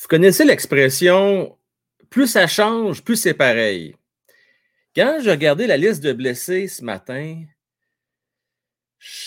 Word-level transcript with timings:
Vous 0.00 0.08
connaissez 0.08 0.46
l'expression 0.46 1.58
plus 2.08 2.26
ça 2.26 2.46
change, 2.46 3.04
plus 3.04 3.16
c'est 3.16 3.34
pareil. 3.34 3.94
Quand 4.96 5.18
j'ai 5.22 5.30
regardé 5.30 5.66
la 5.66 5.76
liste 5.76 6.02
de 6.02 6.14
blessés 6.14 6.68
ce 6.68 6.82
matin, 6.82 7.44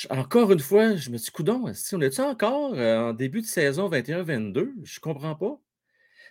encore 0.10 0.52
une 0.52 0.60
fois, 0.60 0.96
je 0.96 1.12
me 1.12 1.18
dit, 1.18 1.30
coudon, 1.30 1.66
on 1.66 2.02
est-tu 2.02 2.22
encore 2.22 2.74
euh, 2.74 3.10
en 3.10 3.14
début 3.14 3.42
de 3.42 3.46
saison 3.46 3.88
21-22? 3.88 4.74
Je 4.84 4.98
ne 4.98 5.00
comprends 5.00 5.36
pas. 5.36 5.62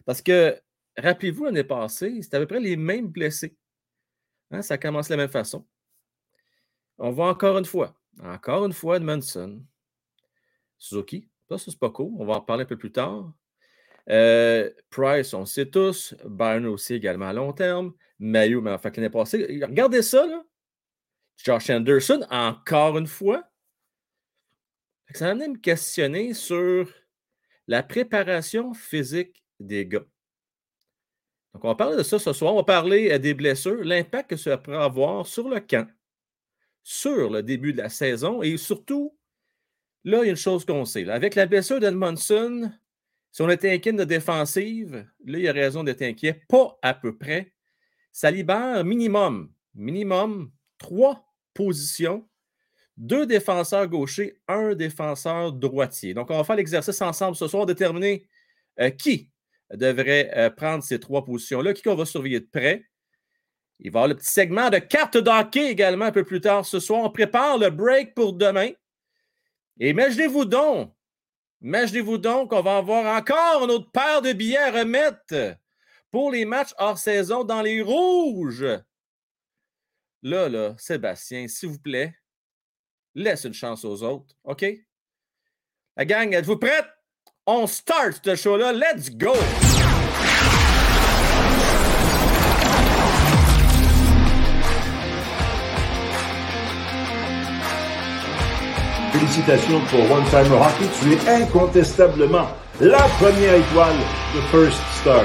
Parce 0.06 0.20
que, 0.20 0.60
rappelez-vous, 0.98 1.44
l'année 1.44 1.62
passée, 1.62 2.20
c'était 2.20 2.38
à 2.38 2.40
peu 2.40 2.46
près 2.48 2.60
les 2.60 2.76
mêmes 2.76 3.06
blessés. 3.06 3.56
Hein, 4.50 4.62
ça 4.62 4.76
commence 4.76 5.06
de 5.06 5.14
la 5.14 5.18
même 5.18 5.30
façon. 5.30 5.64
On 6.98 7.12
voit 7.12 7.30
encore 7.30 7.58
une 7.58 7.64
fois, 7.64 7.94
encore 8.20 8.66
une 8.66 8.72
fois, 8.72 8.96
Edmondson, 8.96 9.62
Suzuki. 10.78 11.28
Ça, 11.48 11.58
c'est 11.58 11.78
pas 11.78 11.90
cool. 11.90 12.12
On 12.18 12.26
va 12.26 12.34
en 12.34 12.40
parler 12.40 12.64
un 12.64 12.66
peu 12.66 12.76
plus 12.76 12.92
tard. 12.92 13.32
Euh, 14.08 14.70
Price, 14.90 15.32
on 15.34 15.44
sait 15.44 15.66
tous. 15.66 16.14
Byron 16.24 16.66
aussi 16.66 16.94
également 16.94 17.28
à 17.28 17.32
long 17.32 17.52
terme. 17.52 17.92
Mayo, 18.18 18.60
mais 18.60 18.72
enfin, 18.72 18.90
l'année 18.94 19.10
passée. 19.10 19.60
Regardez 19.62 20.02
ça, 20.02 20.26
là. 20.26 20.44
Josh 21.36 21.70
Anderson, 21.70 22.24
encore 22.30 22.98
une 22.98 23.06
fois. 23.06 23.44
Ça 25.14 25.26
m'a 25.26 25.30
amené 25.32 25.44
à 25.44 25.48
me 25.48 25.58
questionner 25.58 26.34
sur 26.34 26.88
la 27.66 27.82
préparation 27.82 28.74
physique 28.74 29.44
des 29.60 29.86
gars. 29.86 30.04
Donc, 31.52 31.64
on 31.64 31.68
va 31.68 31.74
parler 31.74 31.96
de 31.96 32.02
ça 32.02 32.18
ce 32.18 32.32
soir. 32.32 32.54
On 32.54 32.58
va 32.58 32.64
parler 32.64 33.10
euh, 33.10 33.18
des 33.18 33.34
blessures, 33.34 33.84
l'impact 33.84 34.30
que 34.30 34.36
ça 34.36 34.56
peut 34.56 34.78
avoir 34.78 35.26
sur 35.26 35.48
le 35.48 35.60
camp, 35.60 35.88
sur 36.82 37.30
le 37.30 37.42
début 37.42 37.72
de 37.72 37.78
la 37.78 37.88
saison 37.88 38.42
et 38.42 38.56
surtout, 38.56 39.16
là, 40.04 40.20
il 40.22 40.26
y 40.26 40.28
a 40.28 40.30
une 40.30 40.36
chose 40.36 40.64
qu'on 40.64 40.84
sait. 40.84 41.08
avec 41.08 41.34
la 41.34 41.46
blessure 41.46 41.78
d'Edmondson, 41.78 42.72
si 43.32 43.40
on 43.40 43.48
était 43.48 43.72
inquiet 43.72 43.94
de 43.94 44.04
défensive, 44.04 45.06
là, 45.24 45.38
il 45.38 45.44
y 45.44 45.48
a 45.48 45.52
raison 45.52 45.82
d'être 45.82 46.02
inquiet. 46.02 46.42
Pas 46.48 46.78
à 46.82 46.92
peu 46.92 47.16
près. 47.16 47.54
Ça 48.12 48.30
libère 48.30 48.84
minimum, 48.84 49.50
minimum 49.74 50.52
trois 50.76 51.34
positions, 51.54 52.28
deux 52.98 53.24
défenseurs 53.24 53.88
gauchers, 53.88 54.38
un 54.48 54.74
défenseur 54.74 55.50
droitier. 55.50 56.12
Donc, 56.12 56.30
on 56.30 56.36
va 56.36 56.44
faire 56.44 56.56
l'exercice 56.56 57.00
ensemble 57.00 57.34
ce 57.34 57.48
soir, 57.48 57.64
déterminer 57.64 58.28
euh, 58.80 58.90
qui 58.90 59.30
devrait 59.72 60.30
euh, 60.36 60.50
prendre 60.50 60.84
ces 60.84 61.00
trois 61.00 61.24
positions-là, 61.24 61.72
qui 61.72 61.80
qu'on 61.80 61.94
va 61.94 62.04
surveiller 62.04 62.40
de 62.40 62.48
près. 62.52 62.84
Il 63.78 63.90
va 63.90 64.00
y 64.00 64.02
avoir 64.02 64.08
le 64.08 64.14
petit 64.16 64.30
segment 64.30 64.68
de 64.68 64.78
carte 64.78 65.16
d'hockey 65.16 65.70
également 65.70 66.04
un 66.04 66.12
peu 66.12 66.24
plus 66.24 66.42
tard 66.42 66.66
ce 66.66 66.78
soir. 66.78 67.02
On 67.02 67.10
prépare 67.10 67.56
le 67.56 67.70
break 67.70 68.14
pour 68.14 68.34
demain. 68.34 68.70
Et 69.80 69.88
imaginez-vous 69.88 70.44
donc 70.44 70.94
Imaginez-vous 71.62 72.18
donc 72.18 72.50
qu'on 72.50 72.60
va 72.60 72.78
avoir 72.78 73.16
encore 73.16 73.64
une 73.64 73.70
autre 73.70 73.90
paire 73.92 74.20
de 74.20 74.32
billets 74.32 74.58
à 74.58 74.72
remettre 74.72 75.56
pour 76.10 76.30
les 76.30 76.44
matchs 76.44 76.74
hors 76.76 76.98
saison 76.98 77.44
dans 77.44 77.62
les 77.62 77.80
rouges. 77.80 78.66
Là, 80.22 80.48
là, 80.48 80.74
Sébastien, 80.78 81.46
s'il 81.48 81.70
vous 81.70 81.78
plaît, 81.78 82.14
laisse 83.14 83.44
une 83.44 83.54
chance 83.54 83.84
aux 83.84 84.02
autres, 84.02 84.34
OK? 84.44 84.64
La 85.96 86.04
gang, 86.04 86.32
êtes-vous 86.32 86.58
prête? 86.58 86.86
On 87.46 87.66
start 87.66 88.20
ce 88.24 88.34
show-là. 88.34 88.72
Let's 88.72 89.10
go! 89.10 89.32
Félicitations 99.32 99.80
pour 99.86 100.00
One 100.10 100.24
Hockey. 100.24 100.84
Tu 101.00 101.14
es 101.14 101.42
incontestablement 101.42 102.48
la 102.80 103.00
première 103.18 103.54
étoile 103.54 103.96
de 104.34 104.40
First 104.50 104.78
Star. 105.00 105.24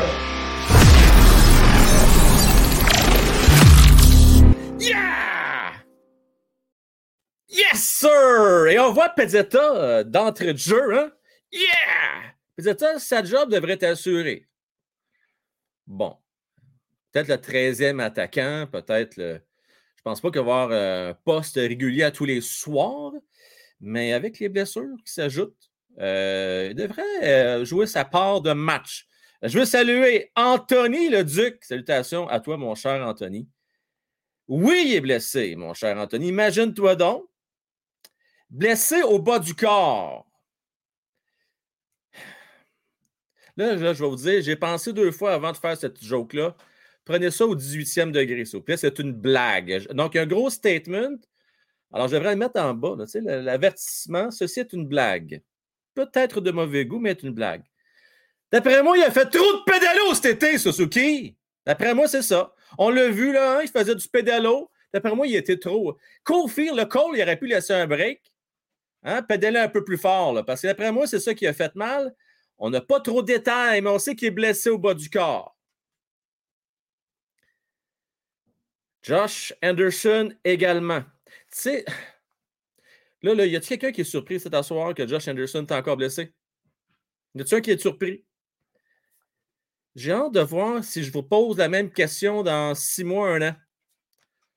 Yeah! 4.80 5.74
Yes, 7.50 7.84
sir! 7.84 8.68
Et 8.70 8.80
on 8.80 8.94
voit 8.94 9.10
Pezzetta 9.10 9.76
euh, 9.76 10.04
d'entrée 10.06 10.54
de 10.54 10.58
jeu, 10.58 10.98
hein? 10.98 11.12
Yeah! 11.52 12.32
Pezzetta, 12.56 13.00
sa 13.00 13.26
job 13.26 13.52
devrait 13.52 13.74
être 13.74 13.84
assurée. 13.84 14.48
Bon. 15.86 16.16
Peut-être 17.12 17.28
le 17.28 17.36
13e 17.36 18.02
attaquant, 18.02 18.68
peut-être 18.72 19.18
le. 19.18 19.42
Je 19.98 20.02
pense 20.04 20.22
pas 20.22 20.32
qu'il 20.32 20.40
va 20.40 20.48
y 20.48 20.50
avoir 20.50 20.72
un 20.72 21.14
poste 21.26 21.56
régulier 21.58 22.04
à 22.04 22.12
tous 22.12 22.24
les 22.24 22.40
soirs, 22.40 23.12
mais 23.80 24.14
avec 24.14 24.40
les 24.40 24.50
blessures 24.50 24.98
qui 25.06 25.14
s'ajoutent, 25.14 25.72
euh, 26.00 26.68
il 26.72 26.76
devrait 26.76 27.24
euh, 27.24 27.66
jouer 27.66 27.88
sa 27.88 28.06
part 28.06 28.42
de 28.42 28.54
match. 28.54 29.08
Je 29.42 29.60
veux 29.60 29.66
saluer 29.66 30.32
Anthony 30.36 31.10
le 31.10 31.24
Duc. 31.24 31.64
Salutations 31.64 32.28
à 32.28 32.40
toi, 32.40 32.58
mon 32.58 32.76
cher 32.76 33.06
Anthony. 33.06 33.48
Oui, 34.48 34.84
il 34.88 34.96
est 34.96 35.02
blessé, 35.02 35.56
mon 35.56 35.74
cher 35.74 35.98
Anthony. 35.98 36.30
Imagine-toi 36.30 36.96
donc. 36.96 37.26
Blessé 38.50 39.02
au 39.04 39.20
bas 39.20 39.40
du 39.40 39.54
corps. 39.54 40.26
Là, 43.58 43.76
je 43.76 43.84
vais 43.84 43.94
vous 43.94 44.16
dire, 44.16 44.42
j'ai 44.42 44.56
pensé 44.56 44.94
deux 44.94 45.12
fois 45.12 45.34
avant 45.34 45.52
de 45.52 45.58
faire 45.58 45.76
cette 45.76 46.02
joke-là. 46.04 46.56
Prenez 47.04 47.32
ça 47.32 47.46
au 47.46 47.56
18e 47.56 48.12
degré, 48.12 48.46
s'il 48.46 48.60
vous. 48.60 48.66
C'est 48.76 49.00
une 49.00 49.14
blague. 49.14 49.88
Donc, 49.94 50.16
un 50.16 50.28
gros 50.28 50.50
statement. 50.50 51.18
Alors, 51.94 52.08
je 52.08 52.16
devrais 52.16 52.32
le 52.32 52.38
mettre 52.38 52.60
en 52.60 52.74
bas. 52.74 52.96
L'avertissement, 53.16 54.32
ceci 54.32 54.60
est 54.60 54.74
une 54.74 54.88
blague. 54.88 55.42
Peut-être 55.94 56.42
de 56.42 56.52
mauvais 56.52 56.86
goût, 56.86 57.00
mais 57.00 57.12
c'est 57.12 57.24
une 57.24 57.34
blague. 57.34 57.64
D'après 58.52 58.84
moi, 58.84 58.98
il 58.98 59.04
a 59.04 59.12
fait 59.12 59.26
trop 59.26 59.40
de 59.40 59.64
pédalo 59.66 60.14
cet 60.14 60.26
été, 60.26 60.58
Suzuki. 60.58 61.36
D'après 61.66 61.94
moi, 61.94 62.08
c'est 62.08 62.22
ça. 62.22 62.54
On 62.78 62.90
l'a 62.90 63.10
vu, 63.10 63.34
là, 63.34 63.58
hein, 63.58 63.62
il 63.64 63.70
faisait 63.70 63.96
du 63.96 64.08
pédalo. 64.08 64.70
D'après 64.94 65.16
moi, 65.16 65.28
il 65.28 65.36
était 65.36 65.58
trop. 65.58 65.98
Cofield, 66.24 66.78
le 66.78 66.86
Cole, 66.86 67.18
il 67.18 67.22
aurait 67.22 67.38
pu 67.38 67.48
laisser 67.48 67.74
un 67.74 67.88
break. 67.88 68.22
Hein, 69.04 69.22
pédaler 69.22 69.60
un 69.60 69.70
peu 69.70 69.84
plus 69.84 69.98
fort, 69.98 70.44
parce 70.46 70.62
que 70.62 70.68
d'après 70.68 70.92
moi, 70.92 71.08
c'est 71.08 71.20
ça 71.20 71.34
qui 71.34 71.48
a 71.48 71.54
fait 71.54 71.74
mal. 71.76 72.14
On 72.58 72.70
n'a 72.70 72.82
pas 72.82 73.00
trop 73.00 73.22
de 73.22 73.28
détails, 73.28 73.82
mais 73.82 73.90
on 73.90 74.00
sait 74.00 74.16
qu'il 74.16 74.28
est 74.28 74.32
blessé 74.32 74.70
au 74.70 74.78
bas 74.78 74.94
du 74.94 75.10
corps. 75.10 75.56
Josh 79.04 79.54
Anderson 79.64 80.34
également. 80.44 81.04
Sais, 81.58 81.84
là, 83.24 83.34
là, 83.34 83.48
y 83.48 83.56
a-t-il 83.56 83.80
quelqu'un 83.80 83.92
qui 83.92 84.02
est 84.02 84.04
surpris 84.04 84.40
cet 84.40 84.54
soir 84.62 84.94
que 84.94 85.08
Josh 85.08 85.28
Anderson 85.28 85.66
est 85.68 85.72
encore 85.72 85.98
blessé? 85.98 86.32
Y 87.34 87.42
a-t-il 87.42 87.56
un 87.56 87.62
qui 87.62 87.72
est 87.72 87.82
surpris? 87.82 88.24
J'ai 89.96 90.12
hâte 90.12 90.34
de 90.34 90.40
voir 90.42 90.84
si 90.84 91.04
je 91.04 91.12
vous 91.12 91.24
pose 91.24 91.58
la 91.58 91.68
même 91.68 91.92
question 91.92 92.44
dans 92.44 92.76
six 92.76 93.04
mois, 93.04 93.32
un 93.32 93.42
an. 93.42 93.56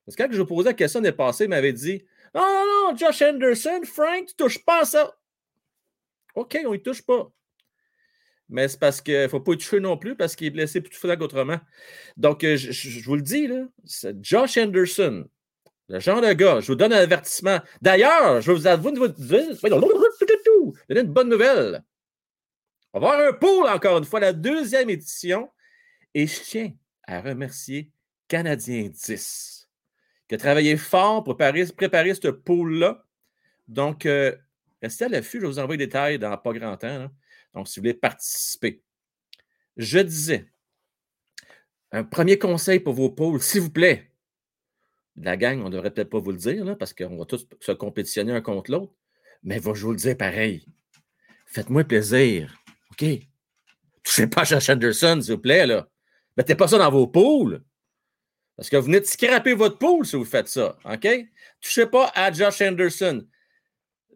Parce 0.05 0.15
que 0.15 0.23
quand 0.25 0.29
je 0.31 0.43
vous 0.43 0.47
posais 0.47 0.69
la 0.69 0.75
question 0.75 1.01
l'année 1.01 1.17
passée, 1.17 1.45
il 1.45 1.49
m'avait 1.49 1.73
dit 1.73 2.05
Non, 2.35 2.43
non, 2.43 2.95
Josh 2.95 3.23
Anderson, 3.23 3.81
Frank, 3.85 4.27
tu 4.27 4.35
touches 4.35 4.63
pas 4.63 4.83
à 4.83 4.85
ça. 4.85 5.19
OK, 6.35 6.59
on 6.67 6.75
y 6.75 6.83
touche 6.83 7.01
pas. 7.01 7.33
Mais 8.51 8.69
c'est 8.69 8.79
parce 8.79 9.01
qu'il 9.01 9.23
ne 9.23 9.29
faut 9.29 9.41
pas 9.41 9.55
y 9.55 9.57
toucher 9.57 9.81
non 9.81 9.97
plus 9.97 10.17
parce 10.17 10.37
qu'il 10.37 10.49
est 10.49 10.51
blessé 10.51 10.83
plus 10.83 10.95
fort 10.95 11.17
qu'autrement. 11.17 11.61
Donc, 12.19 12.45
euh, 12.45 12.59
je, 12.59 13.03
vous 13.07 13.17
le 13.17 13.23
dis, 13.23 13.47
là, 13.47 13.65
Josh 14.21 14.59
Anderson, 14.59 15.27
le 15.91 15.99
genre 15.99 16.21
de 16.21 16.33
gars, 16.33 16.61
je 16.61 16.69
vous 16.69 16.77
donne 16.77 16.93
un 16.93 16.99
avertissement. 16.99 17.59
D'ailleurs, 17.83 18.41
je 18.41 18.53
vous 18.53 18.69
avouer 18.69 18.93
vous 18.93 19.09
donner 20.89 21.01
une 21.01 21.13
bonne 21.13 21.29
nouvelle. 21.29 21.83
On 22.93 23.01
va 23.01 23.11
avoir 23.11 23.29
un 23.29 23.33
pool 23.33 23.67
encore 23.69 23.99
une 23.99 24.05
fois, 24.05 24.21
la 24.21 24.33
deuxième 24.33 24.89
édition. 24.89 25.51
Et 26.15 26.29
je 26.29 26.41
tiens 26.43 26.73
à 27.09 27.21
remercier 27.21 27.91
Canadien 28.29 28.89
10, 28.89 29.69
qui 30.29 30.35
a 30.37 30.39
travaillé 30.39 30.77
fort 30.77 31.25
pour 31.25 31.37
préparer, 31.37 31.67
préparer 31.67 32.15
ce 32.15 32.29
pool-là. 32.29 33.05
Donc, 33.67 34.07
euh, 34.07 34.37
restez 34.81 35.07
à 35.07 35.09
l'affût, 35.09 35.41
je 35.41 35.47
vous 35.47 35.59
envoyer 35.59 35.79
des 35.79 35.87
détails 35.87 36.21
dans 36.21 36.37
pas 36.39 36.53
grand 36.53 36.77
temps. 36.77 37.11
Donc, 37.53 37.67
si 37.67 37.81
vous 37.81 37.83
voulez 37.83 37.95
participer. 37.95 38.81
Je 39.77 39.99
disais, 39.99 40.47
un 41.91 42.05
premier 42.05 42.39
conseil 42.39 42.79
pour 42.79 42.95
vos 42.95 43.11
pools, 43.11 43.43
s'il 43.43 43.63
vous 43.63 43.71
plaît, 43.71 44.10
la 45.17 45.37
gang, 45.37 45.61
on 45.61 45.65
ne 45.65 45.71
devrait 45.71 45.91
peut-être 45.91 46.11
pas 46.11 46.19
vous 46.19 46.33
le 46.33 46.39
dire, 46.39 46.77
parce 46.79 46.95
qu'on 46.95 47.17
va 47.17 47.25
tous 47.25 47.47
se 47.61 47.73
compétitionner 47.73 48.33
un 48.33 48.41
contre 48.41 48.71
l'autre. 48.71 48.93
Mais 49.43 49.57
je 49.57 49.85
vous 49.85 49.93
le 49.93 49.97
dire 49.97 50.17
pareil. 50.17 50.65
Faites-moi 51.47 51.85
plaisir. 51.85 52.55
OK? 52.93 53.05
Touchez 54.03 54.27
pas 54.27 54.45
Josh 54.45 54.69
Anderson, 54.69 55.21
s'il 55.21 55.35
vous 55.35 55.41
plaît. 55.41 55.67
Là. 55.67 55.89
Mettez 56.37 56.55
pas 56.55 56.69
ça 56.69 56.79
dans 56.79 56.91
vos 56.91 57.07
poules. 57.07 57.63
Parce 58.57 58.69
que 58.69 58.77
vous 58.77 58.87
venez 58.87 59.01
de 59.01 59.07
scraper 59.07 59.55
votre 59.55 59.79
poule 59.79 60.07
si 60.07 60.17
vous 60.17 60.25
faites 60.25 60.49
ça. 60.49 60.77
OK? 60.85 61.09
Touchez 61.61 61.87
pas 61.87 62.13
à 62.15 62.31
Josh 62.31 62.61
Anderson. 62.61 63.27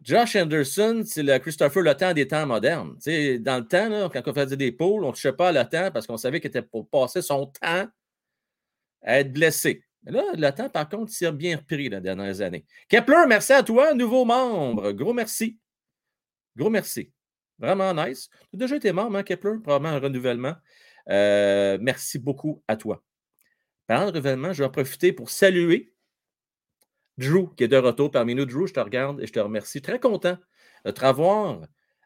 Josh 0.01 0.35
Anderson, 0.35 1.03
c'est 1.05 1.23
le 1.23 1.37
Christopher 1.39 1.97
Temps 1.97 2.13
des 2.13 2.27
temps 2.27 2.45
modernes. 2.45 2.95
dans 2.97 3.57
le 3.57 3.67
temps, 3.67 3.89
là, 3.89 4.09
quand 4.13 4.21
on 4.27 4.33
faisait 4.33 4.57
des 4.57 4.71
poules, 4.71 5.03
on 5.03 5.07
ne 5.07 5.13
touchait 5.13 5.33
pas 5.33 5.49
à 5.49 5.65
Temps 5.65 5.89
parce 5.91 6.05
qu'on 6.05 6.17
savait 6.17 6.39
qu'il 6.39 6.49
était 6.49 6.61
pour 6.61 6.87
passer 6.87 7.21
son 7.21 7.47
temps 7.47 7.87
à 9.01 9.19
être 9.19 9.33
blessé. 9.33 9.84
Là, 10.05 10.23
le 10.35 10.51
temps, 10.51 10.69
par 10.69 10.87
contre, 10.87 11.11
s'est 11.11 11.31
bien 11.31 11.57
repris 11.57 11.89
les 11.89 11.99
dernières 11.99 12.41
années. 12.41 12.65
Kepler, 12.89 13.25
merci 13.27 13.53
à 13.53 13.63
toi, 13.63 13.93
nouveau 13.93 14.23
membre. 14.23 14.91
Gros 14.91 15.13
merci. 15.13 15.57
Gros 16.55 16.69
merci. 16.69 17.11
Vraiment 17.57 17.93
nice. 17.93 18.29
Tu 18.29 18.55
as 18.55 18.57
déjà 18.57 18.75
été 18.75 18.91
membre, 18.91 19.17
hein, 19.17 19.23
Kepler? 19.23 19.59
Probablement 19.63 19.95
un 19.95 19.99
renouvellement. 19.99 20.55
Euh, 21.09 21.77
merci 21.81 22.19
beaucoup 22.19 22.63
à 22.67 22.77
toi. 22.77 23.03
Parlant 23.87 24.05
de 24.05 24.11
renouvellement, 24.11 24.53
je 24.53 24.59
vais 24.59 24.67
en 24.67 24.71
profiter 24.71 25.13
pour 25.13 25.29
saluer 25.29 25.93
Drew, 27.17 27.55
qui 27.55 27.63
est 27.63 27.67
de 27.67 27.77
retour 27.77 28.11
parmi 28.11 28.35
nous. 28.35 28.45
Drew, 28.45 28.67
je 28.67 28.73
te 28.73 28.79
regarde 28.79 29.21
et 29.21 29.27
je 29.27 29.33
te 29.33 29.39
remercie. 29.39 29.81
Très 29.81 29.99
content 29.99 30.37
de 30.85 30.91
te 30.91 31.05
revoir 31.05 31.61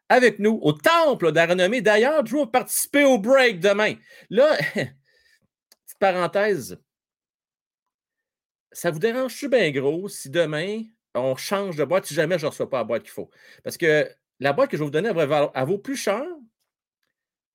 avec 0.08 0.38
nous 0.38 0.58
au 0.62 0.72
temple 0.72 1.30
de 1.30 1.36
la 1.36 1.46
renommée. 1.46 1.80
D'ailleurs, 1.80 2.22
Drew 2.22 2.40
va 2.40 2.46
participer 2.46 3.04
au 3.04 3.18
break 3.18 3.60
demain. 3.60 3.94
Là, 4.28 4.56
petite 4.74 5.98
parenthèse, 5.98 6.78
ça 8.72 8.90
vous 8.90 8.98
dérange-tu 8.98 9.48
bien 9.48 9.70
gros 9.70 10.08
si 10.08 10.30
demain 10.30 10.82
on 11.14 11.36
change 11.36 11.76
de 11.76 11.84
boîte 11.84 12.06
si 12.06 12.14
jamais 12.14 12.38
je 12.38 12.46
ne 12.46 12.50
reçois 12.50 12.70
pas 12.70 12.78
la 12.78 12.84
boîte 12.84 13.02
qu'il 13.02 13.12
faut? 13.12 13.30
Parce 13.64 13.76
que 13.76 14.08
la 14.38 14.52
boîte 14.52 14.70
que 14.70 14.76
je 14.76 14.82
vais 14.82 14.86
vous 14.86 14.90
donner, 14.90 15.10
elle, 15.10 15.66
vaut 15.66 15.78
plus 15.78 15.96
cher, 15.96 16.22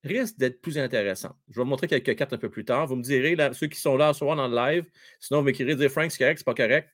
risque 0.03 0.37
d'être 0.37 0.61
plus 0.61 0.77
intéressante. 0.77 1.35
Je 1.49 1.55
vais 1.55 1.63
vous 1.63 1.69
montrer 1.69 1.87
quelques 1.87 2.15
cartes 2.15 2.33
un 2.33 2.37
peu 2.37 2.49
plus 2.49 2.65
tard. 2.65 2.85
Vous 2.87 2.95
me 2.95 3.01
direz, 3.01 3.35
ceux 3.53 3.67
qui 3.67 3.79
sont 3.79 3.97
là 3.97 4.13
ce 4.13 4.19
soir 4.19 4.35
dans 4.35 4.47
le 4.47 4.55
live, 4.55 4.85
sinon 5.19 5.39
vous 5.39 5.45
m'écrirez, 5.45 5.75
dire 5.75 5.89
Frank, 5.89 6.11
c'est 6.11 6.19
correct, 6.19 6.37
c'est 6.37 6.45
pas 6.45 6.53
correct. 6.53 6.89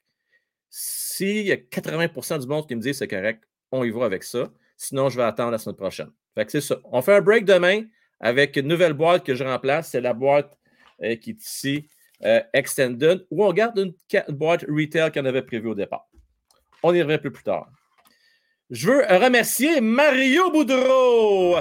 S'il 0.70 1.46
y 1.46 1.52
a 1.52 1.58
80% 1.58 2.40
du 2.40 2.48
monde 2.48 2.68
qui 2.68 2.76
me 2.76 2.82
dit 2.82 2.94
c'est 2.94 3.08
correct, 3.08 3.44
on 3.72 3.84
y 3.84 3.90
va 3.90 4.06
avec 4.06 4.24
ça. 4.24 4.52
Sinon, 4.78 5.10
je 5.10 5.18
vais 5.18 5.24
attendre 5.24 5.52
la 5.52 5.58
semaine 5.58 5.76
prochaine. 5.76 6.12
Fait 6.34 6.46
que 6.46 6.52
c'est 6.52 6.62
ça. 6.62 6.80
On 6.86 7.02
fait 7.02 7.16
un 7.16 7.22
break 7.22 7.46
demain 7.46 7.84
avec 8.20 8.56
une 8.56 8.68
nouvelle 8.68 8.94
boîte 8.94 9.26
que 9.26 9.36
je 9.36 9.44
remplace. 9.44 9.92
C'est 9.92 10.02
la 10.02 10.14
boîte 10.14 10.58
euh, 11.04 11.16
qui 11.18 11.32
est 11.32 11.44
ici, 11.44 11.88
euh, 12.24 12.42
Extended, 12.54 13.26
où 13.30 13.46
on 13.46 13.54
garde 13.54 13.78
une, 13.78 13.94
boîte 14.30 14.66
retail 14.68 15.12
qu'on 15.12 15.26
avait 15.26 15.42
prévue 15.42 15.70
au 15.70 15.76
départ. 15.76 16.08
On 16.84 16.94
y 16.94 17.02
revient 17.02 17.16
un 17.16 17.20
peu 17.20 17.32
plus 17.32 17.44
tard. 17.44 17.70
Je 18.70 18.88
veux 18.88 19.02
remercier 19.06 19.82
Mario 19.82 20.52
Boudreau. 20.52 21.58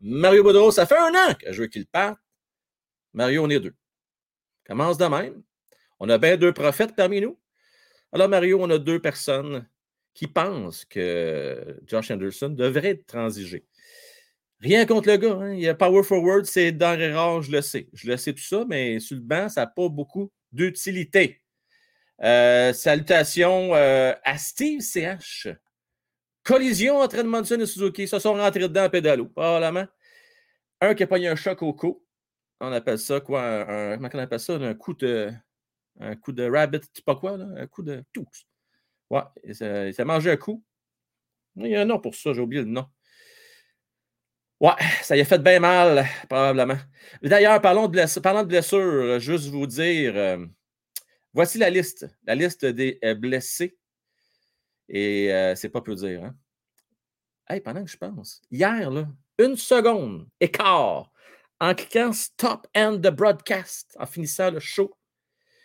Mario 0.00 0.42
Boudreau, 0.42 0.70
ça 0.70 0.86
fait 0.86 0.98
un 0.98 1.14
an 1.14 1.34
que 1.34 1.52
je 1.52 1.62
veux 1.62 1.68
qu'il 1.68 1.86
parte. 1.86 2.18
Mario, 3.14 3.44
on 3.44 3.50
est 3.50 3.60
deux. 3.60 3.74
Commence 4.66 4.98
de 4.98 5.06
même. 5.06 5.42
On 5.98 6.08
a 6.08 6.18
bien 6.18 6.36
deux 6.36 6.52
prophètes 6.52 6.94
parmi 6.94 7.20
nous. 7.20 7.38
Alors, 8.12 8.28
Mario, 8.28 8.58
on 8.60 8.70
a 8.70 8.78
deux 8.78 9.00
personnes 9.00 9.66
qui 10.12 10.26
pensent 10.26 10.84
que 10.84 11.78
Josh 11.86 12.10
Anderson 12.10 12.48
devrait 12.48 12.90
être 12.90 13.06
transigé. 13.06 13.64
Rien 14.60 14.86
contre 14.86 15.08
le 15.08 15.16
gars. 15.16 15.34
Hein. 15.34 15.52
Il 15.54 15.60
y 15.60 15.68
a 15.68 15.74
Power 15.74 16.02
Forward, 16.02 16.44
c'est 16.46 16.72
denrée 16.72 17.12
rare, 17.12 17.42
je 17.42 17.52
le 17.52 17.60
sais. 17.60 17.88
Je 17.92 18.08
le 18.08 18.16
sais 18.16 18.32
tout 18.32 18.42
ça, 18.42 18.64
mais 18.66 19.00
sur 19.00 19.16
le 19.16 19.22
banc, 19.22 19.48
ça 19.48 19.62
n'a 19.62 19.66
pas 19.66 19.88
beaucoup 19.88 20.30
d'utilité. 20.52 21.42
Euh, 22.22 22.72
salutations 22.72 23.74
euh, 23.74 24.14
à 24.24 24.38
Steve 24.38 24.80
CH. 24.80 25.48
Collision 26.42 26.98
entre 26.98 27.16
Edmondson 27.18 27.60
et 27.60 27.66
Suzuki. 27.66 28.08
Se 28.08 28.18
sont 28.18 28.34
rentrés 28.34 28.60
dedans 28.60 28.84
à 28.84 28.88
pédalo, 28.88 29.26
probablement. 29.26 29.86
Un 30.80 30.94
qui 30.94 31.02
a 31.02 31.06
pogné 31.06 31.28
un 31.28 31.36
choc 31.36 31.62
au 31.62 31.74
cou. 31.74 32.02
On 32.60 32.72
appelle 32.72 32.98
ça 32.98 33.20
quoi? 33.20 33.42
Un, 33.42 33.96
comment 33.96 34.08
on 34.14 34.18
appelle 34.18 34.40
ça? 34.40 34.54
Un 34.54 34.74
coup 34.74 34.94
de 34.94 35.30
un 35.98 36.14
coup 36.14 36.32
de 36.32 36.48
rabbit, 36.48 36.80
pas 37.04 37.16
quoi, 37.16 37.36
là? 37.36 37.46
un 37.56 37.66
coup 37.66 37.82
de 37.82 38.02
tous. 38.12 38.46
Ouais, 39.10 39.22
il 39.44 39.54
s'est 39.54 40.04
mangé 40.04 40.30
un 40.30 40.36
coup. 40.36 40.62
Il 41.56 41.68
y 41.68 41.76
a 41.76 41.82
un 41.82 41.84
nom 41.86 41.98
pour 41.98 42.14
ça, 42.14 42.32
j'ai 42.34 42.40
oublié 42.40 42.62
le 42.62 42.68
nom. 42.68 42.86
Ouais, 44.58 44.72
ça 45.02 45.16
y 45.16 45.20
a 45.20 45.24
fait 45.26 45.38
bien 45.38 45.60
mal, 45.60 46.06
probablement. 46.30 46.78
D'ailleurs, 47.22 47.60
parlons 47.60 47.88
de 47.88 48.44
blessures, 48.46 49.20
juste 49.20 49.48
vous 49.48 49.66
dire, 49.66 50.16
euh, 50.16 50.46
voici 51.34 51.58
la 51.58 51.68
liste, 51.68 52.06
la 52.24 52.34
liste 52.34 52.64
des 52.64 52.98
euh, 53.04 53.14
blessés. 53.14 53.76
Et 54.88 55.30
euh, 55.30 55.54
c'est 55.56 55.68
pas 55.68 55.82
peu 55.82 55.94
dire. 55.94 56.24
Hein? 56.24 56.34
Hey, 57.48 57.60
pendant 57.60 57.84
que 57.84 57.90
je 57.90 57.98
pense, 57.98 58.40
hier, 58.50 58.90
là, 58.90 59.06
une 59.38 59.56
seconde, 59.56 60.26
écart, 60.40 61.12
en 61.60 61.74
cliquant 61.74 62.12
Stop 62.14 62.66
End 62.74 62.96
the 62.96 63.10
Broadcast, 63.10 63.94
en 64.00 64.06
finissant 64.06 64.50
le 64.50 64.60
show, 64.60 64.96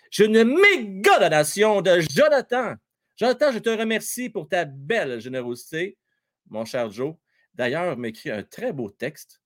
j'ai 0.10 0.26
une 0.26 0.44
méga 0.44 1.18
donation 1.18 1.82
de 1.82 2.02
Jonathan. 2.02 2.76
Jonathan, 3.16 3.54
je 3.54 3.60
te 3.60 3.70
remercie 3.70 4.30
pour 4.30 4.50
ta 4.50 4.66
belle 4.66 5.22
générosité, 5.22 5.98
mon 6.50 6.66
cher 6.66 6.92
Joe. 6.92 7.16
D'ailleurs, 7.54 7.98
m'écrit 7.98 8.32
un 8.32 8.44
très 8.44 8.74
beau 8.74 8.90
texte. 8.90 9.42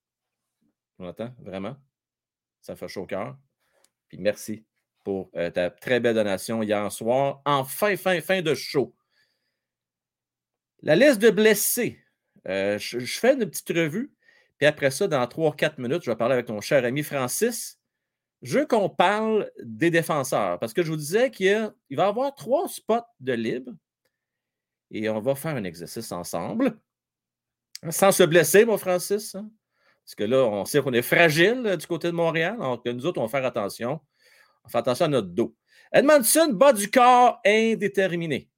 Jonathan, 1.00 1.34
vraiment. 1.40 1.75
Ça 2.62 2.75
fait 2.75 2.88
chaud 2.88 3.04
au 3.04 3.06
cœur. 3.06 3.38
Puis 4.07 4.18
merci 4.18 4.66
pour 5.04 5.30
euh, 5.36 5.50
ta 5.50 5.69
très 5.69 6.00
belle 6.00 6.16
donation 6.16 6.63
hier 6.63 6.92
soir. 6.92 7.42
En 7.46 7.63
fin, 7.63 7.96
fin, 7.96 8.22
fin 8.22 8.42
de 8.42 8.54
show. 8.54 8.96
La 10.81 10.96
liste 10.96 11.19
de 11.19 11.30
blessés. 11.30 12.00
Euh, 12.48 12.78
je, 12.78 13.00
je, 13.00 13.19
fais 13.19 13.34
une 13.34 13.50
petite 13.50 13.69
revue. 13.69 14.13
Puis 14.58 14.68
après 14.68 14.92
ça, 14.92 15.08
dans 15.08 15.25
3-4 15.25 15.81
minutes, 15.81 16.04
je 16.04 16.12
vais 16.12 16.16
parler 16.16 16.34
avec 16.34 16.46
ton 16.46 16.62
cher 16.62 16.86
ami 16.86 17.04
Francis 17.04 17.80
je 18.46 18.60
veux 18.60 18.66
qu'on 18.68 18.90
parle 18.90 19.51
des 19.63 19.90
défenseurs 19.90 20.60
parce 20.60 20.74
que 20.74 20.84
je 20.84 20.92
vous 20.92 20.98
disais 20.98 21.31
qu'il 21.31 21.74
va 21.92 22.06
y 22.06 22.08
avoir 22.08 22.36
trois 22.36 22.68
spots 22.68 23.08
de 23.19 23.34
libre 23.34 23.72
et 24.92 25.10
on 25.10 25.19
va 25.19 25.34
faire 25.34 25.56
un 25.56 25.63
exercice 25.63 26.12
ensemble 26.12 26.78
sans 27.90 28.12
se 28.12 28.24
blesser, 28.24 28.66
mon 28.66 28.78
Francis. 28.78 29.36
Hein. 29.36 29.50
Parce 30.04 30.16
que 30.16 30.24
là, 30.24 30.46
on 30.46 30.66
sait 30.66 30.82
qu'on 30.82 30.94
est 30.94 31.02
fragile 31.02 31.64
euh, 31.66 31.78
du 31.78 31.88
côté 31.88 32.08
de 32.08 32.14
Montréal. 32.14 32.58
Donc, 32.60 32.86
nous 32.86 33.06
autres, 33.06 33.20
on 33.20 33.26
va 33.26 33.30
faire 33.30 33.46
attention. 33.46 34.00
On 34.64 34.70
fait 34.70 34.78
attention 34.78 35.06
à 35.06 35.10
notre 35.10 35.30
dos. 35.30 35.56
Edmondson, 35.92 36.50
bas 36.54 36.74
du 36.74 36.90
corps 36.90 37.40
indéterminé. 37.46 38.50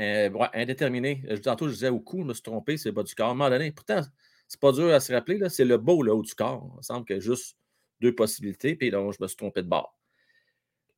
Euh, 0.00 0.30
indéterminé. 0.54 1.22
Tantôt, 1.42 1.68
je 1.68 1.74
disais 1.74 1.88
au 1.88 2.00
cou, 2.00 2.22
je 2.22 2.26
me 2.26 2.34
suis 2.34 2.42
trompé, 2.42 2.76
c'est 2.76 2.90
le 2.90 2.94
bas 2.94 3.02
du 3.02 3.14
corps. 3.14 3.28
À 3.28 3.30
un 3.30 3.34
moment 3.34 3.50
donné, 3.50 3.72
pourtant, 3.72 4.00
c'est 4.48 4.60
pas 4.60 4.72
dur 4.72 4.92
à 4.92 5.00
se 5.00 5.12
rappeler, 5.12 5.40
c'est 5.48 5.64
le 5.64 5.78
beau, 5.78 6.02
le 6.02 6.12
haut 6.12 6.22
du 6.22 6.34
corps. 6.34 6.68
Il 6.74 6.76
me 6.76 6.82
semble 6.82 7.04
que 7.06 7.18
juste 7.18 7.56
deux 8.00 8.14
possibilités, 8.14 8.76
puis 8.76 8.90
là, 8.90 8.98
je 9.10 9.22
me 9.22 9.26
suis 9.26 9.36
trompé 9.36 9.62
de 9.62 9.68
bord. 9.68 9.98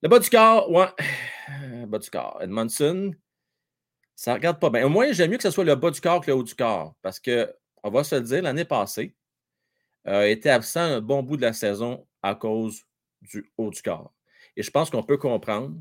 Le 0.03 0.09
bas 0.09 0.19
du 0.19 0.31
corps, 0.31 0.71
ouais. 0.71 0.87
Bas 1.87 1.99
du 1.99 2.11
corps. 2.11 2.39
Edmondson, 2.41 3.12
ça 4.19 4.32
ne 4.32 4.38
regarde 4.38 4.59
pas 4.59 4.69
bien. 4.69 4.85
Au 4.85 4.88
moins, 4.88 5.12
j'aime 5.12 5.31
mieux 5.31 5.37
que 5.37 5.44
ce 5.44 5.50
soit 5.53 5.62
le 5.62 5.76
bas 5.76 5.93
du 5.93 6.00
corps 6.00 6.20
que 6.20 6.32
le 6.32 6.37
haut 6.37 6.43
du 6.43 6.56
corps, 6.56 6.97
parce 7.03 7.20
que, 7.20 7.55
on 7.85 7.91
va 7.91 8.03
se 8.03 8.17
le 8.17 8.23
dire, 8.23 8.43
l'année 8.43 8.65
passée, 8.65 9.15
a 10.05 10.26
été 10.26 10.50
absent 10.50 10.81
un 10.81 11.00
bon 11.00 11.23
bout 11.23 11.37
de 11.37 11.43
la 11.43 11.53
saison 11.53 12.05
à 12.20 12.35
cause 12.35 12.82
du 13.23 13.53
haut 13.56 13.70
du 13.70 13.81
corps. 13.81 14.12
Et 14.56 14.65
je 14.65 14.73
pense 14.73 14.91
qu'on 14.91 15.05
peut 15.05 15.19
comprendre. 15.19 15.81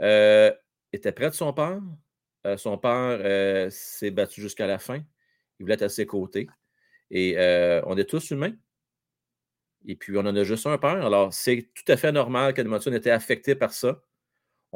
Euh, 0.00 0.50
était 0.90 1.12
près 1.12 1.28
de 1.28 1.34
son 1.34 1.52
père. 1.52 1.82
Euh, 2.46 2.56
son 2.56 2.78
père 2.78 3.18
euh, 3.20 3.68
s'est 3.68 4.10
battu 4.10 4.40
jusqu'à 4.40 4.66
la 4.66 4.78
fin. 4.78 5.02
Il 5.58 5.64
voulait 5.64 5.74
être 5.74 5.82
à 5.82 5.90
ses 5.90 6.06
côtés. 6.06 6.48
Et 7.10 7.36
on 7.84 7.98
est 7.98 8.08
tous 8.08 8.30
humains. 8.30 8.54
Et 9.84 9.96
puis, 9.96 10.16
on 10.16 10.20
en 10.20 10.34
a 10.34 10.44
juste 10.44 10.66
un 10.66 10.78
père. 10.78 11.04
Alors, 11.04 11.34
c'est 11.34 11.68
tout 11.74 11.92
à 11.92 11.98
fait 11.98 12.10
normal 12.10 12.54
qu'Edmondson 12.54 12.90
ait 12.94 12.96
été 12.96 13.10
affecté 13.10 13.54
par 13.54 13.74
ça. 13.74 14.00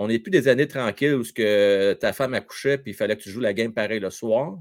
On 0.00 0.06
n'est 0.06 0.20
plus 0.20 0.30
des 0.30 0.46
années 0.46 0.68
tranquilles 0.68 1.14
où 1.14 1.24
ce 1.24 1.92
ta 1.94 2.12
femme 2.12 2.32
accouchait 2.32 2.78
puis 2.78 2.92
il 2.92 2.94
fallait 2.94 3.16
que 3.16 3.22
tu 3.22 3.30
joues 3.30 3.40
la 3.40 3.52
game 3.52 3.74
pareil 3.74 3.98
le 3.98 4.10
soir. 4.10 4.56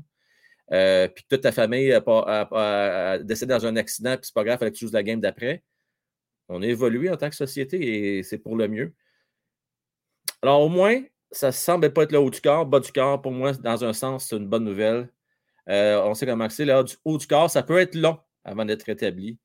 Euh, 0.74 1.08
puis 1.08 1.26
toute 1.30 1.42
ta 1.42 1.52
famille 1.52 1.94
a, 1.94 3.20
décédé 3.20 3.54
dans 3.54 3.66
un 3.68 3.76
accident, 3.76 4.16
puis 4.18 4.26
c'est 4.26 4.34
pas 4.34 4.44
grave, 4.44 4.56
il 4.56 4.60
fallait 4.60 4.72
que 4.72 4.78
tu 4.78 4.88
joues 4.88 4.94
la 4.94 5.04
game 5.04 5.22
d'après. 5.22 5.64
On 6.50 6.64
a 6.64 6.66
évolué 6.66 7.12
en 7.12 7.18
tant 7.18 7.30
que 7.30 7.36
société 7.36 8.18
et 8.18 8.24
c'est 8.24 8.40
pour 8.40 8.56
le 8.56 8.68
mieux. 8.68 8.94
Alors, 10.42 10.62
au 10.62 10.70
moins, 10.70 11.04
ça 11.32 11.48
ne 11.48 11.52
semble 11.52 11.94
pas 11.94 12.04
être 12.04 12.12
le 12.12 12.20
haut 12.20 12.32
du 12.32 12.42
corps, 12.42 12.66
bas 12.66 12.80
du 12.80 12.92
corps. 12.92 13.22
Pour 13.22 13.32
moi, 13.32 13.54
dans 13.54 13.86
un 13.86 13.94
sens, 13.94 14.30
c'est 14.30 14.38
une 14.38 14.48
bonne 14.48 14.64
nouvelle. 14.64 15.10
Euh, 15.70 16.02
on 16.04 16.16
sait 16.16 16.26
comment 16.26 16.50
c'est. 16.50 16.66
Le 16.66 16.84
haut 17.06 17.18
du 17.18 17.28
corps, 17.28 17.52
ça 17.52 17.62
peut 17.62 17.78
être 17.78 17.96
long 17.96 18.18
avant 18.44 18.66
d'être 18.66 18.84
rétabli. 18.84 19.38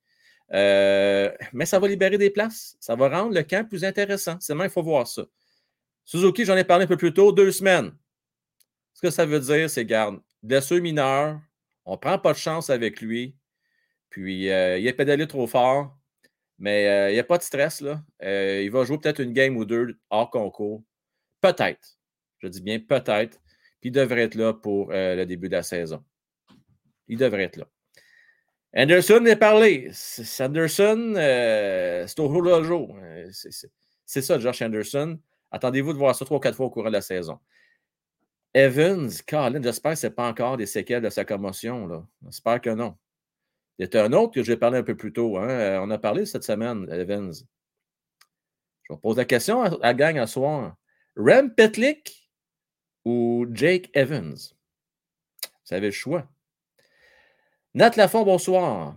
Euh, 0.54 1.30
mais 1.52 1.66
ça 1.66 1.78
va 1.78 1.88
libérer 1.88 2.18
des 2.18 2.30
places. 2.30 2.76
Ça 2.80 2.94
va 2.94 3.08
rendre 3.08 3.34
le 3.34 3.42
camp 3.42 3.68
plus 3.68 3.84
intéressant. 3.84 4.38
Seulement, 4.40 4.64
il 4.64 4.70
faut 4.70 4.82
voir 4.82 5.06
ça. 5.06 5.24
Suzuki, 6.04 6.44
j'en 6.44 6.56
ai 6.56 6.64
parlé 6.64 6.84
un 6.84 6.88
peu 6.88 6.96
plus 6.96 7.12
tôt, 7.12 7.32
deux 7.32 7.52
semaines. 7.52 7.92
Ce 8.94 9.00
que 9.00 9.10
ça 9.10 9.26
veut 9.26 9.40
dire, 9.40 9.70
c'est, 9.70 9.84
garde, 9.84 10.20
blessure 10.42 10.80
mineure, 10.82 11.40
on 11.84 11.92
ne 11.92 11.96
prend 11.96 12.18
pas 12.18 12.32
de 12.32 12.38
chance 12.38 12.70
avec 12.70 13.00
lui, 13.00 13.36
puis 14.10 14.50
euh, 14.50 14.78
il 14.78 14.86
est 14.86 14.92
pédalé 14.92 15.26
trop 15.26 15.46
fort, 15.46 15.96
mais 16.58 16.88
euh, 16.88 17.10
il 17.10 17.14
n'y 17.14 17.20
a 17.20 17.24
pas 17.24 17.38
de 17.38 17.42
stress. 17.42 17.80
Là. 17.80 18.02
il 18.20 18.70
va 18.70 18.84
jouer 18.84 18.98
peut-être 18.98 19.20
une 19.20 19.32
game 19.32 19.56
ou 19.56 19.64
deux 19.64 19.98
hors 20.10 20.30
concours. 20.30 20.82
Peut-être. 21.40 21.98
Je 22.38 22.48
dis 22.48 22.60
bien 22.60 22.78
peut-être. 22.78 23.40
Il 23.82 23.92
devrait 23.92 24.22
être 24.22 24.36
là 24.36 24.52
pour 24.52 24.90
le 24.90 25.24
début 25.24 25.48
de 25.48 25.56
la 25.56 25.62
saison. 25.62 26.04
Il 27.08 27.18
devrait 27.18 27.44
être 27.44 27.56
là. 27.56 27.66
Anderson 28.74 29.24
est 29.26 29.36
parlé. 29.36 29.90
Anderson, 30.40 31.14
euh, 31.16 32.06
c'est 32.06 32.20
au 32.20 32.30
jour 32.30 32.42
le 32.42 32.62
jour. 32.62 32.96
Euh, 33.02 33.28
c'est 34.06 34.22
ça, 34.22 34.38
Josh 34.38 34.62
Anderson. 34.62 35.18
Attendez-vous 35.52 35.92
de 35.92 35.98
voir 35.98 36.16
ça 36.16 36.24
trois 36.24 36.38
ou 36.38 36.40
quatre 36.40 36.56
fois 36.56 36.66
au 36.66 36.70
cours 36.70 36.84
de 36.84 36.90
la 36.90 37.02
saison. 37.02 37.38
Evans, 38.54 39.10
Colin, 39.26 39.62
j'espère 39.62 39.92
que 39.92 39.98
ce 39.98 40.06
n'est 40.06 40.12
pas 40.12 40.28
encore 40.28 40.56
des 40.56 40.66
séquelles 40.66 41.02
de 41.02 41.10
sa 41.10 41.24
commotion. 41.24 42.06
J'espère 42.24 42.60
que 42.60 42.70
non. 42.70 42.96
Il 43.78 43.88
y 43.92 43.96
a 43.96 44.04
un 44.04 44.12
autre 44.12 44.34
que 44.34 44.42
j'ai 44.42 44.56
parlé 44.56 44.78
un 44.78 44.82
peu 44.82 44.96
plus 44.96 45.12
tôt. 45.12 45.38
Hein. 45.38 45.48
Euh, 45.48 45.80
on 45.80 45.90
a 45.90 45.98
parlé 45.98 46.26
cette 46.26 46.44
semaine, 46.44 46.86
Evans. 46.90 47.32
Je 48.82 48.92
vais 48.92 48.98
poser 49.00 49.20
la 49.20 49.24
question 49.24 49.62
à 49.62 49.70
la 49.70 49.94
gang 49.94 50.18
à 50.18 50.26
soir. 50.26 50.76
Rem 51.16 51.54
Petlick 51.54 52.30
ou 53.04 53.46
Jake 53.52 53.90
Evans? 53.94 54.36
Vous 55.66 55.74
avez 55.74 55.86
le 55.86 55.92
choix. 55.92 56.28
Nat 57.74 57.96
Lafont, 57.96 58.24
bonsoir. 58.24 58.96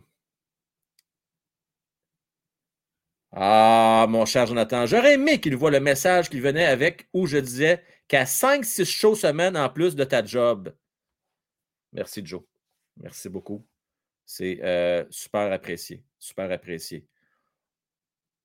Ah, 3.38 4.06
mon 4.08 4.26
cher 4.26 4.46
Jonathan, 4.46 4.86
j'aurais 4.86 5.16
aimé 5.16 5.42
qu'il 5.42 5.58
voit 5.58 5.70
le 5.70 5.82
message 5.82 6.30
qui 6.30 6.40
venait 6.40 6.66
avec 6.66 7.10
où 7.12 7.28
je 7.28 7.38
disais 7.38 7.84
qu'à 8.08 8.24
5-6 8.24 8.86
shows 8.86 9.16
semaine 9.16 9.58
en 9.58 9.70
plus 9.70 9.94
de 9.94 10.06
ta 10.06 10.24
job. 10.24 10.74
Merci, 11.92 12.26
Joe. 12.26 12.44
Merci 12.96 13.28
beaucoup. 13.28 13.68
C'est 14.26 14.60
euh, 14.64 15.04
super 15.10 15.52
apprécié. 15.52 16.02
Super 16.18 16.50
apprécié. 16.50 17.06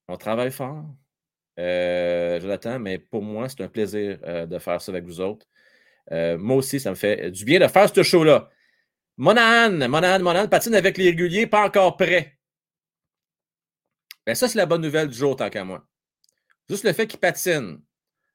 On 0.09 0.17
travaille 0.17 0.51
fort, 0.51 0.83
euh, 1.57 2.41
Jonathan, 2.41 2.77
mais 2.77 2.99
pour 2.99 3.21
moi, 3.21 3.47
c'est 3.47 3.61
un 3.61 3.69
plaisir 3.69 4.19
euh, 4.23 4.45
de 4.45 4.59
faire 4.59 4.81
ça 4.81 4.91
avec 4.91 5.05
vous 5.05 5.21
autres. 5.21 5.47
moi 6.11 6.57
aussi, 6.57 6.81
ça 6.81 6.89
me 6.89 6.95
fait 6.95 7.31
du 7.31 7.45
bien 7.45 7.59
de 7.61 7.67
faire 7.67 7.87
ce 7.95 8.03
show-là. 8.03 8.49
Monahan, 9.15 9.87
Monahan, 9.87 10.19
Monahan 10.19 10.49
patine 10.49 10.75
avec 10.75 10.97
les 10.97 11.05
réguliers, 11.11 11.47
pas 11.47 11.65
encore 11.65 11.95
prêt. 11.95 12.40
Ben 14.25 14.35
ça, 14.35 14.47
c'est 14.47 14.57
la 14.57 14.65
bonne 14.65 14.81
nouvelle 14.81 15.07
du 15.07 15.17
jour, 15.17 15.35
tant 15.35 15.49
qu'à 15.49 15.63
moi. 15.63 15.87
Juste 16.69 16.83
le 16.83 16.93
fait 16.93 17.07
qu'il 17.07 17.19
patine 17.19 17.81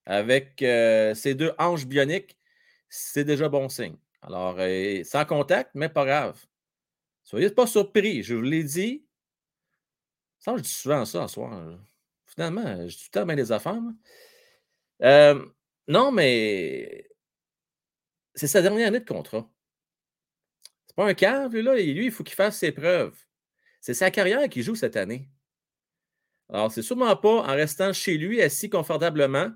avec 0.05 0.55
ses 0.59 1.35
deux 1.35 1.53
hanches 1.59 1.87
bioniques, 1.87 2.37
c'est 2.89 3.25
déjà 3.25 3.49
bon 3.49 3.69
signe. 3.69 3.97
Alors, 4.23 4.59
sans 5.05 5.25
contact, 5.25 5.71
mais 5.75 5.89
pas 5.89 6.05
grave. 6.05 6.45
Soyez 7.25 7.51
pas 7.51 7.67
surpris, 7.67 8.23
je 8.23 8.35
vous 8.35 8.43
l'ai 8.43 8.65
dit. 8.65 9.05
Ça, 10.39 10.57
je 10.57 10.63
dis 10.63 10.69
souvent 10.69 11.05
ça 11.05 11.23
en 11.23 11.29
soir. 11.29 11.79
Finalement, 12.27 12.89
je 12.89 12.97
dis 12.97 12.99
tout 12.99 13.11
le 13.15 13.21
temps 13.21 13.27
bien 13.27 13.37
des 13.37 13.53
affaires. 13.53 13.81
Euh, 15.03 15.45
non, 15.89 16.13
mais 16.13 17.09
c'est 18.35 18.47
sa 18.47 18.63
dernière 18.63 18.89
année 18.89 19.01
de 19.01 19.09
contrat. 19.09 19.49
C'est 20.87 20.97
pas 20.97 21.07
un 21.07 21.15
cave, 21.15 21.55
lui, 21.55 21.63
là. 21.63 21.75
Lui, 21.77 22.07
il 22.07 22.13
faut 22.13 22.25
qu'il 22.25 22.37
fasse 22.37 22.59
ses 22.59 22.73
preuves. 22.73 23.19
C'est 23.81 23.95
sa 23.95 24.11
carrière 24.11 24.49
qui 24.49 24.63
joue 24.63 24.75
cette 24.75 24.97
année. 24.97 25.29
Alors, 26.49 26.71
c'est 26.71 26.83
sûrement 26.83 27.17
pas 27.17 27.43
en 27.43 27.55
restant 27.55 27.93
chez 27.93 28.17
lui, 28.17 28.41
assis 28.41 28.71
confortablement, 28.71 29.51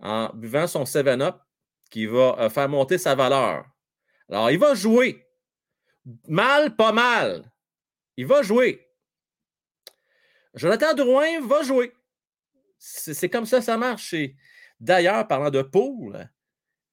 en 0.00 0.30
buvant 0.34 0.66
son 0.66 0.84
7-Up, 0.84 1.36
qui 1.90 2.06
va 2.06 2.36
euh, 2.38 2.50
faire 2.50 2.68
monter 2.68 2.98
sa 2.98 3.14
valeur. 3.14 3.64
Alors, 4.28 4.50
il 4.50 4.58
va 4.58 4.74
jouer. 4.74 5.26
Mal, 6.26 6.76
pas 6.76 6.92
mal. 6.92 7.50
Il 8.16 8.26
va 8.26 8.42
jouer. 8.42 8.86
Jonathan 10.54 10.94
Drouin 10.94 11.40
va 11.46 11.62
jouer. 11.62 11.92
C'est 12.78 13.28
comme 13.28 13.46
ça 13.46 13.60
ça 13.60 13.76
marche. 13.76 14.14
D'ailleurs, 14.80 15.26
parlant 15.26 15.50
de 15.50 15.62
poule, 15.62 16.28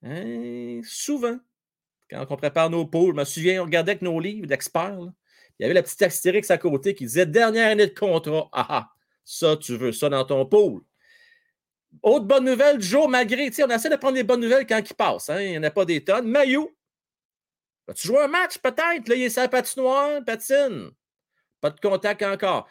hein, 0.02 0.80
souvent, 0.84 1.38
quand 2.10 2.26
on 2.30 2.36
prépare 2.36 2.70
nos 2.70 2.86
poules, 2.86 3.14
je 3.14 3.20
me 3.20 3.24
souviens, 3.24 3.62
on 3.62 3.64
regardait 3.64 3.92
avec 3.92 4.02
nos 4.02 4.18
livres 4.18 4.46
d'experts, 4.46 5.12
il 5.58 5.62
y 5.62 5.64
avait 5.64 5.74
la 5.74 5.82
petite 5.82 6.02
astérix 6.02 6.50
à 6.50 6.58
côté 6.58 6.94
qui 6.94 7.04
disait 7.04 7.26
dernière 7.26 7.70
année 7.70 7.86
de 7.86 7.98
contrat. 7.98 8.48
Ah 8.52 8.66
ah, 8.68 8.90
ça, 9.24 9.56
tu 9.56 9.76
veux 9.76 9.92
ça 9.92 10.08
dans 10.08 10.24
ton 10.24 10.44
pool. 10.46 10.82
Autre 12.02 12.26
bonne 12.26 12.44
nouvelle 12.44 12.80
jour, 12.80 13.08
malgré, 13.08 13.50
on 13.62 13.70
essaie 13.70 13.88
de 13.88 13.96
prendre 13.96 14.14
des 14.14 14.22
bonnes 14.22 14.40
nouvelles 14.40 14.66
quand 14.66 14.82
ils 14.88 14.94
passent. 14.94 15.30
Hein, 15.30 15.40
il 15.40 15.50
n'y 15.52 15.58
en 15.58 15.62
a 15.62 15.70
pas 15.70 15.84
des 15.84 16.04
tonnes. 16.04 16.28
Maillot. 16.28 16.70
Vas-tu 17.86 18.08
jouer 18.08 18.20
un 18.20 18.28
match 18.28 18.58
peut-être? 18.58 19.08
Là, 19.08 19.14
il 19.14 19.22
est 19.22 19.30
sa 19.30 19.48
patinoire, 19.48 20.22
patine. 20.24 20.90
Pas 21.60 21.70
de 21.70 21.80
contact 21.80 22.22
encore. 22.22 22.68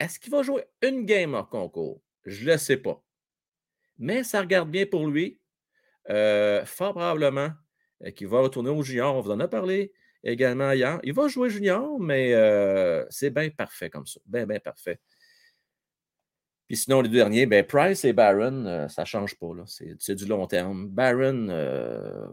Est-ce 0.00 0.18
qu'il 0.18 0.32
va 0.32 0.42
jouer 0.42 0.64
une 0.82 1.04
game 1.04 1.34
hors 1.34 1.48
concours? 1.48 2.00
Je 2.24 2.44
ne 2.44 2.52
le 2.52 2.58
sais 2.58 2.78
pas. 2.78 3.00
Mais 3.98 4.24
ça 4.24 4.40
regarde 4.40 4.70
bien 4.70 4.86
pour 4.86 5.06
lui. 5.06 5.38
Euh, 6.10 6.64
fort 6.66 6.92
probablement 6.92 7.50
euh, 8.04 8.10
qu'il 8.10 8.26
va 8.26 8.40
retourner 8.40 8.70
au 8.70 8.82
junior. 8.82 9.14
On 9.14 9.20
vous 9.20 9.30
en 9.30 9.40
a 9.40 9.48
parlé 9.48 9.92
également 10.24 10.72
hier. 10.72 10.98
Il 11.04 11.12
va 11.12 11.28
jouer 11.28 11.50
junior, 11.50 12.00
mais 12.00 12.34
euh, 12.34 13.04
c'est 13.10 13.30
bien 13.30 13.50
parfait 13.50 13.90
comme 13.90 14.06
ça. 14.06 14.20
Bien, 14.26 14.46
bien 14.46 14.58
parfait. 14.58 14.98
Puis 16.66 16.78
sinon, 16.78 17.02
les 17.02 17.10
deux 17.10 17.16
derniers, 17.16 17.46
ben 17.46 17.64
Price 17.64 18.04
et 18.04 18.14
Barron, 18.14 18.64
euh, 18.66 18.88
ça 18.88 19.02
ne 19.02 19.06
change 19.06 19.38
pas. 19.38 19.48
C'est 19.98 20.14
du 20.14 20.24
long 20.24 20.46
terme. 20.46 20.88
Barron, 20.88 21.48
euh, 21.50 22.26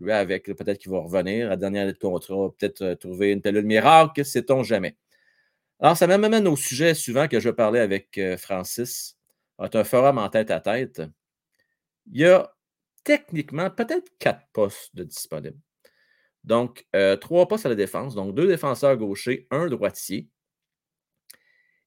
lui 0.00 0.12
avec, 0.12 0.46
peut-être 0.46 0.78
qu'il 0.78 0.90
va 0.90 0.98
revenir 0.98 1.46
à 1.46 1.50
la 1.50 1.56
dernière 1.56 1.84
année 1.84 1.92
de 1.92 1.98
contrat, 1.98 2.52
peut-être 2.58 2.94
trouver 2.94 3.32
une 3.32 3.40
pilule 3.40 3.64
miracle, 3.64 4.24
sait-on 4.24 4.64
jamais. 4.64 4.96
Alors, 5.80 5.96
ça 5.96 6.08
m'amène 6.08 6.48
au 6.48 6.56
sujet 6.56 6.92
suivant 6.94 7.28
que 7.28 7.38
je 7.38 7.50
parlais 7.50 7.78
avec 7.78 8.20
Francis. 8.36 9.16
C'est 9.60 9.76
un 9.76 9.84
forum 9.84 10.18
en 10.18 10.28
tête 10.28 10.50
à 10.50 10.58
tête. 10.60 11.02
Il 12.10 12.20
y 12.20 12.24
a 12.24 12.52
techniquement 13.04 13.70
peut-être 13.70 14.10
quatre 14.18 14.44
postes 14.52 14.94
de 14.94 15.04
disponibles. 15.04 15.58
Donc, 16.44 16.86
trois 17.20 17.46
postes 17.48 17.66
à 17.66 17.68
la 17.68 17.74
défense, 17.74 18.14
donc 18.14 18.34
deux 18.34 18.46
défenseurs 18.46 18.96
gauchers, 18.96 19.46
un 19.50 19.66
droitier. 19.66 20.28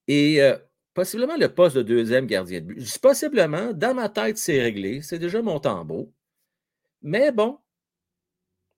Et 0.07 0.39
possiblement 0.93 1.37
le 1.37 1.47
poste 1.47 1.77
de 1.77 1.81
deuxième 1.81 2.27
gardien 2.27 2.61
de 2.61 2.65
but. 2.65 2.99
Possiblement, 2.99 3.73
dans 3.73 3.93
ma 3.93 4.09
tête, 4.09 4.37
c'est 4.37 4.61
réglé. 4.61 5.01
C'est 5.01 5.19
déjà 5.19 5.41
mon 5.41 5.59
tambour. 5.59 6.11
Mais 7.01 7.31
bon, 7.31 7.57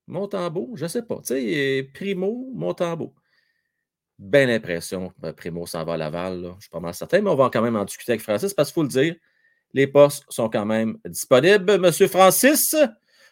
mon 0.07 0.27
tambour, 0.27 0.77
je 0.77 0.83
ne 0.83 0.89
sais 0.89 1.03
pas. 1.03 1.17
Tu 1.17 1.33
sais, 1.33 1.89
Primo, 1.93 2.49
mon 2.53 2.73
tambour. 2.73 3.13
Bien 4.19 4.45
l'impression 4.45 5.09
que 5.09 5.15
ben, 5.19 5.33
Primo 5.33 5.65
s'en 5.65 5.83
va 5.83 5.93
à 5.93 5.97
Laval. 5.97 6.53
Je 6.57 6.61
suis 6.61 6.69
pas 6.69 6.79
mal 6.79 6.93
certain, 6.93 7.21
mais 7.21 7.29
on 7.29 7.35
va 7.35 7.49
quand 7.51 7.61
même 7.61 7.75
en 7.75 7.85
discuter 7.85 8.13
avec 8.13 8.21
Francis 8.21 8.53
parce 8.53 8.69
qu'il 8.69 8.75
faut 8.75 8.83
le 8.83 8.89
dire, 8.89 9.15
les 9.73 9.87
postes 9.87 10.23
sont 10.29 10.49
quand 10.49 10.65
même 10.65 10.97
disponibles. 11.05 11.79
Monsieur 11.79 12.07
Francis, 12.07 12.75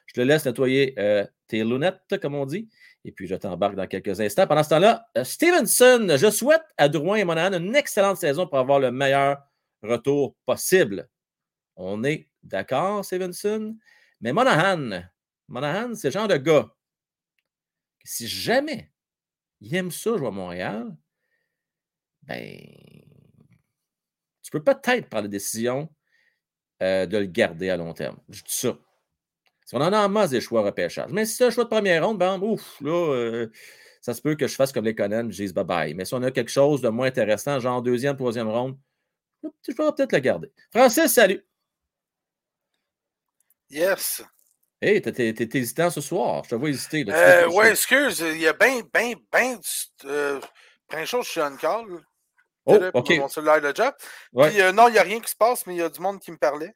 je 0.07 0.13
te 0.13 0.21
laisse 0.21 0.45
nettoyer 0.45 0.95
euh, 0.97 1.25
tes 1.51 1.63
lunettes, 1.63 2.17
comme 2.21 2.35
on 2.35 2.45
dit. 2.45 2.67
Et 3.05 3.11
puis, 3.11 3.27
je 3.27 3.35
t'embarque 3.35 3.75
dans 3.75 3.87
quelques 3.87 4.19
instants. 4.19 4.47
Pendant 4.47 4.63
ce 4.63 4.69
temps-là, 4.69 5.07
euh, 5.17 5.23
Stevenson, 5.23 6.07
je 6.17 6.29
souhaite 6.29 6.63
à 6.77 6.89
Drouin 6.89 7.17
et 7.17 7.23
Monahan 7.23 7.53
une 7.53 7.75
excellente 7.75 8.17
saison 8.17 8.47
pour 8.47 8.57
avoir 8.57 8.79
le 8.79 8.91
meilleur 8.91 9.37
retour 9.83 10.35
possible. 10.45 11.09
On 11.75 12.03
est 12.03 12.29
d'accord, 12.43 13.05
Stevenson? 13.05 13.75
Mais 14.19 14.33
Monahan, 14.33 15.03
Monahan, 15.47 15.95
c'est 15.95 16.09
le 16.09 16.13
genre 16.13 16.27
de 16.27 16.37
gars 16.37 16.69
si 18.03 18.27
jamais 18.27 18.91
il 19.59 19.75
aime 19.75 19.91
ça 19.91 20.17
jouer 20.17 20.27
à 20.27 20.31
Montréal, 20.31 20.97
ben, 22.23 22.59
tu 24.41 24.51
peux 24.51 24.63
peut-être 24.63 25.09
prendre 25.09 25.23
la 25.23 25.27
décision 25.27 25.89
euh, 26.81 27.05
de 27.05 27.17
le 27.17 27.25
garder 27.25 27.69
à 27.69 27.77
long 27.77 27.93
terme. 27.93 28.19
Je 28.29 28.43
dis 28.43 28.55
ça 28.55 28.77
on 29.75 29.81
en 29.81 29.93
a 29.93 30.05
en 30.05 30.09
masse 30.09 30.31
des 30.31 30.41
choix 30.41 30.61
repêchage. 30.61 31.09
Mais 31.11 31.25
si 31.25 31.35
c'est 31.35 31.45
un 31.45 31.49
choix 31.49 31.63
de 31.63 31.69
première 31.69 32.05
ronde, 32.05 32.17
ben, 32.17 32.39
ouf, 32.41 32.79
là, 32.81 33.13
euh, 33.13 33.47
ça 34.01 34.13
se 34.13 34.21
peut 34.21 34.35
que 34.35 34.47
je 34.47 34.55
fasse 34.55 34.71
comme 34.71 34.85
les 34.85 34.95
Conan, 34.95 35.29
je 35.29 35.43
dise 35.43 35.53
bye 35.53 35.63
bye. 35.63 35.93
Mais 35.93 36.05
si 36.05 36.13
on 36.13 36.23
a 36.23 36.31
quelque 36.31 36.51
chose 36.51 36.81
de 36.81 36.89
moins 36.89 37.07
intéressant, 37.07 37.59
genre 37.59 37.81
deuxième, 37.81 38.15
troisième 38.15 38.49
ronde, 38.49 38.77
je 39.43 39.71
vais 39.71 39.73
peut-être 39.73 40.11
le 40.11 40.19
garder. 40.19 40.51
Francis, 40.71 41.13
salut. 41.13 41.45
Yes. 43.69 44.23
Hey, 44.81 44.99
t'es 45.01 45.33
hésitant 45.53 45.91
ce 45.91 46.01
soir. 46.01 46.43
Je 46.43 46.49
te 46.49 46.55
vois 46.55 46.69
hésiter. 46.69 47.05
Euh, 47.07 47.47
oui, 47.53 47.67
excuse, 47.67 48.19
il 48.19 48.41
y 48.41 48.47
a 48.47 48.53
bien, 48.53 48.81
bien, 48.91 49.13
bien 49.31 49.59
euh, 50.05 50.39
plein 50.87 51.01
de 51.01 51.05
choses 51.05 51.27
chez 51.27 51.41
Uncall. 51.41 51.85
Oh, 52.65 52.77
OK. 52.93 53.17
Mon 53.17 53.27
cellulaire 53.27 53.61
de 53.61 53.73
job. 53.75 53.93
Puis, 54.35 54.61
euh, 54.61 54.71
non, 54.71 54.87
il 54.87 54.93
n'y 54.93 54.99
a 54.99 55.03
rien 55.03 55.19
qui 55.19 55.29
se 55.29 55.35
passe, 55.35 55.65
mais 55.67 55.75
il 55.75 55.77
y 55.77 55.83
a 55.83 55.89
du 55.89 55.99
monde 55.99 56.19
qui 56.19 56.31
me 56.31 56.37
parlait. 56.37 56.75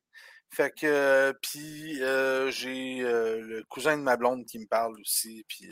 Fait 0.51 0.71
que, 0.71 0.85
euh, 0.85 1.33
puis 1.41 2.01
euh, 2.01 2.49
j'ai 2.49 3.01
euh, 3.01 3.41
le 3.41 3.63
cousin 3.63 3.97
de 3.97 4.03
ma 4.03 4.15
blonde 4.15 4.45
qui 4.45 4.59
me 4.59 4.67
parle 4.67 4.93
aussi. 5.01 5.45
Puis, 5.49 5.69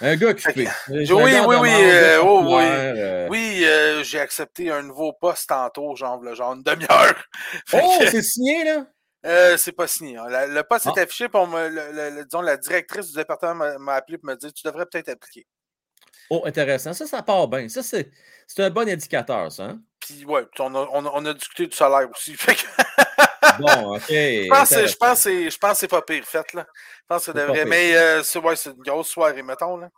un 0.00 0.16
gars 0.16 0.36
fait. 0.36 0.54
Oui, 0.88 1.06
oui, 1.10 1.56
oui, 1.60 1.70
oh, 2.22 2.42
oui. 2.46 3.28
Oui, 3.28 4.04
j'ai 4.04 4.20
accepté 4.20 4.70
un 4.70 4.82
nouveau 4.82 5.12
poste 5.12 5.48
tantôt, 5.48 5.96
genre, 5.96 6.22
genre 6.34 6.54
une 6.54 6.62
demi-heure. 6.62 7.24
Oh, 7.72 7.98
c'est 7.98 8.22
signé, 8.22 8.64
là? 8.64 9.56
C'est 9.58 9.72
pas 9.72 9.88
signé. 9.88 10.16
Hein. 10.16 10.26
Le, 10.28 10.62
poste 10.62 10.86
est 10.86 10.92
ah. 10.96 11.02
affiché 11.02 11.28
pour 11.28 11.48
me, 11.48 12.24
disons, 12.24 12.40
la 12.40 12.56
directrice 12.56 13.08
du 13.08 13.16
département 13.16 13.78
m'a 13.78 13.94
appelé 13.94 14.18
pour 14.18 14.30
me 14.30 14.36
dire 14.36 14.52
tu 14.52 14.64
devrais 14.64 14.86
peut-être 14.86 15.08
appliquer. 15.08 15.46
Oh, 16.30 16.42
intéressant. 16.46 16.92
Ça, 16.92 17.06
ça 17.06 17.22
part 17.22 17.48
bien. 17.48 17.68
Ça, 17.68 17.82
c'est 17.82 18.08
un 18.58 18.70
bon 18.70 18.88
indicateur, 18.88 19.50
ça. 19.50 19.64
Hein? 19.64 19.82
Puis, 19.98 20.24
ouais, 20.24 20.46
on 20.60 20.74
a, 20.74 20.88
on, 20.92 21.26
a, 21.26 21.34
discuté 21.34 21.66
du 21.66 21.76
salaire 21.76 22.08
aussi. 22.10 22.34
Fait 22.36 22.54
que... 22.54 22.60
Bon, 23.60 23.96
OK. 23.96 24.02
Je 24.08 24.48
pense, 24.48 24.70
je 24.70 24.96
pense, 24.96 25.24
je 25.24 25.58
pense 25.58 25.72
que 25.72 25.78
c'est 25.78 25.88
pas 25.88 26.02
pire 26.02 26.24
fait, 26.24 26.52
là. 26.54 26.66
Je 26.74 27.02
pense 27.08 27.26
que 27.26 27.32
c'est 27.32 27.38
devrait. 27.38 27.64
Mais 27.64 27.96
euh, 27.96 28.22
c'est 28.22 28.38
ouais, 28.38 28.54
une 28.54 28.82
grosse 28.82 29.08
soirée, 29.08 29.42
mettons, 29.42 29.76
là. 29.76 29.88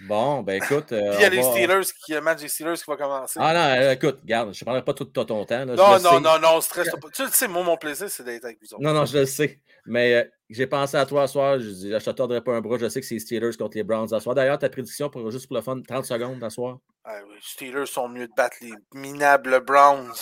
Bon, 0.00 0.42
ben 0.42 0.62
écoute. 0.62 0.92
Euh, 0.92 1.10
Puis 1.10 1.18
il 1.18 1.22
y 1.22 1.24
a 1.24 1.28
les 1.30 1.42
Steelers, 1.42 1.86
qui, 2.04 2.12
le 2.12 2.20
match 2.20 2.40
des 2.40 2.48
Steelers 2.48 2.74
qui 2.74 2.84
va 2.86 2.96
commencer. 2.96 3.38
Ah 3.42 3.54
non, 3.54 3.82
euh, 3.82 3.92
écoute, 3.92 4.18
regarde, 4.22 4.52
je 4.52 4.60
ne 4.60 4.64
prendrai 4.64 4.84
pas 4.84 4.92
tout 4.92 5.04
ton 5.06 5.24
temps. 5.24 5.64
Là, 5.64 5.64
non, 5.64 5.98
non, 6.00 6.20
non, 6.20 6.38
non, 6.38 6.60
stresse 6.60 6.90
pas. 6.90 7.08
Tu 7.14 7.26
sais, 7.30 7.48
moi, 7.48 7.62
mon 7.62 7.76
plaisir, 7.78 8.10
c'est 8.10 8.22
d'être 8.22 8.44
avec 8.44 8.58
vous 8.60 8.74
autres. 8.74 8.82
Non, 8.82 8.92
non, 8.92 9.06
je 9.06 9.18
le 9.18 9.26
sais. 9.26 9.58
Mais 9.86 10.14
euh, 10.14 10.24
j'ai 10.50 10.66
pensé 10.66 10.96
à 10.96 11.06
toi 11.06 11.26
ce 11.26 11.32
soir. 11.32 11.58
Je 11.58 11.70
dis, 11.70 11.90
je 11.90 12.04
te 12.04 12.10
tordrai 12.10 12.42
pas 12.42 12.52
un 12.52 12.60
bras. 12.60 12.76
Je 12.78 12.88
sais 12.88 13.00
que 13.00 13.06
c'est 13.06 13.14
les 13.14 13.20
Steelers 13.20 13.56
contre 13.56 13.76
les 13.76 13.84
Browns 13.84 14.08
ce 14.08 14.18
soir. 14.18 14.34
D'ailleurs, 14.34 14.58
ta 14.58 14.68
prédiction, 14.68 15.08
pour, 15.08 15.30
juste 15.30 15.46
pour 15.46 15.56
le 15.56 15.62
fun, 15.62 15.80
30 15.86 16.04
secondes 16.04 16.38
ce 16.42 16.50
soir. 16.50 16.78
Ah, 17.04 17.18
oui, 17.26 17.36
Steelers 17.40 17.86
sont 17.86 18.08
mieux 18.08 18.26
de 18.26 18.34
battre 18.36 18.56
les 18.60 18.74
minables 18.92 19.60
Browns. 19.64 20.12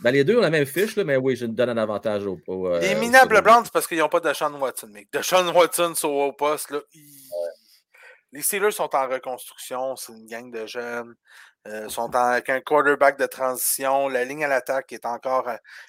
Ben, 0.00 0.10
les 0.10 0.24
deux 0.24 0.36
ont 0.36 0.42
la 0.42 0.50
même 0.50 0.66
fiche, 0.66 0.96
là, 0.96 1.04
mais 1.04 1.16
oui, 1.16 1.36
je 1.36 1.46
donne 1.46 1.70
un 1.70 1.76
avantage 1.76 2.26
au. 2.26 2.38
au 2.46 2.78
les 2.78 2.94
minables 2.94 3.40
Browns, 3.42 3.68
parce 3.72 3.86
qu'ils 3.86 3.98
n'ont 3.98 4.08
pas 4.08 4.20
de 4.20 4.32
Sean 4.32 4.52
Watson. 4.54 4.88
Mais 4.92 5.06
de 5.10 5.22
Sean 5.22 5.46
Watson 5.54 5.94
sur 5.94 6.10
au 6.10 6.32
poste, 6.32 6.70
là, 6.70 6.80
les 8.32 8.42
Steelers 8.42 8.72
sont 8.72 8.94
en 8.94 9.08
reconstruction, 9.08 9.96
c'est 9.96 10.12
une 10.12 10.26
gang 10.26 10.50
de 10.50 10.66
jeunes. 10.66 11.14
Euh, 11.66 11.88
sont 11.88 12.14
avec 12.14 12.48
un 12.48 12.60
quarterback 12.60 13.18
de 13.18 13.26
transition. 13.26 14.08
La 14.08 14.24
ligne 14.24 14.44
à 14.44 14.48
l'attaque 14.48 14.92
est 14.92 15.04
encore 15.04 15.48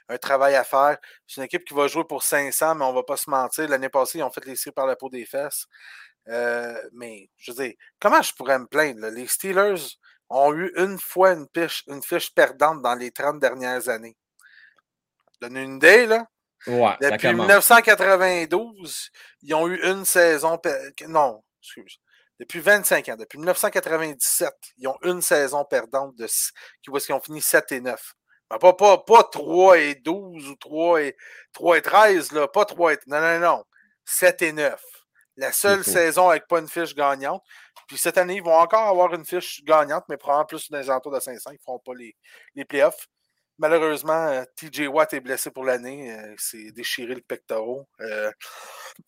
un, 0.10 0.18
travail 0.18 0.56
à 0.56 0.64
faire. 0.64 0.98
C'est 1.28 1.40
une 1.42 1.46
équipe 1.46 1.66
qui 1.66 1.76
va 1.76 1.88
jouer 1.88 2.04
pour 2.04 2.24
500, 2.24 2.76
mais 2.76 2.86
on 2.86 2.92
ne 2.92 2.96
va 2.96 3.04
pas 3.04 3.18
se 3.18 3.30
mentir. 3.30 3.70
L'année 3.70 3.90
passée, 3.90 4.18
ils 4.18 4.24
ont 4.24 4.32
fait 4.32 4.44
les 4.46 4.56
séries 4.56 4.74
par 4.74 4.88
la 4.88 4.96
peau 4.96 5.10
des 5.10 5.26
fesses. 5.26 5.68
Euh, 6.30 6.82
mais, 6.94 7.30
je 7.38 7.52
veux 7.52 7.64
dire, 7.64 7.76
comment 8.00 8.22
je 8.24 8.34
pourrais 8.34 8.58
me 8.58 8.66
plaindre? 8.66 9.08
Les 9.10 9.28
Steelers 9.28 9.98
ont 10.30 10.54
eu 10.54 10.72
une 10.78 11.00
fois 11.00 11.32
une 11.32 11.48
fiche, 11.56 11.84
une 11.88 12.04
fiche 12.04 12.34
perdante 12.34 12.82
dans 12.82 12.96
les 12.96 13.12
30 13.12 13.40
dernières 13.40 13.90
années. 13.90 14.16
Donne 15.42 15.58
une 15.58 15.76
idée, 15.78 16.06
là. 16.06 16.28
Depuis 16.66 17.34
1992, 17.34 19.10
ils 19.44 19.54
ont 19.54 19.68
eu 19.68 19.80
une 19.84 20.06
saison. 20.06 20.60
Non, 21.08 21.44
excuse. 21.62 22.00
Depuis 22.40 22.60
25 22.60 23.10
ans, 23.10 23.16
depuis 23.18 23.38
1997, 23.38 24.54
ils 24.78 24.88
ont 24.88 24.98
une 25.04 25.22
saison 25.22 25.66
perdante 25.66 26.16
de 26.16 26.28
qui 26.28 26.92
qu'ils 26.92 27.14
ont 27.14 27.20
fini 27.20 27.42
7 27.42 27.72
et 27.72 27.82
9. 27.82 28.14
pas, 28.50 28.74
pas, 28.74 28.98
pas 29.00 29.24
3 29.24 29.80
et 29.80 29.96
12 29.96 30.50
ou 30.50 30.56
3 30.56 31.02
et, 31.02 31.16
3 31.54 31.78
et 31.78 31.82
13, 31.82 32.32
là, 32.34 32.48
pas 32.48 32.66
3 32.66 32.94
et. 32.94 32.98
Non, 33.08 33.22
non, 33.22 33.40
non. 33.40 33.64
7 34.06 34.42
et 34.44 34.52
9. 34.54 34.80
La 35.38 35.52
seule 35.52 35.84
saison 35.84 36.30
avec 36.30 36.48
pas 36.48 36.60
une 36.60 36.68
fiche 36.68 36.96
gagnante. 36.96 37.44
Puis 37.88 37.98
cette 37.98 38.18
année, 38.18 38.36
ils 38.36 38.44
vont 38.44 38.56
encore 38.56 38.88
avoir 38.88 39.14
une 39.14 39.26
fiche 39.26 39.64
gagnante, 39.64 40.04
mais 40.10 40.18
probablement 40.18 40.46
plus 40.46 40.70
dans 40.70 40.80
les 40.80 40.90
entours 40.90 41.14
de 41.14 41.20
500. 41.20 41.52
Ils 41.52 41.54
ne 41.54 41.60
feront 41.60 41.80
pas 41.80 41.94
les, 41.94 42.16
les 42.56 42.66
playoffs. 42.66 43.08
Malheureusement, 43.60 44.28
euh, 44.28 44.44
TJ 44.56 44.88
Watt 44.88 45.14
est 45.14 45.20
blessé 45.20 45.50
pour 45.50 45.64
l'année. 45.64 46.12
Euh, 46.12 46.34
il 46.34 46.40
s'est 46.40 46.72
déchiré 46.72 47.16
le 47.16 47.22
pectoral. 47.22 47.86
Euh, 48.02 48.32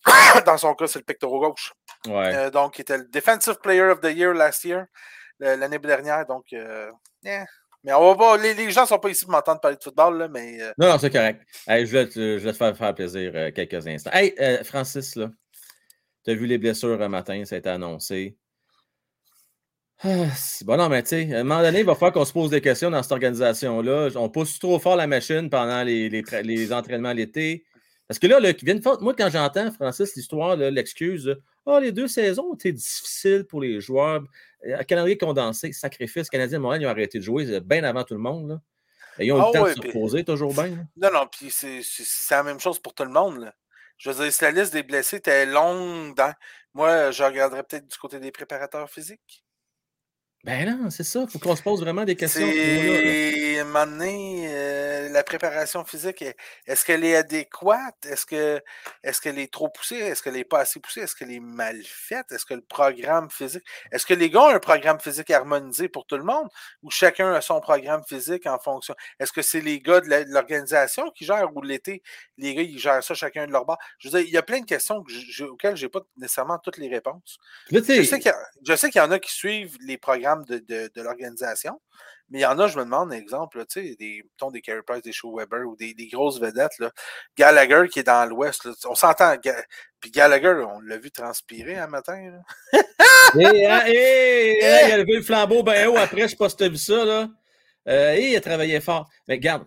dans 0.45 0.57
son 0.57 0.73
cas, 0.73 0.87
c'est 0.87 0.99
le 0.99 1.05
pectoral 1.05 1.39
gauche. 1.39 1.73
donc, 2.51 2.79
il 2.79 2.81
était 2.81 2.97
le 2.97 3.05
Defensive 3.05 3.57
Player 3.61 3.83
of 3.83 4.01
the 4.01 4.11
Year 4.11 4.33
last 4.33 4.63
year, 4.63 4.85
l'année 5.39 5.77
dernière. 5.77 6.25
Donc, 6.25 6.45
Mais 7.23 7.93
on 7.93 8.13
va 8.13 8.15
pas, 8.15 8.37
les, 8.37 8.71
gens 8.71 8.81
ne 8.81 8.87
sont 8.87 8.97
pas 8.97 9.09
ici 9.09 9.23
pour 9.25 9.33
m'entendre 9.33 9.61
parler 9.61 9.77
de 9.77 9.83
football, 9.83 10.17
là, 10.17 10.27
mais. 10.27 10.57
Non, 10.79 10.89
non, 10.89 10.97
c'est 10.97 11.11
correct. 11.11 11.41
je, 11.67 11.85
vais 11.85 12.07
te, 12.07 12.53
faire, 12.53 12.75
faire 12.75 12.95
plaisir 12.95 13.53
quelques 13.53 13.85
instants. 13.85 14.11
Hey, 14.11 14.33
Francis, 14.63 15.15
là, 15.15 15.29
tu 16.29 16.35
as 16.35 16.39
vu 16.39 16.45
les 16.45 16.57
blessures 16.57 17.01
un 17.01 17.09
matin, 17.09 17.43
ça 17.45 17.55
a 17.55 17.57
été 17.57 17.69
annoncé. 17.69 18.37
Ah, 20.01 20.27
bon, 20.61 20.77
non, 20.77 20.87
mais 20.87 21.03
tu 21.03 21.09
sais, 21.09 21.33
à 21.33 21.39
un 21.39 21.43
moment 21.43 21.61
donné, 21.61 21.79
il 21.79 21.85
va 21.85 21.93
falloir 21.93 22.13
qu'on 22.13 22.23
se 22.23 22.31
pose 22.31 22.51
des 22.51 22.61
questions 22.61 22.89
dans 22.89 23.03
cette 23.03 23.11
organisation-là. 23.11 24.09
On 24.15 24.29
pousse 24.29 24.57
trop 24.59 24.79
fort 24.79 24.95
la 24.95 25.07
machine 25.07 25.49
pendant 25.49 25.83
les, 25.83 26.07
les, 26.09 26.73
entraînements 26.73 27.11
l'été. 27.11 27.65
Parce 28.07 28.17
que 28.17 28.27
là, 28.27 28.39
moi, 29.01 29.13
quand 29.13 29.29
j'entends, 29.29 29.71
Francis, 29.71 30.15
l'histoire, 30.15 30.55
l'excuse, 30.55 31.35
oh, 31.65 31.79
les 31.79 31.91
deux 31.91 32.07
saisons 32.07 32.51
ont 32.51 32.53
été 32.53 32.71
difficiles 32.71 33.45
pour 33.45 33.59
les 33.59 33.81
joueurs. 33.81 34.23
Un 34.65 34.83
calendrier 34.83 35.17
condensé, 35.17 35.73
sacrifice. 35.73 36.29
Canadien 36.29 36.59
Montréal, 36.59 36.83
ils 36.83 36.85
ont 36.85 36.91
arrêté 36.91 37.19
de 37.19 37.23
jouer 37.23 37.59
bien 37.59 37.83
avant 37.83 38.03
tout 38.03 38.13
le 38.13 38.21
monde. 38.21 38.61
Ils 39.19 39.33
ont 39.33 39.35
eu 39.35 39.39
le 39.39 39.45
ah 39.47 39.51
temps 39.51 39.65
de 39.65 39.73
se 39.73 39.81
reposer 39.81 40.23
toujours 40.23 40.53
bien. 40.53 40.87
Non, 40.95 41.09
non, 41.13 41.27
puis 41.29 41.49
c'est 41.51 41.81
la 42.31 42.43
même 42.43 42.59
chose 42.59 42.79
pour 42.79 42.93
tout 42.93 43.03
le 43.03 43.11
monde. 43.11 43.51
Je 43.99 44.09
veux 44.09 44.23
dire, 44.23 44.33
si 44.33 44.41
la 44.43 44.49
liste 44.51 44.73
des 44.73 44.81
blessés 44.81 45.17
était 45.17 45.45
longue, 45.45 46.19
moi, 46.73 47.11
je 47.11 47.23
regarderais 47.23 47.63
peut-être 47.63 47.87
du 47.87 47.97
côté 47.97 48.19
des 48.19 48.31
préparateurs 48.31 48.89
physiques. 48.89 49.43
Ben 50.45 50.69
non, 50.69 50.89
c'est 50.89 51.03
ça. 51.03 51.25
Il 51.27 51.29
faut 51.29 51.39
qu'on 51.39 51.55
se 51.55 51.61
pose 51.61 51.81
vraiment 51.81 52.05
des 52.05 52.15
questions. 52.15 52.47
C'est, 52.49 53.59
un 53.59 53.99
euh, 54.01 55.09
la 55.09 55.23
préparation 55.23 55.83
physique, 55.83 56.23
est-ce 56.65 56.85
qu'elle 56.85 57.03
est 57.03 57.15
adéquate? 57.15 58.05
Est-ce, 58.05 58.25
que, 58.25 58.61
est-ce 59.03 59.21
qu'elle 59.21 59.37
est 59.37 59.51
trop 59.51 59.69
poussée? 59.69 59.97
Est-ce 59.97 60.23
qu'elle 60.23 60.33
n'est 60.33 60.43
pas 60.43 60.59
assez 60.59 60.79
poussée? 60.79 61.01
Est-ce 61.01 61.15
qu'elle 61.15 61.31
est 61.31 61.39
mal 61.39 61.77
faite? 61.83 62.31
Est-ce 62.31 62.45
que 62.45 62.53
le 62.53 62.61
programme 62.61 63.29
physique... 63.29 63.63
Est-ce 63.91 64.05
que 64.05 64.13
les 64.13 64.29
gars 64.29 64.41
ont 64.43 64.49
un 64.49 64.59
programme 64.59 64.99
physique 64.99 65.29
harmonisé 65.29 65.89
pour 65.89 66.05
tout 66.05 66.17
le 66.17 66.23
monde? 66.23 66.47
Ou 66.83 66.89
chacun 66.89 67.33
a 67.33 67.41
son 67.41 67.59
programme 67.59 68.03
physique 68.07 68.45
en 68.47 68.59
fonction? 68.59 68.95
Est-ce 69.19 69.31
que 69.31 69.41
c'est 69.41 69.61
les 69.61 69.79
gars 69.81 70.01
de, 70.01 70.07
l'organisation 70.29 71.11
qui 71.11 71.25
gèrent 71.25 71.55
ou 71.55 71.61
l'été, 71.61 72.01
les 72.37 72.55
gars, 72.55 72.61
ils 72.61 72.79
gèrent 72.79 73.03
ça 73.03 73.13
chacun 73.13 73.45
de 73.45 73.51
leur 73.51 73.65
bord? 73.65 73.77
Je 73.97 74.09
veux 74.09 74.19
dire, 74.19 74.27
il 74.27 74.33
y 74.33 74.37
a 74.37 74.43
plein 74.43 74.61
de 74.61 74.65
questions 74.65 74.97
auxquelles 74.97 75.75
je 75.75 75.85
n'ai 75.85 75.89
pas 75.89 76.01
nécessairement 76.17 76.59
toutes 76.59 76.77
les 76.77 76.87
réponses. 76.87 77.37
je 77.71 77.79
sais 77.81 78.19
qu'il 78.19 79.01
y, 79.01 79.03
en 79.03 79.11
a 79.11 79.19
qui 79.19 79.31
suivent 79.31 79.77
les 79.81 79.97
programmes 79.97 80.28
de, 80.37 81.01
l'organisation. 81.01 81.79
Mais 82.29 82.39
il 82.39 82.41
y 82.43 82.45
en 82.45 82.59
a, 82.59 82.67
je 82.67 82.77
me 82.77 82.83
demande, 82.83 83.11
exemple, 83.11 83.65
tu 83.65 83.81
sais, 83.81 83.95
des, 83.95 84.23
des 84.51 84.61
Carey 84.61 84.83
des 85.03 85.11
Show 85.11 85.35
Weber 85.35 85.67
ou 85.67 85.75
des, 85.75 85.95
grosses 86.11 86.39
vedettes. 86.39 86.77
Là. 86.79 86.91
Gallagher 87.35 87.87
qui 87.89 87.99
est 87.99 88.03
dans 88.03 88.27
l'Ouest. 88.29 88.69
On 88.85 88.95
s'entend. 88.95 89.35
Puis 89.99 90.11
Gallagher, 90.11 90.63
on 90.67 90.79
l'a 90.81 90.97
vu 90.97 91.09
transpirer 91.11 91.77
un 91.77 91.87
matin. 91.87 92.41
et, 93.35 94.57
il 94.61 94.91
a 94.91 94.97
levé 94.97 95.15
le 95.15 95.21
flambeau 95.23 95.63
ben 95.63 95.87
haut 95.87 95.97
après, 95.97 96.23
je 96.23 96.27
sais 96.27 96.35
pas 96.35 96.49
si 96.49 96.57
tu 96.57 96.63
as 96.63 96.69
vu 96.69 96.77
ça. 96.77 97.03
Là. 97.03 97.29
Euh, 97.87 98.15
il 98.15 98.35
a 98.35 98.41
travaillé 98.41 98.79
fort. 98.79 99.09
Mais 99.27 99.35
regarde, 99.35 99.65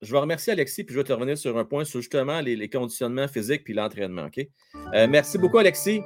je 0.00 0.12
vais 0.12 0.18
remercier 0.18 0.52
Alexis, 0.52 0.84
puis 0.84 0.94
je 0.94 1.00
vais 1.00 1.04
te 1.04 1.12
revenir 1.12 1.36
sur 1.36 1.56
un 1.58 1.64
point 1.64 1.84
sur 1.84 2.00
justement 2.00 2.40
les, 2.40 2.70
conditionnements 2.70 3.28
physiques 3.28 3.64
puis 3.64 3.74
l'entraînement. 3.74 4.26
OK? 4.26 4.46
Euh, 4.94 5.06
merci 5.08 5.38
beaucoup, 5.38 5.58
Alexis. 5.58 6.02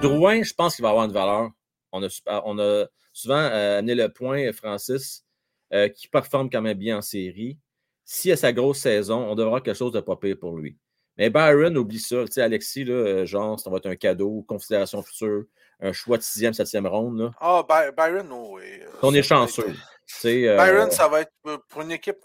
Drouin, 0.00 0.42
je 0.42 0.54
pense 0.54 0.76
qu'il 0.76 0.82
va 0.82 0.90
avoir 0.90 1.04
une 1.04 1.12
valeur 1.12 1.50
on 1.92 2.58
a, 2.58 2.86
souvent 3.12 3.36
euh, 3.36 3.78
amené 3.78 3.94
le 3.94 4.08
point, 4.08 4.52
Francis, 4.52 5.24
euh, 5.72 5.88
qui 5.88 6.08
performe 6.08 6.50
quand 6.50 6.62
même 6.62 6.78
bien 6.78 6.98
en 6.98 7.02
série. 7.02 7.58
Si 8.04 8.32
à 8.32 8.36
sa 8.36 8.52
grosse 8.52 8.78
saison, 8.78 9.18
on 9.18 9.34
devra 9.34 9.48
avoir 9.48 9.62
quelque 9.62 9.76
chose 9.76 9.92
de 9.92 10.00
pas 10.00 10.16
pire 10.16 10.36
pour 10.38 10.56
lui. 10.56 10.76
Mais 11.18 11.30
Byron, 11.30 11.76
oublie 11.76 12.00
ça. 12.00 12.24
Tu 12.24 12.32
sais, 12.32 12.42
Alexis, 12.42 12.84
là, 12.84 12.94
euh, 12.94 13.26
genre, 13.26 13.60
ça 13.60 13.70
va 13.70 13.76
être 13.76 13.86
un 13.86 13.96
cadeau, 13.96 14.44
considération 14.48 15.02
future, 15.02 15.44
un 15.80 15.92
choix 15.92 16.16
de 16.16 16.22
sixième, 16.22 16.54
septième 16.54 16.86
ronde. 16.86 17.32
Ah, 17.40 17.62
Byron, 17.96 18.28
oui. 18.32 18.62
On 19.02 19.12
est 19.14 19.22
chanceux. 19.22 19.74
Byron, 20.24 20.90
ça 20.90 21.08
va 21.08 21.20
être 21.20 21.32
pour 21.68 21.82
une 21.82 21.92
équipe. 21.92 22.18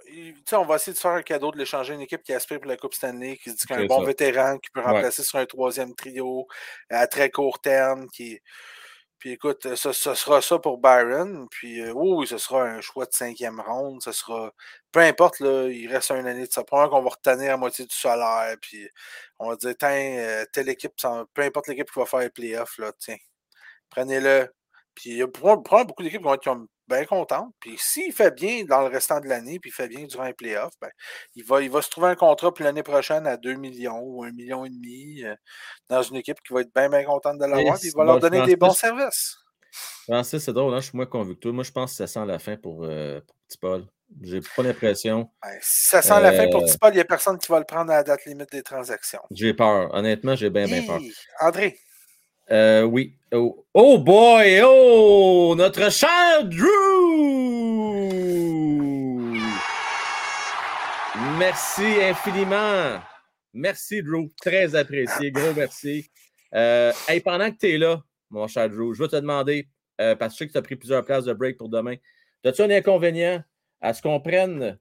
On 0.54 0.66
va 0.66 0.76
essayer 0.76 0.94
de 0.94 0.98
faire 0.98 1.12
un 1.12 1.22
cadeau, 1.22 1.52
de 1.52 1.58
l'échanger 1.58 1.94
une 1.94 2.02
équipe 2.02 2.24
qui 2.24 2.34
aspire 2.34 2.60
pour 2.60 2.70
la 2.70 2.78
Coupe 2.78 2.94
Stanley, 2.94 3.38
qui 3.38 3.52
se 3.52 3.56
dit 3.56 3.66
qu'un 3.66 3.86
bon 3.86 4.04
vétéran 4.04 4.58
qui 4.58 4.70
peut 4.72 4.82
remplacer 4.82 5.24
sur 5.24 5.40
un 5.40 5.46
troisième 5.46 5.94
trio 5.94 6.48
à 6.90 7.08
très 7.08 7.30
court 7.30 7.60
terme, 7.60 8.08
qui 8.10 8.40
puis 9.20 9.32
écoute, 9.32 9.76
ce, 9.76 9.94
sera 9.94 10.42
ça 10.42 10.60
pour 10.60 10.78
Byron. 10.78 11.48
Puis 11.50 11.90
oui, 11.92 12.28
ce 12.28 12.38
sera 12.38 12.64
un 12.64 12.82
choix 12.82 13.06
de 13.06 13.14
cinquième 13.14 13.60
ronde. 13.60 14.02
Ce 14.04 14.12
sera. 14.12 14.52
Peu 14.92 15.00
importe, 15.02 15.40
là, 15.40 15.68
il 15.70 15.88
reste 15.88 16.12
une 16.12 16.28
année 16.28 16.48
de 16.48 16.52
ça. 16.52 16.64
Probablement 16.64 16.98
qu'on 17.00 17.04
va 17.04 17.10
retenir 17.10 17.54
à 17.54 17.58
moitié 17.58 17.86
du 17.86 17.96
salaire. 17.96 18.56
Puis 18.62 18.88
on 19.40 19.50
va 19.50 19.56
dire, 19.56 19.74
tiens, 19.78 20.44
telle 20.54 20.70
équipe, 20.70 20.94
peu 21.34 21.42
importe 21.42 21.68
l'équipe 21.68 21.90
qui 21.92 22.00
va 22.00 22.06
faire 22.06 22.20
les 22.20 22.30
playoffs, 22.30 22.78
là, 22.78 22.92
tiens, 23.00 23.18
prenez-le. 23.90 24.50
Puis 24.96 25.12
il 25.12 25.18
y 25.18 25.24
a 25.24 25.28
probablement 25.28 25.86
beaucoup 25.86 26.04
d'équipes 26.04 26.20
qui 26.22 26.26
vont 26.26 26.34
être 26.36 26.44
bien 26.88 27.06
contentes. 27.06 27.54
Puis 27.60 27.76
s'il 27.78 28.14
fait 28.14 28.32
bien 28.32 28.64
dans 28.66 28.82
le 28.82 28.88
restant 28.88 29.20
de 29.20 29.28
l'année, 29.28 29.60
puis 29.60 29.70
il 29.70 29.74
fait 29.74 29.88
bien 29.88 30.06
durant 30.06 30.26
les 30.26 30.34
playoffs, 30.34 30.74
ben, 30.82 30.90
il, 31.36 31.44
va, 31.44 31.62
il 31.62 31.70
va 31.70 31.82
se 31.82 31.90
trouver 31.90 32.10
un 32.10 32.16
contrat 32.16 32.54
pour 32.54 32.64
l'année 32.64 32.84
prochaine 32.84 33.28
à 33.28 33.38
2 33.38 33.54
millions 33.56 34.00
ou 34.02 34.26
1,5 34.26 34.34
million 34.34 34.66
et 34.66 34.70
demi 34.70 35.24
euh, 35.24 35.36
dans 35.90 36.02
une 36.02 36.18
équipe 36.18 36.38
qui 36.46 36.54
va 36.54 36.62
être 36.62 36.74
bien, 36.74 36.90
bien 36.90 37.04
contente 37.04 37.38
de 37.38 37.46
l'avoir. 37.46 37.80
Puis 37.80 37.90
il 37.90 37.98
va 37.98 38.04
leur 38.04 38.20
donner 38.20 38.44
des 38.46 38.56
bons 38.56 38.74
services. 38.74 39.38
Francis, 40.04 40.44
c'est 40.44 40.54
drôle, 40.54 40.74
hein? 40.74 40.80
je 40.80 40.88
suis 40.88 40.98
moins 40.98 41.06
toi. 41.06 41.52
Moi, 41.52 41.64
je 41.64 41.72
pense 41.72 41.92
que 41.92 41.98
ça 41.98 42.08
sent 42.08 42.26
la 42.26 42.40
fin 42.40 42.56
pour, 42.58 42.84
euh, 42.86 43.20
Petit 43.48 43.58
Paul. 43.58 43.86
J'ai 44.22 44.40
pas 44.56 44.64
l'impression. 44.64 45.30
Ben, 45.44 45.52
si 45.62 45.90
ça 45.90 46.02
sent 46.02 46.22
la 46.22 46.32
fin 46.32 46.50
pour 46.50 46.62
euh, 46.62 46.66
Petit 46.66 46.78
Paul, 46.78 46.92
il 46.94 46.96
n'y 46.96 47.02
a 47.02 47.06
personne 47.06 47.38
qui 47.38 47.52
va 47.52 47.60
le 47.60 47.66
prendre 47.66 47.92
à 47.92 47.98
la 47.98 48.04
date 48.04 48.26
limite 48.26 48.52
des 48.52 48.64
transactions. 48.64 49.22
J'ai 49.32 49.54
peur. 49.54 49.94
Honnêtement, 49.94 50.36
j'ai 50.36 50.50
bien, 50.50 50.66
bien 50.66 50.86
peur. 50.86 51.00
André, 51.42 51.78
euh, 52.52 52.84
oui. 52.84 53.14
Oh. 53.34 53.66
oh. 53.74 53.98
boy! 53.98 54.62
Oh! 54.64 55.56
Notre 55.58 55.92
cher 55.92 56.46
Drew! 56.46 56.68
Merci 61.38 61.84
infiniment. 62.02 63.00
Merci, 63.54 64.02
Drew. 64.02 64.30
Très 64.42 64.76
apprécié. 64.76 65.32
Gros 65.32 65.54
merci. 65.56 66.10
Euh, 66.54 66.92
pendant 67.24 67.52
que 67.52 67.58
tu 67.58 67.74
es 67.74 67.78
là, 67.78 68.02
mon 68.30 68.48
cher 68.48 68.70
Drew, 68.70 68.94
je 68.94 69.04
vais 69.04 69.10
te 69.10 69.16
demander, 69.16 69.68
euh, 70.00 70.16
parce 70.16 70.34
que 70.34 70.40
sais 70.40 70.48
que 70.48 70.54
tu 70.54 70.58
as 70.58 70.62
pris 70.62 70.76
plusieurs 70.76 71.04
places 71.04 71.26
de 71.26 71.34
break 71.34 71.58
pour 71.58 71.70
demain, 71.70 71.96
as-tu 72.46 72.62
un 72.62 72.70
inconvénient 72.70 73.44
à 73.82 73.94
ce 73.94 74.02
qu'on 74.02 74.20
prenne? 74.20 74.78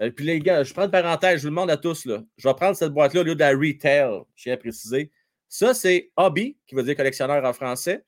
Euh, 0.00 0.10
puis 0.10 0.24
les 0.24 0.38
gars, 0.40 0.62
je 0.62 0.72
prends 0.72 0.84
une 0.84 0.90
parenthèse, 0.90 1.38
je 1.38 1.42
vous 1.44 1.50
demande 1.50 1.70
à 1.70 1.76
tous, 1.76 2.06
là, 2.06 2.22
je 2.36 2.48
vais 2.48 2.54
prendre 2.54 2.76
cette 2.76 2.92
boîte-là 2.92 3.22
au 3.22 3.24
lieu 3.24 3.34
de 3.34 3.40
la 3.40 3.50
retail, 3.50 4.20
je 4.36 4.44
tiens 4.44 4.54
à 4.54 4.56
préciser. 4.56 5.10
Ça, 5.48 5.74
c'est 5.74 6.10
hobby, 6.16 6.58
qui 6.66 6.74
veut 6.74 6.82
dire 6.82 6.96
collectionneur 6.96 7.44
en 7.44 7.52
français, 7.52 8.04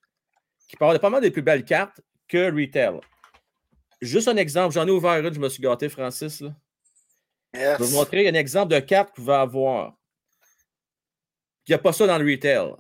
qui 0.69 0.77
parle 0.77 0.99
pas 0.99 1.11
mal 1.11 1.23
des 1.23 1.31
plus 1.31 1.43
belles 1.43 1.65
cartes 1.65 2.01
que 2.29 2.51
retail. 2.51 3.01
Juste 4.01 4.29
un 4.29 4.37
exemple, 4.37 4.75
j'en 4.75 4.87
ai 4.87 4.91
ouvert 4.91 5.19
une, 5.19 5.33
je 5.33 5.41
me 5.41 5.49
suis 5.49 5.63
gâté, 5.63 5.89
Francis. 5.89 6.41
Là. 6.41 6.55
Je 7.53 7.59
vais 7.59 7.77
vous 7.79 7.95
montrer 7.95 8.29
un 8.29 8.35
exemple 8.35 8.73
de 8.73 8.81
carte 8.81 9.15
que 9.15 9.21
vous 9.21 9.27
va 9.27 9.41
avoir. 9.41 9.95
Il 11.67 11.73
n'y 11.73 11.75
a 11.75 11.79
pas 11.79 11.93
ça 11.93 12.07
dans 12.07 12.19
le 12.19 12.25
retail. 12.25 12.75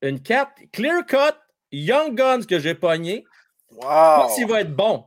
Une 0.00 0.20
carte 0.20 0.58
Clear 0.72 1.06
Cut 1.06 1.38
Young 1.70 2.14
Guns 2.14 2.42
que 2.42 2.58
j'ai 2.58 2.74
pogné. 2.74 3.24
Wow. 3.70 4.28
s'il 4.34 4.46
va 4.46 4.60
être 4.60 4.74
bon. 4.74 5.06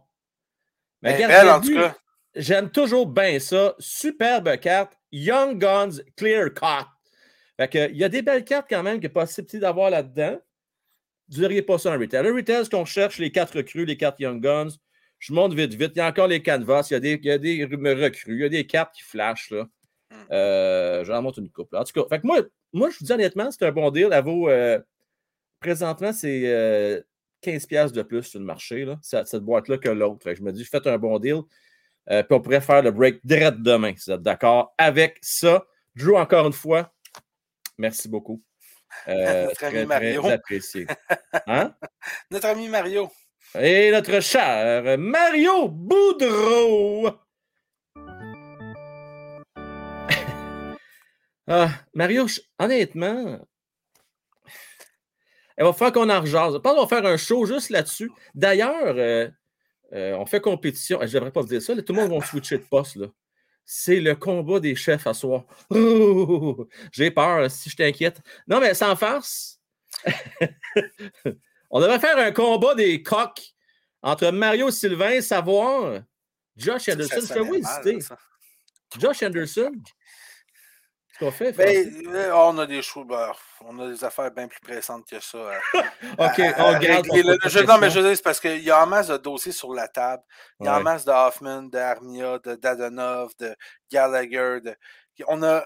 Mais 1.02 1.16
regarde, 1.16 1.96
J'aime 2.36 2.70
toujours 2.70 3.08
bien 3.08 3.40
ça. 3.40 3.76
Superbe 3.80 4.58
carte. 4.60 4.98
Young 5.12 5.58
Guns 5.58 6.02
Clear 6.18 6.54
Cut. 6.54 6.88
Fait 7.58 7.70
que, 7.70 7.90
il 7.90 7.98
y 7.98 8.04
a 8.04 8.10
des 8.10 8.22
belles 8.22 8.44
cartes 8.44 8.68
quand 8.70 8.84
même 8.84 9.00
qui 9.00 9.06
est 9.06 9.10
possible 9.10 9.48
d'avoir 9.60 9.90
là-dedans. 9.90 10.40
Vous 11.30 11.40
diriez 11.40 11.62
pas 11.62 11.78
ça 11.78 11.92
en 11.92 12.00
retail. 12.00 12.28
Un 12.28 12.36
retail, 12.36 12.66
ce 12.66 12.70
qu'on 12.70 12.86
cherche, 12.86 13.18
les 13.18 13.32
quatre 13.32 13.58
recrues, 13.58 13.86
les 13.86 13.98
quatre 13.98 14.20
Young 14.20 14.42
Guns. 14.42 14.70
Je 15.20 15.34
monte 15.34 15.54
vite, 15.54 15.74
vite. 15.74 15.94
Il 15.96 16.00
y 16.00 16.02
a 16.02 16.08
encore 16.08 16.28
les 16.28 16.44
canvas, 16.44 16.88
il 16.92 16.94
y 16.94 16.98
a 16.98 17.00
des, 17.00 17.14
il 17.14 17.26
y 17.26 17.32
a 17.32 17.38
des 17.38 17.64
recrues, 17.66 18.36
il 18.36 18.42
y 18.42 18.46
a 18.46 18.50
des 18.50 18.68
cartes 18.68 18.94
qui 18.94 19.02
flashent. 19.02 19.52
Là. 19.52 19.64
Hmm. 20.12 20.16
Euh, 20.32 21.06
J'en 21.06 21.22
monte 21.22 21.38
une 21.38 21.50
couple. 21.50 21.78
En 21.78 21.84
tout 21.84 21.94
cas, 21.94 22.08
fait 22.10 22.22
que 22.22 22.28
moi, 22.28 22.42
moi, 22.74 22.90
je 22.90 23.00
vous 23.00 23.06
dis 23.06 23.12
honnêtement, 23.12 23.50
c'est 23.50 23.66
un 23.66 23.72
bon 23.72 23.90
deal. 23.90 24.10
Elle 24.12 24.24
vaut, 24.24 24.50
euh, 24.50 24.80
présentement, 25.60 26.14
c'est 26.14 26.44
euh, 26.46 27.02
15$ 27.42 27.92
de 27.92 28.02
plus 28.04 28.24
sur 28.24 28.40
le 28.40 28.46
marché, 28.46 28.86
là, 28.86 29.00
cette, 29.02 29.28
cette 29.28 29.44
boîte-là 29.44 29.78
que 29.78 29.90
l'autre. 29.90 30.32
Je 30.34 30.44
me 30.44 30.52
dis, 30.52 30.66
faites 30.66 30.88
un 30.88 30.98
bon 30.98 31.18
deal. 31.20 31.42
Euh, 32.12 32.22
puis 32.22 32.36
on 32.36 32.42
pourrait 32.42 32.62
faire 32.62 32.84
le 32.84 32.92
break 32.92 33.26
direct 33.26 33.62
demain, 33.62 33.94
si 33.98 34.10
vous 34.10 34.16
êtes 34.16 34.22
d'accord 34.22 34.76
avec 34.78 35.18
ça. 35.22 35.66
Drew, 35.96 36.16
encore 36.16 36.46
une 36.46 36.54
fois, 36.54 36.94
merci 37.78 38.10
beaucoup. 38.10 38.42
Euh, 39.08 39.46
Notre 39.48 39.64
ami 39.66 39.74
très, 39.74 39.86
Mario. 39.86 40.22
très 40.22 40.32
apprécié. 40.32 40.88
Hein? 41.48 41.76
Notre 42.32 42.48
ami 42.48 42.68
Mario. 42.70 43.12
Et 43.60 43.92
notre 43.92 44.20
cher 44.22 44.98
Mario 44.98 45.68
Boudreau. 45.70 47.10
ah, 51.48 51.70
Mario, 51.94 52.26
honnêtement, 52.58 53.46
il 55.58 55.64
va 55.64 55.74
falloir 55.74 55.94
qu'on 55.94 56.10
en 56.10 56.22
rejase. 56.22 56.54
Je 56.54 56.58
pense 56.58 56.76
qu'on 56.76 56.86
va 56.86 56.88
faire 56.88 57.06
un 57.06 57.18
show 57.18 57.46
juste 57.46 57.70
là-dessus. 57.70 58.12
D'ailleurs, 58.34 58.96
euh, 58.98 59.30
euh, 59.94 60.18
on 60.18 60.26
fait 60.26 60.42
compétition. 60.42 61.00
Je 61.02 61.06
ne 61.06 61.12
devrais 61.14 61.32
pas 61.32 61.42
vous 61.42 61.48
dire 61.48 61.62
ça. 61.62 61.74
là, 61.74 61.82
tout 61.82 61.94
le 61.94 62.02
monde 62.02 62.12
va 62.12 62.26
switcher 62.26 62.58
de 62.58 62.64
poste. 62.64 62.98
là. 62.98 63.08
C'est 63.66 64.00
le 64.00 64.16
combat 64.16 64.60
des 64.60 64.76
chefs 64.76 65.08
à 65.08 65.14
soir. 65.14 65.46
Oh, 65.72 66.68
J'ai 66.92 67.10
peur 67.10 67.50
si 67.50 67.70
je 67.70 67.76
t'inquiète. 67.76 68.22
Non, 68.48 68.60
mais 68.60 68.74
sans 68.76 68.96
farce. 68.96 69.60
On 71.72 71.80
devrait 71.80 72.00
faire 72.00 72.18
un 72.18 72.32
combat 72.32 72.76
des 72.76 73.02
coqs 73.02 73.56
entre 74.04 74.30
Mario 74.30 74.70
Sylvain, 74.70 75.20
savoir 75.20 76.02
Josh 76.56 76.90
Anderson. 76.90 77.16
Je 77.22 77.26
sonnerait 77.26 77.60
mal, 77.60 77.88
hésiter. 77.88 78.16
Josh 79.00 79.24
Anderson. 79.24 79.72
Ce 81.16 81.20
qu'on 81.24 81.32
fait, 81.32 81.54
Ben, 81.54 82.06
euh, 82.08 82.32
on 82.34 82.58
a 82.58 82.66
des 82.66 82.82
choses, 82.82 83.08
ben, 83.08 83.32
on 83.62 83.80
a 83.80 83.88
des 83.90 84.04
affaires 84.04 84.30
bien 84.32 84.50
plus 84.50 84.60
pressantes 84.60 85.08
que 85.08 85.20
ça. 85.22 85.38
euh, 85.76 85.82
OK, 86.18 86.40
à- 86.40 86.66
on 86.66 86.74
ta 86.80 87.48
Je- 87.50 87.64
non, 87.66 87.78
mais 87.78 87.90
je 87.90 88.00
veux 88.00 88.06
dire, 88.08 88.18
c'est 88.18 88.22
parce 88.24 88.40
qu'il 88.42 88.62
y 88.62 88.70
a 88.70 88.84
en 88.84 88.86
masse 88.86 89.08
de 89.08 89.16
dossiers 89.18 89.54
sur 89.54 89.74
la 89.74 89.88
table. 89.88 90.24
Il 90.60 90.66
y 90.66 90.70
a 90.70 90.74
en 90.74 90.78
Ouais. 90.78 90.84
masse 90.84 91.06
de 91.06 91.12
Hoffman, 91.12 91.64
d'Armia, 91.64 92.38
de 92.40 92.56
Dadonov, 92.56 93.32
de 93.40 93.56
Gallagher. 93.90 94.60
De... 94.62 94.76
On 95.28 95.42
a 95.44 95.66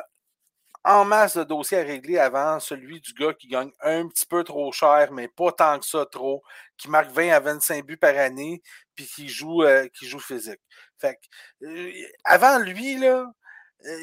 en 0.85 1.03
masse 1.03 1.35
de 1.35 1.43
dossiers 1.43 1.79
à 1.79 1.83
régler 1.83 2.19
avant 2.19 2.59
celui 2.59 3.01
du 3.01 3.13
gars 3.13 3.33
qui 3.33 3.47
gagne 3.47 3.71
un 3.81 4.07
petit 4.07 4.27
peu 4.27 4.43
trop 4.43 4.71
cher, 4.71 5.11
mais 5.11 5.27
pas 5.27 5.51
tant 5.51 5.79
que 5.79 5.85
ça 5.85 6.05
trop, 6.05 6.43
qui 6.77 6.89
marque 6.89 7.09
20 7.09 7.31
à 7.31 7.39
25 7.39 7.83
buts 7.85 7.97
par 7.97 8.15
année, 8.15 8.61
puis 8.95 9.05
qui 9.07 9.27
joue, 9.27 9.63
euh, 9.63 9.87
qui 9.97 10.07
joue 10.07 10.19
physique. 10.19 10.61
Fait 10.99 11.15
que, 11.15 11.65
euh, 11.65 11.91
avant 12.23 12.59
lui, 12.59 12.97
là, 12.97 13.07
euh, 13.17 13.25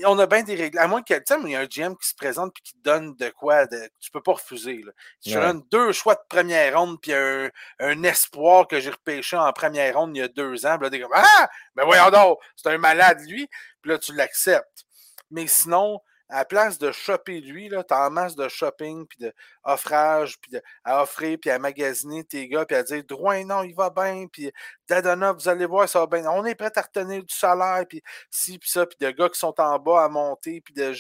on 0.07 0.19
a 0.19 0.27
bien 0.27 0.43
des 0.43 0.55
règles. 0.55 0.79
À 0.79 0.87
moins 0.89 1.03
tu 1.03 1.15
sais, 1.15 1.37
il 1.45 1.51
y 1.51 1.57
a 1.57 1.61
un 1.61 1.67
GM 1.67 1.95
qui 1.97 2.09
se 2.09 2.15
présente 2.15 2.53
puis 2.55 2.63
qui 2.63 2.73
te 2.75 2.83
donne 2.83 3.15
de 3.17 3.29
quoi 3.31 3.67
de, 3.67 3.77
que 3.77 3.93
tu 4.01 4.11
peux 4.11 4.23
pas 4.23 4.33
refuser. 4.33 4.83
Là. 4.83 4.93
Je 5.25 5.37
Ouais. 5.39 5.45
donne 5.47 5.63
deux 5.71 5.93
choix 5.93 6.15
de 6.15 6.21
première 6.29 6.79
ronde 6.79 6.99
puis 7.01 7.13
un, 7.13 7.51
un 7.81 8.03
espoir 8.05 8.67
que 8.69 8.81
j'ai 8.81 8.91
repêché 8.91 9.37
en 9.37 9.53
première 9.53 9.97
ronde 9.97 10.17
il 10.17 10.21
y 10.21 10.23
a 10.23 10.29
deux 10.29 10.65
ans, 10.67 10.77
puis 10.79 10.85
là, 10.87 10.91
t'es 10.91 11.01
comme 11.01 11.13
Ah! 11.15 11.49
Ben 11.75 11.85
voyons 11.85 12.11
donc, 12.11 12.39
c'est 12.57 12.69
un 12.71 12.79
malade, 12.79 13.21
lui. 13.29 13.49
Puis 13.83 13.91
là, 13.91 13.99
tu 13.99 14.15
l'acceptes. 14.15 14.85
Mais 15.31 15.47
sinon, 15.47 16.01
à 16.29 16.39
la 16.39 16.45
place 16.45 16.79
de 16.79 16.91
shopper 16.91 17.41
lui, 17.41 17.69
tu 17.69 17.77
as 17.77 18.07
en 18.07 18.11
masse 18.11 18.35
de 18.35 18.49
shopping, 18.49 19.07
puis 19.07 19.19
de 19.21 19.33
offrage, 19.65 20.39
puis 20.41 20.59
à 20.85 21.03
offrir, 21.03 21.39
puis 21.41 21.51
à 21.51 21.59
magasiner 21.59 22.25
tes 22.25 22.49
gars, 22.49 22.65
puis 22.65 22.77
à 22.77 22.83
dire 22.83 23.05
Drouin, 23.05 23.45
non, 23.45 23.63
il 23.63 23.75
va 23.75 23.91
bien, 23.91 24.27
puis 24.31 24.51
Dadona, 24.89 25.33
vous 25.33 25.49
allez 25.49 25.67
voir, 25.67 25.89
ça 25.89 26.01
va 26.01 26.07
bien. 26.07 26.29
On 26.31 26.45
est 26.45 26.55
prêt 26.55 26.73
à 26.75 26.83
retenir 26.83 27.23
du 27.23 27.35
salaire, 27.35 27.85
puis 27.89 28.03
ci, 28.31 28.59
puis 28.59 28.69
ça, 28.69 28.87
puis 28.87 28.97
de 29.01 29.11
gars 29.11 29.29
qui 29.29 29.39
sont 29.39 29.55
en 29.61 29.79
bas 29.79 30.05
à 30.05 30.09
monter, 30.09 30.61
puis 30.61 30.75
de. 30.75 30.93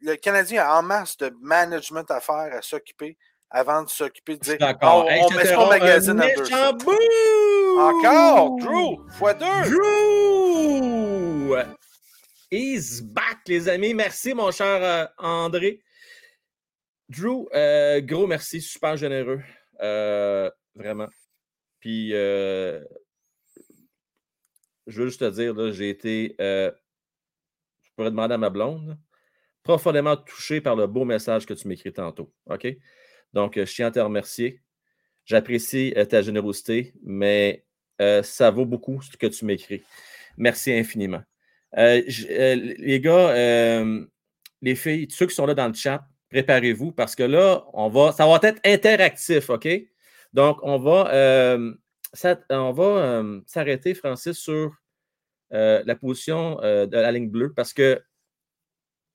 Le 0.00 0.14
Canadien 0.14 0.64
a 0.64 0.78
en 0.78 0.82
masse 0.82 1.16
de 1.16 1.34
management 1.40 2.08
à 2.10 2.20
faire, 2.20 2.54
à 2.54 2.62
s'occuper, 2.62 3.18
avant 3.50 3.82
de 3.82 3.88
s'occuper 3.88 4.36
de 4.36 4.42
dire 4.42 4.58
D'accord. 4.58 5.04
on, 5.04 5.08
Hey, 5.08 5.22
on 5.24 5.28
je 5.28 5.36
met 5.36 5.44
ça 5.44 5.58
au 5.58 5.68
magazine 5.68 6.14
méchant 6.14 6.72
bout! 6.74 6.92
Encore, 7.78 8.56
Drew, 8.58 9.08
fois 9.10 9.34
deux? 9.34 9.70
Drew! 9.70 11.54
Is 12.50 13.02
back, 13.02 13.40
les 13.46 13.68
amis. 13.68 13.92
Merci, 13.92 14.32
mon 14.32 14.50
cher 14.50 14.82
euh, 14.82 15.06
André. 15.18 15.82
Drew, 17.10 17.46
euh, 17.52 18.00
gros 18.00 18.26
merci, 18.26 18.62
super 18.62 18.96
généreux. 18.96 19.42
Euh, 19.82 20.50
vraiment. 20.74 21.08
Puis, 21.78 22.10
je 22.10 22.82
veux 24.86 25.08
juste 25.08 25.20
te 25.20 25.28
dire, 25.30 25.72
j'ai 25.72 25.90
été, 25.90 26.34
je 26.38 26.72
pourrais 27.94 28.10
demander 28.10 28.34
à 28.34 28.38
ma 28.38 28.48
blonde, 28.48 28.98
profondément 29.62 30.16
touché 30.16 30.62
par 30.62 30.74
le 30.74 30.86
beau 30.86 31.04
message 31.04 31.44
que 31.44 31.52
tu 31.52 31.68
m'écris 31.68 31.92
tantôt. 31.92 32.32
OK? 32.46 32.66
Donc, 33.34 33.56
je 33.56 33.74
tiens 33.74 33.88
à 33.88 33.90
te 33.90 34.00
remercier. 34.00 34.62
J'apprécie 35.26 35.94
ta 36.08 36.22
générosité, 36.22 36.94
mais 37.02 37.66
ça 38.22 38.50
vaut 38.50 38.66
beaucoup 38.66 39.02
ce 39.02 39.14
que 39.18 39.26
tu 39.26 39.44
m'écris. 39.44 39.82
Merci 40.38 40.72
infiniment. 40.72 41.22
Euh, 41.76 42.02
euh, 42.30 42.54
les 42.78 43.00
gars, 43.00 43.30
euh, 43.30 44.06
les 44.62 44.74
filles, 44.74 45.06
ceux 45.10 45.26
qui 45.26 45.34
sont 45.34 45.46
là 45.46 45.54
dans 45.54 45.68
le 45.68 45.74
chat, 45.74 46.06
préparez-vous 46.30 46.92
parce 46.92 47.14
que 47.14 47.22
là, 47.22 47.64
on 47.74 47.88
va, 47.88 48.12
ça 48.12 48.26
va 48.26 48.38
être 48.42 48.60
interactif, 48.64 49.50
OK? 49.50 49.68
Donc, 50.32 50.58
on 50.62 50.78
va, 50.78 51.12
euh, 51.12 51.74
ça- 52.12 52.40
on 52.50 52.72
va 52.72 53.22
s'arrêter, 53.46 53.94
Francis, 53.94 54.36
sur 54.38 54.74
la 55.50 55.94
position 55.96 56.56
de 56.56 56.88
la 56.96 57.12
ligne 57.12 57.28
bleue 57.30 57.52
parce 57.54 57.72
que 57.72 58.02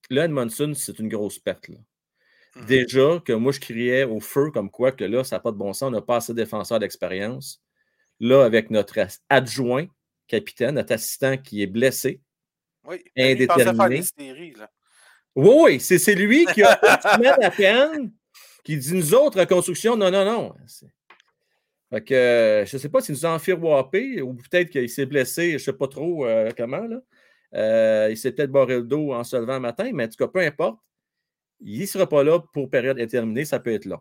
là, 0.10 0.26
Edmondson, 0.26 0.74
c'est 0.76 1.00
une 1.00 1.10
grosse 1.10 1.40
perte. 1.40 1.68
là. 1.70 1.78
Mhm. 2.56 2.66
Déjà 2.66 3.20
que 3.26 3.34
moi, 3.34 3.52
je 3.52 3.60
criais 3.60 4.04
au 4.04 4.20
feu 4.20 4.52
comme 4.52 4.70
quoi 4.70 4.92
que 4.92 5.04
là, 5.04 5.24
ça 5.24 5.38
n'a 5.38 5.40
pas 5.40 5.52
de 5.52 5.58
bon 5.58 5.74
sens, 5.74 5.88
on 5.88 5.92
n'a 5.92 6.02
pas 6.02 6.18
assez 6.18 6.34
de 6.34 6.38
défenseurs 6.38 6.80
d'expérience. 6.80 7.62
Là, 8.20 8.44
avec 8.46 8.70
notre 8.70 9.00
adjoint, 9.30 9.88
capitaine, 10.28 10.76
notre 10.76 10.94
assistant 10.94 11.38
qui 11.38 11.62
est 11.64 11.68
blessé, 11.68 12.22
Oui, 12.86 13.04
Indéterminé. 13.18 14.00
des 14.00 14.04
séries, 14.04 14.54
là. 14.58 14.70
oui, 15.36 15.56
oui, 15.64 15.80
c'est 15.80 15.98
c'est 16.00 16.16
lui 16.16 16.46
qui 16.54 16.64
a 16.64 16.80
une 16.84 17.02
semaine 17.14 17.44
à 17.44 17.50
peine, 17.52 18.12
qui 18.64 18.78
dit 18.78 18.94
nous 18.94 19.14
autres, 19.14 19.40
reconstruction, 19.40 19.96
non, 19.96 20.12
non, 20.12 20.26
non. 20.26 20.54
C'est- 20.68 20.88
Fait 21.90 22.04
que 22.04 22.14
euh, 22.14 22.66
je 22.66 22.76
ne 22.76 22.82
sais 22.82 22.90
pas 22.90 23.02
s'il 23.02 23.16
nous 23.16 23.26
a 23.26 23.30
enfiroppé 23.34 24.22
ou 24.22 24.34
peut-être 24.34 24.70
qu'il 24.70 24.90
s'est 24.90 25.06
blessé, 25.06 25.50
je 25.52 25.54
ne 25.56 25.60
sais 25.60 25.74
pas 25.74 25.88
trop 25.88 26.26
euh, 26.26 26.52
comment. 26.58 26.86
Là. 26.88 26.98
Euh, 27.56 28.08
il 28.10 28.18
s'est 28.18 28.32
peut-être 28.32 28.52
barré 28.52 28.76
le 28.78 28.84
dos 28.84 29.14
en 29.14 29.24
se 29.24 29.36
levant 29.38 29.54
le 29.54 29.60
matin, 29.60 29.90
mais 29.94 30.06
en 30.06 30.08
tout 30.08 30.18
cas, 30.18 30.28
peu 30.28 30.40
importe. 30.40 30.80
Il 31.62 31.80
ne 31.80 31.86
sera 31.86 32.08
pas 32.10 32.24
là 32.24 32.40
pour 32.52 32.70
période 32.70 32.98
indéterminée, 32.98 33.46
ça 33.46 33.60
peut 33.60 33.72
être 33.72 33.86
long. 33.86 34.00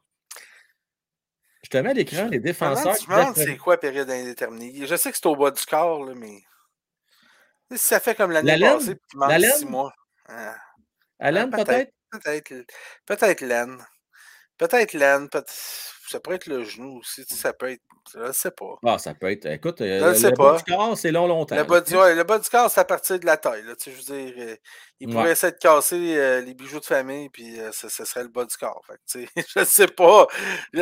Je 1.62 1.68
te 1.70 1.76
mets 1.78 1.90
à 1.90 1.92
l'écran 1.94 2.26
les 2.28 2.40
défenseurs. 2.40 2.96
je 2.96 3.08
me 3.08 3.16
demande 3.16 3.36
c'est 3.36 3.56
quoi 3.56 3.76
période 3.76 4.10
indéterminée? 4.10 4.84
Je 4.84 4.96
sais 4.96 5.12
que 5.12 5.16
c'est 5.16 5.26
au 5.26 5.36
bas 5.36 5.50
du 5.52 5.64
corps, 5.64 6.04
là, 6.04 6.14
mais. 6.16 6.42
Si 7.72 7.78
ça 7.78 8.00
fait 8.00 8.14
comme 8.14 8.30
l'année 8.30 8.56
La 8.56 8.74
passée, 8.74 8.94
puis 8.96 9.18
manque 9.18 9.30
La 9.30 9.50
six 9.50 9.64
mois. 9.66 9.92
Ah, 10.28 10.54
ah, 11.20 11.46
peut-être? 11.64 11.92
Peut-être. 12.10 12.52
Peut-être 13.06 13.40
laine. 13.40 13.84
Peut-être 14.58 14.92
laine. 14.92 15.28
peut- 15.28 15.44
Ça 16.12 16.20
pourrait 16.20 16.36
être 16.36 16.46
le 16.46 16.64
genou 16.64 16.98
aussi. 16.98 17.24
Ça 17.28 17.52
peut 17.52 17.70
être. 17.72 17.82
Je 18.14 18.18
ne 18.18 18.32
sais 18.32 18.50
pas. 18.50 18.74
Ah, 18.84 18.98
ça 18.98 19.14
peut 19.14 19.30
être. 19.30 19.46
Écoute, 19.46 19.80
euh, 19.80 20.00
Je 20.00 20.04
le 20.04 20.10
le, 20.10 20.16
sais 20.16 20.30
le 20.30 20.36
bas 20.36 20.56
du 20.56 20.64
corps, 20.72 20.98
c'est 20.98 21.12
long, 21.12 21.26
longtemps. 21.28 21.54
Le 21.56 21.64
bas, 21.64 21.80
du, 21.80 21.96
ouais, 21.96 22.14
le 22.14 22.24
bas 22.24 22.38
du 22.38 22.48
corps, 22.50 22.70
c'est 22.70 22.80
à 22.80 22.84
partir 22.84 23.18
de 23.20 23.26
la 23.26 23.36
taille. 23.36 23.62
Là, 23.64 23.76
tu 23.76 23.90
sais, 23.90 23.92
je 23.92 23.96
veux 24.12 24.24
dire, 24.32 24.34
euh, 24.38 24.56
il 25.00 25.08
Ouais. 25.08 25.14
pourrait 25.14 25.32
essayer 25.32 25.52
de 25.52 25.58
casser 25.58 26.16
euh, 26.16 26.40
les 26.40 26.54
bijoux 26.54 26.80
de 26.80 26.84
famille, 26.84 27.28
puis 27.30 27.60
euh, 27.60 27.70
ce, 27.72 27.88
ce 27.88 28.04
serait 28.04 28.22
le 28.24 28.28
bas 28.28 28.44
du 28.44 28.56
corps. 28.56 28.82
Fait 28.86 28.98
tu 29.08 29.26
sais, 29.26 29.28
je 29.56 29.64
sais 29.64 29.86
pas. 29.86 30.26
Tu 30.72 30.80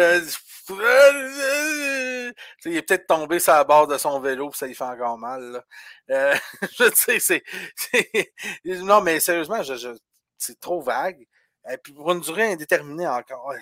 sais, 0.69 2.35
il 2.71 2.77
est 2.77 2.83
peut-être 2.83 3.07
tombé 3.07 3.39
sur 3.39 3.53
la 3.53 3.65
barre 3.65 3.87
de 3.87 3.99
son 3.99 4.21
vélo, 4.21 4.51
puis 4.51 4.59
ça 4.59 4.67
lui 4.67 4.75
fait 4.75 4.85
encore 4.85 5.19
mal. 5.19 5.43
là. 5.53 5.65
Euh, 6.11 6.35
je 6.79 6.91
sais, 6.95 7.19
c'est. 7.21 7.43
c'est- 7.77 8.33
Non, 8.65 9.01
mais 9.01 9.21
sérieusement, 9.21 9.63
je, 9.63 9.75
je- 9.77 9.97
c'est 10.39 10.59
trop 10.61 10.81
vague. 10.81 11.19
Et 11.69 11.77
puis 11.77 11.93
pour 11.93 12.11
une 12.13 12.21
durée 12.21 12.53
indéterminée 12.53 13.07
encore. 13.07 13.53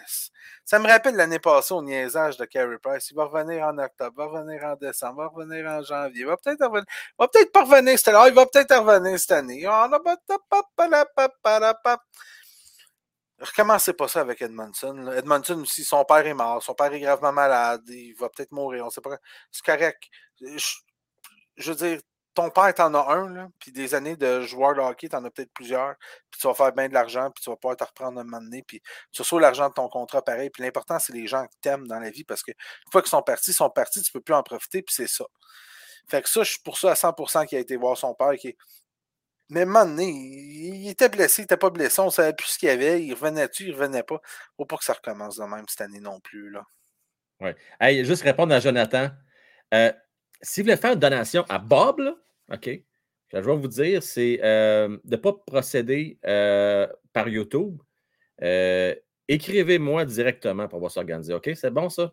Ça 0.64 0.78
me 0.78 0.86
rappelle 0.86 1.16
l'année 1.16 1.40
passée 1.40 1.74
au 1.74 1.82
niaisage 1.82 2.36
de 2.36 2.44
Carey 2.44 2.78
Price. 2.78 3.10
Il 3.10 3.16
va 3.16 3.24
revenir 3.24 3.64
en 3.64 3.76
octobre, 3.78 4.16
va 4.16 4.26
revenir 4.26 4.64
en 4.64 4.76
décembre, 4.76 5.22
va 5.22 5.28
revenir 5.28 5.66
en 5.66 5.82
janvier. 5.82 6.20
Il 6.20 6.26
va 6.26 6.36
peut-être 6.36 6.64
revenir. 6.64 6.84
Va 7.18 7.26
peut-être 7.26 7.50
pas 7.50 7.64
revenir 7.64 7.98
cette 7.98 8.08
année. 8.08 8.28
Il 8.28 8.34
va 8.34 8.46
peut-être 8.46 8.76
revenir 8.76 9.18
cette 9.18 9.32
année. 9.32 9.66
Recommencez 13.40 13.92
pas 13.92 14.08
ça 14.08 14.20
avec 14.20 14.42
Edmondson. 14.42 15.12
Edmondson 15.12 15.60
aussi, 15.60 15.84
son 15.84 16.04
père 16.04 16.26
est 16.26 16.34
mort, 16.34 16.60
son 16.62 16.74
père 16.74 16.92
est 16.92 16.98
gravement 16.98 17.32
malade, 17.32 17.82
il 17.86 18.12
va 18.14 18.28
peut-être 18.28 18.50
mourir, 18.50 18.84
on 18.84 18.90
sait 18.90 19.00
pas. 19.00 19.16
C'est 19.52 19.64
correct. 19.64 20.02
Je 20.40 21.70
veux 21.70 21.76
dire, 21.76 22.00
ton 22.38 22.50
père, 22.50 22.72
t'en 22.72 22.94
as 22.94 23.14
un, 23.14 23.28
là, 23.34 23.48
puis 23.58 23.72
des 23.72 23.96
années 23.96 24.16
de 24.16 24.42
joueur 24.42 24.76
de 24.76 24.80
hockey, 24.80 25.08
t'en 25.08 25.24
as 25.24 25.30
peut-être 25.30 25.52
plusieurs, 25.52 25.96
puis 26.30 26.40
tu 26.40 26.46
vas 26.46 26.54
faire 26.54 26.72
bien 26.72 26.88
de 26.88 26.94
l'argent, 26.94 27.32
puis 27.32 27.42
tu 27.42 27.50
vas 27.50 27.56
pouvoir 27.56 27.76
te 27.76 27.82
reprendre 27.82 28.20
un 28.20 28.22
moment 28.22 28.40
donné, 28.40 28.62
puis 28.62 28.80
tu 29.10 29.22
reçois 29.22 29.40
l'argent 29.40 29.68
de 29.68 29.74
ton 29.74 29.88
contrat 29.88 30.22
pareil. 30.22 30.48
Puis 30.48 30.62
l'important, 30.62 31.00
c'est 31.00 31.12
les 31.12 31.26
gens 31.26 31.44
que 31.44 31.52
t'aimes 31.60 31.88
dans 31.88 31.98
la 31.98 32.10
vie, 32.10 32.22
parce 32.22 32.44
que 32.44 32.52
une 32.52 32.92
fois 32.92 33.02
qu'ils 33.02 33.10
sont 33.10 33.22
partis, 33.22 33.50
ils 33.50 33.54
sont 33.54 33.70
partis, 33.70 34.02
tu 34.02 34.12
peux 34.12 34.20
plus 34.20 34.34
en 34.34 34.44
profiter, 34.44 34.82
puis 34.82 34.94
c'est 34.94 35.08
ça. 35.08 35.24
Fait 36.08 36.22
que 36.22 36.28
ça, 36.28 36.44
je 36.44 36.52
suis 36.52 36.62
pour 36.62 36.78
ça 36.78 36.92
à 36.92 36.94
100% 36.94 37.44
qu'il 37.46 37.58
a 37.58 37.60
été 37.60 37.76
voir 37.76 37.96
son 37.96 38.14
père, 38.14 38.32
qui 38.36 38.56
mais 39.50 39.62
un 39.62 39.98
il 39.98 40.88
était 40.90 41.08
blessé, 41.08 41.42
il 41.42 41.44
n'était 41.44 41.56
pas 41.56 41.70
blessé, 41.70 42.00
on 42.00 42.10
savait 42.10 42.34
plus 42.34 42.48
ce 42.48 42.58
qu'il 42.58 42.68
y 42.68 42.72
avait, 42.72 43.02
il 43.02 43.14
revenait-tu, 43.14 43.64
il 43.64 43.72
revenait 43.72 44.02
pas. 44.04 44.20
Faut 44.56 44.66
pas 44.66 44.76
que 44.76 44.84
ça 44.84 44.92
recommence 44.92 45.38
de 45.38 45.44
même 45.44 45.64
cette 45.66 45.80
année 45.80 46.00
non 46.00 46.20
plus. 46.20 46.50
Là. 46.50 46.62
Oui. 47.40 47.50
Hey, 47.80 48.04
juste 48.04 48.22
répondre 48.22 48.54
à 48.54 48.60
Jonathan. 48.60 49.08
Euh, 49.72 49.92
si 50.42 50.60
vous 50.60 50.66
voulez 50.66 50.76
faire 50.76 50.92
une 50.92 51.00
donation 51.00 51.44
à 51.48 51.58
Bob, 51.58 52.00
OK, 52.52 52.70
je 53.32 53.38
vais 53.38 53.56
vous 53.56 53.68
dire, 53.68 54.02
c'est 54.02 54.40
euh, 54.42 54.88
de 55.04 55.16
ne 55.16 55.16
pas 55.16 55.32
procéder 55.32 56.18
euh, 56.26 56.86
par 57.12 57.28
YouTube. 57.28 57.80
Écrivez-moi 59.30 60.06
directement 60.06 60.68
pour 60.68 60.78
voir 60.78 60.90
s'organiser. 60.90 61.34
OK? 61.34 61.50
C'est 61.54 61.70
bon, 61.70 61.90
ça? 61.90 62.12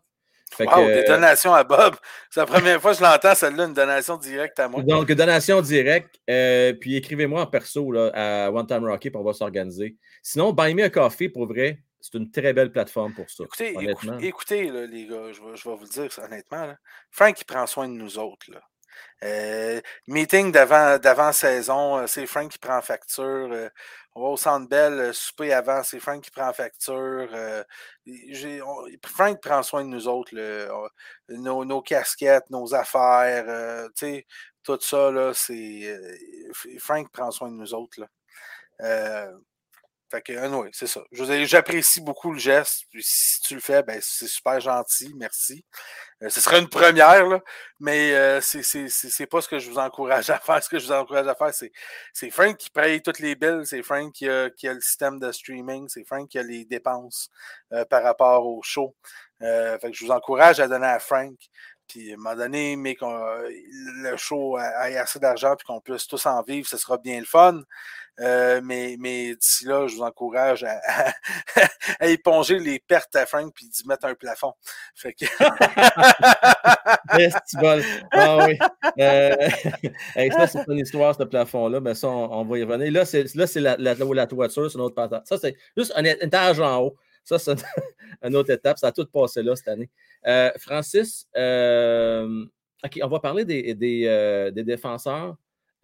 wow, 0.59 0.85
des 0.85 1.03
donations 1.03 1.53
à 1.53 1.63
Bob. 1.63 1.95
C'est 2.29 2.41
la 2.41 2.45
première 2.45 2.81
fois 2.81 2.91
que 2.91 2.99
je 2.99 3.03
l'entends, 3.03 3.33
celle-là, 3.33 3.65
une 3.65 3.73
donation 3.73 4.17
directe 4.17 4.59
à 4.59 4.67
moi. 4.67 4.83
Donc, 4.83 5.09
donation 5.11 5.61
directe. 5.61 6.19
puis 6.27 6.97
écrivez-moi 6.97 7.41
en 7.41 7.47
perso 7.47 7.91
là, 7.91 8.11
à 8.13 8.51
One 8.51 8.67
Time 8.67 8.85
Rocky 8.85 9.09
pour 9.09 9.23
va 9.23 9.33
s'organiser. 9.33 9.95
Sinon, 10.21 10.51
Buy 10.51 10.73
Me 10.73 10.83
a 10.83 10.89
Coffee, 10.89 11.29
pour 11.29 11.47
vrai, 11.47 11.79
c'est 12.01 12.17
une 12.19 12.29
très 12.29 12.53
belle 12.53 12.71
plateforme 12.71 13.13
pour 13.13 13.29
ça. 13.29 13.45
Écoutez, 13.45 13.75
écoutez, 14.21 14.69
les 14.87 15.07
gars, 15.07 15.31
je 15.31 15.41
vais, 15.41 15.75
vous 15.75 15.83
le 15.83 15.89
dire 15.89 16.09
honnêtement. 16.23 16.75
Frank, 17.09 17.39
il 17.41 17.45
prend 17.45 17.65
soin 17.65 17.87
de 17.87 17.93
nous 17.93 18.19
autres. 18.19 18.51
Là. 18.51 18.61
Euh, 19.23 19.81
meeting 20.07 20.51
d'avant-saison, 20.51 21.99
euh, 21.99 22.07
c'est 22.07 22.25
Frank 22.25 22.51
qui 22.51 22.59
prend 22.59 22.81
facture. 22.81 23.49
Euh, 23.51 23.69
on 24.13 24.21
va 24.21 24.27
au 24.29 24.37
Centre 24.37 24.69
Bell, 24.69 25.13
souper 25.13 25.53
avant, 25.53 25.83
c'est 25.83 25.99
Frank 25.99 26.23
qui 26.23 26.31
prend 26.31 26.53
facture. 26.53 27.27
Frank 29.05 29.41
prend 29.41 29.63
soin 29.63 29.83
de 29.83 29.89
nous 29.89 30.07
autres, 30.07 30.33
nos, 31.29 31.81
casquettes, 31.81 32.49
nos 32.49 32.73
affaires, 32.73 33.89
tout 34.63 34.79
ça, 34.79 35.33
c'est. 35.33 35.99
Frank 36.79 37.11
prend 37.11 37.31
soin 37.31 37.49
de 37.51 37.55
nous 37.55 37.73
autres. 37.73 37.99
Là. 38.79 39.31
Fait 40.11 40.21
que, 40.21 40.33
anyway, 40.33 40.69
c'est 40.71 40.87
ça. 40.87 41.01
J'apprécie 41.11 41.99
beaucoup 41.99 42.31
le 42.31 42.37
geste. 42.37 42.85
si 42.99 43.41
tu 43.41 43.55
le 43.55 43.59
fais, 43.59 43.81
ben, 43.81 43.99
c'est 44.01 44.27
super 44.27 44.59
gentil. 44.59 45.11
Merci. 45.15 45.65
Euh, 46.21 46.29
ce 46.29 46.39
serait 46.39 46.59
une 46.59 46.69
première, 46.69 47.25
là, 47.25 47.41
mais 47.79 48.13
euh, 48.13 48.39
c'est 48.39 49.25
pas 49.25 49.41
ce 49.41 49.49
que 49.49 49.57
je 49.59 49.69
vous 49.69 49.79
encourage 49.79 50.29
à 50.29 50.39
faire. 50.39 50.63
Ce 50.63 50.69
que 50.69 50.79
je 50.79 50.85
vous 50.85 50.91
encourage 50.93 51.27
à 51.27 51.35
faire, 51.35 51.51
c'est 52.13 52.29
Frank 52.29 52.55
qui 52.57 52.69
paye 52.69 53.01
toutes 53.01 53.19
les 53.19 53.35
billes. 53.35 53.65
C'est 53.65 53.83
Frank 53.83 54.13
qui 54.13 54.29
a, 54.29 54.49
qui 54.51 54.67
a, 54.67 54.73
le 54.73 54.81
système 54.81 55.19
de 55.19 55.31
streaming. 55.31 55.89
C'est 55.89 56.05
Frank 56.05 56.29
qui 56.29 56.39
a 56.39 56.43
les 56.43 56.65
dépenses 56.65 57.29
euh, 57.73 57.83
par 57.85 58.03
rapport 58.03 58.45
au 58.45 58.61
show. 58.63 58.95
fait 59.39 59.79
que 59.81 59.93
je 59.93 60.05
vous 60.05 60.11
encourage 60.11 60.59
à 60.59 60.67
donner 60.67 60.87
à 60.87 60.99
Frank. 60.99 61.35
Puis, 61.87 62.11
à 62.11 62.13
un 62.15 62.17
moment 62.17 62.35
donné, 62.35 62.75
mais 62.75 62.95
que 62.95 63.05
le 63.05 64.17
show 64.17 64.57
ait 64.57 64.97
assez 64.97 65.19
d'argent 65.19 65.55
puis 65.55 65.65
qu'on 65.65 65.81
puisse 65.81 66.07
tous 66.07 66.25
en 66.25 66.41
vivre, 66.41 66.67
ce 66.67 66.77
sera 66.77 66.97
bien 66.97 67.19
le 67.19 67.25
fun. 67.25 67.61
Euh, 68.21 68.61
mais 68.63 68.95
mais 68.97 69.35
d'ici 69.35 69.65
là, 69.65 69.87
je 69.87 69.95
vous 69.95 70.01
encourage 70.01 70.63
à, 70.63 70.79
éponger 72.07 72.59
les 72.59 72.79
pertes 72.79 73.13
à 73.17 73.25
Frank 73.25 73.51
puis 73.53 73.67
d'y 73.67 73.85
mettre 73.87 74.05
un 74.05 74.15
plafond. 74.15 74.53
Fait 74.95 75.13
que... 75.13 75.25
ah 78.11 78.45
oui. 78.45 78.57
Euh, 78.99 79.35
ça, 80.31 80.47
c'est 80.47 80.67
une 80.67 80.79
histoire, 80.79 81.13
ce 81.15 81.23
plafond-là. 81.23 81.81
Mais 81.81 81.93
ça, 81.93 82.07
on, 82.07 82.45
va 82.45 82.57
y 82.57 82.63
revenir. 82.63 82.91
Là, 82.91 83.05
c'est 83.05 83.25
la, 83.55 83.75
la, 83.77 83.93
la, 83.95 84.27
toiture, 84.27 84.71
c'est 84.71 84.77
une 84.77 84.83
autre 84.85 84.95
patate. 84.95 85.27
Ça, 85.27 85.37
c'est 85.37 85.57
juste 85.75 85.91
un 85.95 86.05
étage 86.05 86.61
en 86.61 86.83
haut. 86.83 86.95
Ça, 87.25 87.37
c'est 87.39 87.55
une 88.23 88.35
autre 88.35 88.51
étape. 88.51 88.77
Ça 88.77 88.87
a 88.87 88.91
tout 88.91 89.05
passé 89.07 89.43
là 89.43 89.55
cette 89.55 89.67
année. 89.67 89.89
Euh, 90.25 90.51
Francis, 90.57 91.27
euh, 91.35 92.45
OK, 92.83 92.99
on 93.03 93.07
va 93.07 93.19
parler 93.19 93.43
des, 93.43 93.73
des, 93.75 94.63
défenseurs 94.63 95.35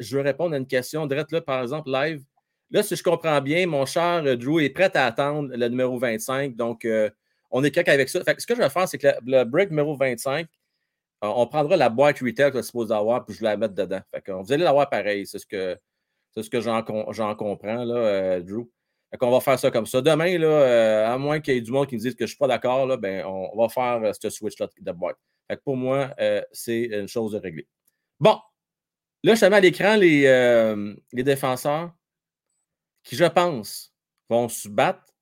je 0.01 0.17
veux 0.17 0.23
répondre 0.23 0.54
à 0.56 0.58
une 0.58 0.67
question. 0.67 1.06
Direct 1.06 1.32
là, 1.32 1.41
par 1.41 1.62
exemple, 1.62 1.89
live. 1.91 2.23
Là, 2.71 2.84
si 2.84 2.95
je 2.95 3.04
comprends 3.04 3.41
bien, 3.41 3.67
mon 3.67 3.86
cher 3.86 4.23
euh, 4.25 4.36
Drew 4.36 4.60
est 4.62 4.69
prêt 4.69 4.95
à 4.95 5.06
attendre 5.06 5.56
le 5.56 5.67
numéro 5.67 5.97
25. 5.97 6.56
Donc, 6.56 6.86
euh, 6.86 7.10
on 7.51 7.63
est 7.63 7.71
quelqu'un 7.71 7.93
avec 7.93 8.10
ça. 8.10 8.21
ce 8.25 8.45
que 8.47 8.56
je 8.56 8.62
vais 8.62 8.69
faire, 8.69 8.88
c'est 8.88 8.97
que 8.97 9.08
le, 9.25 9.43
break 9.43 9.69
numéro 9.69 9.95
25, 9.95 10.47
on 11.21 11.45
prendra 11.47 11.77
la 11.77 11.89
boîte 11.89 12.19
retail 12.19 12.51
qu'on 12.51 12.63
suppose 12.63 12.91
avoir, 12.91 13.25
puis 13.25 13.36
je 13.36 13.41
vais 13.41 13.47
la 13.47 13.58
mettre 13.58 13.75
dedans. 13.75 14.01
Fait 14.12 14.32
vous 14.32 14.51
allez 14.51 14.63
l'avoir 14.63 14.89
pareil. 14.89 15.27
C'est 15.27 15.38
ce 15.38 15.45
que, 15.45 15.77
ce 16.36 16.49
que 16.49 16.62
j'en, 16.62 16.82
comprends, 17.36 17.84
là, 17.84 17.95
euh, 17.95 18.39
Drew. 18.41 18.67
Qu'on 19.19 19.32
va 19.32 19.41
faire 19.41 19.60
ça 19.60 19.71
comme 19.71 19.86
ça. 19.86 20.02
Demain, 20.02 20.38
là, 20.38 21.12
à 21.13 21.17
moins 21.17 21.39
qu'il 21.41 21.54
y 21.54 21.58
ait 21.58 21.62
du 21.62 21.71
monde 21.71 21.88
qui 21.88 21.95
me 21.95 22.00
dise 22.00 22.13
que 22.13 22.19
je 22.19 22.24
ne 22.24 22.28
suis 22.28 22.38
pas 22.38 22.47
d'accord, 22.47 22.97
ben, 22.97 23.26
on, 23.26 23.58
va 23.58 23.67
faire 23.67 24.13
ce 24.19 24.30
switch-là 24.30 24.67
de 24.80 24.91
boîte. 24.93 25.17
Pour 25.65 25.76
moi, 25.76 26.15
c'est 26.52 26.84
une 26.84 27.10
chose 27.10 27.34
de 27.34 27.39
régler. 27.39 27.67
Bon, 28.19 28.38
Là, 29.24 29.36
je 29.36 29.45
mets 29.45 29.58
à 29.58 29.60
l'écran 29.60 29.97
les, 29.97 30.26
euh, 30.26 30.95
les 31.12 31.24
défenseurs 31.24 31.93
qui, 33.04 33.15
je 33.15 33.26
pense, 33.26 33.93
vont 34.30 34.50
se 34.50 34.67
battre 34.67 35.13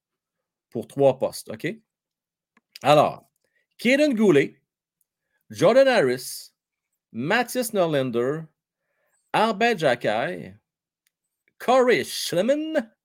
pour 0.70 0.88
trois 0.88 1.20
postes. 1.20 1.50
OK? 1.50 1.68
Alors, 2.82 3.30
Kaden 3.78 4.14
Goulet, 4.14 4.62
Jordan 5.50 5.88
Harris, 5.88 6.54
Mathis 7.12 7.74
Norlander, 7.74 8.44
Albert 9.34 9.80
Jacquet, 9.80 10.56
Corey 11.58 12.06
Schleman 12.06 12.96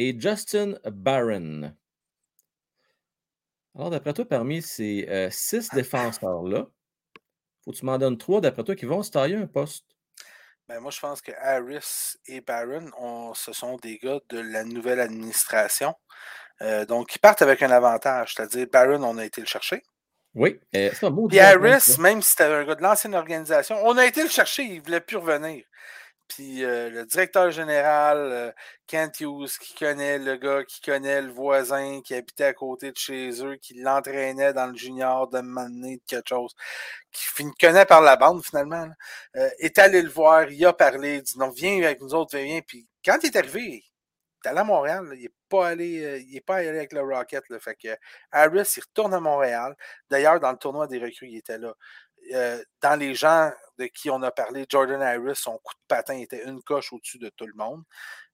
et 0.00 0.18
Justin 0.18 0.76
Barron. 0.84 1.74
Alors, 3.74 3.90
d'après 3.90 4.14
toi, 4.14 4.24
parmi 4.24 4.62
ces 4.62 5.06
euh, 5.10 5.28
six 5.30 5.68
défenseurs-là, 5.74 6.66
faut 7.62 7.72
que 7.72 7.76
tu 7.76 7.84
m'en 7.84 7.98
donnes 7.98 8.16
trois, 8.16 8.40
d'après 8.40 8.64
toi, 8.64 8.74
qui 8.74 8.86
vont 8.86 9.02
se 9.02 9.10
tailler 9.10 9.36
un 9.36 9.46
poste. 9.46 9.84
Ben, 10.68 10.80
moi, 10.80 10.90
je 10.90 11.00
pense 11.00 11.20
que 11.20 11.32
Harris 11.32 12.16
et 12.24 12.40
Barron, 12.40 13.34
ce 13.34 13.52
sont 13.52 13.76
des 13.76 13.98
gars 13.98 14.20
de 14.30 14.40
la 14.40 14.64
nouvelle 14.64 15.00
administration. 15.00 15.94
Euh, 16.62 16.86
donc, 16.86 17.14
ils 17.14 17.18
partent 17.18 17.42
avec 17.42 17.62
un 17.62 17.70
avantage. 17.70 18.32
C'est-à-dire, 18.34 18.68
Barron, 18.72 19.04
on 19.04 19.18
a 19.18 19.24
été 19.26 19.42
le 19.42 19.46
chercher. 19.46 19.82
Oui. 20.34 20.58
Euh, 20.74 20.90
Puis 21.28 21.40
Harris, 21.40 21.96
même 21.98 22.22
si 22.22 22.30
c'était 22.30 22.44
un 22.44 22.64
gars 22.64 22.74
de 22.74 22.82
l'ancienne 22.82 23.14
organisation, 23.14 23.76
on 23.84 23.98
a 23.98 24.06
été 24.06 24.22
le 24.22 24.30
chercher, 24.30 24.62
il 24.62 24.78
ne 24.78 24.82
voulait 24.82 25.00
plus 25.00 25.18
revenir. 25.18 25.64
Puis 26.30 26.64
euh, 26.64 26.90
le 26.90 27.06
directeur 27.06 27.50
général, 27.50 28.18
euh, 28.18 28.52
Kent 28.86 29.20
Hughes, 29.20 29.58
qui 29.60 29.74
connaît 29.74 30.18
le 30.18 30.36
gars, 30.36 30.62
qui 30.64 30.80
connaît 30.80 31.20
le 31.22 31.32
voisin, 31.32 32.00
qui 32.02 32.14
habitait 32.14 32.44
à 32.44 32.54
côté 32.54 32.92
de 32.92 32.96
chez 32.96 33.44
eux, 33.44 33.56
qui 33.56 33.74
l'entraînait 33.74 34.52
dans 34.52 34.68
le 34.68 34.76
junior 34.76 35.28
de 35.28 35.40
Mané, 35.40 35.96
de 35.96 36.02
quelque 36.06 36.28
chose, 36.28 36.54
qui 37.12 37.24
connaît 37.60 37.84
par 37.84 38.00
la 38.00 38.16
bande 38.16 38.44
finalement, 38.44 38.88
euh, 39.36 39.50
est 39.58 39.78
allé 39.78 40.02
le 40.02 40.08
voir, 40.08 40.48
il 40.50 40.64
a 40.64 40.72
parlé, 40.72 41.16
il 41.16 41.22
dit 41.22 41.38
non, 41.38 41.50
viens 41.50 41.82
avec 41.82 42.00
nous 42.00 42.14
autres, 42.14 42.38
viens. 42.38 42.60
Puis 42.64 42.86
quand 43.04 43.18
il 43.22 43.26
est 43.26 43.36
arrivé, 43.36 43.62
il 43.62 44.46
est 44.46 44.48
allé 44.48 44.60
à 44.60 44.64
Montréal, 44.64 45.08
il 45.14 45.22
n'est 45.22 45.32
pas 45.48 45.68
allé, 45.68 46.24
il 46.28 46.36
est 46.36 46.40
pas 46.40 46.56
allé 46.56 46.68
avec 46.68 46.92
le 46.92 47.00
Rocket. 47.02 47.48
Là, 47.48 47.58
fait 47.58 47.74
que 47.74 47.88
Harris, 48.30 48.74
il 48.76 48.82
retourne 48.82 49.14
à 49.14 49.20
Montréal. 49.20 49.74
D'ailleurs, 50.08 50.38
dans 50.38 50.52
le 50.52 50.58
tournoi 50.58 50.86
des 50.86 50.98
recrues, 50.98 51.28
il 51.28 51.38
était 51.38 51.58
là. 51.58 51.74
Dans 52.80 52.98
les 52.98 53.14
gens 53.14 53.50
de 53.80 53.86
qui 53.86 54.10
on 54.10 54.22
a 54.22 54.30
parlé, 54.30 54.66
Jordan 54.68 55.02
Harris, 55.02 55.36
son 55.36 55.58
coup 55.58 55.74
de 55.74 55.86
patin 55.88 56.14
était 56.14 56.44
une 56.44 56.62
coche 56.62 56.92
au-dessus 56.92 57.18
de 57.18 57.30
tout 57.30 57.46
le 57.46 57.54
monde. 57.54 57.82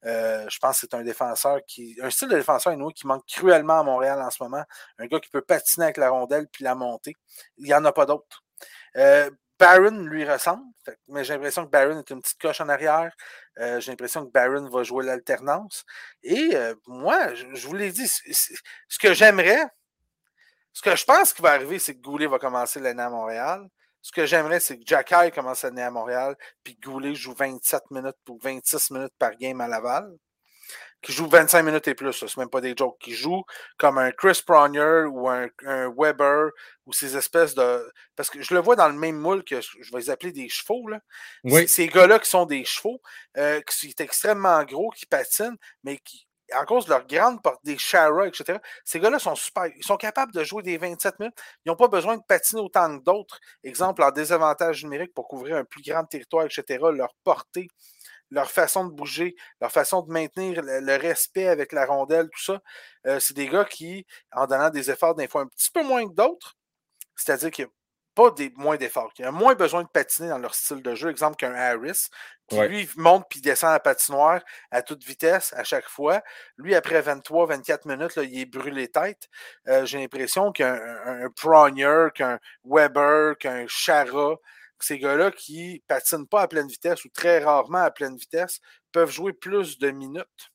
Euh, 0.05 0.47
je 0.49 0.59
pense 0.59 0.81
que 0.81 0.87
c'est 0.89 0.95
un 0.95 1.03
défenseur 1.03 1.61
qui. 1.67 1.97
Un 2.03 2.11
style 2.11 2.29
de 2.29 2.37
défenseur 2.37 2.77
qui 2.95 3.07
manque 3.07 3.25
cruellement 3.27 3.81
à 3.81 3.83
Montréal 3.83 4.21
en 4.21 4.31
ce 4.31 4.43
moment. 4.43 4.65
Un 4.99 5.07
gars 5.07 5.21
qui 5.21 5.31
peut 5.31 5.41
patiner 5.41 5.87
avec 5.87 5.97
la 5.97 6.11
rondelle 6.11 6.47
puis 6.49 6.65
la 6.65 6.75
monter. 6.75 7.15
Il 7.59 7.65
n'y 7.65 7.75
en 7.75 7.85
a 7.85 7.93
pas 7.93 8.07
d'autres. 8.07 8.45
Euh, 8.97 9.31
Barron 9.59 10.05
lui 10.05 10.31
ressemble, 10.31 10.65
mais 11.09 11.25
j'ai 11.25 11.33
l'impression 11.33 11.65
que 11.65 11.71
Barron 11.71 11.99
est 11.99 12.11
une 12.11 12.21
petite 12.21 12.39
coche 12.39 12.61
en 12.61 12.69
arrière. 12.69 13.11
Euh, 13.59 13.81
j'ai 13.81 13.91
l'impression 13.91 14.27
que 14.27 14.31
Barron 14.31 14.69
va 14.69 14.83
jouer 14.83 15.07
l'alternance. 15.07 15.85
Et 16.23 16.55
moi, 16.87 17.35
je, 17.35 17.67
vous 17.67 17.75
l'ai 17.75 17.91
dit, 17.91 18.07
ce 18.07 18.99
que 18.99 19.15
j'aimerais, 19.15 19.65
ce 20.77 20.83
que 20.83 20.95
je 20.95 21.07
pense 21.07 21.33
qui 21.33 21.41
va 21.41 21.53
arriver, 21.53 21.79
c'est 21.79 21.95
que 21.95 22.03
Goulet 22.03 22.27
va 22.27 22.39
commencer 22.39 22.81
l'année 22.81 23.03
à 23.03 23.09
Montréal. 23.09 23.67
Ce 24.03 24.13
que 24.13 24.27
j'aimerais, 24.27 24.61
c'est 24.61 24.77
que 24.77 24.83
Jacky 24.85 25.31
commence 25.35 25.65
à 25.65 25.69
à 25.69 25.91
Montréal, 25.91 26.37
puis 26.63 26.77
Goulet 26.85 27.15
joue 27.15 27.33
27 27.33 27.91
minutes 27.93 28.19
ou 28.29 28.39
26 28.43 28.91
minutes 28.91 29.15
par 29.19 29.35
game 29.37 29.59
à 29.63 29.69
Laval. 29.69 30.13
Qui 31.01 31.13
joue 31.13 31.29
25 31.29 31.63
minutes 31.63 31.89
et 31.89 31.95
plus, 31.95 32.13
c'est 32.13 32.37
même 32.37 32.51
pas 32.51 32.61
des 32.61 32.75
jokes. 32.77 32.99
Qui 33.01 33.15
joue 33.15 33.43
comme 33.79 33.97
un 33.97 34.13
Chris 34.13 34.43
Pronier 34.47 35.07
ou 35.09 35.31
un, 35.31 35.49
Weber 35.97 36.51
ou 36.85 36.93
ces 36.93 37.17
espèces 37.17 37.55
de. 37.55 37.91
Parce 38.15 38.29
que 38.29 38.43
je 38.43 38.53
le 38.53 38.61
vois 38.61 38.77
dans 38.77 38.89
le 38.89 38.97
même 38.97 39.17
moule 39.17 39.45
que 39.45 39.63
je 39.63 39.91
vais 39.93 40.01
les 40.01 40.11
appeler 40.11 40.33
des 40.33 40.51
chevaux. 40.51 40.89
Là. 40.89 41.01
Ces 41.67 41.87
gars-là 41.87 42.19
qui 42.19 42.29
sont 42.29 42.45
des 42.45 42.67
chevaux, 42.67 43.01
euh, 43.39 43.63
qui 43.63 43.89
sont 43.89 44.03
extrêmement 44.05 44.63
gros, 44.65 44.91
qui 44.91 45.07
patinent, 45.07 45.57
mais 45.85 45.97
qui, 45.97 46.26
à 46.53 46.65
cause 46.65 46.85
de 46.85 46.91
leur 46.91 47.07
grande 47.07 47.43
porte, 47.43 47.65
des 47.65 47.79
Shara, 47.79 48.27
etc., 48.27 48.59
ces 48.85 49.01
gars-là 49.01 49.19
sont 49.19 49.35
super. 49.35 49.67
Ils 49.77 49.85
sont 49.85 49.97
capables 49.97 50.33
de 50.33 50.45
jouer 50.45 50.63
des 50.63 50.79
27 50.79 51.19
minutes. 51.19 51.37
Ils 51.65 51.71
n'ont 51.71 51.77
pas 51.77 51.89
besoin 51.89 52.17
de 52.17 52.23
patiner 52.27 52.61
autant 52.61 52.99
que 52.99 53.03
d'autres. 53.03 53.39
Exemple, 53.65 54.03
en 54.03 54.11
désavantage 54.11 54.85
numérique 54.85 55.15
pour 55.15 55.29
couvrir 55.29 55.57
un 55.57 55.65
plus 55.65 55.83
grand 55.83 56.05
territoire, 56.05 56.45
etc., 56.45 56.79
leur 56.93 57.15
portée, 57.25 57.69
leur 58.31 58.51
façon 58.51 58.87
de 58.87 58.93
bouger, 58.93 59.37
leur 59.61 59.71
façon 59.71 60.03
de 60.03 60.13
maintenir 60.13 60.61
le, 60.63 60.97
respect 60.97 61.49
avec 61.49 61.73
la 61.73 61.87
rondelle, 61.87 62.29
tout 62.31 62.43
ça. 62.43 62.61
Euh, 63.07 63.21
c'est 63.21 63.35
des 63.35 63.49
gars 63.49 63.65
qui, 63.65 64.07
en 64.33 64.47
donnant 64.47 64.71
des 64.71 64.91
efforts 64.91 65.15
d'un 65.15 65.29
fois 65.29 65.43
un 65.43 65.47
petit 65.47 65.71
peu 65.71 65.83
moins 65.83 66.07
que 66.09 66.15
d'autres, 66.15 66.57
c'est-à-dire 67.17 67.51
qu'ils 67.51 67.67
pas 68.17 68.31
des, 68.31 68.51
moins 68.57 68.77
d'efforts. 68.77 69.13
Ils 69.19 69.27
ont 69.27 69.33
moins 69.33 69.55
besoin 69.55 69.83
de 69.83 69.89
patiner 69.89 70.31
dans 70.31 70.39
leur 70.39 70.55
style 70.55 70.83
de 70.83 70.95
jeu. 70.95 71.11
Exemple 71.11 71.37
qu'un 71.37 71.55
Harris, 71.55 72.09
qui 72.49 72.59
lui 72.61 72.89
monte 72.97 73.27
puis 73.29 73.43
descend 73.43 73.73
la 73.73 73.79
patinoire 73.79 74.41
à 74.71 74.83
toute 74.83 75.05
vitesse 75.05 75.53
à 75.53 75.65
chaque 75.65 75.87
fois. 75.87 76.23
Lui, 76.57 76.75
après 76.75 77.03
23-24 77.03 77.87
minutes, 77.87 78.17
là, 78.17 78.23
il 78.23 78.41
est 78.41 78.47
brûlé 78.47 78.89
tête. 78.89 79.29
Euh, 79.69 79.85
j'ai 79.85 79.99
l'impression 79.99 80.51
qu'un 80.51 80.75
un, 81.05 81.29
Pronier, 81.37 82.09
qu'un 82.15 82.41
Weber, 82.65 83.37
qu'un 83.39 83.67
Chara, 83.69 84.37
ces 84.81 84.99
gars-là 84.99 85.31
qui 85.31 85.85
patinent 85.87 86.27
pas 86.27 86.43
à 86.43 86.49
pleine 86.49 86.69
vitesse 86.69 87.05
ou 87.05 87.11
très 87.11 87.39
rarement 87.45 87.83
à 87.83 87.91
pleine 87.91 88.17
vitesse 88.17 88.61
peuvent 88.93 89.11
jouer 89.11 89.35
plus 89.35 89.79
de 89.79 89.91
minutes. 89.91 90.51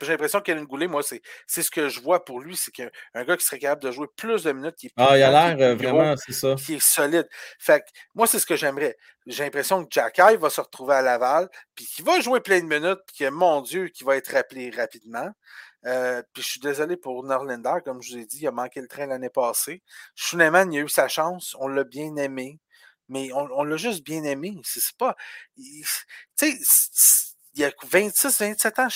J'ai 0.00 0.08
l'impression 0.08 0.40
qu'Alain 0.40 0.64
Goulet, 0.64 0.86
moi, 0.86 1.02
c'est 1.02 1.62
ce 1.62 1.70
que 1.70 1.88
je 1.88 2.00
vois 2.00 2.24
pour 2.24 2.40
lui, 2.40 2.56
c'est 2.56 2.70
qu'un 2.70 2.90
gars 3.14 3.36
qui 3.36 3.44
serait 3.44 3.58
capable 3.58 3.82
de 3.82 3.90
jouer 3.90 4.06
plus 4.16 4.42
de 4.44 4.52
minutes, 4.52 4.76
qui 4.76 4.86
est 4.88 4.92
Ah, 4.96 5.16
il 5.16 5.22
a 5.22 5.54
l'air 5.54 5.68
euh, 5.68 5.74
vraiment, 5.74 6.14
c'est 6.16 6.32
ça. 6.32 6.54
Qui 6.54 6.74
est 6.74 6.82
solide. 6.82 7.28
Fait 7.58 7.80
que, 7.80 7.86
moi, 8.14 8.26
c'est 8.26 8.38
ce 8.38 8.46
que 8.46 8.56
j'aimerais. 8.56 8.96
J'ai 9.26 9.44
l'impression 9.44 9.84
que 9.84 9.90
Jacky 9.90 10.36
va 10.36 10.50
se 10.50 10.60
retrouver 10.60 10.94
à 10.94 11.02
Laval, 11.02 11.48
puis 11.74 11.86
qu'il 11.86 12.04
va 12.04 12.20
jouer 12.20 12.40
plein 12.40 12.60
de 12.60 12.66
minutes, 12.66 13.00
puis 13.06 13.24
que, 13.24 13.30
mon 13.30 13.62
Dieu, 13.62 13.88
qu'il 13.88 14.06
va 14.06 14.16
être 14.16 14.32
rappelé 14.32 14.70
rapidement. 14.70 15.30
Euh, 15.86 16.22
puis 16.32 16.42
je 16.42 16.48
suis 16.48 16.60
désolé 16.60 16.96
pour 16.96 17.22
Norlander, 17.24 17.78
comme 17.84 18.02
je 18.02 18.12
vous 18.12 18.18
ai 18.18 18.26
dit, 18.26 18.38
il 18.40 18.46
a 18.48 18.50
manqué 18.50 18.80
le 18.80 18.88
train 18.88 19.06
l'année 19.06 19.30
passée. 19.30 19.82
Schneemann, 20.14 20.72
il 20.72 20.80
a 20.80 20.82
eu 20.82 20.88
sa 20.88 21.08
chance, 21.08 21.56
on 21.60 21.68
l'a 21.68 21.84
bien 21.84 22.16
aimé, 22.16 22.58
mais 23.08 23.30
on, 23.32 23.64
l'a 23.64 23.76
juste 23.76 24.04
bien 24.04 24.24
aimé. 24.24 24.56
C'est 24.64 24.96
pas. 24.96 25.16
Tu 25.56 25.84
sais, 26.36 26.58
il 27.54 27.60
y 27.62 27.64
a 27.64 27.72
26, 27.90 28.38
27 28.38 28.78
ans, 28.78 28.88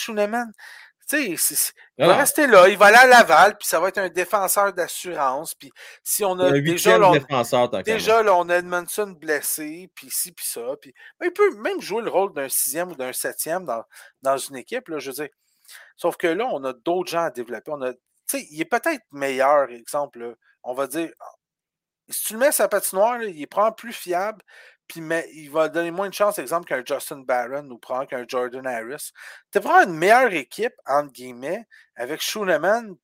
Il 1.18 2.07
va 2.07 2.16
rester 2.16 2.46
là, 2.46 2.68
il 2.68 2.77
va 2.77 2.87
aller 2.87 2.96
à 2.96 3.07
Laval, 3.07 3.57
puis 3.59 3.68
ça 3.68 3.79
va 3.81 3.88
être 3.88 3.98
un 3.98 4.09
défenseur 4.09 4.72
d'assurance. 4.72 5.55
Puis 5.55 5.70
si 6.03 6.25
on 6.25 6.38
a 6.38 6.51
déjà, 6.51 6.98
là, 6.98 7.11
on, 7.11 7.83
déjà 7.83 8.22
là, 8.22 8.35
on 8.35 8.48
a 8.48 8.57
Edmondson 8.57 9.14
blessé, 9.18 9.90
puis 9.94 10.11
ci, 10.11 10.33
puis 10.33 10.46
ça. 10.46 10.62
Puis, 10.81 10.94
il 11.22 11.33
peut 11.33 11.55
même 11.57 11.81
jouer 11.81 12.03
le 12.03 12.11
rôle 12.11 12.33
d'un 12.33 12.48
sixième 12.48 12.90
ou 12.90 12.94
d'un 12.94 13.12
septième 13.12 13.64
dans, 13.64 13.85
dans 14.22 14.37
une 14.37 14.57
équipe, 14.57 14.88
là, 14.88 14.98
je 14.98 15.11
veux 15.11 15.16
dire. 15.16 15.29
Sauf 15.96 16.16
que 16.16 16.27
là, 16.27 16.46
on 16.51 16.64
a 16.64 16.72
d'autres 16.72 17.11
gens 17.11 17.25
à 17.25 17.31
développer. 17.31 17.70
On 17.70 17.83
a, 17.83 17.92
il 18.35 18.61
est 18.61 18.64
peut-être 18.64 19.03
meilleur, 19.12 19.70
exemple, 19.70 20.37
on 20.62 20.75
va 20.75 20.87
dire. 20.87 21.11
Si 22.09 22.25
tu 22.25 22.33
le 22.35 22.40
mets 22.40 22.48
à 22.48 22.53
sa 22.53 22.68
patinoire, 22.68 23.22
il 23.22 23.40
est 23.40 23.46
probablement 23.46 23.77
plus 23.77 23.92
fiable, 23.92 24.42
mais, 25.01 25.29
il 25.33 25.51
va 25.51 25.69
donner 25.69 25.91
moins 25.91 26.09
de 26.09 26.15
chance, 26.15 26.39
exemple, 26.39 26.67
qu'un 26.67 26.83
Justin 26.85 27.21
Barron 27.21 27.69
ou 27.71 27.79
prendre 27.79 28.07
qu'un 28.07 28.25
Jordan 28.27 28.67
Harris. 28.67 29.13
Tu 29.51 29.59
vraiment 29.59 29.91
une 29.91 29.97
meilleure 29.97 30.33
équipe, 30.33 30.75
entre 30.87 31.13
guillemets, 31.13 31.67
avec 31.97 32.21
Schooneman 32.21 32.97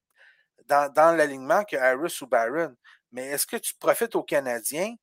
dans, 0.66 0.92
dans 0.92 1.16
l'alignement 1.16 1.64
que 1.64 1.77
Harris 1.77 2.18
ou 2.20 2.27
Barron. 2.27 2.74
Mais 3.12 3.27
est-ce 3.27 3.46
que 3.46 3.57
tu 3.57 3.74
profites 3.74 4.14
aux 4.16 4.22
Canadiens 4.22 4.94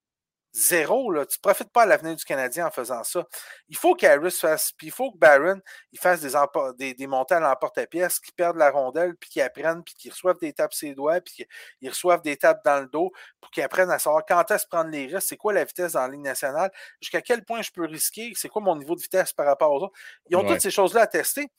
zéro. 0.56 1.12
Là. 1.12 1.26
Tu 1.26 1.38
ne 1.38 1.42
profites 1.42 1.72
pas 1.72 1.84
à 1.84 1.86
l'avenir 1.86 2.16
du 2.16 2.24
Canadien 2.24 2.68
en 2.68 2.72
faisant 2.72 3.04
ça. 3.04 3.26
Il 3.68 3.76
faut 3.76 3.94
qu'Harris 3.94 4.32
fasse, 4.32 4.72
puis 4.72 4.88
il 4.88 4.92
faut 4.92 5.12
que 5.12 5.18
Barron 5.18 5.60
il 5.92 6.00
fasse 6.00 6.22
des, 6.22 6.32
des, 6.78 6.94
des 6.94 7.08
montées 7.08 7.36
à 7.36 7.40
l'emporte-pièce, 7.40 8.20
qu'ils 8.20 8.34
perdent 8.34 8.58
la 8.58 8.72
rondelle, 8.72 9.16
puis 9.16 9.30
qu'ils 9.30 9.42
apprennent, 9.42 9.84
puis 9.84 9.94
qu'ils 9.96 10.12
reçoivent 10.12 10.40
des 10.40 10.54
tapes 10.54 10.74
ses 10.74 10.96
doigts, 10.96 11.20
puis 11.22 11.46
qu'ils 11.82 11.90
reçoivent 11.90 12.22
des 12.22 12.38
tapes 12.38 12.64
dans 12.64 12.80
le 12.80 12.88
dos, 12.88 13.12
pour 13.42 13.52
qu'ils 13.52 13.64
apprennent 13.64 13.92
à 13.92 14.00
savoir 14.00 14.24
quand 14.26 14.50
est-ce 14.50 14.66
prendre 14.68 14.90
les 14.90 15.08
risques, 15.08 15.28
c'est 15.28 15.38
quoi 15.38 15.54
la 15.54 15.66
vitesse 15.66 15.94
dans 15.94 16.02
la 16.02 16.10
ligne 16.10 16.24
nationale, 16.24 16.72
jusqu'à 17.02 17.22
quel 17.22 17.44
point 17.44 17.62
je 17.62 17.72
peux 17.72 17.86
risquer, 17.86 18.32
c'est 18.36 18.50
quoi 18.50 18.62
mon 18.62 18.76
niveau 18.76 18.96
de 18.96 19.02
vitesse 19.02 19.34
par 19.34 19.46
rapport 19.46 19.72
aux 19.72 19.84
autres. 19.84 19.98
Ils 20.30 20.38
ont 20.38 20.46
toutes 20.46 20.62
ces 20.62 20.72
choses-là 20.72 21.02
à 21.02 21.08
tester. 21.08 21.52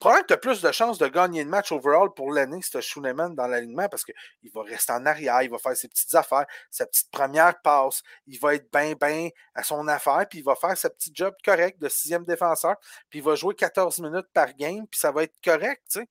Probablement 0.00 0.22
que 0.22 0.28
tu 0.28 0.32
as 0.32 0.38
plus 0.38 0.62
de 0.62 0.72
chances 0.72 0.96
de 0.96 1.06
gagner 1.08 1.44
le 1.44 1.50
match 1.50 1.72
overall 1.72 2.08
pour 2.14 2.32
l'année 2.32 2.62
si 2.62 2.70
tu 2.70 2.78
as 2.78 2.80
Schooneman 2.80 3.34
dans 3.34 3.46
l'alignement 3.46 3.86
parce 3.90 4.02
qu'il 4.02 4.50
va 4.54 4.62
rester 4.62 4.94
en 4.94 5.04
arrière, 5.04 5.42
il 5.42 5.50
va 5.50 5.58
faire 5.58 5.76
ses 5.76 5.88
petites 5.88 6.14
affaires, 6.14 6.46
sa 6.70 6.86
petite 6.86 7.10
première 7.10 7.60
passe, 7.60 8.02
il 8.26 8.40
va 8.40 8.54
être 8.54 8.72
bien, 8.72 8.94
bien 8.94 9.28
à 9.54 9.62
son 9.62 9.86
affaire, 9.88 10.24
puis 10.28 10.38
il 10.38 10.44
va 10.44 10.56
faire 10.56 10.74
sa 10.74 10.88
petite 10.88 11.14
job 11.14 11.34
correct 11.44 11.78
de 11.78 11.88
sixième 11.90 12.24
défenseur, 12.24 12.76
puis 13.10 13.18
il 13.18 13.22
va 13.22 13.34
jouer 13.34 13.54
14 13.54 13.98
minutes 14.00 14.28
par 14.32 14.54
game, 14.54 14.86
puis 14.86 14.98
ça 14.98 15.12
va 15.12 15.24
être 15.24 15.36
correct, 15.44 15.82
tu 15.92 16.00
sais. 16.00 16.08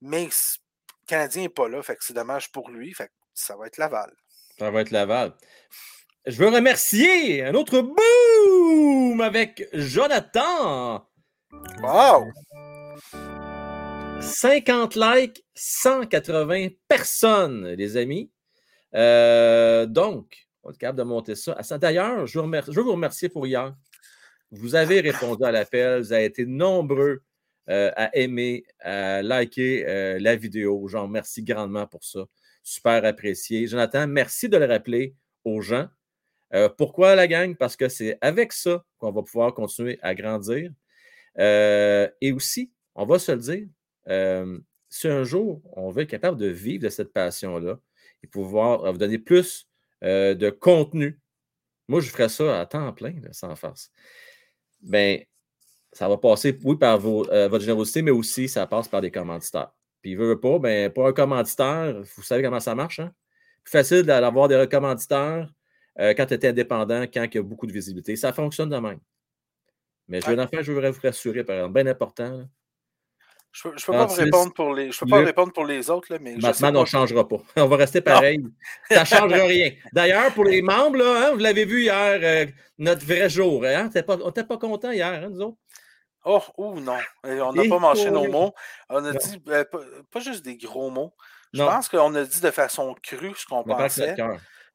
Mais 0.00 0.24
le 0.24 0.30
Canadien 1.06 1.42
n'est 1.42 1.48
pas 1.48 1.68
là, 1.68 1.80
fait 1.84 1.94
que 1.94 2.04
c'est 2.04 2.12
dommage 2.12 2.50
pour 2.50 2.70
lui, 2.70 2.92
fait 2.92 3.06
que 3.06 3.12
ça 3.34 3.56
va 3.56 3.68
être 3.68 3.76
Laval. 3.76 4.12
Ça 4.58 4.68
va 4.72 4.80
être 4.80 4.90
Laval. 4.90 5.32
Je 6.26 6.42
veux 6.42 6.48
remercier 6.48 7.44
un 7.44 7.54
autre 7.54 7.82
boom 7.82 9.20
avec 9.20 9.68
Jonathan. 9.72 11.06
Wow! 11.80 12.32
50 14.20 14.96
likes, 14.96 15.44
180 15.54 16.68
personnes, 16.88 17.68
les 17.68 17.96
amis. 17.96 18.30
Euh, 18.94 19.86
donc, 19.86 20.48
on 20.62 20.70
est 20.70 20.78
capable 20.78 20.98
de 20.98 21.04
monter 21.04 21.34
ça. 21.34 21.56
D'ailleurs, 21.78 22.26
je, 22.26 22.38
veux 22.38 22.82
vous 22.82 22.92
remercier 22.92 23.28
pour 23.28 23.46
hier. 23.46 23.74
Vous 24.50 24.74
avez 24.74 25.00
répondu 25.00 25.44
à 25.44 25.52
l'appel, 25.52 26.00
vous 26.00 26.12
avez 26.12 26.24
été 26.24 26.46
nombreux 26.46 27.22
euh, 27.68 27.90
à 27.96 28.16
aimer, 28.16 28.64
à 28.80 29.22
liker 29.22 29.86
euh, 29.86 30.18
la 30.20 30.36
vidéo. 30.36 30.86
J'en 30.88 31.02
remercie 31.02 31.42
grandement 31.42 31.86
pour 31.86 32.04
ça. 32.04 32.20
Super 32.62 33.04
apprécié. 33.04 33.66
Jonathan, 33.66 34.06
merci 34.06 34.48
de 34.48 34.56
le 34.56 34.66
rappeler 34.66 35.14
aux 35.44 35.60
gens. 35.60 35.88
pourquoi 36.78 37.14
la 37.14 37.28
gang? 37.28 37.54
Parce 37.56 37.76
que 37.76 37.88
c'est 37.88 38.18
avec 38.20 38.52
ça 38.52 38.84
qu'on 38.98 39.12
va 39.12 39.22
pouvoir 39.22 39.52
continuer 39.54 39.98
à 40.02 40.14
grandir. 40.14 40.70
et 41.38 42.32
aussi, 42.32 42.72
on 42.96 43.06
va 43.06 43.18
se 43.18 43.32
le 43.32 43.38
dire, 43.38 43.68
si 44.88 45.08
un 45.08 45.24
jour 45.24 45.62
on 45.72 45.90
veut 45.90 46.02
être 46.02 46.10
capable 46.10 46.38
de 46.38 46.46
vivre 46.46 46.84
de 46.84 46.88
cette 46.88 47.12
passion-là 47.12 47.78
et 48.22 48.26
pouvoir 48.26 48.84
euh, 48.84 48.92
vous 48.92 48.98
donner 48.98 49.18
plus 49.18 49.68
euh, 50.04 50.34
de 50.34 50.50
contenu, 50.50 51.20
moi 51.88 52.00
je 52.00 52.10
ferais 52.10 52.28
ça 52.28 52.60
à 52.60 52.66
temps 52.66 52.92
plein, 52.92 53.14
sans 53.32 53.54
farce. 53.56 53.90
Bien, 54.80 55.20
ça 55.92 56.08
va 56.08 56.18
passer, 56.18 56.58
oui, 56.64 56.76
par 56.76 57.04
euh, 57.04 57.48
votre 57.48 57.64
générosité, 57.64 58.02
mais 58.02 58.10
aussi 58.10 58.48
ça 58.48 58.66
passe 58.66 58.88
par 58.88 59.00
des 59.00 59.10
commanditaires. 59.10 59.72
Puis, 60.02 60.12
il 60.12 60.16
veut 60.18 60.38
pas, 60.38 60.58
bien, 60.58 60.90
pour 60.90 61.06
un 61.06 61.12
commanditaire, 61.12 62.02
vous 62.16 62.22
savez 62.22 62.42
comment 62.42 62.60
ça 62.60 62.74
marche. 62.74 63.00
Hein? 63.00 63.12
Plus 63.64 63.72
facile 63.72 64.02
d'avoir 64.02 64.46
des 64.46 64.68
commanditaires 64.70 65.52
quand 65.96 66.26
tu 66.26 66.34
es 66.34 66.46
indépendant, 66.46 67.02
quand 67.04 67.24
il 67.24 67.34
y 67.34 67.38
a 67.38 67.42
beaucoup 67.42 67.66
de 67.66 67.72
visibilité. 67.72 68.14
Ça 68.14 68.32
fonctionne 68.32 68.68
de 68.68 68.76
même. 68.76 69.00
Mais 70.06 70.20
je 70.20 70.30
veux 70.30 70.38
en 70.38 70.46
faire, 70.46 70.62
je 70.62 70.70
voudrais 70.70 70.90
vous 70.90 71.00
rassurer, 71.02 71.42
par 71.42 71.56
exemple, 71.56 71.82
bien 71.82 71.90
important. 71.90 72.46
Je 73.62 73.68
ne 73.68 73.72
peux, 73.72 73.92
pas 73.92 74.06
répondre 74.06 74.52
pour 74.52 74.74
les, 74.74 74.92
je 74.92 74.98
peux 74.98 75.06
pas 75.06 75.20
répondre 75.20 75.50
pour 75.50 75.64
les 75.64 75.88
autres, 75.88 76.12
là, 76.12 76.18
mais. 76.20 76.36
Batman, 76.36 76.76
on 76.76 76.80
ne 76.82 76.86
changera 76.86 77.26
pas. 77.26 77.38
On 77.56 77.66
va 77.66 77.76
rester 77.76 78.02
pareil. 78.02 78.44
Ça 78.90 79.00
ne 79.00 79.04
changera 79.06 79.44
rien. 79.44 79.72
D'ailleurs, 79.94 80.34
pour 80.34 80.44
les 80.44 80.60
membres, 80.60 80.98
là, 80.98 81.28
hein, 81.28 81.30
vous 81.32 81.38
l'avez 81.38 81.64
vu 81.64 81.84
hier, 81.84 82.18
euh, 82.22 82.46
notre 82.76 83.06
vrai 83.06 83.30
jour. 83.30 83.64
Hein? 83.64 83.88
on 84.08 84.26
n'était 84.26 84.44
pas 84.44 84.58
contents 84.58 84.90
hier, 84.90 85.06
hein, 85.06 85.28
nous 85.30 85.40
autres? 85.40 85.56
Oh, 86.26 86.42
ou 86.58 86.80
non. 86.80 86.98
On 87.24 87.52
n'a 87.54 87.68
pas 87.68 87.78
mangé 87.78 88.10
nos 88.10 88.28
mots. 88.28 88.52
On 88.90 89.02
a 89.04 89.12
dit 89.12 89.42
euh, 89.48 89.64
pas, 90.10 90.20
juste 90.20 90.44
des 90.44 90.58
gros 90.58 90.90
mots. 90.90 91.14
Je 91.54 91.62
pense 91.62 91.88
qu'on 91.88 92.14
a 92.14 92.24
dit 92.24 92.40
de 92.40 92.50
façon 92.50 92.94
crue 93.02 93.32
ce 93.36 93.46
qu'on 93.46 93.64
pensait 93.64 94.16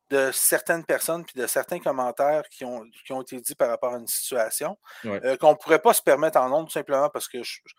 de 0.09 0.29
certaines 0.33 0.83
personnes 0.83 1.23
puis 1.23 1.39
de 1.39 1.47
certains 1.47 1.79
commentaires 1.79 2.43
qui 2.49 2.65
ont, 2.65 2.83
qui 3.05 3.13
ont 3.13 3.21
été 3.21 3.39
dits 3.39 3.55
par 3.55 3.69
rapport 3.69 3.93
à 3.93 3.97
une 3.97 4.07
situation 4.07 4.77
euh, 5.05 5.37
qu'on 5.37 5.51
ne 5.51 5.55
pourrait 5.55 5.79
pas 5.79 5.93
se 5.93 6.01
permettre 6.01 6.37
en 6.37 6.49
nombre 6.49 6.65
tout 6.65 6.73
simplement 6.73 7.09
parce 7.09 7.29
que 7.29 7.41
je, 7.41 7.59
je 7.65 7.73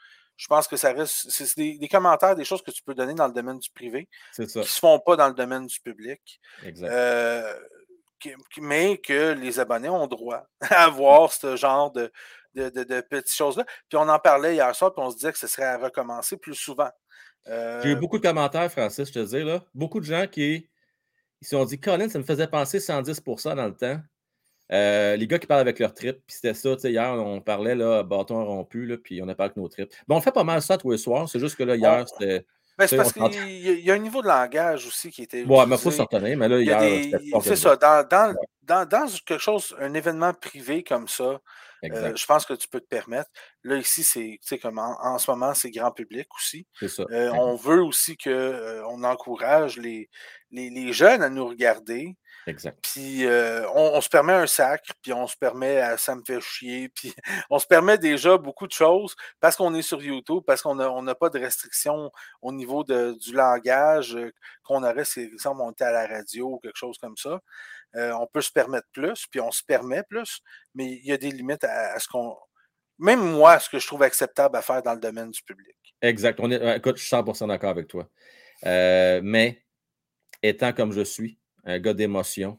pense 0.49 0.69
que 0.69 0.77
ça 0.77 0.93
reste. 0.93 1.31
C'est 1.31 1.57
des, 1.57 1.89
commentaires, 1.89 2.35
des 2.35 2.45
choses 2.45 2.63
que 2.63 2.71
tu 2.71 2.83
peux 2.83 2.95
donner 2.95 3.15
dans 3.15 3.27
le 3.27 3.33
domaine 3.33 3.59
du 3.59 3.71
privé 3.71 4.09
qui 4.35 4.43
ne 4.43 4.47
se 4.47 4.81
font 4.81 4.99
pas 4.99 5.17
dans 5.17 5.29
le 5.29 5.35
domaine 5.35 5.67
du 5.67 5.81
public. 5.81 6.41
Euh, 6.65 7.59
mais 8.59 8.99
que 8.99 9.33
les 9.33 9.59
abonnés 9.59 9.89
ont 9.89 10.07
droit 10.07 10.45
à 10.71 10.89
voir 10.89 11.33
ce 11.33 11.57
genre 11.57 11.91
de, 11.91 12.11
de, 12.55 13.01
petites 13.01 13.35
choses-là. 13.35 13.65
Puis 13.89 13.99
on 13.99 14.09
en 14.09 14.19
parlait 14.19 14.55
hier 14.55 14.75
soir, 14.75 14.95
puis 14.95 15.05
on 15.05 15.11
se 15.11 15.17
disait 15.17 15.33
que 15.33 15.39
ce 15.39 15.47
serait 15.47 15.67
à 15.67 15.79
recommencer 15.79 16.37
plus 16.37 16.55
souvent. 16.55 16.91
J'ai 17.47 17.53
eu 17.53 17.95
euh, 17.95 17.97
beaucoup 17.97 18.19
de 18.19 18.27
commentaires, 18.27 18.71
Francis, 18.71 19.09
je 19.09 19.13
te 19.13 19.19
dis, 19.19 19.43
là. 19.43 19.65
Beaucoup 19.75 19.99
de 19.99 20.05
gens 20.05 20.29
qui 20.29 20.71
ils 21.41 21.45
se 21.45 21.57
sont 21.57 21.65
dit, 21.65 21.81
Colin, 21.81 22.09
ça 22.09 22.21
me 22.21 22.25
faisait 22.25 22.47
penser 22.47 22.79
110% 22.79 23.57
dans 23.57 23.67
le 23.67 23.75
temps. 23.75 24.01
Euh, 24.73 25.17
les 25.17 25.27
gars 25.27 25.39
qui 25.39 25.47
parlent 25.47 25.61
avec 25.61 25.79
leur 25.79 25.93
trip, 25.93 26.19
puis 26.27 26.37
c'était 26.37 26.55
ça, 26.55 26.75
tu 26.75 26.83
sais, 26.83 26.93
hier, 26.93 27.13
on 27.13 27.41
parlait, 27.41 27.75
là, 27.75 28.03
bâton 28.03 28.45
rompu, 28.45 28.87
là, 28.87 28.97
puis 28.97 29.21
on 29.23 29.29
a 29.29 29.35
parlé 29.35 29.51
avec 29.51 29.57
nos 29.57 29.69
trips. 29.69 29.93
Bon, 30.09 30.17
on 30.17 30.21
fait 30.21 30.33
pas 30.33 30.45
mal 30.45 30.63
ça 30.63 30.79
tous 30.79 30.91
les 30.91 30.99
soirs, 30.99 31.29
c'est 31.29 31.39
juste 31.39 31.57
que 31.57 31.65
là, 31.65 31.77
hier, 31.77 32.07
c'était. 32.09 32.47
Ben, 32.79 32.87
c'est 32.87 32.97
parce 32.97 33.13
qu'il 33.13 33.81
y, 33.81 33.91
a 33.91 33.95
un 33.95 33.99
niveau 33.99 34.23
de 34.23 34.29
langage 34.29 34.87
aussi 34.87 35.11
qui 35.11 35.23
était. 35.23 35.45
Ouais, 35.45 35.67
mais 35.67 35.77
il 35.77 35.81
faut 35.81 35.91
s'en 35.91 36.07
tenir, 36.07 36.39
mais 36.39 36.49
là, 36.49 36.59
hier. 36.59 37.21
C'est 37.43 37.57
ça, 37.57 37.77
dans, 37.77 38.07
dans, 38.09 38.35
dans, 38.63 38.89
dans, 38.89 39.07
quelque 39.27 39.43
chose, 39.43 39.77
un 39.79 39.93
événement 39.93 40.33
privé 40.33 40.83
comme 40.83 41.07
ça, 41.07 41.41
Euh, 41.91 42.15
je 42.15 42.27
pense 42.27 42.47
que 42.47 42.55
tu 42.55 42.69
peux 42.69 42.81
te 42.81 42.87
permettre. 42.87 43.31
Là, 43.65 43.77
ici, 43.77 44.05
c'est 44.05 44.59
comme 44.59 44.79
en, 44.79 45.19
ce 45.19 45.31
moment, 45.31 45.53
c'est 45.55 45.71
grand 45.71 45.91
public 45.91 46.29
aussi. 46.35 46.67
C'est 46.79 46.89
ça. 46.89 47.05
Euh, 47.11 47.33
on 47.33 47.57
veut 47.57 47.83
aussi 47.83 48.17
qu'on 48.17 49.03
encourage 49.05 49.79
les, 49.79 50.09
les, 50.51 50.93
jeunes 50.93 51.23
à 51.23 51.29
nous 51.29 51.47
regarder. 51.47 52.17
Exact. 52.47 52.79
Puis 52.83 53.25
on, 53.75 54.01
se 54.01 54.09
permet 54.09 54.33
un 54.33 54.47
sac, 54.47 54.85
puis 55.03 55.13
on 55.13 55.27
se 55.27 55.37
permet 55.37 55.79
à 55.79 55.97
ça 55.97 56.15
me 56.15 56.23
fait 56.27 56.41
chier, 56.41 56.89
puis 56.95 57.15
on 57.51 57.59
se 57.59 57.67
permet 57.67 57.99
déjà 57.99 58.37
beaucoup 58.37 58.67
de 58.67 58.73
choses 58.73 59.15
parce 59.41 59.57
qu'on 59.57 59.75
est 59.75 59.83
sur 59.83 60.03
YouTube, 60.03 60.43
parce 60.47 60.63
qu'on 60.63 60.75
n'a 60.75 61.15
pas 61.15 61.31
de 61.31 61.39
restrictions 61.39 62.11
au 62.41 62.53
niveau 62.53 62.85
de, 62.85 63.17
du 63.19 63.33
langage 63.33 64.19
qu'on 64.65 64.83
aurait 64.83 65.05
si, 65.05 65.21
exemple, 65.21 65.61
on 65.63 65.71
était 65.71 65.85
à 65.85 65.93
la 65.93 66.07
radio 66.07 66.55
ou 66.55 66.59
quelque 66.59 66.79
chose 66.79 66.99
comme 66.99 67.17
ça. 67.17 67.41
on 67.95 68.27
peut 68.27 68.43
se 68.43 68.53
permettre 68.53 68.89
plus, 68.93 69.27
puis 69.31 69.41
on 69.41 69.51
se 69.51 69.63
permet 69.63 70.03
plus, 70.03 70.41
mais 70.75 70.87
il 70.87 71.07
y 71.07 71.13
a 71.13 71.17
des 71.17 71.31
limites 71.31 71.65
à, 71.65 71.99
ce 71.99 72.09
qu'on. 72.09 72.37
Même 72.99 73.21
moi, 73.21 73.59
ce 73.59 73.69
que 73.69 73.79
je 73.79 73.87
trouve 73.87 74.03
acceptable 74.03 74.57
à 74.57 74.63
faire 74.63 74.83
dans 74.83 74.95
le 74.95 75.01
domaine 75.01 75.31
du 75.31 75.43
public. 75.43 75.77
Exact. 76.03 76.39
On 76.41 76.51
est, 76.51 76.77
écoute, 76.77 76.99
je 76.99 77.05
suis 77.05 77.17
100% 77.17 77.49
d'accord 77.49 77.71
avec 77.71 77.89
toi. 77.89 78.09
mais 78.65 79.63
étant 80.43 80.73
comme 80.73 80.93
je 80.93 81.03
suis, 81.03 81.39
un 81.65 81.79
gars 81.79 81.95
d'émotion. 81.95 82.59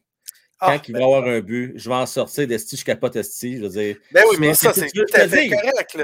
Quand 0.59 0.69
ah, 0.69 0.81
il 0.87 0.93
va 0.93 0.99
ben 0.99 1.05
avoir 1.05 1.25
un 1.25 1.39
but, 1.41 1.73
je 1.75 1.89
vais 1.89 1.95
en 1.95 2.05
sortir 2.05 2.47
d'esti, 2.47 2.77
je 2.77 2.85
capote 2.85 3.17
esti. 3.17 3.57
Je 3.57 3.63
veux 3.63 3.69
dire. 3.69 3.97
Ben 4.11 4.23
oui, 4.29 4.37
mais 4.39 4.53
ça, 4.53 4.71
c'est 4.73 4.89
tout, 4.91 5.03
à 5.13 5.27
fait 5.27 5.49
correct. 5.49 5.97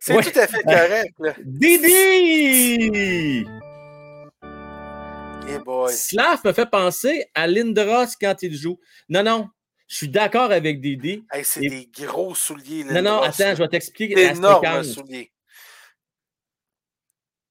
C'est 0.00 0.14
tout 0.14 0.38
à 0.38 0.46
fait 0.48 0.62
correct. 0.64 1.14
Didi! 1.44 3.46
Hey 5.46 5.58
boy. 5.64 5.92
Slav 5.92 6.40
me 6.44 6.52
fait 6.52 6.68
penser 6.68 7.26
à 7.34 7.46
Lindros 7.46 8.16
quand 8.20 8.42
il 8.42 8.56
joue. 8.56 8.80
Non, 9.08 9.22
non. 9.22 9.48
Je 9.86 9.96
suis 9.96 10.08
d'accord 10.08 10.50
avec 10.50 10.80
Didi. 10.80 11.24
Hey, 11.32 11.44
c'est 11.44 11.60
des 11.60 11.88
gros 11.96 12.34
souliers. 12.34 12.82
Lindros, 12.84 13.02
non, 13.02 13.02
non, 13.02 13.22
attends, 13.22 13.54
je 13.54 13.62
vais 13.62 13.68
t'expliquer. 13.68 14.16
C'est 14.16 14.36
énorme. 14.36 14.82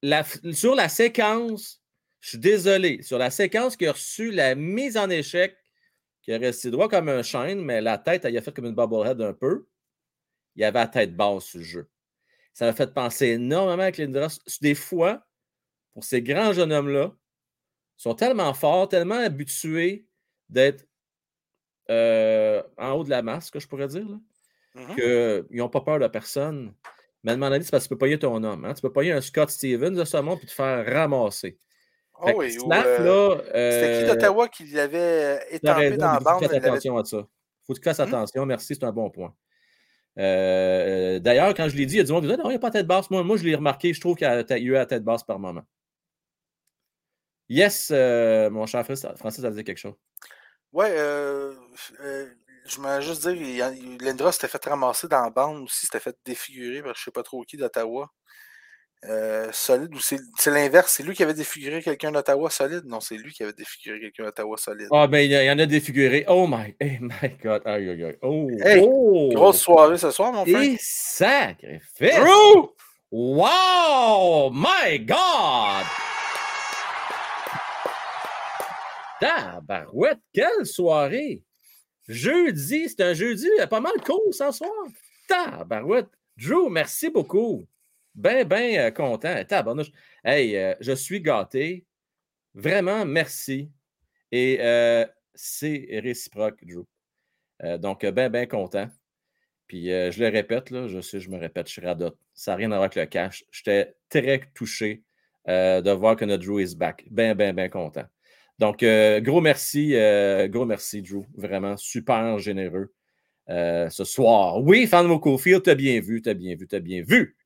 La, 0.01 0.25
sur 0.53 0.75
la 0.75 0.89
séquence 0.89 1.78
je 2.21 2.29
suis 2.29 2.37
désolé. 2.37 3.01
Sur 3.01 3.17
la 3.17 3.29
séquence 3.31 3.77
qui 3.77 3.87
a 3.87 3.93
reçu 3.93 4.31
la 4.31 4.55
mise 4.55 4.97
en 4.97 5.09
échec, 5.09 5.55
qui 6.21 6.31
est 6.31 6.37
resté 6.37 6.69
droit 6.71 6.89
comme 6.89 7.09
un 7.09 7.23
chêne, 7.23 7.61
mais 7.63 7.81
la 7.81 7.97
tête, 7.97 8.25
elle 8.25 8.37
a 8.37 8.41
fait 8.41 8.53
comme 8.53 8.65
une 8.65 8.75
bobblehead 8.75 9.21
un 9.21 9.33
peu. 9.33 9.67
Il 10.55 10.61
y 10.61 10.65
avait 10.65 10.79
la 10.79 10.87
tête 10.87 11.15
basse 11.15 11.45
sur 11.45 11.59
le 11.59 11.65
jeu. 11.65 11.89
Ça 12.53 12.65
m'a 12.65 12.73
fait 12.73 12.93
penser 12.93 13.27
énormément 13.27 13.83
avec 13.83 13.97
Lindros. 13.97 14.39
Des 14.61 14.75
fois, 14.75 15.25
pour 15.93 16.03
ces 16.03 16.21
grands 16.21 16.51
jeunes 16.51 16.73
hommes-là, 16.73 17.15
sont 17.95 18.15
tellement 18.15 18.53
forts, 18.53 18.89
tellement 18.89 19.15
habitués 19.15 20.07
d'être 20.49 20.85
euh, 21.89 22.61
en 22.77 22.91
haut 22.91 23.03
de 23.03 23.09
la 23.09 23.21
masse, 23.21 23.49
que 23.49 23.59
je 23.59 23.67
pourrais 23.67 23.87
dire, 23.87 24.07
mm-hmm. 24.75 25.45
qu'ils 25.49 25.57
n'ont 25.57 25.69
pas 25.69 25.81
peur 25.81 25.99
de 25.99 26.07
personne. 26.07 26.73
Mais 27.23 27.31
à 27.31 27.33
un 27.33 27.37
moment 27.37 27.51
donné, 27.51 27.63
c'est 27.63 27.71
parce 27.71 27.85
que 27.85 27.89
tu 27.89 27.95
peux 27.95 27.97
pas 27.97 28.07
y 28.07 28.17
ton 28.17 28.43
homme. 28.43 28.65
Hein? 28.65 28.73
Tu 28.73 28.81
peux 28.81 28.91
pas 28.91 29.03
y 29.03 29.11
un 29.11 29.21
Scott 29.21 29.49
Stevens 29.49 29.95
de 29.95 30.05
ce 30.05 30.17
monde 30.17 30.37
puis 30.37 30.47
te 30.47 30.53
faire 30.53 30.85
ramasser. 30.85 31.57
Oh 32.21 32.31
oui, 32.35 32.57
euh, 32.57 33.37
C'était 33.45 33.99
qui 33.99 34.07
d'Ottawa 34.07 34.47
qui 34.49 34.65
l'avait 34.65 35.39
étampé 35.51 35.97
dans 35.97 36.13
la 36.13 36.19
bande? 36.19 36.45
Fais 36.45 36.55
attention 36.55 36.97
à 36.97 37.05
ça. 37.05 37.17
Il 37.17 37.65
faut 37.65 37.73
que 37.73 37.79
tu 37.79 37.83
fasses 37.83 37.99
hmm? 37.99 38.13
attention. 38.13 38.45
Merci, 38.45 38.75
c'est 38.75 38.83
un 38.83 38.91
bon 38.91 39.09
point. 39.09 39.33
Euh, 40.17 41.19
d'ailleurs, 41.19 41.53
quand 41.53 41.69
je 41.69 41.77
l'ai 41.77 41.85
dit, 41.85 41.95
il 41.95 41.97
y 41.97 42.01
a 42.01 42.03
du 42.03 42.11
monde 42.11 42.23
qui 42.23 42.29
dit 42.29 42.37
non, 42.37 42.45
il 42.45 42.49
n'y 42.49 42.55
a 42.55 42.59
pas 42.59 42.69
de 42.69 42.73
tête 42.73 42.87
basse. 42.87 43.09
Moi, 43.09 43.23
moi 43.23 43.37
je 43.37 43.43
l'ai 43.43 43.55
remarqué, 43.55 43.93
je 43.93 44.01
trouve 44.01 44.15
qu'il 44.15 44.27
y 44.27 44.29
a 44.29 44.57
eu 44.57 44.71
la 44.71 44.85
tête 44.85 45.03
basse 45.03 45.23
par 45.23 45.39
moment. 45.39 45.63
Yes, 47.47 47.89
euh, 47.91 48.49
mon 48.49 48.65
cher 48.65 48.83
Francis, 48.83 49.07
Francis 49.15 49.43
a 49.43 49.51
dit 49.51 49.63
quelque 49.63 49.77
chose? 49.77 49.95
Oui, 50.73 50.85
je 52.69 52.79
m'ai 52.81 53.01
juste 53.01 53.27
dire, 53.27 53.71
Lindra 54.01 54.31
s'était 54.31 54.47
fait 54.47 54.63
ramasser 54.65 55.07
dans 55.07 55.21
la 55.21 55.29
bande 55.29 55.63
aussi, 55.63 55.85
s'était 55.85 55.99
fait 55.99 56.15
défigurer 56.25 56.83
par 56.83 56.93
je 56.93 57.01
ne 57.01 57.03
sais 57.05 57.11
pas 57.11 57.23
trop 57.23 57.41
qui 57.43 57.57
d'Ottawa. 57.57 58.11
Euh, 59.05 59.47
solide 59.53 59.95
ou 59.95 59.99
c'est 59.99 60.51
l'inverse? 60.51 60.93
C'est 60.97 61.03
lui 61.03 61.15
qui 61.15 61.23
avait 61.23 61.33
défiguré 61.33 61.81
quelqu'un 61.81 62.11
d'Ottawa 62.11 62.49
solide? 62.49 62.83
Non, 62.85 62.99
c'est 62.99 63.15
lui 63.15 63.31
qui 63.31 63.43
avait 63.43 63.53
défiguré 63.53 63.99
quelqu'un 63.99 64.25
d'Ottawa 64.25 64.57
solide. 64.57 64.89
Ah, 64.91 65.07
ben 65.07 65.19
il 65.19 65.31
y, 65.31 65.49
en 65.49 65.57
a 65.57 65.65
défiguré. 65.65 66.25
Oh 66.27 66.47
my, 66.47 66.75
oh 66.81 66.85
my 66.99 67.29
God. 67.41 67.61
Oh, 68.21 68.49
hey, 68.61 68.81
oh. 68.83 69.29
Grosse 69.33 69.61
soirée 69.61 69.97
ce 69.97 70.11
soir, 70.11 70.33
mon 70.33 70.45
frère. 70.45 70.61
Et 70.61 70.75
sacrifice! 70.79 72.15
Drew! 72.15 72.73
Wow! 73.09 74.51
My 74.51 74.99
God! 74.99 75.85
Tabarouette, 79.21 80.19
quelle 80.33 80.65
soirée! 80.65 81.41
Jeudi, 82.09 82.89
c'est 82.89 83.01
un 83.01 83.13
jeudi 83.13 83.47
pas 83.69 83.79
mal 83.79 83.93
cool 84.05 84.33
ce 84.33 84.51
soir. 84.51 84.71
Tabarouette! 85.27 86.09
Drew, 86.37 86.69
merci 86.69 87.09
beaucoup. 87.09 87.65
Ben, 88.15 88.47
ben 88.47 88.77
euh, 88.77 88.91
content. 88.91 89.35
Hey, 90.23 90.57
euh, 90.57 90.73
je 90.81 90.91
suis 90.91 91.21
gâté. 91.21 91.85
Vraiment, 92.53 93.05
merci. 93.05 93.71
Et 94.31 94.57
euh, 94.61 95.05
c'est 95.33 95.87
réciproque, 96.03 96.63
Drew. 96.65 96.85
donc, 97.79 98.05
ben, 98.05 98.29
ben 98.29 98.47
content. 98.47 98.89
Puis, 99.67 99.85
je 99.87 100.19
le 100.19 100.29
répète, 100.29 100.69
je 100.87 100.99
sais, 100.99 101.19
je 101.19 101.29
me 101.29 101.37
répète, 101.37 101.67
je 101.67 101.73
suis 101.73 101.81
radote. 101.85 102.17
Ça 102.33 102.51
n'a 102.51 102.57
rien 102.57 102.71
à 102.71 102.75
voir 102.75 102.83
avec 102.83 102.95
le 102.95 103.05
cash. 103.05 103.45
J'étais 103.51 103.95
très 104.09 104.41
touché 104.55 105.03
de 105.47 105.91
voir 105.91 106.15
que 106.15 106.25
notre 106.25 106.43
Drew 106.43 106.59
is 106.61 106.75
back. 106.75 107.05
Ben, 107.11 107.35
ben, 107.35 107.55
ben 107.55 107.69
content. 107.69 108.05
Donc, 108.57 108.83
gros 108.83 109.41
merci, 109.41 109.95
gros 110.49 110.65
merci, 110.65 111.03
Drew. 111.03 111.23
Vraiment 111.35 111.77
super 111.77 112.39
généreux 112.39 112.91
ce 113.47 114.03
soir. 114.03 114.61
Oui, 114.63 114.87
Fan 114.87 115.19
Cofield, 115.19 115.63
t'as 115.63 115.75
bien 115.75 116.01
vu, 116.01 116.21
t'as 116.21 116.33
bien 116.33 116.55
vu, 116.55 116.67
t'as 116.67 116.79
bien 116.79 117.03
vu. 117.03 117.37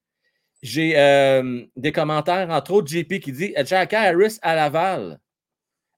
J'ai 0.63 0.97
euh, 0.97 1.61
des 1.75 1.91
commentaires, 1.91 2.49
entre 2.49 2.71
autres, 2.71 2.87
JP 2.87 3.19
qui 3.19 3.33
dit 3.33 3.53
Jack 3.65 3.93
Harris 3.93 4.39
à 4.41 4.55
Laval. 4.55 5.19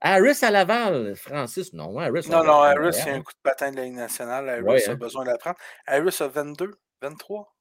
Harris 0.01 0.39
à 0.41 0.49
Laval, 0.49 1.16
Francis, 1.16 1.72
non, 1.72 1.97
Harris. 1.99 2.28
Non, 2.30 2.43
non, 2.43 2.63
Harris, 2.63 2.97
a 3.05 3.13
un 3.13 3.22
coup 3.22 3.32
de 3.32 3.39
patin 3.43 3.70
de 3.70 3.78
la 3.78 3.84
Ligue 3.84 3.93
nationale. 3.93 4.49
Harris 4.49 4.84
a 4.88 4.91
hein. 4.91 4.95
besoin 4.95 5.24
d'apprendre. 5.24 5.57
Harris 5.86 6.18
a 6.20 6.28
22, 6.28 6.72
23. 7.03 7.55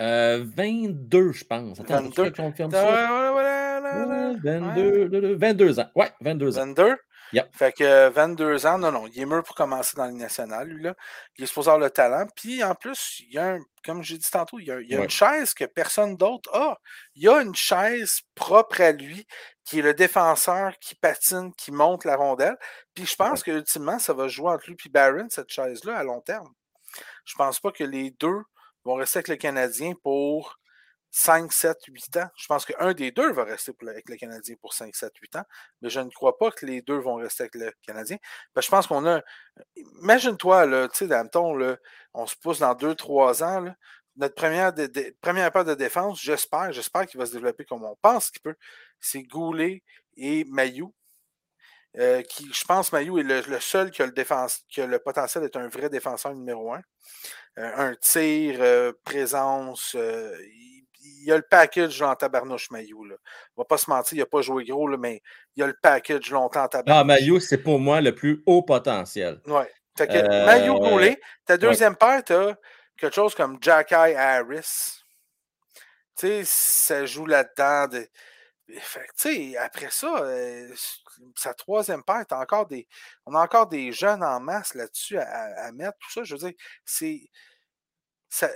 Euh, 0.00 0.44
22, 0.44 1.30
je 1.30 1.44
pense. 1.44 1.78
Attends, 1.78 2.02
22. 2.02 2.30
Confirme 2.32 2.72
ça. 2.72 3.32
Ouais, 3.34 4.40
22, 4.42 5.36
22 5.36 5.78
ans. 5.78 5.90
Ouais, 5.94 6.10
22 6.20 6.58
ans. 6.58 6.66
22? 6.66 6.96
Fait 7.52 7.72
que 7.72 8.08
22 8.10 8.66
ans, 8.66 8.78
non, 8.78 8.92
non, 8.92 9.06
il 9.06 9.20
est 9.20 9.24
mûr 9.24 9.42
pour 9.42 9.54
commencer 9.54 9.96
dans 9.96 10.06
les 10.06 10.12
nationale, 10.12 10.68
lui, 10.68 10.82
là. 10.82 10.94
Il 11.36 11.44
est 11.44 11.46
supposé 11.46 11.70
avoir 11.70 11.84
le 11.84 11.90
talent. 11.90 12.26
Puis 12.36 12.62
en 12.62 12.74
plus, 12.74 13.20
il 13.20 13.32
y 13.32 13.38
a 13.38 13.54
un, 13.54 13.60
comme 13.84 14.02
j'ai 14.02 14.18
dit 14.18 14.30
tantôt, 14.30 14.58
il 14.58 14.66
y 14.66 14.70
a, 14.70 14.78
une 14.78 15.10
chaise 15.10 15.54
que 15.54 15.64
personne 15.64 16.16
d'autre 16.16 16.54
a. 16.54 16.76
Il 17.14 17.22
y 17.22 17.28
a 17.28 17.40
une 17.40 17.54
chaise 17.54 18.20
propre 18.34 18.80
à 18.80 18.92
lui, 18.92 19.26
qui 19.64 19.78
est 19.78 19.82
le 19.82 19.94
défenseur 19.94 20.78
qui 20.78 20.94
patine, 20.94 21.52
qui 21.54 21.72
monte 21.72 22.04
la 22.04 22.16
rondelle. 22.16 22.56
Puis 22.94 23.06
je 23.06 23.16
pense 23.16 23.42
que 23.42 23.50
ultimement, 23.50 23.98
ça 23.98 24.12
va 24.12 24.28
jouer 24.28 24.50
entre 24.50 24.68
lui 24.68 24.76
et 24.84 24.88
Barron, 24.88 25.28
cette 25.30 25.50
chaise-là, 25.50 25.98
à 25.98 26.04
long 26.04 26.20
terme. 26.20 26.52
Je 27.24 27.34
pense 27.34 27.60
pas 27.60 27.72
que 27.72 27.84
les 27.84 28.10
deux 28.10 28.42
vont 28.84 28.94
rester 28.94 29.18
avec 29.18 29.28
le 29.28 29.36
Canadien 29.36 29.94
pour 30.02 30.58
5, 31.14 31.52
7, 31.52 31.78
8 31.88 32.16
ans. 32.16 32.28
Je 32.36 32.46
pense 32.46 32.64
qu'un 32.64 32.94
des 32.94 33.10
deux 33.12 33.32
va 33.32 33.44
rester 33.44 33.72
avec 33.86 34.08
le 34.08 34.16
Canadien 34.16 34.56
pour 34.60 34.72
5, 34.72 34.96
7, 34.96 35.12
8 35.20 35.36
ans, 35.36 35.44
mais 35.82 35.90
je 35.90 36.00
ne 36.00 36.10
crois 36.10 36.38
pas 36.38 36.50
que 36.50 36.64
les 36.64 36.80
deux 36.80 36.96
vont 36.96 37.16
rester 37.16 37.44
avec 37.44 37.54
le 37.54 37.70
Canadien. 37.86 38.16
je 38.56 38.68
pense 38.68 38.86
qu'on 38.86 39.06
a. 39.06 39.20
Imagine-toi, 39.76 40.88
tu 40.88 40.96
sais, 40.96 41.06
Danton, 41.06 41.76
on 42.14 42.26
se 42.26 42.34
pousse 42.36 42.60
dans 42.60 42.74
2, 42.74 42.94
3 42.94 43.44
ans. 43.44 43.74
notre 44.16 44.34
première, 44.34 45.52
paire 45.52 45.64
de 45.64 45.74
défense, 45.74 46.20
j'espère, 46.20 46.72
j'espère 46.72 47.06
qu'il 47.06 47.20
va 47.20 47.26
se 47.26 47.32
développer 47.32 47.66
comme 47.66 47.84
on 47.84 47.96
pense 48.00 48.30
qu'il 48.30 48.40
peut. 48.40 48.56
C'est 48.98 49.22
Goulet 49.22 49.82
et 50.16 50.44
Mayou. 50.44 50.94
Euh, 51.98 52.22
je 52.30 52.64
pense, 52.64 52.90
Mayou 52.92 53.18
est 53.18 53.22
le, 53.22 53.60
seul 53.60 53.90
qui 53.90 54.00
a, 54.02 54.06
le 54.06 54.12
défense, 54.12 54.64
qui 54.68 54.80
a 54.80 54.86
le 54.86 54.98
potentiel 54.98 55.44
d'être 55.44 55.58
un 55.58 55.68
vrai 55.68 55.90
défenseur 55.90 56.34
numéro 56.34 56.72
un. 56.72 56.80
Euh, 57.58 57.70
un 57.76 57.94
tir, 57.96 58.56
euh, 58.60 58.92
présence, 59.04 59.94
il 59.94 60.81
y 61.02 61.32
a 61.32 61.36
le 61.36 61.42
package 61.42 61.98
dans 61.98 62.14
tabarnouche 62.14 62.70
Maillot. 62.70 63.04
Là. 63.04 63.16
On 63.56 63.62
va 63.62 63.64
pas 63.64 63.78
se 63.78 63.88
mentir, 63.90 64.16
il 64.16 64.20
n'a 64.20 64.26
pas 64.26 64.42
joué 64.42 64.64
gros, 64.64 64.88
là, 64.88 64.96
mais 64.96 65.22
il 65.56 65.60
y 65.60 65.62
a 65.62 65.66
le 65.66 65.76
package 65.80 66.30
longtemps 66.30 66.64
en 66.64 66.68
tabarnouche. 66.68 67.00
Ah, 67.00 67.04
Maillot, 67.04 67.40
c'est 67.40 67.58
pour 67.58 67.78
moi 67.78 68.00
le 68.00 68.14
plus 68.14 68.42
haut 68.46 68.62
potentiel. 68.62 69.40
Oui. 69.46 69.64
Euh... 70.00 70.78
Goulet, 70.78 71.20
ta 71.44 71.56
deuxième 71.56 71.96
paire, 71.96 72.24
tu 72.24 72.32
as 72.32 72.56
quelque 72.96 73.14
chose 73.14 73.34
comme 73.34 73.58
Jack 73.60 73.92
Harris. 73.92 75.02
Tu 76.16 76.26
sais, 76.26 76.42
ça 76.44 77.06
joue 77.06 77.26
là-dedans. 77.26 77.88
De... 77.88 78.08
Fait, 78.80 79.56
après 79.58 79.90
ça, 79.90 80.22
euh, 80.22 80.72
sa 81.36 81.52
troisième 81.54 82.02
paire, 82.02 82.24
as 82.30 82.38
encore 82.38 82.66
des, 82.66 82.88
on 83.26 83.34
a 83.34 83.42
encore 83.42 83.66
des 83.66 83.92
jeunes 83.92 84.22
en 84.22 84.40
masse 84.40 84.74
là-dessus 84.74 85.18
à, 85.18 85.66
à, 85.66 85.72
mettre. 85.72 85.98
Tout 85.98 86.12
ça, 86.12 86.24
je 86.24 86.34
veux 86.34 86.48
dire, 86.48 86.58
c'est. 86.84 87.20
Ça, 88.30 88.48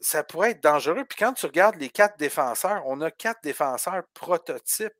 ça 0.00 0.24
pourrait 0.24 0.52
être 0.52 0.62
dangereux. 0.62 1.04
Puis 1.08 1.18
quand 1.18 1.32
tu 1.32 1.46
regardes 1.46 1.76
les 1.76 1.90
quatre 1.90 2.18
défenseurs, 2.18 2.82
on 2.86 3.00
a 3.00 3.10
quatre 3.10 3.42
défenseurs 3.42 4.02
prototypes 4.14 4.92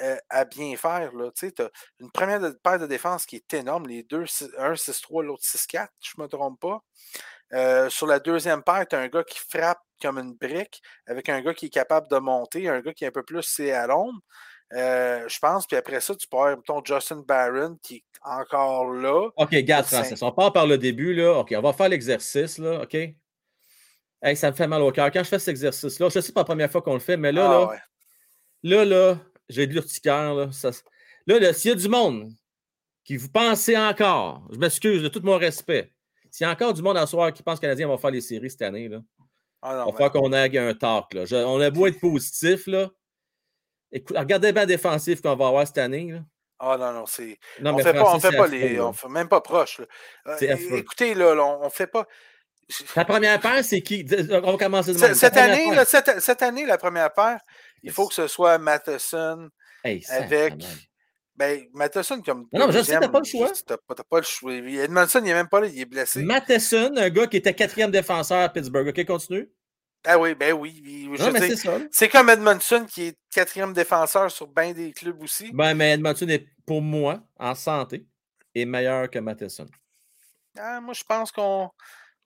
euh, 0.00 0.16
à 0.28 0.44
bien 0.44 0.76
faire. 0.76 1.10
Tu 1.34 1.46
as 1.58 1.70
une 2.00 2.10
première 2.10 2.40
paire 2.62 2.78
de 2.78 2.86
défense 2.86 3.24
qui 3.24 3.36
est 3.36 3.54
énorme. 3.54 3.86
Les 3.86 4.02
deux, 4.02 4.24
un 4.58 4.74
6-3, 4.74 5.24
l'autre 5.24 5.44
6-4, 5.44 5.88
je 6.02 6.12
ne 6.18 6.24
me 6.24 6.28
trompe 6.28 6.60
pas. 6.60 6.82
Euh, 7.52 7.88
sur 7.88 8.06
la 8.06 8.18
deuxième 8.18 8.62
paire, 8.62 8.86
tu 8.88 8.96
as 8.96 8.98
un 8.98 9.08
gars 9.08 9.24
qui 9.24 9.38
frappe 9.38 9.80
comme 10.02 10.18
une 10.18 10.34
brique 10.34 10.82
avec 11.06 11.28
un 11.28 11.40
gars 11.40 11.54
qui 11.54 11.66
est 11.66 11.70
capable 11.70 12.08
de 12.08 12.18
monter, 12.18 12.68
un 12.68 12.80
gars 12.80 12.92
qui 12.92 13.04
est 13.04 13.08
un 13.08 13.12
peu 13.12 13.22
plus 13.22 13.42
c'est 13.42 13.72
à 13.72 13.86
l'ombre. 13.86 14.20
Euh, 14.72 15.26
je 15.28 15.38
pense, 15.38 15.66
puis 15.66 15.76
après 15.76 16.00
ça, 16.00 16.14
tu 16.16 16.26
peux 16.26 16.36
avoir 16.36 16.56
ton 16.64 16.82
Justin 16.84 17.22
Barron 17.26 17.78
qui 17.82 17.96
est 17.96 18.04
encore 18.22 18.92
là. 18.92 19.30
OK, 19.36 19.54
garde, 19.58 19.86
Francis. 19.86 20.20
On 20.22 20.32
part 20.32 20.52
par 20.52 20.66
le 20.66 20.76
début, 20.76 21.14
là. 21.14 21.38
OK, 21.38 21.54
on 21.56 21.62
va 21.62 21.72
faire 21.72 21.88
l'exercice, 21.88 22.58
là. 22.58 22.82
OK? 22.82 22.96
Hey, 24.22 24.36
ça 24.36 24.50
me 24.50 24.56
fait 24.56 24.66
mal 24.66 24.82
au 24.82 24.90
cœur. 24.90 25.10
Quand 25.10 25.22
je 25.22 25.28
fais 25.28 25.38
cet 25.38 25.48
exercice-là, 25.48 26.08
je 26.08 26.20
sais 26.20 26.32
pas 26.32 26.40
la 26.40 26.44
première 26.44 26.70
fois 26.70 26.82
qu'on 26.82 26.94
le 26.94 27.00
fait, 27.00 27.16
mais 27.16 27.32
là, 27.32 27.68
ah, 27.70 27.76
là, 28.62 28.84
là, 28.84 28.84
là, 28.84 29.18
j'ai 29.48 29.66
de 29.66 29.72
l'urticaire. 29.72 30.34
Là, 30.34 30.48
là, 31.26 31.38
là 31.38 31.52
s'il 31.52 31.70
y 31.70 31.72
a 31.72 31.76
du 31.76 31.88
monde 31.88 32.30
qui 33.04 33.16
vous 33.16 33.28
pensez 33.28 33.76
encore, 33.76 34.42
je 34.52 34.58
m'excuse 34.58 35.02
de 35.02 35.08
tout 35.08 35.20
mon 35.22 35.36
respect, 35.36 35.92
s'il 36.30 36.44
y 36.44 36.48
a 36.48 36.52
encore 36.52 36.74
du 36.74 36.82
monde 36.82 36.96
à 36.96 37.06
soir 37.06 37.32
qui 37.32 37.42
pense 37.42 37.60
que 37.60 37.66
les 37.66 37.68
Canadiens 37.68 37.88
vont 37.88 37.98
faire 37.98 38.10
les 38.10 38.20
séries 38.20 38.50
cette 38.50 38.62
année, 38.62 38.88
là, 38.88 39.00
ah 39.62 39.84
il 39.86 39.90
va 39.90 39.92
falloir 39.92 40.12
qu'on 40.12 40.32
ait 40.32 40.58
un 40.58 40.74
talk. 40.74 41.14
Là. 41.14 41.24
on 41.46 41.60
a 41.60 41.70
beau 41.70 41.86
être 41.86 42.00
positif, 42.00 42.66
là. 42.66 42.90
Écoute, 43.92 44.16
regardez 44.16 44.52
bien 44.52 44.66
défensif 44.66 45.22
qu'on 45.22 45.36
va 45.36 45.48
avoir 45.48 45.66
cette 45.66 45.78
année. 45.78 46.12
Là. 46.12 46.20
Ah 46.58 46.76
non, 46.78 46.92
non, 46.92 47.06
c'est. 47.06 47.38
on 47.62 47.78
fait 47.78 47.92
pas, 47.92 48.14
on 48.14 48.20
fait 48.20 48.36
pas 48.36 48.46
les. 48.46 48.80
On 48.80 48.92
fait 48.92 49.08
même 49.08 49.28
pas 49.28 49.40
proche. 49.40 49.80
Euh, 50.26 50.36
écoutez, 50.72 51.14
là, 51.14 51.34
on, 51.34 51.64
ne 51.64 51.68
fait 51.68 51.86
pas. 51.86 52.06
La 52.96 53.04
première 53.04 53.40
paire, 53.40 53.64
c'est 53.64 53.80
qui? 53.80 54.04
On 54.30 54.52
va 54.52 54.58
commencer 54.58 54.92
de 54.92 54.98
cette, 54.98 55.36
année, 55.36 55.68
cette, 55.84 56.20
cette, 56.20 56.42
année, 56.42 56.66
la 56.66 56.78
première 56.78 57.12
paire, 57.12 57.38
il 57.82 57.92
faut 57.92 58.08
que 58.08 58.14
ce 58.14 58.26
soit 58.26 58.58
Matheson 58.58 59.48
avec. 60.08 60.54
Ben, 61.36 61.66
Matheson 61.74 62.22
comme. 62.22 62.48
Non, 62.52 62.66
non, 62.66 62.72
je 62.72 62.82
sais, 62.82 62.98
t'as 62.98 63.08
pas 63.08 63.18
le 63.18 63.24
choix. 63.24 63.52
T'as 63.66 63.76
pas, 63.76 63.94
pas, 63.94 64.18
le 64.18 64.24
choix. 64.24 64.54
Edmondson, 64.54 65.18
il 65.18 65.24
n'est 65.24 65.34
même 65.34 65.48
pas 65.48 65.60
là, 65.60 65.66
il 65.66 65.78
est 65.78 65.84
blessé. 65.84 66.22
Matheson, 66.22 66.94
un 66.96 67.10
gars 67.10 67.26
qui 67.26 67.36
était 67.36 67.52
quatrième 67.52 67.90
défenseur 67.90 68.40
à 68.40 68.48
Pittsburgh. 68.48 68.88
OK, 68.88 69.04
continue. 69.04 69.48
Ah 70.06 70.18
oui, 70.18 70.34
ben 70.34 70.52
oui. 70.52 71.10
c'est 71.90 72.08
comme 72.08 72.30
Edmondson 72.30 72.86
qui 72.88 73.08
est 73.08 73.18
quatrième 73.34 73.72
défenseur 73.72 74.30
sur 74.30 74.46
bien 74.46 74.72
des 74.72 74.92
clubs 74.92 75.20
aussi. 75.22 75.50
Ben, 75.52 75.74
mais 75.74 75.92
Edmondson 75.92 76.28
est, 76.28 76.46
pour 76.64 76.80
moi, 76.80 77.20
en 77.38 77.54
santé, 77.54 78.06
est 78.54 78.64
meilleur 78.64 79.10
que 79.10 79.18
Matheson. 79.18 79.66
Ah, 80.56 80.80
moi, 80.80 80.94
je 80.94 81.04
pense 81.04 81.32
qu'on. 81.32 81.70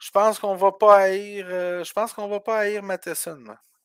Je 0.00 0.10
pense 0.10 0.38
qu'on 0.38 0.56
va 0.56 0.72
pas 0.72 0.96
haïr. 0.96 1.46
Euh, 1.48 1.84
je 1.84 1.92
pense 1.92 2.12
qu'on 2.12 2.26
va 2.26 2.40
pas 2.40 2.60
haïr 2.60 2.82
Matheson. 2.82 3.44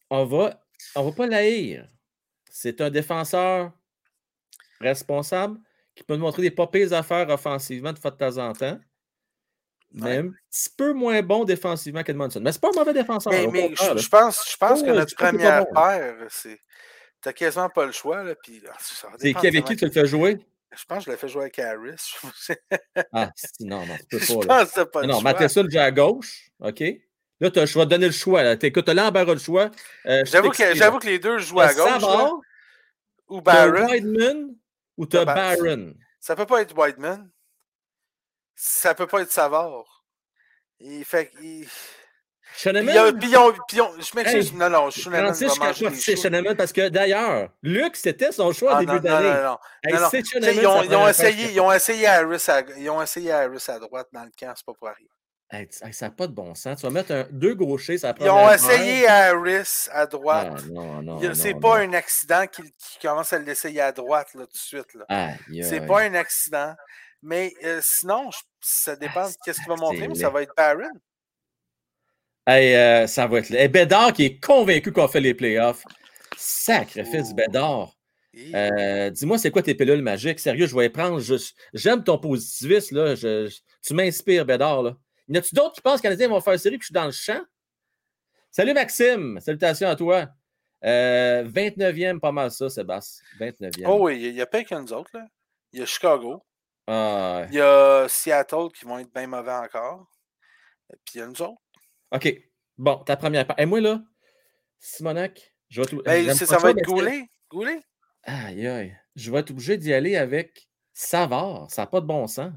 On 0.10 0.26
va. 0.26 0.62
On 0.96 1.04
va 1.04 1.12
pas 1.12 1.28
l'haïr. 1.28 1.88
C'est 2.50 2.80
un 2.80 2.90
défenseur 2.90 3.72
responsable 4.80 5.60
qui 5.94 6.04
peut 6.04 6.16
nous 6.16 6.22
montrer 6.22 6.42
des 6.42 6.52
pas 6.52 6.68
pires 6.68 6.94
affaires 6.94 7.30
offensivement 7.30 7.92
de, 7.92 8.00
de 8.00 8.10
temps 8.10 8.38
en 8.38 8.54
temps. 8.54 8.80
Même 9.92 10.28
un 10.28 10.50
petit 10.50 10.70
peu 10.76 10.94
moins 10.94 11.22
bon 11.22 11.46
défensivement 11.46 12.04
qu'Edmondson. 12.04 12.42
Mais 12.42 12.52
c'est 12.52 12.62
pas 12.62 12.70
un 12.70 12.80
mauvais 12.80 12.94
défenseur. 12.94 13.32
Mais, 13.32 13.48
mais 13.48 13.76
je, 13.76 14.10
pense, 14.10 14.50
je 14.52 14.58
pense 14.58 14.84
que 14.84 14.92
notre 14.92 15.16
première 15.16 15.70
paire, 15.70 16.16
c'est. 16.30 16.60
T'as 17.22 17.34
quasiment 17.34 17.70
pas 17.70 17.86
le 17.86 17.92
choix. 17.92 18.24
Là, 18.24 18.36
puis, 18.36 18.62
c'est 19.18 19.34
qui 19.34 19.48
avec 19.48 19.66
qui 19.66 19.76
tu 19.76 19.86
le 19.86 19.92
fais 19.92 20.06
jouer? 20.06 20.38
Je 20.78 20.86
pense 20.86 21.00
que 21.00 21.06
je 21.06 21.12
l'ai 21.12 21.18
fait 21.18 21.28
jouer 21.28 21.44
avec 21.44 21.60
Harris. 21.60 22.16
ah, 23.14 23.32
non, 23.60 23.86
non, 23.86 23.96
tu 23.98 24.06
peux 24.06 24.20
pas. 24.20 24.26
Je 24.26 24.48
pense 24.48 24.72
que 24.72 24.82
pas 24.82 25.06
Non, 25.06 25.22
Matheson, 25.22 25.64
le 25.64 25.80
à 25.80 25.92
gauche. 25.92 26.50
OK? 26.60 26.84
Là, 27.40 27.50
as 27.54 27.60
le 27.60 27.66
choix 27.66 27.86
de 27.86 27.90
donner 27.90 28.08
le 28.08 28.14
choix. 28.14 28.56
Tu 28.58 28.72
as 28.76 28.94
l'embarras 28.94 29.34
le 29.34 29.40
choix. 29.40 29.70
Euh, 30.06 30.24
j'avoue, 30.26 30.50
que, 30.50 30.76
j'avoue 30.76 31.00
que 31.00 31.08
les 31.08 31.20
deux 31.20 31.38
jouent 31.40 31.60
à 31.60 31.74
gauche. 31.74 31.90
Savard, 31.90 32.40
ou 33.28 33.42
Barron. 33.42 33.88
Whiteman 33.88 34.56
ou 34.98 35.06
tu 35.06 35.18
as 35.18 35.26
Barron? 35.26 35.94
Ça 36.20 36.36
peut 36.36 36.46
pas 36.46 36.62
être 36.62 36.76
Whiteman. 36.78 37.30
Ça 38.56 38.96
peut 38.96 39.08
pas 39.08 39.22
être 39.22 39.32
Savard. 39.32 40.06
Il 40.80 41.04
fait. 41.04 41.32
Il... 41.42 41.68
Shoneman? 42.58 42.94
Je 42.94 44.56
non, 44.56 44.70
non, 44.70 44.90
Shoneman 44.90 45.34
C'est 45.34 46.16
Shoneman 46.16 46.56
parce 46.56 46.72
que 46.72 46.90
d'ailleurs, 46.90 47.50
Luc, 47.62 47.96
c'était 47.96 48.32
son 48.32 48.52
choix 48.54 48.74
au 48.74 48.76
ah, 48.78 48.80
début 48.80 49.00
d'année. 49.00 49.30
Non, 49.30 49.36
non, 49.44 50.00
non. 50.00 50.10
ils, 50.14 50.96
ont, 50.96 51.08
essayé, 51.08 51.52
ils, 51.52 51.60
ont 51.60 51.72
essayé 51.74 52.08
Harris 52.08 52.46
à, 52.48 52.62
ils 52.78 52.90
ont 52.90 53.02
essayé 53.02 53.32
Harris 53.32 53.66
à 53.68 53.80
droite 53.80 54.08
dans 54.12 54.24
le 54.24 54.32
camp, 54.38 54.54
c'est 54.56 54.66
pas 54.66 54.74
pour 54.74 54.88
arriver. 54.88 55.10
Hey, 55.52 55.68
ça 55.70 56.08
n'a 56.08 56.12
pas 56.12 56.26
de 56.26 56.34
bon 56.34 56.56
sens. 56.56 56.80
Tu 56.80 56.88
vas 56.88 56.92
mettre 56.92 57.12
un, 57.12 57.28
deux 57.30 57.54
gauchers, 57.54 58.00
ça 58.00 58.16
Ils 58.20 58.30
ont 58.30 58.52
essayé 58.52 59.08
Harris 59.08 59.88
à 59.92 60.08
droite. 60.08 60.64
Ah, 60.76 61.34
c'est 61.34 61.54
pas 61.54 61.78
un 61.80 61.94
accident 61.94 62.48
qui, 62.48 62.64
qui, 62.64 63.00
commence 63.02 63.32
à 63.32 63.38
l'essayer 63.38 63.82
à 63.82 63.92
droite 63.92 64.34
là, 64.34 64.46
tout 64.46 64.54
de 64.54 64.58
suite. 64.58 64.98
C'est 65.62 65.86
pas 65.86 66.02
un 66.02 66.16
accident. 66.16 66.74
Mais 67.22 67.54
euh, 67.64 67.80
sinon, 67.82 68.30
ça 68.62 68.96
dépend 68.96 69.28
de 69.28 69.34
qu'est-ce 69.44 69.60
qu'il 69.60 69.70
va 69.70 69.76
montrer, 69.76 70.08
mais 70.08 70.16
ça 70.16 70.30
va 70.30 70.44
être 70.44 70.54
Barron. 70.56 70.92
Hey, 72.48 72.76
euh, 72.76 73.08
ça 73.08 73.26
va 73.26 73.40
être. 73.40 73.52
Et 73.52 73.68
Bédard 73.68 74.14
qui 74.14 74.26
est 74.26 74.40
convaincu 74.40 74.92
qu'on 74.92 75.08
fait 75.08 75.20
les 75.20 75.34
playoffs. 75.34 75.84
Sacrifice, 76.38 77.30
oh. 77.32 77.36
Bédard. 77.36 77.92
Euh, 78.54 79.10
dis-moi, 79.10 79.38
c'est 79.38 79.50
quoi 79.50 79.64
tes 79.64 79.74
pilules 79.74 80.02
magiques? 80.02 80.40
Sérieux, 80.40 80.68
je 80.68 80.76
vais 80.76 80.84
les 80.84 80.90
prendre. 80.90 81.20
J'aime 81.74 82.04
ton 82.04 82.20
positivisme. 82.20 82.98
Là. 82.98 83.16
tu 83.82 83.94
m'inspires, 83.94 84.46
Bédard. 84.46 84.84
Là. 84.84 84.98
Y 85.28 85.38
en 85.38 85.40
a-tu 85.40 85.56
d'autres 85.56 85.74
qui 85.74 85.82
pensent 85.82 86.02
que 86.02 86.08
les 86.08 86.16
Canadiens 86.16 86.28
vont 86.28 86.42
faire 86.42 86.54
une 86.54 86.60
série 86.60 86.78
que 86.78 86.84
je 86.84 86.88
suis 86.88 86.94
dans 86.94 87.06
le 87.06 87.12
champ? 87.12 87.42
Salut 88.52 88.74
Maxime. 88.74 89.40
Salutations 89.40 89.90
à 89.90 89.96
toi. 89.96 90.28
29e, 90.84 92.20
pas 92.20 92.32
mal 92.32 92.52
ça, 92.52 92.70
Sébastien. 92.70 93.26
29e. 93.40 93.86
Oh 93.88 93.98
oui, 94.02 94.22
il 94.22 94.36
y 94.36 94.42
a 94.42 94.46
pas 94.46 94.64
qu'un 94.64 94.84
autres. 94.84 95.10
Là. 95.14 95.26
Il 95.74 95.80
y 95.80 95.84
a 95.84 95.86
Chicago. 95.86 96.44
Ah, 96.88 97.46
il 97.50 97.56
y 97.56 97.62
a 97.62 98.08
Seattle 98.08 98.68
qui 98.78 98.86
vont 98.86 99.00
être 99.00 99.12
bien 99.12 99.26
mauvais 99.26 99.52
encore. 99.52 100.06
Et 100.94 100.98
puis 101.04 101.16
il 101.16 101.20
y 101.20 101.22
a 101.22 101.28
nous 101.28 101.42
autres. 101.42 101.65
OK. 102.16 102.42
Bon, 102.78 102.98
ta 102.98 103.16
première 103.18 103.46
part. 103.46 103.60
Et 103.60 103.66
moi, 103.66 103.82
là, 103.82 104.02
Simonac, 104.80 105.54
je 105.70 105.82
vais 105.82 105.88
tout. 105.88 106.02
Ben, 106.04 106.34
ça 106.34 106.58
va 106.58 106.72
être 106.72 106.82
Goulet. 106.84 107.30
Goulet? 107.50 107.80
Aïe, 108.24 108.68
aïe. 108.68 108.98
Je 109.16 109.32
vais 109.32 109.40
être 109.40 109.52
obligé 109.52 109.78
d'y 109.78 109.94
aller 109.94 110.16
avec 110.16 110.68
Savard. 110.94 111.68
Ça 111.70 111.84
n'a 111.84 111.88
pas 111.88 112.02
de 112.02 112.06
bon 112.06 112.28
sens. 112.28 112.52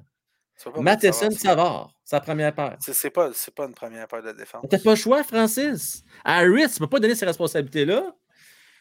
Matheson 0.77 1.31
Savard, 1.31 1.95
sa 2.03 2.21
première 2.21 2.53
paire. 2.55 2.77
C'est 2.81 3.11
pas, 3.11 3.31
pas 3.55 3.67
une 3.67 3.75
première 3.75 4.09
paire 4.09 4.23
de 4.23 4.33
défense. 4.33 4.65
T'as 4.69 4.79
pas 4.79 4.91
le 4.91 4.97
choix, 4.97 5.23
Francis. 5.23 6.03
Harris, 6.25 6.71
tu 6.73 6.81
peux 6.81 6.89
pas 6.89 6.99
donner 6.99 7.15
ces 7.15 7.27
responsabilités-là. 7.27 8.13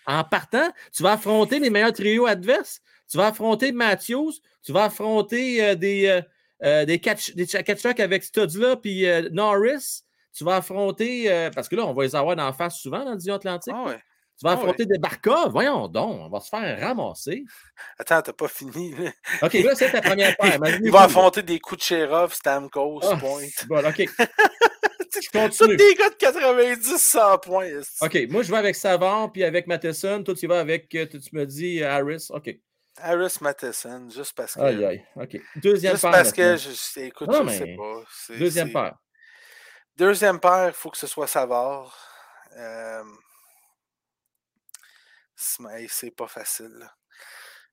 En 0.08 0.24
partant, 0.24 0.72
tu 0.92 1.04
vas 1.04 1.14
affronter 1.14 1.60
les 1.60 1.70
meilleurs 1.70 1.94
trios 1.94 2.26
adverses. 2.26 2.82
Tu 3.10 3.18
vas 3.18 3.28
affronter 3.28 3.72
Matthews, 3.72 4.34
tu 4.64 4.72
vas 4.74 4.86
affronter 4.86 5.64
euh, 5.64 5.76
des, 5.76 6.08
euh, 6.08 6.22
euh, 6.64 6.86
des 6.86 7.00
catch 7.00 7.34
des 7.36 7.48
avec 7.56 8.24
Studs-là, 8.24 8.76
puis 8.78 9.06
Norris. 9.32 10.04
Tu 10.38 10.44
vas 10.44 10.58
affronter, 10.58 11.50
parce 11.56 11.68
que 11.68 11.76
là, 11.76 11.86
on 11.86 11.94
va 11.94 12.04
les 12.04 12.16
avoir 12.16 12.36
d'en 12.36 12.54
face 12.54 12.78
souvent 12.78 13.04
dans 13.04 13.12
le 13.12 13.18
Dion 13.18 13.36
Atlantique. 13.36 13.74
Ah 13.76 13.96
tu 14.38 14.46
vas 14.46 14.52
ah 14.52 14.54
affronter 14.54 14.86
des 14.86 15.00
Barca. 15.00 15.48
Voyons 15.48 15.88
donc, 15.88 16.20
on 16.22 16.30
va 16.30 16.40
se 16.40 16.50
faire 16.50 16.80
ramasser. 16.80 17.44
Attends, 18.00 18.22
t'as 18.22 18.34
pas 18.34 18.48
fini. 18.48 18.94
OK, 19.42 19.54
là, 19.54 19.74
c'est 19.74 19.92
ta 19.92 20.02
première 20.02 20.38
paire. 20.40 20.60
Il 20.84 20.92
va 20.92 21.04
affronter 21.04 21.42
des 21.42 21.60
Kucherov, 21.60 22.34
Stamkos, 22.34 23.00
oh, 23.02 23.18
Point. 23.18 23.48
Bon, 23.68 23.80
OK. 23.80 23.98
je 25.22 25.30
continue. 25.32 25.76
des 25.76 25.96
gars 25.96 26.12
de 26.12 26.16
90, 26.16 26.98
100 26.98 27.38
points. 27.40 27.82
OK, 28.02 28.18
moi, 28.30 28.44
je 28.44 28.52
vais 28.52 28.58
avec 28.58 28.76
Savard 28.76 29.32
puis 29.32 29.44
avec 29.44 29.66
Matheson. 29.66 30.22
Toi, 30.24 30.36
tu 30.36 30.46
vas 30.46 30.60
avec, 30.60 30.88
tu 30.90 31.30
me 31.34 31.46
dis 31.46 31.84
Harris. 31.84 32.28
OK. 32.30 32.56
Harris 33.00 33.38
Matheson, 33.42 34.08
juste 34.10 34.34
parce 34.36 34.54
que. 34.54 34.60
Aïe, 34.60 34.86
aïe. 34.86 35.06
OK. 35.16 35.40
Deuxième 35.56 35.94
juste 35.94 36.04
parce 36.04 36.32
que, 36.32 36.58
je, 36.58 37.00
écoute, 37.00 37.28
non, 37.28 37.48
je 37.48 37.54
sais 37.54 37.76
pas. 37.76 38.36
Deuxième 38.38 38.72
paire. 38.72 38.98
Deuxième 39.98 40.40
paire, 40.40 40.68
il 40.68 40.74
faut 40.74 40.92
que 40.92 40.98
ce 40.98 41.08
soit 41.08 41.28
Savard. 41.28 41.98
Euh... 42.56 43.04
C'est 45.36 46.12
pas 46.16 46.28
facile. 46.28 46.88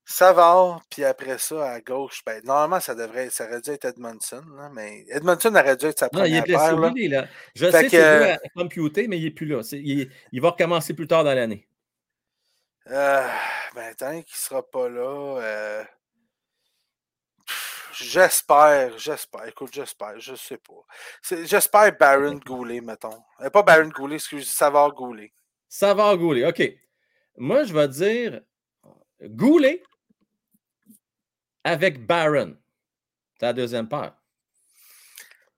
Savard, 0.06 0.82
puis 0.90 1.02
après 1.04 1.38
ça, 1.38 1.70
à 1.70 1.80
gauche, 1.80 2.22
ben, 2.26 2.42
normalement, 2.44 2.80
ça 2.80 2.94
devrait 2.94 3.30
ça 3.30 3.46
aurait 3.46 3.62
dû 3.62 3.70
être 3.70 3.86
Edmondson, 3.86 4.42
là, 4.54 4.68
mais 4.74 5.04
Edmondson 5.08 5.54
aurait 5.54 5.76
dû 5.76 5.86
être 5.86 5.98
sa 5.98 6.10
première 6.10 6.28
non, 6.28 6.34
il 6.46 6.52
est 6.52 6.56
paire. 6.56 6.78
Là. 6.78 7.20
là. 7.22 7.28
Je 7.54 7.70
sais 7.70 7.84
que 7.84 7.90
c'est 7.90 8.32
à 8.32 8.38
computer, 8.54 9.08
mais 9.08 9.18
il 9.18 9.24
n'est 9.24 9.30
plus 9.30 9.46
là. 9.46 9.60
il, 9.72 10.10
il, 10.30 10.40
va 10.42 10.50
recommencer 10.50 10.92
plus 10.92 11.06
tard 11.06 11.24
dans 11.24 11.32
l'année. 11.32 11.66
Euh, 12.90 13.26
ben, 13.74 13.94
tant 13.94 14.10
qu'il 14.10 14.18
ne 14.18 14.36
sera 14.36 14.62
pas 14.62 14.90
là, 14.90 15.40
euh, 15.40 15.84
j'espère, 17.96 18.98
j'espère, 18.98 19.46
écoute, 19.46 19.70
j'espère, 19.72 20.18
je 20.18 20.34
sais 20.34 20.58
pas. 20.58 21.36
J'espère 21.44 21.96
Baron 21.96 22.38
Goulet, 22.44 22.80
mettons. 22.80 23.22
Euh, 23.40 23.50
pas 23.50 23.62
Baron 23.62 23.88
Goulet, 23.88 24.16
excuse, 24.16 24.48
Savard 24.50 24.92
Goulet. 24.92 25.32
Savard 25.68 26.16
Goulet, 26.18 26.46
OK. 26.46 26.62
Moi, 27.36 27.64
je 27.64 27.72
vais 27.72 27.88
dire 27.88 28.40
Goulet 29.22 29.82
avec 31.62 32.04
Baron. 32.06 32.56
La 33.40 33.52
deuxième 33.52 33.88
paire. 33.88 34.14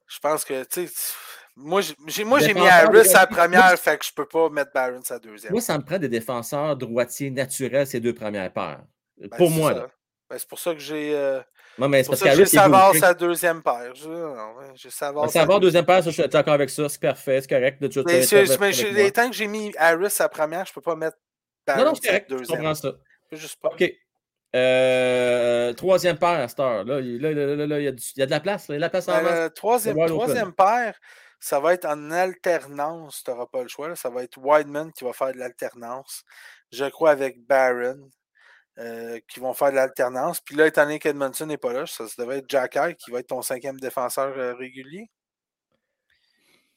Je 0.06 0.18
pense 0.18 0.44
que, 0.44 0.64
tu 0.64 0.86
sais, 0.86 1.14
moi, 1.56 1.80
j'ai, 1.80 2.24
mis 2.24 2.68
Harris 2.68 3.08
à 3.14 3.20
la 3.20 3.26
première, 3.26 3.78
fait 3.78 3.96
que 3.98 4.04
je 4.04 4.12
peux 4.12 4.26
pas 4.26 4.50
mettre 4.50 4.72
Barron 4.72 5.02
sa 5.02 5.18
deuxième. 5.18 5.52
Moi, 5.52 5.62
ça 5.62 5.78
me 5.78 5.84
prend 5.84 5.98
des 5.98 6.08
défenseurs 6.08 6.76
droitiers 6.76 7.30
naturels, 7.30 7.86
ces 7.86 7.98
deux 7.98 8.14
premières 8.14 8.52
paires. 8.52 8.82
Ben, 9.16 9.30
pour 9.30 9.50
moi. 9.50 9.72
là. 9.72 9.88
Ben, 10.28 10.38
c'est 10.38 10.48
pour 10.48 10.58
ça 10.58 10.74
que 10.74 10.80
j'ai. 10.80 11.14
euh, 11.14 11.40
Non, 11.78 11.88
mais 11.88 12.02
c'est 12.02 12.08
parce 12.10 12.20
j'ai 12.20 12.26
qu'Harris, 12.26 12.42
est 12.42 12.46
Savard 12.46 12.94
sa 12.94 13.14
deuxième 13.14 13.62
paire. 13.62 13.92
J'ai 14.74 14.90
Savard. 14.90 15.26
sa 15.30 15.40
Savard, 15.40 15.60
deuxième- 15.60 15.84
paire, 15.84 16.02
ça, 16.02 16.10
je 16.10 16.20
suis 16.22 16.28
d'accord 16.28 16.54
avec 16.54 16.70
ça. 16.70 16.88
C'est 16.88 17.00
parfait, 17.00 17.40
c'est 17.42 17.48
correct. 17.48 17.80
De, 17.82 18.02
Mais, 18.06 18.22
j'ai- 18.22 18.46
moi. 18.46 18.70
les 18.92 19.10
temps 19.12 19.28
que 19.28 19.36
j'ai 19.36 19.46
mis 19.46 19.72
Harris 19.76 20.10
sa 20.10 20.28
première, 20.28 20.64
je 20.66 20.72
peux 20.72 20.80
pas 20.80 20.96
mettre 20.96 21.16
Non, 21.68 21.84
non, 21.84 21.94
c'est 21.94 22.06
correct. 22.08 22.26
Je 22.30 22.36
deuxième. 22.36 22.58
comprends 22.58 22.74
ça. 22.74 22.92
Juste 23.32 23.60
pas. 23.60 23.68
OK. 23.68 23.92
Euh, 24.54 25.72
troisième 25.74 26.16
paire 26.18 26.40
à 26.40 26.48
cette 26.48 26.60
heure. 26.60 26.84
Là, 26.84 27.00
il 27.00 27.20
là, 27.20 27.32
là, 27.32 27.56
là, 27.56 27.66
là, 27.66 27.78
il 27.80 27.84
y, 27.84 27.88
a 27.88 27.90
y 27.90 28.26
de 28.26 28.30
la 28.30 28.40
place. 28.40 28.68
là, 28.68 28.74
Il 28.74 28.76
y 28.76 28.76
a 28.76 28.78
de 28.78 28.82
la 28.82 28.90
place 28.90 29.08
en 29.08 29.22
Ben, 29.22 29.44
le 29.44 29.50
troisième, 29.50 30.52
paire, 30.54 30.98
ça 31.40 31.60
va 31.60 31.74
être 31.74 31.84
en 31.84 32.10
alternance. 32.10 33.22
Tu 33.24 33.30
n'auras 33.30 33.46
pas 33.46 33.62
le 33.62 33.68
choix. 33.68 33.94
Ça 33.96 34.08
va 34.08 34.22
être 34.22 34.38
Wideman 34.38 34.92
qui 34.92 35.04
va 35.04 35.12
faire 35.12 35.32
de 35.32 35.38
l'alternance. 35.38 36.22
Je 36.72 36.84
crois 36.86 37.10
avec 37.10 37.44
Barron 37.46 38.08
euh, 38.78 39.18
qui 39.28 39.40
vont 39.40 39.54
faire 39.54 39.70
de 39.70 39.76
l'alternance. 39.76 40.40
Puis 40.40 40.54
là, 40.54 40.66
étant 40.66 40.84
donné 40.84 40.98
qu'Edmondson 40.98 41.46
n'est 41.46 41.56
pas 41.56 41.72
là, 41.72 41.86
ça, 41.86 42.04
devrait 42.18 42.38
être 42.38 42.50
Jack 42.50 42.78
qui 42.98 43.10
va 43.10 43.20
être 43.20 43.28
ton 43.28 43.42
cinquième 43.42 43.80
défenseur 43.80 44.36
euh, 44.36 44.54
régulier. 44.54 45.10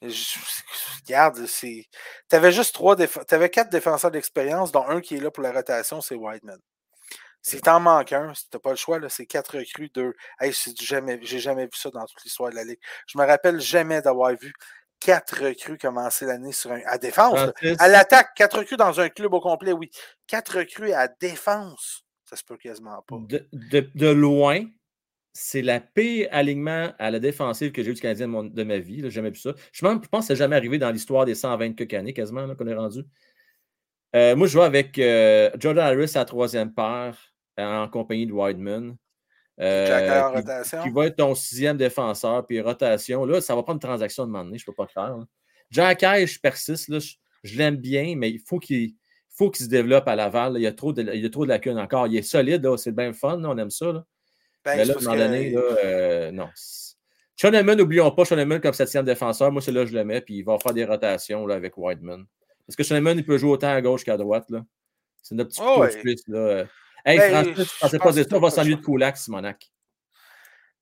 Regarde, 0.02 1.45
c'est. 1.45 1.86
Tu 2.30 2.36
avais 2.36 2.54
juste 2.54 2.74
trois 2.74 2.95
déf... 2.95 3.18
Tu 3.28 3.36
avais 3.36 3.50
quatre 3.50 3.70
défenseurs 3.70 4.12
d'expérience, 4.12 4.72
dont 4.72 4.88
un 4.88 5.02
qui 5.02 5.16
est 5.16 5.20
là 5.20 5.30
pour 5.30 5.43
la 5.43 5.52
rotation, 5.52 6.00
c'est 6.00 6.16
Wideman. 6.16 6.60
Si 7.41 7.62
t'en 7.62 7.80
manques 7.80 8.14
un, 8.14 8.34
si 8.34 8.50
t'as 8.50 8.60
pas 8.60 8.72
le 8.72 8.76
choix, 8.76 9.00
c'est 9.10 9.26
quatre 9.26 9.58
recrues, 9.58 9.89
deux. 9.89 10.14
Hey, 10.39 10.52
du 10.52 10.86
jamais, 10.86 11.20
j'ai 11.24 11.39
jamais 11.39 11.66
vu 11.66 11.72
ça 11.74 11.89
dans 11.89 12.06
toute 12.06 12.24
l'histoire 12.24 12.50
de 12.50 12.56
la 12.56 12.64
Ligue. 12.64 12.80
Je 13.08 13.18
me 13.18 13.26
rappelle 13.26 13.60
jamais 13.60 14.02
d'avoir 14.02 14.32
vu 14.38 14.54
quatre 15.00 15.43
recrues 15.45 15.78
commencer 15.78 16.26
l'année 16.26 16.52
sur 16.52 16.72
un. 16.72 16.82
À 16.86 16.97
défense. 16.97 17.38
À 17.80 17.88
l'attaque, 17.88 18.30
quatre 18.36 18.60
recrues 18.60 18.78
dans 18.78 19.00
un 19.00 19.10
club 19.10 19.34
au 19.34 19.39
complet, 19.39 19.72
oui. 19.72 19.89
Quatre 20.28 20.60
recrues 20.60 20.91
à 20.93 21.08
défense. 21.08 22.04
Ça 22.26 22.36
se 22.36 22.43
peut 22.43 22.58
quasiment 22.58 23.02
pas. 23.08 23.16
de, 23.28 23.47
de- 23.54 23.89
de 23.95 24.08
loin, 24.08 24.66
c'est 25.34 25.62
la 25.62 25.80
pire 25.80 26.28
alignement 26.32 26.91
à 27.00 27.10
la 27.12 27.20
défensive 27.20 27.72
que 27.72 27.82
j'ai 27.84 27.91
eu 27.91 27.93
du 27.95 28.02
Canadien 28.02 28.28
de, 28.28 28.32
mon- 28.32 28.43
de 28.43 28.64
ma 28.64 28.78
vie. 28.78 29.02
J'ai 29.02 29.10
jamais 29.12 29.32
vu 29.32 29.39
ça. 29.39 29.54
Je, 29.72 29.82
pense- 29.82 30.04
je 30.04 30.08
pense 30.10 30.22
que 30.22 30.28
c'est 30.28 30.36
jamais 30.36 30.56
arrivé 30.56 30.78
dans 30.78 30.91
l'histoire 30.91 31.26
des 31.26 31.34
120 31.36 31.74
quelques 31.74 31.93
années, 31.95 32.14
quasiment, 32.14 32.54
qu'on 32.56 32.68
est 32.68 32.76
rendu. 32.76 33.04
Euh, 34.16 34.36
moi, 34.36 34.47
je 34.47 34.54
joue 34.54 34.62
avec 34.62 34.97
euh, 35.00 35.50
Jordan 35.60 35.86
Harris 35.86 36.12
à 36.16 36.20
la 36.20 36.26
troisième 36.26 36.74
paire 36.74 37.18
euh, 37.60 37.84
en 37.84 37.88
compagnie 37.88 38.26
de 38.28 38.34
Wideman. 38.34 38.95
Euh, 39.62 40.30
qui- 40.32 40.38
rotation. 40.38 40.84
qui 40.84 40.89
va 40.89 41.07
être 41.07 41.18
ton 41.18 41.36
sixième 41.36 41.76
défenseur, 41.78 42.45
puis 42.45 42.62
rotation. 42.62 43.26
Là, 43.26 43.41
ça 43.41 43.55
va 43.55 43.64
prendre 43.64 43.78
une 43.78 43.88
transaction 43.88 44.26
de 44.26 44.32
moment 44.32 44.45
je 44.55 44.62
ne 44.62 44.66
peux 44.66 44.74
pas 44.74 44.86
croire. 44.88 45.18
là. 45.18 45.26
Jack 45.70 46.01
High, 46.03 46.26
je 46.28 46.39
persiste, 46.39 46.88
là, 46.88 46.99
je, 46.99 47.14
je 47.43 47.57
l'aime 47.57 47.76
bien, 47.76 48.16
mais 48.16 48.30
il 48.32 48.39
faut 48.39 48.57
qu'il 48.60 48.93
faut 49.30 49.49
qu'il 49.51 49.66
se 49.66 49.70
développe 49.70 50.07
à 50.07 50.16
Laval. 50.16 50.53
là. 50.53 50.60
Il, 50.60 50.64
y 50.64 50.68
a 50.68 50.72
trop 50.72 50.93
de, 50.93 51.01
il 51.14 51.22
y 51.22 51.26
a 51.26 51.30
trop 51.30 51.43
de 51.43 51.49
lacunes 51.49 51.78
encore. 51.78 52.07
Il 52.07 52.16
est 52.18 52.22
solide, 52.22 52.68
c'est 52.78 52.95
bien 52.95 53.07
le 53.07 53.14
fun, 53.14 53.38
là, 53.38 53.49
on 53.49 53.57
aime 53.57 53.70
ça. 53.70 53.91
Là. 53.91 54.05
Ben, 54.66 54.78
mais 54.78 54.86
là, 54.86 54.93
à 54.93 54.97
un 54.97 55.01
moment 55.01 55.14
que- 55.16 55.20
donné, 55.20 55.49
là, 55.51 55.62
euh, 55.84 56.32
non. 56.32 56.49
Sean 57.36 57.53
Edmund, 57.53 57.78
n'oublions 57.80 58.12
pas, 58.12 58.26
Sean 58.26 58.38
Edmund 58.38 58.62
comme 58.62 58.74
septième 58.74 59.05
défenseur, 59.05 59.51
moi, 59.51 59.62
c'est 59.62 59.72
là 59.72 59.84
que 59.86 59.89
je 59.91 59.95
le 59.95 60.03
mets, 60.03 60.20
puis 60.22 60.36
il 60.39 60.43
va 60.43 60.57
faire 60.60 60.74
des 60.74 60.84
rotations 60.84 61.45
là, 61.47 61.55
avec 61.55 61.78
Whiteman. 61.78 62.26
Parce 62.68 62.76
que 62.76 62.84
Sean 62.84 62.95
Edmund, 62.95 63.18
il 63.18 63.26
peut 63.26 63.38
jouer 63.38 63.51
autant 63.51 63.70
à 63.74 63.82
gauche 63.82 64.03
qu'à 64.03 64.18
droite. 64.18 64.45
C'est 65.22 65.36
notre 65.36 65.49
petit 65.51 65.62
Oh, 65.64 65.76
couteau 65.76 65.82
ouais. 65.82 65.91
suisse. 66.01 66.24
Là. 66.28 66.66
Hey, 67.06 67.18
Ben, 67.18 67.32
Francis, 67.32 67.56
je 67.58 67.64
je 67.64 67.80
pensais 67.80 67.97
pas 67.97 68.14
t'as 68.14 68.24
ça, 68.24 68.36
on 68.36 68.39
va 68.39 68.52
s'ennuyer 68.52 68.76
de 68.76 68.82
Kulak, 68.82 69.18
Simonac. 69.18 69.72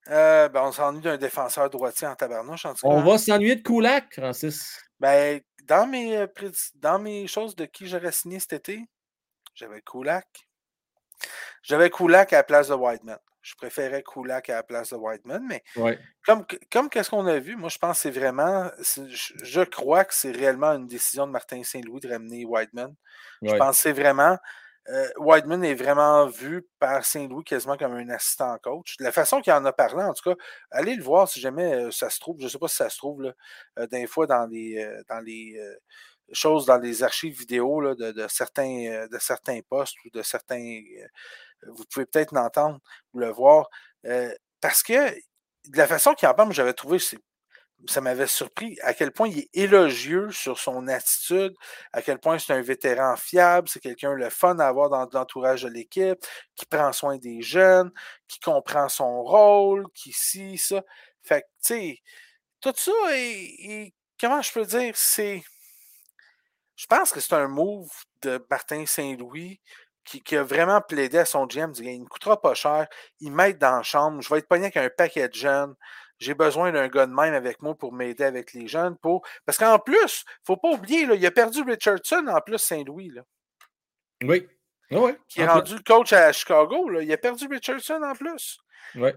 Euh, 0.10 0.48
ben, 0.50 0.64
on 0.64 0.72
s'ennuie 0.72 1.02
d'un 1.02 1.18
défenseur 1.18 1.70
droitier 1.70 2.08
en 2.08 2.16
tabarnouche, 2.16 2.66
en 2.66 2.74
tout 2.74 2.88
cas. 2.88 2.88
On 2.88 3.00
hein. 3.00 3.04
va 3.04 3.18
s'ennuyer 3.18 3.56
de 3.56 3.62
Kulak, 3.62 4.14
Francis. 4.14 4.82
Ben, 5.00 5.42
dans 5.66 5.86
mes, 5.86 6.18
euh, 6.18 6.28
dans 6.76 7.00
mes 7.00 7.28
choses 7.28 7.56
de 7.56 7.66
qui 7.66 7.88
j'aurais 7.88 8.12
signé 8.12 8.40
cet 8.40 8.54
été, 8.54 8.86
j'avais 9.54 9.82
Kulak. 9.82 10.48
J'avais 11.64 11.90
Kulak 11.90 12.32
à 12.34 12.38
la 12.38 12.44
place 12.44 12.70
de 12.70 12.74
Whiteman. 12.74 13.18
Je 13.42 13.56
préférais 13.56 14.04
Kulak 14.04 14.50
à 14.50 14.56
la 14.56 14.64
place 14.64 14.92
de 14.92 14.98
Whiteman, 14.98 15.44
mais 15.46 15.64
Ouais. 15.76 15.98
comme, 16.26 16.46
comme 16.72 16.90
qu'est-ce 16.90 17.10
qu'on 17.10 17.26
a 17.28 17.40
vu, 17.40 17.56
moi 17.56 17.70
je 17.70 17.78
pense 17.78 17.98
que 17.98 18.02
c'est 18.04 18.20
vraiment, 18.20 18.70
je, 18.78 19.64
crois 19.64 20.04
que 20.06 20.14
c'est 20.14 20.32
réellement 20.32 20.74
une 20.74 20.88
décision 20.88 21.26
de 21.28 21.32
Martin 21.32 21.64
Saint-Louis 21.64 22.02
de 22.02 22.10
ramener 22.10 22.46
Whiteman. 22.46 22.94
Je 23.42 23.56
pense 23.56 23.78
que 23.78 23.82
c'est 23.84 23.94
vraiment, 23.94 24.38
euh, 24.90 25.08
Whiteman 25.18 25.64
est 25.66 25.76
vraiment 25.76 26.28
vu 26.28 26.66
par 26.80 27.04
Saint-Louis 27.06 27.44
quasiment 27.44 27.78
comme 27.78 27.94
un 27.94 28.10
assistant 28.10 28.58
coach. 28.64 28.98
De 28.98 29.04
la 29.04 29.12
façon 29.12 29.42
qu'il 29.42 29.54
en 29.54 29.66
a 29.66 29.74
parlé, 29.74 30.04
en 30.04 30.14
tout 30.14 30.30
cas, 30.32 30.36
allez 30.72 30.96
le 30.96 31.04
voir 31.04 31.28
si 31.28 31.40
jamais 31.42 31.74
euh, 31.88 31.92
ça 31.92 32.10
se 32.10 32.20
trouve, 32.20 32.38
je 32.40 32.46
ne 32.46 32.50
sais 32.50 32.60
pas 32.60 32.68
si 32.70 32.78
ça 32.78 32.90
se 32.90 32.98
trouve, 32.98 33.22
là, 33.24 33.34
euh, 33.80 33.88
des 33.88 34.08
fois 34.08 34.28
dans 34.28 34.46
les, 34.48 34.78
euh, 34.84 35.04
dans 35.10 35.20
les 35.20 35.60
choses, 36.34 36.66
dans 36.66 36.78
les 36.78 37.04
archives 37.04 37.38
vidéo 37.40 37.96
de, 37.96 38.12
de 38.12 38.28
certains, 38.30 39.08
de 39.12 39.18
certains 39.20 39.60
postes 39.70 39.96
ou 40.06 40.10
de 40.12 40.22
certains. 40.22 40.82
vous 41.68 41.86
pouvez 41.92 42.06
peut-être 42.06 42.34
l'entendre 42.34 42.80
ou 43.14 43.20
le 43.20 43.30
voir. 43.32 43.70
parce 44.62 44.84
que 44.84 44.94
de 45.68 45.78
la 45.78 45.88
façon 45.88 46.14
qu'il 46.14 46.28
en 46.28 46.34
parle, 46.34 46.54
j'avais 46.54 46.74
trouvé, 46.74 47.00
c'est- 47.00 47.18
ça 47.88 48.02
m'avait 48.02 48.28
surpris 48.28 48.78
à 48.82 48.94
quel 48.94 49.12
point 49.12 49.28
il 49.28 49.40
est 49.40 49.50
élogieux 49.54 50.32
sur 50.32 50.60
son 50.60 50.88
attitude, 50.88 51.54
à 51.94 52.02
quel 52.02 52.20
point 52.20 52.40
c'est 52.40 52.54
un 52.54 52.62
vétéran 52.62 53.16
fiable, 53.16 53.70
c'est 53.70 53.80
quelqu'un 53.80 54.14
le 54.14 54.30
fun 54.30 54.58
à 54.60 54.68
avoir 54.68 54.90
dans 54.90 55.08
l'entourage 55.14 55.64
de 55.64 55.70
l'équipe, 55.70 56.20
qui 56.56 56.66
prend 56.66 56.92
soin 56.92 57.18
des 57.18 57.42
jeunes, 57.42 57.92
qui 58.28 58.40
comprend 58.40 58.90
son 58.90 59.22
rôle, 59.24 59.86
qui 59.94 60.12
ci, 60.12 60.58
ça. 60.58 60.82
Fait 61.24 61.42
que, 61.42 61.48
tu 61.66 61.74
sais, 61.76 62.00
tout 62.62 62.74
ça, 62.78 62.92
est- 63.14 63.94
comment 64.20 64.42
je 64.42 64.52
peux 64.54 64.66
dire, 64.66 64.94
c'est. 64.98 65.44
Je 66.76 66.86
pense 66.88 67.12
que 67.12 67.20
c'est 67.20 67.34
un 67.34 67.48
move 67.48 67.90
de 68.22 68.44
Martin 68.50 68.86
Saint-Louis 68.86 69.60
qui, 70.06 70.22
qui 70.24 70.38
a 70.38 70.44
vraiment 70.44 70.82
plaidé 70.82 71.18
à 71.20 71.26
son 71.26 71.46
GM, 71.48 71.74
il 71.80 72.02
ne 72.02 72.08
coûtera 72.08 72.40
pas 72.40 72.54
cher, 72.54 72.88
il 73.20 73.32
m'aide 73.32 73.58
dans 73.58 73.78
la 73.78 73.84
chambre, 73.84 74.22
je 74.22 74.30
vais 74.30 74.40
être 74.40 74.48
pogné 74.48 74.66
avec 74.66 74.78
un 74.78 74.90
paquet 74.96 75.28
de 75.28 75.34
jeunes, 75.34 75.76
j'ai 76.20 76.34
besoin 76.34 76.72
d'un 76.72 76.88
gars 76.88 77.06
de 77.06 77.14
même 77.14 77.34
avec 77.34 77.62
moi 77.62 77.76
pour 77.76 77.94
m'aider 77.94 78.24
avec 78.24 78.54
les 78.54 78.68
jeunes. 78.68 78.96
Pour... 78.98 79.26
Parce 79.46 79.58
qu'en 79.58 79.80
plus, 79.80 79.96
il 79.96 80.42
ne 80.42 80.46
faut 80.46 80.58
pas 80.58 80.72
oublier, 80.72 81.06
là, 81.06 81.16
il 81.16 81.26
a 81.26 81.32
perdu 81.32 81.62
Richardson 81.62 82.26
en 82.28 82.42
plus 82.42 82.58
Saint-Louis, 82.58 83.14
Oui. 84.24 84.48
Ah 84.90 85.00
ouais. 85.02 85.18
qui 85.28 85.42
est 85.42 85.48
rendu 85.48 85.76
le 85.76 85.84
coach 85.84 86.14
à 86.14 86.32
Chicago. 86.32 86.90
Là. 86.90 87.02
Il 87.02 87.12
a 87.12 87.18
perdu 87.18 87.46
Richardson 87.48 88.02
en 88.04 88.14
plus. 88.14 88.58
Ouais. 88.96 89.16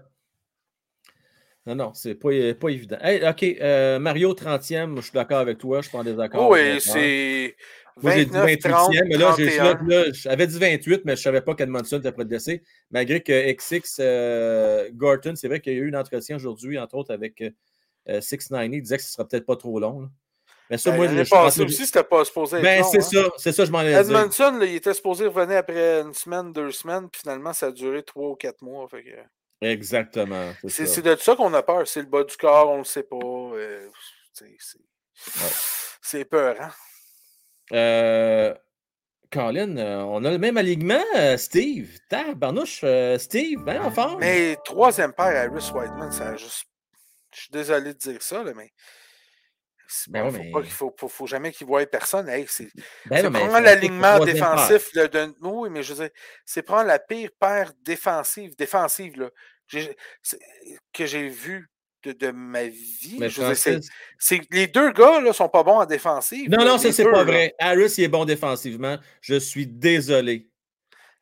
Non, 1.65 1.75
non, 1.75 1.93
c'est 1.93 2.15
pas, 2.15 2.29
pas 2.59 2.69
évident. 2.69 2.97
Hey, 3.01 3.27
OK, 3.27 3.43
euh, 3.43 3.99
Mario 3.99 4.33
30e, 4.33 4.95
je 4.95 5.01
suis 5.01 5.11
d'accord 5.11 5.37
avec 5.37 5.59
toi, 5.59 5.77
je 5.77 5.83
suis 5.83 5.91
pas 5.91 5.99
en 5.99 6.03
désaccord. 6.03 6.49
Oh, 6.49 6.53
oui, 6.53 6.81
c'est 6.81 7.55
Moi, 8.01 8.13
j'ai 8.15 8.25
dit 8.25 8.31
29, 8.31 8.59
30, 8.59 8.93
28e, 8.93 9.07
mais 9.07 9.17
là, 9.17 9.35
j'ai- 9.37 9.57
là, 9.57 9.75
31. 9.75 9.87
là, 9.87 10.05
j'avais 10.13 10.47
dit 10.47 10.59
28, 10.59 11.01
mais 11.05 11.15
je 11.15 11.19
ne 11.19 11.23
savais 11.23 11.41
pas 11.41 11.55
qu'Edmondson 11.55 11.97
était 11.99 12.11
près 12.11 12.23
de 12.23 12.29
blessé. 12.29 12.63
Malgré 12.89 13.21
que 13.21 13.31
XX 13.51 13.97
euh, 13.99 14.89
Gorton, 14.93 15.33
c'est 15.35 15.47
vrai 15.47 15.59
qu'il 15.59 15.73
y 15.73 15.75
a 15.75 15.79
eu 15.79 15.93
un 15.93 15.99
entretien 15.99 16.35
aujourd'hui, 16.35 16.79
entre 16.79 16.95
autres, 16.95 17.13
avec 17.13 17.41
euh, 18.09 18.21
690. 18.21 18.77
Il 18.77 18.81
disait 18.81 18.97
que 18.97 19.03
ce 19.03 19.09
ne 19.09 19.11
sera 19.13 19.27
peut-être 19.27 19.45
pas 19.45 19.55
trop 19.55 19.79
long. 19.79 20.01
là. 20.01 20.07
Mais 20.69 20.77
ça, 20.77 20.91
Ben, 20.91 20.97
moi, 20.97 21.07
je 21.23 21.29
pensais- 21.29 21.63
aussi, 21.63 21.85
c'était 21.85 22.03
pas 22.03 22.23
supposé 22.23 22.55
être 22.57 22.63
Ben, 22.63 22.81
c'est 22.83 22.99
hein. 22.99 23.01
ça, 23.01 23.29
c'est 23.37 23.51
ça, 23.51 23.65
je 23.65 23.71
m'en 23.71 23.83
dire. 23.83 23.97
Edmondson, 23.99 24.57
là, 24.57 24.65
il 24.65 24.75
était 24.75 24.93
supposé 24.93 25.27
revenir 25.27 25.57
après 25.57 25.99
une 26.01 26.13
semaine, 26.13 26.53
deux 26.53 26.71
semaines, 26.71 27.09
puis 27.09 27.19
finalement, 27.21 27.51
ça 27.51 27.67
a 27.67 27.71
duré 27.71 28.01
trois 28.03 28.29
ou 28.29 28.35
quatre 28.35 28.61
mois. 28.61 28.87
fait 28.87 29.03
que- 29.03 29.65
Exactement. 29.67 30.53
c'est 30.69 31.01
de 31.03 31.15
ça 31.17 31.35
qu'on 31.35 31.53
a 31.53 31.61
peur. 31.61 31.85
C'est 31.87 31.99
le 31.99 32.07
bas 32.07 32.23
du 32.23 32.35
corps, 32.37 32.69
on 32.69 32.77
le 32.79 32.83
sait 32.85 33.03
pas. 33.03 33.17
euh, 33.17 33.87
c'est- 34.33 34.45
Ouais. 34.45 35.51
c'est 36.01 36.25
peur, 36.25 36.55
hein? 36.59 36.71
Euh, 37.71 38.53
Colin, 39.31 39.77
euh, 39.77 40.01
on 40.01 40.25
a 40.25 40.31
le 40.31 40.37
même 40.37 40.57
alignement, 40.57 41.03
euh, 41.15 41.37
Steve. 41.37 41.97
Tabarnouche, 42.09 42.81
euh, 42.83 43.17
Steve, 43.17 43.59
ben, 43.63 43.89
fort. 43.91 44.17
Mais 44.19 44.57
troisième 44.65 45.13
paire, 45.13 45.49
Harris 45.49 45.71
Whiteman, 45.73 46.11
ça 46.11 46.29
a 46.29 46.35
juste. 46.35 46.65
Je 47.33 47.41
suis 47.41 47.51
désolé 47.51 47.93
de 47.93 47.97
dire 47.97 48.21
ça, 48.21 48.43
là, 48.43 48.51
mais. 48.53 48.71
Ben 50.07 50.21
bon, 50.23 50.27
ouais, 50.27 50.37
faut, 50.37 50.43
mais- 50.43 50.51
pas 50.51 50.61
qu'il 50.61 50.71
faut, 50.71 50.95
faut, 50.97 51.07
faut 51.09 51.27
jamais 51.27 51.51
qu'il 51.51 51.67
voie 51.67 51.85
personne. 51.85 52.29
Hey, 52.29 52.45
c'est 52.49 52.69
Ben 53.07 53.31
prendre 53.31 53.59
l'alignement 53.59 54.19
défensif 54.19 54.93
de, 54.93 55.07
de- 55.07 55.35
Oui, 55.41 55.69
mais 55.69 55.83
je 55.83 55.93
veux 55.93 56.03
dire, 56.05 56.13
c'est 56.45 56.61
prendre 56.61 56.87
la 56.87 56.99
pire 56.99 57.29
paire 57.39 57.71
défensive, 57.81 58.55
défensive 58.55 59.19
là, 59.19 59.29
que 60.93 61.05
j'ai 61.05 61.27
vue 61.27 61.69
de, 62.03 62.11
de 62.11 62.31
ma 62.31 62.67
vie. 62.67 63.17
Mais 63.19 63.29
Je 63.29 63.41
dire, 63.41 64.41
les 64.51 64.67
deux 64.67 64.91
gars 64.91 65.21
là, 65.21 65.33
sont 65.33 65.49
pas 65.49 65.63
bons 65.63 65.79
en 65.79 65.85
défensive. 65.85 66.49
Non, 66.49 66.65
non, 66.65 66.77
ça, 66.77 66.91
c'est 66.91 67.03
pas 67.03 67.23
vrai. 67.23 67.53
Harris, 67.59 67.95
il 67.97 68.03
est 68.05 68.07
bon 68.07 68.25
défensivement. 68.25 68.97
Je 69.21 69.35
suis 69.35 69.67
désolé. 69.67 70.50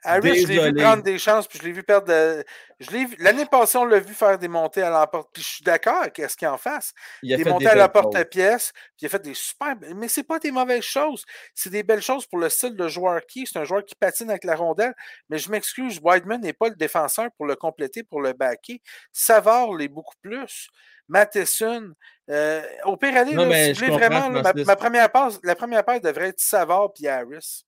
Harris, 0.03 0.21
je 0.41 0.47
l'ai 0.47 0.55
vu 0.69 0.73
prendre 0.83 1.03
des 1.03 1.17
chances, 1.19 1.47
puis 1.47 1.59
je 1.59 1.63
l'ai 1.65 1.71
vu 1.73 1.83
perdre. 1.83 2.07
de- 2.07 2.43
je 2.79 2.91
l'ai 2.91 3.05
vu- 3.05 3.15
L'année 3.19 3.45
passée, 3.45 3.77
on 3.77 3.85
l'a 3.85 3.99
vu 3.99 4.13
faire 4.13 4.37
des 4.39 4.47
montées 4.47 4.81
à 4.81 4.89
l'emporte. 4.89 5.29
Puis 5.33 5.43
je 5.43 5.47
suis 5.47 5.63
d'accord 5.63 6.01
avec 6.01 6.15
ce 6.29 6.35
qu'il 6.37 6.47
en 6.47 6.57
fasse. 6.57 6.93
Il 7.21 7.33
a 7.33 7.37
Des 7.37 7.43
montées 7.51 7.65
des 7.65 7.71
à 7.71 7.75
la 7.75 7.89
porte 7.89 8.15
à 8.15 8.25
pièce, 8.25 8.71
puis 8.73 8.87
il 9.01 9.05
a 9.07 9.09
fait 9.09 9.21
des 9.21 9.33
super. 9.33 9.75
Mais 9.95 10.07
c'est 10.07 10.23
pas 10.23 10.39
des 10.39 10.51
mauvaises 10.51 10.83
choses. 10.83 11.25
C'est 11.53 11.69
des 11.69 11.83
belles 11.83 12.01
choses 12.01 12.25
pour 12.25 12.39
le 12.39 12.47
style 12.49 12.75
de 12.75 12.87
joueur 12.87 13.21
qui. 13.27 13.41
est. 13.41 13.45
C'est 13.51 13.59
un 13.59 13.65
joueur 13.65 13.83
qui 13.83 13.95
patine 13.95 14.29
avec 14.29 14.45
la 14.45 14.55
rondelle. 14.55 14.93
Mais 15.29 15.37
je 15.37 15.51
m'excuse, 15.51 15.99
Whiteman 16.01 16.39
n'est 16.41 16.53
pas 16.53 16.69
le 16.69 16.75
défenseur 16.75 17.27
pour 17.37 17.45
le 17.45 17.55
compléter, 17.55 18.03
pour 18.03 18.21
le 18.21 18.33
backer. 18.33 18.81
Savard 19.11 19.73
l'est 19.73 19.87
beaucoup 19.89 20.15
plus. 20.21 20.69
Matheson. 21.09 21.93
euh, 22.29 22.61
au 22.85 22.95
pire, 22.95 23.25
Non, 23.33 23.45
là, 23.47 23.55
si 23.65 23.73
vous 23.73 23.79
voulez 23.79 23.87
vraiment, 23.97 24.29
là, 24.29 24.41
ma, 24.43 24.49
Francis. 24.49 24.67
ma 24.67 24.75
première 24.75 25.11
passe, 25.11 25.39
la 25.43 25.55
première 25.55 25.83
paire 25.83 25.99
devrait 25.99 26.27
être 26.29 26.39
Savard 26.39 26.89
puis 26.93 27.07
Harris. 27.07 27.65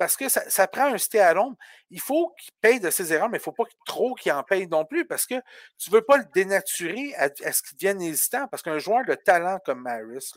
Parce 0.00 0.16
que 0.16 0.30
ça, 0.30 0.66
prend 0.66 0.94
un 0.94 1.34
l'ombre. 1.34 1.58
Il 1.90 2.00
faut 2.00 2.34
qu'il 2.40 2.54
paye 2.62 2.80
de 2.80 2.88
ses 2.88 3.12
erreurs, 3.12 3.28
mais 3.28 3.36
il 3.36 3.40
ne 3.40 3.44
faut 3.44 3.52
pas 3.52 3.64
trop 3.84 4.14
qu'il 4.14 4.32
en 4.32 4.42
paye 4.42 4.66
non 4.66 4.86
plus 4.86 5.06
parce 5.06 5.26
que 5.26 5.34
tu 5.76 5.90
ne 5.90 5.96
veux 5.96 6.00
pas 6.00 6.16
le 6.16 6.24
dénaturer 6.32 7.14
à, 7.16 7.28
ce 7.28 7.60
qu'il 7.60 7.76
devienne 7.76 8.00
hésitant. 8.00 8.48
Parce 8.48 8.62
qu'un 8.62 8.78
joueur 8.78 9.04
de 9.04 9.14
talent 9.14 9.58
comme 9.62 9.82
Maris, 9.82 10.32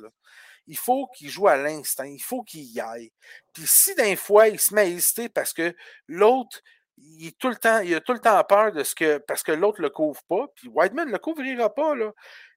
il 0.68 0.78
faut 0.78 1.08
qu'il 1.16 1.30
joue 1.30 1.48
à 1.48 1.56
l'instant, 1.56 2.04
il 2.04 2.22
faut 2.22 2.44
qu'il 2.44 2.66
y 2.66 2.82
aille. 2.82 3.14
Puis 3.54 3.64
si 3.66 3.96
d'un 3.96 4.18
fois, 4.18 4.50
il 4.50 4.60
se 4.60 4.74
met 4.74 4.82
à 4.82 4.86
hésiter 4.86 5.30
parce 5.30 5.54
que 5.54 5.74
l'autre, 6.10 6.60
il, 6.98 7.30
a 7.30 8.02
tout 8.02 8.14
le 8.14 8.20
temps 8.20 8.44
peur 8.44 8.74
de 8.74 8.84
ce 8.84 8.94
que. 8.94 9.20
Parce 9.20 9.44
que 9.44 9.54
l'autre 9.54 9.80
ne 9.80 9.84
le 9.84 9.92
couvre 9.92 10.22
pas, 10.28 10.46
puis 10.58 10.68
Whiteman 10.68 11.08
ne 11.08 11.14
le 11.14 11.20
couvrira 11.20 11.74
pas, 11.74 11.96
là. 11.96 12.12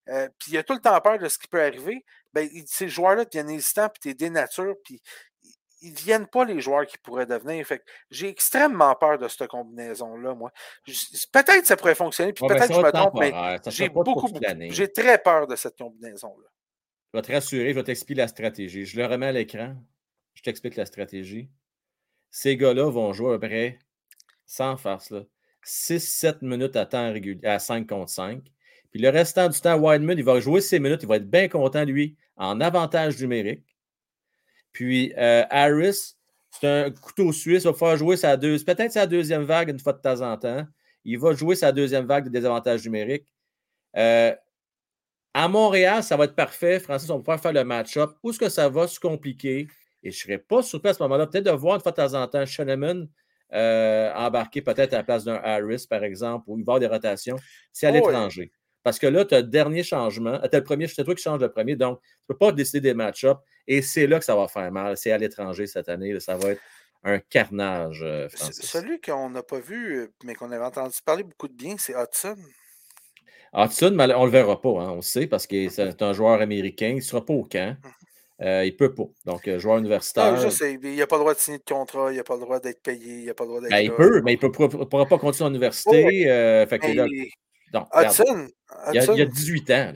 Euh, 0.09 0.29
puis 0.41 0.53
il 0.53 0.59
a 0.59 0.65
tout 0.65 0.75
le 0.75 0.81
temps 0.81 1.01
peur 1.01 1.21
de 1.21 1.29
ce 1.29 1.39
qui 1.39 1.47
peut 1.47 1.63
arriver. 1.63 2.05
Ben, 2.33 2.49
ces 2.67 2.89
joueurs-là 2.89 3.27
deviennent 3.27 3.51
hésitants, 3.51 3.89
puis 3.89 4.01
tu 4.11 4.15
dénatures, 4.17 4.75
puis 4.85 5.01
ils 5.87 5.93
ne 5.93 5.99
viennent 5.99 6.27
pas 6.27 6.45
les 6.45 6.61
joueurs 6.61 6.87
qui 6.87 6.99
pourraient 6.99 7.27
devenir. 7.27 7.65
Fait 7.67 7.83
j'ai 8.11 8.29
extrêmement 8.29 8.95
peur 8.97 9.19
de 9.19 9.29
cette 9.29 9.47
combinaison-là, 9.47 10.35
moi. 10.35 10.51
Peut-être 10.85 11.61
que 11.61 11.67
ça 11.67 11.77
pourrait 11.77 11.95
fonctionner, 11.95 12.33
puis 12.33 12.47
peut-être 12.47 12.69
que 12.69 12.75
je 12.75 12.81
me 12.81 12.93
trompe, 12.93 13.15
mais 13.19 13.33
j'ai 13.69 13.89
beaucoup, 13.89 14.29
j'ai 14.71 14.93
très 14.93 15.19
peur 15.19 15.47
de 15.47 15.57
cette 15.57 15.79
combinaison-là. 15.79 16.49
Je 17.13 17.19
vais 17.19 17.23
te 17.23 17.33
rassurer, 17.33 17.71
je 17.71 17.75
vais 17.75 17.85
t'expliquer 17.85 18.21
la 18.21 18.29
stratégie. 18.29 18.85
Je 18.85 18.99
le 18.99 19.07
remets 19.07 19.27
à 19.27 19.33
l'écran, 19.33 19.77
je 20.35 20.43
t'explique 20.43 20.77
la 20.77 20.87
stratégie. 20.87 21.49
Ces 22.31 22.57
gars-là 22.57 22.91
vont 22.91 23.13
jouer 23.13 23.35
à 23.35 23.39
peu 23.39 23.47
près, 23.47 23.79
sans 24.45 24.77
farce, 24.77 25.15
6-7 25.65 26.39
minutes 26.43 26.77
à 26.77 26.85
temps 26.85 27.13
régulier, 27.13 27.47
à 27.47 27.59
5 27.59 27.89
contre 27.89 28.11
5. 28.11 28.43
Puis 28.91 29.01
le 29.01 29.09
restant 29.09 29.49
du 29.49 29.61
temps, 29.61 29.77
Wildman, 29.79 30.19
il 30.19 30.25
va 30.25 30.41
jouer 30.41 30.61
ses 30.61 30.79
minutes, 30.79 31.03
il 31.03 31.09
va 31.09 31.17
être 31.17 31.31
bien 31.31 31.49
content, 31.49 31.85
lui, 31.85 32.17
en 32.37 32.61
avantage 32.61 33.21
numérique. 33.21 33.66
Puis 34.77 35.15
euh, 35.17 35.43
Harris, 35.49 36.17
c'est 36.51 36.69
un 36.69 36.91
couteau 36.91 37.33
suisse, 37.33 37.65
il 37.65 37.69
va 37.69 37.73
faire 37.73 37.97
jouer 37.97 38.19
sa 38.19 38.37
deux, 38.37 38.63
peut-être 38.63 38.93
sa 38.93 39.07
deuxième 39.07 39.45
vague 39.45 39.71
une 39.71 39.79
fois 39.79 39.95
de 39.95 40.03
temps 40.03 40.21
en 40.21 40.37
temps. 40.37 40.67
Il 41.03 41.19
va 41.19 41.33
jouer 41.33 41.57
sa 41.57 41.73
deuxième 41.73 42.05
vague 42.05 42.27
de 42.27 42.29
désavantages 42.29 42.85
numériques. 42.85 43.33
Euh, 43.97 44.35
à 45.33 45.49
Montréal, 45.49 46.03
ça 46.03 46.19
va 46.19 46.25
être 46.25 46.35
parfait. 46.35 46.79
Francis, 46.79 47.09
on 47.09 47.15
va 47.15 47.21
pouvoir 47.21 47.41
faire 47.41 47.55
le 47.55 47.65
match-up. 47.65 48.11
Où 48.23 48.29
est-ce 48.29 48.39
que 48.39 48.51
ça 48.51 48.69
va 48.69 48.87
se 48.87 49.01
compliquer? 49.01 49.67
Et 50.03 50.11
je 50.11 50.19
ne 50.19 50.21
serais 50.21 50.39
pas 50.39 50.63
surpris 50.63 50.91
à 50.91 50.95
ce 50.95 51.03
moment-là, 51.05 51.27
peut-être 51.27 51.47
de 51.47 51.53
voir 51.53 51.77
une 51.77 51.81
fois 51.81 51.93
de 51.93 51.97
temps 51.97 52.13
en 52.13 52.27
temps 52.29 52.45
Shoneman 52.45 53.09
euh, 53.55 54.13
embarquer 54.13 54.61
peut-être 54.61 54.93
à 54.93 54.99
la 54.99 55.05
place 55.05 55.25
d'un 55.25 55.41
Harris, 55.43 55.87
par 55.89 56.05
exemple, 56.05 56.45
ou 56.49 56.59
il 56.59 56.67
va 56.67 56.75
avoir 56.75 56.81
des 56.81 56.95
rotations. 56.95 57.39
C'est 57.73 57.87
à 57.87 57.91
oh 57.93 57.95
l'étranger. 57.95 58.53
Parce 58.83 58.99
que 58.99 59.07
là, 59.07 59.25
tu 59.25 59.35
as 59.35 59.41
le 59.41 59.47
dernier 59.47 59.83
changement. 59.83 60.39
Tu 60.39 60.55
as 60.55 60.59
le 60.59 60.65
premier, 60.65 60.87
c'est 60.87 61.03
toi 61.03 61.15
qui 61.15 61.23
change 61.23 61.41
le 61.41 61.51
premier, 61.51 61.77
donc 61.77 61.99
tu 62.03 62.09
ne 62.29 62.35
peux 62.35 62.37
pas 62.37 62.53
décider 62.53 62.83
des 62.83 62.95
match-ups. 62.95 63.41
Et 63.69 63.83
c'est 63.83 64.07
là 64.07 64.19
que 64.19 64.25
ça 64.25 64.37
va 64.37 64.49
faire 64.49 64.71
mal. 64.71 64.97
C'est 64.97 65.13
à 65.13 65.19
l'étranger 65.19 65.67
cette 65.67 65.89
année. 65.89 66.19
ça 66.21 66.37
va 66.37 66.51
être 66.51 66.61
un 67.05 67.19
carnage. 67.19 68.03
Euh, 68.03 68.29
celui 68.35 69.01
qu'on 69.01 69.31
n'a 69.31 69.43
pas 69.43 69.61
vu, 69.61 70.09
mais 70.25 70.35
qu'on 70.35 70.51
avait 70.51 70.65
entendu 70.65 70.97
parler 71.05 71.23
beaucoup 71.23 71.49
de 71.49 71.55
bien, 71.55 71.77
c'est 71.79 71.95
Hudson. 71.95 72.37
Hudson, 73.55 73.97
on 73.99 74.07
ne 74.07 74.25
le 74.25 74.31
verra 74.31 74.61
pas, 74.61 74.81
hein, 74.83 74.91
on 74.91 75.03
sait, 75.03 75.27
parce 75.27 75.47
que 75.47 75.69
c'est 75.69 76.03
un 76.03 76.13
joueur 76.13 76.41
américain. 76.41 76.89
Il 76.89 76.97
ne 76.97 77.01
sera 77.01 77.25
pas 77.25 77.33
au 77.33 77.45
camp. 77.45 77.77
Hum. 77.85 77.91
Euh, 78.43 78.65
il 78.67 78.73
ne 78.73 78.77
peut 78.77 78.93
pas. 78.93 79.07
Donc, 79.25 79.49
euh, 79.49 79.59
joueur 79.59 79.79
universitaire. 79.79 80.35
Ah, 80.37 80.37
je 80.37 80.51
sais, 80.51 80.79
il 80.83 80.97
n'a 80.97 81.07
pas 81.07 81.17
le 81.17 81.21
droit 81.21 81.35
de 81.35 81.39
signer 81.39 81.59
de 81.59 81.65
contrat, 81.65 82.13
il 82.13 82.17
n'a 82.17 82.25
pas 82.25 82.35
le 82.35 82.41
droit 82.41 82.61
d'être 82.61 82.83
payé, 82.83 83.21
il 83.21 83.25
n'a 83.25 83.35
pas 83.35 83.45
le 83.45 83.49
droit 83.49 83.61
d'être. 83.63 83.71
Ben, 83.71 83.79
il 83.79 83.95
peut, 83.95 84.21
mais 84.23 84.35
il 84.35 84.45
ne 84.45 84.85
pourra 84.85 85.07
pas 85.07 85.19
continuer 85.19 85.47
en 85.49 85.51
université. 85.51 86.31
Euh, 86.31 86.67
fait 86.67 86.79
que 86.79 86.89
là, 86.89 87.07
Hudson, 87.93 88.49
il, 88.93 88.95
y 88.95 89.23
a, 89.23 89.25
18 89.25 89.71
ans. 89.71 89.93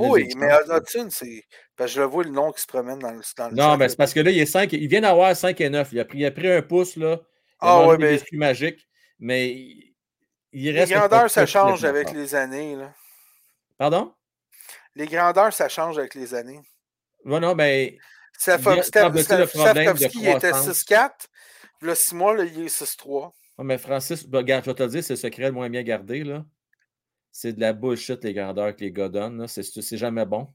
oui, 0.00 0.28
mais 0.36 0.48
Hudson, 0.68 1.08
c'est. 1.10 1.44
je 1.86 2.00
le 2.00 2.06
vois 2.06 2.24
le 2.24 2.30
nom 2.30 2.52
qui 2.52 2.62
se 2.62 2.66
promène 2.66 2.98
dans 2.98 3.10
le. 3.10 3.20
Dans 3.36 3.50
non, 3.52 3.76
mais 3.76 3.88
c'est 3.88 3.96
parce 3.96 4.12
que 4.12 4.20
là, 4.20 4.30
il 4.30 4.38
est 4.38 4.46
5. 4.46 4.72
Il 4.72 4.88
vient 4.88 5.00
d'avoir 5.00 5.34
5 5.36 5.60
et 5.60 5.70
9. 5.70 5.88
Il 5.92 6.00
a 6.00 6.04
pris, 6.04 6.18
il 6.18 6.26
a 6.26 6.30
pris 6.30 6.50
un 6.50 6.62
pouce, 6.62 6.96
là. 6.96 7.20
Ah 7.60 7.86
oui, 7.86 7.96
mais. 7.98 8.18
C'est 8.18 8.32
magique. 8.32 8.86
Mais 9.18 9.50
il 10.52 10.70
reste. 10.70 10.90
Les 10.90 10.98
grandeurs, 10.98 11.30
ça 11.30 11.46
change 11.46 11.84
avec 11.84 12.12
les 12.12 12.34
années. 12.34 12.76
Là. 12.76 12.92
Pardon? 13.76 14.12
Les 14.94 15.06
grandeurs, 15.06 15.52
ça 15.52 15.68
change 15.68 15.98
avec 15.98 16.14
les 16.14 16.34
années. 16.34 16.60
Non, 17.24 17.40
non, 17.40 17.54
mais. 17.54 17.98
Stefkovski 18.38 20.26
était 20.26 20.52
6-4. 20.52 21.10
Le 21.80 21.94
6 21.94 22.14
mois, 22.14 22.34
là, 22.34 22.44
il 22.44 22.60
est 22.64 22.82
6-3. 22.82 23.32
mais 23.58 23.78
Francis, 23.78 24.26
regarde, 24.32 24.64
je 24.64 24.70
vais 24.70 24.74
te 24.74 24.82
le 24.82 24.88
dire, 24.88 25.04
c'est 25.04 25.12
le 25.12 25.18
secret 25.18 25.44
le 25.44 25.52
moins 25.52 25.70
bien 25.70 25.82
gardé. 25.82 26.24
là. 26.24 26.44
C'est 27.40 27.52
de 27.52 27.60
la 27.60 27.72
bullshit, 27.72 28.24
les 28.24 28.34
grandeurs 28.34 28.74
que 28.74 28.80
les 28.80 28.90
gars 28.90 29.08
donnent. 29.08 29.46
C'est 29.46 29.96
jamais 29.96 30.24
bon. 30.24 30.48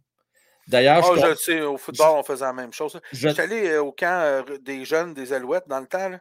D'ailleurs, 0.67 1.01
oh, 1.09 1.15
je, 1.15 1.29
je 1.29 1.35
sais, 1.35 1.61
au 1.61 1.77
football, 1.77 2.17
on 2.17 2.23
faisait 2.23 2.43
la 2.43 2.51
même 2.51 2.73
chose. 2.73 2.99
Je 3.13 3.29
suis 3.29 3.39
allé 3.39 3.69
euh, 3.69 3.83
au 3.83 3.93
camp 3.93 4.19
euh, 4.21 4.57
des 4.57 4.83
jeunes, 4.83 5.13
des 5.13 5.31
Alouettes, 5.31 5.65
dans 5.69 5.79
le 5.79 5.87
temps. 5.87 6.11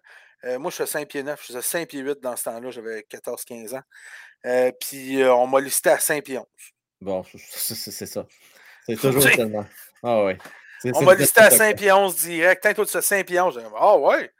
Euh, 0.45 0.61
moi, 0.61 0.71
je 0.71 0.77
faisais 0.77 1.01
5 1.01 1.09
pieds 1.09 1.25
9, 1.25 1.41
je 1.41 1.47
faisais 1.49 1.63
5 1.63 1.89
pieds 1.89 1.99
8 1.99 2.21
dans 2.23 2.37
ce 2.37 2.45
temps-là, 2.45 2.71
j'avais 2.71 3.05
14-15 3.11 3.77
ans. 3.77 4.73
puis 4.81 5.25
on 5.25 5.49
m'a 5.49 5.61
listé 5.61 5.91
à 5.91 5.99
5 5.99 6.23
pieds 6.23 6.39
11. 6.39 6.47
Bon, 7.01 7.25
c'est 7.35 8.07
ça. 8.07 8.25
C'est 8.87 8.95
toujours 9.01 9.25
tellement. 9.33 9.67
Ah 10.01 10.23
ouais. 10.23 10.39
On 10.95 11.03
m'a 11.03 11.17
listé 11.17 11.41
à 11.41 11.51
5 11.51 11.77
pieds 11.77 11.91
11 11.91 12.15
direct. 12.15 12.63
Tant 12.63 12.73
toi, 12.73 12.87
tu 12.87 12.93
fais 12.93 13.03
5 13.03 13.27
pieds 13.27 13.41
11. 13.41 13.61
Ah 13.77 13.99
ouais. 13.99 14.31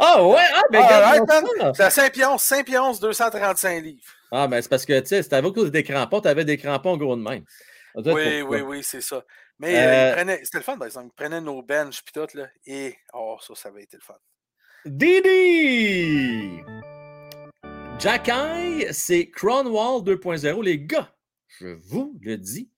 Ah 0.00 0.26
ouais, 0.26 0.42
ah, 0.54 0.62
mais. 0.70 1.72
C'est 1.74 1.82
à 1.82 1.90
5 1.90 2.12
pieds 2.12 2.24
11, 2.24 2.40
5 2.40 2.66
pieds 2.66 2.78
11, 2.78 3.00
235 3.00 3.82
livres. 3.82 4.02
Ah, 4.32 4.48
mais 4.48 4.62
c'est 4.62 4.68
parce 4.68 4.86
que, 4.86 4.98
tu 5.00 5.06
sais, 5.06 5.22
c'était 5.22 5.36
avec 5.36 5.54
des 5.54 5.82
crampons, 5.82 6.20
tu 6.20 6.28
avais 6.28 6.44
des 6.44 6.56
crampons 6.56 6.96
gros 6.96 7.16
de 7.16 7.22
même. 7.22 7.44
Oui, 7.94 8.42
oui, 8.42 8.60
oui, 8.60 8.82
c'est 8.82 9.00
ça. 9.00 9.24
Mais 9.58 9.76
euh, 9.76 10.24
euh 10.24 10.36
c'était 10.42 10.58
le 10.58 10.64
fun, 10.64 10.78
par 10.78 10.86
exemple. 10.86 11.08
Ils 11.12 11.16
prenaient 11.16 11.40
nos 11.40 11.62
benches 11.62 12.02
puis 12.02 12.12
tout, 12.14 12.36
là. 12.36 12.46
Et, 12.66 12.96
oh, 13.12 13.36
ça, 13.40 13.54
ça 13.54 13.68
avait 13.68 13.82
été 13.82 13.96
le 13.96 14.02
fun. 14.02 14.14
Didi! 14.86 16.62
Jack 17.98 18.30
c'est 18.92 19.28
Cronwall 19.28 20.02
2.0. 20.02 20.64
Les 20.64 20.78
gars, 20.78 21.14
je 21.58 21.66
vous 21.68 22.18
le 22.22 22.38
dis. 22.38 22.70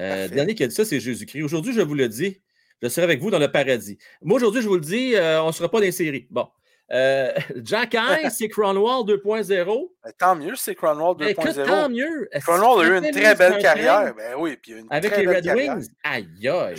Euh, 0.00 0.26
dernier 0.28 0.54
qui 0.54 0.64
a 0.64 0.66
dit 0.66 0.74
ça, 0.74 0.84
c'est 0.84 0.98
Jésus-Christ. 0.98 1.42
Aujourd'hui, 1.42 1.72
je 1.72 1.82
vous 1.82 1.94
le 1.94 2.08
dis, 2.08 2.42
je 2.84 2.88
serai 2.90 3.04
avec 3.04 3.20
vous 3.20 3.30
dans 3.30 3.38
le 3.38 3.50
paradis. 3.50 3.98
Moi, 4.22 4.36
aujourd'hui, 4.36 4.60
je 4.62 4.68
vous 4.68 4.74
le 4.74 4.80
dis, 4.80 5.14
euh, 5.14 5.42
on 5.42 5.48
ne 5.48 5.52
sera 5.52 5.70
pas 5.70 5.78
dans 5.78 5.84
les 5.84 5.92
séries. 5.92 6.26
Bon. 6.30 6.48
Euh, 6.92 7.32
Jack 7.62 7.94
High, 7.94 8.30
c'est 8.30 8.48
Cronwall 8.48 9.06
2.0. 9.06 9.90
Ben, 10.04 10.12
tant 10.18 10.36
mieux, 10.36 10.54
c'est 10.54 10.74
Cronwall 10.74 11.16
2.0. 11.16 11.66
Tant 11.66 11.88
mieux. 11.88 12.28
Cronwall 12.42 12.84
a 12.84 12.88
eu 12.88 12.98
une 12.98 13.10
très 13.10 13.34
belle 13.34 13.58
carrière. 13.58 14.14
Ben 14.14 14.34
oui, 14.36 14.58
puis 14.60 14.72
une 14.72 14.86
Avec 14.90 15.16
les 15.16 15.26
Red 15.26 15.46
Wings, 15.46 15.88
aïe 16.02 16.48
aïe. 16.48 16.76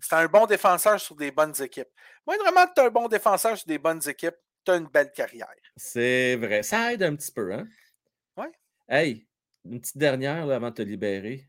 c'est 0.00 0.14
un 0.14 0.26
bon 0.26 0.44
défenseur 0.44 1.00
sur 1.00 1.16
des 1.16 1.30
bonnes 1.30 1.54
équipes. 1.62 1.88
Moi, 2.26 2.36
vraiment, 2.36 2.66
tu 2.74 2.82
es 2.82 2.86
un 2.86 2.90
bon 2.90 3.08
défenseur 3.08 3.56
sur 3.56 3.66
des 3.66 3.78
bonnes 3.78 4.02
équipes, 4.06 4.36
tu 4.64 4.72
as 4.72 4.76
une 4.76 4.88
belle 4.88 5.10
carrière. 5.12 5.48
C'est 5.76 6.36
vrai. 6.36 6.62
Ça 6.62 6.92
aide 6.92 7.02
un 7.02 7.16
petit 7.16 7.32
peu, 7.32 7.52
hein? 7.54 7.66
Oui. 8.36 8.46
Hey, 8.88 9.26
une 9.64 9.80
petite 9.80 9.98
dernière 9.98 10.50
avant 10.50 10.68
de 10.68 10.74
te 10.74 10.82
libérer. 10.82 11.46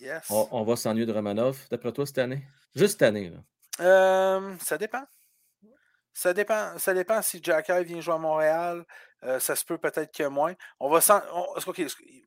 Yes. 0.00 0.30
On, 0.30 0.62
va 0.64 0.76
s'ennuyer 0.76 1.04
de 1.04 1.12
Romanov, 1.12 1.66
d'après 1.70 1.92
toi, 1.92 2.06
cette 2.06 2.18
année? 2.18 2.42
Juste 2.74 2.92
cette 2.92 3.02
année, 3.02 3.30
là. 3.30 3.38
Euh, 3.80 4.54
ça 4.62 4.78
dépend. 4.78 5.04
Ça 6.12 6.34
dépend, 6.34 6.76
ça 6.78 6.92
dépend 6.92 7.22
si 7.22 7.40
vient 7.40 8.00
jouer 8.00 8.14
à 8.14 8.18
Montréal. 8.18 8.84
Euh, 9.22 9.38
ça 9.38 9.54
se 9.56 9.64
peut 9.64 9.78
peut-être 9.78 10.14
que 10.14 10.24
moins. 10.24 10.54
On 10.78 10.90
va 10.90 11.00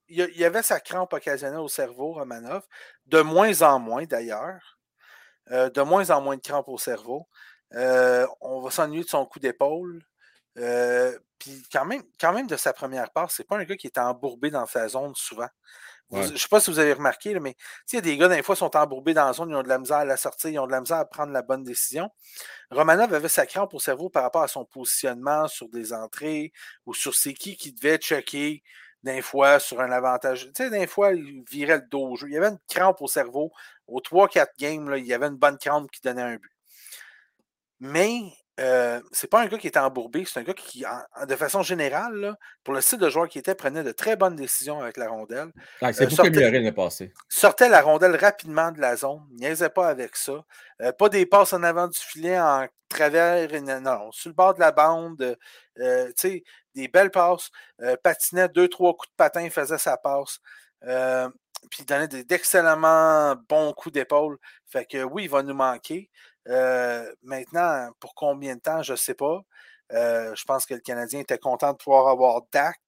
il 0.08 0.38
y 0.38 0.46
avait 0.46 0.64
sa 0.64 0.80
crampe 0.80 1.14
occasionnelle 1.14 1.60
au 1.60 1.68
cerveau, 1.68 2.14
Romanov. 2.14 2.64
De 3.06 3.22
moins 3.22 3.62
en 3.62 3.80
moins, 3.80 4.06
d'ailleurs. 4.06 4.80
Euh, 5.52 5.70
de 5.70 5.82
moins 5.82 6.10
en 6.12 6.22
moins 6.22 6.38
de 6.38 6.42
crampe 6.42 6.70
au 6.70 6.78
cerveau. 6.78 7.28
on 7.72 8.62
va 8.62 8.72
s'ennuyer 8.72 9.04
de 9.04 9.10
son 9.10 9.26
coup 9.26 9.40
d'épaule. 9.40 10.04
Puis 10.56 11.64
quand 11.72 11.86
même, 11.86 12.04
quand 12.20 12.34
même, 12.34 12.48
de 12.48 12.58
sa 12.58 12.74
première 12.74 13.12
part, 13.12 13.32
c'est 13.32 13.44
pas 13.44 13.58
un 13.58 13.64
gars 13.66 13.76
qui 13.76 13.88
est 13.88 13.98
embourbé 13.98 14.50
dans 14.50 14.66
sa 14.66 14.88
zone 14.88 15.14
souvent. 15.16 15.50
Je 16.14 16.32
ne 16.34 16.38
sais 16.38 16.48
pas 16.48 16.60
si 16.60 16.70
vous 16.70 16.80
avez 16.80 16.94
remarqué, 16.94 17.40
mais 17.40 17.56
il 17.92 17.96
y 17.96 17.98
a 17.98 18.02
des 18.02 18.18
gars, 18.18 18.28
des 18.28 18.44
fois, 18.44 18.56
sont 18.56 18.76
embourbés 18.76 19.14
dans 19.14 19.26
la 19.26 19.34
zone, 19.34 19.50
ils 19.50 19.56
ont 19.56 19.64
de 19.64 19.70
la 19.70 19.80
misère 19.80 19.98
à 19.98 20.06
la 20.06 20.18
sortir, 20.18 20.52
ils 20.52 20.60
ont 20.60 20.68
de 20.68 20.72
la 20.72 20.82
misère 20.82 20.98
à 20.98 21.06
prendre 21.06 21.32
la 21.32 21.42
bonne 21.42 21.64
décision. 21.64 22.10
Romanov 22.72 23.14
avait 23.14 23.30
sa 23.30 23.46
crampe 23.46 23.74
au 23.74 23.80
cerveau 23.80 24.10
par 24.10 24.24
rapport 24.24 24.44
à 24.44 24.48
son 24.48 24.66
positionnement 24.66 25.48
sur 25.48 25.70
des 25.70 25.94
entrées 25.94 26.54
ou 26.86 26.94
sur 26.94 27.16
ses 27.16 27.34
qui 27.34 27.58
qui 27.58 27.74
devait 27.74 27.98
checker 27.98 28.64
des 29.04 29.22
fois 29.22 29.60
sur 29.60 29.82
un 29.82 29.92
avantage. 29.92 30.46
Tu 30.48 30.64
sais, 30.64 30.70
des 30.70 30.88
fois, 30.88 31.14
il 31.14 31.44
virait 31.50 31.78
le 31.78 31.88
dos 31.90 32.08
au 32.12 32.16
jeu. 32.16 32.28
Il 32.30 32.34
y 32.34 32.38
avait 32.38 32.48
une 32.48 32.60
crampe 32.70 33.02
au 33.02 33.08
cerveau. 33.08 33.52
Aux 33.88 34.00
3-4 34.00 34.48
games, 34.58 34.90
là, 34.90 34.98
il 34.98 35.06
y 35.06 35.14
avait 35.14 35.28
une 35.28 35.36
bonne 35.36 35.58
crampe 35.58 35.92
qui 35.92 36.02
donnait 36.02 36.22
un 36.22 36.36
but. 36.38 36.52
Mais 37.80 38.22
euh, 38.60 39.02
c'est 39.12 39.30
pas 39.30 39.42
un 39.42 39.48
gars 39.48 39.58
qui 39.58 39.68
était 39.68 39.80
embourbé, 39.80 40.26
c'est 40.26 40.40
un 40.40 40.44
gars 40.44 40.54
qui, 40.54 40.86
de 41.28 41.36
façon 41.36 41.64
générale, 41.64 42.36
pour 42.64 42.76
le 42.76 42.82
style 42.82 43.00
de 43.00 43.10
joueur 43.10 43.28
qui 43.28 43.40
était, 43.40 43.56
prenait 43.56 43.84
de 43.84 43.92
très 43.92 44.16
bonnes 44.16 44.36
décisions 44.36 44.80
avec 44.80 44.98
la 44.98 45.10
rondelle. 45.10 45.52
c'est 45.92 46.04
euh, 46.04 46.08
beaucoup 46.08 46.76
passé. 46.76 47.12
Sortait 47.30 47.70
la 47.70 47.82
rondelle 47.82 48.16
rapidement 48.16 48.72
de 48.72 48.80
la 48.80 48.96
zone, 48.96 49.22
niaisait 49.32 49.70
pas 49.70 49.88
avec 49.88 50.16
ça. 50.16 50.44
Euh, 50.82 50.92
pas 50.92 51.10
des 51.10 51.26
passes 51.26 51.54
en 51.54 51.64
avant 51.64 51.88
du 51.88 51.98
filet 51.98 52.40
en 52.40 52.68
travers, 52.90 53.50
non, 53.82 54.12
sur 54.12 54.30
le 54.30 54.36
bord 54.36 54.54
de 54.54 54.60
la 54.60 54.72
bande, 54.72 55.36
euh, 55.80 56.12
des 56.76 56.88
belles 56.88 57.12
passes, 57.12 57.50
patinait 58.04 58.50
deux, 58.50 58.68
trois 58.68 58.94
coups 58.94 59.10
de 59.10 59.16
patin, 59.18 59.50
faisait 59.50 59.80
sa 59.80 59.98
passe. 59.98 60.38
puis 60.82 61.80
il 61.80 61.86
donnait 61.86 62.08
d'excellemment 62.08 63.36
bons 63.50 63.74
coups 63.74 63.94
d'épaule. 63.94 64.38
Fait 64.68 64.86
que 64.86 65.04
oui, 65.04 65.24
il 65.24 65.30
va 65.30 65.42
nous 65.42 65.56
manquer. 65.56 66.12
Maintenant, 67.24 67.92
pour 68.00 68.16
combien 68.16 68.56
de 68.56 68.62
temps, 68.62 68.84
je 68.84 68.94
ne 68.94 68.98
sais 68.98 69.14
pas. 69.14 69.42
je 69.92 70.44
pense 70.46 70.66
que 70.66 70.74
le 70.74 70.82
Canadien 70.82 71.22
était 71.22 71.38
content 71.38 71.72
de 71.74 71.78
pouvoir 71.78 72.08
avoir 72.08 72.42
Dak. 72.52 72.80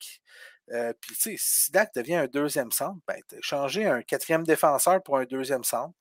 Puis, 0.68 1.16
tu 1.16 1.16
sais, 1.16 1.36
si 1.38 1.72
Dak 1.72 1.94
devient 1.96 2.16
un 2.16 2.28
deuxième 2.28 2.72
centre, 2.72 3.00
ben, 3.08 3.22
changer 3.42 3.86
un 3.86 4.02
quatrième 4.02 4.44
défenseur 4.44 5.02
pour 5.04 5.18
un 5.18 5.26
deuxième 5.26 5.64
centre, 5.64 5.94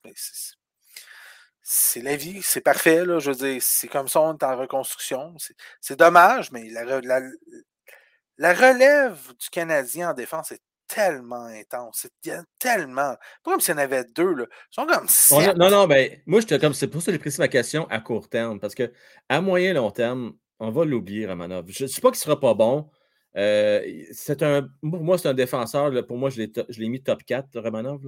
c'est 1.64 2.02
la 2.02 2.14
vie, 2.14 2.42
c'est 2.42 2.60
parfait. 2.60 3.04
Là, 3.04 3.18
je 3.18 3.30
veux 3.30 3.36
dire, 3.36 3.62
c'est 3.62 3.88
comme 3.88 4.06
ça, 4.06 4.20
on 4.20 4.36
est 4.36 4.42
en 4.44 4.56
reconstruction. 4.56 5.34
C'est 5.80 5.98
dommage, 5.98 6.52
mais 6.52 6.68
la, 6.68 8.52
relève 8.52 9.32
du 9.40 9.48
Canadien 9.50 10.10
en 10.10 10.14
défense 10.14 10.52
est 10.52 10.60
tellement 10.94 11.46
intense. 11.46 12.06
C'est 12.22 12.42
tellement. 12.58 13.16
Pas 13.42 13.50
comme 13.50 13.60
s'il 13.60 13.74
y 13.74 13.76
en 13.76 13.80
avait 13.80 14.04
deux. 14.04 14.34
Là. 14.34 14.46
Ils 14.48 14.74
sont 14.74 14.86
comme 14.86 15.56
non, 15.56 15.70
non, 15.70 15.86
mais 15.86 16.22
moi, 16.26 16.40
j'étais 16.40 16.58
comme. 16.58 16.74
C'est 16.74 16.88
pour 16.88 17.02
ça 17.02 17.06
que 17.06 17.12
j'ai 17.12 17.18
pris 17.18 17.34
ma 17.38 17.48
question 17.48 17.86
à 17.90 18.00
court 18.00 18.28
terme. 18.28 18.60
Parce 18.60 18.74
que 18.74 18.92
à 19.28 19.40
moyen 19.40 19.74
long 19.74 19.90
terme, 19.90 20.34
on 20.60 20.70
va 20.70 20.84
l'oublier, 20.84 21.26
Ramanov. 21.26 21.66
Je 21.68 21.84
ne 21.84 21.88
dis 21.88 22.00
pas 22.00 22.10
qu'il 22.10 22.18
ne 22.18 22.24
sera 22.24 22.38
pas 22.38 22.54
bon. 22.54 22.88
Euh, 23.36 23.82
c'est 24.12 24.42
un, 24.42 24.68
pour 24.80 25.02
moi, 25.02 25.18
c'est 25.18 25.28
un 25.28 25.34
défenseur. 25.34 25.90
pour 26.06 26.16
moi, 26.16 26.30
je 26.30 26.40
l'ai 26.80 26.88
mis 26.88 27.02
top 27.02 27.24
4, 27.24 27.58
Romanov. 27.58 28.00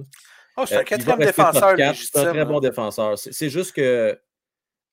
Oh, 0.55 0.63
c'est 0.65 0.77
un 0.77 0.79
euh, 0.79 0.83
quatrième 0.83 1.19
défenseur. 1.19 1.75
C'est 1.95 2.17
un 2.17 2.33
très 2.33 2.45
bon 2.45 2.59
défenseur. 2.59 3.17
C'est 3.17 3.49
juste 3.49 3.73
que 3.73 4.17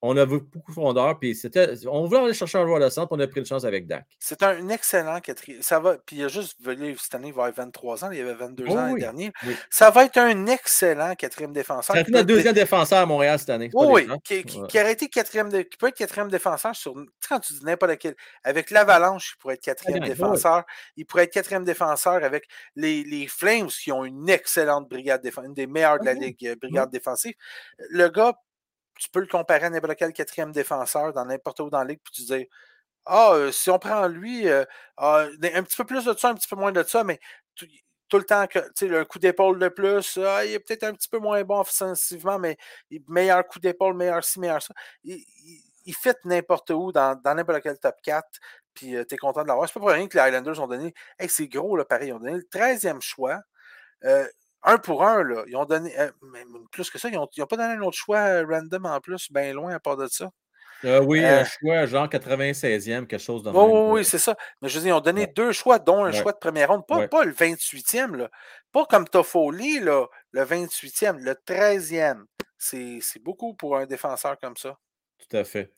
on 0.07 0.17
a 0.19 0.25
vu 0.27 0.41
beaucoup 0.41 0.71
de 0.71 0.75
fondeur, 0.75 1.19
puis 1.19 1.35
c'était. 1.35 1.73
On 1.87 2.05
voulait 2.05 2.21
aller 2.21 2.35
chercher 2.35 2.59
un 2.59 2.67
joueur 2.67 2.79
de 2.79 2.91
centre, 2.91 3.09
on 3.13 3.21
a 3.21 3.27
pris 3.27 3.41
une 3.41 3.47
chance 3.47 3.65
avec 3.65 3.87
Dak. 3.87 4.05
C'est 4.19 4.43
un 4.43 4.69
excellent 4.69 5.19
quatrième. 5.21 5.63
Ça 5.63 5.81
va. 5.81 5.97
Puis 5.97 6.17
il 6.17 6.25
a 6.25 6.29
juste 6.29 6.59
cette 6.99 7.15
année, 7.15 7.29
il 7.29 7.35
va 7.35 7.47
avoir 7.47 7.67
23 7.67 8.05
ans, 8.05 8.11
il 8.11 8.21
avait 8.21 8.35
22 8.35 8.69
ans 8.69 8.75
l'année 8.75 9.01
dernière. 9.01 9.33
Ça 9.71 9.91
va 9.91 10.05
être 10.05 10.19
un 10.19 10.47
excellent 10.47 11.15
quatrième 11.15 11.55
défenseur. 11.55 11.97
C'est 11.97 12.15
un 12.15 12.23
deuxième 12.23 12.53
défenseur 12.53 12.99
à 12.99 13.07
Montréal 13.07 13.39
cette 13.39 13.49
année. 13.49 13.71
Oui, 13.73 14.07
qui, 14.23 14.45
qui, 14.45 14.79
aurait 14.79 14.93
été 14.93 15.09
quatrième 15.09 15.51
qui 15.51 15.77
peut 15.79 15.89
être 15.89 15.97
quatrième 15.97 16.29
défenseur 16.29 16.77
sur. 16.77 16.95
Quand 17.27 17.41
tu 17.41 17.55
dis 17.55 17.65
n'importe 17.65 17.97
quel. 17.97 18.15
Avec 18.43 18.71
l'Avalanche, 18.71 19.35
il 19.35 19.39
pourrait 19.39 19.55
être 19.55 19.63
quatrième 19.63 20.05
défenseur. 20.05 20.65
Il 20.97 21.07
pourrait 21.07 21.25
être 21.25 21.33
quatrième 21.33 21.65
défenseur 21.65 22.23
avec 22.23 22.47
les, 22.77 23.05
les, 23.05 23.27
Flames 23.27 23.69
qui 23.69 23.91
ont 23.91 24.05
une 24.05 24.29
excellente 24.29 24.89
brigade 24.89 25.23
défensive, 25.23 25.49
une 25.49 25.55
des 25.55 25.67
meilleures 25.67 25.99
de 25.99 26.05
la 26.05 26.13
Ligue, 26.13 26.47
euh, 26.47 26.57
brigade 26.61 26.91
défensive. 26.91 27.33
Le 27.89 28.09
gars 28.09 28.35
tu 28.99 29.11
peux 29.11 29.21
le 29.21 29.27
comparer 29.27 29.67
à 29.67 29.71
n'importe 29.71 29.97
quel 29.97 30.13
quatrième 30.13 30.53
défenseur 30.53 31.13
dans 31.13 31.25
n'importe 31.25 31.61
où 31.61 31.71
dans 31.71 31.79
la 31.79 31.85
ligue, 31.85 32.01
puis 32.03 32.13
tu 32.15 32.23
dis 32.23 32.49
Ah, 33.07 33.33
euh, 33.35 33.53
si 33.53 33.71
on 33.71 33.79
prend 33.79 34.09
lui, 34.09 34.49
euh, 34.49 34.65
ah, 34.97 35.27
un 35.43 35.63
petit 35.63 35.77
peu 35.77 35.85
plus 35.85 36.05
de 36.05 36.15
ça, 36.15 36.31
un 36.31 36.35
petit 36.35 36.49
peu 36.49 36.57
moins 36.57 36.73
de 36.73 36.83
ça, 36.83 37.05
mais 37.05 37.21
tout, 37.57 37.67
le 38.19 38.25
temps 38.25 38.47
que 38.47 38.61
un 39.01 39.05
coup 39.05 39.19
d'épaule 39.19 39.59
de 39.59 39.69
plus, 39.69 40.19
ah, 40.19 40.45
il 40.45 40.53
est 40.53 40.61
peut-être 40.61 40.85
un 40.85 40.95
petit 40.95 41.09
peu 41.09 41.19
moins 41.19 41.43
bon 41.45 41.61
offensivement, 41.61 42.39
mais 42.39 42.57
meilleur 43.09 43.47
coup 43.47 43.59
d'épaule, 43.59 43.95
meilleur 43.95 44.25
ci, 44.25 44.39
meilleur 44.41 44.63
ça. 44.63 44.75
Il, 45.03 45.25
il, 45.85 45.95
fait 45.95 46.17
n'importe 46.25 46.71
où 46.71 46.93
dans, 46.93 47.21
n'importe 47.25 47.63
quel 47.63 47.79
top 47.79 47.97
4, 48.03 48.25
puis 48.75 48.97
euh, 48.97 49.05
tu 49.05 49.15
es 49.17 49.19
content 49.19 49.43
de 49.43 49.49
l'avoir. 49.49 49.69
C'est 49.69 49.75
pas 49.75 49.81
pour 49.81 49.91
rien 49.91 50.07
que 50.09 50.15
les 50.15 50.21
Highlanders 50.21 50.61
ont 50.61 50.69
donné, 50.69 50.95
hey, 51.19 51.29
c'est 51.29 51.49
gros, 51.49 51.77
là, 51.77 51.85
pareil, 51.85 52.09
ils 52.11 52.13
ont 52.13 52.21
donné 52.21 52.35
le 52.37 52.43
13e 52.43 53.01
choix 53.01 53.41
un 54.65 54.79
pour 54.79 55.05
un, 55.05 55.23
là. 55.23 55.45
Ils 55.47 55.57
ont 55.57 55.65
donné, 55.65 55.99
euh, 55.99 56.11
même 56.23 56.67
plus 56.71 56.91
que 56.91 56.99
ça, 56.99 57.09
ils 57.09 57.15
n'ont 57.15 57.27
pas 57.27 57.57
donné 57.57 57.75
un 57.75 57.83
autre 57.83 57.97
choix 57.97 58.19
euh, 58.19 58.47
random 58.49 58.87
en 58.87 59.01
plus, 59.01 59.31
bien 59.31 59.53
loin 59.53 59.75
à 59.75 59.81
part 59.81 59.97
de 59.97 60.07
ça. 60.07 60.31
Euh, 60.85 61.01
oui, 61.01 61.25
un 61.25 61.45
choix 61.45 61.87
genre 61.87 62.09
96e, 62.09 63.07
quelque 63.07 63.19
chose 63.19 63.43
de 63.43 63.51
Oui, 63.51 63.57
oui, 63.57 63.91
oui, 63.93 64.05
c'est 64.05 64.19
ça. 64.19 64.37
Mais 64.61 64.69
je 64.69 64.77
veux 64.77 64.85
dire, 64.85 64.95
ils 64.95 64.99
ont 64.99 65.01
donné 65.01 65.27
deux 65.27 65.53
choix, 65.53 65.79
dont 65.79 66.05
un 66.05 66.13
choix 66.13 66.33
de 66.33 66.39
première 66.39 66.69
ronde. 66.69 66.87
Pas, 66.87 67.09
pas 67.09 67.25
le 67.25 67.33
28e, 67.33 68.17
là. 68.17 68.31
Pas 68.71 68.85
comme 68.85 69.09
Toffoli, 69.09 69.81
là, 69.81 70.07
le 70.33 70.43
28e, 70.43 71.19
le 71.21 71.35
13e. 71.47 72.25
C'est 72.59 73.23
beaucoup 73.23 73.55
pour 73.55 73.79
un 73.79 73.87
défenseur 73.87 74.39
comme 74.39 74.57
ça. 74.57 74.77
Tout 75.19 75.37
à 75.37 75.45
fait. 75.45 75.73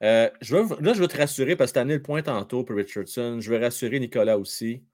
je 0.00 0.56
veux, 0.56 0.80
là, 0.80 0.92
je 0.92 1.00
veux 1.00 1.08
te 1.08 1.16
rassurer 1.16 1.56
parce 1.56 1.72
que 1.72 1.74
tu 1.74 1.78
as 1.78 1.82
amené 1.82 1.96
le 1.96 2.02
point 2.02 2.22
tantôt 2.22 2.62
pour 2.62 2.76
Richardson. 2.76 3.38
Je 3.40 3.50
veux 3.50 3.58
rassurer 3.58 3.98
Nicolas 3.98 4.38
aussi. 4.38 4.84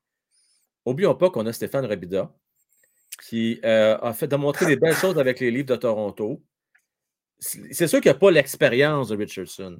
Oublions 0.86 1.14
pas 1.14 1.28
qu'on 1.28 1.44
a 1.44 1.52
Stéphane 1.52 1.84
Rabida 1.84 2.32
qui 3.22 3.60
euh, 3.64 3.98
a 4.00 4.12
fait 4.12 4.28
démontrer 4.28 4.66
des 4.66 4.76
belles 4.76 4.94
choses 4.94 5.18
avec 5.18 5.40
les 5.40 5.50
livres 5.50 5.68
de 5.68 5.76
Toronto. 5.76 6.42
C'est 7.40 7.86
sûr 7.86 8.00
qu'il 8.00 8.10
n'a 8.10 8.18
pas 8.18 8.30
l'expérience 8.30 9.08
de 9.08 9.16
Richardson, 9.16 9.78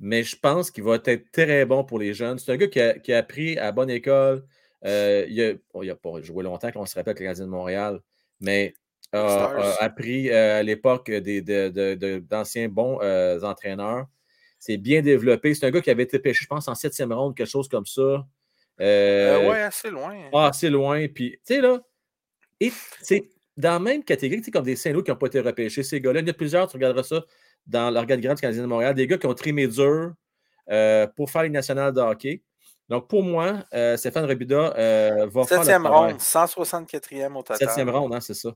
mais 0.00 0.22
je 0.22 0.36
pense 0.36 0.70
qu'il 0.70 0.84
va 0.84 0.98
être 1.04 1.30
très 1.32 1.66
bon 1.66 1.84
pour 1.84 1.98
les 1.98 2.14
jeunes. 2.14 2.38
C'est 2.38 2.52
un 2.52 2.56
gars 2.56 2.68
qui 2.68 3.12
a, 3.12 3.18
appris 3.18 3.58
à 3.58 3.72
bonne 3.72 3.90
école. 3.90 4.44
Euh, 4.86 5.26
il 5.28 5.60
n'a 5.86 5.94
pas 5.96 6.22
joué 6.22 6.44
longtemps, 6.44 6.70
qu'on 6.72 6.86
se 6.86 6.94
rappelle 6.94 7.14
le 7.14 7.18
Canadien 7.20 7.44
de 7.44 7.50
Montréal, 7.50 8.00
mais 8.40 8.74
a, 9.12 9.76
appris 9.80 10.30
euh, 10.30 10.60
à 10.60 10.62
l'époque 10.62 11.10
d'anciens 11.10 12.68
bons 12.68 13.00
entraîneurs. 13.42 14.06
C'est 14.58 14.78
bien 14.78 15.02
développé. 15.02 15.54
C'est 15.54 15.66
un 15.66 15.70
gars 15.70 15.82
qui 15.82 15.90
avait 15.90 16.04
été 16.04 16.18
pêché, 16.18 16.44
je 16.44 16.48
pense, 16.48 16.68
en 16.68 16.74
septième 16.74 17.12
ronde, 17.12 17.36
quelque 17.36 17.50
chose 17.50 17.68
comme 17.68 17.84
ça. 17.84 18.26
oui, 18.78 18.84
assez 18.86 19.90
loin. 19.90 20.16
Ah, 20.32 20.46
assez 20.48 20.70
loin. 20.70 21.06
Puis, 21.08 21.32
tu 21.32 21.54
sais, 21.54 21.60
là, 21.60 21.80
et 22.60 22.72
c'est 23.02 23.28
dans 23.56 23.72
la 23.72 23.78
même 23.78 24.04
catégorie, 24.04 24.42
comme 24.50 24.64
des 24.64 24.76
Saint-Louis 24.76 25.04
qui 25.04 25.10
n'ont 25.10 25.16
pas 25.16 25.26
été 25.26 25.40
repêchés, 25.40 25.82
ces 25.82 26.00
gars-là. 26.00 26.20
Il 26.20 26.26
y 26.26 26.30
a 26.30 26.34
plusieurs, 26.34 26.68
tu 26.68 26.76
regarderas 26.76 27.04
ça 27.04 27.22
dans 27.66 27.90
l'organigramme 27.90 28.34
du 28.34 28.40
Canadien 28.40 28.62
de 28.62 28.68
Montréal, 28.68 28.94
des 28.94 29.06
gars 29.06 29.18
qui 29.18 29.26
ont 29.26 29.34
trimé 29.34 29.66
dur 29.68 30.12
euh, 30.70 31.06
pour 31.16 31.30
faire 31.30 31.42
les 31.42 31.50
nationales 31.50 31.92
de 31.92 32.00
hockey. 32.00 32.42
Donc, 32.88 33.08
pour 33.08 33.22
moi, 33.22 33.64
euh, 33.72 33.96
Stéphane 33.96 34.24
Rebida 34.26 34.74
euh, 34.76 35.26
va 35.26 35.44
faire. 35.44 35.58
Septième 35.58 35.86
ronde, 35.86 36.18
164e 36.18 37.34
au 37.34 37.42
total. 37.42 37.56
Septième 37.56 37.90
ronde, 37.90 38.14
hein, 38.14 38.20
c'est 38.20 38.34
ça. 38.34 38.50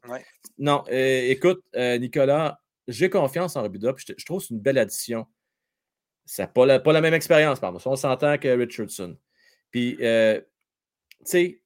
Non, 0.58 0.84
écoute, 0.88 1.62
Nicolas, 1.74 2.60
j'ai 2.86 3.08
confiance 3.08 3.56
en 3.56 3.62
Rebida, 3.62 3.94
je, 3.96 4.12
je, 4.16 4.24
trouve 4.24 4.40
que 4.40 4.48
c'est 4.48 4.54
une 4.54 4.60
belle 4.60 4.78
addition. 4.78 5.26
Ça 6.26 6.46
pas 6.46 6.66
la, 6.66 6.78
pas 6.78 6.92
la 6.92 7.00
même 7.00 7.14
expérience, 7.14 7.58
pardon. 7.58 7.78
On 7.86 7.96
s'entend 7.96 8.36
que 8.36 8.48
Richardson. 8.48 9.16
Puis, 9.70 9.96
tu 9.98 10.04
sais, 11.24 11.62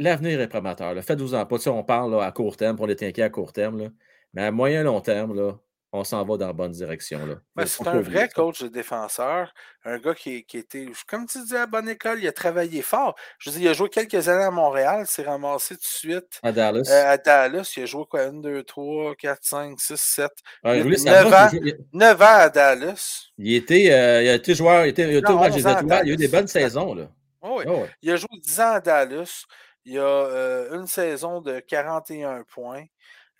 l'avenir 0.00 0.40
est 0.40 0.48
prometteur. 0.48 0.94
Faites-vous 1.04 1.34
en 1.34 1.46
pas. 1.46 1.68
on 1.68 1.84
parle 1.84 2.22
à 2.22 2.32
court 2.32 2.56
terme, 2.56 2.76
pour 2.76 2.86
les 2.86 2.96
inquiet 3.04 3.22
à 3.22 3.30
court 3.30 3.52
terme. 3.52 3.90
Mais 4.34 4.42
à 4.42 4.50
moyen 4.50 4.82
long 4.82 5.00
terme, 5.00 5.36
là, 5.36 5.58
on 5.92 6.04
s'en 6.04 6.24
va 6.24 6.36
dans 6.36 6.46
la 6.46 6.52
bonne 6.52 6.70
direction. 6.70 7.26
Là. 7.26 7.66
c'est 7.66 7.86
un 7.86 8.00
vrai 8.00 8.28
coach 8.28 8.62
de 8.62 8.68
défenseur, 8.68 9.52
un 9.84 9.98
gars 9.98 10.14
qui, 10.14 10.44
qui, 10.44 10.58
était, 10.58 10.86
comme 11.08 11.26
tu 11.26 11.44
dis, 11.44 11.56
à 11.56 11.66
bonne 11.66 11.88
école, 11.88 12.20
il 12.22 12.28
a 12.28 12.32
travaillé 12.32 12.80
fort. 12.80 13.16
Je 13.38 13.50
veux 13.50 13.58
dire, 13.58 13.70
il 13.70 13.70
a 13.70 13.74
joué 13.74 13.88
quelques 13.88 14.28
années 14.28 14.44
à 14.44 14.52
Montréal, 14.52 15.06
s'est 15.06 15.24
ramassé 15.24 15.74
tout 15.74 15.80
de 15.80 15.86
suite. 15.86 16.40
À 16.44 16.52
Dallas. 16.52 16.88
Euh, 16.88 17.12
à 17.12 17.18
Dallas, 17.18 17.72
il 17.76 17.82
a 17.82 17.86
joué 17.86 18.04
quoi, 18.08 18.22
1, 18.22 18.34
2, 18.34 18.62
3, 18.62 19.16
4, 19.16 19.38
5, 19.42 19.80
6, 19.80 19.96
7. 19.96 20.30
9, 20.64 21.32
ans, 21.34 21.48
9 21.92 22.22
ans 22.22 22.24
à 22.24 22.48
Dallas. 22.48 23.30
Il, 23.36 23.54
était, 23.54 23.90
euh, 23.90 24.22
il 24.22 24.28
a 24.28 24.34
été 24.34 24.54
joueur, 24.54 24.86
il, 24.86 24.90
était, 24.90 25.02
il, 25.02 25.16
a, 25.16 25.48
été, 25.48 25.60
il 25.60 25.92
a 25.92 26.04
eu 26.04 26.16
des 26.16 26.28
bonnes 26.28 26.46
saisons. 26.46 26.94
Là. 26.94 27.10
oui. 27.42 27.64
Oh, 27.66 27.84
il 28.00 28.12
a 28.12 28.16
joué 28.16 28.28
10 28.40 28.60
ans 28.60 28.72
à 28.74 28.80
Dallas. 28.80 29.44
Il 29.84 29.94
y 29.94 29.98
a 29.98 30.02
euh, 30.02 30.78
une 30.78 30.86
saison 30.86 31.40
de 31.40 31.60
41 31.60 32.44
points, 32.52 32.84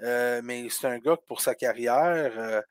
euh, 0.03 0.41
mais 0.43 0.67
c'est 0.71 0.87
un 0.87 0.99
gars 0.99 1.17
que 1.17 1.25
pour 1.27 1.41
sa 1.41 1.55
carrière, 1.55 2.33
euh, 2.39 2.63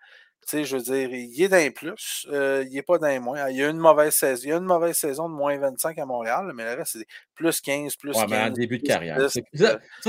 tu 0.48 0.58
sais, 0.58 0.64
je 0.64 0.78
veux 0.78 0.82
dire, 0.82 1.10
il 1.12 1.44
est 1.44 1.50
d'un 1.50 1.70
plus, 1.70 2.26
il 2.32 2.70
n'est 2.72 2.82
pas 2.82 2.98
d'un 2.98 3.20
moins. 3.20 3.50
Il 3.50 3.58
y 3.58 3.64
a 3.64 3.70
une 3.70 3.78
mauvaise 3.78 4.16
saison. 4.16 4.42
Il 4.44 4.50
y 4.50 4.54
a 4.54 4.58
une 4.58 4.64
mauvaise 4.64 4.96
saison 4.96 5.30
de 5.30 5.36
moins 5.36 5.56
25 5.60 5.98
à 6.00 6.06
Montréal, 6.06 6.52
mais 6.56 6.64
le 6.64 6.80
reste, 6.80 6.94
c'est 6.94 7.06
plus 7.36 7.62
15, 7.62 7.96
plus 7.98 8.16
ouais, 8.16 8.22
15. 8.22 8.30
Mais 8.32 8.42
en 8.42 8.50
début 8.50 8.80
de 8.80 8.88
carrière. 8.88 9.20
ça, 9.30 9.42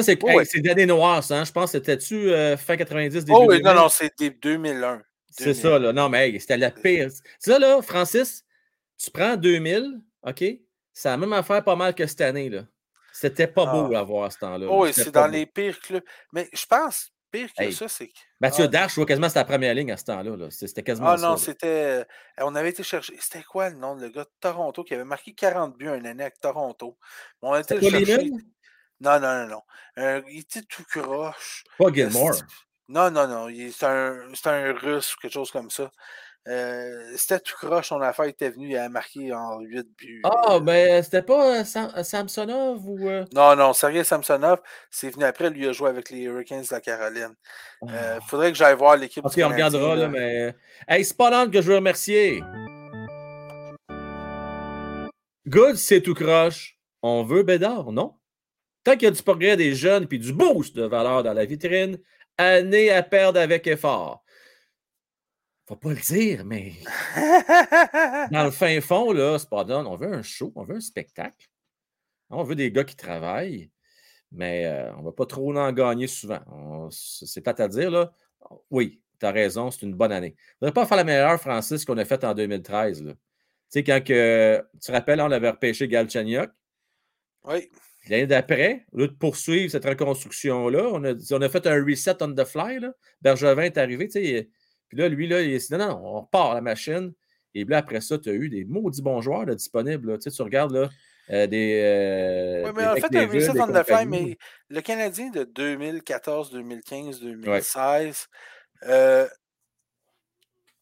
c'est 0.03 0.19
oh, 0.23 0.41
c'est 0.45 0.61
d'année 0.61 0.87
noire, 0.87 1.23
ça. 1.23 1.41
Hein? 1.41 1.45
Je 1.45 1.53
pense 1.53 1.73
que 1.73 1.79
c'était-tu 1.79 2.31
fin 2.57 2.77
90, 2.77 3.25
début 3.25 3.33
Oh 3.35 3.47
oui, 3.49 3.61
non, 3.61 3.75
non, 3.75 3.89
c'était 3.91 4.31
2001. 4.31 5.03
C'est 5.31 5.55
ça, 5.55 5.79
là. 5.79 5.93
Non, 5.93 6.09
mais 6.09 6.39
c'était 6.39 6.57
la 6.57 6.71
pire. 6.71 7.09
Ça, 7.39 7.59
là, 7.59 7.81
Francis, 7.83 8.45
tu 8.99 9.11
prends 9.11 9.37
2000, 9.37 10.01
OK? 10.23 10.45
C'est 10.93 11.09
la 11.09 11.17
même 11.17 11.33
affaire 11.33 11.63
pas 11.63 11.77
mal 11.77 11.95
que 11.95 12.07
cette 12.07 12.21
année, 12.21 12.49
là. 12.49 12.65
C'était 13.13 13.47
pas 13.47 13.67
beau 13.67 13.93
ah. 13.95 14.01
à 14.01 14.03
voir 14.03 14.25
à 14.25 14.31
ce 14.31 14.39
temps-là. 14.39 14.67
oui, 14.71 14.93
c'est 14.93 15.11
dans 15.11 15.27
les 15.27 15.47
pires 15.47 15.81
clubs. 15.81 16.05
Mais 16.33 16.49
je 16.53 16.67
pense, 16.67 17.13
pire 17.31 17.49
que 17.57 17.71
ça, 17.71 17.89
c'est 17.89 18.09
que. 18.09 18.19
Mathieu 18.41 18.65
ah, 18.65 18.69
Dash, 18.69 18.93
je 18.93 18.97
vois 18.97 19.07
quasiment 19.07 19.29
la 19.35 19.45
première 19.45 19.75
ligne 19.75 19.93
à 19.93 19.97
ce 19.97 20.05
temps-là. 20.05 20.49
C'était 20.51 20.83
quasiment 20.83 21.09
Ah 21.11 21.17
non, 21.17 21.37
c'était. 21.37 21.67
Euh, 22.01 22.05
on 22.39 22.55
avait 22.55 22.71
été 22.71 22.83
chercher. 22.83 23.17
C'était 23.21 23.45
quoi 23.45 23.71
le 23.71 23.77
nom 23.77 23.97
de 23.97 24.03
le 24.03 24.09
gars 24.11 24.25
de 24.25 24.31
Toronto 24.41 24.85
qui 24.85 24.95
avait 24.95 25.05
marqué 25.05 25.33
40 25.35 25.77
buts 25.77 25.89
un 25.89 26.05
année 26.05 26.23
avec 26.23 26.41
Toronto? 26.41 26.99
On 27.43 27.53
a 27.53 27.61
été 27.61 27.81
chercher. 27.81 28.31
Non, 29.01 29.19
non, 29.19 29.47
non, 29.47 29.63
non. 29.97 30.23
il 30.29 30.41
était 30.41 30.63
tout 30.63 30.85
croche. 30.85 31.65
Pas 31.79 31.93
Gilmore. 31.93 32.35
Non, 32.89 33.11
non, 33.11 33.27
non. 33.29 33.49
C'est 33.73 33.87
un, 33.87 34.33
un 34.45 34.73
russe 34.73 35.15
ou 35.15 35.21
quelque 35.21 35.33
chose 35.33 35.51
comme 35.51 35.71
ça. 35.71 35.91
Euh, 36.49 37.13
c'était 37.17 37.39
tout 37.39 37.55
croche, 37.55 37.89
son 37.89 38.01
affaire 38.01 38.25
était 38.25 38.49
venu, 38.49 38.71
il 38.71 38.77
a 38.77 38.89
marqué 38.89 39.33
en 39.33 39.61
8 39.61 39.87
buts. 39.97 40.23
Ah, 40.25 40.55
euh, 40.55 40.61
ben 40.61 41.03
c'était 41.03 41.23
pas 41.23 41.61
euh, 41.61 42.03
Samsonov 42.03 42.89
ou. 42.89 43.11
Non, 43.35 43.55
non, 43.57 43.75
Sergei 43.75 44.05
Samsonov, 44.05 44.61
c'est 44.91 45.11
venu 45.11 45.25
après, 45.25 45.51
lui 45.51 45.69
a 45.69 45.73
joué 45.73 45.91
avec 45.91 46.09
les 46.09 46.23
Hurricanes 46.23 46.63
de 46.63 46.69
la 46.71 46.81
Caroline. 46.81 47.35
Ah. 47.87 48.19
faudrait 48.27 48.53
que 48.53 48.59
j'aille 48.59 48.77
voir 48.77 48.97
l'équipe. 48.97 49.25
Ok, 49.25 49.35
on 49.37 49.49
regardera, 49.49 49.95
là, 49.97 50.09
mais. 50.09 50.55
Hey, 50.89 51.05
c'est 51.05 51.17
pas 51.17 51.47
que 51.47 51.61
je 51.61 51.69
veux 51.69 51.77
remercier. 51.77 52.43
Good, 55.47 55.77
c'est 55.77 56.01
tout 56.01 56.15
croche. 56.15 56.79
On 57.03 57.23
veut 57.23 57.43
Bédard, 57.43 57.93
non? 57.93 58.15
Tant 58.83 58.93
qu'il 58.93 59.03
y 59.03 59.07
a 59.07 59.11
du 59.11 59.23
progrès 59.23 59.57
des 59.57 59.75
jeunes 59.75 60.07
puis 60.07 60.19
du 60.19 60.33
boost 60.33 60.75
de 60.75 60.85
valeur 60.85 61.23
dans 61.23 61.35
la 61.35 61.45
vitrine, 61.45 61.99
année 62.39 62.91
à 62.91 63.03
perdre 63.03 63.39
avec 63.39 63.67
effort 63.67 64.23
faut 65.71 65.77
pas 65.77 65.91
le 65.91 66.01
dire, 66.01 66.45
mais 66.45 66.73
dans 68.33 68.43
le 68.43 68.51
fin 68.51 68.81
fond, 68.81 69.13
là, 69.13 69.39
Spadon, 69.39 69.87
on 69.87 69.95
veut 69.95 70.13
un 70.13 70.23
show, 70.23 70.53
on 70.57 70.65
veut 70.65 70.75
un 70.75 70.81
spectacle. 70.81 71.49
On 72.29 72.43
veut 72.43 72.57
des 72.57 72.73
gars 72.73 72.83
qui 72.83 72.97
travaillent, 72.97 73.71
mais 74.33 74.67
euh, 74.67 74.93
on 74.95 74.99
ne 74.99 75.05
va 75.05 75.13
pas 75.13 75.27
trop 75.27 75.57
en 75.57 75.73
gagner 75.73 76.09
souvent. 76.09 76.41
C'est 76.91 77.41
pas 77.41 77.55
à 77.63 77.69
dire, 77.69 77.89
là. 77.93 78.13
Oui, 78.71 79.01
tu 79.21 79.27
as 79.27 79.31
raison, 79.31 79.71
c'est 79.71 79.87
une 79.87 79.95
bonne 79.95 80.11
année. 80.11 80.35
On 80.61 80.67
ne 80.67 80.73
pas 80.73 80.87
faire 80.87 80.97
la 80.97 81.05
meilleure, 81.05 81.41
Francis, 81.41 81.85
qu'on 81.85 81.99
a 81.99 82.05
faite 82.05 82.25
en 82.25 82.35
2013. 82.35 83.05
Tu 83.05 83.15
sais, 83.69 83.85
quand 83.85 84.03
que, 84.05 84.61
tu 84.73 84.87
te 84.87 84.93
rappelles, 84.93 85.21
on 85.21 85.31
avait 85.31 85.51
repêché 85.51 85.87
Galchenyuk? 85.87 86.51
Oui. 87.45 87.71
L'année 88.09 88.27
d'après, 88.27 88.87
au 88.93 88.99
lieu 88.99 89.09
de 89.09 89.13
poursuivre 89.13 89.71
cette 89.71 89.85
reconstruction-là, 89.85 90.89
on 90.93 91.05
a, 91.05 91.15
on 91.31 91.43
a 91.43 91.49
fait 91.49 91.67
un 91.69 91.85
reset 91.85 92.21
on 92.23 92.35
the 92.35 92.45
fly. 92.45 92.81
Là. 92.81 92.93
Bergevin 93.21 93.63
est 93.63 93.79
arrivé. 93.79 94.09
Puis 94.91 94.99
là, 94.99 95.09
lui, 95.09 95.29
là, 95.29 95.41
il 95.41 95.57
dit 95.57 95.67
non, 95.71 95.79
non, 95.79 96.01
on 96.05 96.21
repart 96.21 96.55
la 96.55 96.61
machine. 96.61 97.13
Et 97.55 97.65
là, 97.65 97.79
après 97.79 98.01
ça, 98.01 98.19
tu 98.19 98.29
as 98.29 98.33
eu 98.33 98.49
des 98.49 98.65
maudits 98.65 99.03
bons 99.03 99.21
joueurs 99.21 99.47
disponibles. 99.47 100.19
Tu, 100.19 100.31
sais, 100.31 100.37
tu 100.37 100.43
regardes 100.43 100.73
là, 100.73 100.91
euh, 101.31 101.47
des. 101.47 101.81
Euh, 101.83 102.65
oui, 102.67 102.73
mais 102.77 102.87
en 102.87 102.97
fait, 102.97 103.17
un 103.17 103.27
reset 103.27 103.61
on 103.61 103.85
fly, 103.85 104.07
mais 104.07 104.37
le 104.69 104.81
Canadien 104.81 105.31
de 105.31 105.45
2014, 105.45 106.51
2015, 106.51 107.21
2016, 107.21 108.27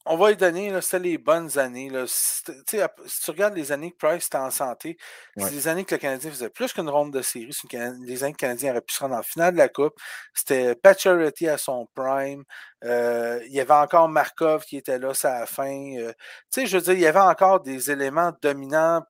on 0.08 0.16
va 0.16 0.30
lui 0.30 0.36
donner, 0.36 0.80
c'était 0.80 0.98
les 0.98 1.18
bonnes 1.18 1.58
années. 1.58 1.90
Là. 1.90 2.04
Si, 2.06 2.42
tu 2.66 3.30
regardes 3.30 3.54
les 3.54 3.72
années 3.72 3.92
que 3.92 3.96
Price 3.96 4.26
était 4.26 4.38
en 4.38 4.50
santé, 4.50 4.96
c'est 5.36 5.50
des 5.50 5.68
années 5.68 5.84
que 5.84 5.94
le 5.94 6.00
Canadien 6.00 6.30
faisait 6.30 6.50
plus 6.50 6.72
qu'une 6.72 6.88
ronde 6.88 7.12
de 7.12 7.22
série. 7.22 7.52
C'est 7.52 7.68
des 8.00 8.24
années 8.24 8.32
que 8.32 8.38
le 8.44 8.48
Canadien 8.48 8.70
aurait 8.72 8.80
pu 8.80 8.94
se 8.94 9.00
rendre 9.00 9.16
en 9.16 9.22
finale 9.22 9.52
de 9.52 9.58
la 9.58 9.68
Coupe. 9.68 9.94
C'était 10.34 10.74
Paturity 10.74 11.48
à 11.48 11.58
son 11.58 11.86
prime. 11.94 12.44
Euh, 12.84 13.40
il 13.46 13.52
y 13.52 13.60
avait 13.60 13.74
encore 13.74 14.08
Markov 14.08 14.64
qui 14.64 14.76
était 14.76 14.98
là 14.98 15.12
à 15.22 15.40
la 15.40 15.46
fin. 15.46 15.96
Euh, 15.98 16.12
tu 16.52 16.62
sais, 16.62 16.66
je 16.66 16.76
veux 16.78 16.82
dire, 16.82 16.94
il 16.94 17.00
y 17.00 17.06
avait 17.06 17.20
encore 17.20 17.60
des 17.60 17.90
éléments 17.90 18.32
dominants, 18.42 19.02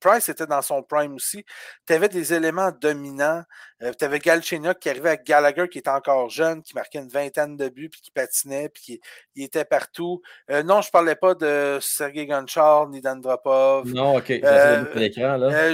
Price 0.00 0.28
était 0.28 0.46
dans 0.46 0.62
son 0.62 0.82
prime 0.82 1.14
aussi. 1.14 1.44
Tu 1.86 1.92
avais 1.92 2.08
des 2.08 2.32
éléments 2.34 2.70
dominants. 2.72 3.42
Euh, 3.82 3.92
tu 3.98 4.04
avais 4.04 4.18
Galchenyuk 4.18 4.78
qui 4.78 4.88
arrivait 4.88 5.10
avec 5.10 5.24
Gallagher 5.24 5.68
qui 5.68 5.78
était 5.78 5.90
encore 5.90 6.30
jeune, 6.30 6.62
qui 6.62 6.74
marquait 6.74 7.00
une 7.00 7.08
vingtaine 7.08 7.56
de 7.56 7.68
buts, 7.68 7.88
puis 7.90 8.00
qui 8.00 8.10
patinait, 8.10 8.68
puis 8.68 8.82
qui 8.82 9.00
il 9.34 9.44
était 9.44 9.64
partout. 9.64 10.22
Euh, 10.50 10.62
non, 10.62 10.82
je 10.82 10.88
ne 10.88 10.92
parlais 10.92 11.16
pas 11.16 11.34
de 11.34 11.78
Sergei 11.80 12.26
Gonchar 12.26 12.88
ni 12.88 13.00
d'Andropov. 13.00 13.88
Non, 13.92 14.16
OK. 14.16 14.30
Euh, 14.30 14.84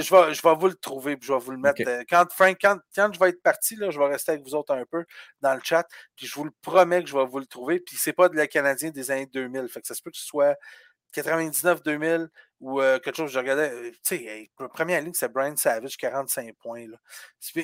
je, 0.01 0.15
vais, 0.15 0.33
je 0.33 0.41
vais 0.41 0.55
vous 0.55 0.67
le 0.67 0.75
trouver, 0.75 1.17
puis 1.17 1.27
je 1.27 1.33
vais 1.33 1.39
vous 1.39 1.51
le 1.51 1.57
mettre. 1.57 1.81
Quand, 2.09 2.25
Frank, 2.31 2.57
quand, 2.61 2.77
quand, 2.95 3.13
je 3.13 3.19
vais 3.19 3.29
être 3.29 3.43
parti, 3.43 3.75
là, 3.75 3.89
je 3.91 3.99
vais 3.99 4.07
rester 4.07 4.31
avec 4.31 4.43
vous 4.43 4.55
autres 4.55 4.73
un 4.73 4.85
peu 4.89 5.03
dans 5.41 5.53
le 5.53 5.61
chat, 5.63 5.85
puis 6.15 6.25
je 6.25 6.33
vous 6.35 6.45
le 6.45 6.51
promets 6.61 7.03
que 7.03 7.09
je 7.09 7.17
vais 7.17 7.25
vous 7.25 7.39
le 7.39 7.45
trouver. 7.45 7.79
Puis 7.79 7.97
c'est 7.97 8.13
pas 8.13 8.29
de 8.29 8.35
la 8.35 8.47
Canadien 8.47 8.89
des 8.89 9.11
années 9.11 9.29
2000. 9.31 9.67
Fait 9.69 9.81
que 9.81 9.87
ça 9.87 9.93
se 9.93 10.01
peut 10.01 10.11
que 10.11 10.17
ce 10.17 10.25
soit 10.25 10.55
99-2000 11.15 12.29
ou 12.59 12.81
euh, 12.81 12.99
quelque 12.99 13.15
chose, 13.15 13.31
je 13.31 13.39
regardais, 13.39 13.71
euh, 13.71 13.91
tu 14.03 14.17
sais, 14.17 14.49
la 14.59 14.67
première 14.67 15.01
ligne, 15.01 15.13
c'est 15.13 15.31
Brian 15.31 15.55
Savage, 15.55 15.95
45 15.97 16.53
points. 16.55 16.87
Là. 16.87 16.97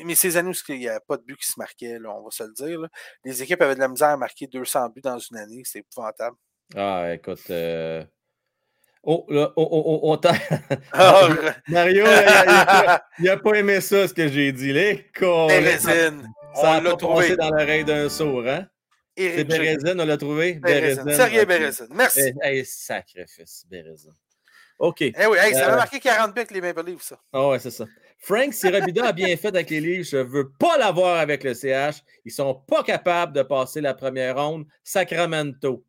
Mais 0.06 0.16
ces 0.16 0.38
années 0.38 0.52
où 0.52 0.54
il 0.70 0.80
n'y 0.80 0.88
a 0.88 1.00
pas 1.02 1.18
de 1.18 1.24
but 1.24 1.38
qui 1.38 1.48
se 1.48 1.60
marquait, 1.60 2.00
là, 2.00 2.12
on 2.16 2.24
va 2.24 2.32
se 2.32 2.44
le 2.44 2.54
dire. 2.54 2.80
Là. 2.80 2.88
Les 3.26 3.44
équipes 3.44 3.62
avaient 3.62 3.76
de 3.76 3.82
la 3.82 3.90
misère 3.90 4.10
à 4.10 4.18
marquer 4.18 4.48
200 4.48 4.90
buts 4.90 5.02
dans 5.02 5.20
une 5.20 5.38
année, 5.38 5.62
c'est 5.66 5.80
épouvantable. 5.80 6.38
Ah, 6.76 7.14
écoute. 7.14 7.50
Euh... 7.50 8.04
Oh, 9.04 9.26
là, 9.30 9.52
oh, 9.56 9.68
oh, 9.70 10.00
oh, 10.02 10.20
oh 10.24 10.30
ah, 10.94 11.30
Mario, 11.68 12.06
il 13.20 13.26
n'a 13.26 13.38
pas, 13.38 13.54
aimé 13.54 13.80
ça, 13.80 14.08
ce 14.08 14.14
que 14.14 14.28
j'ai 14.28 14.52
dit. 14.52 14.74
Les 14.74 15.12
Ça 15.14 16.74
a 16.74 16.82
pas 16.82 16.96
trouvé. 16.96 17.36
dans 17.36 17.50
l'oreille 17.52 17.84
d'un 17.84 18.10
sourd, 18.10 18.48
hein? 18.48 18.68
C'est 19.18 19.44
Bérezine, 19.46 20.00
on 20.00 20.06
l'a 20.06 20.18
trouvé? 20.18 20.54
Bérezine. 20.54 21.12
Sergei 21.14 21.46
Bérezine. 21.46 21.88
Merci. 21.94 22.34
Hey, 22.42 22.66
sacrifice, 22.66 23.66
Bérezine. 23.70 24.14
OK. 24.80 25.02
Eh 25.02 25.14
oui, 25.14 25.38
ça 25.54 25.70
a 25.70 25.74
euh, 25.74 25.76
marqué 25.78 26.00
40 26.00 26.36
buts 26.36 26.42
les 26.52 26.60
Maple 26.60 26.86
Leafs, 26.86 27.04
ça. 27.04 27.20
Ah 27.32 27.48
ouais, 27.50 27.60
c'est 27.60 27.72
ça. 27.72 27.86
Frank 28.18 28.54
Sirabida 28.54 29.06
a 29.06 29.14
bien 29.14 29.36
fait 29.38 29.48
avec 29.48 29.70
les 29.70 29.80
Leafs. 29.80 30.10
Je 30.10 30.18
ne 30.18 30.24
veux 30.24 30.52
pas 30.52 30.78
l'avoir 30.78 31.20
avec 31.20 31.44
le 31.44 31.54
CH. 31.54 32.04
Ils 32.26 32.30
ne 32.30 32.32
sont 32.32 32.56
pas 32.68 32.84
capables 32.84 33.34
de 33.34 33.42
passer 33.42 33.80
la 33.80 33.94
première 33.94 34.36
ronde. 34.36 34.66
Sacramento. 34.84 35.86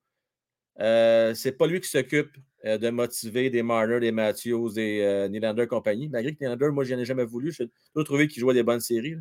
Euh, 0.79 1.35
c'est 1.35 1.53
pas 1.53 1.67
lui 1.67 1.81
qui 1.81 1.89
s'occupe 1.89 2.37
euh, 2.65 2.79
de 2.79 2.91
motiver 2.91 3.49
des 3.49 3.63
Marner, 3.63 4.01
des 4.01 4.13
Matthews, 4.13 4.73
des 4.73 5.01
euh, 5.01 5.29
Nylander 5.29 5.67
compagnie. 5.67 6.09
Malgré 6.09 6.35
que 6.35 6.43
Nylander, 6.43 6.71
moi, 6.71 6.85
je 6.85 6.95
n'en 6.95 7.01
ai 7.01 7.05
jamais 7.05 7.25
voulu. 7.25 7.53
Je 7.53 7.65
dois 7.95 8.05
trouver 8.05 8.29
qu'il 8.29 8.41
jouait 8.41 8.55
des 8.55 8.63
bonnes 8.63 8.81
séries. 8.81 9.17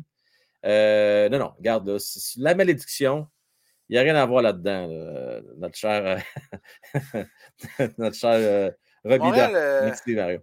Euh, 0.64 1.28
non, 1.28 1.38
non, 1.38 1.52
regarde, 1.56 1.98
la 2.38 2.54
malédiction, 2.54 3.28
il 3.88 3.92
n'y 3.92 3.98
a 3.98 4.02
rien 4.02 4.16
à 4.16 4.26
voir 4.26 4.42
là-dedans. 4.42 4.88
Notre 5.58 5.76
cher, 5.76 6.22
notre 7.98 8.16
cher 8.16 8.72
Robida. 9.06 9.50
Euh, 9.50 9.84
Merci, 9.84 10.14
Mario. 10.14 10.40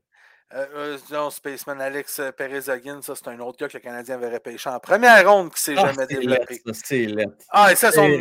Euh, 0.55 0.97
non, 1.11 1.31
Spaceman 1.31 1.81
Alex 1.81 2.21
Perez-Ogin, 2.37 3.01
ça 3.01 3.15
c'est 3.15 3.27
un 3.27 3.39
autre 3.39 3.57
gars 3.57 3.67
que 3.67 3.77
le 3.77 3.81
Canadien 3.81 4.15
avait 4.15 4.29
repêché 4.29 4.69
en 4.69 4.79
première 4.79 5.27
ronde 5.27 5.51
qui 5.51 5.59
s'est 5.59 5.73
ah, 5.75 5.91
jamais 5.91 6.05
développé. 6.05 6.61
C'est 6.73 7.07
Ah, 7.49 7.71
et 7.71 7.75
ça, 7.75 7.91
son, 7.91 8.01
on 8.01 8.07
nous 8.07 8.17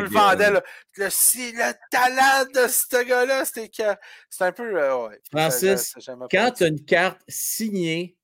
le 0.00 0.08
vendait. 0.10 0.50
Le, 0.50 0.60
le, 0.98 1.72
talent 1.90 2.44
de 2.54 2.68
ce 2.68 3.02
gars-là, 3.02 3.46
c'était 3.46 3.96
c'est 4.28 4.44
un 4.44 4.52
peu. 4.52 4.74
ouais, 4.74 5.20
Francis, 5.32 5.94
quand 6.30 6.50
tu 6.50 6.64
as 6.64 6.66
une 6.66 6.84
carte 6.84 7.22
signée, 7.28 8.18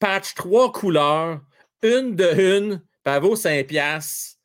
patch 0.00 0.34
trois 0.34 0.72
couleurs, 0.72 1.40
une 1.82 2.16
de 2.16 2.58
une, 2.58 2.82
vaut 3.20 3.36
5 3.36 3.68
piastres, 3.68 4.35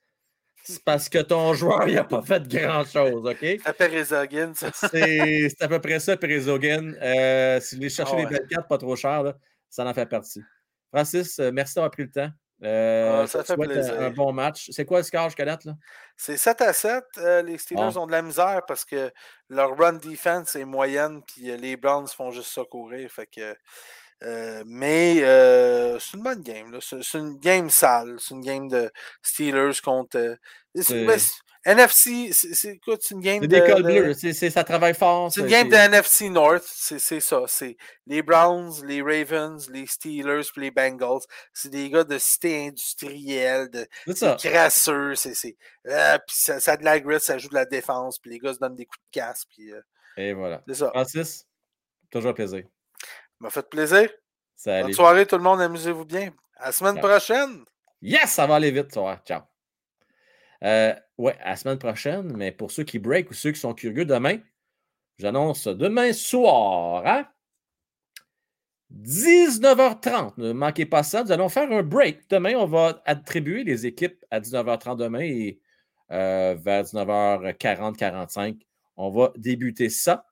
c'est 0.72 0.84
parce 0.84 1.09
que 1.09 1.19
ton 1.19 1.53
joueur 1.53 1.88
n'a 1.88 2.03
pas 2.03 2.22
fait 2.22 2.47
grand-chose, 2.47 3.26
OK? 3.26 3.38
C'est 3.39 3.78
Perezogin, 3.78 4.53
ça. 4.53 4.72
C'est 4.72 5.61
à 5.61 5.67
peu 5.67 5.80
près 5.80 5.99
ça, 5.99 6.17
Perezogin. 6.17 6.93
Euh, 7.01 7.59
si 7.59 7.76
vous 7.76 7.80
voulez 7.80 7.89
chercher 7.89 8.15
les 8.17 8.26
belles 8.26 8.47
cartes 8.49 8.67
pas 8.67 8.78
trop 8.78 8.95
chères, 8.95 9.34
ça 9.69 9.86
en 9.86 9.93
fait 9.93 10.05
partie. 10.05 10.41
Francis, 10.93 11.39
euh, 11.39 11.51
merci 11.53 11.76
d'avoir 11.76 11.91
pris 11.91 12.03
le 12.03 12.11
temps. 12.11 12.30
Euh, 12.63 13.24
ah, 13.24 13.28
ça 13.28 13.43
fait 13.43 13.55
plaisir. 13.55 13.99
Un, 13.99 14.09
bon 14.11 14.32
match. 14.34 14.69
C'est 14.72 14.86
quoi 14.86 14.99
le 14.99 15.03
score 15.03 15.26
jusqu'à 15.26 15.45
date? 15.45 15.67
C'est 16.15 16.38
7 16.38 16.61
à 16.61 16.74
7. 16.74 17.03
Euh, 17.17 17.41
les 17.41 17.57
Steelers 17.57 17.97
ont 17.97 18.05
de 18.05 18.11
la 18.11 18.22
misère 18.22 18.61
parce 18.67 18.86
que 18.86 19.11
leur 19.49 19.76
run 19.78 19.93
defense 19.93 20.55
est 20.55 20.65
moyenne, 20.65 21.22
puis 21.26 21.57
les 21.57 21.76
Browns 21.76 22.07
font 22.07 22.30
juste 22.30 22.53
ça 22.53 22.61
courir. 22.69 23.09
Fait 23.09 23.26
que 23.26 23.55
euh, 24.24 24.63
mais 24.67 25.24
euh, 25.24 25.97
c'est 25.99 26.17
une 26.17 26.24
bonne 26.24 26.41
game. 26.41 26.78
C'est 26.82 27.17
une 27.17 27.38
game 27.38 27.69
sale. 27.69 28.17
C'est 28.19 28.36
une 28.36 28.41
game 28.41 28.67
de 28.67 28.91
Steelers 29.22 29.82
contre. 29.84 30.17
Euh, 30.17 31.17
NFC, 31.63 32.32
c'est 32.32 32.80
une 33.11 33.19
game 33.19 33.41
de. 33.41 33.47
des 33.47 33.61
cols 33.61 33.84
bleus. 33.84 34.13
Ça 34.13 34.63
travaille 34.63 34.93
fort. 34.93 35.32
C'est 35.32 35.41
une 35.41 35.47
game 35.47 35.69
de 35.69 35.76
NFC 35.76 36.30
North. 36.30 36.63
C'est 36.65 37.19
ça. 37.19 37.43
C'est 37.47 37.78
les 38.05 38.22
Browns, 38.22 38.86
les 38.86 39.01
Ravens, 39.01 39.69
les 39.69 39.88
Steelers 39.88 40.49
puis 40.51 40.63
les 40.63 40.72
Bengals. 40.72 41.22
C'est 41.53 41.69
des 41.69 41.89
gars 41.89 42.03
de 42.03 42.17
cité 42.17 42.67
industrielle, 42.67 43.69
de, 43.69 43.88
crasseux. 44.38 45.15
C'est, 45.15 45.34
puis 45.34 45.55
ça, 46.28 46.59
ça, 46.59 46.74
a 46.74 46.78
de 46.78 46.86
la 46.86 46.99
grit, 46.99 47.19
ça 47.19 47.38
joue 47.38 47.49
de 47.49 47.55
la 47.55 47.65
défense. 47.65 48.19
Puis 48.19 48.32
les 48.32 48.39
gars 48.39 48.53
se 48.53 48.59
donnent 48.59 48.76
des 48.76 48.86
coups 48.86 49.03
de 49.13 49.19
casse. 49.19 49.45
Puis, 49.45 49.72
Et 50.17 50.34
voilà. 50.34 50.61
C'est 50.67 50.76
ça. 50.76 50.89
Francis, 50.89 51.47
toujours 52.11 52.36
plaisir 52.36 52.63
m'a 53.41 53.49
fait 53.49 53.67
plaisir. 53.69 54.09
Bonne 54.65 54.93
soirée, 54.93 55.25
tout 55.25 55.37
le 55.37 55.43
monde. 55.43 55.61
Amusez-vous 55.61 56.05
bien. 56.05 56.31
À 56.57 56.67
la 56.67 56.71
semaine 56.71 56.99
prochaine. 56.99 57.63
Yes, 58.01 58.31
ça 58.31 58.47
va 58.47 58.55
aller 58.55 58.71
vite, 58.71 58.93
ça 58.93 59.21
Ciao. 59.25 59.41
Euh, 60.63 60.93
ouais, 61.17 61.37
à 61.41 61.51
la 61.51 61.55
semaine 61.55 61.79
prochaine, 61.79 62.33
mais 62.37 62.51
pour 62.51 62.71
ceux 62.71 62.83
qui 62.83 62.99
break 62.99 63.31
ou 63.31 63.33
ceux 63.33 63.51
qui 63.51 63.59
sont 63.59 63.73
curieux, 63.73 64.05
demain, 64.05 64.37
j'annonce 65.17 65.67
demain 65.67 66.13
soir 66.13 67.05
à 67.05 67.31
19h30. 68.91 70.33
Ne 70.37 70.53
manquez 70.53 70.85
pas 70.85 71.01
ça. 71.01 71.23
Nous 71.23 71.31
allons 71.31 71.49
faire 71.49 71.71
un 71.71 71.81
break. 71.81 72.29
Demain, 72.29 72.55
on 72.55 72.67
va 72.67 73.01
attribuer 73.05 73.63
les 73.63 73.85
équipes 73.85 74.23
à 74.29 74.39
19h30 74.39 74.97
demain 74.97 75.21
et 75.21 75.59
euh, 76.11 76.55
vers 76.59 76.83
19h40, 76.83 77.95
45, 77.95 78.57
on 78.97 79.09
va 79.09 79.31
débuter 79.37 79.89
ça. 79.89 80.25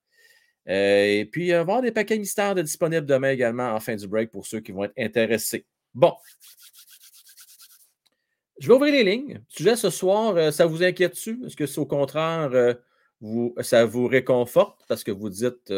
Euh, 0.68 1.06
et 1.06 1.26
puis, 1.26 1.46
il 1.46 1.52
va 1.52 1.58
y 1.58 1.60
avoir 1.60 1.82
des 1.82 1.92
paquets 1.92 2.18
mystères 2.18 2.56
de 2.56 2.62
disponibles 2.62 3.06
demain 3.06 3.32
également 3.32 3.74
en 3.74 3.80
fin 3.80 3.96
du 3.96 4.08
break 4.08 4.32
pour 4.32 4.46
ceux 4.46 4.60
qui 4.60 4.72
vont 4.72 4.84
être 4.84 4.94
intéressés. 4.98 5.66
Bon. 5.94 6.14
Je 8.60 8.68
vais 8.68 8.74
ouvrir 8.74 8.94
les 8.94 9.04
lignes. 9.04 9.42
sujet 9.48 9.76
ce 9.76 9.90
soir, 9.90 10.36
euh, 10.36 10.52
ça 10.52 10.66
vous 10.66 10.84
inquiète-tu? 10.84 11.46
Est-ce 11.46 11.56
que 11.56 11.66
c'est 11.66 11.80
au 11.80 11.86
contraire, 11.86 12.50
euh, 12.54 12.74
vous, 13.22 13.56
ça 13.62 13.86
vous 13.86 14.08
réconforte 14.08 14.82
parce 14.88 15.04
que 15.04 15.12
vous 15.12 15.30
dites, 15.30 15.74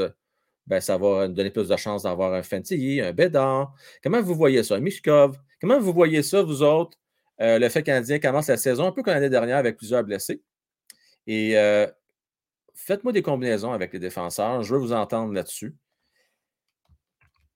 ben, 0.67 0.81
ça 0.81 0.97
va 0.97 1.27
donner 1.27 1.51
plus 1.51 1.69
de 1.69 1.77
chances 1.77 2.03
d'avoir 2.03 2.33
un 2.33 2.43
Fenty, 2.43 3.01
un 3.01 3.13
Bédard? 3.13 3.73
Comment 4.03 4.21
vous 4.21 4.35
voyez 4.35 4.63
ça? 4.63 4.75
Un 4.75 4.79
Mishkov? 4.79 5.37
Comment 5.59 5.79
vous 5.79 5.93
voyez 5.93 6.23
ça, 6.23 6.41
vous 6.41 6.63
autres? 6.63 6.97
le 7.43 7.69
fait 7.69 7.81
Canadien 7.81 8.19
commence 8.19 8.49
la 8.49 8.57
saison 8.57 8.85
un 8.85 8.91
peu 8.91 9.01
comme 9.01 9.15
l'année 9.15 9.29
dernière 9.29 9.57
avec 9.57 9.75
plusieurs 9.77 10.03
blessés. 10.03 10.43
Et 11.25 11.55
faites-moi 12.85 13.13
des 13.13 13.21
combinaisons 13.21 13.71
avec 13.71 13.93
les 13.93 13.99
défenseurs. 13.99 14.63
Je 14.63 14.73
veux 14.73 14.79
vous 14.79 14.93
entendre 14.93 15.33
là-dessus. 15.33 15.75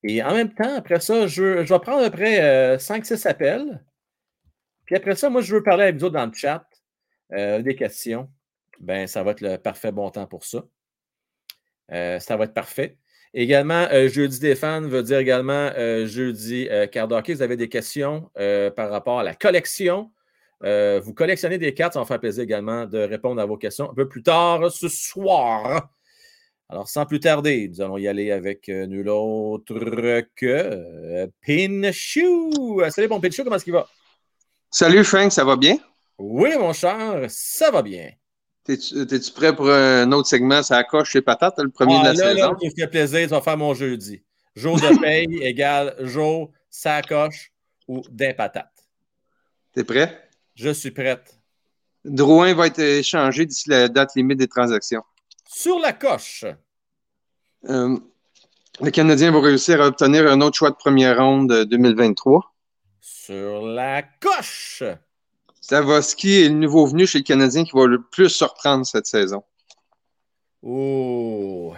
Et 0.04 0.22
en 0.24 0.34
même 0.34 0.54
temps, 0.54 0.76
après 0.76 1.00
ça, 1.00 1.28
je, 1.28 1.62
vais 1.62 1.80
prendre 1.80 2.04
à 2.04 2.10
peu 2.10 2.18
près 2.18 2.78
5-6 2.78 3.28
appels. 3.28 3.84
Puis 4.86 4.96
après 4.96 5.16
ça, 5.16 5.30
moi, 5.30 5.42
je 5.42 5.56
veux 5.56 5.64
parler 5.64 5.84
avec 5.84 5.96
vous 5.96 6.06
autres 6.06 6.14
dans 6.14 6.28
le 6.28 6.34
chat, 6.34 6.64
euh, 7.34 7.62
des 7.62 7.76
questions. 7.76 8.30
ben, 8.80 9.08
ça 9.08 9.24
va 9.24 9.32
être 9.32 9.42
le 9.42 9.58
parfait 9.58 9.92
bon 9.92 10.10
temps 10.12 10.28
pour 10.28 10.46
ça. 10.46 10.64
Euh, 11.92 12.20
ça 12.20 12.38
va 12.38 12.46
être 12.46 12.54
parfait. 12.54 12.98
Également, 13.38 13.86
euh, 13.92 14.08
jeudi 14.08 14.40
des 14.40 14.56
fans 14.56 14.80
veut 14.80 15.04
dire 15.04 15.18
également 15.18 15.70
euh, 15.78 16.08
jeudi 16.08 16.70
euh, 16.72 16.88
Vous 17.28 17.42
avez 17.42 17.58
des 17.58 17.68
questions 17.68 18.32
par 18.76 18.90
rapport 18.90 19.20
à 19.20 19.24
la 19.24 19.36
collection? 19.36 20.10
Vous 20.66 21.14
collectionnez 21.14 21.58
des 21.58 21.74
cartes, 21.74 21.94
ça 21.94 22.00
va 22.00 22.06
faire 22.06 22.20
plaisir 22.20 22.44
également 22.44 22.86
de 22.86 23.00
répondre 23.00 23.42
à 23.42 23.46
vos 23.46 23.58
questions 23.58 23.92
un 23.92 23.94
peu 23.94 24.08
plus 24.08 24.24
tard 24.24 24.72
ce 24.72 24.90
soir. 24.90 25.90
Alors, 26.68 26.88
sans 26.90 27.06
plus 27.06 27.20
tarder, 27.20 27.70
nous 27.70 27.82
allons 27.82 27.98
y 27.98 28.08
aller 28.08 28.32
avec 28.32 28.68
nul 28.70 29.08
autre 29.10 30.24
que 30.36 31.30
Pinchou. 31.46 32.82
Salut, 32.90 33.08
mon 33.08 33.22
Pinchou, 33.22 33.44
comment 33.44 33.56
est-ce 33.58 33.66
qu'il 33.66 33.74
va? 33.74 33.88
Salut, 34.72 35.04
Frank, 35.04 35.32
ça 35.32 35.44
va 35.44 35.56
bien? 35.56 35.78
Oui, 36.18 36.50
mon 36.58 36.74
cher, 36.74 37.26
ça 37.30 37.72
va 37.72 37.82
bien. 37.82 38.10
T'es-tu 38.66 39.32
prêt 39.32 39.56
pour 39.56 39.70
un 39.70 40.12
autre 40.12 40.28
segment? 40.28 40.64
Ça 40.64 40.84
chez 41.04 41.22
Patate, 41.22 41.60
le 41.60 41.70
premier 41.70 42.00
de 42.00 42.04
la 42.04 42.10
ah, 42.10 42.14
là, 42.14 42.34
saison? 42.34 42.52
Là, 42.52 42.56
qui 42.60 42.72
fait 42.72 42.88
plaisir, 42.88 43.22
tu 43.22 43.28
vas 43.28 43.42
faire 43.42 43.58
mon 43.58 43.74
jeudi. 43.76 44.24
Jour 44.56 44.78
de 44.78 45.00
paye 45.00 45.38
égale 45.44 45.96
jour, 46.00 46.52
sacoche 46.70 47.52
ou 47.88 48.02
d'un 48.10 48.34
patate. 48.34 48.72
T'es 49.74 49.84
prêt? 49.84 50.25
Je 50.56 50.70
suis 50.70 50.92
prête. 50.92 51.38
Drouin 52.06 52.54
va 52.54 52.68
être 52.68 52.80
échangé 52.80 53.46
d'ici 53.46 53.70
la 53.70 53.90
date 53.90 54.16
limite 54.16 54.40
des 54.40 54.48
transactions. 54.48 55.04
Sur 55.48 55.80
la 55.80 55.94
coche. 55.94 56.46
Euh, 57.70 57.98
le 58.82 58.92
Canadien 58.92 59.32
va 59.32 59.40
réussir 59.42 59.82
à 59.82 59.88
obtenir 59.88 60.28
un 60.28 60.42
autre 60.42 60.58
choix 60.58 60.70
de 60.70 60.76
première 60.76 61.18
ronde 61.18 61.66
2023. 61.66 62.54
Sur 63.02 63.66
la 63.66 64.04
coche. 64.04 64.84
Savoski 65.62 66.44
est 66.44 66.50
le 66.50 66.56
nouveau 66.56 66.86
venu 66.86 67.08
chez 67.08 67.20
le 67.20 67.24
Canadien 67.24 67.64
qui 67.64 67.72
va 67.74 67.88
le 67.88 68.04
plus 68.04 68.28
surprendre 68.30 68.86
cette 68.86 69.08
saison. 69.08 69.44
Oh. 70.62 71.74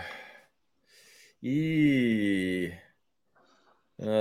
Euh, 1.43 2.71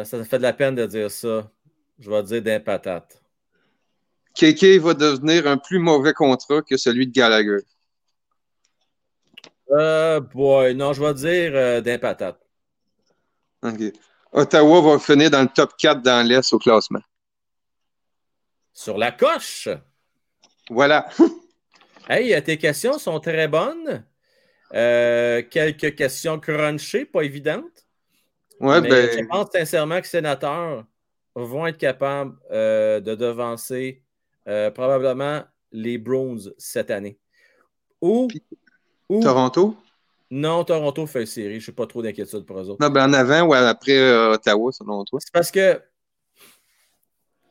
ça 0.05 0.25
fait 0.25 0.39
de 0.39 0.43
la 0.43 0.53
peine 0.53 0.77
de 0.77 0.87
dire 0.87 1.11
ça. 1.11 1.51
Je 1.99 2.11
vais 2.11 2.23
dire 2.23 2.43
d'un 2.43 2.61
patate. 2.61 3.26
KK 4.37 4.78
va 4.80 4.95
devenir 4.95 5.47
un 5.47 5.57
plus 5.57 5.78
mauvais 5.78 6.12
contrat 6.12 6.62
que 6.62 6.76
celui 6.76 7.07
de 7.07 7.12
Gallagher. 7.12 7.64
Euh, 9.70 10.20
boy, 10.20 10.74
non, 10.74 10.93
je 10.93 11.03
vais 11.03 11.14
dire 11.14 11.53
euh, 11.55 11.80
d'un 11.80 11.99
patate. 11.99 12.39
OK. 13.62 13.93
Ottawa 14.32 14.80
va 14.80 14.99
finir 14.99 15.30
dans 15.30 15.43
le 15.43 15.49
top 15.49 15.72
4 15.78 16.03
dans 16.03 16.26
l'Est 16.26 16.53
au 16.53 16.59
classement 16.59 17.01
sur 18.76 18.99
la 18.99 19.11
coche. 19.11 19.68
Voilà. 20.70 21.09
hey, 22.09 22.41
tes 22.45 22.59
questions 22.59 22.99
sont 22.99 23.18
très 23.18 23.49
bonnes. 23.49 24.05
Euh, 24.74 25.43
quelques 25.51 25.95
questions 25.95 26.39
crunchées, 26.39 27.07
pas 27.07 27.22
évidentes. 27.22 27.87
Ouais, 28.61 28.80
ben... 28.80 29.11
Je 29.11 29.24
pense 29.24 29.51
sincèrement 29.51 29.97
que 29.97 30.03
les 30.03 30.09
sénateurs 30.09 30.84
vont 31.34 31.66
être 31.66 31.78
capables 31.78 32.37
euh, 32.51 33.01
de 33.01 33.14
devancer 33.14 34.03
euh, 34.49 34.71
probablement 34.71 35.43
les 35.73 35.99
Browns 35.99 36.53
cette 36.59 36.91
année. 36.91 37.19
Ou, 38.01 38.29
Toronto? 39.09 39.77
Non, 40.31 40.65
Toronto 40.65 41.07
fait 41.07 41.21
une 41.21 41.27
série. 41.27 41.61
Je 41.61 41.71
n'ai 41.71 41.75
pas 41.75 41.87
trop 41.87 42.03
d'inquiétude 42.03 42.45
pour 42.45 42.59
eux 42.59 42.69
autres. 42.69 42.83
Non, 42.83 42.91
ben 42.91 43.09
en 43.09 43.13
avant 43.13 43.43
ou 43.43 43.55
après 43.55 43.99
Ottawa, 44.29 44.73
selon 44.73 45.05
toi? 45.05 45.21
C'est 45.21 45.33
parce 45.33 45.51
que 45.51 45.81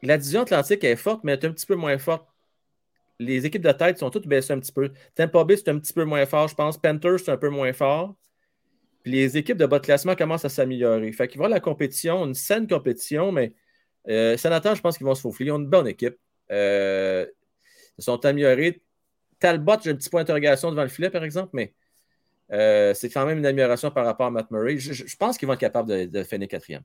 la 0.02 0.18
division 0.18 0.42
atlantique 0.42 0.84
est 0.84 0.96
forte, 0.96 1.24
mais 1.24 1.34
elle 1.34 1.40
est 1.40 1.46
un 1.46 1.52
petit 1.52 1.66
peu 1.66 1.76
moins 1.76 1.98
forte. 1.98 2.28
Les 3.20 3.46
équipes 3.46 3.64
de 3.64 3.72
tête 3.72 3.98
sont 3.98 4.10
toutes 4.10 4.28
baissées 4.28 4.54
un 4.54 4.60
petit 4.60 4.74
peu. 4.74 4.92
Tampa 5.16 5.44
Bay, 5.46 5.58
c'est 5.58 5.70
un 5.70 5.80
petit 5.80 5.94
peu 5.94 6.04
moins 6.04 6.26
fort, 6.26 6.48
je 6.48 6.56
pense. 6.56 6.78
Panthers, 6.78 7.20
c'est 7.20 7.32
un 7.32 7.38
peu 7.38 7.50
moins 7.50 7.72
fort. 7.72 8.16
Puis 9.04 9.14
les 9.14 9.38
équipes 9.38 9.58
de 9.58 9.66
bas 9.66 9.80
de 9.80 9.86
classement 9.86 10.16
commencent 10.16 10.46
à 10.46 10.50
s'améliorer. 10.50 11.12
Fait 11.12 11.28
qu'il 11.28 11.38
va 11.38 11.44
y 11.44 11.46
avoir 11.46 11.56
la 11.56 11.60
compétition, 11.62 12.26
une 12.26 12.34
saine 12.34 12.68
compétition, 12.68 13.32
mais 13.32 13.54
euh, 14.10 14.36
Sénateur, 14.36 14.76
je 14.76 14.82
pense 14.82 14.98
qu'ils 14.98 15.08
vont 15.08 15.16
se 15.16 15.22
faufiler. 15.22 15.50
Ils 15.50 15.54
ont 15.54 15.60
une 15.60 15.70
bonne 15.70 15.88
équipe. 15.88 16.18
Euh, 16.52 17.26
ils 17.98 18.04
sont 18.04 18.24
améliorés. 18.26 18.82
Talbot, 19.40 19.78
j'ai 19.84 19.92
un 19.92 19.96
petit 19.96 20.10
point 20.10 20.22
d'interrogation 20.22 20.72
devant 20.72 20.84
le 20.84 20.90
filet, 20.90 21.10
par 21.10 21.24
exemple, 21.24 21.50
mais 21.54 21.74
euh, 22.52 22.94
c'est 22.94 23.10
quand 23.10 23.26
même 23.26 23.40
une 23.40 23.46
amélioration 23.46 23.92
par 23.92 24.06
rapport 24.06 24.28
à 24.28 24.32
Matt 24.32 24.52
Murray. 24.52 24.78
Je, 24.78 25.16
pense 25.18 25.38
qu'ils 25.38 25.48
vont 25.48 25.54
être 25.54 25.60
capables 25.60 25.90
de, 25.90 26.06
de 26.06 26.24
finir 26.24 26.48
quatrième 26.48 26.84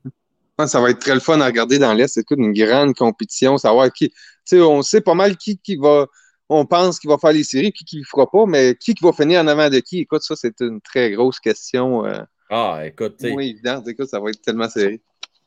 ça 0.67 0.81
va 0.81 0.89
être 0.89 0.99
très 0.99 1.13
le 1.13 1.19
fun 1.19 1.39
à 1.41 1.45
regarder 1.45 1.79
dans 1.79 1.93
l'Est. 1.93 2.13
C'est 2.13 2.29
une 2.31 2.53
grande 2.53 2.95
compétition, 2.95 3.57
savoir 3.57 3.91
qui. 3.91 4.13
on 4.53 4.81
sait 4.81 5.01
pas 5.01 5.13
mal 5.13 5.37
qui, 5.37 5.57
qui 5.57 5.75
va. 5.75 6.07
On 6.49 6.65
pense 6.65 6.99
qu'il 6.99 7.09
va 7.09 7.17
faire 7.17 7.31
les 7.31 7.45
séries, 7.45 7.71
qui 7.71 7.95
ne 7.95 8.01
le 8.01 8.05
fera 8.05 8.29
pas, 8.29 8.45
mais 8.45 8.75
qui, 8.75 8.93
qui 8.93 9.03
va 9.03 9.13
finir 9.13 9.41
en 9.41 9.47
avant 9.47 9.69
de 9.69 9.79
qui? 9.79 9.99
Écoute, 9.99 10.21
ça, 10.21 10.35
c'est 10.35 10.59
une 10.59 10.81
très 10.81 11.11
grosse 11.11 11.39
question. 11.39 12.05
Euh, 12.05 12.23
ah, 12.49 12.81
écoute. 12.85 13.15
Oui, 13.23 13.51
évident. 13.51 13.81
Écoute, 13.87 14.09
ça 14.09 14.19
va 14.19 14.31
être 14.31 14.41
tellement 14.41 14.67
serré. 14.67 15.01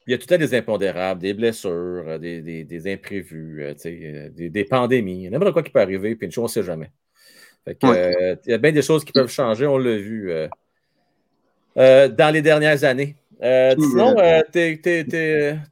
Il 0.06 0.10
y 0.10 0.14
a 0.14 0.18
tout 0.18 0.32
à 0.32 0.38
des 0.38 0.54
impondérables, 0.54 1.20
des 1.20 1.32
blessures, 1.32 2.04
euh, 2.06 2.18
des, 2.18 2.42
des, 2.42 2.64
des 2.64 2.92
imprévus, 2.92 3.62
euh, 3.62 4.30
des, 4.30 4.50
des, 4.50 4.64
pandémies. 4.64 5.30
N'importe 5.30 5.52
quoi 5.52 5.62
qui 5.62 5.70
peut 5.70 5.80
arriver, 5.80 6.14
puis 6.14 6.26
une 6.26 6.32
chose, 6.32 6.42
on 6.42 6.46
ne 6.46 6.48
sait 6.48 6.62
jamais. 6.62 6.90
il 7.66 8.38
y 8.46 8.52
a 8.52 8.58
bien 8.58 8.72
des 8.72 8.82
choses 8.82 9.04
qui 9.04 9.12
peuvent 9.12 9.30
changer, 9.30 9.66
on 9.66 9.78
l'a 9.78 9.96
vu 9.96 10.30
dans 11.76 12.32
les 12.32 12.42
dernières 12.42 12.84
années. 12.84 13.16
Euh, 13.42 13.74
sinon, 13.78 14.14
euh, 14.18 14.42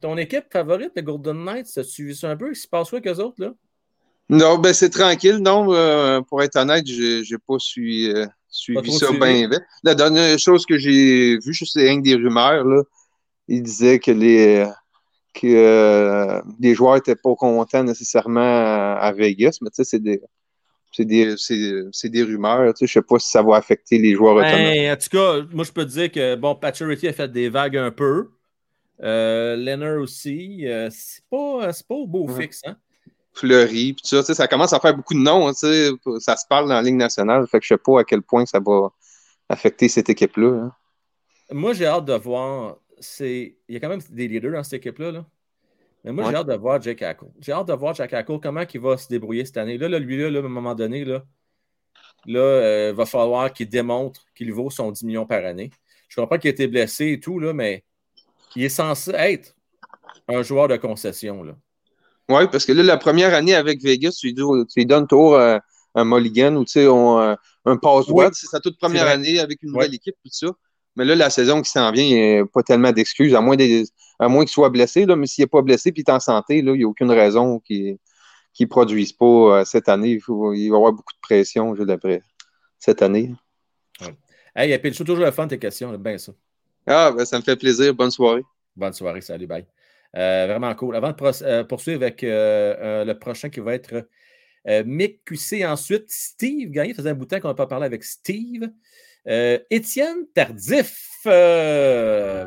ton 0.01 0.17
équipe 0.17 0.45
favorite, 0.51 0.91
les 0.95 1.03
Golden 1.03 1.43
Knights, 1.43 1.77
as 1.77 1.83
suivi 1.83 2.15
ça 2.15 2.29
un 2.29 2.35
peu? 2.35 2.51
Il 2.51 2.55
se 2.55 2.67
passe 2.67 2.89
quoi 2.89 3.01
qu'eux 3.01 3.15
autres, 3.15 3.41
là? 3.41 3.53
Non, 4.29 4.57
ben 4.57 4.73
c'est 4.73 4.89
tranquille. 4.89 5.37
Non, 5.37 5.73
euh, 5.73 6.21
pour 6.21 6.41
être 6.43 6.55
honnête, 6.55 6.87
je 6.87 7.19
n'ai 7.19 7.39
pas 7.47 7.57
suivi, 7.57 8.13
ça 8.49 9.11
bien. 9.11 9.49
La 9.83 9.95
dernière 9.95 10.37
chose 10.39 10.65
que 10.65 10.77
j'ai 10.77 11.37
vue, 11.39 11.53
sais 11.53 11.81
rien 11.81 11.97
que 11.97 12.03
des 12.03 12.15
rumeurs, 12.15 12.63
là, 12.63 12.83
il 13.47 13.63
disait 13.63 13.99
que 13.99 14.11
les, 14.11 14.65
que, 15.33 16.41
les 16.59 16.75
joueurs 16.75 16.95
n'étaient 16.95 17.15
pas 17.15 17.35
contents 17.35 17.83
nécessairement 17.83 18.39
à, 18.41 18.97
à 19.01 19.11
Vegas, 19.11 19.57
mais 19.61 19.69
tu 19.69 19.77
sais, 19.77 19.83
c'est 19.83 19.99
des 19.99 20.21
c'est 20.93 21.05
des, 22.09 22.23
rumeurs. 22.23 22.73
Tu 22.73 22.79
sais, 22.79 22.93
je 22.93 22.99
ne 22.99 23.03
sais 23.03 23.07
pas 23.07 23.19
si 23.19 23.29
ça 23.29 23.41
va 23.41 23.55
affecter 23.55 23.97
les 23.97 24.13
joueurs 24.13 24.35
ben, 24.35 24.93
En 24.93 24.95
tout 24.95 25.09
cas, 25.09 25.45
moi, 25.51 25.65
je 25.65 25.71
peux 25.71 25.85
te 25.85 25.91
dire 25.91 26.11
que 26.11 26.35
bon, 26.35 26.55
Paturity 26.55 27.07
a 27.07 27.13
fait 27.13 27.31
des 27.31 27.49
vagues 27.49 27.77
un 27.77 27.91
peu. 27.91 28.29
Euh, 29.01 29.55
Leonard 29.55 30.01
aussi. 30.01 30.67
Euh, 30.67 30.89
c'est 30.91 31.23
pas, 31.29 31.71
pas 31.87 31.95
au 31.95 32.07
beau 32.07 32.27
fixe. 32.27 32.61
Hein? 32.65 32.77
Fleury, 33.33 33.93
puis 33.93 34.05
ça, 34.05 34.23
ça 34.23 34.47
commence 34.47 34.73
à 34.73 34.79
faire 34.79 34.95
beaucoup 34.95 35.15
de 35.15 35.19
noms. 35.19 35.47
Hein, 35.47 35.53
ça 35.53 36.37
se 36.37 36.45
parle 36.47 36.67
dans 36.67 36.75
la 36.75 36.83
Ligue 36.83 36.95
nationale. 36.95 37.47
Fait 37.47 37.59
que 37.59 37.65
je 37.65 37.73
ne 37.73 37.77
sais 37.79 37.83
pas 37.83 38.01
à 38.01 38.03
quel 38.03 38.21
point 38.21 38.45
ça 38.45 38.59
va 38.59 38.89
affecter 39.49 39.89
cette 39.89 40.09
équipe-là. 40.09 40.65
Hein. 40.65 40.71
Moi, 41.51 41.73
j'ai 41.73 41.87
hâte 41.87 42.05
de 42.05 42.13
voir. 42.13 42.77
Il 43.19 43.55
y 43.69 43.75
a 43.75 43.79
quand 43.79 43.89
même 43.89 44.01
des 44.09 44.27
leaders 44.27 44.51
dans 44.51 44.63
cette 44.63 44.85
équipe-là. 44.85 45.11
Là. 45.11 45.25
Mais 46.03 46.11
moi, 46.11 46.29
j'ai 46.29 46.35
hâte 46.35 46.47
de 46.47 46.55
voir 46.55 46.81
Jack 46.81 47.01
Hackle. 47.01 47.27
J'ai 47.39 47.53
hâte 47.53 47.67
de 47.67 47.73
voir 47.73 47.93
Jack 47.93 48.11
Hackle, 48.13 48.39
comment 48.41 48.63
il 48.71 48.79
va 48.79 48.97
se 48.97 49.07
débrouiller 49.07 49.45
cette 49.45 49.57
année. 49.57 49.77
Là, 49.77 49.87
lui, 49.99 50.17
là, 50.17 50.39
à 50.39 50.43
un 50.43 50.47
moment 50.47 50.75
donné, 50.75 51.05
là, 51.05 51.23
là 52.25 52.39
euh, 52.39 52.89
il 52.91 52.95
va 52.95 53.05
falloir 53.05 53.53
qu'il 53.53 53.69
démontre 53.69 54.25
qu'il 54.35 54.51
vaut 54.51 54.69
son 54.69 54.91
10 54.91 55.03
millions 55.03 55.25
par 55.25 55.45
année. 55.45 55.71
Je 56.09 56.19
comprends 56.19 56.37
qu'il 56.37 56.49
a 56.49 56.51
été 56.51 56.67
blessé 56.67 57.13
et 57.13 57.19
tout, 57.19 57.39
là, 57.39 57.53
mais 57.53 57.85
il 58.55 58.63
est 58.63 58.69
censé 58.69 59.11
être 59.11 59.55
un 60.27 60.41
joueur 60.43 60.67
de 60.67 60.75
concession. 60.75 61.41
Oui, 62.29 62.43
parce 62.51 62.65
que 62.65 62.73
là, 62.73 62.83
la 62.83 62.97
première 62.97 63.33
année 63.33 63.55
avec 63.55 63.81
Vegas, 63.81 64.17
tu 64.19 64.33
lui, 64.75 64.85
donnes 64.85 65.07
tour 65.07 65.37
à 65.37 65.61
un 65.95 66.05
Mulligan 66.05 66.55
ou 66.55 66.65
un, 66.75 67.37
un 67.65 67.77
passe-droit. 67.77 68.29
C'est 68.33 68.47
sa 68.47 68.59
toute 68.59 68.77
première 68.77 69.07
année 69.07 69.39
avec 69.39 69.63
une 69.63 69.71
nouvelle 69.71 69.93
équipe, 69.93 70.15
tout 70.23 70.31
ça. 70.31 70.47
Mais 70.95 71.05
là, 71.05 71.15
la 71.15 71.29
saison 71.29 71.61
qui 71.61 71.71
s'en 71.71 71.91
vient, 71.91 72.03
il 72.03 72.15
n'y 72.15 72.37
a 72.39 72.45
pas 72.45 72.61
tellement 72.61 72.91
d'excuses, 72.91 73.33
à 73.33 73.41
moins, 73.41 73.57
à 74.19 74.27
moins 74.27 74.43
qu'il 74.43 74.51
soit 74.51 74.69
blessé. 74.69 75.05
Là, 75.05 75.15
mais 75.15 75.25
s'il 75.25 75.43
n'est 75.43 75.47
pas 75.47 75.61
blessé 75.61 75.89
et 75.89 75.91
qu'il 75.93 76.03
est 76.07 76.11
en 76.11 76.19
santé, 76.19 76.61
là, 76.61 76.73
il 76.73 76.79
n'y 76.79 76.83
a 76.83 76.87
aucune 76.87 77.11
raison 77.11 77.59
qu'il 77.59 77.97
ne 78.59 78.65
produise 78.65 79.11
pas 79.11 79.25
euh, 79.25 79.65
cette 79.65 79.89
année. 79.89 80.11
Il, 80.11 80.21
faut, 80.21 80.53
il, 80.53 80.69
va 80.69 80.75
y 80.75 80.77
avoir 80.77 80.93
beaucoup 80.93 81.13
de 81.13 81.19
pression, 81.21 81.75
je 81.75 81.83
d'après 81.83 82.21
cette 82.77 83.01
année. 83.01 83.33
Ouais. 84.01 84.15
Hey, 84.55 84.77
puis 84.77 84.91
toujours 84.91 85.17
le 85.17 85.31
fun 85.31 85.47
tes 85.47 85.57
questions, 85.57 85.91
bien 85.97 86.17
ça. 86.19 86.31
Ah, 86.85 87.11
ben, 87.11 87.25
ça 87.25 87.39
me 87.39 87.43
fait 87.43 87.55
plaisir. 87.55 87.93
Bonne 87.95 88.11
soirée. 88.11 88.43
Bonne 88.75 88.93
soirée, 88.93 89.21
salut, 89.21 89.47
bye. 89.47 89.65
Euh, 90.15 90.45
vraiment 90.47 90.75
cool. 90.75 90.95
Avant 90.95 91.11
de 91.11 91.43
euh, 91.43 91.63
poursuivre 91.63 92.03
avec 92.03 92.21
le 92.21 93.13
prochain 93.13 93.49
qui 93.49 93.61
va 93.61 93.73
être 93.73 94.07
Mick 94.85 95.25
QC, 95.25 95.65
ensuite 95.65 96.05
Steve 96.09 96.69
Gagné. 96.69 96.93
faisait 96.93 97.09
un 97.09 97.15
bout 97.15 97.25
de 97.25 97.29
temps 97.29 97.39
qu'on 97.39 97.47
n'a 97.47 97.55
pas 97.55 97.67
parlé 97.67 97.87
avec 97.87 98.03
Steve. 98.03 98.69
Euh, 99.27 99.59
Étienne 99.69 100.27
Tardif. 100.33 101.21
Euh, 101.25 102.45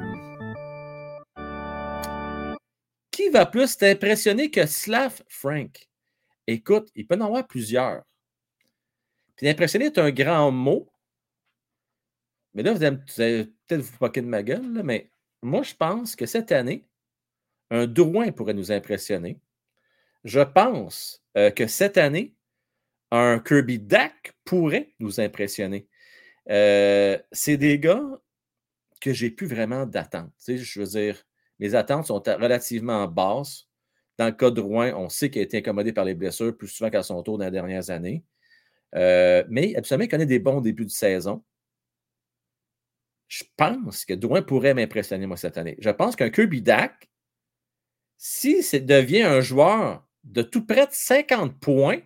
qui 3.11 3.31
va 3.31 3.47
plus 3.47 3.79
t'impressionner 3.79 4.51
que 4.51 4.67
Slav 4.67 5.23
Frank? 5.29 5.89
Écoute, 6.47 6.91
il 6.95 7.07
peut 7.07 7.17
en 7.17 7.23
avoir 7.23 7.47
plusieurs. 7.47 8.03
Puis 9.37 9.49
impressionner 9.49 9.87
est 9.87 9.99
un 9.99 10.11
grand 10.11 10.51
mot. 10.51 10.91
Mais 12.55 12.63
là, 12.63 12.73
vous 12.73 12.83
allez, 12.83 13.45
peut-être 13.67 13.81
vous 13.81 13.97
moquer 14.01 14.21
de 14.21 14.27
ma 14.27 14.43
gueule, 14.43 14.83
mais 14.85 15.11
moi, 15.43 15.63
je 15.63 15.75
pense 15.75 16.15
que 16.15 16.27
cette 16.27 16.53
année, 16.53 16.87
un 17.71 17.87
Drouin 17.87 18.33
pourrait 18.33 18.55
nous 18.55 18.71
impressionner. 18.71 19.39
Je 20.25 20.41
pense 20.41 21.23
euh, 21.37 21.51
que 21.51 21.67
cette 21.67 21.99
année, 21.99 22.35
un 23.11 23.39
Kirby 23.39 23.79
Dak 23.79 24.35
pourrait 24.45 24.95
nous 24.99 25.21
impressionner. 25.21 25.87
Euh, 26.51 27.19
c'est 27.33 27.57
des 27.57 27.79
gars 27.79 28.05
que 29.01 29.13
j'ai 29.13 29.31
plus 29.31 29.47
vraiment 29.47 29.87
d'attente. 29.87 30.33
je 30.47 30.81
veux 30.81 30.87
dire, 30.87 31.23
mes 31.59 31.75
attentes 31.75 32.07
sont 32.07 32.19
relativement 32.19 33.07
basses. 33.07 33.69
Dans 34.19 34.27
le 34.27 34.33
cas 34.33 34.51
de 34.51 34.61
Rouen, 34.61 34.93
on 34.97 35.09
sait 35.09 35.31
qu'il 35.31 35.41
a 35.41 35.45
été 35.45 35.59
incommodé 35.59 35.93
par 35.93 36.05
les 36.05 36.15
blessures 36.15 36.57
plus 36.57 36.69
souvent 36.69 36.91
qu'à 36.91 37.03
son 37.03 37.23
tour 37.23 37.37
dans 37.39 37.45
les 37.45 37.51
dernières 37.51 37.91
années. 37.91 38.25
Euh, 38.95 39.45
mais 39.49 39.77
absolument, 39.77 40.05
il 40.05 40.09
connaît 40.09 40.27
des 40.27 40.39
bons 40.39 40.61
débuts 40.61 40.87
de 40.87 40.91
saison. 40.91 41.45
Je 43.29 43.45
pense 43.57 44.05
que 44.05 44.15
Drouin 44.15 44.43
pourrait 44.43 44.75
m'impressionner, 44.75 45.27
moi, 45.27 45.37
cette 45.37 45.59
année. 45.59 45.77
Je 45.81 45.91
pense 45.91 46.17
qu'un 46.17 46.31
Kirby 46.31 46.63
Dak, 46.63 47.11
si 48.17 48.63
devient 48.81 49.23
un 49.23 49.41
joueur 49.41 50.07
de 50.25 50.43
tout 50.43 50.65
près 50.65 50.87
de 50.87 50.93
50 50.93 51.59
points 51.61 52.01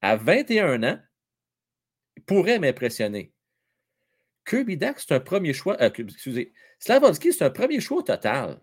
à 0.00 0.16
21 0.16 0.82
ans, 0.84 0.98
pourrait 2.26 2.58
m'impressionner. 2.58 3.32
Kirby 4.50 4.76
Dak, 4.76 4.98
c'est 4.98 5.12
un 5.12 5.20
premier 5.20 5.52
choix. 5.52 5.80
Euh, 5.80 5.90
excusez. 5.96 6.52
Slavovski, 6.80 7.32
c'est 7.32 7.44
un 7.44 7.50
premier 7.50 7.80
choix 7.80 8.02
total. 8.02 8.60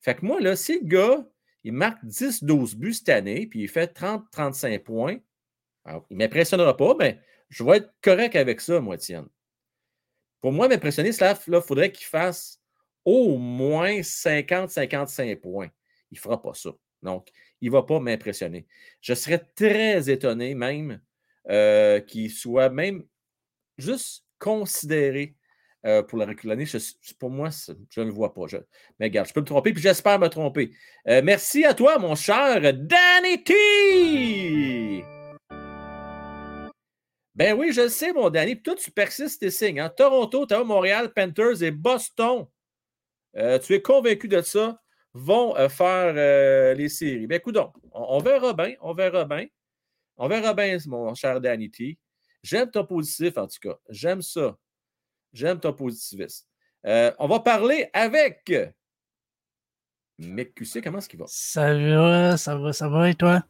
Fait 0.00 0.14
que 0.14 0.24
moi, 0.24 0.40
là, 0.40 0.54
si 0.54 0.78
le 0.78 0.86
gars, 0.86 1.28
il 1.64 1.72
marque 1.72 2.04
10-12 2.04 2.76
buts 2.76 2.94
cette 2.94 3.08
année, 3.08 3.48
puis 3.48 3.62
il 3.62 3.68
fait 3.68 3.92
30-35 3.92 4.78
points, 4.78 5.18
il 5.86 6.00
ne 6.10 6.16
m'impressionnera 6.18 6.76
pas, 6.76 6.94
mais 7.00 7.20
je 7.48 7.64
vais 7.64 7.78
être 7.78 7.92
correct 8.00 8.36
avec 8.36 8.60
ça, 8.60 8.78
moi, 8.78 8.96
Tienne. 8.96 9.26
Pour 10.40 10.52
moi, 10.52 10.68
m'impressionner, 10.68 11.10
Slav, 11.10 11.42
il 11.48 11.60
faudrait 11.60 11.90
qu'il 11.90 12.06
fasse 12.06 12.62
au 13.04 13.38
moins 13.38 14.00
50-55 14.00 15.36
points. 15.40 15.70
Il 16.12 16.14
ne 16.14 16.20
fera 16.20 16.40
pas 16.40 16.54
ça. 16.54 16.70
Donc, 17.02 17.28
il 17.60 17.70
ne 17.70 17.72
va 17.72 17.82
pas 17.82 17.98
m'impressionner. 17.98 18.68
Je 19.00 19.14
serais 19.14 19.44
très 19.56 20.08
étonné 20.08 20.54
même 20.54 21.00
euh, 21.48 21.98
qu'il 21.98 22.30
soit 22.30 22.70
même 22.70 23.04
juste 23.76 24.24
considéré 24.40 25.36
euh, 25.86 26.02
pour 26.02 26.18
la 26.18 26.26
l'année. 26.44 26.66
Pour 27.18 27.30
moi, 27.30 27.48
je 27.90 28.00
ne 28.00 28.06
le 28.06 28.12
vois 28.12 28.34
pas. 28.34 28.42
mais 28.98 29.06
regarde, 29.06 29.28
je 29.28 29.32
peux 29.32 29.40
me 29.40 29.46
tromper, 29.46 29.72
puis 29.72 29.82
j'espère 29.82 30.18
me 30.18 30.28
tromper. 30.28 30.72
Euh, 31.08 31.22
merci 31.24 31.64
à 31.64 31.72
toi, 31.72 31.98
mon 31.98 32.14
cher 32.14 32.60
Danny 32.74 33.44
T! 33.44 35.04
Ben 37.34 37.56
oui, 37.56 37.72
je 37.72 37.82
le 37.82 37.88
sais, 37.88 38.12
mon 38.12 38.28
Danny. 38.28 38.56
Puis 38.56 38.64
toi, 38.64 38.74
tu 38.74 38.90
persistes 38.90 39.40
tes 39.40 39.50
signes. 39.50 39.80
Hein? 39.80 39.88
Toronto, 39.88 40.42
Ottawa, 40.42 40.64
Montréal, 40.64 41.12
Panthers 41.14 41.62
et 41.62 41.70
Boston. 41.70 42.46
Euh, 43.36 43.58
tu 43.58 43.72
es 43.74 43.80
convaincu 43.80 44.28
de 44.28 44.42
ça, 44.42 44.78
vont 45.14 45.54
faire 45.68 46.74
les 46.74 46.88
séries. 46.88 47.26
Ben 47.26 47.36
écoute 47.36 47.56
on, 47.56 47.72
on, 47.92 48.18
verra 48.18 48.52
bien, 48.52 48.74
on 48.80 48.92
verra 48.92 49.24
bien. 49.24 49.46
On 50.18 50.28
verra 50.28 50.52
bien, 50.52 50.76
mon 50.88 51.14
cher 51.14 51.40
Danny 51.40 51.70
T. 51.70 51.98
J'aime 52.42 52.70
ton 52.70 52.84
positif, 52.84 53.36
en 53.36 53.46
tout 53.46 53.58
cas. 53.60 53.76
J'aime 53.88 54.22
ça. 54.22 54.56
J'aime 55.32 55.60
ton 55.60 55.72
positivisme. 55.72 56.46
Euh, 56.86 57.12
on 57.18 57.28
va 57.28 57.40
parler 57.40 57.88
avec 57.92 58.50
Mick 60.18 60.54
QC. 60.54 60.80
Comment 60.82 60.98
est-ce 60.98 61.08
qu'il 61.08 61.18
va? 61.18 61.26
Ça 61.28 61.74
va, 61.74 62.36
ça 62.36 62.56
va, 62.56 62.72
ça 62.72 62.88
va 62.88 63.10
et 63.10 63.14
toi? 63.14 63.42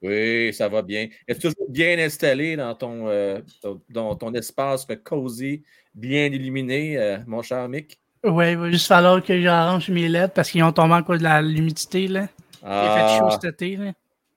Oui, 0.00 0.54
ça 0.54 0.68
va 0.68 0.82
bien. 0.82 1.08
Es-tu 1.26 1.48
toujours 1.48 1.68
bien 1.68 1.98
installé 1.98 2.56
dans 2.56 2.74
ton, 2.74 3.08
euh, 3.08 3.40
dans 3.88 4.14
ton 4.14 4.32
espace 4.34 4.86
cosy, 5.02 5.64
bien 5.92 6.26
illuminé, 6.26 6.96
euh, 6.96 7.18
mon 7.26 7.42
cher 7.42 7.68
Mick? 7.68 8.00
Oui, 8.24 8.52
il 8.52 8.58
va 8.58 8.70
juste 8.70 8.86
falloir 8.86 9.22
que 9.22 9.40
j'arrange 9.40 9.90
mes 9.90 10.08
lettres 10.08 10.34
parce 10.34 10.50
qu'ils 10.50 10.62
ont 10.62 10.72
tombé 10.72 10.94
en 10.94 11.02
cause 11.02 11.20
de 11.20 11.42
l'humidité. 11.42 12.06
Là. 12.06 12.28
Il 12.62 12.68
a 12.68 12.94
fait 12.94 13.18
chaud 13.18 13.26
ah. 13.28 13.38
cet 13.40 13.54
été. 13.54 13.76
Là. 13.76 13.92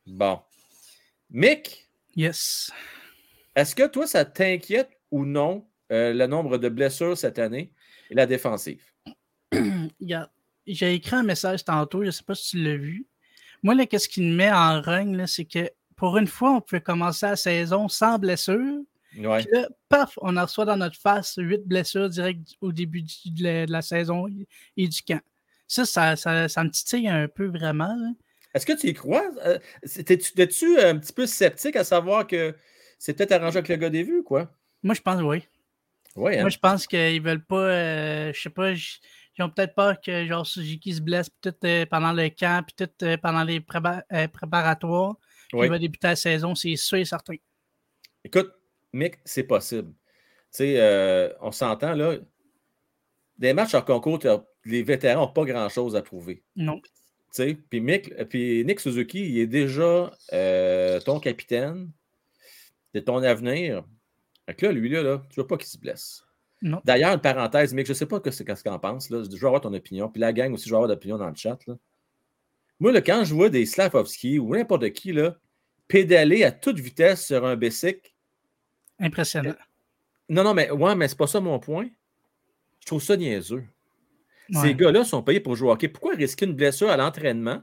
Bon. 0.07 0.39
Mick? 1.29 1.87
Yes. 2.15 2.71
Est-ce 3.55 3.75
que 3.75 3.87
toi, 3.87 4.07
ça 4.07 4.25
t'inquiète 4.25 4.89
ou 5.11 5.25
non 5.25 5.67
euh, 5.91 6.13
le 6.13 6.27
nombre 6.27 6.57
de 6.57 6.69
blessures 6.69 7.17
cette 7.17 7.39
année 7.39 7.73
et 8.09 8.15
la 8.15 8.25
défensive? 8.25 8.83
J'ai 10.67 10.93
écrit 10.93 11.15
un 11.15 11.23
message 11.23 11.65
tantôt, 11.65 12.01
je 12.01 12.07
ne 12.07 12.11
sais 12.11 12.23
pas 12.23 12.35
si 12.35 12.51
tu 12.51 12.63
l'as 12.63 12.77
vu. 12.77 13.07
Moi, 13.63 13.75
là, 13.75 13.85
qu'est-ce 13.85 14.07
qui 14.07 14.21
me 14.21 14.35
met 14.35 14.51
en 14.51 14.81
règne, 14.81 15.25
c'est 15.27 15.45
que 15.45 15.69
pour 15.95 16.17
une 16.17 16.27
fois, 16.27 16.53
on 16.53 16.61
pouvait 16.61 16.81
commencer 16.81 17.27
la 17.27 17.35
saison 17.35 17.87
sans 17.87 18.17
blessure. 18.17 18.81
Ouais. 19.17 19.45
Là, 19.51 19.67
paf, 19.89 20.17
on 20.21 20.37
en 20.37 20.43
reçoit 20.43 20.65
dans 20.65 20.77
notre 20.77 20.99
face 20.99 21.35
huit 21.37 21.61
blessures 21.67 22.09
direct 22.09 22.55
au 22.61 22.71
début 22.71 23.03
de 23.03 23.69
la, 23.69 23.81
saison 23.81 24.27
et 24.77 24.87
du 24.87 25.01
camp. 25.03 25.21
Ça, 25.67 25.85
ça, 25.85 26.15
ça, 26.15 26.63
me 26.63 26.69
titille 26.69 27.07
un 27.07 27.27
peu 27.27 27.45
vraiment. 27.45 27.95
Est-ce 28.53 28.65
que 28.65 28.73
tu 28.73 28.87
y 28.87 28.93
crois? 28.93 29.29
Euh, 29.45 29.59
Étais-tu 29.83 30.79
un 30.79 30.97
petit 30.97 31.13
peu 31.13 31.25
sceptique 31.25 31.75
à 31.75 31.83
savoir 31.83 32.25
que 32.25 32.55
c'est 33.01 33.15
peut-être 33.15 33.31
arrangé 33.31 33.57
avec 33.57 33.67
le 33.67 33.77
gars 33.77 33.89
des 33.89 34.03
vues, 34.03 34.21
quoi? 34.21 34.51
Moi, 34.83 34.93
je 34.93 35.01
pense 35.01 35.19
oui. 35.23 35.41
Moi, 36.15 36.33
hein? 36.33 36.49
je 36.49 36.59
pense 36.59 36.85
qu'ils 36.85 37.19
veulent 37.19 37.43
pas. 37.43 37.55
Euh, 37.55 38.31
je 38.31 38.39
sais 38.39 38.51
pas. 38.51 38.73
Ils 38.73 39.41
ont 39.43 39.49
peut-être 39.49 39.73
peur 39.73 39.99
que 39.99 40.23
genre 40.27 40.45
Suzuki 40.45 40.93
se 40.93 41.01
blesse 41.01 41.27
peut-être 41.27 41.65
euh, 41.65 41.85
pendant 41.87 42.13
le 42.13 42.29
camp, 42.29 42.63
puis 42.63 42.75
peut-être 42.77 43.01
euh, 43.01 43.17
pendant 43.17 43.43
les 43.43 43.59
préparatoires. 43.59 45.15
Il 45.51 45.67
va 45.67 45.79
débuter 45.79 46.09
la 46.09 46.15
saison, 46.15 46.53
c'est 46.53 46.75
sûr 46.75 46.99
et 46.99 47.05
certain. 47.05 47.33
Écoute, 48.23 48.53
Mick, 48.93 49.15
c'est 49.25 49.45
possible. 49.45 49.93
Tu 50.53 50.57
sais, 50.77 51.33
on 51.41 51.51
s'entend 51.51 51.95
là. 51.95 52.17
Des 53.39 53.53
matchs 53.53 53.73
en 53.73 53.81
concours, 53.81 54.19
les 54.63 54.83
vétérans 54.83 55.21
n'ont 55.21 55.33
pas 55.33 55.45
grand-chose 55.45 55.95
à 55.95 56.03
prouver. 56.03 56.43
Non. 56.55 56.79
Puis 57.35 57.81
Mick, 57.81 58.13
puis 58.25 58.63
Nick 58.63 58.79
Suzuki, 58.79 59.27
il 59.27 59.39
est 59.39 59.47
déjà 59.47 60.11
ton 61.03 61.19
capitaine. 61.19 61.91
C'est 62.93 63.05
ton 63.05 63.23
avenir. 63.23 63.83
Fait 64.45 64.61
là, 64.61 64.71
lui, 64.71 64.89
là, 64.89 65.03
là 65.03 65.21
tu 65.29 65.39
veux 65.39 65.47
pas 65.47 65.57
qu'il 65.57 65.67
se 65.67 65.77
blesse. 65.77 66.23
D'ailleurs, 66.83 67.13
une 67.13 67.21
parenthèse, 67.21 67.73
mais 67.73 67.83
je 67.83 67.89
ne 67.89 67.93
sais 67.95 68.05
pas 68.05 68.21
ce 68.23 68.43
que 68.43 68.69
en 68.69 68.79
penses. 68.79 69.09
Là. 69.09 69.23
Je 69.23 69.35
veux 69.35 69.47
avoir 69.47 69.61
ton 69.61 69.73
opinion. 69.73 70.09
Puis 70.09 70.21
la 70.21 70.31
gang 70.31 70.53
aussi, 70.53 70.65
je 70.65 70.69
veux 70.69 70.75
avoir 70.75 70.87
d'opinion 70.87 71.17
dans 71.17 71.29
le 71.29 71.35
chat. 71.35 71.57
Là. 71.65 71.75
Moi, 72.79 72.91
là, 72.91 73.01
quand 73.01 73.23
je 73.23 73.33
vois 73.33 73.49
des 73.49 73.65
Slavovski 73.65 74.37
ou 74.39 74.55
n'importe 74.55 74.89
qui 74.91 75.11
là, 75.11 75.37
pédaler 75.87 76.43
à 76.43 76.51
toute 76.51 76.79
vitesse 76.79 77.25
sur 77.25 77.45
un 77.45 77.55
bicycle. 77.55 78.11
Impressionnant. 78.99 79.51
Euh, 79.51 79.63
non, 80.29 80.43
non, 80.43 80.53
mais 80.53 80.69
ouais, 80.71 80.95
mais 80.95 81.07
c'est 81.07 81.17
pas 81.17 81.27
ça 81.27 81.39
mon 81.39 81.59
point. 81.59 81.89
Je 82.79 82.85
trouve 82.85 83.01
ça 83.01 83.17
niaiseux. 83.17 83.63
Ces 84.53 84.75
gars-là 84.75 85.05
sont 85.05 85.23
payés 85.23 85.39
pour 85.39 85.55
jouer 85.55 85.69
au 85.69 85.71
hockey. 85.71 85.87
Pourquoi 85.87 86.13
risquer 86.13 86.45
une 86.45 86.53
blessure 86.53 86.89
à 86.89 86.97
l'entraînement? 86.97 87.61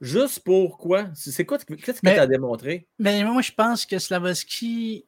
Juste 0.00 0.40
pour 0.40 0.78
quoi? 0.78 1.08
C'est 1.14 1.44
quoi? 1.44 1.58
Qu'est-ce 1.58 2.00
que 2.00 2.06
tu 2.06 2.08
as 2.08 2.26
démontré? 2.26 2.88
Mais 2.98 3.22
moi, 3.24 3.42
je 3.42 3.52
pense 3.52 3.84
que 3.84 3.98
Slavovski 3.98 5.06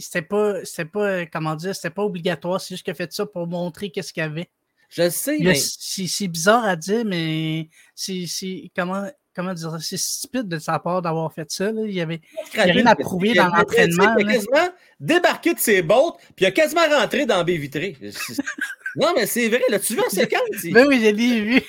c'était 0.00 0.22
pas, 0.22 0.54
pas, 0.92 1.00
euh, 1.00 1.26
comment 1.30 1.54
dire, 1.54 1.74
c'était 1.74 1.90
pas 1.90 2.04
obligatoire. 2.04 2.60
C'est 2.60 2.74
juste 2.74 2.84
qu'il 2.84 2.92
a 2.92 2.94
fait 2.94 3.12
ça 3.12 3.26
pour 3.26 3.46
montrer 3.46 3.90
qu'est-ce 3.90 4.12
qu'il 4.12 4.22
y 4.22 4.26
avait. 4.26 4.50
Je 4.88 5.08
sais, 5.10 5.38
mais. 5.40 5.54
C'est 5.54 6.28
bizarre 6.28 6.64
à 6.64 6.76
dire, 6.76 7.04
mais 7.04 7.68
c'est. 7.94 8.70
Comment, 8.74 9.08
comment 9.38 9.54
dire 9.54 9.76
c'est 9.80 9.96
stupide 9.96 10.48
de 10.48 10.58
sa 10.58 10.80
part 10.80 11.00
d'avoir 11.00 11.32
fait 11.32 11.48
ça. 11.48 11.70
Il 11.70 11.92
y 11.92 12.00
avait 12.00 12.20
rien 12.54 12.86
à 12.86 12.96
prouver 12.96 13.34
dans 13.34 13.46
l'entraînement. 13.46 14.16
Il 14.18 14.28
a 14.28 14.32
quasiment 14.32 14.68
débarqué 14.98 15.54
de 15.54 15.60
ses 15.60 15.80
bottes, 15.80 16.16
puis 16.34 16.44
il 16.44 16.46
a 16.46 16.50
quasiment 16.50 16.88
rentré 16.90 17.24
dans 17.24 17.44
B 17.44 17.50
vitré. 17.50 17.96
non, 18.96 19.12
mais 19.14 19.26
c'est 19.26 19.48
vrai, 19.48 19.62
là, 19.68 19.78
tu 19.78 19.94
veux 19.94 20.02
la 20.02 20.10
séquence? 20.10 20.40
Ben 20.72 20.88
oui, 20.88 20.98
j'ai 21.00 21.12
vu. 21.12 21.62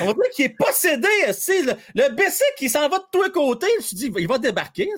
On 0.00 0.12
dirait 0.12 0.30
qu'il 0.32 0.44
est 0.44 0.56
possédé, 0.56 1.08
le, 1.26 1.72
le 1.96 2.14
BC 2.14 2.44
qui 2.56 2.68
s'en 2.68 2.88
va 2.88 2.98
de 2.98 3.04
tous 3.10 3.24
les 3.24 3.32
côtés, 3.32 3.66
je 3.80 3.96
dit, 3.96 4.12
il 4.16 4.28
va 4.28 4.38
débarquer, 4.38 4.88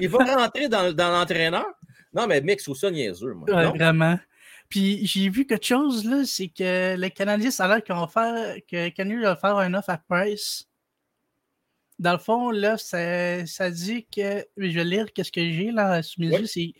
il 0.00 0.08
va 0.08 0.18
rentrer 0.36 0.68
dans, 0.68 0.92
dans 0.92 1.10
l'entraîneur. 1.12 1.66
Non, 2.12 2.26
mais 2.26 2.40
mec, 2.40 2.60
c'est 2.60 2.74
ça 2.74 2.90
niaiseux, 2.90 3.34
moi. 3.34 3.70
vraiment. 3.70 4.18
Puis 4.68 5.06
j'ai 5.06 5.28
vu 5.28 5.46
quelque 5.46 5.66
chose, 5.66 6.04
là, 6.04 6.22
c'est 6.24 6.48
que 6.48 6.96
les 6.96 7.10
Canadiens, 7.10 7.52
ça 7.52 7.66
a 7.66 7.68
l'air 7.68 7.84
qu'ils 7.84 7.94
vont 7.94 8.08
faire, 8.08 8.56
que 8.68 8.88
Canadiens 8.88 9.22
va 9.22 9.36
faire 9.36 9.56
un 9.56 9.72
offre 9.74 9.90
à 9.90 9.98
Price. 9.98 10.69
Dans 12.00 12.12
le 12.12 12.18
fond, 12.18 12.50
là, 12.50 12.78
ça, 12.78 13.46
ça 13.46 13.70
dit 13.70 14.06
que, 14.06 14.44
je 14.56 14.70
vais 14.70 14.84
lire 14.84 15.12
qu'est-ce 15.12 15.30
que 15.30 15.40
j'ai 15.40 15.70
là 15.70 16.02
sous 16.02 16.20
mes 16.20 16.28
yeux, 16.28 16.46
c'est, 16.46 16.72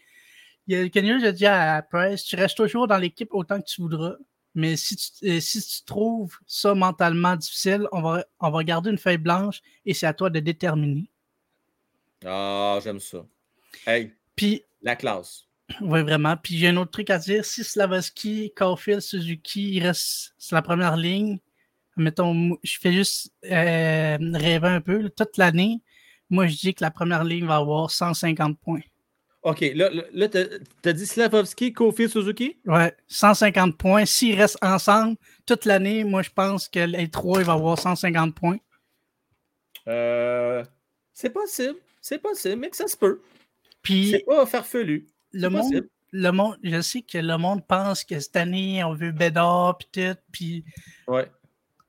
Canadien 0.88 1.22
a 1.22 1.32
dit 1.32 1.46
à 1.46 1.82
Price, 1.82 2.24
tu 2.24 2.36
restes 2.36 2.56
toujours 2.56 2.88
dans 2.88 2.96
l'équipe 2.96 3.28
autant 3.32 3.60
que 3.60 3.66
tu 3.66 3.82
voudras. 3.82 4.14
Mais 4.54 4.76
si 4.76 4.96
tu, 4.96 5.28
euh, 5.28 5.38
si 5.38 5.62
tu 5.62 5.84
trouves 5.84 6.36
ça 6.46 6.74
mentalement 6.74 7.36
difficile, 7.36 7.86
on 7.92 8.00
va, 8.00 8.24
on 8.40 8.50
va 8.50 8.64
garder 8.64 8.90
une 8.90 8.98
feuille 8.98 9.18
blanche 9.18 9.60
et 9.84 9.94
c'est 9.94 10.06
à 10.06 10.14
toi 10.14 10.30
de 10.30 10.40
déterminer. 10.40 11.08
Ah, 12.24 12.80
j'aime 12.82 12.98
ça. 12.98 13.24
Hey. 13.86 14.12
Puis 14.34 14.64
la 14.82 14.96
classe. 14.96 15.44
Oui, 15.82 16.02
vraiment. 16.02 16.36
Puis 16.36 16.56
j'ai 16.56 16.68
un 16.68 16.76
autre 16.78 16.90
truc 16.90 17.10
à 17.10 17.18
dire. 17.18 17.44
Si 17.44 17.62
Slavoski, 17.62 18.52
Caulfield, 18.56 19.02
Suzuki, 19.02 19.74
il 19.74 19.86
reste 19.86 20.34
sur 20.38 20.56
la 20.56 20.62
première 20.62 20.96
ligne, 20.96 21.38
mettons, 21.96 22.56
je 22.62 22.78
fais 22.80 22.92
juste 22.92 23.32
euh, 23.44 24.18
rêver 24.34 24.68
un 24.68 24.80
peu. 24.80 25.08
toute 25.10 25.36
l'année, 25.36 25.82
moi, 26.28 26.46
je 26.46 26.56
dis 26.56 26.74
que 26.74 26.84
la 26.84 26.90
première 26.90 27.24
ligne 27.24 27.46
va 27.46 27.56
avoir 27.56 27.90
150 27.90 28.58
points. 28.58 28.80
OK. 29.42 29.60
Là, 29.74 29.90
là 30.12 30.28
tu 30.28 30.88
as, 30.88 30.92
dit 30.92 31.06
Slavovski, 31.06 31.72
Caulfield, 31.72 32.10
Suzuki? 32.10 32.58
Ouais, 32.66 32.94
150 33.08 33.76
points. 33.76 34.04
S'ils 34.04 34.38
restent 34.38 34.62
ensemble 34.62 35.16
toute 35.46 35.64
l'année, 35.64 36.04
moi, 36.04 36.22
je 36.22 36.30
pense 36.30 36.68
que 36.68 36.80
les 36.80 37.08
trois, 37.08 37.40
ils 37.40 37.46
vont 37.46 37.54
avoir 37.54 37.78
150 37.78 38.34
points. 38.34 38.58
Euh, 39.88 40.64
c'est 41.12 41.30
possible. 41.30 41.78
C'est 42.00 42.18
possible, 42.18 42.56
mais 42.56 42.70
que 42.70 42.76
ça 42.76 42.86
se 42.86 42.96
peut. 42.96 43.20
Puis, 43.82 44.10
c'est 44.10 44.24
pas 44.26 44.46
farfelu. 44.46 45.08
Le 45.32 45.48
monde, 45.48 45.88
le 46.12 46.30
monde, 46.30 46.56
je 46.62 46.80
sais 46.80 47.02
que 47.02 47.18
le 47.18 47.36
monde 47.38 47.66
pense 47.66 48.04
que 48.04 48.18
cette 48.20 48.36
année, 48.36 48.84
on 48.84 48.94
veut 48.94 49.12
Bédard, 49.12 49.78
puis 49.78 49.88
tout, 49.92 50.20
puis... 50.32 50.64
Ouais. 51.06 51.30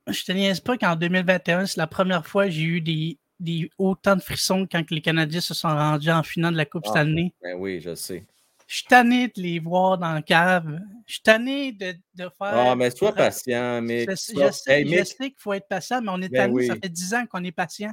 Je 0.08 0.24
te 0.24 0.32
niaise 0.32 0.60
pas 0.60 0.76
qu'en 0.76 0.96
2021, 0.96 1.66
c'est 1.66 1.76
la 1.76 1.86
première 1.86 2.26
fois 2.26 2.46
que 2.46 2.50
j'ai 2.50 2.62
eu 2.62 2.80
des, 2.80 3.18
des, 3.38 3.70
autant 3.78 4.16
de 4.16 4.20
frissons 4.20 4.66
quand 4.70 4.90
les 4.90 5.00
Canadiens 5.00 5.40
se 5.40 5.54
sont 5.54 5.68
rendus 5.68 6.10
en 6.10 6.22
finale 6.22 6.52
de 6.52 6.58
la 6.58 6.64
Coupe 6.64 6.84
ah, 6.86 6.90
Stanley. 6.90 7.32
Ben 7.42 7.56
oui, 7.58 7.80
je 7.80 7.94
sais. 7.94 8.26
Je 8.66 8.76
suis 8.76 8.86
tanné 8.86 9.28
de 9.28 9.42
les 9.42 9.58
voir 9.58 9.98
dans 9.98 10.14
le 10.14 10.22
cave. 10.22 10.80
Je 11.06 11.12
suis 11.12 11.22
tanné 11.22 11.72
de, 11.72 11.92
de, 12.14 12.22
faire. 12.22 12.54
Ah, 12.54 12.74
mais 12.74 12.90
sois 12.90 13.12
patient, 13.12 13.82
mais. 13.82 14.06
Je, 14.08 14.14
sais, 14.14 14.84
qu'il 14.84 15.34
faut 15.36 15.52
être 15.52 15.68
patient, 15.68 16.00
mais 16.00 16.08
on 16.10 16.22
est 16.22 16.30
ben 16.30 16.50
tanné. 16.50 16.68
Ça 16.68 16.76
fait 16.76 16.88
10 16.88 17.14
ans 17.14 17.26
qu'on 17.26 17.44
est 17.44 17.52
patient. 17.52 17.92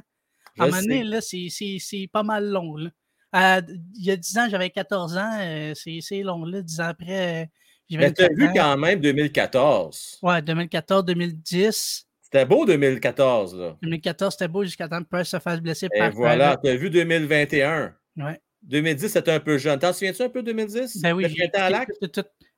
À 0.58 0.64
un 0.64 0.66
moment 0.68 0.80
donné, 0.80 1.04
là, 1.04 1.20
c'est 1.20 2.08
pas 2.10 2.22
mal 2.22 2.48
long. 2.48 2.76
Là. 2.76 3.60
il 3.94 4.04
y 4.04 4.10
a 4.10 4.16
10 4.16 4.38
ans, 4.38 4.48
j'avais 4.50 4.70
14 4.70 5.16
ans. 5.18 5.38
Euh, 5.40 5.74
c'est 5.74 6.22
long. 6.22 6.44
Là. 6.44 6.62
10 6.62 6.80
ans 6.80 6.84
après, 6.84 7.42
euh, 7.42 7.46
Mais 7.90 8.12
tu 8.12 8.22
as 8.22 8.28
vu 8.28 8.50
quand 8.54 8.76
même 8.76 9.00
2014. 9.00 10.18
Ouais, 10.22 10.42
2014, 10.42 11.04
2010. 11.04 12.06
C'était 12.22 12.44
beau 12.44 12.64
2014. 12.64 13.56
Là. 13.56 13.76
2014, 13.82 14.34
c'était 14.34 14.48
beau 14.48 14.62
jusqu'à 14.62 14.88
temps 14.88 15.02
que 15.02 15.08
Price 15.08 15.28
se 15.28 15.38
fasse 15.40 15.60
blesser. 15.60 15.88
Et 15.92 16.08
voilà, 16.10 16.56
tu 16.62 16.70
as 16.70 16.76
vu 16.76 16.90
2021. 16.90 17.94
Ouais. 18.16 18.40
2010, 18.62 19.08
c'était 19.08 19.32
un 19.32 19.40
peu 19.40 19.58
jeune. 19.58 19.78
T'en 19.78 19.92
souviens-tu 19.92 20.22
un 20.22 20.28
peu 20.28 20.42
2010? 20.42 21.00
Ben 21.02 21.14
oui, 21.14 21.26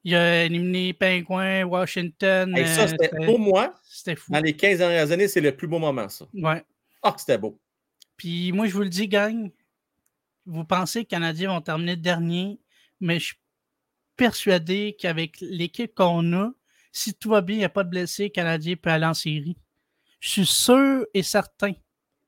Il 0.04 0.14
a 0.14 0.44
éliminé 0.44 0.92
Pingouin, 0.92 1.64
Washington. 1.64 2.54
Et 2.56 2.66
ça, 2.66 2.88
c'était 2.88 3.08
pour 3.24 3.38
moi. 3.38 3.74
C'était 3.88 4.16
fou. 4.16 4.32
Dans 4.32 4.40
les 4.40 4.54
15 4.54 4.78
dernières 4.78 5.12
années, 5.12 5.28
c'est 5.28 5.40
le 5.40 5.56
plus 5.56 5.68
beau 5.68 5.78
moment, 5.78 6.08
ça. 6.08 6.26
Ouais. 6.34 6.62
Ah, 7.02 7.14
c'était 7.16 7.38
beau. 7.38 7.58
Puis 8.16 8.52
moi, 8.52 8.66
je 8.66 8.72
vous 8.74 8.82
le 8.82 8.88
dis, 8.88 9.08
gang, 9.08 9.50
vous 10.44 10.64
pensez 10.64 11.00
que 11.00 11.04
les 11.04 11.06
Canadiens 11.06 11.50
vont 11.50 11.60
terminer 11.60 11.96
dernier, 11.96 12.58
mais 13.00 13.18
je 13.18 13.26
suis 13.26 13.36
persuadé 14.22 14.96
qu'avec 14.96 15.40
l'équipe 15.40 15.96
qu'on 15.96 16.32
a, 16.34 16.52
si 16.92 17.12
tout 17.12 17.30
va 17.30 17.40
bien, 17.40 17.56
il 17.56 17.58
n'y 17.58 17.64
a 17.64 17.68
pas 17.68 17.82
de 17.82 17.90
blessés, 17.90 18.24
le 18.24 18.28
Canadien 18.28 18.76
peut 18.76 18.90
aller 18.90 19.06
en 19.06 19.14
série. 19.14 19.56
Je 20.20 20.30
suis 20.30 20.46
sûr 20.46 21.04
et 21.12 21.24
certain. 21.24 21.72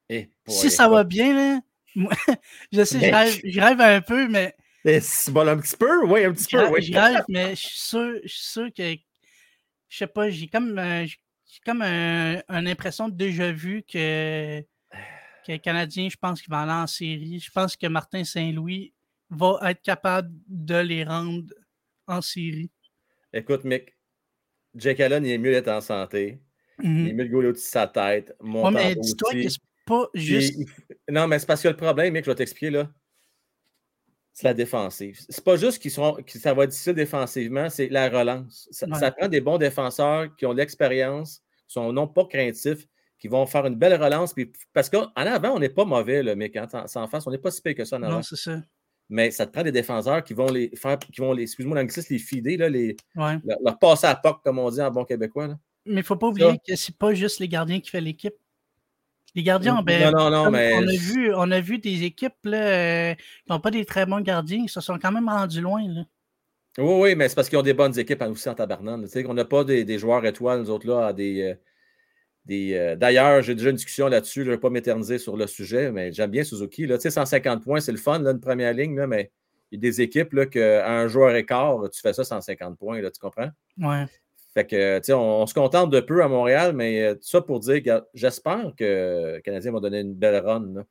Et 0.08 0.28
eh, 0.28 0.30
si 0.50 0.72
ça 0.72 0.88
va 0.88 1.04
bien, 1.04 1.32
là, 1.32 1.60
je 2.72 2.84
sais, 2.84 2.98
je 3.44 3.60
rêve, 3.60 3.80
un 3.80 4.00
peu, 4.00 4.26
mais. 4.26 4.56
C'est 4.84 5.30
bon, 5.30 5.46
un 5.46 5.56
petit 5.58 5.76
peu, 5.76 6.04
oui, 6.04 6.24
un 6.24 6.32
petit 6.32 6.48
peu, 6.50 6.68
oui. 6.68 6.82
Je 6.82 6.92
rêve, 6.92 7.22
mais 7.28 7.54
je 7.54 7.60
suis 7.60 7.78
sûr, 7.78 8.20
je 8.24 8.28
suis 8.28 8.46
sûr 8.46 8.68
que. 8.76 8.96
Je 9.88 9.96
sais 9.96 10.08
pas, 10.08 10.28
j'ai 10.30 10.48
comme, 10.48 10.76
euh, 10.76 11.06
comme 11.64 11.82
un, 11.82 12.42
une 12.48 12.66
impression 12.66 13.08
de 13.08 13.14
déjà 13.14 13.52
vu 13.52 13.84
que, 13.84 14.60
que 15.46 15.52
les 15.52 15.60
Canadiens, 15.60 16.08
je 16.08 16.16
pense 16.16 16.42
qu'ils 16.42 16.52
vont 16.52 16.58
aller 16.58 16.72
en 16.72 16.88
série. 16.88 17.38
Je 17.38 17.52
pense 17.52 17.76
que 17.76 17.86
Martin 17.86 18.24
Saint-Louis 18.24 18.92
va 19.30 19.60
être 19.70 19.82
capable 19.82 20.32
de 20.48 20.74
les 20.74 21.04
rendre 21.04 21.54
en 22.06 22.20
série. 22.20 22.70
Écoute, 23.32 23.64
Mick, 23.64 23.94
Jake 24.74 25.01
Allen, 25.01 25.24
il 25.24 25.32
est 25.32 25.39
mieux 25.39 25.52
d'être 25.52 25.68
en 25.68 25.81
santé. 25.81 26.40
Il 26.82 26.86
est 26.86 27.12
mhm. 27.12 27.16
mieux 27.16 27.24
de 27.24 27.31
gauler 27.31 27.48
au-dessus 27.48 27.66
de 27.66 27.70
sa 27.70 27.86
tête. 27.86 28.35
Ouais, 28.40 28.70
mais 28.70 28.94
dis-toi 28.97 29.32
que 29.32 29.48
pas 29.86 30.09
juste. 30.14 30.59
non, 31.09 31.28
mais 31.28 31.39
c'est 31.39 31.47
parce 31.47 31.62
que 31.62 31.68
le 31.68 31.76
problème, 31.76 32.12
mec, 32.12 32.24
je 32.24 32.31
vais 32.31 32.35
t'expliquer 32.35 32.70
là. 32.70 32.90
C'est 34.32 34.48
la 34.48 34.55
défensive. 34.55 35.20
C'est 35.28 35.44
pas 35.44 35.56
juste 35.56 35.81
qu'ils 35.81 35.93
sont, 35.93 36.14
que 36.14 36.39
ça 36.39 36.55
va 36.55 36.64
être 36.64 36.70
difficile 36.70 36.94
défensivement, 36.94 37.70
c'est 37.70 37.89
la 37.89 38.09
relance. 38.09 38.68
Ça, 38.72 38.86
prend 39.12 39.28
des 39.28 39.40
bons 39.40 39.59
défenseurs 39.59 40.35
qui 40.36 40.44
ont 40.44 40.52
de 40.52 40.59
l'expérience, 40.59 41.40
qui 41.68 41.74
sont 41.74 41.93
non 41.93 42.09
pas 42.09 42.24
craintifs, 42.24 42.89
qui 43.18 43.28
vont 43.28 43.47
faire 43.47 43.64
une 43.66 43.76
belle 43.76 43.94
relance. 44.02 44.35
Puis, 44.35 44.51
parce 44.72 44.90
qu'en 44.90 45.12
avant, 45.14 45.51
on 45.51 45.60
n'est 45.60 45.68
pas 45.68 45.85
mauvais, 45.85 46.24
le 46.24 46.35
mec. 46.35 46.56
Hein, 46.56 46.66
en 46.72 47.06
face, 47.06 47.26
on 47.28 47.31
n'est 47.31 47.39
pas 47.39 47.52
si 47.52 47.62
pire 47.62 47.76
que 47.76 47.85
ça 47.85 47.97
en 47.97 48.02
avant. 48.02 48.16
Non, 48.16 48.22
c'est 48.22 48.36
ça. 48.36 48.60
Mais 49.09 49.31
ça 49.31 49.47
te 49.47 49.52
prend 49.52 49.62
des 49.62 49.72
défenseurs 49.72 50.24
qui 50.24 50.35
vont 50.35 50.51
les 50.51 50.70
faire, 50.76 50.98
qui 50.98 51.20
vont 51.20 51.32
les, 51.32 51.43
excuse-moi 51.43 51.76
l'anglicisme, 51.76 52.12
les 52.12 52.18
fider, 52.18 52.56
là, 52.56 52.68
les, 52.68 52.97
ouais. 53.16 53.39
leur, 53.62 53.78
passer 53.78 54.06
à 54.06 54.14
POC, 54.14 54.43
comme 54.43 54.59
on 54.59 54.70
dit 54.70 54.81
en 54.81 54.90
bon 54.90 55.05
québécois. 55.05 55.48
Là. 55.48 55.59
Mais 55.86 55.93
il 55.93 55.97
ne 55.97 56.02
faut 56.02 56.16
pas 56.16 56.28
oublier 56.28 56.59
que 56.66 56.74
c'est 56.76 56.97
pas 56.97 57.12
juste 57.12 57.40
les 57.40 57.48
gardiens 57.48 57.81
qui 57.81 57.90
font 57.90 58.01
l'équipe. 58.01 58.35
Les 59.35 59.43
gardiens, 59.43 59.82
ben, 59.82 60.12
non, 60.12 60.31
non, 60.31 60.44
non, 60.44 60.51
mais... 60.51 60.74
on, 60.74 60.86
a 60.86 60.97
vu, 60.97 61.35
on 61.35 61.51
a 61.51 61.60
vu 61.60 61.78
des 61.78 62.05
équipes 62.05 62.35
là, 62.44 63.10
euh, 63.10 63.14
qui 63.14 63.51
n'ont 63.51 63.59
pas 63.59 63.72
des 63.72 63.85
très 63.85 64.06
bons 64.06 64.20
gardiens, 64.20 64.62
qui 64.62 64.68
se 64.68 64.81
sont 64.81 64.97
quand 64.98 65.10
même 65.10 65.28
rendus 65.28 65.60
loin. 65.60 65.82
Là. 65.86 66.05
Oui, 66.78 66.94
oui, 67.01 67.14
mais 67.16 67.28
c'est 67.28 67.35
parce 67.35 67.48
qu'ils 67.48 67.59
ont 67.59 67.62
des 67.62 67.74
bonnes 67.74 67.98
équipes 67.98 68.22
aussi 68.22 68.48
en 68.48 68.55
tabarnane. 68.55 69.06
On 69.26 69.35
n'a 69.35 69.44
pas 69.44 69.64
des, 69.64 69.85
des, 69.85 69.98
joueurs 69.98 70.24
étoiles, 70.24 70.60
nous 70.60 70.70
autres, 70.70 70.86
là, 70.86 71.09
à 71.09 71.12
des. 71.12 71.56
Euh, 72.50 72.52
euh, 72.52 72.96
D'ailleurs, 72.96 73.42
j'ai 73.42 73.54
déjà 73.54 73.70
une 73.70 73.76
discussion 73.76 74.08
là-dessus. 74.08 74.40
Je 74.40 74.50
ne 74.50 74.54
vais 74.54 74.60
pas 74.60 74.70
m'éterniser 74.70 75.18
sur 75.18 75.36
le 75.36 75.46
sujet, 75.46 75.90
mais 75.90 76.12
j'aime 76.12 76.30
bien 76.30 76.44
Suzuki. 76.44 76.86
Là. 76.86 76.98
150 76.98 77.62
points, 77.62 77.80
c'est 77.80 77.92
le 77.92 77.98
fun, 77.98 78.18
là, 78.18 78.30
une 78.30 78.40
première 78.40 78.72
ligne, 78.72 78.96
là, 78.96 79.06
mais 79.06 79.30
il 79.70 79.76
y 79.76 79.78
a 79.78 79.80
des 79.80 80.00
équipes 80.02 80.32
là, 80.34 80.46
qu'à 80.46 80.88
un 80.90 81.08
joueur 81.08 81.34
écart, 81.34 81.78
tu 81.90 82.00
fais 82.00 82.12
ça 82.12 82.24
150 82.24 82.78
points, 82.78 83.00
là, 83.00 83.10
tu 83.10 83.18
comprends? 83.18 83.50
Ouais. 83.78 84.06
Fait 84.54 84.64
que, 84.64 84.98
tu 84.98 85.06
sais, 85.06 85.12
on, 85.12 85.44
se 85.46 85.54
contente 85.54 85.90
de 85.90 85.98
peu 85.98 86.22
à 86.22 86.28
Montréal, 86.28 86.74
mais 86.74 87.02
euh, 87.02 87.14
ça 87.20 87.40
pour 87.40 87.58
dire 87.58 87.82
que 87.82 88.04
j'espère 88.14 88.72
que 88.76 89.34
le 89.34 89.40
Canadien 89.40 89.72
va 89.72 89.80
donner 89.80 90.00
une 90.00 90.14
belle 90.14 90.36
run. 90.44 90.84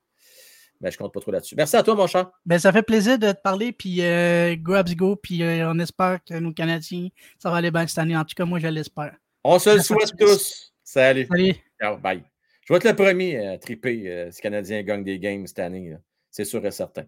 Mais 0.82 0.92
je 0.92 0.98
compte 0.98 1.14
pas 1.14 1.22
trop 1.22 1.32
là-dessus. 1.32 1.56
Merci 1.56 1.78
à 1.78 1.84
toi, 1.84 1.96
mon 1.96 2.08
chat. 2.08 2.30
Ben, 2.46 2.60
ça 2.60 2.74
fait 2.74 2.84
plaisir 2.84 3.18
de 3.18 3.32
te 3.32 3.42
parler, 3.42 3.72
puis 3.72 4.02
euh, 4.02 4.58
grabs 4.60 4.94
go, 4.96 5.16
puis 5.16 5.44
euh, 5.44 5.72
on 5.72 5.80
espère 5.80 6.20
que 6.26 6.34
nos 6.34 6.52
Canadiens, 6.52 7.08
ça 7.40 7.50
va 7.50 7.58
aller 7.58 7.72
bien 7.72 7.88
cette 7.88 8.00
année. 8.00 8.18
En 8.18 8.26
tout 8.26 8.36
cas, 8.36 8.44
moi, 8.44 8.60
je 8.60 8.68
l'espère. 8.68 9.16
On 9.46 9.60
se 9.60 9.70
le 9.70 9.82
souhaite 9.82 10.12
tous. 10.20 10.73
Salut. 10.84 11.26
Salut. 11.26 11.56
Ciao, 11.80 11.98
bye. 11.98 12.24
Je 12.66 12.74
vais 12.74 12.78
être 12.78 12.86
le 12.86 12.96
premier 12.96 13.48
à 13.48 13.58
triper 13.58 14.30
si 14.32 14.38
les 14.38 14.42
Canadiens 14.42 14.84
gagnent 14.84 15.04
des 15.04 15.20
games 15.20 15.46
cette 15.48 15.60
année. 15.60 15.96
C'est 16.30 16.46
sûr 16.46 16.66
et 16.66 16.72
certain. 16.72 17.06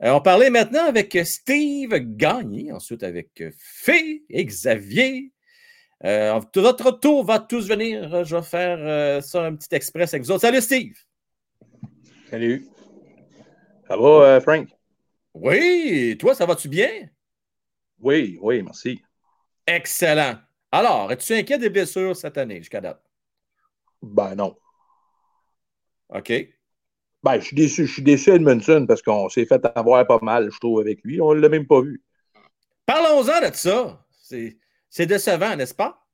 on 0.00 0.20
parlait 0.20 0.50
maintenant 0.50 0.84
avec 0.84 1.18
Steve 1.24 1.94
Gagné, 2.16 2.72
ensuite 2.72 3.02
avec 3.02 3.42
Fé 3.58 4.22
et 4.28 4.44
Xavier. 4.44 5.32
Euh, 6.04 6.40
notre 6.54 6.92
tour 6.92 7.24
va 7.24 7.40
tous 7.40 7.68
venir. 7.68 8.24
Je 8.24 8.36
vais 8.36 8.42
faire 8.42 8.78
euh, 8.80 9.20
ça 9.20 9.44
un 9.44 9.56
petit 9.56 9.74
express 9.74 10.14
avec 10.14 10.24
vous 10.24 10.30
autres. 10.30 10.42
Salut 10.42 10.60
Steve! 10.60 10.96
Salut! 12.30 12.66
Ça 13.88 13.96
va, 13.96 14.06
euh, 14.06 14.40
Frank? 14.40 14.68
Oui, 15.34 16.16
toi, 16.18 16.34
ça 16.34 16.46
va-tu 16.46 16.68
bien? 16.68 17.08
Oui, 18.00 18.38
oui, 18.40 18.62
merci. 18.62 19.02
Excellent. 19.66 20.36
Alors, 20.70 21.10
es-tu 21.10 21.34
inquiet 21.34 21.58
des 21.58 21.70
blessures 21.70 22.14
cette 22.14 22.38
année 22.38 22.58
jusqu'à 22.58 22.80
date? 22.80 23.02
Ben 24.02 24.34
non. 24.34 24.56
OK. 26.10 26.32
Ben, 27.22 27.40
je 27.40 27.46
suis 27.46 27.56
déçu, 27.56 27.86
je 27.86 27.92
suis 27.92 28.02
déçu 28.02 28.30
Edmondson 28.30 28.84
parce 28.86 29.02
qu'on 29.02 29.28
s'est 29.28 29.44
fait 29.44 29.60
avoir 29.74 30.06
pas 30.06 30.18
mal, 30.22 30.50
je 30.52 30.58
trouve, 30.58 30.80
avec 30.80 31.00
lui. 31.02 31.20
On 31.20 31.34
ne 31.34 31.40
l'a 31.40 31.48
même 31.48 31.66
pas 31.66 31.80
vu. 31.80 32.02
Parlons-en 32.86 33.48
de 33.48 33.54
ça. 33.54 34.04
C'est 34.20 35.06
décevant, 35.06 35.56
n'est-ce 35.56 35.74
pas? 35.74 36.06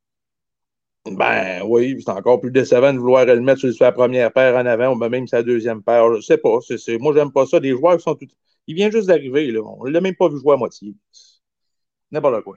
Ben 1.07 1.63
oui, 1.65 2.01
c'est 2.03 2.11
encore 2.11 2.41
plus 2.41 2.51
décevant 2.51 2.93
de 2.93 2.99
vouloir 2.99 3.27
le 3.27 3.41
mettre 3.41 3.61
sur 3.61 3.85
la 3.85 3.93
première 3.93 4.33
paire 4.33 4.57
en 4.57 4.65
avant 4.65 4.95
ou 4.95 5.09
même 5.09 5.29
sa 5.29 5.43
deuxième 5.43 5.83
paire. 5.83 6.11
Je 6.13 6.17
ne 6.17 6.21
sais 6.23 6.39
pas. 6.39 6.59
C'est, 6.61 6.99
moi, 6.99 7.13
j'aime 7.15 7.31
pas 7.31 7.45
ça. 7.45 7.59
Les 7.59 7.73
joueurs 7.73 7.99
qui 7.99 8.03
sont 8.03 8.15
tout. 8.15 8.27
Il 8.67 8.75
vient 8.75 8.91
juste 8.91 9.09
d'arriver. 9.09 9.55
On 9.59 9.85
ne 9.85 9.91
l'a 9.91 10.01
même 10.01 10.17
pas 10.17 10.29
vu 10.29 10.39
jouer 10.39 10.55
à 10.55 10.57
moitié. 10.57 10.95
N'importe 12.11 12.43
quoi. 12.43 12.57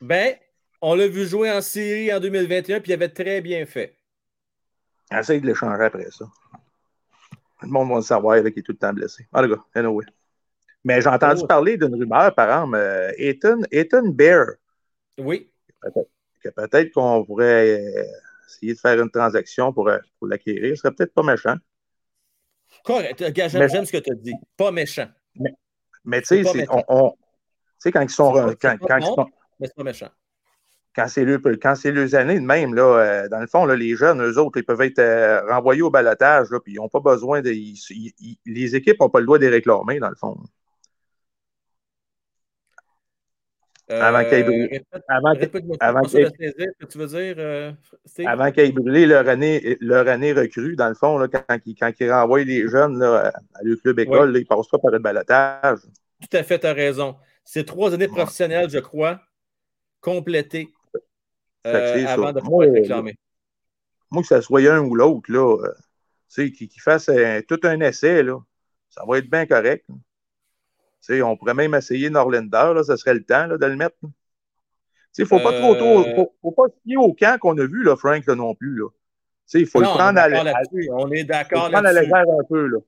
Ben, 0.00 0.36
on 0.80 0.94
l'a 0.94 1.08
vu 1.08 1.26
jouer 1.26 1.50
en 1.50 1.60
série 1.60 2.12
en 2.12 2.20
2021 2.20 2.80
puis 2.80 2.92
il 2.92 2.94
avait 2.94 3.08
très 3.08 3.40
bien 3.40 3.66
fait. 3.66 3.98
Essaye 5.12 5.40
de 5.40 5.46
l'échanger 5.46 5.84
après 5.84 6.10
ça. 6.10 6.26
Le 7.62 7.68
monde 7.68 7.88
va 7.88 7.96
le 7.96 8.02
savoir 8.02 8.38
qu'il 8.38 8.46
est 8.48 8.62
tout 8.62 8.72
le 8.72 8.78
temps 8.78 8.92
blessé. 8.92 9.26
Ah, 9.32 9.42
le 9.42 9.48
gars, 9.48 9.64
anyway. 9.74 10.04
Mais 10.84 11.00
j'ai 11.00 11.08
entendu 11.08 11.40
oh. 11.44 11.46
parler 11.46 11.76
d'une 11.78 11.94
rumeur, 11.94 12.34
par 12.34 12.48
exemple, 12.48 12.76
euh, 12.76 13.12
Ethan, 13.16 13.60
Ethan 13.70 14.08
Bear 14.08 14.46
oui. 15.18 15.50
Peut-être 16.42 16.92
qu'on 16.92 17.24
pourrait 17.24 17.80
euh, 17.80 18.04
essayer 18.46 18.74
de 18.74 18.78
faire 18.78 19.00
une 19.00 19.10
transaction 19.10 19.72
pour, 19.72 19.88
euh, 19.88 19.98
pour 20.18 20.28
l'acquérir. 20.28 20.76
Ce 20.76 20.82
serait 20.82 20.92
peut-être 20.92 21.14
pas 21.14 21.22
méchant. 21.22 21.56
Correct. 22.84 23.22
J'aime 23.34 23.86
ce 23.86 23.92
que 23.92 23.98
tu 23.98 24.12
as 24.12 24.16
dit. 24.16 24.34
Pas 24.56 24.70
méchant. 24.70 25.08
Mais, 26.04 26.20
tu 26.20 26.44
sais, 26.44 26.66
on, 26.68 27.14
quand 27.82 28.00
ils 28.02 28.10
sont. 28.10 28.32
Quand, 28.60 28.76
quand 28.78 28.96
ils 28.98 29.06
sont 29.06 29.26
mais 29.58 29.68
c'est 29.68 29.76
pas 29.76 29.84
méchant. 29.84 30.08
Quand 30.94 31.08
c'est 31.08 31.24
le, 31.24 31.40
les 31.90 32.14
années 32.14 32.38
de 32.38 32.44
même, 32.44 32.74
là, 32.74 32.82
euh, 32.82 33.28
dans 33.28 33.40
le 33.40 33.46
fond, 33.46 33.64
là, 33.64 33.74
les 33.74 33.96
jeunes, 33.96 34.22
eux 34.22 34.38
autres, 34.38 34.58
ils 34.58 34.64
peuvent 34.64 34.80
être 34.82 35.48
renvoyés 35.50 35.82
au 35.82 35.90
balotage, 35.90 36.48
puis 36.62 36.74
ils 36.74 36.76
n'ont 36.76 36.88
pas 36.88 37.00
besoin 37.00 37.42
de. 37.42 37.50
les 37.50 38.76
équipes 38.76 39.00
n'ont 39.00 39.10
pas 39.10 39.20
le 39.20 39.26
droit 39.26 39.38
de 39.38 39.44
les 39.44 39.50
réclamer, 39.50 39.98
dans 39.98 40.10
le 40.10 40.14
fond. 40.14 40.36
avant 43.88 44.24
qu'ils 44.24 44.44
brûlent. 44.44 44.82
Avant 45.08 45.34
qu'ils 45.34 45.50
euh, 47.38 47.72
Avant 48.26 48.50
brûlent 48.50 49.08
leur 49.08 49.28
année, 49.28 49.76
leur 49.80 50.08
année 50.08 50.32
recrue, 50.32 50.76
dans 50.76 50.88
le 50.88 50.94
fond, 50.94 51.18
là, 51.18 51.28
quand, 51.28 51.58
ils, 51.66 51.74
quand 51.74 51.92
ils 52.00 52.10
renvoient 52.10 52.44
les 52.44 52.68
jeunes 52.68 52.98
là, 52.98 53.32
à 53.54 53.62
leur 53.62 53.78
club 53.80 53.98
école, 53.98 54.36
ils 54.36 54.40
ne 54.40 54.44
passent 54.44 54.68
pas 54.68 54.78
par 54.78 54.90
le 54.90 54.98
balotage. 54.98 55.80
Tout 56.20 56.36
à 56.36 56.42
fait, 56.42 56.58
tu 56.58 56.66
as 56.66 56.72
raison. 56.72 57.16
C'est 57.44 57.64
trois 57.64 57.92
années 57.92 58.08
professionnelles, 58.08 58.70
je 58.70 58.78
crois, 58.78 59.20
complétées 60.00 60.70
euh, 61.66 62.06
avant 62.06 62.32
de 62.32 62.40
pouvoir 62.40 62.68
être 62.68 62.74
réclamé. 62.74 63.16
Moi, 64.10 64.22
que 64.22 64.28
ce 64.28 64.40
soit 64.40 64.70
un 64.70 64.80
ou 64.80 64.94
l'autre, 64.94 65.30
là, 65.32 65.56
euh, 66.36 66.50
qu'ils 66.50 66.80
fassent 66.80 67.10
tout 67.48 67.60
un 67.64 67.80
essai, 67.80 68.22
là. 68.22 68.38
Ça 68.90 69.04
va 69.06 69.18
être 69.18 69.28
bien 69.28 69.44
correct. 69.44 69.86
on 71.10 71.36
pourrait 71.36 71.54
même 71.54 71.74
essayer 71.74 72.10
Norlander, 72.10 72.72
là, 72.74 72.82
ça 72.84 72.96
serait 72.96 73.14
le 73.14 73.24
temps 73.24 73.48
de 73.48 73.66
le 73.66 73.76
mettre. 73.76 73.96
Il 75.18 75.22
ne 75.22 75.26
faut 75.26 75.40
pas 75.40 75.52
trop, 75.52 75.74
trop 75.74 76.00
euh. 76.00 76.14
faut, 76.16 76.34
faut, 76.42 76.50
pas 76.52 76.68
se 76.68 76.74
fier 76.82 76.96
au 76.96 77.12
camp 77.12 77.38
qu'on 77.38 77.56
a 77.58 77.66
vu, 77.66 77.84
là, 77.84 77.96
Frank, 77.96 78.26
non 78.28 78.54
plus. 78.54 78.78
Là. 78.78 78.88
Il 79.54 79.66
faut 79.66 79.80
le 79.80 79.86
prendre 79.86 80.18
à 80.18 80.28
la 80.28 80.54
On 80.90 81.10
est 81.10 81.24
d'accord 81.24 81.70
un 81.74 82.44
peu. 82.48 82.66
Là. 82.66 82.78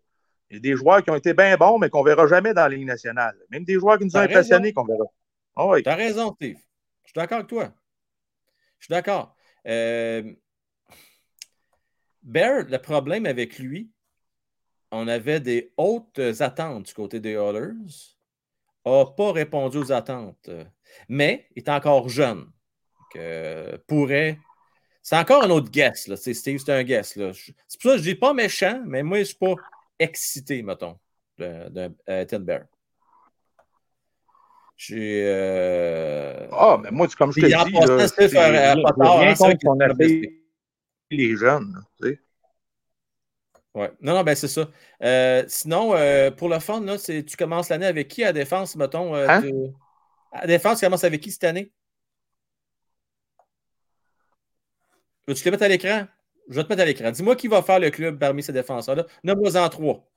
Il 0.50 0.56
y 0.56 0.58
a 0.58 0.60
des 0.60 0.76
joueurs 0.76 1.02
qui 1.02 1.10
ont 1.10 1.16
été 1.16 1.34
bien 1.34 1.56
bons, 1.56 1.78
mais 1.78 1.88
qu'on 1.88 2.02
ne 2.02 2.08
verra 2.08 2.26
jamais 2.26 2.54
dans 2.54 2.62
la 2.62 2.68
Ligue 2.68 2.86
nationale. 2.86 3.36
Même 3.50 3.64
des 3.64 3.74
joueurs 3.74 3.98
qui 3.98 4.04
nous 4.04 4.16
ont 4.16 4.20
impressionnés 4.20 4.72
qu'on 4.72 4.84
verra. 4.84 5.04
Oh, 5.56 5.72
oui. 5.72 5.82
Tu 5.82 5.88
as 5.88 5.94
raison, 5.94 6.32
Steve. 6.34 6.56
Je 7.04 7.10
suis 7.10 7.14
d'accord 7.14 7.38
avec 7.38 7.48
toi. 7.48 7.72
Je 8.78 8.86
suis 8.86 8.92
d'accord. 8.92 9.34
Euh, 9.66 10.32
Bear, 12.22 12.64
le 12.68 12.78
problème 12.78 13.26
avec 13.26 13.58
lui, 13.58 13.90
on 14.90 15.08
avait 15.08 15.40
des 15.40 15.72
hautes 15.76 16.20
attentes 16.40 16.86
du 16.86 16.94
côté 16.94 17.20
des 17.20 17.32
Oilers. 17.32 17.72
n'a 18.84 19.04
pas 19.06 19.32
répondu 19.32 19.78
aux 19.78 19.92
attentes. 19.92 20.50
Mais 21.08 21.48
il 21.54 21.62
est 21.62 21.68
encore 21.68 22.08
jeune. 22.08 22.50
Que 23.12 23.76
pourrait. 23.86 24.38
C'est 25.02 25.16
encore 25.16 25.44
un 25.44 25.50
autre 25.50 25.70
guess. 25.70 26.08
Là. 26.08 26.16
Steve, 26.16 26.58
c'est 26.58 26.72
un 26.72 26.82
guess. 26.82 27.12
C'est 27.12 27.80
pour 27.80 27.90
ça 27.92 27.96
que 27.96 28.02
je 28.02 28.08
ne 28.08 28.14
dis 28.14 28.14
pas 28.16 28.32
méchant, 28.34 28.82
mais 28.84 29.02
moi, 29.02 29.18
je 29.18 29.20
ne 29.20 29.24
suis 29.26 29.36
pas 29.36 29.54
excité, 29.98 30.62
mettons, 30.62 30.98
de, 31.38 31.68
de 32.24 32.36
Bear. 32.38 32.64
J'ai. 34.76 35.22
Euh... 35.24 36.46
Ah, 36.52 36.78
mais 36.82 36.90
moi, 36.90 37.06
comme 37.16 37.32
je 37.32 37.40
te 37.40 37.46
dis, 37.46 37.52
là, 37.52 37.64
c'est 38.08 38.34
les 41.10 41.36
jeunes. 41.36 41.76
Tu 42.00 42.08
sais. 42.08 42.20
Ouais. 43.74 43.90
Non, 44.00 44.14
non, 44.14 44.22
ben 44.22 44.34
c'est 44.34 44.48
ça. 44.48 44.68
Euh, 45.02 45.44
sinon, 45.48 45.94
euh, 45.94 46.30
pour 46.30 46.48
le 46.48 46.58
fond, 46.58 46.80
là, 46.80 46.96
tu 46.98 47.36
commences 47.38 47.68
l'année 47.68 47.86
avec 47.86 48.08
qui 48.08 48.24
à 48.24 48.32
défense, 48.32 48.74
mettons? 48.76 49.14
Euh, 49.14 49.26
hein? 49.28 49.42
À 50.32 50.46
défense, 50.46 50.80
tu 50.80 50.86
commences 50.86 51.04
avec 51.04 51.20
qui 51.20 51.30
cette 51.30 51.44
année? 51.44 51.70
Veux-tu 55.26 55.42
te 55.42 55.48
mettre 55.48 55.64
à 55.64 55.68
l'écran? 55.68 56.06
Je 56.48 56.54
vais 56.54 56.64
te 56.64 56.68
mettre 56.68 56.82
à 56.82 56.86
l'écran. 56.86 57.10
Dis-moi 57.10 57.36
qui 57.36 57.48
va 57.48 57.62
faire 57.62 57.80
le 57.80 57.90
club 57.90 58.18
parmi 58.18 58.42
ces 58.42 58.52
défenseurs-là. 58.52 59.06
Nomme-moi 59.24 59.56
en 59.56 59.68
trois. 59.68 60.08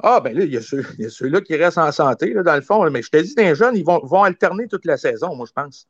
Ah, 0.00 0.20
ben 0.20 0.36
là, 0.36 0.44
il 0.44 0.52
y 0.52 0.56
a, 0.56 0.60
ceux, 0.60 1.28
là 1.28 1.40
qui 1.40 1.56
restent 1.56 1.78
en 1.78 1.90
santé, 1.90 2.32
là, 2.32 2.42
dans 2.42 2.54
le 2.54 2.62
fond. 2.62 2.88
Mais 2.90 3.02
je 3.02 3.10
te 3.10 3.16
dis, 3.16 3.34
les 3.36 3.54
jeunes, 3.54 3.76
ils 3.76 3.84
vont, 3.84 4.00
vont 4.04 4.22
alterner 4.22 4.68
toute 4.68 4.84
la 4.84 4.96
saison, 4.96 5.34
moi, 5.34 5.46
je 5.46 5.52
pense. 5.52 5.88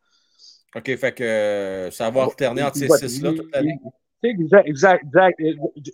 OK, 0.74 0.96
fait 0.96 1.14
que 1.14 1.24
euh, 1.24 1.90
ça 1.90 2.10
va 2.10 2.24
alterner 2.24 2.62
entre 2.62 2.78
ces 2.78 3.08
six-là 3.08 3.32
toute 3.32 3.54
l'année. 3.54 3.78
Exact, 4.22 4.66
exact, 4.66 5.04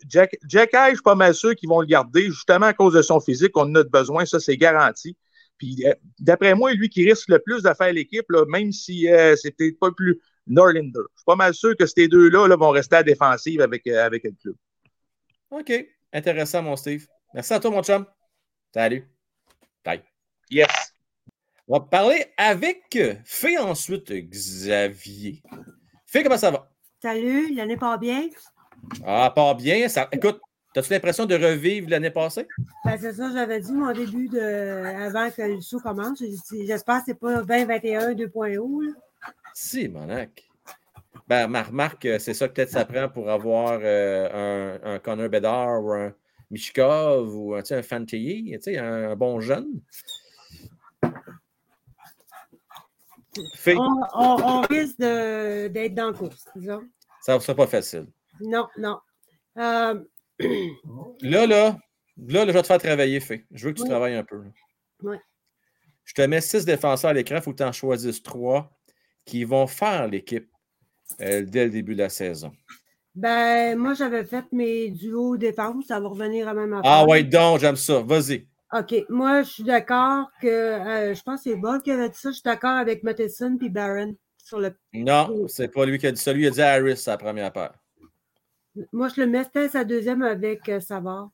Jack, 0.09 0.39
Jack 0.49 0.71
je 0.73 0.95
suis 0.95 1.03
pas 1.03 1.15
mal 1.15 1.35
sûr 1.35 1.55
qu'ils 1.55 1.69
vont 1.69 1.81
le 1.81 1.87
garder, 1.87 2.25
justement 2.25 2.67
à 2.67 2.73
cause 2.73 2.95
de 2.95 3.03
son 3.03 3.21
physique. 3.21 3.55
On 3.57 3.63
en 3.63 3.75
a 3.75 3.85
besoin, 3.85 4.25
ça, 4.25 4.41
c'est 4.41 4.57
garanti. 4.57 5.17
Puis, 5.59 5.85
euh, 5.85 5.93
d'après 6.19 6.55
moi, 6.55 6.73
lui 6.73 6.89
qui 6.89 7.07
risque 7.07 7.29
le 7.29 7.39
plus 7.39 7.63
de 7.63 7.73
faire 7.75 7.93
l'équipe, 7.93 8.25
même 8.49 8.73
si 8.73 9.09
euh, 9.09 9.37
c'était 9.37 9.73
pas 9.73 9.91
plus 9.91 10.21
Norlander. 10.47 10.91
Je 10.95 11.19
suis 11.19 11.25
pas 11.27 11.37
mal 11.37 11.55
sûr 11.55 11.77
que 11.77 11.87
ces 11.87 12.09
deux-là 12.09 12.49
là, 12.49 12.57
vont 12.57 12.71
rester 12.71 12.97
à 12.97 13.03
défensive 13.03 13.61
avec, 13.61 13.87
avec 13.87 14.25
le 14.25 14.33
club. 14.41 14.57
OK. 15.51 15.87
Intéressant, 16.13 16.63
mon 16.63 16.77
Steve. 16.77 17.07
Merci 17.35 17.53
à 17.53 17.59
toi, 17.59 17.73
mon 17.73 17.83
chum. 17.83 18.07
Salut. 18.73 19.11
Bye. 19.85 20.03
Yes. 20.49 20.69
On 21.67 21.79
va 21.79 21.85
parler 21.85 22.27
avec 22.37 22.97
Fé 23.25 23.59
ensuite, 23.59 24.13
Xavier. 24.13 25.43
Fé, 26.07 26.23
comment 26.23 26.37
ça 26.37 26.53
va? 26.53 26.71
Salut, 27.03 27.53
l'année 27.53 27.77
pas 27.77 27.99
bien? 27.99 28.29
Ah, 29.05 29.33
pas 29.35 29.53
bien. 29.55 29.89
Ça... 29.89 30.09
Écoute, 30.13 30.41
as-tu 30.77 30.93
l'impression 30.93 31.27
de 31.27 31.35
revivre 31.35 31.91
l'année 31.91 32.13
passée? 32.13 32.47
Ben, 32.85 32.97
c'est 33.01 33.15
ça, 33.15 33.29
j'avais 33.33 33.59
dit 33.59 33.73
mon 33.73 33.93
début 33.93 34.29
de 34.29 35.03
avant 35.03 35.29
que 35.29 35.43
le 35.43 35.61
show 35.61 35.81
commence. 35.81 36.23
J'espère 36.53 36.99
que 36.99 37.05
c'est 37.07 37.19
pas 37.19 37.43
2021 37.43 38.13
2.0. 38.13 38.95
Si, 39.55 39.89
monac. 39.89 40.45
Ben, 41.27 41.49
ma 41.49 41.65
remarque, 41.65 42.07
c'est 42.21 42.35
ça 42.35 42.47
que 42.47 42.53
peut-être 42.53 42.71
ça 42.71 42.85
prend 42.85 43.09
pour 43.09 43.29
avoir 43.29 43.81
euh, 43.83 44.79
un, 44.85 44.95
un, 44.95 44.99
Connor 45.01 45.29
Bedard 45.29 45.83
ou 45.83 45.93
un 45.95 46.15
Mishkov 46.55 47.37
ou 47.37 47.55
un, 47.55 47.63
un 47.69 47.83
Fantilly, 47.83 48.57
un 48.79 49.17
bon 49.17 49.41
jeune. 49.41 49.81
On, 54.15 54.61
risque 54.63 54.99
d'être 54.99 55.95
dans 55.95 56.11
la 56.11 56.17
course, 56.17 56.45
disons. 56.55 56.83
Ça 57.23 57.35
ne 57.35 57.41
sera 57.41 57.55
pas 57.55 57.67
facile. 57.67 58.07
Non, 58.41 58.69
non. 58.79 59.01
Euh, 59.59 60.01
là, 61.21 61.47
là, 61.47 61.77
là, 62.17 62.47
je 62.47 62.53
vais 62.53 62.63
te 62.63 62.67
faire 62.67 62.79
travailler, 62.79 63.21
Fé. 63.21 63.47
Je 63.51 63.67
veux 63.67 63.73
que 63.73 63.81
tu 63.81 63.89
travailles 63.89 64.15
un 64.15 64.25
peu. 64.25 64.43
Oui. 65.03 65.17
Je 66.05 66.15
te 66.15 66.23
mets 66.23 66.41
six 66.41 66.65
défenseurs 66.65 67.11
à 67.11 67.15
l'écran, 67.15 67.37
il 67.37 67.43
faut 67.43 67.53
que 67.53 67.59
tu 67.59 67.65
en 67.65 67.73
choisisses 67.73 68.23
trois 68.23 68.71
qui 69.25 69.45
vont 69.45 69.67
faire 69.67 70.07
l'équipe 70.07 70.51
euh, 71.21 71.43
dès 71.43 71.65
le 71.65 71.71
début 71.71 71.95
de 71.95 72.03
la 72.03 72.11
saison. 72.11 72.53
Ben, 73.15 73.79
moi, 73.79 73.95
j'avais 73.95 74.25
fait 74.25 74.45
mes 74.53 74.91
duos 74.91 75.37
défense, 75.37 75.87
ça 75.87 76.01
va 76.01 76.09
revenir 76.09 76.49
à 76.49 76.55
même 76.55 76.73
affaire. 76.73 76.91
Ah 76.93 77.07
ouais, 77.07 77.23
donc, 77.23 77.61
j'aime 77.61 77.77
ça. 77.77 78.01
Vas-y. 78.01 78.49
OK. 78.73 79.05
Moi, 79.09 79.43
je 79.43 79.51
suis 79.51 79.63
d'accord 79.63 80.31
que 80.43 80.49
euh, 80.49 81.15
je 81.15 81.23
pense 81.23 81.45
que 81.45 81.51
c'est 81.51 81.57
Bob 81.57 81.83
qui 81.83 81.93
avait 81.93 82.09
dit 82.09 82.19
ça. 82.19 82.31
Je 82.31 82.35
suis 82.35 82.43
d'accord 82.43 82.77
avec 82.77 83.05
Matheson 83.05 83.57
et 83.63 83.69
Barron 83.69 84.17
sur 84.43 84.59
le. 84.59 84.75
Non, 84.93 85.47
c'est 85.47 85.69
pas 85.69 85.87
lui 85.87 85.99
qui 85.99 86.09
a 86.09 86.13
dit 86.13 86.21
ça. 86.21 86.33
Lui, 86.33 86.43
il 86.43 86.49
a 86.49 86.51
dit 86.51 86.63
Harris 86.63 86.97
sa 86.97 87.17
première 87.17 87.53
paire. 87.53 87.75
Moi, 88.93 89.09
je 89.09 89.21
le 89.21 89.29
mettais 89.29 89.69
sa 89.69 89.85
deuxième 89.85 90.23
avec 90.23 90.69
euh, 90.69 90.81
Savard. 90.81 91.31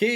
OK. 0.00 0.08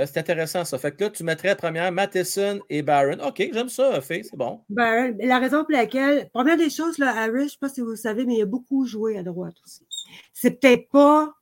Ah, 0.00 0.06
c'est 0.06 0.18
intéressant 0.18 0.64
ça. 0.64 0.78
Fait 0.78 0.92
que 0.92 1.04
là, 1.04 1.10
tu 1.10 1.24
mettrais 1.24 1.56
première 1.56 1.92
Matheson 1.92 2.60
et 2.70 2.82
Barron. 2.82 3.18
OK, 3.22 3.48
j'aime 3.52 3.68
ça, 3.68 4.00
fait, 4.00 4.22
c'est 4.22 4.36
bon. 4.36 4.62
Barron. 4.68 5.16
La 5.20 5.38
raison 5.38 5.62
pour 5.62 5.72
laquelle. 5.72 6.30
Première 6.32 6.56
des 6.56 6.70
choses, 6.70 6.98
là, 6.98 7.14
Harris, 7.16 7.32
je 7.32 7.42
ne 7.44 7.48
sais 7.48 7.58
pas 7.60 7.68
si 7.68 7.80
vous 7.80 7.90
le 7.90 7.96
savez, 7.96 8.24
mais 8.24 8.36
il 8.36 8.42
a 8.42 8.46
beaucoup 8.46 8.86
joué 8.86 9.18
à 9.18 9.22
droite 9.22 9.56
aussi. 9.64 9.86
C'est 10.32 10.52
peut-être 10.52 10.88
pas 10.88 11.34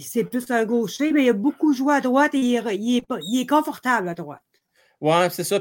c'est 0.00 0.24
plus 0.24 0.48
un 0.50 0.64
gaucher, 0.64 1.12
mais 1.12 1.24
il 1.24 1.30
a 1.30 1.32
beaucoup 1.32 1.72
joué 1.72 1.94
à 1.94 2.00
droite 2.00 2.34
et 2.34 2.38
il 2.38 2.96
est, 3.40 3.46
confortable 3.46 4.08
à 4.08 4.14
droite. 4.14 4.42
Oui, 5.00 5.14
c'est 5.30 5.44
ça. 5.44 5.58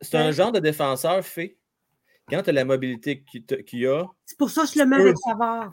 C'est 0.00 0.14
un 0.14 0.30
genre 0.30 0.52
de 0.52 0.60
défenseur 0.60 1.24
fait. 1.24 1.56
Quand 2.28 2.42
tu 2.42 2.50
as 2.50 2.52
la 2.52 2.64
mobilité 2.64 3.24
qu'il 3.24 3.86
a. 3.86 4.04
C'est 4.24 4.38
pour 4.38 4.50
ça 4.50 4.62
que 4.62 4.68
je 4.68 4.78
le 4.78 4.86
mets 4.86 4.96
avec 4.96 5.16
Savard. 5.18 5.72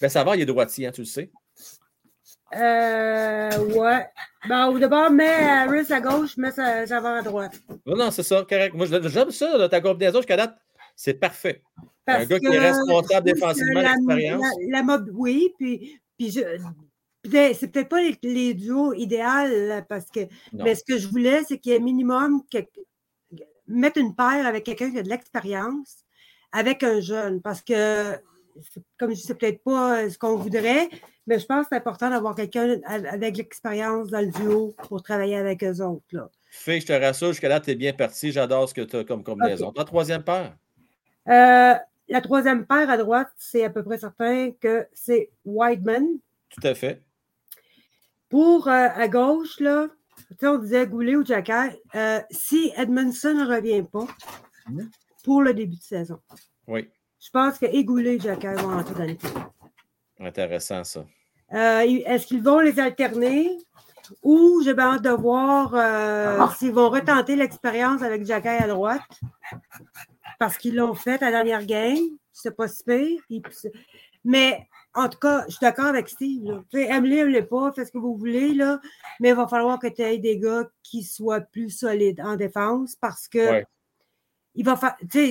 Ben, 0.00 0.08
Savard, 0.08 0.36
il 0.36 0.42
est 0.42 0.46
droitier, 0.46 0.86
hein, 0.86 0.90
tu 0.92 1.02
le 1.02 1.06
sais. 1.06 1.30
Euh, 2.54 3.58
ouais. 3.74 4.06
Ben, 4.48 4.68
au 4.68 4.78
départ, 4.78 5.10
mets 5.10 5.44
Harris 5.44 5.92
à 5.92 6.00
gauche, 6.00 6.36
mets 6.36 6.52
Savard 6.52 7.16
à 7.16 7.22
droite. 7.22 7.60
Non, 7.84 7.96
non, 7.96 8.10
c'est 8.10 8.22
ça, 8.22 8.44
correct. 8.48 8.74
Moi, 8.74 8.86
j'aime 8.86 9.30
ça, 9.30 9.58
là, 9.58 9.68
ta 9.68 9.80
combinaison 9.80 10.18
jusqu'à 10.18 10.36
date. 10.36 10.56
C'est 10.94 11.14
parfait. 11.14 11.62
un 12.06 12.24
gars 12.24 12.38
qui 12.38 12.46
est 12.46 12.58
responsable 12.58 13.26
défensivement, 13.26 13.80
l'expérience. 13.80 14.42
La, 14.68 14.82
la, 14.82 14.98
oui, 15.12 15.52
puis 15.58 16.00
puis 16.16 16.30
c'est 16.32 17.68
peut-être 17.68 17.88
pas 17.88 18.00
les, 18.22 18.54
duos 18.54 18.94
idéaux 18.94 19.82
parce 19.88 20.06
que. 20.10 20.20
Mais 20.52 20.74
ce 20.74 20.84
que 20.84 20.98
je 20.98 21.08
voulais, 21.08 21.42
c'est 21.44 21.58
qu'il 21.58 21.72
y 21.72 21.74
ait 21.74 21.80
minimum 21.80 22.42
mettre 23.66 23.98
une 23.98 24.14
paire 24.14 24.46
avec 24.46 24.64
quelqu'un 24.64 24.90
qui 24.90 24.98
a 24.98 25.02
de 25.02 25.08
l'expérience 25.08 26.04
avec 26.52 26.82
un 26.82 27.00
jeune. 27.00 27.42
Parce 27.42 27.62
que, 27.62 28.14
comme 28.98 29.10
je 29.10 29.16
dis, 29.16 29.22
c'est 29.22 29.34
peut-être 29.34 29.62
pas 29.62 30.08
ce 30.08 30.18
qu'on 30.18 30.36
voudrait, 30.36 30.88
mais 31.26 31.38
je 31.38 31.46
pense 31.46 31.62
que 31.62 31.68
c'est 31.70 31.76
important 31.76 32.10
d'avoir 32.10 32.34
quelqu'un 32.34 32.78
avec 32.84 33.36
l'expérience 33.36 34.08
dans 34.08 34.20
le 34.20 34.30
duo 34.30 34.74
pour 34.88 35.02
travailler 35.02 35.36
avec 35.36 35.64
eux 35.64 35.80
autres. 35.82 36.04
Là. 36.12 36.30
Fais, 36.50 36.80
je 36.80 36.86
te 36.86 36.92
rassure, 36.92 37.28
jusqu'à 37.28 37.48
là, 37.48 37.60
tu 37.60 37.70
es 37.70 37.74
bien 37.74 37.92
parti. 37.92 38.32
J'adore 38.32 38.68
ce 38.68 38.74
que 38.74 38.82
tu 38.82 38.96
as 38.96 39.04
comme 39.04 39.22
combinaison. 39.22 39.72
Ta 39.72 39.84
troisième 39.84 40.22
paire? 40.22 40.56
Euh, 41.28 41.74
la 42.08 42.20
troisième 42.22 42.66
paire 42.66 42.88
à 42.88 42.96
droite, 42.96 43.28
c'est 43.36 43.64
à 43.64 43.70
peu 43.70 43.82
près 43.82 43.98
certain 43.98 44.52
que 44.52 44.86
c'est 44.92 45.30
Whiteman. 45.44 46.06
Tout 46.50 46.66
à 46.66 46.74
fait. 46.74 47.02
Pour 48.28 48.68
euh, 48.68 48.88
à 48.94 49.08
gauche, 49.08 49.60
là, 49.60 49.88
on 50.42 50.58
disait 50.58 50.86
Goulet 50.86 51.16
ou 51.16 51.24
Jacky, 51.24 51.52
euh, 51.94 52.20
si 52.30 52.72
Edmondson 52.76 53.34
ne 53.34 53.46
revient 53.46 53.82
pas 53.82 54.06
pour 55.24 55.42
le 55.42 55.52
début 55.54 55.76
de 55.76 55.82
saison. 55.82 56.20
Oui. 56.66 56.88
Je 57.18 57.30
pense 57.30 57.58
que 57.58 57.82
Goulet 57.82 58.16
et 58.16 58.20
Jacky 58.20 58.46
vont 58.46 58.78
entrer 58.78 58.94
dans 58.94 59.04
l'équipe. 59.04 59.38
Intéressant, 60.20 60.84
ça. 60.84 61.04
Euh, 61.52 61.80
est-ce 62.06 62.26
qu'ils 62.26 62.42
vont 62.42 62.60
les 62.60 62.80
alterner? 62.80 63.58
Ou 64.22 64.62
j'ai 64.64 64.78
hâte 64.78 65.02
de 65.02 65.10
voir 65.10 65.74
ah. 65.74 66.52
s'ils 66.56 66.72
vont 66.72 66.90
retenter 66.90 67.34
l'expérience 67.34 68.02
avec 68.02 68.24
Jacky 68.24 68.48
à 68.48 68.68
droite? 68.68 69.02
parce 70.38 70.58
qu'ils 70.58 70.76
l'ont 70.76 70.94
fait 70.94 71.22
à 71.22 71.30
la 71.30 71.30
dernière 71.30 71.64
game. 71.64 72.18
C'est 72.32 72.54
pas 72.54 72.68
si 72.68 72.84
Mais 74.24 74.68
en 74.94 75.08
tout 75.08 75.18
cas, 75.18 75.44
je 75.46 75.52
suis 75.52 75.60
d'accord 75.60 75.86
avec 75.86 76.08
Steve. 76.08 76.62
Aime-les, 76.72 77.16
aime-les 77.18 77.42
pas, 77.42 77.72
faites 77.72 77.86
ce 77.86 77.92
que 77.92 77.98
vous 77.98 78.16
voulez, 78.16 78.54
là, 78.54 78.80
mais 79.20 79.30
il 79.30 79.34
va 79.34 79.46
falloir 79.46 79.78
que 79.78 79.86
tu 79.86 80.02
aies 80.02 80.18
des 80.18 80.38
gars 80.38 80.68
qui 80.82 81.02
soient 81.02 81.40
plus 81.40 81.70
solides 81.70 82.20
en 82.20 82.36
défense 82.36 82.96
parce 82.96 83.28
que 83.28 83.62
il 84.58 84.64
va 84.64 84.78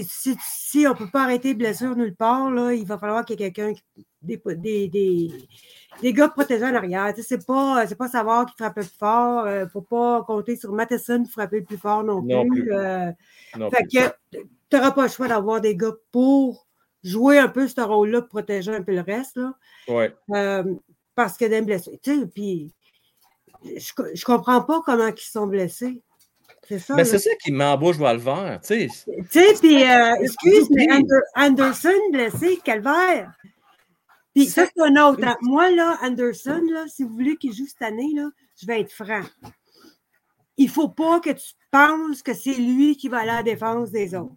si, 0.07 0.37
si 0.39 0.85
on 0.85 0.91
ne 0.91 0.97
peut 0.97 1.09
pas 1.09 1.23
arrêter 1.23 1.55
blessure 1.55 1.95
nulle 1.95 2.15
part, 2.15 2.51
là, 2.51 2.73
il 2.73 2.85
va 2.85 2.99
falloir 2.99 3.25
qu'il 3.25 3.39
y 3.39 3.43
ait 3.43 3.51
quelqu'un 3.51 3.73
des, 4.25 4.41
des, 4.55 4.87
des, 4.89 5.31
des 6.01 6.13
gars 6.13 6.29
protégés 6.29 6.65
en 6.65 6.75
arrière. 6.75 7.13
Tu 7.13 7.21
sais, 7.21 7.27
c'est 7.37 7.45
pas, 7.45 7.85
c'est 7.87 7.95
pas 7.95 8.07
savoir 8.09 8.45
qui 8.45 8.53
frappe 8.57 8.75
le 8.77 8.83
plus 8.83 8.91
fort. 8.97 9.47
Il 9.49 9.59
ne 9.61 9.65
faut 9.67 9.81
pas 9.81 10.23
compter 10.23 10.55
sur 10.55 10.71
Matheson 10.71 11.23
pour 11.23 11.31
frapper 11.31 11.59
le 11.59 11.65
plus 11.65 11.77
fort 11.77 12.03
non, 12.03 12.21
Non 12.21 12.47
plus. 12.47 12.63
plus. 12.63 12.73
Euh, 12.73 13.11
Non 13.57 13.69
fait 13.69 13.83
plus. 13.89 13.99
que 13.99 14.39
tu 14.69 14.75
n'auras 14.75 14.91
pas 14.91 15.03
le 15.03 15.09
choix 15.09 15.27
d'avoir 15.27 15.61
des 15.61 15.75
gars 15.75 15.93
pour 16.11 16.67
jouer 17.03 17.37
un 17.39 17.47
peu 17.47 17.67
ce 17.67 17.79
rôle-là, 17.81 18.21
pour 18.21 18.29
protéger 18.29 18.73
un 18.75 18.81
peu 18.81 18.93
le 18.93 19.01
reste. 19.01 19.37
Là. 19.37 19.53
Ouais. 19.87 20.13
Euh, 20.31 20.63
parce 21.13 21.37
que 21.37 21.45
des 21.45 21.61
blessés. 21.61 21.99
Tu 22.03 22.19
sais, 22.21 22.25
puis 22.27 22.73
je, 23.63 23.91
je 24.13 24.25
comprends 24.25 24.61
pas 24.61 24.81
comment 24.85 25.07
ils 25.07 25.17
sont 25.19 25.47
blessés. 25.47 26.01
C'est 26.67 26.79
ça. 26.79 26.95
Mais 26.95 27.05
c'est 27.05 27.19
ça 27.19 27.29
qui 27.43 27.51
m'embauche 27.51 27.95
voir 27.97 28.15
le 28.15 28.19
vert. 28.19 28.59
Tu 28.65 28.89
sais, 28.89 29.05
Tu 29.05 29.23
sais, 29.29 29.53
puis, 29.61 29.83
euh, 29.83 30.15
excuse, 30.19 30.67
mais 30.71 30.87
Anderson 31.35 31.89
blessé, 32.11 32.59
calvaire. 32.63 33.31
Puis 34.35 34.45
ça, 34.47 34.65
c'est 34.65 34.81
un 34.83 34.95
autre. 35.07 35.23
hein. 35.25 35.37
Moi, 35.41 35.71
là, 35.71 35.97
Anderson, 36.03 36.61
là, 36.71 36.85
si 36.87 37.03
vous 37.03 37.09
voulez 37.09 37.37
qu'il 37.37 37.53
joue 37.53 37.65
cette 37.67 37.81
année, 37.81 38.11
là, 38.13 38.29
je 38.61 38.67
vais 38.67 38.81
être 38.81 38.91
franc. 38.91 39.21
Il 40.57 40.65
ne 40.67 40.71
faut 40.71 40.89
pas 40.89 41.19
que 41.19 41.31
tu 41.31 41.53
penses 41.71 42.21
que 42.21 42.33
c'est 42.33 42.53
lui 42.53 42.95
qui 42.97 43.07
va 43.07 43.19
aller 43.19 43.29
à 43.29 43.35
la 43.37 43.43
défense 43.43 43.91
des 43.91 44.13
autres. 44.15 44.35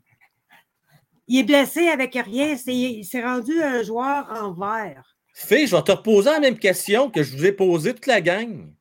Il 1.27 1.39
est 1.41 1.45
blessé 1.45 1.89
avec 1.89 2.15
rien. 2.15 2.57
C'est- 2.57 2.75
Il 2.75 3.05
s'est 3.05 3.23
rendu 3.23 3.61
un 3.63 3.83
joueur 3.83 4.27
en 4.31 4.53
vert. 4.53 5.17
Fille, 5.35 5.67
je 5.67 5.77
vais 5.77 5.83
te 5.83 5.93
reposer 5.93 6.31
la 6.31 6.41
même 6.41 6.59
question 6.59 7.11
que 7.11 7.23
je 7.23 7.37
vous 7.37 7.45
ai 7.45 7.53
posée 7.53 7.95
toute 7.95 8.07
la 8.07 8.21
gang. 8.21 8.73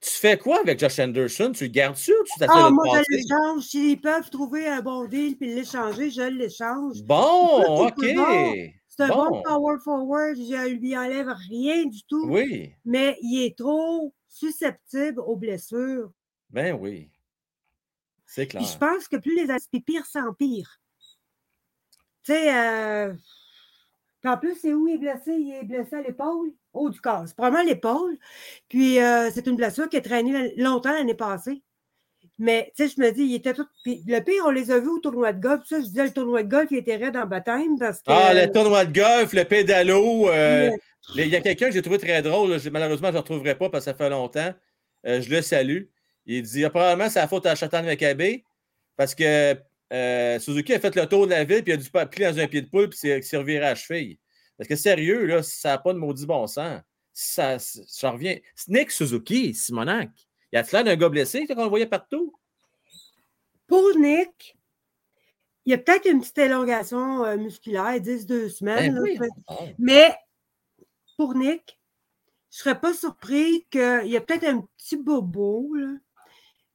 Tu 0.00 0.10
fais 0.10 0.36
quoi 0.36 0.60
avec 0.60 0.78
Josh 0.78 0.98
Anderson? 0.98 1.52
Tu 1.54 1.64
le 1.64 1.70
gardes-tu 1.70 2.12
ou 2.12 2.24
tu 2.24 2.38
t'essaies 2.38 2.52
Ah, 2.54 2.70
moi, 2.70 3.00
je 3.08 3.16
l'échange. 3.16 3.62
S'ils 3.64 4.00
peuvent 4.00 4.28
trouver 4.28 4.66
un 4.68 4.82
bon 4.82 5.06
deal 5.06 5.36
puis 5.38 5.54
l'échanger, 5.54 6.10
je 6.10 6.22
l'échange. 6.22 7.02
Bon, 7.02 7.86
OK. 7.86 8.14
bon. 8.14 8.54
C'est 8.96 9.04
un 9.04 9.08
bon 9.08 9.30
Bon. 9.30 9.42
power 9.42 9.76
forward. 9.84 10.36
Je 10.36 10.68
lui 10.74 10.96
enlève 10.96 11.28
rien 11.28 11.84
du 11.86 12.02
tout. 12.04 12.26
Oui, 12.28 12.72
mais 12.84 13.18
il 13.22 13.44
est 13.44 13.56
trop 13.58 14.14
susceptible 14.28 15.20
aux 15.20 15.36
blessures. 15.36 16.10
ben 16.50 16.74
oui. 16.74 17.10
C'est 18.24 18.46
clair. 18.46 18.62
Puis 18.62 18.72
je 18.72 18.78
pense 18.78 19.06
que 19.08 19.16
plus 19.16 19.36
les 19.36 19.50
aspects 19.50 19.84
pire 19.84 20.04
s'empire. 20.06 20.80
Tu 22.24 22.32
sais, 22.32 22.52
euh... 22.56 23.14
en 24.24 24.36
plus, 24.36 24.56
c'est 24.56 24.74
où 24.74 24.88
il 24.88 24.94
est 24.94 24.98
blessé? 24.98 25.32
Il 25.32 25.52
est 25.54 25.64
blessé 25.64 25.94
à 25.96 26.02
l'épaule, 26.02 26.52
haut 26.72 26.90
du 26.90 27.00
corps. 27.00 27.22
C'est 27.28 27.36
probablement 27.36 27.62
l'épaule. 27.64 28.18
Puis 28.68 28.98
euh, 28.98 29.30
c'est 29.32 29.46
une 29.46 29.56
blessure 29.56 29.88
qui 29.88 29.96
a 29.96 30.00
traîné 30.00 30.54
longtemps 30.56 30.90
l'année 30.92 31.14
passée. 31.14 31.62
Mais 32.38 32.72
tu 32.76 32.86
sais, 32.88 32.94
je 32.96 33.00
me 33.00 33.10
dis, 33.12 33.22
il 33.22 33.34
était 33.36 33.54
tout. 33.54 33.66
Puis 33.82 34.02
le 34.06 34.20
pire, 34.20 34.42
on 34.46 34.50
les 34.50 34.70
a 34.70 34.78
vus 34.78 34.88
au 34.88 34.98
tournoi 34.98 35.32
de 35.32 35.40
golf. 35.40 35.62
Ça, 35.66 35.78
je 35.80 35.84
disais, 35.86 36.04
le 36.04 36.12
tournoi 36.12 36.42
de 36.42 36.48
golf, 36.48 36.68
il 36.70 36.78
était 36.78 36.96
raide 36.96 37.16
en 37.16 37.24
baptême 37.26 37.78
parce 37.78 37.98
que. 37.98 38.04
Ah, 38.08 38.34
le 38.34 38.50
tournoi 38.52 38.84
de 38.84 38.92
golf, 38.92 39.32
le 39.32 39.44
pédalo. 39.44 40.28
euh, 40.28 40.70
Il 41.16 41.28
y 41.28 41.36
a 41.36 41.40
quelqu'un 41.40 41.66
que 41.68 41.72
j'ai 41.72 41.82
trouvé 41.82 41.98
très 41.98 42.20
drôle. 42.22 42.50
là, 42.50 42.58
Malheureusement, 42.70 43.08
je 43.08 43.12
ne 43.12 43.16
le 43.16 43.20
retrouverai 43.20 43.54
pas 43.56 43.70
parce 43.70 43.84
que 43.86 43.90
ça 43.90 43.96
fait 43.96 44.10
longtemps. 44.10 44.52
Euh, 45.06 45.20
je 45.22 45.30
le 45.30 45.40
salue. 45.40 45.84
Il 46.26 46.42
dit 46.42 46.64
ah, 46.64 46.70
probablement 46.70 47.08
c'est 47.08 47.20
la 47.20 47.28
faute 47.28 47.46
à 47.46 47.54
Chatan 47.54 47.82
Macabé 47.84 48.44
parce 48.96 49.14
que 49.14 49.56
euh, 49.92 50.38
Suzuki 50.40 50.74
a 50.74 50.80
fait 50.80 50.94
le 50.96 51.06
tour 51.06 51.26
de 51.26 51.30
la 51.30 51.44
ville 51.44 51.62
puis 51.62 51.72
il 51.72 51.74
a 51.74 51.76
dû 51.76 51.88
plier 52.10 52.32
dans 52.32 52.38
un 52.40 52.46
pied 52.48 52.60
de 52.62 52.68
poule 52.68 52.88
puis 52.88 52.98
s'est 52.98 53.36
reviré 53.36 53.58
à 53.64 53.68
la 53.70 53.74
cheville. 53.76 54.18
Parce 54.58 54.68
que 54.68 54.74
sérieux, 54.76 55.24
là, 55.26 55.42
ça 55.44 55.70
n'a 55.70 55.78
pas 55.78 55.92
de 55.92 55.98
maudit 55.98 56.26
bon 56.26 56.46
sens. 56.48 56.80
Ça, 57.12 57.58
ça- 57.60 57.80
j'en 58.00 58.12
reviens. 58.12 58.36
Nick 58.68 58.90
Suzuki, 58.90 59.54
Simonac, 59.54 60.10
d'un 60.84 60.96
gars 60.96 61.08
blessé 61.08 61.46
qu'on 61.46 61.64
le 61.64 61.68
voyait 61.70 61.86
partout? 61.86 62.32
Pour 63.66 63.96
Nick, 63.98 64.56
il 65.64 65.70
y 65.70 65.74
a 65.74 65.78
peut-être 65.78 66.06
une 66.08 66.20
petite 66.20 66.38
élongation 66.38 67.24
euh, 67.24 67.36
musculaire, 67.36 67.96
10-2 67.98 68.48
semaines. 68.48 68.94
Ben 68.94 69.02
oui, 69.02 69.18
bon. 69.18 69.54
Mais 69.78 70.14
pour 71.16 71.34
Nick, 71.34 71.78
je 72.50 72.58
ne 72.58 72.62
serais 72.62 72.80
pas 72.80 72.94
surpris 72.94 73.66
qu'il 73.70 74.06
y 74.06 74.16
a 74.16 74.20
peut-être 74.20 74.44
un 74.44 74.64
petit 74.78 74.96
bobo, 74.96 75.74
là, 75.74 75.88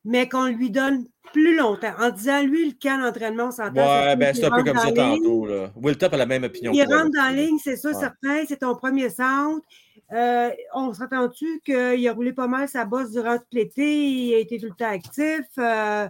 mais 0.04 0.28
qu'on 0.28 0.46
lui 0.48 0.70
donne 0.70 1.08
plus 1.32 1.56
longtemps. 1.56 1.94
En 1.98 2.10
disant, 2.10 2.44
lui, 2.44 2.68
le 2.70 2.76
camp 2.82 3.00
d'entraînement, 3.02 3.46
on 3.46 3.52
s'entend. 3.52 3.82
Ouais, 3.82 4.10
c'est 4.10 4.16
ben 4.18 4.36
c'est 4.36 4.46
un 4.46 4.52
peu 4.52 4.64
comme 4.64 4.78
ça 4.78 4.88
ligne. 4.88 4.96
tantôt. 4.96 5.46
Là. 5.46 5.72
Will 5.78 5.98
Top 5.98 6.14
a 6.14 6.18
la 6.18 6.26
même 6.26 6.44
opinion. 6.44 6.74
Il 6.74 6.82
rentre 6.84 7.12
dans 7.12 7.24
la 7.24 7.32
ligne, 7.32 7.58
c'est 7.64 7.84
Ouais. 7.86 7.94
certain. 7.94 8.44
C'est 8.48 8.58
ton 8.58 8.76
premier 8.76 9.10
centre. 9.10 9.66
Euh, 10.12 10.50
on 10.74 10.94
s'entend-tu 10.94 11.62
qu'il 11.64 12.08
a 12.08 12.14
roulé 12.14 12.34
pas 12.34 12.48
mal 12.48 12.68
sa 12.68 12.86
bosse 12.86 13.12
durant 13.12 13.38
tout 13.38 13.46
l'été. 13.52 14.10
Il 14.10 14.34
a 14.36 14.40
été 14.40 14.60
tout 14.60 14.68
le 14.68 14.76
temps 14.76 14.90
actif. 14.92 15.46
euh, 15.58 16.08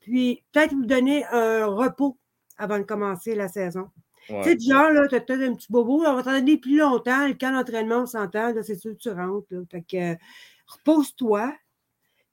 puis 0.00 0.44
peut-être 0.52 0.72
lui 0.72 0.86
donner 0.86 1.24
un 1.32 1.64
repos 1.64 2.18
avant 2.58 2.78
de 2.78 2.84
commencer 2.84 3.34
la 3.34 3.48
saison. 3.48 3.88
Ouais. 4.28 4.42
Tu 4.42 4.48
sais, 4.50 4.56
du 4.56 4.66
genre, 4.70 4.90
là, 4.90 5.06
tu 5.08 5.14
as 5.14 5.20
peut-être 5.20 5.42
un 5.42 5.54
petit 5.54 5.70
bobo, 5.70 6.02
on 6.04 6.14
va 6.14 6.22
t'en 6.22 6.32
donner 6.32 6.56
plus 6.58 6.78
longtemps. 6.78 7.26
Le 7.26 7.34
camp 7.34 7.52
d'entraînement, 7.52 8.02
on 8.02 8.06
s'entend, 8.06 8.52
là, 8.52 8.62
c'est 8.62 8.76
sûr 8.76 8.92
que 8.92 8.98
tu 8.98 9.10
rentres. 9.10 9.46
Là. 9.50 9.60
Fait 9.70 9.82
que 9.82 10.12
euh, 10.12 10.16
repose-toi. 10.66 11.54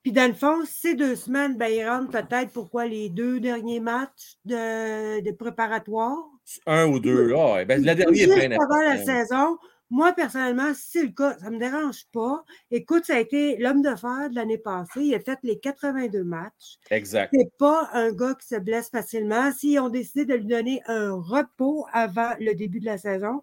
Puis 0.03 0.11
dans 0.11 0.27
le 0.27 0.33
fond, 0.33 0.63
ces 0.65 0.95
deux 0.95 1.15
semaines, 1.15 1.57
ben, 1.57 1.67
il 1.67 1.87
rentre 1.87 2.09
peut-être 2.11 2.51
pourquoi 2.51 2.87
les 2.87 3.09
deux 3.09 3.39
derniers 3.39 3.79
matchs 3.79 4.37
de, 4.45 5.21
de 5.21 5.31
préparatoire. 5.31 6.17
Un 6.65 6.87
ou 6.87 6.99
deux. 6.99 7.33
Ah, 7.35 7.53
ouais, 7.53 7.65
ben, 7.65 7.83
la 7.83 7.93
dernière 7.93 8.31
est 8.31 8.47
bien 8.47 8.59
avant 8.59 8.81
la 8.81 8.97
saison. 8.97 9.57
Moi, 9.91 10.13
personnellement, 10.13 10.73
si 10.73 10.83
c'est 10.91 11.03
le 11.03 11.11
cas, 11.11 11.37
ça 11.37 11.49
ne 11.49 11.55
me 11.55 11.59
dérange 11.59 12.05
pas. 12.13 12.45
Écoute, 12.71 13.03
ça 13.05 13.15
a 13.15 13.19
été 13.19 13.57
l'homme 13.57 13.81
de 13.81 13.93
fer 13.93 14.29
de 14.29 14.35
l'année 14.35 14.57
passée. 14.57 15.01
Il 15.01 15.13
a 15.13 15.19
fait 15.19 15.37
les 15.43 15.59
82 15.59 16.23
matchs. 16.23 16.77
Exact. 16.89 17.29
C'est 17.33 17.51
pas 17.57 17.89
un 17.91 18.13
gars 18.13 18.33
qui 18.39 18.47
se 18.47 18.55
blesse 18.55 18.89
facilement. 18.89 19.51
S'ils 19.51 19.79
ont 19.79 19.89
décidé 19.89 20.23
de 20.25 20.35
lui 20.35 20.45
donner 20.47 20.81
un 20.87 21.11
repos 21.11 21.85
avant 21.91 22.31
le 22.39 22.53
début 22.53 22.79
de 22.79 22.85
la 22.85 22.97
saison, 22.97 23.41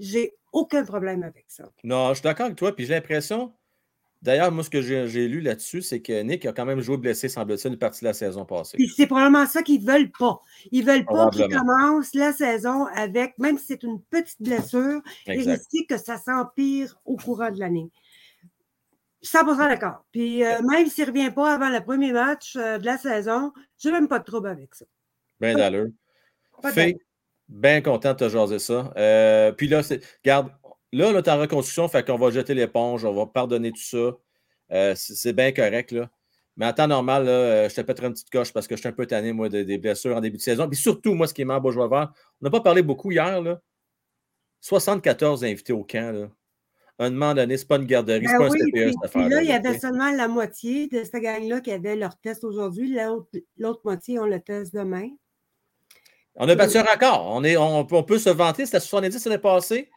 j'ai 0.00 0.34
aucun 0.52 0.84
problème 0.84 1.22
avec 1.22 1.44
ça. 1.46 1.70
Non, 1.84 2.08
je 2.08 2.14
suis 2.14 2.22
d'accord 2.24 2.46
avec 2.46 2.58
toi. 2.58 2.74
Puis 2.74 2.86
j'ai 2.86 2.94
l'impression, 2.94 3.52
d'ailleurs, 4.22 4.52
moi, 4.52 4.64
ce 4.64 4.70
que 4.70 4.82
j'ai 4.82 5.28
lu 5.28 5.40
là-dessus, 5.40 5.82
c'est 5.82 6.00
que 6.00 6.22
Nick 6.22 6.46
a 6.46 6.52
quand 6.52 6.64
même 6.64 6.80
joué 6.80 6.96
blessé, 6.96 7.28
semble-t-il, 7.28 7.72
une 7.72 7.78
partie 7.78 8.00
de 8.00 8.06
la 8.06 8.14
saison 8.14 8.44
passée. 8.44 8.78
C'est 8.96 9.06
probablement 9.06 9.46
ça 9.46 9.62
qu'ils 9.62 9.84
ne 9.84 9.90
veulent 9.90 10.10
pas. 10.10 10.40
Ils 10.70 10.84
ne 10.84 10.90
veulent 10.90 11.04
pas 11.04 11.30
qu'il 11.30 11.48
commence 11.48 12.14
la 12.14 12.32
saison 12.32 12.86
avec, 12.86 13.38
même 13.38 13.58
si 13.58 13.66
c'est 13.66 13.82
une 13.82 14.00
petite 14.02 14.40
blessure, 14.40 15.00
et 15.26 15.38
risquer 15.38 15.86
que 15.88 15.96
ça 15.96 16.16
s'empire 16.16 16.98
au 17.04 17.16
courant 17.16 17.50
de 17.50 17.58
l'année. 17.58 17.90
100% 19.22 19.56
d'accord. 19.68 20.04
Puis 20.12 20.44
euh, 20.44 20.60
même 20.62 20.86
s'il 20.86 21.04
ne 21.04 21.10
revient 21.10 21.30
pas 21.30 21.54
avant 21.54 21.70
le 21.70 21.80
premier 21.80 22.12
match 22.12 22.54
euh, 22.56 22.78
de 22.78 22.86
la 22.86 22.98
saison, 22.98 23.52
je 23.82 23.88
n'ai 23.88 23.94
même 23.94 24.08
pas 24.08 24.20
de 24.20 24.24
trouble 24.24 24.48
avec 24.48 24.74
ça. 24.74 24.84
Ben 25.40 25.56
d'allure. 25.56 25.88
Bien 27.48 27.80
content 27.80 28.12
de 28.12 28.18
te 28.18 28.28
jaser 28.28 28.58
ça. 28.58 28.92
Euh, 28.96 29.52
puis 29.52 29.68
là, 29.68 29.82
c'est, 29.82 30.04
regarde, 30.22 30.50
là, 30.92 31.12
là, 31.12 31.22
en 31.26 31.38
reconstruction, 31.40 31.88
fait 31.88 32.06
qu'on 32.06 32.16
va 32.16 32.30
jeter 32.30 32.54
l'éponge, 32.54 33.04
on 33.04 33.12
va 33.12 33.26
pardonner 33.26 33.72
tout 33.72 33.82
ça. 33.82 34.16
Euh, 34.72 34.94
c'est, 34.94 35.14
c'est 35.14 35.32
bien 35.32 35.52
correct, 35.52 35.92
là. 35.92 36.10
Mais 36.56 36.66
en 36.66 36.72
temps 36.72 36.88
normal, 36.88 37.24
là, 37.24 37.30
euh, 37.30 37.68
je 37.68 37.74
te 37.76 37.80
pèterai 37.82 38.08
une 38.08 38.12
petite 38.14 38.30
coche 38.30 38.52
parce 38.52 38.66
que 38.66 38.74
je 38.74 38.80
suis 38.80 38.88
un 38.88 38.92
peu 38.92 39.06
tanné, 39.06 39.32
moi, 39.32 39.48
de- 39.48 39.62
des 39.62 39.78
blessures 39.78 40.16
en 40.16 40.20
début 40.20 40.38
de 40.38 40.42
saison. 40.42 40.68
Puis 40.68 40.76
surtout, 40.78 41.14
moi, 41.14 41.26
ce 41.28 41.34
qui 41.34 41.42
est 41.42 41.44
en 41.50 41.60
Bourgeois 41.60 41.86
vert, 41.88 42.12
on 42.40 42.44
n'a 42.46 42.50
pas 42.50 42.60
parlé 42.60 42.82
beaucoup 42.82 43.12
hier, 43.12 43.40
là. 43.40 43.60
74 44.60 45.44
invités 45.44 45.72
au 45.72 45.84
camp, 45.84 46.12
là. 46.12 46.28
À 47.00 47.04
un 47.04 47.10
moment 47.10 47.32
donné, 47.32 47.56
c'est 47.56 47.68
pas 47.68 47.76
une 47.76 47.84
garderie, 47.86 48.26
c'est 48.26 48.32
Ben 48.32 48.38
pas 48.38 48.46
un 48.46 48.50
oui, 48.50 48.58
CPE, 48.58 48.70
puis, 48.72 48.82
cette 48.82 48.92
puis 48.92 49.04
affaire-là. 49.04 49.36
là, 49.36 49.42
il 49.42 49.44
y 49.44 49.48
là, 49.50 49.54
avait 49.54 49.78
seulement 49.78 50.10
la 50.10 50.26
moitié 50.26 50.88
de 50.88 51.04
cette 51.04 51.22
gang-là 51.22 51.60
qui 51.60 51.70
avait 51.70 51.94
leur 51.94 52.18
test 52.18 52.42
aujourd'hui. 52.42 52.98
L'autre 53.56 53.80
moitié, 53.84 54.18
on 54.18 54.26
le 54.26 54.40
test 54.40 54.74
demain. 54.74 55.08
On 56.34 56.48
a 56.48 56.56
battu 56.56 56.76
un 56.76 56.82
record. 56.82 57.24
On, 57.30 57.44
est, 57.44 57.56
on, 57.56 57.84
peut- 57.84 57.94
on 57.94 58.02
peut 58.02 58.18
se 58.18 58.30
vanter, 58.30 58.66
c'était 58.66 58.80
70 58.80 59.24
l'année 59.26 59.38
passée. 59.40 59.90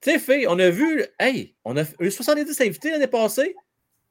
Tu 0.00 0.10
sais, 0.10 0.18
Fé, 0.18 0.46
on 0.48 0.58
a 0.58 0.70
vu, 0.70 1.04
hey, 1.18 1.54
on 1.64 1.76
a 1.76 1.84
eu 2.00 2.10
70 2.10 2.60
invités 2.60 2.90
l'année 2.90 3.06
passée. 3.06 3.54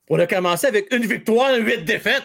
On 0.09 0.19
a 0.19 0.27
commencé 0.27 0.67
avec 0.67 0.93
une 0.93 1.05
victoire, 1.05 1.55
huit 1.55 1.83
défaites. 1.83 2.23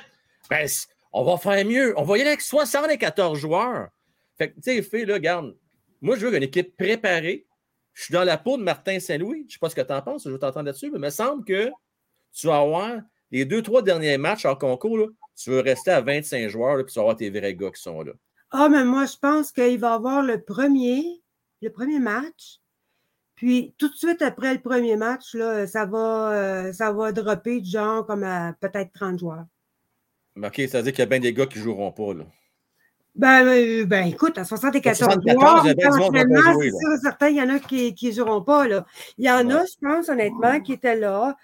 Ben, 0.50 0.68
on 1.12 1.24
va 1.24 1.38
faire 1.38 1.64
mieux. 1.64 1.94
On 1.98 2.02
va 2.02 2.18
y 2.18 2.20
aller 2.20 2.30
avec 2.30 2.42
74 2.42 3.38
joueurs. 3.38 3.88
Fait 4.36 4.50
que, 4.50 4.54
tu 4.56 4.62
sais, 4.62 4.82
Fé, 4.82 5.04
là, 5.04 5.14
regarde, 5.14 5.56
moi, 6.00 6.16
je 6.16 6.26
veux 6.26 6.36
une 6.36 6.42
équipe 6.42 6.76
préparée. 6.76 7.46
Je 7.92 8.04
suis 8.04 8.12
dans 8.12 8.24
la 8.24 8.36
peau 8.36 8.58
de 8.58 8.62
Martin 8.62 8.98
Saint-Louis. 9.00 9.40
Je 9.42 9.44
ne 9.44 9.50
sais 9.52 9.58
pas 9.60 9.70
ce 9.70 9.74
que 9.74 9.80
tu 9.80 9.92
en 9.92 10.02
penses, 10.02 10.24
je 10.24 10.30
veux 10.30 10.38
t'entendre 10.38 10.66
là-dessus, 10.66 10.90
mais 10.90 10.98
il 10.98 11.02
me 11.02 11.10
semble 11.10 11.44
que 11.44 11.70
tu 12.32 12.46
vas 12.48 12.58
avoir 12.58 13.00
les 13.30 13.44
deux, 13.44 13.62
trois 13.62 13.82
derniers 13.82 14.18
matchs 14.18 14.44
en 14.44 14.56
concours, 14.56 14.98
là, 14.98 15.06
tu 15.36 15.50
veux 15.50 15.60
rester 15.60 15.90
à 15.90 16.00
25 16.00 16.48
joueurs, 16.48 16.76
puis 16.84 16.92
tu 16.92 16.94
vas 16.94 17.02
avoir 17.02 17.16
tes 17.16 17.30
vrais 17.30 17.54
gars 17.54 17.70
qui 17.70 17.82
sont 17.82 18.02
là. 18.02 18.12
Ah, 18.50 18.68
mais 18.68 18.84
moi, 18.84 19.06
je 19.06 19.16
pense 19.16 19.50
qu'il 19.50 19.78
va 19.78 19.94
avoir 19.94 20.22
le 20.22 20.40
premier, 20.40 21.22
le 21.60 21.70
premier 21.70 21.98
match. 21.98 22.60
Puis 23.44 23.74
tout 23.76 23.90
de 23.90 23.94
suite 23.94 24.22
après 24.22 24.54
le 24.54 24.60
premier 24.60 24.96
match, 24.96 25.34
là, 25.34 25.66
ça 25.66 25.84
va, 25.84 26.32
euh, 26.32 26.72
ça 26.72 26.90
va 26.92 27.12
dropper 27.12 27.60
du 27.60 27.68
genre 27.68 28.06
comme 28.06 28.22
à 28.22 28.54
peut-être 28.58 28.90
30 28.94 29.18
joueurs. 29.18 29.44
Mais 30.34 30.46
OK, 30.46 30.62
ça 30.66 30.78
veut 30.78 30.84
dire 30.84 30.92
qu'il 30.92 31.00
y 31.00 31.02
a 31.02 31.06
bien 31.06 31.20
des 31.20 31.34
gars 31.34 31.44
qui 31.44 31.58
ne 31.58 31.64
joueront 31.64 31.92
pas. 31.92 32.14
Là. 32.14 32.24
Ben, 33.14 33.46
euh, 33.46 33.84
ben 33.84 34.06
écoute, 34.06 34.38
à 34.38 34.46
74 34.46 34.96
74, 34.96 35.74
joueurs, 35.76 36.56
c'est 36.58 37.00
certain, 37.02 37.28
il 37.28 37.36
y 37.36 37.42
en 37.42 37.50
a 37.50 37.58
qui 37.58 37.94
ne 38.02 38.12
joueront 38.12 38.40
pas. 38.40 38.66
Là. 38.66 38.86
Il 39.18 39.26
y 39.26 39.30
en 39.30 39.50
a, 39.50 39.62
je 39.66 39.76
pense, 39.78 40.08
honnêtement, 40.08 40.58
qui 40.62 40.72
étaient 40.72 40.96
là. 40.96 41.36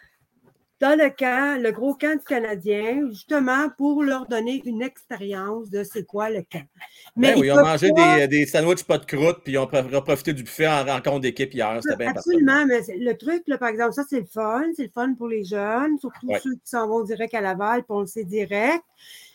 Dans 0.80 0.98
le 0.98 1.10
camp, 1.10 1.62
le 1.62 1.70
gros 1.72 1.94
camp 1.94 2.18
du 2.18 2.24
Canadien, 2.24 3.06
justement 3.10 3.68
pour 3.76 4.02
leur 4.02 4.26
donner 4.26 4.62
une 4.64 4.80
expérience 4.80 5.68
de 5.68 5.84
c'est 5.84 6.04
quoi 6.04 6.30
le 6.30 6.42
camp. 6.42 6.64
Mais 7.16 7.34
ben 7.34 7.44
ils, 7.44 7.52
ont 7.52 7.62
mangé 7.62 7.90
des, 7.92 8.28
des 8.28 8.46
sandwichs 8.46 8.84
pas 8.84 8.96
de 8.96 9.04
croûte, 9.04 9.40
puis 9.44 9.52
ils 9.52 9.58
ont 9.58 9.66
profité 9.66 10.32
du 10.32 10.42
buffet 10.42 10.66
en 10.66 10.84
rencontre 10.84 11.20
d'équipe 11.20 11.52
hier. 11.52 11.78
C'était 11.82 11.96
bien 11.96 12.10
Absolument, 12.10 12.64
mais 12.66 12.80
le 12.96 13.12
truc, 13.12 13.42
là, 13.46 13.58
par 13.58 13.68
exemple, 13.68 13.92
ça, 13.92 14.04
c'est 14.08 14.20
le 14.20 14.26
fun. 14.26 14.64
C'est 14.74 14.84
le 14.84 14.90
fun 14.94 15.12
pour 15.14 15.28
les 15.28 15.44
jeunes, 15.44 15.98
surtout 15.98 16.28
ceux 16.42 16.54
qui 16.54 16.60
s'en 16.64 16.88
vont 16.88 17.02
direct 17.04 17.34
à 17.34 17.42
Laval, 17.42 17.82
puis 17.82 17.90
on 17.90 18.00
le 18.00 18.06
sait 18.06 18.24
direct. 18.24 18.82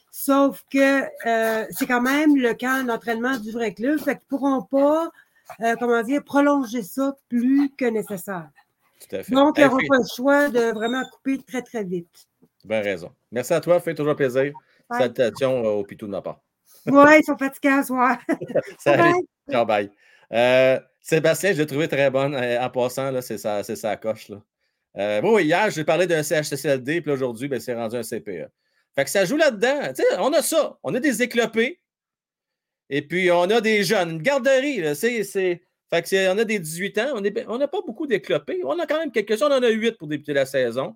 Sauf 0.09 0.63
que 0.72 1.03
euh, 1.27 1.65
c'est 1.69 1.85
quand 1.85 2.01
même 2.01 2.38
le 2.38 2.53
camp 2.53 2.85
d'entraînement 2.85 3.38
du 3.38 3.51
vrai 3.51 3.73
club. 3.73 3.99
Fait 3.99 4.15
qu'ils 4.15 4.26
ne 4.31 4.38
pourront 4.38 4.61
pas, 4.63 5.11
euh, 5.61 5.76
comment 5.80 6.01
dire, 6.01 6.23
prolonger 6.23 6.81
ça 6.81 7.15
plus 7.30 7.69
que 7.77 7.85
nécessaire. 7.85 8.49
Tout 9.10 9.15
à 9.15 9.23
fait. 9.23 9.34
Donc, 9.34 9.57
ils 9.57 9.64
n'auront 9.64 9.77
pas 9.77 9.98
le 9.98 10.15
choix 10.15 10.49
de 10.49 10.73
vraiment 10.73 11.03
couper 11.11 11.40
très, 11.45 11.61
très 11.61 11.84
vite. 11.84 12.27
Bien 12.64 12.82
raison. 12.82 13.11
Merci 13.32 13.53
à 13.53 13.61
toi. 13.61 13.80
Fait 13.80 13.94
toujours 13.94 14.15
plaisir. 14.15 14.53
Salutations 14.91 15.64
au 15.64 15.84
pitou 15.84 16.06
de 16.06 16.11
ma 16.11 16.22
part. 16.22 16.41
Oui, 16.88 17.19
ils 17.19 17.23
sont 17.26 17.38
fatigués 17.38 17.69
à 17.69 17.84
soir. 17.84 18.18
Salut. 18.80 19.26
Ciao, 19.49 19.65
bye. 19.65 19.90
Euh, 20.32 20.80
Sébastien, 21.02 21.53
je 21.53 21.60
l'ai 21.60 21.65
trouvé 21.65 21.88
très 21.88 22.10
bonne 22.10 22.36
en 22.36 22.69
passant. 22.69 23.22
C'est 23.22 23.38
sa, 23.38 23.64
sa 23.64 23.98
coche. 23.98 24.30
Là. 24.30 25.22
bon, 25.22 25.40
hier, 25.40 25.69
j'ai 25.72 25.84
parlé 25.84 26.07
d'un 26.07 26.23
CHCLD, 26.23 27.02
puis 27.02 27.11
aujourd'hui, 27.11 27.48
ben, 27.48 27.60
c'est 27.60 27.76
rendu 27.76 27.95
un 27.95 28.03
CPE. 28.03 28.49
Fait 28.95 29.03
que 29.03 29.10
ça 29.10 29.26
joue 29.26 29.38
là-dedans. 29.38 29.94
on 30.19 30.32
a 30.34 30.41
ça. 30.41 30.77
On 30.84 30.94
a 30.94 30.99
des 30.99 31.22
éclopés. 31.22 31.80
Et 32.90 33.02
puis, 33.02 33.32
on 33.32 33.44
a 33.44 33.61
des 33.61 33.84
jeunes. 33.84 34.11
Une 34.11 34.22
garderie, 34.22 34.95
c'est. 34.95 35.61
Fait 35.90 36.02
que 36.02 36.34
on 36.34 36.38
a 36.38 36.44
des 36.44 36.60
18 36.60 36.98
ans. 36.99 37.22
On 37.48 37.57
n'a 37.57 37.68
pas 37.68 37.82
beaucoup 37.86 38.07
d'éclopés. 38.07 38.62
On 38.64 38.80
a 38.80 38.86
quand 38.86 38.99
même 38.99 39.12
quelques-uns. 39.12 39.48
On 39.48 39.57
en 39.57 39.64
a 39.64 39.70
8 39.70 39.98
pour 39.98 40.07
débuter 40.07 40.34
la 40.34 40.45
saison. 40.45 40.95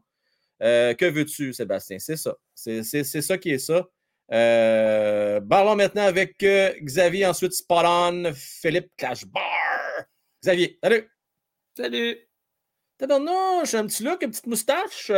Euh, 0.62 0.94
que 0.94 1.06
veux-tu, 1.06 1.54
Sébastien? 1.54 2.00
C'est 2.00 2.18
ça. 2.18 2.36
C'est 2.54 3.04
ça 3.04 3.38
qui 3.38 3.52
est 3.52 3.60
ça. 3.60 3.88
Euh, 4.32 5.42
parlons 5.42 5.76
maintenant 5.76 6.04
avec 6.04 6.44
euh, 6.44 6.72
Xavier, 6.82 7.26
ensuite 7.26 7.54
Spot 7.54 7.84
On, 7.84 8.32
Philippe 8.36 8.92
Clashbar. 8.96 9.44
Xavier, 10.44 10.78
salut! 10.84 11.10
Salut! 11.76 12.18
T'as 12.98 13.16
un 13.16 13.88
petit 13.88 14.04
look, 14.04 14.22
une 14.22 14.30
petite 14.30 14.48
moustache. 14.48 15.12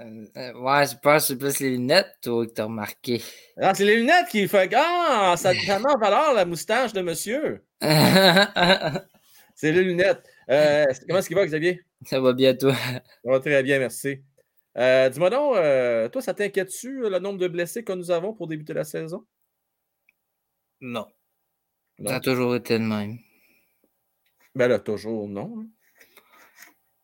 Euh, 0.00 0.26
euh, 0.36 0.52
ouais, 0.54 0.86
je 0.86 0.96
pense 0.96 1.22
que 1.22 1.28
c'est 1.28 1.38
plus 1.38 1.60
les 1.60 1.70
lunettes, 1.70 2.18
toi, 2.22 2.46
que 2.46 2.52
t'as 2.52 2.64
remarqué. 2.64 3.22
Ah, 3.56 3.74
c'est 3.74 3.84
les 3.84 3.96
lunettes 3.96 4.28
qui 4.28 4.46
font. 4.46 4.68
Ah, 4.74 5.34
ça, 5.38 5.52
met 5.52 5.70
en 5.70 5.98
valeur 5.98 6.34
la 6.34 6.44
moustache 6.44 6.92
de 6.92 7.00
monsieur. 7.00 7.64
c'est 7.80 9.72
les 9.72 9.82
lunettes. 9.84 10.22
Euh, 10.50 10.84
comment 11.06 11.18
est-ce 11.20 11.28
qu'il 11.28 11.36
va, 11.36 11.46
Xavier? 11.46 11.82
Ça 12.04 12.20
va 12.20 12.32
bien, 12.32 12.54
toi? 12.54 12.74
Ça 12.74 13.02
va 13.24 13.40
très 13.40 13.62
bien, 13.62 13.78
merci. 13.78 14.22
Dis-moi 14.76 15.30
donc, 15.30 16.12
toi, 16.12 16.22
ça 16.22 16.34
t'inquiète-tu, 16.34 17.08
le 17.08 17.18
nombre 17.18 17.38
de 17.38 17.48
blessés 17.48 17.82
que 17.82 17.92
nous 17.92 18.10
avons 18.10 18.34
pour 18.34 18.46
débuter 18.46 18.74
la 18.74 18.84
saison? 18.84 19.24
Non. 20.80 21.06
non. 21.98 22.10
Ça 22.10 22.16
a 22.16 22.20
toujours 22.20 22.54
été 22.54 22.76
le 22.76 22.84
même. 22.84 23.18
Ben 24.54 24.68
là, 24.68 24.78
toujours, 24.78 25.26
non. 25.28 25.66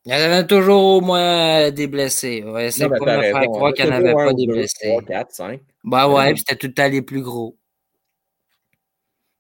Il 0.05 0.13
y 0.13 0.15
en 0.15 0.19
avait 0.19 0.47
toujours 0.47 0.83
au 0.97 1.01
moins 1.01 1.71
des 1.71 1.87
blessés. 1.87 2.43
Ouais, 2.43 2.71
c'est 2.73 2.89
pour 2.89 3.07
me 3.07 3.21
faire 3.21 3.43
croire 3.43 3.73
qu'il 3.73 3.85
n'y 3.85 3.93
en 3.93 3.95
avait 3.95 4.13
pas 4.13 4.33
des 4.33 4.47
blessés. 4.47 4.89
3, 4.89 5.03
4, 5.03 5.33
5. 5.33 5.61
Bah 5.85 6.09
ouais, 6.09 6.35
c'était 6.37 6.57
tout 6.57 6.67
le 6.67 6.75
temps 6.75 6.89
les 6.89 7.03
plus 7.03 7.23
gros. 7.23 7.57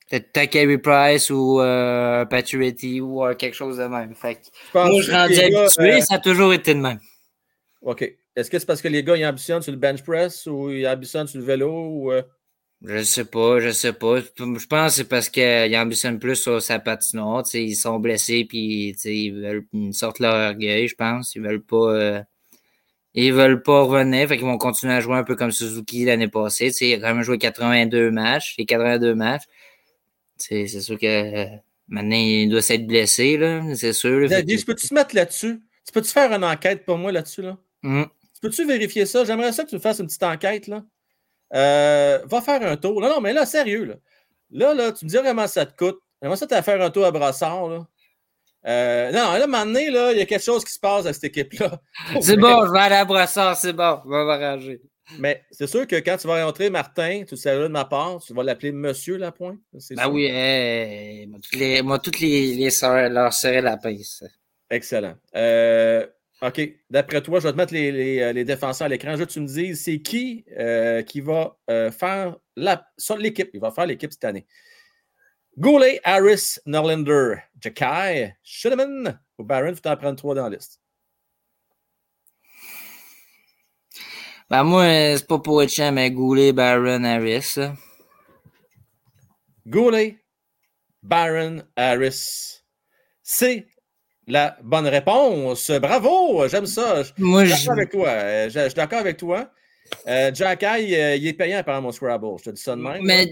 C'était 0.08 0.46
Carey 0.46 0.78
Price 0.78 1.30
ou 1.30 1.60
euh, 1.60 2.26
Paturetti 2.26 3.00
ou 3.00 3.24
euh, 3.24 3.34
quelque 3.34 3.54
chose 3.54 3.78
de 3.78 3.84
même. 3.84 4.14
Fait 4.14 4.34
que, 4.34 4.40
moi, 4.74 5.00
je 5.00 5.10
rendu 5.10 5.40
habitué, 5.40 5.94
euh, 5.94 6.00
ça 6.02 6.16
a 6.16 6.18
toujours 6.18 6.52
été 6.52 6.74
de 6.74 6.80
même. 6.80 7.00
OK. 7.80 8.02
Est-ce 8.36 8.50
que 8.50 8.58
c'est 8.58 8.66
parce 8.66 8.82
que 8.82 8.88
les 8.88 9.02
gars, 9.02 9.16
ils 9.16 9.24
ambitionnent 9.24 9.62
sur 9.62 9.72
le 9.72 9.78
bench 9.78 10.02
press 10.02 10.46
ou 10.46 10.70
ils 10.70 10.86
ambitionnent 10.86 11.26
sur 11.26 11.38
le 11.40 11.46
vélo? 11.46 11.70
Ou, 11.70 12.12
euh? 12.12 12.22
Je 12.84 13.02
sais 13.04 13.24
pas, 13.24 13.60
je 13.60 13.70
sais 13.70 13.92
pas. 13.92 14.20
Je 14.20 14.66
pense 14.66 14.92
que 14.92 14.96
c'est 14.96 15.04
parce 15.08 15.28
qu'ils 15.28 15.76
ambitionnent 15.76 16.18
plus 16.18 16.34
sur 16.36 16.60
sa 16.60 16.80
patinoire. 16.80 17.44
Ils 17.54 17.76
sont 17.76 18.00
blessés 18.00 18.44
puis 18.44 18.90
ils 19.04 19.30
veulent 19.32 19.66
une 19.72 19.92
sorte 19.92 20.18
leur 20.18 20.34
orgueil, 20.34 20.88
je 20.88 20.96
pense. 20.96 21.34
Ils 21.36 21.42
veulent 21.42 21.62
pas. 21.62 21.76
Euh, 21.76 22.22
ils 23.14 23.32
veulent 23.32 23.62
pas 23.62 23.82
revenir. 23.82 24.26
Fait 24.28 24.36
qu'ils 24.36 24.46
vont 24.46 24.58
continuer 24.58 24.94
à 24.94 25.00
jouer 25.00 25.16
un 25.16 25.22
peu 25.22 25.36
comme 25.36 25.52
Suzuki 25.52 26.04
l'année 26.04 26.28
passée. 26.28 26.70
T'sais, 26.70 26.88
il 26.88 26.94
a 26.94 26.98
quand 26.98 27.14
même 27.14 27.22
joué 27.22 27.38
82 27.38 28.10
matchs. 28.10 28.56
Les 28.58 28.66
82 28.66 29.14
matchs. 29.14 29.44
C'est 30.36 30.66
sûr 30.66 30.98
que 30.98 31.06
euh, 31.06 31.56
maintenant 31.86 32.16
il 32.16 32.48
doit 32.48 32.62
s'être 32.62 32.86
blessé, 32.86 33.36
là. 33.36 33.62
C'est 33.76 33.92
sûr. 33.92 34.26
je 34.28 34.64
peux-tu 34.64 34.88
te 34.88 34.94
mettre 34.94 35.14
là-dessus? 35.14 35.60
Tu 35.86 35.92
peux-tu 35.92 36.10
faire 36.10 36.32
une 36.32 36.44
enquête 36.44 36.84
pour 36.84 36.98
moi 36.98 37.12
là-dessus? 37.12 37.42
Là? 37.42 37.58
Mmh. 37.82 38.04
Peux-tu 38.40 38.66
vérifier 38.66 39.06
ça? 39.06 39.24
J'aimerais 39.24 39.52
ça 39.52 39.62
que 39.62 39.68
tu 39.68 39.76
me 39.76 39.80
fasses 39.80 40.00
une 40.00 40.06
petite 40.06 40.22
enquête 40.24 40.66
là. 40.66 40.84
Euh, 41.54 42.18
va 42.24 42.40
faire 42.40 42.62
un 42.62 42.76
tour. 42.76 43.00
Non, 43.00 43.08
non, 43.08 43.20
mais 43.20 43.32
là, 43.32 43.46
sérieux. 43.46 43.84
Là, 43.84 43.94
là, 44.50 44.74
là 44.74 44.92
tu 44.92 45.04
me 45.04 45.10
dis 45.10 45.16
comment 45.22 45.46
ça 45.46 45.66
te 45.66 45.76
coûte. 45.76 45.98
Comment 46.20 46.36
ça, 46.36 46.46
tu 46.46 46.54
vas 46.54 46.62
faire 46.62 46.80
un 46.80 46.90
tour 46.90 47.04
à 47.04 47.10
Brassard. 47.10 47.68
Là. 47.68 47.86
Euh, 48.66 49.10
non, 49.10 49.32
là, 49.32 49.46
maintenant, 49.46 49.80
là, 49.90 50.12
il 50.12 50.18
y 50.18 50.20
a 50.20 50.26
quelque 50.26 50.44
chose 50.44 50.64
qui 50.64 50.72
se 50.72 50.78
passe 50.78 51.06
à 51.06 51.12
cette 51.12 51.24
équipe-là. 51.24 51.80
C'est 52.20 52.36
bon, 52.36 52.64
je 52.66 52.72
vais 52.72 52.78
aller 52.78 52.94
à 52.94 53.04
Brassard, 53.04 53.56
c'est 53.56 53.72
bon, 53.72 54.00
je 54.04 54.10
vais 54.10 54.24
m'arranger. 54.24 54.80
Mais 55.18 55.44
c'est 55.50 55.66
sûr 55.66 55.86
que 55.86 55.96
quand 55.96 56.16
tu 56.16 56.28
vas 56.28 56.44
rentrer 56.44 56.70
Martin, 56.70 57.24
tu 57.28 57.36
sais 57.36 57.58
de 57.58 57.66
ma 57.66 57.84
part, 57.84 58.22
tu 58.24 58.32
vas 58.32 58.44
l'appeler 58.44 58.70
Monsieur 58.70 59.16
Lapointe. 59.16 59.58
Ben 59.90 60.08
oui, 60.08 60.26
hey, 60.26 61.26
moi, 61.26 61.40
toutes 61.42 61.58
les, 61.58 61.82
moi, 61.82 61.98
toutes 61.98 62.20
les, 62.20 62.54
les 62.54 62.70
leur 63.10 63.32
serrer 63.32 63.60
la 63.60 63.76
pince. 63.76 64.24
Excellent. 64.70 65.16
Euh, 65.34 66.06
OK. 66.42 66.60
D'après 66.90 67.22
toi, 67.22 67.38
je 67.38 67.46
vais 67.46 67.52
te 67.52 67.56
mettre 67.56 67.72
les, 67.72 68.20
euh, 68.20 68.44
défenseurs 68.44 68.86
à 68.86 68.88
l'écran. 68.88 69.12
Je 69.12 69.18
veux 69.18 69.26
que 69.26 69.32
tu 69.32 69.40
me 69.40 69.46
dises 69.46 69.84
c'est 69.84 70.00
qui 70.00 70.44
euh, 70.58 71.02
qui 71.02 71.20
va 71.20 71.56
euh, 71.70 71.92
faire 71.92 72.36
l'équipe? 72.56 73.50
Il 73.54 73.60
va 73.60 73.70
faire 73.70 73.86
l'équipe 73.86 74.12
cette 74.12 74.24
année. 74.24 74.44
Goulet, 75.56 76.00
Harris, 76.02 76.58
Norlander, 76.66 77.36
Jacky, 77.60 78.32
Schuneman 78.42 79.20
ou 79.38 79.44
Barron. 79.44 79.74
Faut 79.74 79.88
en 79.88 79.96
prendre 79.96 80.16
trois 80.16 80.34
dans 80.34 80.48
la 80.48 80.56
liste. 80.56 80.80
Ben 84.50 84.64
moi, 84.64 84.84
c'est 85.16 85.26
pas 85.28 85.38
pour 85.38 85.62
être 85.62 85.70
chiant, 85.70 85.92
mais 85.92 86.10
Goulet, 86.10 86.52
Barron, 86.52 87.04
Harris. 87.04 87.56
Goulet, 89.64 90.18
Baron, 91.02 91.62
Harris. 91.76 92.62
C'est 93.22 93.68
la 94.32 94.56
bonne 94.62 94.86
réponse. 94.86 95.70
Bravo, 95.70 96.48
j'aime 96.48 96.66
ça. 96.66 97.02
Je 97.02 97.12
suis 97.54 97.66
d'accord 97.66 97.72
avec 97.72 97.90
toi. 97.90 98.08
Euh, 98.08 98.48
je, 98.48 98.60
suis 98.60 98.74
d'accord 98.74 98.98
avec 98.98 99.16
toi. 99.18 99.50
Euh, 100.08 100.30
Jack 100.32 100.62
euh, 100.62 100.78
il 101.16 101.26
est 101.26 101.34
payant 101.34 101.62
par 101.62 101.82
mon 101.82 101.92
Scrabble. 101.92 102.38
Je 102.38 102.44
te 102.44 102.50
dis 102.50 102.62
ça 102.62 102.74
de 102.74 102.80
même. 102.80 103.02
Mais 103.02 103.30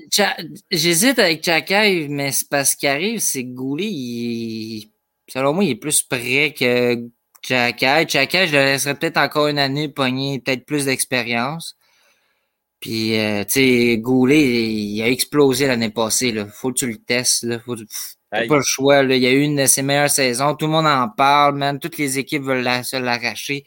j'hésite 0.70 1.18
avec 1.18 1.42
Jack 1.42 1.70
mais 2.10 2.32
c'est 2.32 2.48
parce 2.50 2.74
qu'il 2.74 2.90
arrive, 2.90 3.18
c'est 3.18 3.44
que 3.44 3.48
Goulet, 3.48 4.90
selon 5.26 5.54
moi, 5.54 5.64
il 5.64 5.70
est 5.70 5.76
plus 5.76 6.02
prêt 6.02 6.52
que 6.56 7.08
Jack 7.42 7.82
Eye. 7.82 8.06
je 8.06 8.52
le 8.52 8.64
laisserais 8.64 8.94
peut-être 8.94 9.16
encore 9.16 9.48
une 9.48 9.58
année 9.58 9.88
pogner 9.88 10.40
peut-être 10.40 10.66
plus 10.66 10.84
d'expérience. 10.84 11.76
Puis, 12.78 13.12
tu 13.12 13.44
sais, 13.48 13.98
Goulet, 13.98 14.70
il 14.72 15.02
a 15.02 15.08
explosé 15.08 15.66
l'année 15.66 15.90
passée. 15.90 16.32
Là. 16.32 16.46
Faut 16.46 16.72
que 16.72 16.80
tu 16.80 16.86
le 16.86 16.96
testes. 16.96 17.44
Là. 17.44 17.58
Faut, 17.58 17.76
T'as 18.30 18.46
pas 18.46 18.56
le 18.56 18.62
choix. 18.62 19.02
Là. 19.02 19.16
Il 19.16 19.22
y 19.22 19.26
a 19.26 19.32
eu 19.32 19.40
une 19.40 19.56
de 19.56 19.66
ses 19.66 19.82
meilleures 19.82 20.10
saisons. 20.10 20.54
Tout 20.54 20.66
le 20.66 20.72
monde 20.72 20.86
en 20.86 21.08
parle, 21.08 21.56
même. 21.56 21.78
Toutes 21.78 21.98
les 21.98 22.18
équipes 22.18 22.42
veulent 22.42 22.62
la, 22.62 22.82
se 22.82 22.96
l'arracher. 22.96 23.64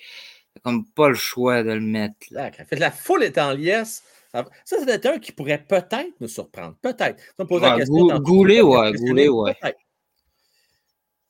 comme 0.63 0.85
pas 0.85 1.09
le 1.09 1.15
choix 1.15 1.63
de 1.63 1.71
le 1.71 1.81
mettre. 1.81 2.15
Là. 2.31 2.51
La 2.71 2.91
foule 2.91 3.23
est 3.23 3.37
en 3.37 3.51
liesse. 3.51 4.03
Ça, 4.31 4.45
c'est 4.65 5.05
un 5.05 5.19
qui 5.19 5.31
pourrait 5.31 5.63
peut-être 5.63 6.13
nous 6.19 6.27
surprendre. 6.27 6.75
Peut-être. 6.81 7.21
Goulet, 7.39 8.61
ouais. 8.61 8.91
Goulet, 8.93 9.27
ouais. 9.27 9.55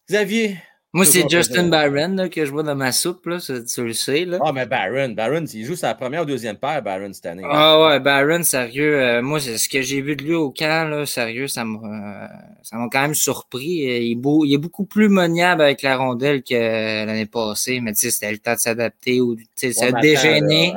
Xavier, 0.09 0.57
moi, 0.93 1.05
c'est 1.05 1.27
Justin 1.27 1.69
Barron 1.69 2.29
que 2.29 2.45
je 2.45 2.51
vois 2.51 2.61
dans 2.61 2.75
ma 2.75 2.91
soupe, 2.91 3.25
là, 3.25 3.39
tu, 3.39 3.83
le 3.83 3.93
sais. 3.93 4.25
Là. 4.25 4.37
Ah, 4.45 4.51
mais 4.53 4.67
Barron, 4.67 5.09
Barron, 5.09 5.43
il 5.51 5.65
joue 5.65 5.75
sa 5.75 5.95
première 5.95 6.21
ou 6.21 6.25
deuxième 6.25 6.57
paire, 6.57 6.83
Barron, 6.83 7.11
cette 7.13 7.25
année. 7.25 7.41
Ah 7.49 7.81
ouais, 7.81 7.99
Barron, 7.99 8.43
sérieux. 8.43 9.01
Euh, 9.01 9.21
moi, 9.23 9.39
c'est 9.39 9.57
ce 9.57 9.67
que 9.67 9.81
j'ai 9.81 10.01
vu 10.01 10.15
de 10.15 10.23
lui 10.23 10.35
au 10.35 10.51
camp, 10.51 10.87
là, 10.87 11.07
sérieux, 11.07 11.47
ça 11.47 11.65
m'a 11.65 12.29
ça 12.61 12.77
m'a 12.77 12.89
quand 12.91 13.01
même 13.01 13.15
surpris. 13.15 13.89
Euh, 13.89 13.97
il 13.97 14.11
est, 14.11 14.15
beau, 14.15 14.45
il 14.45 14.53
est 14.53 14.59
beaucoup 14.59 14.85
plus 14.85 15.09
moniable 15.09 15.63
avec 15.63 15.81
la 15.81 15.97
rondelle 15.97 16.43
que 16.43 16.53
l'année 16.53 17.25
passée, 17.25 17.79
mais 17.81 17.93
tu 17.93 18.01
sais, 18.01 18.11
c'était 18.11 18.31
le 18.31 18.37
temps 18.37 18.53
de 18.53 18.59
s'adapter 18.59 19.19
ou 19.19 19.35
de 19.35 19.41
se 19.55 19.99
déjeuner. 19.99 20.75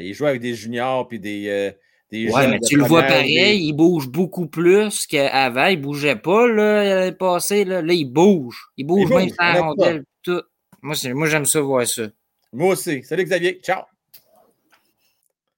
il 0.00 0.14
joue 0.14 0.24
avec 0.24 0.40
des 0.40 0.54
juniors 0.54 1.06
puis 1.06 1.18
des. 1.18 1.44
Euh, 1.48 1.70
ouais, 2.12 2.48
mais 2.48 2.60
tu 2.60 2.76
le 2.76 2.84
vois 2.84 3.02
pareil, 3.02 3.66
il 3.66 3.72
bouge 3.72 4.08
beaucoup 4.08 4.46
plus 4.46 5.06
qu'avant. 5.06 5.66
Il 5.66 5.80
bougeait 5.80 6.16
pas 6.16 6.46
l'année 6.46 7.12
passée. 7.12 7.64
Là. 7.64 7.82
là, 7.82 7.92
il 7.92 8.06
bouge. 8.06 8.70
Il 8.76 8.86
bouge, 8.86 9.10
même 9.10 9.28
sans 9.30 9.62
rondelle. 9.62 10.04
Tout. 10.22 10.42
Moi, 10.82 10.94
moi 11.14 11.26
j'aime 11.28 11.44
ça 11.44 11.60
voir 11.60 11.86
ça. 11.86 12.04
Moi 12.52 12.72
aussi. 12.72 13.02
Salut 13.02 13.24
Xavier. 13.24 13.60
Ciao. 13.62 13.82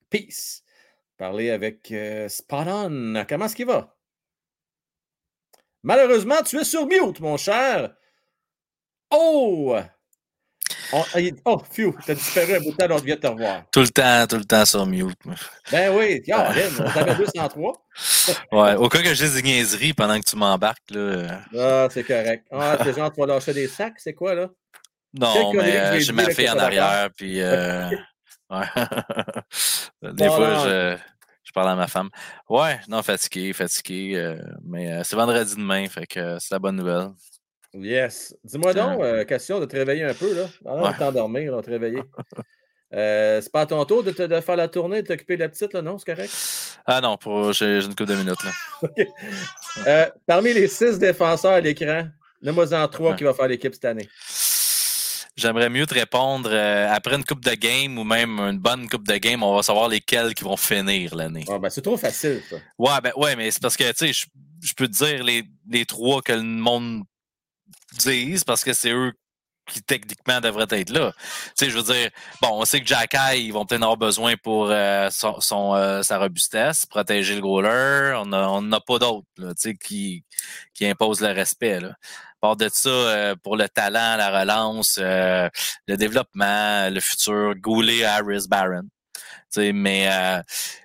Peace. 0.09 0.62
Parler 1.16 1.51
avec 1.51 1.93
euh. 1.93 2.28
Comment 2.48 3.44
est-ce 3.44 3.55
qu'il 3.55 3.66
va? 3.66 3.97
Malheureusement, 5.82 6.43
tu 6.44 6.59
es 6.59 6.64
sur 6.64 6.86
mute, 6.86 7.20
mon 7.20 7.36
cher. 7.36 7.94
Oh! 9.10 9.77
On- 10.93 11.05
oh, 11.45 11.59
phew, 11.71 11.95
t'as 12.05 12.15
disparu 12.15 12.55
un 12.57 12.61
bout 12.61 12.73
de 12.73 12.77
temps, 12.77 12.95
on 12.95 12.99
vient 13.01 13.15
de 13.15 13.21
te 13.21 13.27
revoir. 13.27 13.62
Tout 13.71 13.81
le 13.81 13.89
temps, 13.89 14.27
tout 14.29 14.37
le 14.37 14.45
temps 14.45 14.65
sur 14.65 14.85
mute. 14.87 15.17
Ben 15.71 15.95
oui, 15.97 16.21
Caroline, 16.23 16.81
on 16.81 16.91
t'avait 16.91 17.15
203. 17.15 17.73
Ouais, 18.53 18.75
au 18.77 18.89
cas 18.89 19.03
que 19.03 19.15
je 19.15 19.25
dise 19.25 19.35
des 19.35 19.43
niaiseries 19.43 19.93
pendant 19.93 20.19
que 20.19 20.25
tu 20.29 20.37
m'embarques, 20.37 20.91
là. 20.91 20.99
euh, 20.99 21.29
Ah, 21.59 21.89
c'est 21.91 22.05
correct. 22.05 22.47
Ah, 22.51 22.77
c'est 22.83 22.95
genre, 22.95 23.12
tu 23.12 23.21
vas 23.21 23.27
lâcher 23.27 23.55
des 23.55 23.69
sacs, 23.69 23.99
c'est 23.99 24.15
quoi, 24.15 24.35
là? 24.35 24.49
Non, 25.12 25.53
mais 25.55 25.77
euh, 25.77 25.95
j'ai 25.95 26.01
j'ai 26.01 26.12
ma 26.12 26.31
fille 26.31 26.49
en 26.51 26.59
arrière, 26.59 27.09
puis. 27.17 27.41
euh, 27.41 27.89
ouais. 28.51 28.67
Des 30.03 30.27
fois, 30.29 30.55
non. 30.55 30.65
je, 30.65 30.97
je 31.45 31.53
parle 31.53 31.71
à 31.71 31.75
ma 31.77 31.87
femme. 31.89 32.11
Ouais, 32.49 32.81
non, 32.89 33.03
fatigué, 33.03 33.53
fatigué. 33.53 34.12
euh, 34.17 34.37
mais 34.65 34.93
euh, 34.93 35.03
c'est 35.05 35.17
vendredi 35.17 35.55
demain, 35.57 35.89
fait 35.89 36.07
que 36.07 36.21
euh, 36.21 36.39
c'est 36.39 36.55
la 36.55 36.59
bonne 36.59 36.77
nouvelle. 36.77 37.11
Yes. 37.74 38.34
Dis-moi 38.44 38.74
donc, 38.74 39.01
euh, 39.01 39.24
question 39.24 39.60
de 39.60 39.64
te 39.66 39.76
réveiller 39.76 40.05
un 40.05 40.14
peu, 40.14 40.34
là. 40.34 40.47
Avant 40.66 40.82
Ouais. 40.86 40.92
de 40.92 40.98
t'endormir, 40.98 41.55
là, 41.56 41.62
te 41.62 41.70
réveiller. 41.70 42.02
Euh, 42.92 43.40
c'est 43.40 43.52
pas 43.52 43.60
à 43.60 43.66
ton 43.66 43.84
tour 43.84 44.02
de, 44.02 44.10
te- 44.10 44.24
de 44.24 44.40
faire 44.40 44.56
la 44.56 44.66
tournée, 44.66 45.01
de 45.02 45.06
t'occuper 45.06 45.36
de 45.36 45.42
la 45.44 45.48
petite, 45.48 45.72
là, 45.74 45.80
non? 45.80 45.97
C'est 45.97 46.12
correct? 46.12 46.32
Ah 46.84 47.01
non, 47.01 47.16
pour, 47.16 47.52
j'ai 47.52 47.76
une 47.84 47.90
couple 47.90 48.06
de 48.06 48.16
minutes, 48.16 48.42
là. 48.42 48.88
Euh, 49.86 50.06
parmi 50.26 50.52
les 50.52 50.66
six 50.66 50.98
défenseurs 50.98 51.52
à 51.52 51.60
l'écran, 51.60 52.09
nomme-moi-en 52.42 52.88
trois 52.88 53.10
Ouais. 53.12 53.16
qui 53.16 53.22
va 53.22 53.32
faire 53.32 53.47
l'équipe 53.47 53.72
cette 53.74 53.84
année. 53.84 54.09
J'aimerais 55.36 55.70
mieux 55.70 55.86
te 55.86 55.94
répondre 55.94 56.51
euh, 56.52 56.88
après 56.90 57.14
une 57.14 57.24
coupe 57.24 57.44
de 57.44 57.55
game 57.55 57.97
ou 57.97 58.02
même 58.02 58.40
une 58.40 58.59
bonne 58.59 58.88
coupe 58.88 59.06
de 59.06 59.16
game, 59.18 59.44
on 59.44 59.55
va 59.55 59.62
savoir 59.62 59.88
lesquels 59.88 60.34
qui 60.34 60.42
vont 60.42 60.56
finir 60.56 61.14
l'année. 61.14 61.44
Ah, 61.48 61.60
ben, 61.60 61.70
c'est 61.70 61.82
trop 61.82 61.97
facile, 61.97 62.42
ça. 62.51 62.56
Ouais, 62.76 63.01
ben 63.05 63.12
ouais, 63.16 63.36
mais 63.36 63.52
c'est 63.52 63.62
parce 63.62 63.76
que 63.76 63.84
tu 63.92 64.09
sais, 64.09 64.12
je, 64.12 64.26
je 64.62 64.74
peux 64.74 64.88
te 64.88 64.92
dire 65.05 65.22
les, 65.22 65.44
les 65.70 65.84
trois 65.86 66.20
que 66.22 66.32
le 66.32 66.42
monde 66.42 67.05
dise 67.98 68.44
parce 68.44 68.64
que 68.64 68.72
c'est 68.72 68.90
eux 68.92 69.12
qui 69.70 69.82
techniquement 69.82 70.40
devraient 70.40 70.66
être 70.70 70.90
là. 70.90 71.12
Tu 71.56 71.66
sais, 71.66 71.70
je 71.70 71.76
veux 71.78 71.92
dire, 71.92 72.10
bon, 72.42 72.48
on 72.52 72.64
sait 72.64 72.80
que 72.80 72.86
Jack 72.86 73.16
ils 73.36 73.52
vont 73.52 73.64
peut-être 73.64 73.82
avoir 73.82 73.97
besoin 73.97 74.34
pour 74.36 74.68
euh, 74.70 75.09
son, 75.10 75.74
euh, 75.74 76.02
sa 76.02 76.18
robustesse, 76.18 76.86
protéger 76.86 77.36
le 77.36 77.40
goaler. 77.40 78.14
On 78.16 78.26
n'a 78.26 78.60
n'a 78.60 78.80
pas 78.80 78.98
d'autres, 78.98 79.26
tu 79.36 79.44
sais, 79.56 79.74
qui, 79.76 80.24
qui 80.74 80.86
imposent 80.86 81.20
le 81.20 81.32
respect. 81.32 81.80
Là. 81.80 81.90
À 81.90 82.40
part 82.40 82.56
de 82.56 82.68
ça, 82.72 82.88
euh, 82.88 83.36
pour 83.42 83.56
le 83.56 83.68
talent, 83.68 84.16
la 84.16 84.40
relance, 84.40 84.98
euh, 85.01 85.48
le 85.86 85.97
développement, 85.97 86.88
le 86.90 87.01
futur, 87.01 87.55
Goulet, 87.56 88.05
Harris, 88.05 88.47
Barron. 88.48 88.88
Mais 89.59 90.09
euh, 90.10 90.43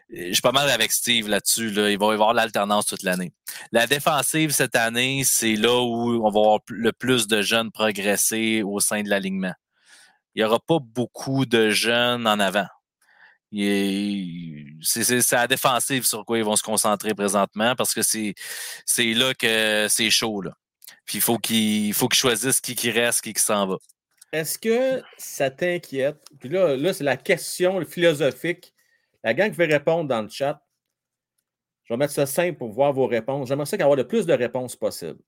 je 0.09 0.33
suis 0.33 0.41
pas 0.41 0.51
mal 0.51 0.69
avec 0.69 0.91
Steve 0.91 1.27
là-dessus. 1.27 1.69
Là. 1.71 1.89
Il 1.89 1.97
va 1.97 2.07
y 2.07 2.13
avoir 2.13 2.33
l'alternance 2.33 2.85
toute 2.85 3.03
l'année. 3.03 3.33
La 3.71 3.87
défensive 3.87 4.51
cette 4.51 4.75
année, 4.75 5.23
c'est 5.25 5.55
là 5.55 5.81
où 5.81 6.25
on 6.25 6.29
va 6.31 6.39
avoir 6.39 6.59
le 6.69 6.91
plus 6.91 7.27
de 7.27 7.41
jeunes 7.41 7.71
progresser 7.71 8.63
au 8.63 8.79
sein 8.79 9.03
de 9.03 9.09
l'alignement. 9.09 9.53
Il 10.33 10.41
n'y 10.41 10.45
aura 10.45 10.59
pas 10.59 10.79
beaucoup 10.81 11.45
de 11.45 11.69
jeunes 11.69 12.27
en 12.27 12.39
avant. 12.39 12.67
Il 13.51 13.63
est- 13.63 14.65
C'est 14.81 15.31
la 15.31 15.47
défensive 15.47 16.05
sur 16.05 16.25
quoi 16.25 16.37
ils 16.37 16.43
vont 16.43 16.55
se 16.57 16.63
concentrer 16.63 17.13
présentement 17.13 17.75
parce 17.75 17.93
que 17.93 18.01
c'est 18.01 18.33
là 19.13 19.33
que 19.33 19.87
c'est 19.89 20.09
chaud. 20.09 20.41
Là. 20.41 20.51
Puis 21.05 21.19
il 21.19 21.21
faut 21.21 21.37
qu'ils 21.37 21.93
faut 21.93 22.07
qu'ils 22.07 22.19
choisissent 22.19 22.59
qui 22.61 22.75
qui 22.75 22.91
reste, 22.91 23.21
qui 23.21 23.33
qui 23.33 23.41
s'en 23.41 23.65
va. 23.67 23.77
Est-ce 24.35 24.59
que 24.59 25.01
ça 25.17 25.49
t'inquiète? 25.49 26.17
Puis 26.41 26.49
là, 26.49 26.75
là 26.75 26.91
c'est 26.91 27.05
la 27.05 27.15
question 27.15 27.79
philosophique. 27.85 28.73
La 29.23 29.33
gang 29.33 29.49
veut 29.49 29.65
répondre 29.65 30.09
dans 30.09 30.21
le 30.21 30.27
chat. 30.27 30.61
Je 31.85 31.93
vais 31.93 31.97
mettre 31.97 32.11
ça 32.11 32.25
simple 32.25 32.57
pour 32.57 32.73
voir 32.73 32.91
vos 32.91 33.07
réponses. 33.07 33.47
J'aimerais 33.47 33.65
ça 33.65 33.77
avoir 33.77 33.95
le 33.95 34.05
plus 34.05 34.25
de 34.25 34.33
réponses 34.33 34.75
possible. 34.75 35.19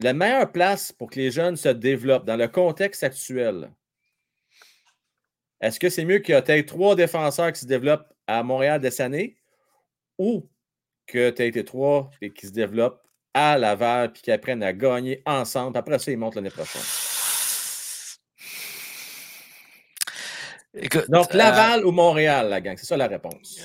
La 0.00 0.14
meilleure 0.14 0.50
place 0.50 0.92
pour 0.92 1.10
que 1.10 1.16
les 1.16 1.30
jeunes 1.30 1.56
se 1.56 1.68
développent 1.68 2.24
dans 2.24 2.36
le 2.36 2.48
contexte 2.48 3.02
actuel, 3.02 3.70
est-ce 5.60 5.78
que 5.78 5.90
c'est 5.90 6.06
mieux 6.06 6.20
qu'il 6.20 6.34
y 6.34 6.38
ait 6.38 6.64
trois 6.64 6.96
défenseurs 6.96 7.52
qui 7.52 7.60
se 7.60 7.66
développent 7.66 8.14
à 8.26 8.42
Montréal 8.42 8.80
cette 8.82 9.00
année 9.00 9.36
ou 10.16 10.48
que 11.06 11.28
tu 11.28 11.42
aies 11.42 11.48
été 11.48 11.66
trois 11.66 12.10
et 12.22 12.32
qui 12.32 12.46
se 12.46 12.52
développent 12.52 13.02
à 13.34 13.58
Laval 13.58 14.14
puis 14.14 14.22
qui 14.22 14.32
apprennent 14.32 14.62
à 14.62 14.72
gagner 14.72 15.22
ensemble? 15.26 15.76
Après 15.76 15.98
ça, 15.98 16.10
ils 16.10 16.16
montent 16.16 16.36
l'année 16.36 16.48
prochaine. 16.48 17.07
Écoute, 20.74 21.06
Donc, 21.08 21.34
euh, 21.34 21.38
Laval 21.38 21.84
ou 21.86 21.92
Montréal, 21.92 22.48
la 22.48 22.60
gang, 22.60 22.76
c'est 22.76 22.86
ça 22.86 22.96
la 22.96 23.06
réponse. 23.06 23.60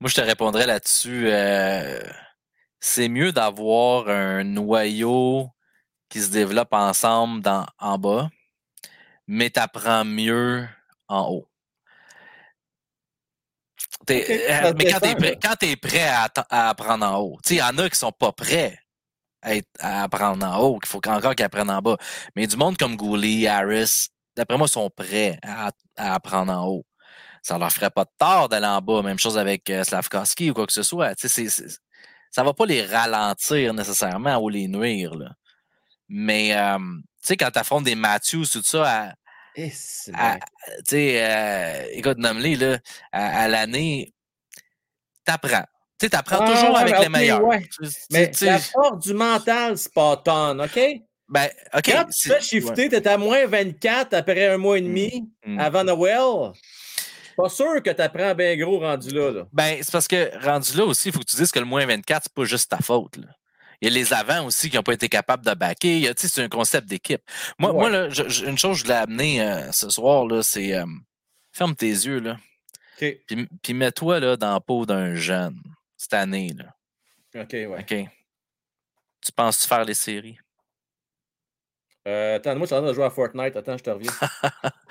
Moi, 0.00 0.08
je 0.08 0.14
te 0.14 0.20
répondrais 0.20 0.66
là-dessus. 0.66 1.28
euh, 1.28 2.00
c'est 2.80 3.08
mieux 3.08 3.32
d'avoir 3.32 4.08
un 4.08 4.44
noyau 4.44 5.48
qui 6.08 6.20
se 6.20 6.30
développe 6.30 6.72
ensemble 6.72 7.42
dans, 7.42 7.66
en 7.78 7.98
bas, 7.98 8.30
mais 9.26 9.50
t'apprends 9.50 10.04
mieux 10.04 10.66
en 11.08 11.28
haut. 11.28 11.48
Euh, 14.10 14.72
mais 14.76 14.84
quand 14.86 15.00
t'es 15.00 15.66
dépend, 15.66 15.88
prêt, 15.88 16.08
à, 16.08 16.68
apprendre 16.68 17.06
en 17.06 17.16
haut, 17.18 17.38
tu 17.44 17.54
il 17.54 17.58
y 17.58 17.62
en 17.62 17.76
a 17.78 17.90
qui 17.90 17.98
sont 17.98 18.12
pas 18.12 18.32
prêts 18.32 18.78
à, 19.42 19.56
être- 19.56 19.68
à 19.80 20.04
apprendre 20.04 20.46
en 20.46 20.58
haut, 20.60 20.78
qu'il 20.78 20.88
faut 20.88 21.06
encore 21.06 21.34
qu'ils 21.34 21.44
apprennent 21.44 21.70
en 21.70 21.82
bas. 21.82 21.96
Mais 22.34 22.46
du 22.46 22.56
monde 22.56 22.76
comme 22.78 22.96
Goulet, 22.96 23.46
Harris, 23.48 24.08
d'après 24.38 24.56
moi, 24.56 24.68
sont 24.68 24.88
prêts 24.90 25.38
à, 25.42 25.70
à 25.96 26.14
apprendre 26.14 26.52
en 26.52 26.66
haut 26.66 26.86
ça 27.40 27.56
leur 27.56 27.70
ferait 27.72 27.88
pas 27.90 28.04
de 28.04 28.10
tort 28.18 28.48
d'aller 28.48 28.66
en 28.66 28.82
bas. 28.82 29.00
Même 29.00 29.18
chose 29.18 29.38
avec 29.38 29.70
euh, 29.70 29.84
Slavkovski 29.84 30.50
ou 30.50 30.54
quoi 30.54 30.66
que 30.66 30.72
ce 30.72 30.82
soit. 30.82 31.14
Tu 31.14 31.28
sais, 31.28 31.48
c'est- 31.48 31.68
c'est- 31.68 31.78
ça 32.30 32.42
va 32.42 32.52
pas 32.52 32.66
les 32.66 32.84
ralentir 32.84 33.72
nécessairement 33.72 34.36
ou 34.38 34.48
les 34.48 34.66
nuire. 34.68 35.14
Là. 35.14 35.30
Mais 36.08 36.54
euh, 36.56 36.76
tu 36.78 37.04
sais, 37.22 37.36
quand 37.36 37.50
tu 37.50 37.58
affrontes 37.58 37.84
des 37.84 37.94
Matthews, 37.94 38.44
tout 38.52 38.62
ça, 38.62 39.12
à, 39.12 39.14
tu 40.78 40.84
sais, 40.84 41.24
euh, 41.24 41.86
écoute, 41.92 42.18
nomme-les, 42.18 42.56
là, 42.56 42.78
à, 43.12 43.42
à 43.44 43.48
l'année, 43.48 44.12
t'apprends. 45.24 45.64
Tu 45.98 46.06
sais, 46.06 46.10
t'apprends 46.10 46.40
Ah, 46.42 46.52
toujours 46.52 46.76
avec 46.76 46.98
les 46.98 47.08
meilleurs. 47.08 47.44
ouais. 47.44 47.66
Tu- 47.68 47.88
Mais 48.10 48.30
tu- 48.30 48.44
la 48.44 48.58
force 48.58 48.98
du 49.06 49.14
mental, 49.14 49.78
c'est 49.78 49.94
pas 49.94 50.16
tonne, 50.18 50.60
OK? 50.60 50.78
Ben, 51.28 51.48
OK. 51.74 51.82
Quand 51.84 52.04
tu 52.06 52.28
fais 52.28 52.40
shifter, 52.40 52.88
tu 52.88 52.94
es 52.96 53.08
à 53.08 53.18
moins 53.18 53.46
24 53.46 54.14
après 54.14 54.46
un 54.48 54.56
mois 54.58 54.78
et 54.78 54.82
demi 54.82 55.28
Mm. 55.44 55.58
avant 55.60 55.84
Noël. 55.84 56.52
Pas 57.36 57.48
sûr 57.48 57.82
que 57.82 57.90
tu 57.90 58.00
apprends 58.02 58.34
bien 58.34 58.56
gros 58.56 58.80
rendu 58.80 59.10
là. 59.10 59.30
là. 59.30 59.46
Ben, 59.52 59.78
c'est 59.80 59.92
parce 59.92 60.08
que 60.08 60.44
rendu 60.44 60.76
là 60.76 60.84
aussi, 60.84 61.08
il 61.08 61.12
faut 61.12 61.20
que 61.20 61.24
tu 61.24 61.36
dises 61.36 61.52
que 61.52 61.58
le 61.60 61.64
moins 61.64 61.86
24, 61.86 62.24
c'est 62.24 62.32
pas 62.34 62.44
juste 62.44 62.70
ta 62.70 62.78
faute. 62.78 63.16
là. 63.18 63.26
Il 63.80 63.88
y 63.88 63.92
a 63.92 63.94
les 63.94 64.12
avants 64.12 64.44
aussi 64.46 64.68
qui 64.68 64.74
n'ont 64.76 64.82
pas 64.82 64.94
été 64.94 65.08
capables 65.08 65.44
de 65.44 65.54
backer. 65.54 66.12
C'est 66.16 66.42
un 66.42 66.48
concept 66.48 66.88
d'équipe. 66.88 67.22
Moi, 67.60 67.72
moi 67.72 67.84
Ouais. 67.84 67.90
là, 67.90 68.08
je- 68.08 68.44
une 68.46 68.58
chose 68.58 68.72
que 68.72 68.78
je 68.78 68.82
voulais 68.84 68.96
amener 68.98 69.40
euh, 69.40 69.70
ce 69.70 69.88
soir, 69.88 70.26
c'est 70.42 70.74
euh, 70.74 70.84
ferme 71.52 71.76
tes 71.76 71.86
yeux, 71.90 72.18
là. 72.18 72.38
OK. 73.00 73.16
Puis, 73.28 73.46
puis 73.62 73.74
mets-toi 73.74 74.18
là, 74.18 74.36
dans 74.36 74.52
la 74.54 74.58
peau 74.60 74.84
d'un 74.84 75.14
jeune 75.14 75.56
cette 75.96 76.14
année. 76.14 76.50
Là, 76.56 77.42
OK, 77.42 77.52
ouais. 77.52 77.68
OK? 77.78 77.94
Tu 79.24 79.32
penses-tu 79.32 79.68
faire 79.68 79.84
les 79.84 79.94
séries? 79.94 80.38
Euh, 82.08 82.36
attends, 82.36 82.56
moi, 82.56 82.62
je 82.62 82.66
suis 82.66 82.74
en 82.74 82.78
train 82.78 82.88
de 82.88 82.94
jouer 82.94 83.04
à 83.04 83.10
Fortnite. 83.10 83.54
Attends, 83.54 83.76
je 83.76 83.84
te 83.84 83.90
reviens. 83.90 84.12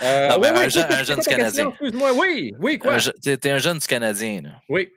Euh, 0.03 0.27
Non, 0.29 0.35
oui, 0.35 0.41
ben, 0.53 0.57
un 0.57 0.99
un 0.99 1.03
jeune 1.03 1.19
du 1.19 1.27
Canadien. 1.27 1.69
Excuse-moi, 1.69 2.13
oui, 2.13 2.53
oui, 2.59 2.77
quoi? 2.77 2.97
T'es 2.99 3.49
un 3.49 3.57
jeune 3.57 3.79
du 3.79 3.87
Canadien. 3.87 4.41
Là. 4.43 4.61
Oui. 4.69 4.93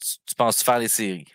Tu, 0.00 0.18
tu 0.24 0.34
penses-tu 0.36 0.64
faire 0.64 0.78
les 0.78 0.86
séries? 0.86 1.26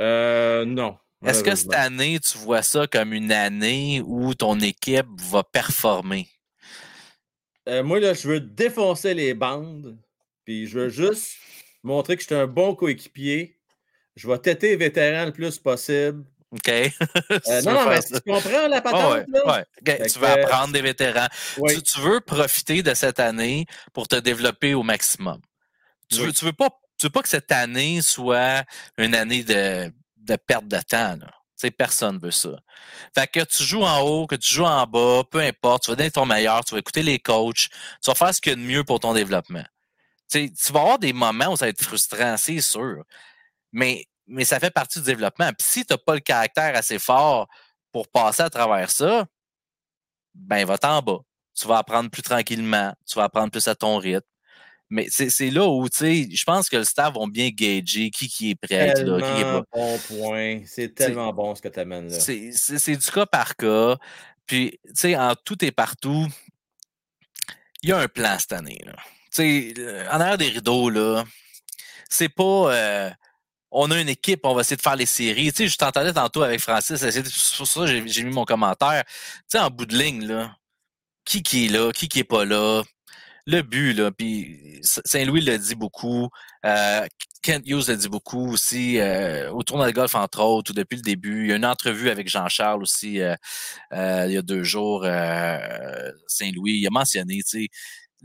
Euh, 0.00 0.64
non. 0.64 0.96
Est-ce 1.24 1.42
que 1.42 1.54
cette 1.56 1.74
année, 1.74 2.20
tu 2.20 2.38
vois 2.38 2.62
ça 2.62 2.86
comme 2.86 3.12
une 3.12 3.32
année 3.32 4.02
où 4.06 4.34
ton 4.34 4.60
équipe 4.60 5.08
va 5.18 5.42
performer? 5.42 6.28
Euh, 7.68 7.82
moi, 7.82 7.98
là, 7.98 8.14
je 8.14 8.28
veux 8.28 8.40
défoncer 8.40 9.12
les 9.14 9.34
bandes. 9.34 9.98
Puis 10.44 10.68
je 10.68 10.78
veux 10.78 10.88
juste 10.88 11.34
montrer 11.82 12.14
que 12.14 12.22
je 12.22 12.26
suis 12.28 12.36
un 12.36 12.46
bon 12.46 12.76
coéquipier. 12.76 13.58
Je 14.14 14.28
vais 14.28 14.38
têter 14.38 14.68
les 14.68 14.76
vétérans 14.76 15.26
le 15.26 15.32
plus 15.32 15.58
possible. 15.58 16.24
OK? 16.56 16.68
Euh, 17.30 17.60
Tu 17.60 17.66
non, 17.66 17.72
non, 17.74 17.88
mais 17.88 18.00
tu 18.02 18.20
comprends 18.20 18.66
la 18.68 18.80
patente, 18.80 19.12
ouais, 19.14 19.24
là? 19.28 19.64
ouais. 19.84 20.08
Tu 20.08 20.18
veux 20.18 20.26
que- 20.26 20.40
apprendre 20.44 20.72
des 20.72 20.82
vétérans. 20.82 21.28
Oui. 21.58 21.74
Tu, 21.76 21.82
tu 21.82 22.00
veux 22.00 22.20
profiter 22.20 22.82
de 22.82 22.94
cette 22.94 23.20
année 23.20 23.66
pour 23.92 24.08
te 24.08 24.16
développer 24.16 24.74
au 24.74 24.82
maximum. 24.82 25.40
Tu 26.10 26.18
veux, 26.18 26.26
Oui. 26.28 26.32
tu 26.32 26.44
veux 26.44 26.52
pas, 26.52 26.70
tu 26.98 27.06
veux 27.06 27.10
pas 27.10 27.22
que 27.22 27.28
cette 27.28 27.50
année 27.52 28.00
soit 28.02 28.64
une 28.98 29.14
année 29.14 29.42
de, 29.44 29.92
de 30.16 30.36
perte 30.36 30.66
de 30.68 30.78
temps. 30.80 31.16
Là. 31.16 31.26
Tu 31.58 31.62
sais, 31.62 31.70
personne 31.70 32.18
veut 32.18 32.30
ça. 32.30 32.50
Fait 33.14 33.26
que 33.26 33.40
tu 33.44 33.62
joues 33.62 33.82
en 33.84 34.00
haut, 34.00 34.26
que 34.26 34.36
tu 34.36 34.52
joues 34.54 34.64
en 34.66 34.86
bas, 34.86 35.22
peu 35.30 35.40
importe, 35.40 35.84
tu 35.84 35.90
vas 35.90 35.96
donner 35.96 36.10
ton 36.10 36.26
meilleur, 36.26 36.64
tu 36.64 36.74
vas 36.74 36.78
écouter 36.80 37.02
les 37.02 37.18
coachs, 37.18 37.68
tu 38.02 38.10
vas 38.10 38.14
faire 38.14 38.34
ce 38.34 38.40
qu'il 38.40 38.50
y 38.50 38.52
a 38.52 38.56
de 38.56 38.60
mieux 38.62 38.84
pour 38.84 39.00
ton 39.00 39.14
développement. 39.14 39.64
Tu 40.30 40.50
vas 40.70 40.80
avoir 40.80 40.98
des 40.98 41.12
moments 41.12 41.52
où 41.52 41.56
ça 41.56 41.64
va 41.66 41.68
être 41.70 41.82
frustrant, 41.82 42.36
c'est 42.36 42.60
sûr. 42.60 43.04
Mais, 43.72 44.04
mais 44.26 44.44
ça 44.44 44.58
fait 44.60 44.70
partie 44.70 44.98
du 44.98 45.04
développement. 45.06 45.48
Puis 45.52 45.66
si 45.68 45.84
tu 45.84 45.92
n'as 45.92 45.98
pas 45.98 46.14
le 46.14 46.20
caractère 46.20 46.76
assez 46.76 46.98
fort 46.98 47.48
pour 47.92 48.08
passer 48.08 48.42
à 48.42 48.50
travers 48.50 48.90
ça, 48.90 49.26
ben 50.34 50.64
va-t'en 50.66 51.00
bas. 51.02 51.18
Tu 51.58 51.66
vas 51.66 51.78
apprendre 51.78 52.10
plus 52.10 52.22
tranquillement, 52.22 52.92
tu 53.06 53.16
vas 53.16 53.24
apprendre 53.24 53.50
plus 53.50 53.66
à 53.68 53.74
ton 53.74 53.96
rythme. 53.98 54.26
Mais 54.88 55.08
c'est 55.10 55.50
là 55.50 55.66
où, 55.66 55.88
tu 55.88 55.98
sais, 55.98 56.28
je 56.30 56.44
pense 56.44 56.68
que 56.68 56.76
le 56.76 56.84
staff 56.84 57.12
vont 57.14 57.26
bien 57.26 57.48
gager 57.48 58.10
qui, 58.10 58.28
qui 58.28 58.50
est 58.50 58.54
prêt 58.54 58.94
là, 59.02 59.20
qui 59.20 59.40
est 59.40 59.42
pas. 59.42 59.62
bon 59.72 59.98
point. 59.98 60.60
C'est 60.64 60.94
tellement 60.94 61.32
bon 61.32 61.56
ce 61.56 61.62
que 61.62 61.66
tu 61.68 61.80
amènes 61.80 62.08
là. 62.08 62.20
C'est 62.20 62.96
du 62.96 63.10
cas 63.10 63.26
par 63.26 63.56
cas. 63.56 63.96
Puis, 64.46 64.78
tu 64.84 64.92
sais, 64.94 65.16
en 65.16 65.34
tout 65.34 65.64
et 65.64 65.72
partout, 65.72 66.28
il 67.82 67.88
y 67.90 67.92
a 67.92 67.98
un 67.98 68.06
plan 68.06 68.38
cette 68.38 68.52
année. 68.52 68.80
Là. 68.84 68.94
Tu 69.34 69.74
sais, 69.74 70.06
en 70.08 70.20
arrière 70.20 70.38
des 70.38 70.50
rideaux, 70.50 70.88
là, 70.88 71.24
c'est 72.08 72.28
pas. 72.28 72.72
euh, 72.72 73.10
on 73.70 73.90
a 73.90 74.00
une 74.00 74.08
équipe, 74.08 74.40
on 74.44 74.54
va 74.54 74.62
essayer 74.62 74.76
de 74.76 74.82
faire 74.82 74.96
les 74.96 75.06
séries. 75.06 75.52
Tu 75.52 75.64
sais, 75.64 75.68
je 75.68 75.76
t'entendais 75.76 76.12
tantôt 76.12 76.42
avec 76.42 76.60
Francis, 76.60 76.96
c'est 76.98 77.56
pour 77.56 77.66
ça 77.66 77.80
que 77.80 78.06
j'ai 78.06 78.24
mis 78.24 78.32
mon 78.32 78.44
commentaire. 78.44 79.04
Tu 79.06 79.12
sais, 79.48 79.58
en 79.58 79.70
bout 79.70 79.86
de 79.86 79.96
ligne, 79.96 80.26
là, 80.26 80.56
qui 81.24 81.42
qui 81.42 81.66
est 81.66 81.68
là, 81.68 81.92
qui 81.92 82.08
qui 82.08 82.20
est 82.20 82.24
pas 82.24 82.44
là, 82.44 82.82
le 83.46 83.62
but, 83.62 83.92
là, 83.94 84.10
puis 84.10 84.80
Saint-Louis 84.82 85.40
l'a 85.40 85.56
dit 85.58 85.76
beaucoup, 85.76 86.28
euh, 86.64 87.06
Kent 87.42 87.62
Hughes 87.66 87.88
l'a 87.88 87.94
dit 87.96 88.08
beaucoup 88.08 88.50
aussi, 88.52 88.98
euh, 88.98 89.52
au 89.52 89.62
tournoi 89.62 89.86
de 89.86 89.92
golf, 89.92 90.14
entre 90.16 90.40
autres, 90.42 90.72
ou 90.72 90.74
depuis 90.74 90.96
le 90.96 91.02
début. 91.02 91.44
Il 91.44 91.50
y 91.50 91.52
a 91.52 91.56
une 91.56 91.64
entrevue 91.64 92.10
avec 92.10 92.28
Jean-Charles 92.28 92.82
aussi, 92.82 93.20
euh, 93.20 93.36
il 93.92 94.32
y 94.32 94.36
a 94.36 94.42
deux 94.42 94.64
jours, 94.64 95.02
Saint-Louis, 96.26 96.72
il 96.80 96.86
a 96.86 96.90
mentionné, 96.90 97.36
tu 97.48 97.62
sais, 97.62 97.68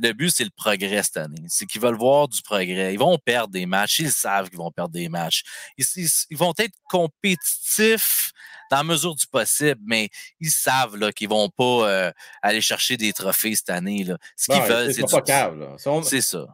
le 0.02 0.14
but, 0.14 0.30
c'est 0.30 0.44
le 0.44 0.49
progrès 0.56 1.03
cette 1.03 1.18
année. 1.18 1.44
C'est 1.48 1.65
qu'ils 1.65 1.82
veulent 1.82 1.98
voir 1.98 2.28
du 2.28 2.41
progrès. 2.41 2.94
Ils 2.94 2.99
vont 2.99 3.18
perdre 3.18 3.52
des 3.53 3.65
matchs. 3.65 3.99
Ils 3.99 4.11
savent 4.11 4.49
qu'ils 4.49 4.57
vont 4.57 4.72
perdre 4.72 4.91
des 4.94 5.10
matchs. 5.10 5.44
Ils, 5.78 5.86
ils- 5.95 6.10
ils 6.30 6.38
vont 6.38 6.53
être 6.57 6.76
compétitifs 6.90 8.32
dans 8.69 8.78
la 8.78 8.84
mesure 8.84 9.15
du 9.15 9.28
possible, 9.28 9.82
mais 9.86 10.10
ils 10.40 10.49
savent 10.52 10.95
là, 10.95 11.11
qu'ils 11.11 11.28
vont 11.30 11.49
pas 11.49 11.90
euh, 11.90 12.11
aller 12.41 12.61
chercher 12.61 12.95
des 12.98 13.11
trophées 13.14 13.56
cette 13.56 13.69
année. 13.69 14.03
Là. 14.03 14.18
Ce 14.38 14.48
qu'ils 14.48 14.61
veulent, 14.69 14.88
c'est 14.94 15.02
du... 15.07 15.11
là. 15.57 15.73
C'est 16.03 16.22
ça. 16.22 16.45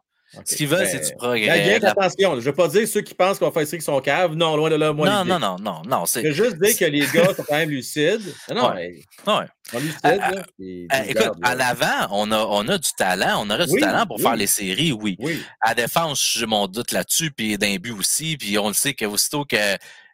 Ce 0.45 0.55
qu'ils 0.55 0.67
veulent, 0.67 0.79
Ben, 0.79 0.89
c'est 0.91 0.99
du 1.05 1.09
Là, 1.11 1.15
progrès. 1.17 1.61
bien 1.63 1.79
La- 1.79 1.91
attention. 1.91 2.29
là. 2.33 2.39
Je 2.41 2.45
ne 2.45 2.51
veux 2.51 2.53
pas 2.55 2.67
dire 2.67 2.87
ceux 2.87 3.01
qui 3.01 3.13
pensent 3.13 3.39
qu'on 3.39 3.49
faire 3.51 3.63
ici 3.63 3.77
qui 3.77 3.83
sont 3.85 3.99
caves. 4.01 4.35
Non, 4.35 4.55
loin 4.57 4.69
de 4.69 4.75
là, 4.75 4.91
moi. 4.91 5.07
Non, 5.09 5.23
non, 5.25 5.39
non, 5.39 5.55
non, 5.59 5.81
non. 5.87 6.03
Je 6.05 6.19
veux 6.19 6.31
juste 6.31 6.57
dire 6.61 6.77
que 6.77 6.85
les 6.85 7.07
gars 7.07 7.33
sont 7.33 7.43
quand 7.47 7.55
même 7.55 7.69
lucides. 7.69 8.21
Non, 8.49 8.55
non, 8.55 8.69
Ouais. 8.73 9.03
mais 9.25 9.33
Ouais. 9.33 9.45
sont 9.71 9.79
lucides. 9.79 9.99
Euh, 10.05 10.17
là, 10.17 10.45
Euh, 10.59 11.03
écoute, 11.07 11.31
à 11.41 11.55
l'avant, 11.55 12.07
on 12.11 12.31
a, 12.31 12.39
on 12.39 12.67
a 12.67 12.77
du 12.77 12.89
talent. 12.97 13.41
On 13.45 13.49
aurait 13.49 13.67
du 13.67 13.79
talent 13.79 14.05
pour 14.05 14.17
oui. 14.17 14.23
faire 14.23 14.35
les 14.35 14.47
séries, 14.47 14.91
oui. 14.91 15.15
Oui. 15.19 15.41
À 15.61 15.73
défense, 15.73 16.21
j'ai 16.37 16.45
mon 16.45 16.67
doute 16.67 16.91
là-dessus, 16.91 17.31
puis 17.31 17.57
d'un 17.57 17.77
but 17.77 17.91
aussi. 17.93 18.35
Puis 18.37 18.57
on 18.57 18.67
le 18.67 18.73
sait 18.73 18.93
qu'aussitôt 18.93 19.45
que 19.45 19.55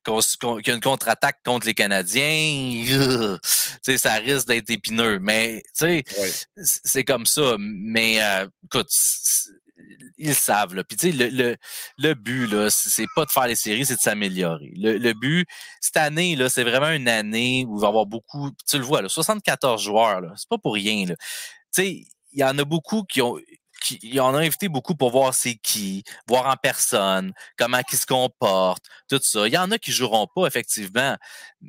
qu'il 0.06 0.68
y 0.68 0.72
a 0.72 0.74
une 0.76 0.82
contre-attaque 0.82 1.38
contre 1.46 1.66
les 1.66 1.74
Canadiens, 1.74 2.84
euh, 2.92 3.38
ça 3.98 4.16
risque 4.16 4.48
d'être 4.48 4.70
épineux. 4.70 5.18
Mais 5.20 5.64
tu 5.78 6.04
sais, 6.04 6.04
c'est 6.58 7.06
comme 7.06 7.26
ça. 7.26 7.56
Mais 7.58 8.22
euh, 8.22 8.46
écoute, 8.66 8.90
ils 10.18 10.36
savent. 10.36 10.76
Puis 10.84 10.98
tu 10.98 11.12
sais, 11.12 11.58
le, 11.98 12.14
but, 12.14 12.48
là, 12.48 12.70
c'est 12.70 13.08
pas 13.16 13.26
de 13.26 13.32
faire 13.32 13.48
les 13.48 13.56
séries, 13.56 13.86
c'est 13.86 13.96
de 13.96 14.00
s'améliorer. 14.00 14.72
Le, 14.76 15.14
but, 15.14 15.48
cette 15.82 15.98
année, 15.98 16.36
là, 16.36 16.50
c'est 16.50 16.64
vraiment 16.64 16.90
une 16.90 17.08
année 17.08 17.66
où 17.68 17.78
il 17.78 17.82
va 17.82 17.88
y 17.88 17.90
avoir 17.90 18.06
beaucoup. 18.06 18.52
Tu 18.70 18.78
le 18.78 18.84
vois, 18.84 19.02
là, 19.02 19.10
74 19.10 19.82
joueurs, 19.82 20.22
là, 20.22 20.34
c'est 20.36 20.50
pas 20.50 20.58
pour 20.58 20.74
rien. 20.74 21.06
Il 21.78 22.06
y 22.34 22.44
en 22.44 22.58
a 22.58 22.66
beaucoup 22.66 23.04
qui 23.04 23.22
ont. 23.22 23.38
Qui, 23.84 24.18
en 24.20 24.34
a 24.34 24.40
invité 24.40 24.70
beaucoup 24.70 24.96
pour 24.96 25.12
voir 25.12 25.34
c'est 25.34 25.56
qui, 25.56 26.04
voir 26.28 26.48
en 26.48 26.56
personne, 26.56 27.34
comment 27.58 27.80
ils 27.92 27.98
se 27.98 28.06
comportent, 28.06 28.86
tout 29.10 29.20
ça. 29.22 29.46
Il 29.46 29.54
y 29.54 29.58
en 29.58 29.70
a 29.72 29.78
qui 29.78 29.92
joueront 29.92 30.26
pas, 30.34 30.48
effectivement, 30.48 31.18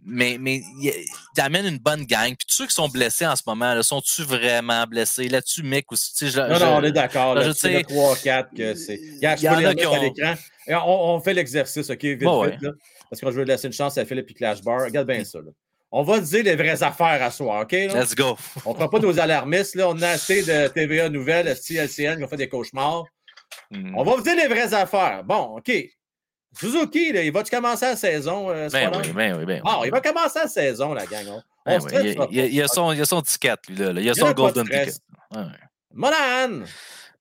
mais, 0.04 0.36
mais 0.38 0.62
il 0.80 0.92
il 1.36 1.40
amène 1.40 1.66
une 1.66 1.78
bonne 1.78 2.04
gang. 2.04 2.28
Puis 2.36 2.46
tous 2.46 2.54
ceux 2.54 2.66
qui 2.66 2.74
sont 2.74 2.88
blessés 2.88 3.26
en 3.26 3.34
ce 3.34 3.42
moment, 3.46 3.82
sont-tu 3.82 4.22
vraiment 4.22 4.84
blessés? 4.86 5.28
Là-dessus, 5.28 5.62
Mick 5.64 5.90
aussi. 5.90 6.12
tu 6.14 6.26
sais, 6.26 6.30
je- 6.30 6.40
Non, 6.40 6.54
je- 6.54 6.64
non, 6.64 6.76
on 6.76 6.82
est 6.84 6.92
d'accord. 6.92 7.34
là, 7.34 7.42
je 7.42 7.50
sais- 7.52 7.72
le 7.78 7.82
3-4 7.82 8.54
que 8.56 8.74
c'est. 8.76 9.00
Regarde, 9.16 9.38
Il 9.40 9.42
je 9.42 9.46
y 9.46 9.48
peux 9.54 9.60
les 9.60 9.66
à 9.84 9.90
ont- 9.90 10.02
l'écran. 10.02 10.34
On, 10.86 11.14
on 11.16 11.20
fait 11.20 11.34
l'exercice, 11.34 11.90
OK, 11.90 12.04
vite, 12.04 12.22
Ouais, 12.22 12.50
vite, 12.52 12.62
là, 12.62 12.70
parce 13.10 13.20
que 13.20 13.30
je 13.30 13.36
veux 13.36 13.44
laisser 13.44 13.66
une 13.66 13.72
chance 13.72 13.98
à 13.98 14.04
Philippe 14.04 14.30
et 14.30 14.34
Clash 14.34 14.62
Bar. 14.62 14.84
Regarde 14.84 15.06
bien 15.08 15.24
ça. 15.24 15.38
là. 15.40 15.50
On 15.96 16.02
va 16.02 16.18
dire 16.18 16.42
les 16.42 16.56
vraies 16.56 16.82
affaires 16.82 17.22
à 17.22 17.30
soir, 17.30 17.62
OK? 17.62 17.70
là? 17.70 18.00
Let's 18.00 18.16
go. 18.16 18.36
On 18.66 18.70
ne 18.70 18.74
fera 18.74 18.90
pas 18.90 18.98
nos 18.98 19.20
alarmistes. 19.20 19.76
Là. 19.76 19.88
On 19.90 20.02
a 20.02 20.08
assez 20.08 20.42
de 20.42 20.66
TVA 20.66 21.08
Nouvelles, 21.08 21.54
STLCN 21.56 22.16
qui 22.18 22.24
ont 22.24 22.28
fait 22.28 22.36
des 22.36 22.48
cauchemars. 22.48 23.04
Hmm. 23.70 23.94
On 23.96 24.02
va 24.02 24.16
vous 24.16 24.22
dire 24.22 24.34
les 24.34 24.48
vraies 24.48 24.74
affaires. 24.74 25.22
Bon, 25.22 25.56
OK. 25.58 25.70
Suzuki, 26.58 27.12
là, 27.12 27.22
il 27.22 27.32
va-tu 27.32 27.50
commencer 27.54 27.86
la 27.86 27.94
saison? 27.96 28.50
Euh, 28.50 28.68
Ben 28.72 28.90
oui, 28.96 29.12
ben 29.12 29.38
oui, 29.38 29.44
ben 29.44 29.62
oui. 29.64 29.70
Bon, 29.72 29.84
il 29.84 29.90
va 29.92 30.00
commencer 30.00 30.40
la 30.40 30.48
saison, 30.48 30.94
la 30.94 31.06
gang. 31.06 31.26
On, 31.28 31.42
Ben 31.64 31.80
on 31.80 31.84
oui, 31.86 31.92
il, 32.30 32.38
il- 32.38 32.54
il 32.54 32.62
a 32.62 32.66
son, 32.66 32.90
il 32.92 33.00
a 33.00 33.04
son 33.04 33.22
ticket, 33.22 33.54
lui, 33.68 33.76
là. 33.76 33.92
Il 34.00 34.10
a 34.10 34.14
son 34.14 34.32
golden 34.32 34.64
ticket. 34.64 34.92
Ouais. 35.32 35.42
Monahan, 35.92 36.64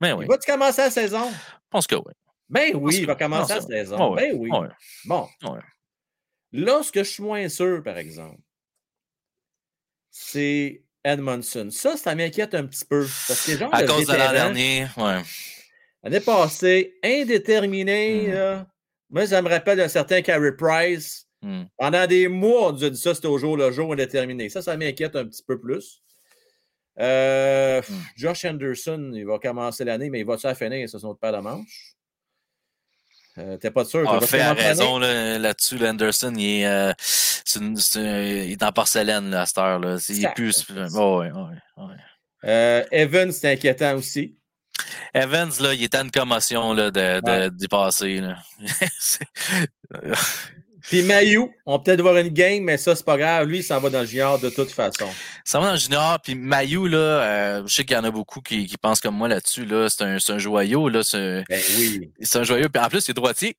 Ben 0.02 0.14
oui, 0.14 0.26
il 0.26 0.30
va-tu 0.30 0.52
commencer 0.52 0.82
la 0.82 0.90
saison? 0.90 1.30
je 1.32 1.38
pense 1.70 1.86
que 1.86 1.96
oui. 1.96 2.14
Ben 2.50 2.72
oui, 2.76 2.96
il 3.02 3.06
va 3.06 3.14
commencer 3.16 3.54
la 3.54 3.62
saison. 3.62 4.16
Ben 4.16 4.34
oui. 4.36 4.50
Bon. 5.06 5.28
Ouais. 5.44 5.60
Là, 6.52 6.82
ce 6.84 6.92
que 6.92 7.04
je 7.04 7.10
suis 7.10 7.24
moins 7.24 7.48
sûr, 7.50 7.82
par 7.84 7.98
exemple, 7.98 8.38
c'est 10.16 10.84
Edmondson. 11.04 11.70
Ça, 11.72 11.98
ça 11.98 12.14
m'inquiète 12.16 12.54
un 12.54 12.66
petit 12.68 12.86
peu. 12.86 13.02
Parce 13.28 13.46
que 13.48 13.58
gens 13.58 13.70
À 13.72 13.84
cause 13.84 14.06
de 14.06 14.14
l'an 14.14 14.32
dernier, 14.32 14.86
ouais. 14.96 15.22
L'année 16.04 16.20
passée, 16.20 16.96
indéterminé, 17.04 18.28
Hmm. 18.28 18.32
là. 18.34 18.68
moi, 19.10 19.26
ça 19.28 19.42
me 19.42 19.50
rappelle 19.50 19.78
d'un 19.78 19.88
certain 19.88 20.22
Carey 20.22 20.56
Price. 20.56 21.28
Hmm. 21.42 21.64
Pendant 21.78 22.06
des 22.08 22.28
mois, 22.28 22.70
on 22.70 22.72
nous 22.74 22.84
a 22.84 22.90
dit 22.90 22.98
ça, 23.00 23.16
c'était 23.16 23.28
au 23.28 23.38
jour 23.38 23.58
le 23.58 23.72
jour 23.72 23.92
indéterminé. 23.92 24.50
Ça, 24.50 24.62
ça 24.62 24.78
m'inquiète 24.78 25.16
un 25.16 25.26
petit 25.26 25.44
peu 25.44 25.60
plus. 25.60 26.02
Euh, 27.00 27.82
Hmm. 27.82 28.02
Josh 28.16 28.46
Anderson, 28.46 29.12
il 29.16 29.26
va 29.26 29.40
commencer 29.40 29.84
l'année, 29.84 30.10
mais 30.12 30.20
il 30.20 30.26
va-tu 30.26 30.46
la 30.46 30.54
finir? 30.56 30.88
Ça, 30.88 31.00
c'est 31.00 31.08
notre 31.08 31.20
paire 31.20 31.34
de 31.34 31.40
manche. 31.40 31.96
Euh, 33.40 33.58
T'es 33.58 33.72
pas 33.72 33.84
sûr? 33.86 34.04
Va-t-il 34.04 34.28
fait 34.28 34.38
l'entraîner? 34.40 34.62
raison 34.68 35.00
là, 35.00 35.40
là-dessus. 35.40 35.78
L'Anderson, 35.78 36.34
il 36.38 36.46
est, 36.62 36.68
euh, 36.68 36.94
c'est 37.00 37.60
une- 37.60 37.78
c'est 37.78 38.00
un- 38.00 38.22
il 38.22 38.52
est 38.52 38.64
en 38.64 38.72
porcelaine 38.72 39.30
là, 39.32 39.42
à 39.42 39.46
cette 39.46 39.58
heure. 39.58 39.80
Là. 39.80 39.98
Il 40.10 40.24
est 40.26 40.34
plus. 40.36 40.66
Oh, 40.96 41.20
ouais, 41.20 41.32
ouais, 41.32 41.58
ouais. 41.78 41.96
Euh, 42.46 42.84
Evans, 42.92 43.32
c'est 43.32 43.52
inquiétant 43.54 43.96
aussi. 43.96 44.36
Evans, 45.14 45.50
là, 45.60 45.74
il 45.74 45.84
était 45.84 45.98
à 45.98 46.02
une 46.02 46.12
commotion 46.12 46.74
là, 46.74 46.92
de, 46.92 47.50
de, 47.50 47.68
passer. 47.68 48.20
Là. 48.22 48.38
Puis 50.90 51.02
Mayu, 51.04 51.50
on 51.66 51.80
peut 51.80 51.84
peut-être 51.84 52.02
voir 52.02 52.18
une 52.18 52.30
game, 52.30 52.64
mais 52.64 52.78
ça, 52.78 52.96
c'est 52.96 53.06
pas 53.06 53.18
grave. 53.18 53.48
Lui, 53.48 53.60
il 53.60 53.64
s'en 53.64 53.80
va 53.80 53.90
dans 53.90 54.02
le 54.02 54.06
junior 54.06 54.38
de 54.40 54.50
toute 54.50 54.72
façon. 54.72 55.08
Ça 55.46 55.60
va 55.60 55.68
dans 55.68 55.72
le 55.74 55.78
junior, 55.80 56.20
puis 56.22 56.36
Mayu, 56.36 56.88
là, 56.90 56.98
euh, 56.98 57.64
je 57.66 57.74
sais 57.74 57.86
qu'il 57.86 57.96
y 57.96 58.00
en 58.00 58.04
a 58.04 58.12
beaucoup 58.12 58.42
qui, 58.42 58.66
qui 58.68 58.78
pensent 58.78 59.00
comme 59.02 59.16
moi 59.16 59.28
là-dessus. 59.28 59.66
Là. 59.66 59.88
C'est, 59.90 60.04
un, 60.04 60.18
un 60.28 60.38
joyau. 60.38 60.90
Là, 60.90 61.02
c'est, 61.04 61.44
Ben 61.50 61.62
oui. 61.78 62.12
c'est 62.22 62.40
un 62.40 62.44
joyau. 62.44 62.68
Puis 62.70 62.84
en 62.84 62.90
plus, 62.90 63.08
il 63.08 63.12
est 63.12 63.14
droitier. 63.14 63.56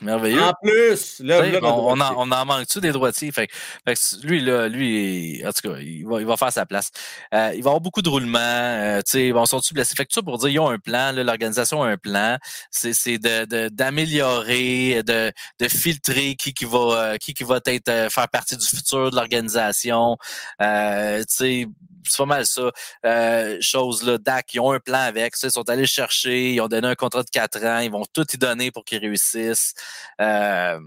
Merveilleux. 0.00 0.42
En 0.42 0.52
plus, 0.62 1.20
là, 1.20 1.40
on, 1.62 2.00
en, 2.00 2.14
on 2.16 2.30
en 2.30 2.44
manque-tu 2.44 2.80
des 2.80 2.92
droitiers? 2.92 3.32
Fait, 3.32 3.48
fait 3.86 3.94
que 3.94 4.26
lui, 4.26 4.40
là, 4.40 4.68
lui, 4.68 5.42
en 5.44 5.52
tout 5.52 5.68
cas, 5.70 5.78
il 5.78 6.06
va, 6.06 6.20
il 6.20 6.26
va 6.26 6.36
faire 6.36 6.52
sa 6.52 6.66
place. 6.66 6.90
Euh, 7.34 7.52
il 7.56 7.62
va 7.62 7.70
avoir 7.70 7.80
beaucoup 7.80 8.02
de 8.02 8.08
roulements. 8.08 8.38
Euh, 8.38 8.98
tu 8.98 9.10
sais, 9.12 9.26
ils 9.26 9.34
vont 9.34 9.44
sortir 9.46 9.74
blessés? 9.74 9.94
Fait 9.96 10.06
que 10.06 10.12
ça 10.12 10.22
pour 10.22 10.38
dire, 10.38 10.48
ils 10.50 10.58
ont 10.60 10.70
un 10.70 10.78
plan. 10.78 11.12
L'organisation 11.12 11.82
a 11.82 11.88
un 11.88 11.96
plan. 11.96 12.38
C'est, 12.70 12.92
c'est 12.92 13.18
de, 13.18 13.44
de- 13.44 13.68
d'améliorer, 13.68 15.02
de, 15.02 15.32
de 15.58 15.68
filtrer 15.68 16.36
qui, 16.36 16.52
qui 16.54 16.64
va, 16.64 16.78
euh, 16.78 17.16
qui, 17.16 17.34
qui 17.34 17.44
va 17.44 17.58
être 17.66 17.88
euh, 17.88 18.08
faire 18.08 18.28
partie 18.28 18.56
du 18.56 18.64
futur 18.66 19.10
de 19.10 19.16
l'organisation. 19.16 20.16
Euh, 20.62 21.18
tu 21.20 21.24
sais, 21.28 21.66
c'est 22.04 22.16
pas 22.16 22.26
mal 22.26 22.46
ça. 22.46 22.70
Euh, 23.04 23.58
chose 23.60 24.02
là, 24.02 24.16
DAC, 24.18 24.54
ils 24.54 24.60
ont 24.60 24.72
un 24.72 24.80
plan 24.80 25.00
avec. 25.00 25.36
ça, 25.36 25.48
Ils 25.48 25.50
sont 25.50 25.68
allés 25.68 25.82
le 25.82 25.86
chercher. 25.86 26.54
Ils 26.54 26.60
ont 26.60 26.68
donné 26.68 26.88
un 26.88 26.94
contrat 26.94 27.22
de 27.22 27.28
4 27.30 27.62
ans. 27.64 27.78
Ils 27.80 27.90
vont 27.90 28.04
tout 28.14 28.24
y 28.32 28.38
donner 28.38 28.70
pour 28.70 28.84
qu'ils 28.84 29.00
réussissent. 29.00 29.74
Euh, 30.20 30.80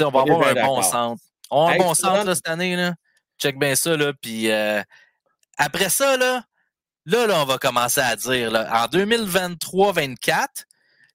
on 0.00 0.10
va 0.10 0.20
avoir 0.20 0.48
un 0.48 0.54
bon 0.54 0.82
centre. 0.82 1.22
On 1.50 1.66
a 1.66 1.74
un 1.74 1.78
bon 1.78 1.94
centre 1.94 2.24
là, 2.24 2.34
cette 2.34 2.48
année. 2.48 2.76
Là. 2.76 2.94
Check 3.38 3.58
bien 3.58 3.74
ça. 3.74 3.96
Là, 3.96 4.12
puis 4.20 4.50
euh, 4.50 4.82
après 5.58 5.88
ça, 5.88 6.16
là, 6.16 6.42
là, 7.04 7.26
là, 7.26 7.42
on 7.42 7.44
va 7.44 7.58
commencer 7.58 8.00
à 8.00 8.16
dire, 8.16 8.50
là, 8.50 8.84
en 8.84 8.86
2023-24, 8.86 10.46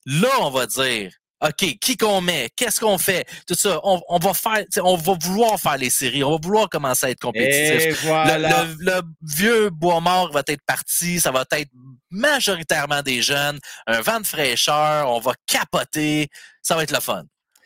là, 0.05 0.29
on 0.41 0.49
va 0.49 0.65
dire, 0.65 1.13
OK, 1.41 1.77
qui 1.81 1.97
qu'on 1.97 2.21
met, 2.21 2.49
qu'est-ce 2.55 2.79
qu'on 2.79 2.97
fait, 2.99 3.25
tout 3.47 3.55
ça, 3.55 3.79
on, 3.83 3.99
on 4.09 4.19
va 4.19 4.33
faire, 4.33 4.63
on 4.83 4.95
va 4.95 5.13
vouloir 5.19 5.59
faire 5.59 5.77
les 5.77 5.89
séries, 5.89 6.23
on 6.23 6.31
va 6.31 6.37
vouloir 6.41 6.69
commencer 6.69 7.07
à 7.07 7.09
être 7.09 7.19
compétitif. 7.19 8.03
Le, 8.37 8.43
le- 8.49 8.75
le 8.79 9.01
vieux 9.23 9.69
bois 9.71 9.99
mort 10.01 10.31
va 10.31 10.43
être 10.47 10.61
parti, 10.67 11.19
ça 11.19 11.31
va 11.31 11.43
être 11.51 11.71
majoritairement 12.11 13.01
des 13.01 13.21
jeunes, 13.21 13.59
un 13.87 14.01
vent 14.01 14.19
de 14.19 14.27
fraîcheur, 14.27 15.09
on 15.09 15.19
va 15.19 15.33
capoter, 15.47 16.27
ça 16.61 16.75
va 16.75 16.83
être 16.83 16.91
le 16.93 16.99
fun. 16.99 17.23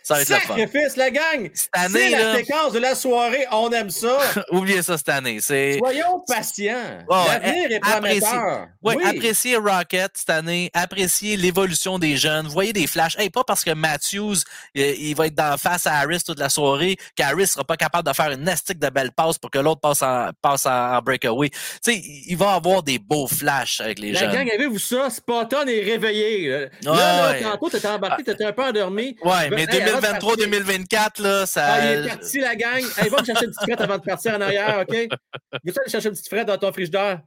Ça 0.07 0.13
va 0.15 0.21
être. 0.21 0.27
Sacrifice, 0.27 0.95
la 0.97 1.09
gang! 1.09 1.49
Cette 1.53 1.69
C'est 1.73 1.79
année, 1.81 2.09
la 2.09 2.19
là, 2.19 2.35
séquence 2.35 2.73
de 2.73 2.79
la 2.79 2.93
soirée, 2.93 3.45
on 3.51 3.69
aime 3.71 3.89
ça. 3.89 4.17
oubliez 4.51 4.83
ça 4.83 4.97
cette 4.97 5.09
année. 5.09 5.39
C'est 5.41 5.79
Soyons 5.79 6.23
patients. 6.27 6.99
L'avenir 7.09 7.71
est 7.71 7.79
prometteur. 7.79 8.67
Ouais, 8.83 8.95
oui. 8.97 9.03
appréciez 9.03 9.57
Rocket 9.57 10.11
cette 10.13 10.29
année, 10.29 10.69
appréciez 10.73 11.37
l'évolution 11.37 11.97
des 11.97 12.17
jeunes, 12.17 12.47
voyez 12.47 12.71
des 12.71 12.85
flashs. 12.85 13.17
Hey, 13.17 13.29
pas 13.31 13.43
parce 13.43 13.63
que 13.63 13.71
Matthews 13.71 14.35
euh, 14.77 14.93
il 14.99 15.15
va 15.15 15.27
être 15.27 15.35
dans 15.35 15.57
face 15.57 15.87
à 15.87 15.95
Harris 15.95 16.21
toute 16.23 16.39
la 16.39 16.49
soirée, 16.49 16.97
qu'Harris 17.15 17.47
sera 17.47 17.63
pas 17.63 17.75
capable 17.77 18.07
de 18.07 18.13
faire 18.13 18.29
une 18.31 18.43
nestique 18.43 18.77
de 18.79 18.89
belle 18.89 19.11
passe 19.11 19.37
pour 19.39 19.49
que 19.49 19.57
l'autre 19.59 19.81
passe 19.81 20.03
en, 20.03 20.29
passe 20.41 20.67
en, 20.67 20.97
en 20.97 21.01
breakaway. 21.01 21.49
Tu 21.49 21.57
sais, 21.81 21.95
il 22.27 22.35
va 22.37 22.51
avoir 22.53 22.83
des 22.83 22.99
beaux 22.99 23.27
flashs 23.27 23.81
avec 23.81 23.97
les 23.99 24.11
La 24.11 24.19
jeunes. 24.19 24.31
gang, 24.33 24.49
avez-vous 24.53 24.77
ça? 24.79 25.09
Spotton 25.09 25.65
est 25.67 25.81
réveillé. 25.81 26.47
Là, 26.49 26.57
Ouais, 26.57 26.97
là, 26.97 27.31
ouais. 27.31 27.41
tantôt, 27.41 27.69
t'étais 27.69 27.87
embarqué, 27.87 28.23
t'étais 28.23 28.45
un 28.45 28.53
peu 28.53 28.63
endormi. 28.63 29.15
Ouais, 29.23 29.49
Ben, 29.49 29.55
mais 29.55 29.61
hey, 29.63 29.94
2023-2024, 29.99 31.21
là, 31.21 31.45
ça. 31.45 31.65
Ah, 31.65 31.85
il 31.85 32.05
est 32.05 32.07
parti, 32.07 32.39
la 32.39 32.55
gang. 32.55 32.83
Hey, 32.97 33.09
va 33.09 33.21
me 33.21 33.25
chercher 33.25 33.45
une 33.45 33.51
petite 33.51 33.63
frette 33.63 33.81
avant 33.81 33.97
de 33.97 34.03
partir 34.03 34.33
en 34.35 34.41
arrière, 34.41 34.85
OK? 34.87 34.95
Veux-tu 34.95 35.79
aller 35.79 35.89
chercher 35.89 36.09
une 36.09 36.13
petite 36.13 36.29
frette 36.29 36.47
dans 36.47 36.57
ton 36.57 36.71
frigidaire? 36.71 37.21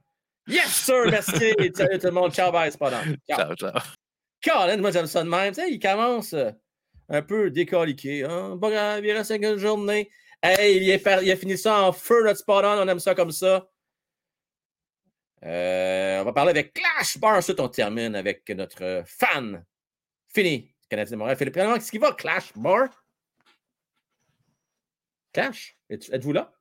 Yes, 0.47 0.67
sir, 0.67 1.05
merci. 1.09 1.53
Salut 1.75 1.99
tout 1.99 2.07
le 2.07 2.11
monde. 2.11 2.33
Ciao, 2.33 2.51
bye, 2.51 2.71
c'est 2.71 2.79
pas 2.79 2.89
dans. 2.89 3.03
Ciao, 3.29 3.55
ciao. 3.55 3.71
Colin, 4.43 4.77
moi, 4.77 4.91
j'aime 4.91 5.05
ça 5.05 5.23
de 5.23 5.29
même. 5.29 5.53
Tu 5.53 5.61
sais, 5.61 5.69
il 5.69 5.79
commence 5.79 6.33
euh, 6.33 6.51
un 7.09 7.21
peu 7.21 7.51
décaliqué. 7.51 8.23
Hein? 8.23 8.57
Grave, 8.57 9.05
il 9.05 9.11
reste 9.11 9.31
une 9.31 9.57
journée. 9.57 10.09
Hey, 10.41 10.77
il, 10.77 10.89
est 10.89 11.03
il 11.23 11.31
a 11.31 11.35
fini 11.35 11.57
ça 11.57 11.83
en 11.83 11.91
feu, 11.91 12.23
notre 12.23 12.39
spot 12.39 12.63
on. 12.63 12.81
On 12.81 12.87
aime 12.87 12.99
ça 12.99 13.13
comme 13.13 13.31
ça. 13.31 13.69
Euh, 15.45 16.21
on 16.21 16.25
va 16.25 16.33
parler 16.33 16.51
avec 16.51 16.73
Clash 16.73 17.17
Bar. 17.17 17.37
Ensuite, 17.37 17.59
on 17.59 17.69
termine 17.69 18.15
avec 18.15 18.49
notre 18.49 19.03
fan. 19.05 19.63
Fini. 20.33 20.73
Canadien 20.89 21.11
de 21.11 21.17
Montréal. 21.17 21.37
Philippe 21.37 21.53
Prénom, 21.53 21.73
qu'est-ce 21.75 21.91
qui 21.91 21.97
va? 21.97 22.11
Clash 22.13 22.51
Bar? 22.55 22.87
Clash? 25.33 25.75
Êtes- 25.89 26.09
Êtes-vous 26.11 26.33
là? 26.33 26.51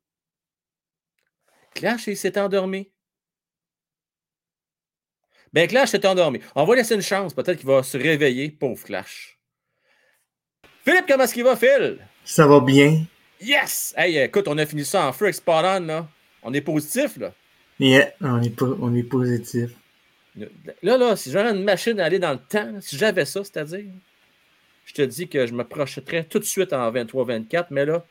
Clash, 1.75 2.07
il 2.09 2.17
s'est 2.17 2.39
endormi. 2.39 2.91
Ben, 5.53 5.67
Clash 5.67 5.91
s'est 5.91 6.07
endormi. 6.07 6.41
On 6.55 6.65
va 6.65 6.77
laisser 6.77 6.95
une 6.95 7.03
chance. 7.03 7.33
Peut-être 7.33 7.59
qu'il 7.59 7.67
va 7.67 7.83
se 7.83 7.97
réveiller. 7.97 8.51
Pauvre 8.51 8.85
Clash. 8.85 9.39
Philippe, 10.85 11.07
comment 11.09 11.25
est-ce 11.25 11.35
qu'il 11.35 11.45
va, 11.45 11.57
Phil? 11.57 11.99
Ça 12.25 12.47
va 12.47 12.61
bien. 12.61 13.05
Yes! 13.41 13.95
Hey, 13.97 14.19
écoute, 14.19 14.49
on 14.49 14.59
a 14.59 14.67
fini 14.67 14.85
ça 14.85 15.07
en 15.07 15.13
feu 15.13 15.31
Spot 15.33 15.65
On, 15.65 15.81
là. 15.81 16.09
On 16.43 16.53
est 16.53 16.61
positif, 16.61 17.17
là. 17.17 17.33
Yeah, 17.79 18.13
on 18.21 18.43
est, 18.43 18.61
on 18.63 18.95
est 18.95 19.03
positif. 19.05 19.71
Là, 20.83 20.97
là, 20.99 21.17
si 21.17 21.31
j'avais 21.31 21.51
une 21.57 21.65
machine 21.65 21.99
à 22.01 22.05
aller 22.07 22.19
dans 22.19 22.33
le 22.33 22.39
temps, 22.39 22.81
si 22.81 22.97
j'avais 22.99 23.25
ça, 23.25 23.45
c'est-à-dire, 23.45 23.87
je 24.89 24.95
te 24.95 25.03
dis 25.03 25.29
que 25.29 25.47
je 25.47 25.53
me 25.53 26.23
tout 26.23 26.39
de 26.39 26.45
suite 26.45 26.73
en 26.73 26.91
23-24, 26.91 27.67
mais 27.71 27.85
là, 27.85 28.03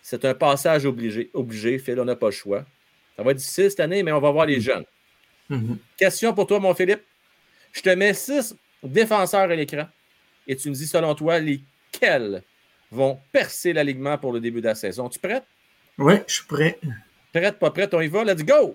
c'est 0.00 0.24
un 0.24 0.32
passage 0.32 0.86
obligé. 0.86 1.30
Obligé, 1.34 1.78
Phil, 1.78 2.00
on 2.00 2.06
n'a 2.06 2.16
pas 2.16 2.28
le 2.28 2.32
choix. 2.32 2.64
Ça 3.14 3.22
va 3.22 3.32
être 3.32 3.36
difficile 3.36 3.68
cette 3.68 3.80
année, 3.80 4.02
mais 4.02 4.10
on 4.10 4.18
va 4.18 4.30
voir 4.30 4.46
les 4.46 4.62
jeunes. 4.62 4.86
Mhm. 5.50 5.76
Question 5.98 6.32
pour 6.32 6.46
toi, 6.46 6.58
mon 6.58 6.74
Philippe. 6.74 7.02
Je 7.70 7.82
te 7.82 7.90
mets 7.90 8.14
six 8.14 8.56
défenseurs 8.82 9.42
à 9.42 9.54
l'écran 9.54 9.86
et 10.46 10.56
tu 10.56 10.70
me 10.70 10.74
dis, 10.74 10.86
selon 10.86 11.14
toi, 11.14 11.38
lesquels 11.38 12.42
vont 12.90 13.20
percer 13.30 13.74
l'alignement 13.74 14.16
pour 14.16 14.32
le 14.32 14.40
début 14.40 14.62
de 14.62 14.68
la 14.68 14.74
saison? 14.74 15.10
Tu 15.10 15.18
prête? 15.18 15.44
Ouais, 15.98 16.24
je 16.26 16.36
suis 16.36 16.46
prêt. 16.46 16.78
Prête, 17.30 17.58
pas 17.58 17.70
prête, 17.70 17.92
on 17.92 18.00
y 18.00 18.08
va. 18.08 18.24
Let's 18.24 18.42
go! 18.42 18.74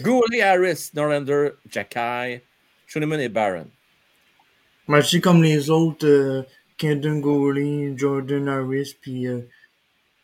Goulet, 0.00 0.40
Harris, 0.40 0.92
Norlander, 0.94 1.50
Jacky, 1.70 2.40
Schuneman 2.86 3.20
et 3.20 3.28
Barron. 3.28 3.68
Suis 5.02 5.20
comme 5.20 5.42
les 5.42 5.70
autres, 5.70 6.06
euh, 6.06 6.42
Kendon 6.76 7.18
Gowley, 7.18 7.92
Jordan 7.96 8.48
Harris, 8.48 8.96
puis 9.00 9.26
euh, 9.26 9.40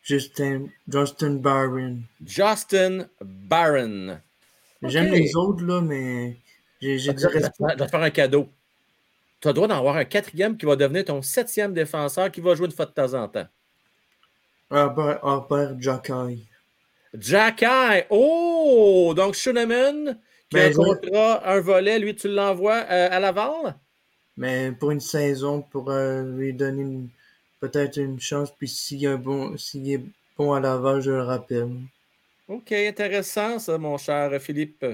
Justin, 0.03 0.67
Justin 0.89 1.35
Barron. 1.35 1.99
Justin 2.25 3.07
Barron. 3.21 4.19
J'aime 4.83 5.13
les 5.13 5.35
autres, 5.37 5.65
là, 5.65 5.81
mais 5.81 6.37
j'ai 6.81 6.97
du 6.97 7.19
Je 7.21 7.27
vais 7.29 7.39
respect. 7.41 7.51
te- 7.51 7.73
je 7.73 7.79
vais 7.79 7.85
te 7.87 7.91
faire 7.91 8.03
un 8.03 8.11
cadeau. 8.11 8.49
Tu 9.41 9.49
as 9.49 9.51
le 9.51 9.55
droit 9.55 9.69
d'en 9.69 9.79
avoir 9.79 9.97
un 9.97 10.05
quatrième 10.05 10.57
qui 10.57 10.67
va 10.67 10.77
devenir 10.77 11.05
ton 11.05 11.21
septième 11.23 11.73
défenseur 11.75 12.31
qui 12.31 12.41
va 12.41 12.55
jouer 12.55 12.67
une 12.67 12.73
fois 12.73 12.87
de 12.87 12.91
temps 12.93 13.15
en 13.15 13.29
temps. 13.29 13.47
Albert, 14.71 15.25
Albert 15.25 15.77
Jacky. 15.81 16.47
Jacky. 17.19 18.05
Oh! 18.11 19.13
Donc, 19.17 19.35
Schuneman, 19.35 20.19
qui 20.51 20.59
a 20.59 20.65
un 20.65 20.67
Ben, 20.69 20.73
je- 20.73 20.77
contrat, 20.77 21.49
un 21.51 21.61
volet, 21.61 21.99
lui, 21.99 22.15
tu 22.15 22.29
l'envoies 22.29 22.85
euh, 22.91 23.09
à 23.11 23.21
Laval? 23.21 23.77
Mais 24.37 24.73
pour 24.73 24.91
une 24.91 25.01
saison, 25.01 25.63
pour 25.63 25.91
euh, 25.91 26.23
lui 26.23 26.53
donner 26.53 27.07
peut-être 27.61 27.99
une 27.99 28.21
chance, 28.21 28.51
puis 28.51 28.69
s'il 28.69 29.05
est, 29.05 29.17
bon, 29.17 29.57
s'il 29.57 29.91
est 29.91 30.03
bon 30.37 30.53
à 30.53 30.61
Laval, 30.61 31.01
je 31.01 31.13
le 31.13 31.23
rappelle. 31.23 31.71
OK, 32.49 32.73
intéressant, 32.73 33.59
ça, 33.59 33.79
mon 33.79 33.97
cher 33.97 34.31
Philippe. 34.41 34.85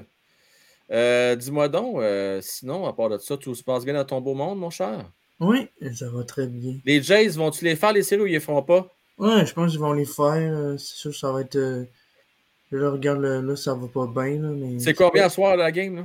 Euh, 0.91 1.37
Dis-moi 1.37 1.69
donc, 1.69 1.99
euh, 1.99 2.41
sinon, 2.43 2.87
à 2.87 2.93
part 2.93 3.09
de 3.09 3.19
ça, 3.19 3.37
tout 3.37 3.55
se 3.55 3.62
passe 3.62 3.85
bien 3.85 3.95
dans 3.95 4.05
ton 4.05 4.21
beau 4.21 4.35
monde, 4.35 4.59
mon 4.59 4.71
cher? 4.71 5.11
Oui, 5.39 5.69
ça 5.95 6.11
va 6.11 6.23
très 6.25 6.47
bien. 6.47 6.77
Les 6.85 7.03
Jays, 7.03 7.29
vont-tu 7.29 7.65
les 7.65 7.77
faire, 7.77 7.93
les 7.93 8.03
séries, 8.03 8.23
ou 8.23 8.27
ils 8.27 8.33
les 8.33 8.41
feront 8.41 8.62
pas? 8.62 8.93
Ouais, 9.17 9.47
je 9.47 9.55
pense 9.55 9.71
qu'ils 9.71 9.81
vont 9.81 9.95
les 9.95 10.05
faire. 10.05 10.75
C'est 10.79 10.97
sûr, 10.97 11.15
ça 11.15 11.33
va 11.33 11.41
être. 11.41 11.57
Je 11.57 12.77
le 12.77 12.89
regarde 12.89 13.21
là, 13.21 13.57
ça 13.57 13.75
va 13.75 13.89
pas 13.89 14.07
bien, 14.07 14.41
là, 14.41 14.49
mais. 14.49 14.79
C'est 14.79 14.95
combien 14.95 15.29
ce 15.29 15.37
soir, 15.37 15.57
la 15.57 15.73
game? 15.73 15.97
Là? 15.97 16.05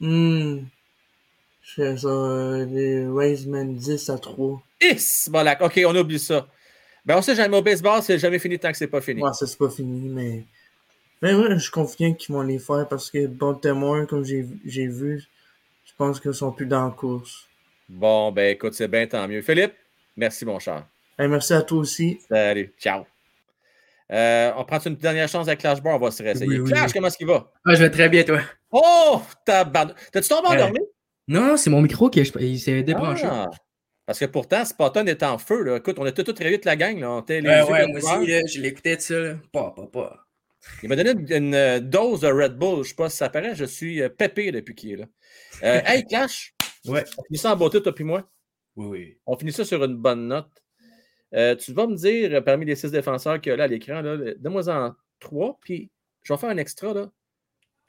Hmm. 0.00 0.64
Je 1.76 1.82
fais 1.82 1.96
ça, 1.96 2.08
euh, 2.08 2.64
les 2.66 3.06
Raisman 3.06 3.74
10 3.74 4.10
à 4.10 4.18
3. 4.18 4.60
Is, 4.80 5.28
bolac. 5.30 5.60
OK, 5.60 5.80
on 5.86 5.94
oublie 5.94 6.18
ça. 6.18 6.46
Ben, 7.04 7.16
on 7.16 7.22
sait 7.22 7.34
jamais 7.34 7.56
au 7.56 7.62
baseball, 7.62 8.02
c'est 8.02 8.18
jamais 8.18 8.38
fini 8.38 8.58
tant 8.58 8.70
que 8.72 8.76
c'est 8.78 8.86
pas 8.86 9.00
fini. 9.00 9.22
Ouais, 9.22 9.32
ça 9.32 9.46
c'est 9.46 9.58
pas 9.58 9.70
fini, 9.70 10.08
mais. 10.08 10.44
Mais 11.22 11.34
ouais, 11.34 11.46
je 11.50 11.58
suis 11.58 11.70
confiant 11.70 12.12
qu'ils 12.14 12.34
vont 12.34 12.42
les 12.42 12.58
faire 12.58 12.86
parce 12.88 13.10
que 13.10 13.26
Baltimore, 13.26 14.06
comme 14.06 14.24
j'ai 14.24 14.46
j'ai 14.64 14.86
vu, 14.86 15.22
je 15.84 15.92
pense 15.96 16.18
qu'ils 16.18 16.34
sont 16.34 16.50
plus 16.52 16.66
dans 16.66 16.84
la 16.86 16.90
course. 16.90 17.46
Bon, 17.88 18.32
ben 18.32 18.52
écoute, 18.54 18.74
c'est 18.74 18.88
bien, 18.88 19.06
tant 19.06 19.26
mieux. 19.28 19.42
Philippe, 19.42 19.74
merci, 20.16 20.44
mon 20.44 20.58
cher. 20.58 20.86
Hey, 21.18 21.28
merci 21.28 21.52
à 21.52 21.62
toi 21.62 21.78
aussi. 21.78 22.18
Salut, 22.28 22.72
ciao. 22.78 23.04
Euh, 24.10 24.52
on 24.56 24.64
prend 24.64 24.78
une 24.80 24.96
dernière 24.96 25.28
chance 25.28 25.46
avec 25.46 25.60
Clash 25.60 25.80
Bar, 25.82 25.96
on 25.96 25.98
va 25.98 26.10
se 26.10 26.22
réessayer. 26.22 26.46
Oui, 26.48 26.58
oui, 26.60 26.70
Clash, 26.70 26.86
oui. 26.86 26.92
comment 26.94 27.06
est-ce 27.08 27.16
qu'il 27.18 27.26
va? 27.26 27.50
Ah, 27.66 27.74
je 27.74 27.82
vais 27.82 27.90
très 27.90 28.08
bien, 28.08 28.24
toi. 28.24 28.40
Oh, 28.72 29.20
tabarnak. 29.44 29.96
T'as-tu 30.10 30.28
tombé 30.28 30.48
Euh, 30.48 30.52
endormi? 30.54 30.80
Non, 31.28 31.56
c'est 31.56 31.70
mon 31.70 31.82
micro 31.82 32.10
qui 32.10 32.20
il 32.20 32.60
s'est 32.60 32.82
débranché. 32.82 33.26
Ah, 33.30 33.48
parce 34.06 34.18
que 34.18 34.24
pourtant, 34.24 34.64
Spotton 34.64 35.06
est 35.06 35.22
en 35.22 35.38
feu. 35.38 35.62
Là. 35.62 35.76
Écoute, 35.76 35.96
on 35.98 36.06
était 36.06 36.24
tous 36.24 36.32
très 36.32 36.50
vite 36.50 36.64
la 36.64 36.74
gang. 36.76 36.98
Là. 36.98 37.12
On 37.12 37.20
était 37.20 37.40
les 37.40 37.48
Ouais, 37.48 37.58
yeux 37.58 37.64
ouais, 37.64 37.84
ouverts. 37.84 37.88
moi 37.88 38.18
aussi, 38.18 38.26
là, 38.26 38.40
je 38.46 38.60
l'écoutais 38.60 38.96
de 38.96 39.00
ça. 39.00 39.18
Là. 39.18 39.34
Pas, 39.52 39.70
pas, 39.70 39.86
pas. 39.86 40.26
Il 40.82 40.88
m'a 40.88 40.96
donné 40.96 41.12
une, 41.12 41.32
une, 41.32 41.54
euh, 41.54 41.80
dose 41.80 42.20
de 42.20 42.26
Red 42.26 42.56
Bull. 42.56 42.82
Je 42.82 42.88
sais 42.88 42.94
pas 42.94 43.08
si 43.08 43.16
ça 43.16 43.28
paraît. 43.28 43.54
Je 43.54 43.64
suis 43.64 44.02
euh, 44.02 44.08
pépé 44.08 44.50
depuis 44.50 44.74
qu'il 44.74 44.92
est 44.92 44.96
là. 44.96 45.06
Euh, 45.62 45.80
hey, 45.86 46.04
Clash! 46.06 46.54
Ouais. 46.86 47.04
On 47.18 47.22
finit 47.24 47.38
ça 47.38 47.52
en 47.52 47.56
beauté, 47.56 47.80
toi 47.80 47.94
puis 47.94 48.04
moi? 48.04 48.28
Oui, 48.76 48.86
oui. 48.86 49.18
On 49.26 49.36
finit 49.36 49.52
ça 49.52 49.64
sur 49.64 49.82
une 49.84 49.96
bonne 49.96 50.26
note. 50.26 50.50
Euh, 51.34 51.54
tu 51.54 51.72
vas 51.72 51.86
me 51.86 51.94
dire, 51.94 52.42
parmi 52.42 52.64
les 52.66 52.74
six 52.74 52.90
défenseurs 52.90 53.40
qu'il 53.40 53.50
y 53.50 53.52
a 53.52 53.56
là 53.56 53.64
à 53.64 53.68
l'écran, 53.68 54.02
donne-moi 54.02 54.68
en 54.68 54.94
trois, 55.20 55.58
puis 55.60 55.90
je 56.22 56.32
vais 56.32 56.38
faire 56.38 56.50
un 56.50 56.56
extra. 56.56 56.92
Là. 56.92 57.10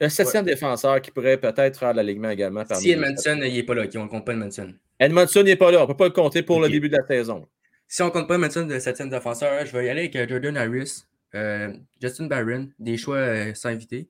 Un 0.02 0.10
septième 0.10 0.46
défenseur 0.46 1.02
qui 1.02 1.12
pourrait 1.12 1.38
peut-être 1.38 1.78
faire 1.80 1.94
l'alignement 1.94 2.30
également. 2.32 2.64
Si 2.74 2.92
Edmondson, 2.92 3.36
n'est 3.36 3.64
pas 3.64 3.76
là, 3.76 3.88
qui 3.88 3.98
on 3.98 4.04
ne 4.06 4.10
compte 4.10 4.26
pas 4.26 4.34
Edmondson. 4.34 4.74
Edmondson 5.00 5.44
n'est 5.44 5.56
pas 5.56 5.72
là. 5.72 5.78
On 5.80 5.82
ne 5.84 5.88
peut 5.88 5.98
pas 5.98 6.06
le 6.06 6.12
compter 6.14 6.42
pour 6.42 6.60
le 6.60 6.70
début 6.70 6.90
de 6.90 6.98
la 6.98 7.06
saison. 7.06 7.48
Si 7.88 8.02
on 8.02 8.06
ne 8.06 8.12
compte 8.12 8.28
pas 8.28 8.36
Edmondson 8.36 8.66
de 8.66 8.80
septième 8.80 9.10
défenseur, 9.10 9.66
je 9.66 9.72
vais 9.78 9.86
y 9.86 9.90
aller 9.90 10.02
avec 10.02 10.16
euh, 10.16 10.28
Jordan 10.28 10.58
Harris, 10.58 11.04
euh, 11.36 11.74
Justin 12.02 12.26
Barron, 12.28 12.70
des 12.80 12.98
choix 12.98 13.18
euh, 13.18 13.54
sans 13.54 13.70
inviter. 13.70 14.10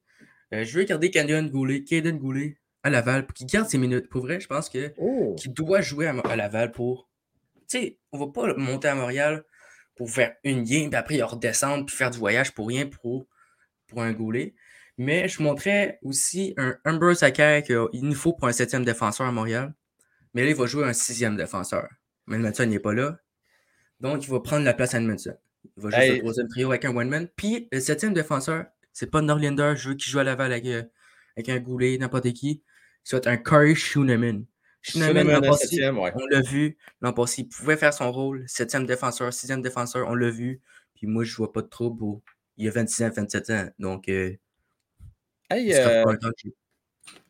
Euh, 0.53 0.63
je 0.63 0.77
veux 0.77 0.83
garder 0.85 1.11
Canyon 1.11 1.49
Goulet, 1.49 1.83
Caden 1.83 2.17
Goulet 2.17 2.57
à 2.83 2.89
Laval 2.89 3.25
pour 3.25 3.33
qu'il 3.33 3.47
garde 3.47 3.69
ses 3.69 3.77
minutes. 3.77 4.09
Pour 4.09 4.21
vrai, 4.21 4.39
je 4.39 4.47
pense 4.47 4.69
que 4.69 4.93
Oh! 4.97 5.35
qu'il 5.37 5.53
doit 5.53 5.81
jouer 5.81 6.07
à, 6.07 6.15
à 6.23 6.35
Laval 6.35 6.71
pour. 6.71 7.09
Tu 7.69 7.77
sais, 7.79 7.97
on 8.11 8.17
va 8.19 8.27
pas 8.27 8.53
monter 8.55 8.87
à 8.87 8.95
Montréal 8.95 9.43
pour 9.95 10.09
faire 10.09 10.33
une 10.43 10.63
game, 10.63 10.89
puis 10.89 10.95
après 10.97 11.21
redescendre, 11.21 11.85
puis 11.85 11.95
faire 11.95 12.11
du 12.11 12.17
voyage 12.17 12.53
pour 12.53 12.67
rien 12.67 12.85
pour, 12.87 13.27
pour 13.87 14.01
un 14.01 14.13
Goulet. 14.13 14.53
Mais 15.01 15.27
je 15.27 15.41
montrais 15.41 15.97
aussi 16.03 16.53
un 16.57 16.77
Humber 16.85 17.15
Sakai 17.15 17.63
qu'il 17.65 18.03
nous 18.03 18.13
faut 18.13 18.33
pour 18.33 18.47
un 18.47 18.51
septième 18.51 18.85
défenseur 18.85 19.25
à 19.25 19.31
Montréal. 19.31 19.73
Mais 20.35 20.43
là, 20.43 20.51
il 20.51 20.55
va 20.55 20.67
jouer 20.67 20.83
un 20.85 20.93
sixième 20.93 21.35
défenseur. 21.35 21.89
Mais 22.27 22.35
Edmondson 22.35 22.67
n'est 22.67 22.77
pas 22.77 22.93
là. 22.93 23.17
Donc, 23.99 24.23
il 24.23 24.29
va 24.29 24.39
prendre 24.41 24.63
la 24.63 24.75
place 24.75 24.93
à 24.93 24.99
Edmondson. 24.99 25.33
Il 25.75 25.81
va 25.81 25.89
jouer 25.89 25.99
Hey. 25.99 26.11
le 26.11 26.19
troisième 26.19 26.47
trio 26.49 26.69
avec 26.69 26.85
un 26.85 26.95
one-man. 26.95 27.27
Puis, 27.35 27.67
le 27.71 27.79
septième 27.79 28.13
défenseur, 28.13 28.65
c'est 28.93 29.09
pas 29.09 29.23
Norlander, 29.23 29.73
je 29.75 29.89
veux 29.89 29.95
qu'il 29.95 30.11
joue 30.11 30.19
à 30.19 30.23
Laval 30.23 30.51
avec, 30.53 30.67
euh, 30.67 30.83
avec 31.35 31.49
un 31.49 31.57
Goulet, 31.57 31.97
n'importe 31.97 32.31
qui. 32.33 32.61
Ça 33.03 33.15
va 33.15 33.17
être 33.21 33.27
un 33.27 33.37
Curry 33.37 33.73
Schooneman. 33.73 34.45
Schooneman, 34.83 35.27
ouais. 35.27 36.11
on 36.13 36.27
l'a 36.27 36.41
vu. 36.41 36.77
L'an 37.01 37.11
passé, 37.11 37.41
il 37.41 37.49
pouvait 37.49 37.75
faire 37.75 37.95
son 37.95 38.11
rôle. 38.11 38.43
Septième 38.45 38.85
défenseur, 38.85 39.33
sixième 39.33 39.63
défenseur, 39.63 40.07
on 40.07 40.13
l'a 40.13 40.29
vu. 40.29 40.61
Puis 40.93 41.07
moi, 41.07 41.23
je 41.23 41.35
vois 41.35 41.51
pas 41.51 41.63
de 41.63 41.69
trouble. 41.69 42.21
Il 42.57 42.67
a 42.67 42.71
26 42.71 43.03
ans, 43.05 43.09
27 43.15 43.49
ans. 43.49 43.67
Donc, 43.79 44.07
euh, 44.07 44.37
Hey, 45.51 45.73
euh, 45.73 46.03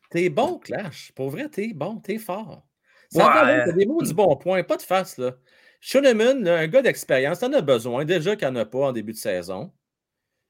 t'es 0.10 0.30
bon, 0.30 0.60
Clash. 0.60 1.12
Pour 1.16 1.30
vrai, 1.30 1.48
t'es 1.50 1.72
bon, 1.74 1.98
t'es 1.98 2.18
fort. 2.18 2.66
Ça 3.10 3.26
Ouais. 3.28 3.34
va, 3.58 3.66
t'as 3.66 3.72
des 3.74 3.86
mots 3.86 4.02
du 4.02 4.14
bon 4.14 4.36
point, 4.38 4.64
pas 4.64 4.78
de 4.78 4.82
face, 4.82 5.18
là. 5.18 5.36
Schoenemann, 5.80 6.44
là, 6.44 6.60
un 6.60 6.68
gars 6.68 6.82
d'expérience, 6.82 7.40
t'en 7.40 7.52
as 7.54 7.62
besoin. 7.62 8.06
Déjà 8.06 8.36
qu'il 8.36 8.48
n'y 8.48 8.54
en 8.54 8.62
a 8.62 8.66
pas 8.66 8.80
en 8.80 8.92
début 8.92 9.14
de 9.14 9.18
saison. 9.18 9.72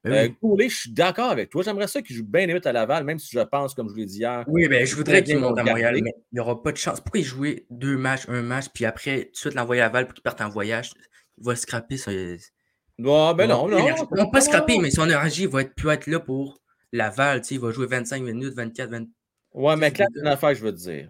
Ben 0.04 0.14
Euh, 0.14 0.28
oui. 0.28 0.36
Goulet, 0.42 0.70
je 0.70 0.78
suis 0.78 0.92
d'accord 0.92 1.30
avec 1.30 1.50
toi. 1.50 1.62
J'aimerais 1.64 1.88
ça 1.88 2.02
qu'il 2.02 2.16
joue 2.16 2.26
bien 2.26 2.46
limite 2.48 2.66
à 2.66 2.72
Laval, 2.74 3.04
même 3.04 3.20
si 3.20 3.30
je 3.32 3.40
pense, 3.40 3.74
comme 3.76 3.88
je 3.88 3.94
vous 3.94 4.00
l'ai 4.00 4.06
dit 4.08 4.18
hier. 4.18 4.44
Oui, 4.48 4.68
ben, 4.68 4.86
je 4.86 4.96
voudrais 4.96 5.24
qu'il 5.24 5.38
monte 5.38 5.58
à 5.60 5.64
Montréal, 5.64 6.00
mais 6.04 6.12
il 6.32 6.34
n'y 6.36 6.40
aura 6.40 6.62
pas 6.62 6.72
de 6.72 6.78
chance. 6.78 7.00
Pourquoi 7.00 7.20
il 7.20 7.24
jouait 7.24 7.66
deux 7.70 7.98
matchs, 7.98 8.28
un 8.28 8.42
match, 8.42 8.66
puis 8.74 8.86
après, 8.86 9.26
tout 9.26 9.32
de 9.32 9.38
suite 9.38 9.54
l'envoyer 9.54 9.82
à 9.82 9.86
Laval 9.86 10.06
pour 10.08 10.16
qu'il 10.16 10.24
parte 10.24 10.42
en 10.42 10.50
voyage? 10.50 10.92
Il 11.38 11.46
va 11.46 11.56
scraper. 11.56 11.98
Ça, 11.98 12.12
Non, 12.98 13.34
ben 13.34 13.48
non, 13.48 13.68
non. 13.68 13.80
non, 13.80 13.96
non, 14.12 14.30
pas 14.32 14.42
scraper, 14.42 14.80
mais 14.80 14.92
son 14.92 15.06
énergie 15.06 15.46
va 15.46 15.62
être, 15.62 15.76
peut 15.76 15.90
être 15.90 16.08
là 16.08 16.20
pour 16.20 16.61
Laval. 16.92 17.42
tu 17.42 17.48
sais, 17.50 17.56
Il 17.56 17.62
va 17.62 17.72
jouer 17.72 17.88
25 17.88 18.22
minutes, 18.24 18.54
24, 18.54 18.90
20. 18.90 19.06
Ouais, 19.54 19.76
mais 19.76 19.92
c'est 19.96 20.06
une 20.20 20.28
affaire 20.28 20.54
je 20.56 20.64
veux 20.64 20.72
te 20.72 20.78
dire. 20.80 21.10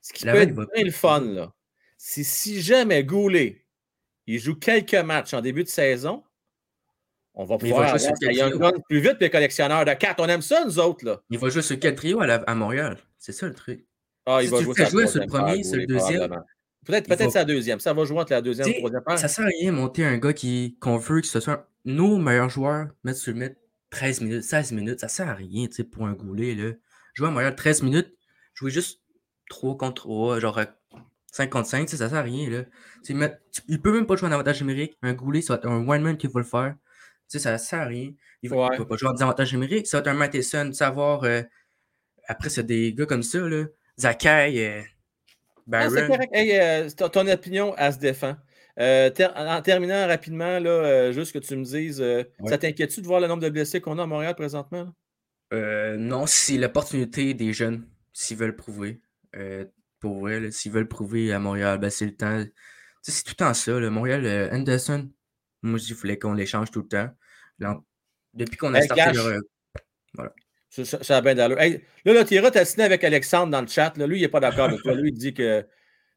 Ce 0.00 0.12
qui 0.12 0.24
Laval, 0.24 0.54
peut 0.54 0.62
être 0.62 0.70
bien 0.74 0.84
le 0.84 0.90
fun, 0.90 1.20
là, 1.20 1.52
c'est 1.96 2.22
si 2.24 2.60
jamais 2.62 3.02
Goulet 3.04 3.64
il 4.26 4.38
joue 4.38 4.54
quelques 4.56 4.94
matchs 4.94 5.34
en 5.34 5.40
début 5.40 5.64
de 5.64 5.68
saison. 5.68 6.22
On 7.34 7.44
va 7.44 7.56
Mais 7.62 7.68
il 7.68 7.70
pouvoir 7.72 7.92
va 7.92 7.98
jouer 7.98 8.10
sur 8.20 8.30
Young? 8.32 8.58
Gun 8.60 8.72
plus 8.88 9.00
vite, 9.00 9.14
puis 9.14 9.26
le 9.26 9.28
collectionneur 9.30 9.84
de 9.84 9.92
cartes. 9.94 10.18
On 10.20 10.26
aime 10.26 10.42
ça, 10.42 10.64
nous 10.64 10.78
autres. 10.78 11.04
Là. 11.04 11.20
Il 11.30 11.38
va 11.38 11.48
jouer 11.50 11.62
sur 11.62 11.78
quel 11.78 11.94
trio 11.94 12.20
à, 12.20 12.26
la- 12.26 12.34
à 12.46 12.54
Montréal? 12.54 12.98
C'est 13.18 13.32
ça 13.32 13.46
le 13.46 13.54
truc. 13.54 13.86
Ah, 14.26 14.38
il 14.42 14.46
Si 14.46 14.50
va 14.52 14.58
tu 14.58 14.64
jouer 14.64 14.74
fais 14.74 14.86
sur 14.86 15.20
le 15.20 15.26
premier, 15.26 15.62
sur 15.64 15.76
le 15.76 15.86
deuxième. 15.86 16.28
Peut-être 16.84 17.06
il 17.06 17.08
peut-être 17.08 17.24
va- 17.26 17.30
sa 17.30 17.44
deuxième. 17.44 17.80
Ça 17.80 17.92
va 17.92 18.04
jouer 18.04 18.18
entre 18.18 18.32
la 18.32 18.42
deuxième 18.42 18.66
et 18.68 18.72
la 18.72 18.78
troisième 18.78 19.02
paire. 19.04 19.18
ça 19.18 19.28
sert 19.28 19.44
à 19.44 19.48
rien 19.48 19.72
monter 19.72 20.04
un 20.04 20.18
gars 20.18 20.32
qui, 20.32 20.76
qu'on 20.80 20.96
veut 20.96 21.20
que 21.20 21.26
ce 21.26 21.38
soit 21.40 21.68
nos 21.84 22.18
meilleurs 22.18 22.50
joueurs, 22.50 22.88
mettre 23.04 23.18
sur 23.18 23.32
le 23.32 23.38
net 23.38 23.58
13 23.90 24.20
minutes, 24.22 24.42
16 24.42 24.72
minutes, 24.72 25.00
ça 25.00 25.08
sert 25.08 25.28
à 25.28 25.34
rien, 25.34 25.66
tu 25.66 25.74
sais, 25.74 25.84
pour 25.84 26.06
un 26.06 26.12
goulet, 26.14 26.54
là. 26.54 26.72
Jouer 27.14 27.28
à 27.28 27.30
Montréal 27.30 27.54
13 27.56 27.82
minutes, 27.82 28.14
jouer 28.54 28.70
juste 28.70 29.00
3 29.50 29.76
contre 29.76 29.94
3, 30.02 30.40
genre 30.40 30.58
euh, 30.58 30.64
5 31.32 31.50
contre 31.50 31.68
5, 31.68 31.84
tu 31.86 31.90
sais, 31.92 31.96
ça 31.98 32.08
sert 32.08 32.18
à 32.18 32.22
rien, 32.22 32.48
là. 32.50 32.64
Tu 33.04 33.16
il 33.68 33.80
peut 33.80 33.92
même 33.92 34.06
pas 34.06 34.16
jouer 34.16 34.28
en 34.28 34.32
avantage 34.32 34.60
numérique. 34.60 34.96
Un 35.02 35.14
goulet, 35.14 35.40
ça 35.42 35.54
va 35.54 35.58
être 35.58 35.66
un 35.66 35.86
one-man 35.88 36.16
qui 36.16 36.26
va 36.26 36.40
le 36.40 36.46
faire. 36.46 36.74
Tu 37.30 37.38
sais, 37.38 37.38
ça 37.38 37.58
sert 37.58 37.80
à 37.80 37.84
rien. 37.86 38.12
Il 38.42 38.50
va, 38.50 38.56
il 38.56 38.58
Ouais. 38.70 38.78
va 38.78 38.84
pas 38.86 38.96
jouer 38.96 39.08
en 39.10 39.16
avantage 39.16 39.52
numérique. 39.52 39.86
Ça 39.86 39.98
va 39.98 40.00
être 40.02 40.06
un 40.08 40.14
Matheson, 40.14 40.72
savoir. 40.72 41.24
euh, 41.24 41.42
après, 42.28 42.50
c'est 42.50 42.64
des 42.64 42.92
gars 42.94 43.06
comme 43.06 43.22
ça, 43.22 43.38
là. 43.40 43.64
Zakai, 43.98 44.66
euh, 44.66 44.82
Ah. 45.72 45.88
Hey, 46.32 46.58
euh, 46.58 46.88
ton, 46.96 47.08
ton 47.08 47.26
opinion, 47.28 47.74
elle 47.76 47.92
se 47.92 47.98
défend. 47.98 48.36
Euh, 48.80 49.10
ter- 49.10 49.32
en 49.36 49.60
terminant 49.62 50.06
rapidement, 50.06 50.58
là, 50.60 50.70
euh, 50.70 51.12
juste 51.12 51.32
que 51.32 51.38
tu 51.38 51.56
me 51.56 51.64
dises, 51.64 52.00
euh, 52.00 52.22
Ouais. 52.40 52.50
ça 52.50 52.58
t'inquiète-tu 52.58 53.00
de 53.02 53.06
voir 53.06 53.20
le 53.20 53.26
nombre 53.26 53.42
de 53.42 53.48
blessés 53.48 53.80
qu'on 53.80 53.98
a 53.98 54.04
à 54.04 54.06
Montréal 54.06 54.34
présentement? 54.36 54.92
Euh, 55.52 55.96
non, 55.96 56.26
c'est 56.26 56.58
l'opportunité 56.58 57.34
des 57.34 57.52
jeunes, 57.52 57.88
s'ils 58.12 58.36
veulent 58.36 58.54
prouver. 58.56 59.00
Pour 60.00 60.20
vrai, 60.20 60.50
s'ils 60.52 60.70
veulent 60.70 60.86
prouver 60.88 61.32
à 61.32 61.40
Montréal, 61.40 61.78
ben 61.78 61.90
c'est 61.90 62.06
le 62.06 62.14
temps. 62.14 62.44
C'est 63.02 63.24
tout 63.24 63.30
le 63.32 63.34
temps 63.36 63.54
ça. 63.54 63.80
Là. 63.80 63.90
Montréal, 63.90 64.50
Anderson, 64.52 65.10
moi, 65.62 65.78
je 65.78 65.92
fallait 65.94 66.18
qu'on 66.18 66.34
l'échange 66.34 66.70
tout 66.70 66.82
le 66.82 66.88
temps. 66.88 67.08
Là, 67.58 67.80
depuis 68.34 68.56
qu'on 68.56 68.74
a 68.74 68.78
Hey, 68.78 68.84
starté 68.84 69.12
leur. 69.16 69.40
Voilà. 70.14 70.32
Ça, 70.70 70.84
ça- 70.84 71.02
ça 71.02 71.16
a 71.16 71.20
bien 71.20 71.34
d'allure. 71.34 71.58
Hey, 71.60 71.82
là, 72.04 72.12
là, 72.12 72.24
Thierry, 72.24 72.50
t'as 72.52 72.64
signé 72.64 72.84
avec 72.84 73.02
Alexandre 73.02 73.50
dans 73.50 73.60
le 73.62 73.66
chat. 73.66 73.96
là. 73.96 74.06
Lui, 74.06 74.18
il 74.18 74.22
n'est 74.22 74.28
pas 74.28 74.38
d'accord 74.40 74.66
avec 74.66 74.82
toi. 74.82 74.94
Lui, 74.94 75.08
il 75.08 75.14
dit 75.18 75.34
que 75.34 75.66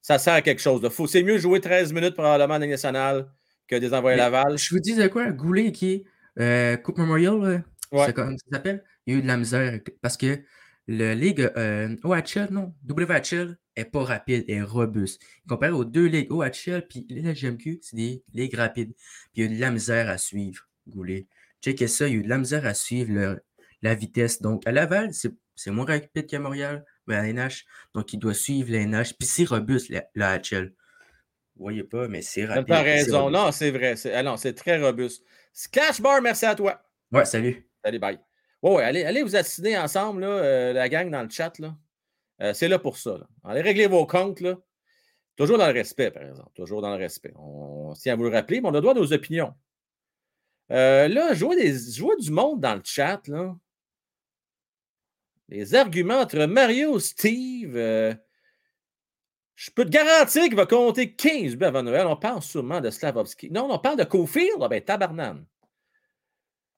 ça 0.02 0.18
sert 0.20 0.34
à 0.34 0.42
quelque 0.42 0.62
chose. 0.62 0.82
de 0.82 0.90
fou. 0.90 1.08
C'est 1.08 1.24
mieux 1.24 1.38
jouer 1.38 1.62
13 1.62 1.94
minutes 1.94 2.14
probablement 2.16 2.56
en 2.56 2.60
nationale 2.60 3.32
que 3.68 3.76
des 3.76 3.94
envoyés 3.94 4.18
Mais 4.18 4.24
Laval. 4.24 4.58
Je 4.58 4.74
vous 4.74 4.80
dis 4.80 4.96
de 4.96 5.08
quoi, 5.08 5.32
Goulet 5.32 5.72
qui 5.72 5.92
est 5.94 6.04
euh, 6.40 6.78
Coupe 6.78 6.98
Memorial, 6.98 7.64
Ouais. 7.92 8.06
c'est 8.06 8.14
comme 8.14 8.38
ça 8.38 8.46
s'appelle, 8.54 8.84
il 9.06 9.14
y 9.14 9.16
a 9.16 9.20
eu 9.20 9.22
de 9.22 9.28
la 9.28 9.36
misère 9.38 9.80
parce 10.02 10.16
que 10.16 10.40
le 10.88 11.14
Ligue 11.14 11.52
euh, 11.58 11.96
OHL, 12.04 12.48
non, 12.52 12.74
WHL 12.90 13.58
est 13.76 13.86
pas 13.86 14.04
rapide, 14.04 14.46
est 14.48 14.62
robuste. 14.62 15.22
Comparé 15.48 15.72
aux 15.74 15.84
deux 15.86 16.06
ligues 16.08 16.32
OHL 16.32 16.88
puis 16.90 17.06
la 17.10 17.34
GMQ, 17.34 17.80
c'est 17.82 17.96
des 17.96 18.24
ligues 18.34 18.56
rapides. 18.56 18.94
Puis 19.34 19.42
il 19.42 19.44
y 19.44 19.48
a 19.48 19.52
eu 19.52 19.56
de 19.56 19.62
la 19.62 19.72
misère 19.72 20.10
à 20.10 20.18
suivre, 20.18 20.68
Goulet. 20.88 21.28
Checkez 21.62 21.88
ça, 21.88 22.08
il 22.08 22.14
y 22.14 22.16
a 22.16 22.20
eu 22.20 22.24
de 22.24 22.30
la 22.30 22.38
misère 22.38 22.66
à 22.66 22.74
suivre 22.74 23.12
le- 23.14 23.42
la 23.82 23.94
vitesse. 23.94 24.42
Donc 24.42 24.66
à 24.66 24.72
Laval, 24.72 25.14
c'est 25.14 25.32
c'est 25.56 25.70
moins 25.72 25.86
rapide 25.86 26.26
qu'à 26.28 26.40
Montréal, 26.40 26.84
à 27.14 27.24
NH, 27.32 27.66
donc 27.94 28.14
il 28.14 28.18
doit 28.20 28.34
suivre 28.34 28.72
la 28.72 28.80
NH. 28.86 29.14
Puis 29.20 29.28
c'est 29.28 29.46
robuste, 29.46 29.90
la, 29.90 30.06
la 30.16 30.38
HL. 30.40 30.74
Vous 31.56 31.64
voyez 31.66 31.84
pas, 31.84 32.08
mais 32.08 32.22
c'est 32.22 32.46
rapide. 32.46 32.74
raison. 32.74 33.30
Non, 33.30 33.52
c'est 33.52 33.72
vrai. 33.72 33.96
C'est 33.96 34.14
ah 34.14 34.24
non, 34.24 34.38
c'est 34.38 34.54
très 34.54 34.82
robuste. 34.82 35.24
Splash 35.54 36.02
Bar, 36.02 36.22
merci 36.22 36.46
à 36.46 36.56
toi. 36.56 36.82
Ouais, 37.12 37.26
salut. 37.26 37.70
Allez, 37.84 38.00
bye. 38.00 38.20
Ouais, 38.62 38.76
ouais, 38.76 38.84
allez, 38.84 39.04
allez 39.04 39.24
vous 39.24 39.36
assiner 39.36 39.78
ensemble, 39.78 40.22
là, 40.22 40.28
euh, 40.28 40.74
la 40.74 40.88
gang 40.88 41.10
dans 41.10 41.24
le 41.24 41.30
chat. 41.30 41.58
là. 41.60 41.76
Euh, 42.42 42.54
c'est 42.54 42.68
là 42.68 42.80
pour 42.80 42.98
ça. 42.98 43.18
là. 43.18 43.28
Allez 43.44 43.62
régler 43.62 43.88
vos 43.88 44.06
comptes. 44.06 44.40
Là. 44.42 44.58
Toujours 45.36 45.58
dans 45.58 45.68
le 45.68 45.74
respect, 45.74 46.12
par 46.12 46.24
exemple. 46.24 46.52
Toujours 46.56 46.82
dans 46.82 46.92
le 46.96 47.02
respect. 47.02 47.34
On 47.36 47.94
tient 47.94 48.14
à 48.14 48.16
vous 48.16 48.24
le 48.24 48.30
rappeler, 48.30 48.62
mais 48.62 48.70
on 48.70 48.74
a 48.74 48.82
droit 48.82 48.94
à 48.94 48.96
nos 48.96 49.14
opinions. 49.14 49.54
Euh, 50.72 51.08
là, 51.08 51.34
je 51.34 51.44
vois, 51.44 51.56
des, 51.56 51.74
je 51.74 52.02
vois 52.02 52.16
du 52.16 52.32
monde 52.32 52.62
dans 52.62 52.76
le 52.76 52.82
chat. 52.84 53.22
Là. 53.28 53.56
Les 55.52 55.76
arguments 55.76 56.22
entre 56.22 56.46
Mario 56.46 56.98
et 56.98 57.02
Steve. 57.02 57.76
euh, 57.76 58.16
je 59.56 59.70
peux 59.70 59.84
te 59.84 59.90
garantir 59.90 60.44
qu'il 60.46 60.56
va 60.56 60.66
compter 60.66 61.14
15 61.14 61.58
buts 61.58 61.66
avant 61.66 61.84
Noël. 61.84 62.08
On 62.08 62.16
parle 62.16 62.42
sûrement 62.42 62.80
de 62.80 62.90
Slavovski. 62.90 63.52
Non, 63.52 63.68
on 63.70 63.78
parle 63.78 63.98
de 63.98 64.06
Cofield. 64.06 64.58
Ah 64.62 64.70
ben, 64.70 64.82
tabarnane. 64.82 65.46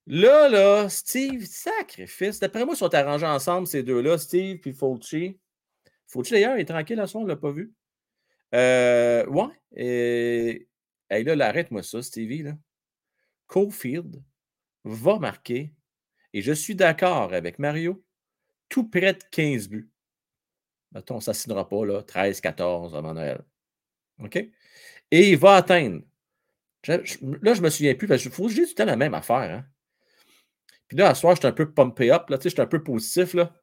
Là, 0.08 0.50
là, 0.50 0.90
Steve, 0.90 1.46
sacrifice. 1.46 2.40
D'après 2.40 2.66
moi, 2.66 2.74
ils 2.74 2.78
sont 2.78 2.94
arrangés 2.94 3.28
ensemble, 3.28 3.68
ces 3.68 3.84
deux-là, 3.84 4.18
Steve 4.18 4.58
puis 4.58 4.74
Fulci. 4.74 5.40
Fulci, 6.08 6.34
d'ailleurs, 6.34 6.58
il 6.58 6.62
est 6.62 6.66
tranquille 6.66 7.00
à 7.00 7.08
son, 7.08 7.20
on 7.20 7.24
ne 7.24 7.30
l'a 7.30 7.36
pas 7.38 7.52
vu. 7.52 7.74
Euh, 8.54 9.26
ouais. 9.28 9.54
Et 9.76 10.68
là, 11.10 11.48
arrête-moi 11.48 11.84
ça, 11.84 12.02
Stevie. 12.02 12.44
Cofield 13.48 14.22
va 14.84 15.20
marquer, 15.20 15.74
et 16.34 16.42
je 16.42 16.52
suis 16.52 16.76
d'accord 16.76 17.34
avec 17.34 17.60
Mario, 17.60 18.03
tout 18.74 18.90
près 18.90 19.14
de 19.14 19.20
15 19.30 19.70
buts. 19.70 19.88
Mettons, 20.92 21.20
ça 21.20 21.30
ne 21.32 21.36
signera 21.36 21.70
pas, 21.70 21.86
là, 21.86 22.02
13, 22.02 22.42
14 22.42 22.96
avant 22.96 23.14
Noël. 23.14 23.44
OK? 24.18 24.36
Et 24.36 25.30
il 25.30 25.38
va 25.38 25.58
atteindre. 25.58 26.02
là, 26.88 27.00
je 27.04 27.18
ne 27.22 27.62
me 27.62 27.70
souviens 27.70 27.94
plus, 27.94 28.08
parce 28.08 28.24
que 28.24 28.32
faut 28.32 28.48
que 28.48 28.54
tout 28.54 28.62
le 28.62 28.74
temps 28.74 28.86
la 28.86 28.96
même 28.96 29.14
affaire. 29.14 29.36
Hein? 29.38 29.64
Puis 30.88 30.98
là, 30.98 31.10
à 31.10 31.14
ce 31.14 31.22
soir, 31.22 31.36
j'étais 31.36 31.48
un 31.48 31.52
peu 31.52 31.72
pumpé 31.72 32.12
up, 32.12 32.28
là, 32.30 32.40
tu 32.40 32.44
sais, 32.44 32.50
j'étais 32.50 32.64
un 32.64 32.68
peu 32.68 32.82
positif, 32.82 33.36
là. 33.36 33.54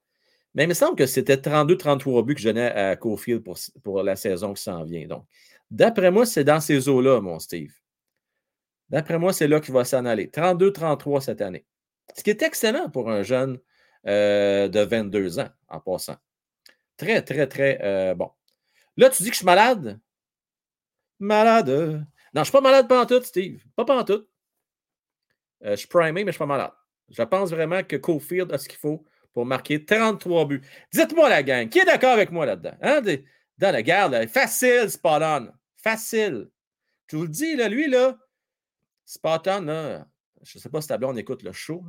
Mais 0.55 0.65
il 0.65 0.69
me 0.69 0.75
semble 0.75 0.95
que 0.95 1.07
c'était 1.07 1.37
32-33 1.37 2.25
buts 2.25 2.35
que 2.35 2.41
je 2.41 2.49
donnais 2.49 2.71
à 2.71 2.95
Cofield 2.95 3.43
pour, 3.43 3.59
pour 3.83 4.05
la 4.05 4.15
saison 4.15 4.55
qui 4.55 4.63
s'en 4.63 4.85
vient. 4.85 5.09
Donc, 5.09 5.27
d'après 5.73 6.13
moi, 6.13 6.25
c'est 6.25 6.45
dans 6.45 6.61
ces 6.61 6.89
eaux-là, 6.89 7.21
mon 7.21 7.41
Steve. 7.41 7.73
D'après 8.91 9.19
moi, 9.19 9.33
c'est 9.33 9.49
là 9.49 9.59
qu'il 9.59 9.75
va 9.75 9.85
s'en 9.85 10.05
aller. 10.05 10.29
32-33 10.29 11.21
cette 11.21 11.41
année. 11.41 11.65
Ce 12.17 12.23
qui 12.23 12.31
est 12.31 12.43
excellent 12.43 12.91
pour 12.91 13.11
un 13.11 13.23
jeune 13.23 13.59
euh, 14.07 14.69
de 14.69 14.81
22 14.81 15.39
ans, 15.39 15.49
en 15.69 15.81
passant. 15.81 16.17
Très, 16.97 17.23
très, 17.23 17.47
très 17.47 17.79
euh, 17.83 18.15
bon. 18.15 18.31
Là, 18.97 19.11
tu 19.11 19.23
dis 19.23 19.29
que 19.29 19.35
je 19.35 19.39
suis 19.39 19.47
malade? 19.47 20.01
Malade. 21.19 21.69
Non, 21.69 22.05
je 22.35 22.39
ne 22.39 22.45
suis 22.45 22.53
pas 22.53 22.61
malade 22.61 22.89
pantoute, 22.89 23.25
Steve. 23.25 23.63
Pas 23.77 23.85
pantoute. 23.85 24.29
Euh, 25.65 25.73
je 25.73 25.77
suis 25.77 25.89
primé, 25.89 26.13
mais 26.13 26.21
je 26.21 26.27
ne 26.27 26.33
suis 26.33 26.39
pas 26.39 26.47
malade. 26.47 26.73
Je 27.11 27.23
pense 27.23 27.51
vraiment 27.51 27.83
que 27.83 27.97
Cofield 27.97 28.53
a 28.53 28.59
ce 28.59 28.69
qu'il 28.69 28.79
faut 28.79 29.05
pour 29.33 29.45
marquer 29.45 29.85
33 29.85 30.47
buts. 30.47 30.63
Dites-moi, 30.93 31.29
la 31.29 31.43
gang, 31.43 31.69
qui 31.69 31.79
est 31.79 31.85
d'accord 31.85 32.13
avec 32.13 32.31
moi 32.31 32.47
là-dedans? 32.47 32.77
Hein? 32.81 33.01
Dans 33.59 33.73
la 33.73 33.83
garde, 33.83 34.27
facile, 34.29 34.91
spot 34.91 35.23
on. 35.23 35.53
Facile. 35.77 36.51
Je 37.09 37.17
vous 37.17 37.25
le 37.25 37.29
dis, 37.29 37.57
lui, 37.57 37.89
là, 37.89 38.19
spot 39.05 39.49
on, 39.49 40.05
je 40.43 40.57
ne 40.57 40.61
sais 40.61 40.69
pas 40.69 40.81
si 40.81 40.89
ta 40.89 40.97
blonde 40.99 41.19
écoute 41.19 41.43
le 41.43 41.53
show. 41.53 41.85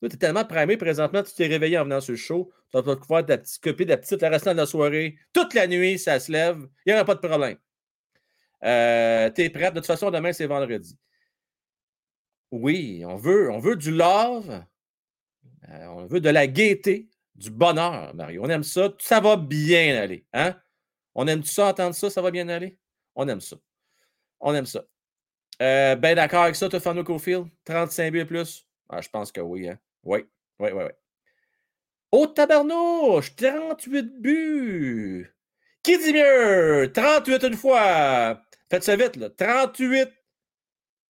Tu 0.00 0.06
es 0.06 0.18
tellement 0.18 0.44
primé 0.44 0.76
présentement, 0.76 1.22
tu 1.22 1.34
t'es 1.34 1.46
réveillé 1.46 1.78
en 1.78 1.84
venant 1.84 2.00
sur 2.00 2.12
le 2.12 2.18
show. 2.18 2.52
Tu 2.70 2.80
vas 2.80 2.96
pouvoir 2.96 3.26
ta 3.26 3.38
petite 3.38 3.62
copie 3.62 3.84
la 3.84 3.96
petite 3.96 4.22
le 4.22 4.28
restant 4.28 4.52
de 4.52 4.58
la 4.58 4.66
soirée. 4.66 5.16
Toute 5.32 5.54
la 5.54 5.66
nuit, 5.66 5.98
ça 5.98 6.20
se 6.20 6.30
lève. 6.30 6.58
Il 6.86 6.90
n'y 6.90 6.94
aura 6.94 7.04
pas 7.04 7.14
de 7.14 7.26
problème. 7.26 7.56
Euh, 8.64 9.30
tu 9.30 9.42
es 9.42 9.50
prête. 9.50 9.74
De 9.74 9.80
toute 9.80 9.86
façon, 9.86 10.10
demain, 10.10 10.32
c'est 10.32 10.46
vendredi. 10.46 10.96
Oui, 12.50 13.02
on 13.06 13.16
veut, 13.16 13.50
on 13.50 13.58
veut 13.58 13.76
du 13.76 13.90
love. 13.90 14.64
Euh, 15.68 15.86
on 15.86 16.06
veut 16.06 16.20
de 16.20 16.30
la 16.30 16.46
gaieté, 16.46 17.08
du 17.34 17.50
bonheur, 17.50 18.14
Mario. 18.14 18.42
On 18.44 18.48
aime 18.48 18.62
ça. 18.62 18.94
Ça 18.98 19.20
va 19.20 19.36
bien 19.36 19.96
aller. 19.96 20.24
Hein? 20.32 20.56
On 21.14 21.26
aime 21.26 21.42
ça, 21.42 21.68
entendre 21.68 21.94
ça, 21.94 22.10
ça 22.10 22.22
va 22.22 22.30
bien 22.30 22.48
aller? 22.48 22.78
On 23.14 23.26
aime 23.28 23.40
ça. 23.40 23.56
On 24.40 24.54
aime 24.54 24.66
ça. 24.66 24.84
Euh, 25.60 25.96
ben 25.96 26.14
d'accord 26.14 26.44
avec 26.44 26.54
ça, 26.54 26.68
Tofano 26.68 27.02
Cofield? 27.02 27.48
35 27.64 28.12
buts 28.12 28.20
et 28.20 28.24
plus? 28.24 28.66
Ah, 28.88 29.00
je 29.00 29.08
pense 29.08 29.32
que 29.32 29.40
oui. 29.40 29.68
Hein? 29.68 29.78
Oui, 30.04 30.24
oui, 30.58 30.70
oui, 30.72 30.84
oui. 30.84 30.92
Oh, 32.10 32.26
tabarnouche! 32.26 33.36
38 33.36 34.20
buts! 34.20 35.30
Qui 35.82 35.98
dit 35.98 36.12
mieux? 36.12 36.90
38 36.92 37.42
une 37.44 37.56
fois! 37.56 38.42
Faites 38.70 38.84
ça 38.84 38.96
vite, 38.96 39.16
là. 39.16 39.30
38 39.30 40.10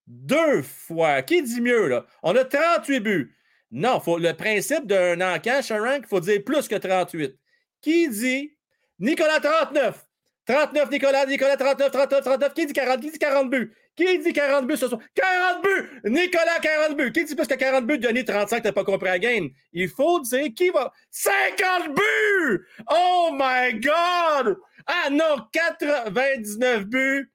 deux 0.08 0.62
fois. 0.62 1.22
Qui 1.22 1.42
dit 1.42 1.60
mieux, 1.60 1.88
là? 1.88 2.06
On 2.22 2.34
a 2.34 2.44
38 2.44 3.00
buts. 3.00 3.34
Non, 3.70 4.02
le 4.06 4.32
principe 4.32 4.86
d'un 4.86 5.20
encache, 5.20 5.70
un 5.70 5.80
rank, 5.80 6.04
il 6.04 6.08
faut 6.08 6.20
dire 6.20 6.42
plus 6.44 6.66
que 6.68 6.74
38. 6.74 7.36
Qui 7.82 8.08
dit 8.08 8.56
Nicolas 8.98 9.40
39? 9.40 10.06
39, 10.46 10.90
Nicolas, 10.90 11.26
Nicolas 11.26 11.56
39, 11.58 11.90
39, 11.90 12.24
39. 12.24 12.54
Qui 12.54 12.66
dit 12.66 12.72
40? 12.72 13.00
Qui 13.00 13.10
dit 13.10 13.18
40 13.18 13.50
buts? 13.50 13.74
Qui 13.98 14.16
dit 14.20 14.32
40 14.32 14.68
buts 14.68 14.76
ce 14.76 14.86
soir? 14.86 15.00
40 15.12 15.60
buts! 15.60 16.00
Nicolas, 16.04 16.60
40 16.62 16.96
buts! 16.96 17.10
Qui 17.10 17.24
dit 17.24 17.34
plus 17.34 17.48
que 17.48 17.54
40 17.54 17.84
buts? 17.84 17.98
Denis, 17.98 18.24
35, 18.24 18.62
t'as 18.62 18.70
pas 18.70 18.84
compris 18.84 19.08
la 19.08 19.18
game? 19.18 19.48
Il 19.72 19.88
faut 19.88 20.20
dire 20.20 20.54
qui 20.54 20.70
va. 20.70 20.92
50 21.10 21.96
buts! 21.96 22.64
Oh 22.88 23.30
my 23.32 23.80
God! 23.80 24.56
Ah 24.86 25.10
non, 25.10 25.44
99 25.50 26.84
buts 26.84 27.28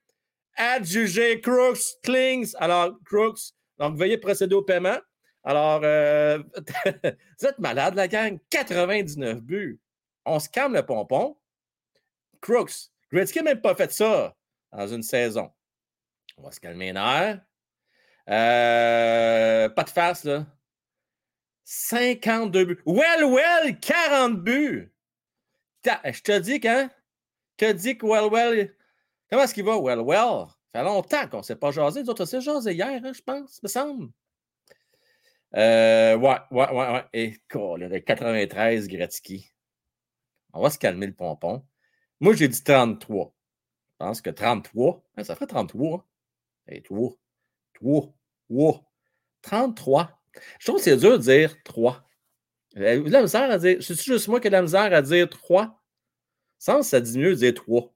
adjugé 0.56 1.42
Crooks, 1.42 2.00
Klings. 2.02 2.54
Alors, 2.58 2.98
Crooks, 3.04 3.52
donc 3.78 3.98
veuillez 3.98 4.16
procéder 4.16 4.54
au 4.54 4.62
paiement. 4.62 4.96
Alors, 5.42 5.82
euh, 5.84 6.38
vous 7.04 7.46
êtes 7.46 7.58
malade, 7.58 7.94
la 7.94 8.08
gang. 8.08 8.38
99 8.48 9.42
buts. 9.42 9.78
On 10.24 10.38
se 10.38 10.48
calme 10.48 10.72
le 10.72 10.82
pompon. 10.82 11.36
Crooks, 12.40 12.88
Gretzky 13.12 13.40
n'a 13.40 13.52
même 13.52 13.60
pas 13.60 13.74
fait 13.74 13.92
ça 13.92 14.34
dans 14.72 14.88
une 14.88 15.02
saison. 15.02 15.50
On 16.36 16.42
va 16.42 16.50
se 16.52 16.60
calmer 16.60 16.86
les 16.86 16.92
nerfs. 16.94 17.40
Euh, 18.28 19.68
pas 19.68 19.84
de 19.84 19.90
face, 19.90 20.24
là. 20.24 20.46
52 21.64 22.64
buts. 22.64 22.82
Well, 22.86 23.24
well, 23.24 23.78
40 23.80 24.42
buts. 24.42 24.92
Je 25.84 26.22
te 26.22 26.38
dis? 26.38 26.60
Que 26.60 27.72
dit 27.72 27.98
que 27.98 28.06
Well, 28.06 28.30
well. 28.30 28.74
Comment 29.30 29.42
est-ce 29.42 29.54
qu'il 29.54 29.64
va, 29.64 29.78
Well, 29.78 30.00
well? 30.00 30.46
Ça 30.72 30.80
fait 30.80 30.84
longtemps 30.84 31.28
qu'on 31.28 31.38
ne 31.38 31.42
s'est 31.42 31.56
pas 31.56 31.70
jasé. 31.70 32.02
Nous 32.02 32.10
autres, 32.10 32.22
on 32.22 32.26
s'est 32.26 32.40
jasé 32.40 32.72
hier, 32.74 33.00
hein, 33.04 33.12
je 33.12 33.22
pense, 33.22 33.62
me 33.62 33.68
semble. 33.68 34.10
Euh, 35.54 36.16
ouais, 36.16 36.38
ouais, 36.50 36.70
ouais, 36.70 36.92
ouais. 36.92 37.04
Et 37.12 37.36
quoi, 37.50 37.78
le 37.78 38.00
93 38.00 38.88
Gretzky. 38.88 39.52
On 40.52 40.60
va 40.62 40.70
se 40.70 40.78
calmer 40.78 41.06
le 41.06 41.14
pompon. 41.14 41.64
Moi, 42.20 42.34
j'ai 42.34 42.48
dit 42.48 42.62
33. 42.62 43.34
Je 43.92 43.96
pense 43.98 44.20
que 44.20 44.30
33, 44.30 45.04
hein, 45.16 45.24
ça 45.24 45.36
fait 45.36 45.46
33. 45.46 46.04
Et 46.68 46.82
3, 46.82 47.12
3, 47.74 48.14
3, 48.48 48.84
33. 49.42 50.20
Je 50.58 50.66
trouve 50.66 50.78
que 50.78 50.84
c'est 50.84 50.96
dur 50.96 51.18
de 51.18 51.22
dire 51.22 51.56
3. 51.64 52.04
Euh, 52.76 53.08
la 53.08 53.22
misère 53.22 53.50
à 53.50 53.58
dire. 53.58 53.78
C'est 53.80 54.00
juste 54.00 54.28
moi 54.28 54.40
qui 54.40 54.48
ai 54.48 54.50
la 54.50 54.62
misère 54.62 54.92
à 54.92 55.02
dire 55.02 55.28
3. 55.28 55.80
Sans 56.58 56.82
ça 56.82 57.00
dit 57.00 57.18
mieux 57.18 57.30
de 57.30 57.34
dire 57.36 57.54
3. 57.54 57.94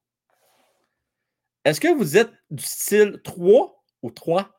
Est-ce 1.64 1.80
que 1.80 1.92
vous 1.94 2.16
êtes 2.16 2.30
du 2.50 2.62
style 2.64 3.20
3 3.24 3.84
ou 4.02 4.10
3? 4.10 4.54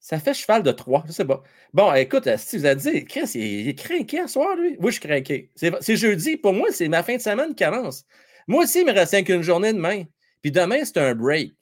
Ça 0.00 0.18
fait 0.18 0.32
cheval 0.32 0.62
de 0.62 0.70
3, 0.70 1.04
je 1.06 1.12
sais 1.12 1.24
pas. 1.24 1.42
Bon, 1.72 1.92
écoute, 1.92 2.28
si 2.36 2.56
vous 2.56 2.64
avez 2.64 2.76
dit, 2.76 3.04
Chris, 3.04 3.30
il 3.34 3.68
est 3.68 3.74
craqué 3.74 4.22
ce 4.22 4.34
soir, 4.34 4.56
lui. 4.56 4.76
Oui, 4.78 4.86
je 4.86 5.00
suis 5.00 5.00
craqué. 5.00 5.50
C'est 5.54 5.96
jeudi. 5.96 6.36
Pour 6.36 6.52
moi, 6.52 6.68
c'est 6.70 6.88
ma 6.88 7.02
fin 7.02 7.16
de 7.16 7.20
semaine 7.20 7.54
qui 7.54 7.64
commence. 7.64 8.04
Moi 8.46 8.64
aussi, 8.64 8.80
il 8.80 8.86
me 8.86 8.92
reste 8.92 9.24
qu'une 9.24 9.42
journée 9.42 9.72
demain. 9.72 10.04
Puis 10.40 10.52
demain, 10.52 10.84
c'est 10.84 10.98
un 10.98 11.14
break. 11.14 11.57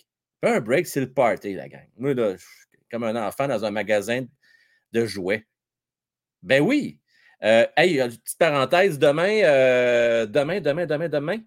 Un 0.46 0.60
break, 0.60 0.86
c'est 0.86 1.00
le 1.00 1.12
party, 1.12 1.54
la 1.54 1.68
gang. 1.68 1.88
Moi, 1.96 2.14
là, 2.14 2.32
je 2.32 2.42
suis 2.42 2.78
comme 2.90 3.04
un 3.04 3.16
enfant 3.26 3.48
dans 3.48 3.64
un 3.64 3.70
magasin 3.70 4.24
de 4.92 5.06
jouets. 5.06 5.46
Ben 6.42 6.62
oui. 6.62 7.00
Euh, 7.42 7.66
hey, 7.76 8.00
une 8.00 8.08
petite 8.08 8.38
parenthèse, 8.38 8.98
demain, 8.98 9.42
euh, 9.44 10.26
demain, 10.26 10.60
demain, 10.60 10.86
demain, 10.86 11.08
demain, 11.08 11.38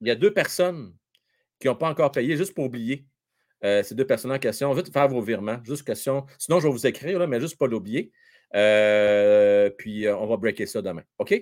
il 0.00 0.08
y 0.08 0.10
a 0.10 0.14
deux 0.14 0.32
personnes 0.32 0.94
qui 1.60 1.68
n'ont 1.68 1.76
pas 1.76 1.88
encore 1.88 2.10
payé, 2.10 2.36
juste 2.36 2.54
pour 2.54 2.64
oublier. 2.64 3.06
Euh, 3.62 3.82
ces 3.82 3.94
deux 3.94 4.06
personnes 4.06 4.32
en 4.32 4.38
question, 4.38 4.72
vite 4.72 4.92
faire 4.92 5.08
vos 5.08 5.20
virements. 5.20 5.58
Juste 5.64 5.86
question. 5.86 6.24
Sinon, 6.38 6.60
je 6.60 6.66
vais 6.66 6.72
vous 6.72 6.86
écrire, 6.86 7.18
là, 7.18 7.26
mais 7.26 7.40
juste 7.40 7.58
pas 7.58 7.66
l'oublier. 7.66 8.10
puis 9.78 10.08
on 10.08 10.26
va 10.26 10.36
breaker 10.36 10.66
ça 10.66 10.82
demain. 10.82 11.02
OK? 11.18 11.34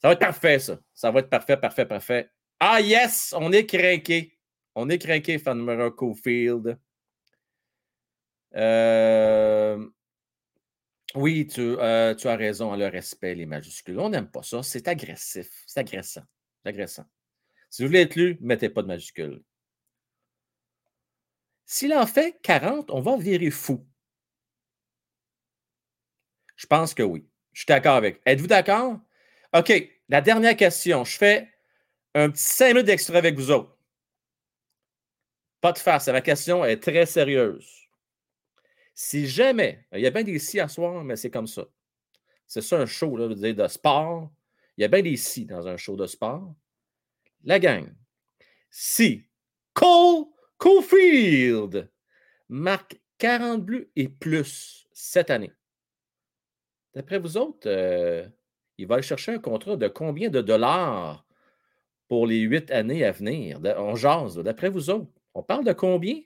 Ça 0.00 0.08
va 0.08 0.12
être 0.12 0.20
parfait, 0.20 0.58
ça. 0.58 0.78
Ça 0.94 1.10
va 1.10 1.20
être 1.20 1.28
parfait, 1.28 1.56
parfait, 1.56 1.86
parfait. 1.86 2.30
Ah 2.58 2.80
yes! 2.80 3.34
On 3.36 3.52
est 3.52 3.66
craqué. 3.66 4.36
On 4.74 4.88
est 4.88 4.98
craqué, 4.98 5.38
fan 5.38 5.90
Cofield. 5.90 6.78
Euh, 8.54 9.86
oui, 11.14 11.46
euh, 11.58 12.14
tu, 12.14 12.28
as 12.28 12.36
raison, 12.36 12.74
le 12.74 12.86
respect, 12.86 13.34
les 13.34 13.46
majuscules. 13.46 13.98
On 13.98 14.08
n'aime 14.10 14.30
pas 14.30 14.42
ça. 14.42 14.62
C'est 14.62 14.88
agressif. 14.88 15.48
C'est 15.66 15.80
agressant. 15.80 16.22
C'est 16.62 16.70
agressant. 16.70 17.04
Si 17.70 17.82
vous 17.82 17.88
voulez 17.88 18.00
être 18.00 18.16
lu, 18.16 18.38
mettez 18.40 18.68
pas 18.68 18.82
de 18.82 18.88
majuscules. 18.88 19.42
S'il 21.66 21.94
en 21.94 22.06
fait 22.06 22.38
40, 22.42 22.90
on 22.90 23.00
va 23.00 23.16
virer 23.16 23.50
fou. 23.50 23.86
Je 26.56 26.66
pense 26.66 26.94
que 26.94 27.02
oui. 27.02 27.26
Je 27.52 27.60
suis 27.60 27.66
d'accord 27.66 27.96
avec. 27.96 28.20
Êtes-vous 28.24 28.46
d'accord? 28.46 28.98
OK. 29.54 29.72
La 30.08 30.20
dernière 30.20 30.56
question. 30.56 31.04
Je 31.04 31.16
fais 31.16 31.48
un 32.14 32.30
petit 32.30 32.42
5 32.42 32.68
minutes 32.68 32.86
d'extrait 32.86 33.18
avec 33.18 33.36
vous 33.36 33.50
autres. 33.50 33.76
Pas 35.62 35.72
de 35.72 35.78
face. 35.78 36.08
Ma 36.08 36.20
question 36.20 36.64
est 36.64 36.82
très 36.82 37.06
sérieuse. 37.06 37.88
Si 38.94 39.28
jamais, 39.28 39.86
il 39.92 40.00
y 40.00 40.06
a 40.06 40.10
bien 40.10 40.24
des 40.24 40.40
si 40.40 40.58
à 40.58 40.66
soir, 40.66 41.04
mais 41.04 41.14
c'est 41.14 41.30
comme 41.30 41.46
ça. 41.46 41.64
C'est 42.48 42.60
ça 42.60 42.80
un 42.80 42.86
show 42.86 43.16
de 43.16 43.68
sport. 43.68 44.30
Il 44.76 44.82
y 44.82 44.84
a 44.84 44.88
bien 44.88 45.02
des 45.02 45.16
si 45.16 45.46
dans 45.46 45.68
un 45.68 45.76
show 45.76 45.94
de 45.96 46.06
sport. 46.06 46.52
La 47.44 47.60
gang. 47.60 47.94
Si 48.70 49.28
Cole 49.72 50.24
Cofield 50.58 51.88
marque 52.48 53.00
40 53.18 53.64
buts 53.64 53.90
et 53.94 54.08
plus 54.08 54.88
cette 54.92 55.30
année, 55.30 55.52
d'après 56.92 57.20
vous 57.20 57.36
autres, 57.36 57.68
euh, 57.68 58.28
il 58.78 58.88
va 58.88 58.96
aller 58.96 59.02
chercher 59.02 59.34
un 59.34 59.38
contrat 59.38 59.76
de 59.76 59.86
combien 59.86 60.28
de 60.28 60.40
dollars 60.40 61.24
pour 62.08 62.26
les 62.26 62.40
huit 62.40 62.68
années 62.72 63.04
à 63.04 63.12
venir? 63.12 63.60
On 63.76 63.94
jase, 63.94 64.38
d'après 64.38 64.68
vous 64.68 64.90
autres. 64.90 65.21
On 65.34 65.42
parle 65.42 65.64
de 65.64 65.72
combien? 65.72 66.20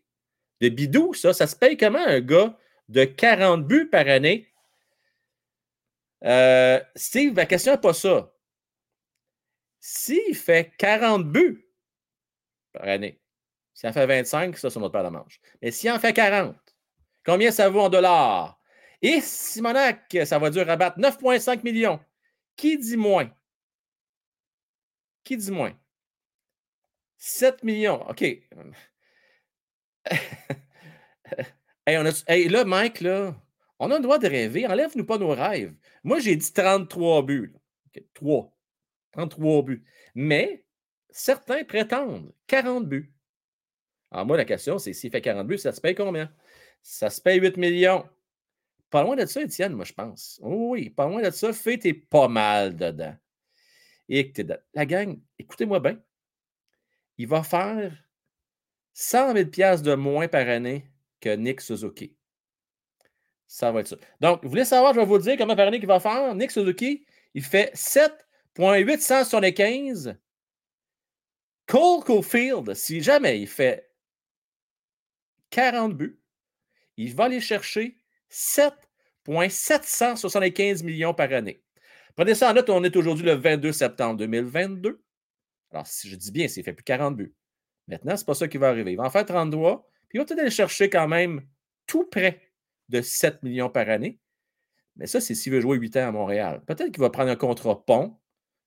De 0.61 0.69
bidou, 0.69 1.15
ça. 1.15 1.33
Ça 1.33 1.47
se 1.47 1.57
paye 1.57 1.77
comment 1.77 2.05
un 2.05 2.21
gars 2.21 2.57
de 2.89 3.05
40 3.05 3.67
buts 3.67 3.89
par 3.91 4.07
année? 4.09 4.49
Euh, 6.25 6.81
Steve, 6.95 7.35
ma 7.35 7.47
question 7.47 7.73
n'est 7.73 7.81
pas 7.81 7.95
ça. 7.95 8.33
S'il 9.81 10.35
fait 10.35 10.73
40 10.79 11.31
buts 11.31 11.69
par 12.73 12.89
année, 12.89 13.21
s'il 13.75 13.89
en 13.89 13.93
fait 13.93 14.07
25, 14.07 14.57
ça, 14.57 14.71
c'est 14.71 14.81
notre 14.81 14.93
pas 14.93 15.03
la 15.03 15.11
manche. 15.11 15.41
Mais 15.63 15.71
s'il 15.71 15.91
en 15.91 15.99
fait 15.99 16.13
40, 16.13 16.57
combien 17.25 17.51
ça 17.51 17.69
vaut 17.69 17.83
en 17.83 17.89
dollars? 17.89 18.59
Et 19.03 19.21
Simonac, 19.21 20.17
ça 20.25 20.39
va 20.39 20.51
durer 20.51 20.65
rabattre 20.65 20.99
9,5 20.99 21.63
millions. 21.63 22.01
Qui 22.57 22.79
dit 22.79 22.97
moins? 22.97 23.31
Qui 25.23 25.37
dit 25.37 25.51
moins? 25.51 25.79
7 27.19 27.63
millions. 27.63 28.09
OK. 28.09 28.25
Hey, 31.87 31.99
on 31.99 32.07
a... 32.07 32.49
là, 32.49 32.65
Mike, 32.65 33.01
là, 33.01 33.35
on 33.79 33.91
a 33.91 33.97
le 33.97 34.03
droit 34.03 34.19
de 34.19 34.29
rêver. 34.29 34.67
Enlève-nous 34.67 35.05
pas 35.05 35.19
nos 35.19 35.31
rêves. 35.31 35.75
Moi, 36.05 36.19
j'ai 36.21 36.37
dit 36.37 36.53
33 36.53 37.23
buts. 37.25 37.55
3. 38.15 38.53
33 39.13 39.63
buts. 39.63 39.85
Mais 40.15 40.65
certains 41.11 41.65
prétendent 41.65 42.33
40 42.47 42.89
buts. 42.89 43.13
Alors, 44.11 44.27
moi, 44.27 44.37
la 44.37 44.45
question, 44.45 44.79
c'est 44.79 44.93
s'il 44.93 45.11
fait 45.11 45.21
40 45.21 45.47
buts, 45.47 45.59
ça 45.59 45.73
se 45.73 45.81
paye 45.81 45.95
combien? 45.95 46.33
Ça 46.83 47.11
se 47.11 47.21
paye 47.21 47.41
8 47.41 47.57
millions. 47.57 48.09
Pas 48.91 49.03
loin 49.03 49.17
de 49.17 49.27
ça, 49.27 49.43
Étienne, 49.43 49.73
moi, 49.73 49.85
je 49.85 49.93
pense. 49.93 50.39
oui, 50.43 50.91
pas 50.91 51.09
loin 51.09 51.23
de 51.23 51.31
ça. 51.31 51.53
Fais, 51.53 51.79
t'es 51.79 51.93
pas 51.93 52.29
mal 52.29 52.77
dedans. 52.77 53.17
Et 54.09 54.33
la 54.73 54.87
gang, 54.87 55.19
écoutez-moi 55.39 55.81
bien. 55.81 56.01
Il 57.19 57.27
va 57.27 57.43
faire 57.43 57.93
100 58.99 59.35
000 59.35 59.51
de 59.83 59.95
moins 59.95 60.27
par 60.27 60.49
année 60.49 60.87
que 61.21 61.37
Nick 61.37 61.61
Suzuki. 61.61 62.17
Ça 63.47 63.71
va 63.71 63.81
être 63.81 63.89
ça. 63.89 63.97
Donc, 64.21 64.43
vous 64.43 64.49
voulez 64.49 64.65
savoir, 64.65 64.95
je 64.95 65.01
vais 65.01 65.05
vous 65.05 65.19
dire 65.19 65.37
comment 65.37 65.55
par 65.55 65.69
année 65.69 65.79
qu'il 65.79 65.87
va 65.87 66.01
faire? 66.01 66.35
Nick 66.35 66.51
Suzuki, 66.51 67.05
il 67.35 67.45
fait 67.45 67.71
7,875. 67.75 70.17
Cole 71.67 72.05
Caulfield, 72.05 72.73
si 72.73 73.03
jamais 73.03 73.39
il 73.39 73.49
fait 73.49 73.93
40 75.51 75.95
buts, 75.95 76.19
il 76.97 77.15
va 77.15 77.25
aller 77.25 77.43
chercher 77.43 77.99
7,775 78.31 80.83
millions 80.83 81.13
par 81.13 81.31
année. 81.35 81.63
Prenez 82.15 82.35
ça 82.35 82.51
en 82.51 82.55
note, 82.55 82.71
on 82.71 82.83
est 82.83 82.97
aujourd'hui 82.97 83.27
le 83.27 83.35
22 83.35 83.73
septembre 83.73 84.17
2022. 84.21 85.05
Alors, 85.71 85.87
si 85.87 86.09
je 86.09 86.17
dis 86.17 86.33
bien, 86.33 86.49
s'il 86.49 86.65
fait 86.65 86.73
plus 86.73 86.83
40 86.83 87.15
buts. 87.15 87.35
Maintenant, 87.89 88.17
ce 88.17 88.23
n'est 88.23 88.27
pas 88.27 88.35
ça 88.35 88.49
qui 88.49 88.59
va 88.59 88.69
arriver. 88.69 88.93
Il 88.93 88.97
va 88.97 89.05
en 89.05 89.11
faire 89.11 89.25
33, 89.25 89.89
puis 90.09 90.19
il 90.19 90.19
va 90.19 90.25
peut-être 90.25 90.41
aller 90.41 90.51
chercher 90.51 90.91
quand 90.91 91.09
même 91.09 91.47
tout 91.87 92.05
près 92.05 92.53
de 92.89 93.01
7 93.01 93.43
millions 93.43 93.71
par 93.71 93.89
année. 93.89 94.21
Mais 94.97 95.07
ça, 95.07 95.21
c'est 95.21 95.35
s'il 95.35 95.53
veut 95.53 95.61
jouer 95.61 95.77
8 95.77 95.97
ans 95.99 96.09
à 96.09 96.13
Montréal. 96.13 96.63
Peut-être 96.67 96.91
qu'il 96.91 97.01
va 97.01 97.11
prendre 97.11 97.31
un 97.31 97.37
contrat 97.37 97.85
pont, 97.85 98.19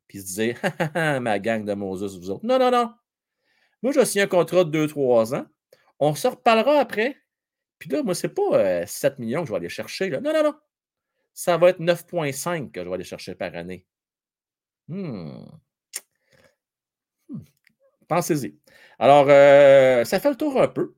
puis 0.07 0.19
se 0.19 0.35
dire 0.35 0.59
ma 1.21 1.39
gang 1.39 1.65
de 1.65 1.73
Moses, 1.73 2.19
vous 2.19 2.29
autres. 2.29 2.45
Non, 2.45 2.59
non, 2.59 2.71
non. 2.71 2.93
Moi, 3.81 3.93
je 3.93 3.99
vais 3.99 4.05
signer 4.05 4.23
un 4.23 4.27
contrat 4.27 4.63
de 4.63 4.87
2-3 4.87 5.35
ans. 5.35 5.45
On 5.99 6.15
se 6.15 6.27
reparlera 6.27 6.79
après. 6.79 7.17
Puis 7.79 7.89
là, 7.89 8.03
moi, 8.03 8.13
ce 8.13 8.27
n'est 8.27 8.33
pas 8.33 8.85
7 8.85 9.13
euh, 9.13 9.15
millions 9.19 9.41
que 9.41 9.47
je 9.47 9.51
vais 9.53 9.57
aller 9.57 9.69
chercher. 9.69 10.09
Là. 10.09 10.19
Non, 10.19 10.33
non, 10.33 10.43
non. 10.43 10.55
Ça 11.33 11.57
va 11.57 11.69
être 11.69 11.79
9,5 11.79 12.71
que 12.71 12.83
je 12.83 12.87
vais 12.87 12.95
aller 12.95 13.03
chercher 13.03 13.35
par 13.35 13.55
année. 13.55 13.85
Hmm. 14.87 15.45
hmm. 17.29 17.43
Pensez-y. 18.07 18.59
Alors, 18.99 19.27
euh, 19.29 20.03
ça 20.03 20.19
fait 20.19 20.29
le 20.29 20.35
tour 20.35 20.61
un 20.61 20.67
peu. 20.67 20.93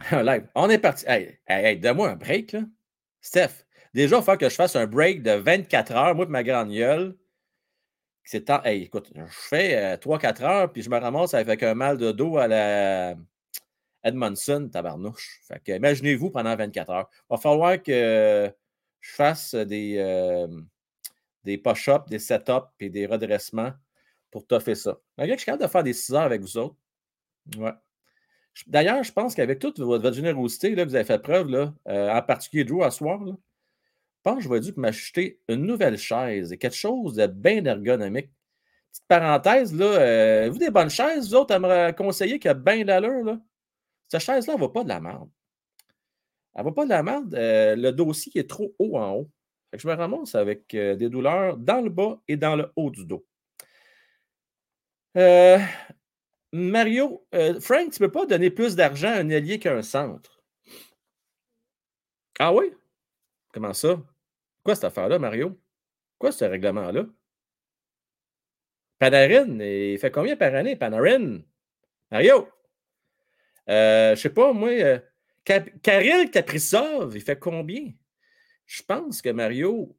Live. 0.12 0.48
On 0.54 0.68
est 0.68 0.78
parti. 0.78 1.04
Hey, 1.06 1.38
hey, 1.46 1.78
donne-moi 1.78 2.10
un 2.10 2.16
break, 2.16 2.52
là. 2.52 2.60
Steph, 3.20 3.64
déjà, 3.94 4.18
il 4.18 4.22
faut 4.22 4.36
que 4.36 4.48
je 4.48 4.54
fasse 4.54 4.74
un 4.76 4.86
break 4.86 5.22
de 5.22 5.32
24 5.32 5.92
heures, 5.92 6.14
moi 6.14 6.24
et 6.24 6.28
ma 6.28 6.42
grande 6.42 6.72
gueule. 6.72 7.16
C'est 8.24 8.46
temps. 8.46 8.62
Hey, 8.64 8.82
écoute, 8.84 9.10
je 9.14 9.22
fais 9.28 9.96
3-4 9.96 10.42
euh, 10.42 10.44
heures, 10.44 10.72
puis 10.72 10.82
je 10.82 10.90
me 10.90 10.98
ramasse 10.98 11.34
avec 11.34 11.62
un 11.62 11.74
mal 11.74 11.98
de 11.98 12.12
dos 12.12 12.38
à 12.38 12.48
la 12.48 13.14
Edmondson, 14.02 14.68
tabarnouche. 14.72 15.40
Fait 15.46 15.60
que 15.62 15.72
imaginez-vous 15.72 16.30
pendant 16.30 16.56
24 16.56 16.90
heures. 16.90 17.10
Il 17.12 17.34
va 17.34 17.36
falloir 17.38 17.82
que 17.82 18.52
je 19.00 19.12
fasse 19.12 19.54
des, 19.54 19.96
euh, 19.98 20.48
des 21.44 21.58
push-ups, 21.58 22.08
des 22.08 22.18
set-ups 22.18 22.68
et 22.80 22.90
des 22.90 23.06
redressements 23.06 23.72
pour 24.30 24.46
toffer 24.46 24.74
ça. 24.74 25.00
Malgré 25.16 25.36
que 25.36 25.40
je 25.40 25.42
suis 25.42 25.46
capable 25.46 25.64
de 25.64 25.68
faire 25.68 25.82
des 25.82 25.92
6 25.92 26.14
heures 26.14 26.22
avec 26.22 26.40
vous 26.40 26.56
autres. 26.56 26.76
Ouais. 27.56 27.72
D'ailleurs, 28.66 29.02
je 29.02 29.12
pense 29.12 29.34
qu'avec 29.34 29.58
toute 29.58 29.78
votre, 29.80 30.12
générosité 30.12 30.74
que 30.74 30.84
vous 30.84 30.94
avez 30.94 31.04
fait 31.04 31.20
preuve, 31.20 31.48
là, 31.48 31.74
euh, 31.88 32.10
en 32.10 32.22
particulier 32.22 32.64
Drew 32.64 32.82
à 32.82 32.90
soir, 32.90 33.20
je 33.26 33.32
pense 34.22 34.36
que 34.38 34.42
je 34.42 34.48
vais 34.48 34.60
dû 34.60 34.72
m'acheter 34.76 35.40
une 35.48 35.66
nouvelle 35.66 35.96
chaise 35.96 36.52
et 36.52 36.58
quelque 36.58 36.76
chose 36.76 37.14
de 37.14 37.26
bien 37.26 37.64
ergonomique. 37.64 38.30
Petite 38.90 39.06
parenthèse, 39.06 39.74
là, 39.74 39.84
euh, 39.84 40.50
vous 40.50 40.58
des 40.58 40.70
bonnes 40.70 40.90
chaises, 40.90 41.28
vous 41.28 41.36
autres, 41.36 41.54
à 41.54 41.58
me 41.58 41.92
conseiller 41.92 42.38
qu'il 42.38 42.48
y 42.48 42.52
a 42.52 42.54
bien 42.54 42.84
l'allure, 42.84 43.24
là? 43.24 43.40
Cette 44.08 44.22
chaise-là, 44.22 44.54
elle 44.54 44.60
ne 44.60 44.66
va 44.66 44.72
pas 44.72 44.82
de 44.82 44.88
la 44.88 45.00
merde. 45.00 45.30
Elle 46.54 46.64
ne 46.64 46.68
va 46.68 46.74
pas 46.74 46.84
de 46.84 46.90
la 46.90 47.02
merde. 47.02 47.34
Euh, 47.34 47.76
le 47.76 47.92
dossier 47.92 48.32
est 48.34 48.50
trop 48.50 48.74
haut 48.80 48.98
en 48.98 49.12
haut. 49.12 49.30
je 49.72 49.86
me 49.86 49.94
ramasse 49.94 50.34
avec 50.34 50.70
des 50.74 51.08
douleurs 51.08 51.56
dans 51.56 51.80
le 51.80 51.90
bas 51.90 52.20
et 52.26 52.36
dans 52.36 52.56
le 52.56 52.72
haut 52.74 52.90
du 52.90 53.06
dos. 53.06 53.24
Mario, 56.52 57.26
Frank, 57.60 57.92
tu 57.92 58.02
ne 58.02 58.06
peux 58.06 58.12
pas 58.12 58.26
donner 58.26 58.50
plus 58.50 58.76
d'argent 58.76 59.08
à 59.08 59.20
un 59.20 59.30
allié 59.30 59.58
qu'un 59.58 59.82
centre. 59.82 60.42
Ah 62.38 62.52
oui? 62.52 62.72
Comment 63.52 63.72
ça? 63.74 64.00
Quoi 64.62 64.74
cette 64.74 64.84
affaire-là, 64.84 65.18
Mario? 65.18 65.60
Quoi 66.18 66.32
ce 66.32 66.44
règlement-là? 66.44 67.06
Panarin, 68.98 69.58
il 69.60 69.98
fait 69.98 70.10
combien 70.10 70.36
par 70.36 70.54
année, 70.54 70.76
Panarin? 70.76 71.40
Mario? 72.10 72.48
Euh, 73.68 74.14
je 74.14 74.20
sais 74.20 74.30
pas, 74.30 74.52
moi, 74.52 74.70
euh, 74.70 74.98
Karel 75.44 76.30
Kaprizov, 76.30 77.12
il 77.14 77.22
fait 77.22 77.38
combien? 77.38 77.92
Je 78.66 78.82
pense 78.82 79.22
que 79.22 79.30
Mario, 79.30 79.96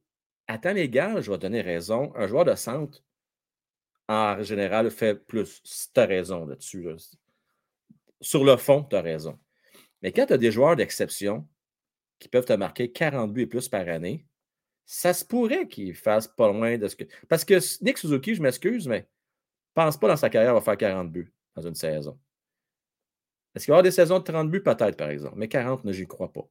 à 0.48 0.58
temps 0.58 0.74
légal, 0.74 1.22
je 1.22 1.32
vais 1.32 1.38
donner 1.38 1.62
raison, 1.62 2.14
un 2.16 2.28
joueur 2.28 2.46
de 2.46 2.56
centre, 2.56 3.04
en 4.12 4.44
général, 4.44 4.92
fait 4.92 5.16
plus. 5.16 5.62
Tu 5.64 6.00
as 6.00 6.06
raison 6.06 6.46
là-dessus. 6.46 6.88
Sur 8.20 8.44
le 8.44 8.58
fond, 8.58 8.84
tu 8.84 8.96
as 8.96 9.02
raison. 9.02 9.40
Mais 10.02 10.12
quand 10.12 10.26
tu 10.26 10.34
as 10.34 10.38
des 10.38 10.52
joueurs 10.52 10.76
d'exception, 10.76 11.48
qui 12.20 12.28
peuvent 12.28 12.46
te 12.46 12.54
marquer 12.54 12.92
40 12.92 13.34
buts 13.34 13.42
et 13.42 13.48
plus 13.48 13.68
par 13.68 13.88
année, 13.88 14.26
ça 14.86 15.14
se 15.14 15.26
pourrait 15.26 15.68
qu'il 15.68 15.96
fasse 15.96 16.28
pas 16.28 16.52
loin 16.52 16.78
de 16.78 16.88
ce 16.88 16.96
que. 16.96 17.06
Parce 17.28 17.44
que 17.44 17.60
Nick 17.84 17.98
Suzuki, 17.98 18.36
je 18.36 18.42
m'excuse, 18.42 18.88
mais 18.88 19.08
pense 19.74 19.98
pas 19.98 20.08
dans 20.08 20.18
sa 20.18 20.30
carrière 20.30 20.54
va 20.54 20.62
faire 20.62 20.78
40 20.78 21.12
buts 21.12 21.34
dans 21.56 21.64
une 21.64 21.76
saison. 21.76 22.20
Est-ce 23.56 23.66
qu'il 23.66 23.72
va 23.72 23.78
y 23.78 23.80
avoir 23.80 23.84
des 23.84 23.92
saisons 23.92 24.20
de 24.20 24.24
30 24.24 24.50
buts? 24.50 24.62
Peut-être, 24.62 24.96
par 24.96 25.10
exemple. 25.10 25.36
Mais 25.38 25.48
40, 25.48 25.82
je 25.92 26.00
n'y 26.02 26.08
crois 26.08 26.32
pas. 26.32 26.48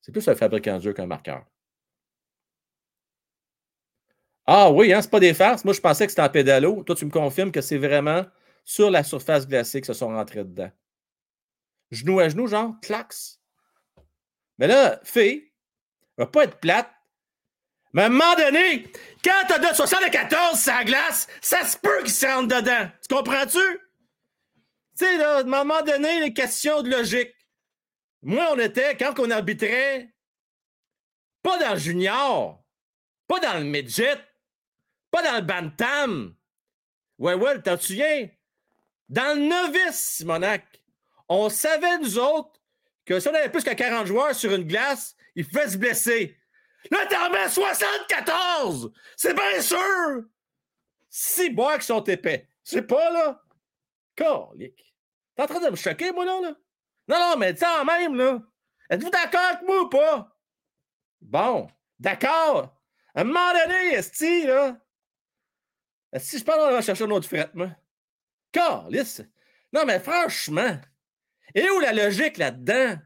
C'est 0.00 0.12
plus 0.12 0.26
un 0.28 0.34
fabricant 0.34 0.76
de 0.78 0.82
jeu 0.82 0.92
qu'un 0.92 1.06
marqueur. 1.06 1.44
Ah 4.46 4.70
oui, 4.70 4.92
hein, 4.92 5.02
c'est 5.02 5.10
pas 5.10 5.20
des 5.20 5.34
farces. 5.34 5.64
Moi, 5.64 5.74
je 5.74 5.80
pensais 5.80 6.06
que 6.06 6.12
c'était 6.12 6.22
en 6.22 6.28
pédalo. 6.28 6.82
Toi, 6.82 6.96
tu 6.96 7.04
me 7.04 7.10
confirmes 7.10 7.52
que 7.52 7.60
c'est 7.60 7.78
vraiment 7.78 8.24
sur 8.64 8.90
la 8.90 9.02
surface 9.04 9.46
glacée 9.46 9.80
que 9.80 9.86
se 9.86 9.92
sont 9.92 10.08
rentrés 10.08 10.44
dedans. 10.44 10.70
Genou 11.90 12.20
à 12.20 12.28
genou, 12.28 12.46
genre, 12.46 12.74
clax. 12.82 13.40
Mais 14.58 14.66
là, 14.66 15.00
fille, 15.04 15.50
va 16.16 16.26
pas 16.26 16.44
être 16.44 16.58
plate. 16.58 16.90
Mais 17.92 18.02
à 18.02 18.06
un 18.06 18.10
moment 18.10 18.34
donné, 18.36 18.84
quand 19.24 19.46
t'as 19.48 19.58
de 19.58 19.74
74 19.74 20.58
sa 20.58 20.84
glace, 20.84 21.26
ça 21.40 21.64
se 21.64 21.76
peut 21.76 22.02
qu'il 22.02 22.12
se 22.12 22.26
rentre 22.26 22.48
dedans. 22.48 22.88
Tu 23.02 23.14
comprends-tu? 23.14 23.58
Tu 24.98 25.04
sais, 25.04 25.22
à 25.22 25.38
un 25.38 25.44
moment 25.44 25.82
donné, 25.82 26.20
les 26.20 26.32
questions 26.32 26.82
de 26.82 26.90
logique. 26.90 27.34
Moi, 28.22 28.46
on 28.52 28.58
était, 28.58 28.96
quand 28.96 29.18
on 29.18 29.30
arbitrait, 29.30 30.14
pas 31.42 31.58
dans 31.58 31.72
le 31.72 31.78
junior, 31.78 32.62
pas 33.26 33.40
dans 33.40 33.58
le 33.58 33.64
midget, 33.64 34.18
pas 35.10 35.22
dans 35.22 35.36
le 35.36 35.42
bantam. 35.42 36.34
Ouais, 37.18 37.34
ouais, 37.34 37.60
t'en 37.60 37.78
souviens? 37.78 38.28
Dans 39.08 39.36
le 39.36 39.46
novice, 39.46 39.98
Simonac, 40.16 40.82
on 41.28 41.48
savait, 41.48 41.98
nous 41.98 42.18
autres, 42.18 42.60
que 43.04 43.18
si 43.18 43.28
on 43.28 43.34
avait 43.34 43.50
plus 43.50 43.64
que 43.64 43.74
40 43.74 44.06
joueurs 44.06 44.34
sur 44.34 44.54
une 44.54 44.64
glace, 44.64 45.16
il 45.34 45.46
pouvait 45.46 45.68
se 45.68 45.76
blesser. 45.76 46.38
Là, 46.90 47.06
t'en 47.06 47.30
mets 47.30 47.48
74! 47.48 48.92
C'est 49.16 49.34
bien 49.34 49.60
sûr! 49.60 50.24
Six 51.08 51.50
bois 51.50 51.78
qui 51.78 51.86
sont 51.86 52.02
épais. 52.04 52.48
C'est 52.62 52.82
pas, 52.82 53.10
là? 53.10 53.42
Colique. 54.16 54.94
T'es 55.34 55.42
en 55.42 55.46
train 55.46 55.60
de 55.60 55.70
me 55.70 55.76
choquer, 55.76 56.12
moi, 56.12 56.24
là? 56.24 56.40
Non, 57.08 57.18
non, 57.18 57.36
mais 57.36 57.64
en 57.64 57.84
même, 57.84 58.14
là. 58.14 58.40
Êtes-vous 58.88 59.10
d'accord 59.10 59.40
avec 59.40 59.62
moi 59.62 59.82
ou 59.82 59.88
pas? 59.88 60.36
Bon, 61.20 61.68
d'accord. 61.98 62.76
À 63.14 63.20
un 63.22 63.24
moment 63.24 63.52
donné, 63.52 63.94
Esti, 63.94 64.46
là. 64.46 64.76
Si 66.18 66.38
je 66.38 66.44
parle, 66.44 66.60
on 66.60 66.70
va 66.72 66.82
chercher 66.82 67.04
un 67.04 67.10
autre 67.10 67.28
fret, 67.28 67.50
moi. 67.54 67.70
Calice. 68.52 69.22
Non, 69.72 69.84
mais 69.86 70.00
franchement, 70.00 70.80
et 71.54 71.68
où 71.70 71.80
la 71.80 71.92
logique 71.92 72.38
là-dedans? 72.38 72.96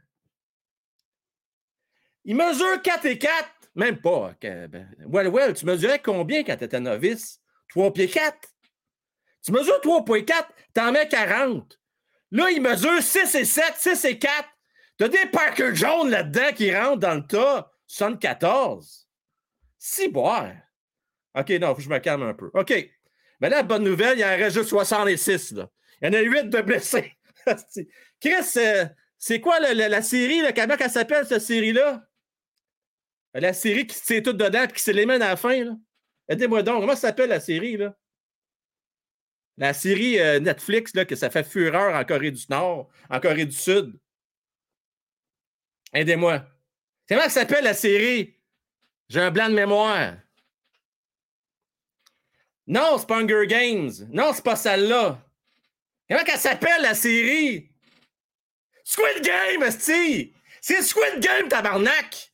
Il 2.24 2.36
mesure 2.36 2.80
4 2.82 3.04
et 3.06 3.18
4. 3.18 3.50
Même 3.74 4.00
pas. 4.00 4.34
Ben, 4.40 4.88
well, 5.06 5.28
well, 5.28 5.52
tu 5.52 5.66
mesurais 5.66 6.00
combien 6.00 6.44
quand 6.44 6.56
tu 6.56 6.64
étais 6.64 6.80
novice? 6.80 7.40
3 7.70 7.92
pieds 7.92 8.08
4. 8.08 8.38
Tu 9.44 9.52
mesures 9.52 9.80
3 9.80 10.04
pieds 10.04 10.24
4, 10.24 10.48
t'en 10.72 10.92
mets 10.92 11.08
40. 11.08 11.78
Là, 12.30 12.50
il 12.50 12.62
mesure 12.62 13.02
6 13.02 13.34
et 13.34 13.44
7, 13.44 13.74
6 13.76 14.04
et 14.06 14.18
4. 14.18 14.48
T'as 14.96 15.08
des 15.08 15.26
Parker 15.26 15.74
Jones 15.74 16.08
là-dedans 16.08 16.52
qui 16.54 16.74
rentrent 16.74 17.00
dans 17.00 17.14
le 17.14 17.26
tas. 17.26 17.70
74. 17.86 19.08
Si 19.78 20.08
boire. 20.08 20.52
OK, 21.34 21.50
non, 21.50 21.68
faut 21.68 21.76
que 21.76 21.82
je 21.82 21.88
me 21.88 21.98
calme 21.98 22.22
un 22.22 22.34
peu. 22.34 22.50
OK. 22.54 22.90
Mais 23.40 23.48
là, 23.48 23.62
bonne 23.62 23.84
nouvelle, 23.84 24.18
il 24.18 24.24
en 24.24 24.28
reste 24.28 24.56
juste 24.56 24.68
66. 24.68 25.52
Là. 25.52 25.68
Il 26.00 26.06
y 26.06 26.08
en 26.10 26.12
a 26.12 26.20
8 26.20 26.44
de 26.50 26.60
blessés. 26.60 27.12
Chris, 28.20 28.32
euh, 28.56 28.86
c'est 29.18 29.40
quoi 29.40 29.58
la, 29.60 30.02
série? 30.02 30.40
Là, 30.40 30.52
comment 30.52 30.76
elle 30.78 30.90
s'appelle, 30.90 31.26
cette 31.26 31.42
série-là? 31.42 32.06
La 33.34 33.52
série 33.52 33.86
qui 33.86 33.96
se 33.96 34.20
tout 34.20 34.32
dedans 34.32 34.62
et 34.62 34.68
qui 34.68 34.80
s'élimine 34.80 35.22
à 35.22 35.30
la 35.30 35.36
fin. 35.36 35.76
Aidez-moi 36.28 36.62
donc. 36.62 36.80
Comment 36.80 36.94
ça 36.94 37.08
s'appelle 37.08 37.30
la 37.30 37.40
série? 37.40 37.76
Là? 37.76 37.96
La 39.56 39.72
série 39.72 40.20
euh, 40.20 40.40
Netflix 40.40 40.94
là, 40.94 41.04
que 41.04 41.16
ça 41.16 41.30
fait 41.30 41.44
fureur 41.44 41.94
en 41.94 42.04
Corée 42.04 42.30
du 42.30 42.44
Nord, 42.48 42.88
en 43.10 43.20
Corée 43.20 43.46
du 43.46 43.56
Sud. 43.56 43.98
Aidez-moi. 45.92 46.44
Comment 47.08 47.22
ça 47.22 47.30
s'appelle 47.30 47.64
la 47.64 47.74
série? 47.74 48.40
J'ai 49.08 49.20
un 49.20 49.30
blanc 49.30 49.48
de 49.48 49.54
mémoire. 49.54 50.14
Non, 52.66 52.98
c'est 52.98 53.46
Games. 53.46 53.92
Non, 54.10 54.32
c'est 54.32 54.44
pas 54.44 54.56
celle-là. 54.56 55.18
Comment 56.08 56.24
qu'elle 56.24 56.38
s'appelle 56.38 56.82
la 56.82 56.94
série? 56.94 57.70
Squid 58.84 59.22
Game, 59.22 59.62
esti! 59.62 60.34
C'est 60.60 60.82
Squid 60.82 61.20
Game, 61.20 61.48
tabarnak! 61.48 62.32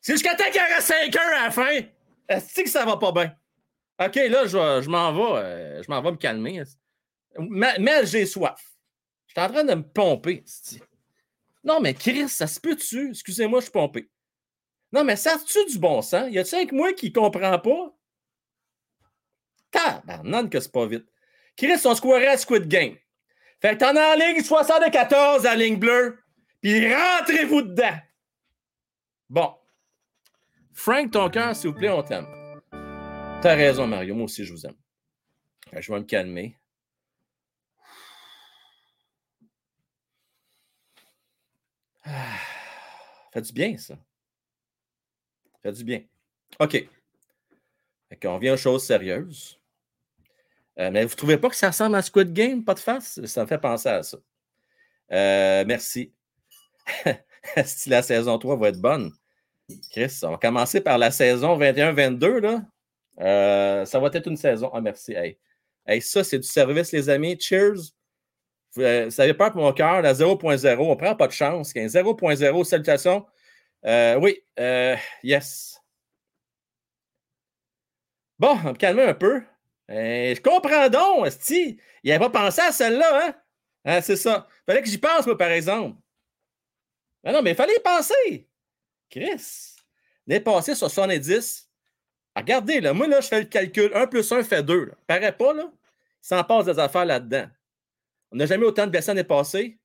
C'est 0.00 0.12
jusqu'à 0.12 0.34
temps 0.34 0.44
qu'il 0.44 0.60
y 0.60 0.72
aura 0.72 0.80
5 0.80 1.16
heures 1.16 1.40
à 1.40 1.44
la 1.44 1.50
fin. 1.50 1.80
Est-ce 2.28 2.62
que 2.62 2.68
ça 2.68 2.84
va 2.84 2.96
pas 2.96 3.12
bien? 3.12 3.34
OK, 4.04 4.14
là, 4.14 4.46
je, 4.46 4.88
m'en 4.88 5.12
vais. 5.12 5.40
Euh, 5.40 5.82
je 5.82 5.90
m'en 5.90 6.02
vais 6.02 6.12
me 6.12 6.16
calmer. 6.16 6.62
Mais, 7.38 8.06
j'ai 8.06 8.26
soif. 8.26 8.60
Je 9.26 9.32
suis 9.32 9.40
en 9.40 9.52
train 9.52 9.64
de 9.64 9.74
me 9.74 9.82
pomper. 9.82 10.44
Non, 11.64 11.80
mais 11.80 11.94
Chris, 11.94 12.28
ça 12.28 12.46
se 12.46 12.60
peut-tu? 12.60 13.10
Excusez-moi, 13.10 13.60
je 13.60 13.64
suis 13.64 13.72
pompé. 13.72 14.08
Non, 14.92 15.02
mais 15.02 15.16
ça 15.16 15.36
tu 15.44 15.64
du 15.66 15.78
bon 15.78 16.02
sens? 16.02 16.30
Y 16.30 16.38
a-tu 16.38 16.54
un 16.54 16.66
que 16.66 16.74
moi 16.74 16.92
qui 16.92 17.12
comprend 17.12 17.58
pas? 17.58 17.95
Tabarnak 19.76 20.50
que 20.50 20.60
c'est 20.60 20.72
pas 20.72 20.86
vite. 20.86 21.06
Chris, 21.56 21.80
on 21.84 21.94
squarait 21.94 22.28
à 22.28 22.36
Squid 22.36 22.68
Game. 22.68 22.96
Fait 23.60 23.74
que 23.74 23.80
t'en 23.80 23.96
as 23.96 24.14
en 24.14 24.18
ligne 24.18 24.42
74 24.42 25.46
en 25.46 25.54
ligne 25.54 25.78
bleue, 25.78 26.18
puis 26.60 26.94
rentrez-vous 26.94 27.62
dedans. 27.62 27.98
Bon. 29.28 29.54
Frank, 30.72 31.10
ton 31.10 31.30
cœur, 31.30 31.56
s'il 31.56 31.70
vous 31.70 31.76
plaît, 31.76 31.88
on 31.88 32.02
t'aime. 32.02 32.26
T'as 33.42 33.54
raison, 33.54 33.86
Mario. 33.86 34.14
Moi 34.14 34.24
aussi, 34.24 34.44
je 34.44 34.52
vous 34.52 34.66
aime. 34.66 34.76
je 35.72 35.92
vais 35.92 35.98
me 35.98 36.04
calmer. 36.04 36.58
Ah, 42.04 42.38
fait 43.32 43.42
du 43.42 43.52
bien, 43.52 43.76
ça. 43.76 43.96
Fait 45.62 45.72
du 45.72 45.82
bien. 45.82 46.02
OK. 46.60 46.88
Fait 48.08 48.26
on 48.26 48.38
vient 48.38 48.54
aux 48.54 48.58
choses 48.58 48.86
sérieuses. 48.86 49.58
Euh, 50.78 50.90
mais 50.90 51.04
vous 51.04 51.10
ne 51.10 51.16
trouvez 51.16 51.38
pas 51.38 51.48
que 51.48 51.56
ça 51.56 51.68
ressemble 51.68 51.96
à 51.96 52.02
Squid 52.02 52.32
Game, 52.32 52.64
pas 52.64 52.74
de 52.74 52.78
face? 52.80 53.24
Ça 53.24 53.42
me 53.42 53.46
fait 53.46 53.58
penser 53.58 53.88
à 53.88 54.02
ça. 54.02 54.18
Euh, 55.12 55.64
merci. 55.66 56.12
si 57.64 57.88
la 57.88 58.02
saison 58.02 58.38
3 58.38 58.56
va 58.56 58.68
être 58.68 58.80
bonne. 58.80 59.12
Chris, 59.90 60.18
on 60.22 60.30
va 60.30 60.36
commencer 60.36 60.80
par 60.80 60.98
la 60.98 61.10
saison 61.10 61.58
21-22. 61.58 62.40
Là. 62.40 62.62
Euh, 63.20 63.84
ça 63.86 63.98
va 63.98 64.10
être 64.12 64.28
une 64.28 64.36
saison. 64.36 64.70
Ah, 64.74 64.80
merci. 64.80 65.14
Hey. 65.86 66.02
ça, 66.02 66.22
c'est 66.22 66.38
du 66.38 66.46
service, 66.46 66.92
les 66.92 67.08
amis. 67.08 67.38
Cheers. 67.40 67.92
Vous 68.74 69.10
savez 69.10 69.32
pas 69.32 69.50
pour 69.50 69.62
mon 69.62 69.72
cœur, 69.72 70.02
la 70.02 70.12
0.0, 70.12 70.76
on 70.78 70.96
prend 70.96 71.16
pas 71.16 71.26
de 71.26 71.32
chance. 71.32 71.72
0.0, 71.72 72.64
salutations. 72.64 73.26
oui, 74.20 74.42
yes. 75.22 75.80
Bon, 78.38 78.58
on 78.64 78.72
me 78.72 78.74
calmer 78.74 79.04
un 79.04 79.14
peu. 79.14 79.42
Eh, 79.88 80.34
je 80.36 80.40
comprends 80.40 80.88
donc, 80.88 81.26
Esti. 81.26 81.78
Il 82.02 82.10
n'avait 82.10 82.24
pas 82.30 82.44
pensé 82.44 82.60
à 82.60 82.72
celle-là, 82.72 83.26
hein? 83.26 83.34
Hein, 83.84 84.00
c'est 84.00 84.16
ça. 84.16 84.48
Fallait 84.66 84.82
que 84.82 84.88
j'y 84.88 84.98
pense, 84.98 85.26
moi, 85.26 85.38
par 85.38 85.50
exemple. 85.50 85.96
Ah 87.24 87.32
non, 87.32 87.42
mais 87.42 87.52
il 87.52 87.56
fallait 87.56 87.76
y 87.76 87.80
penser. 87.80 88.48
Chris. 89.10 89.74
L'année 90.26 90.40
passée, 90.40 90.74
sur 90.74 90.90
70. 90.90 91.70
Regardez, 92.34 92.80
là, 92.80 92.92
moi, 92.92 93.06
là, 93.06 93.20
je 93.20 93.28
fais 93.28 93.40
le 93.40 93.46
calcul. 93.46 93.90
1 93.94 94.06
plus 94.08 94.30
1 94.30 94.42
fait 94.42 94.62
2. 94.62 94.86
Là. 94.86 94.94
Paraît 95.06 95.36
pas, 95.36 95.52
là. 95.54 95.70
Il 95.72 96.26
s'en 96.26 96.42
passe 96.42 96.66
des 96.66 96.78
affaires 96.78 97.04
là-dedans. 97.04 97.48
On 98.32 98.36
n'a 98.36 98.46
jamais 98.46 98.64
autant 98.64 98.86
de 98.86 98.90
blessés 98.90 99.08
l'année 99.08 99.24
passée. 99.24 99.78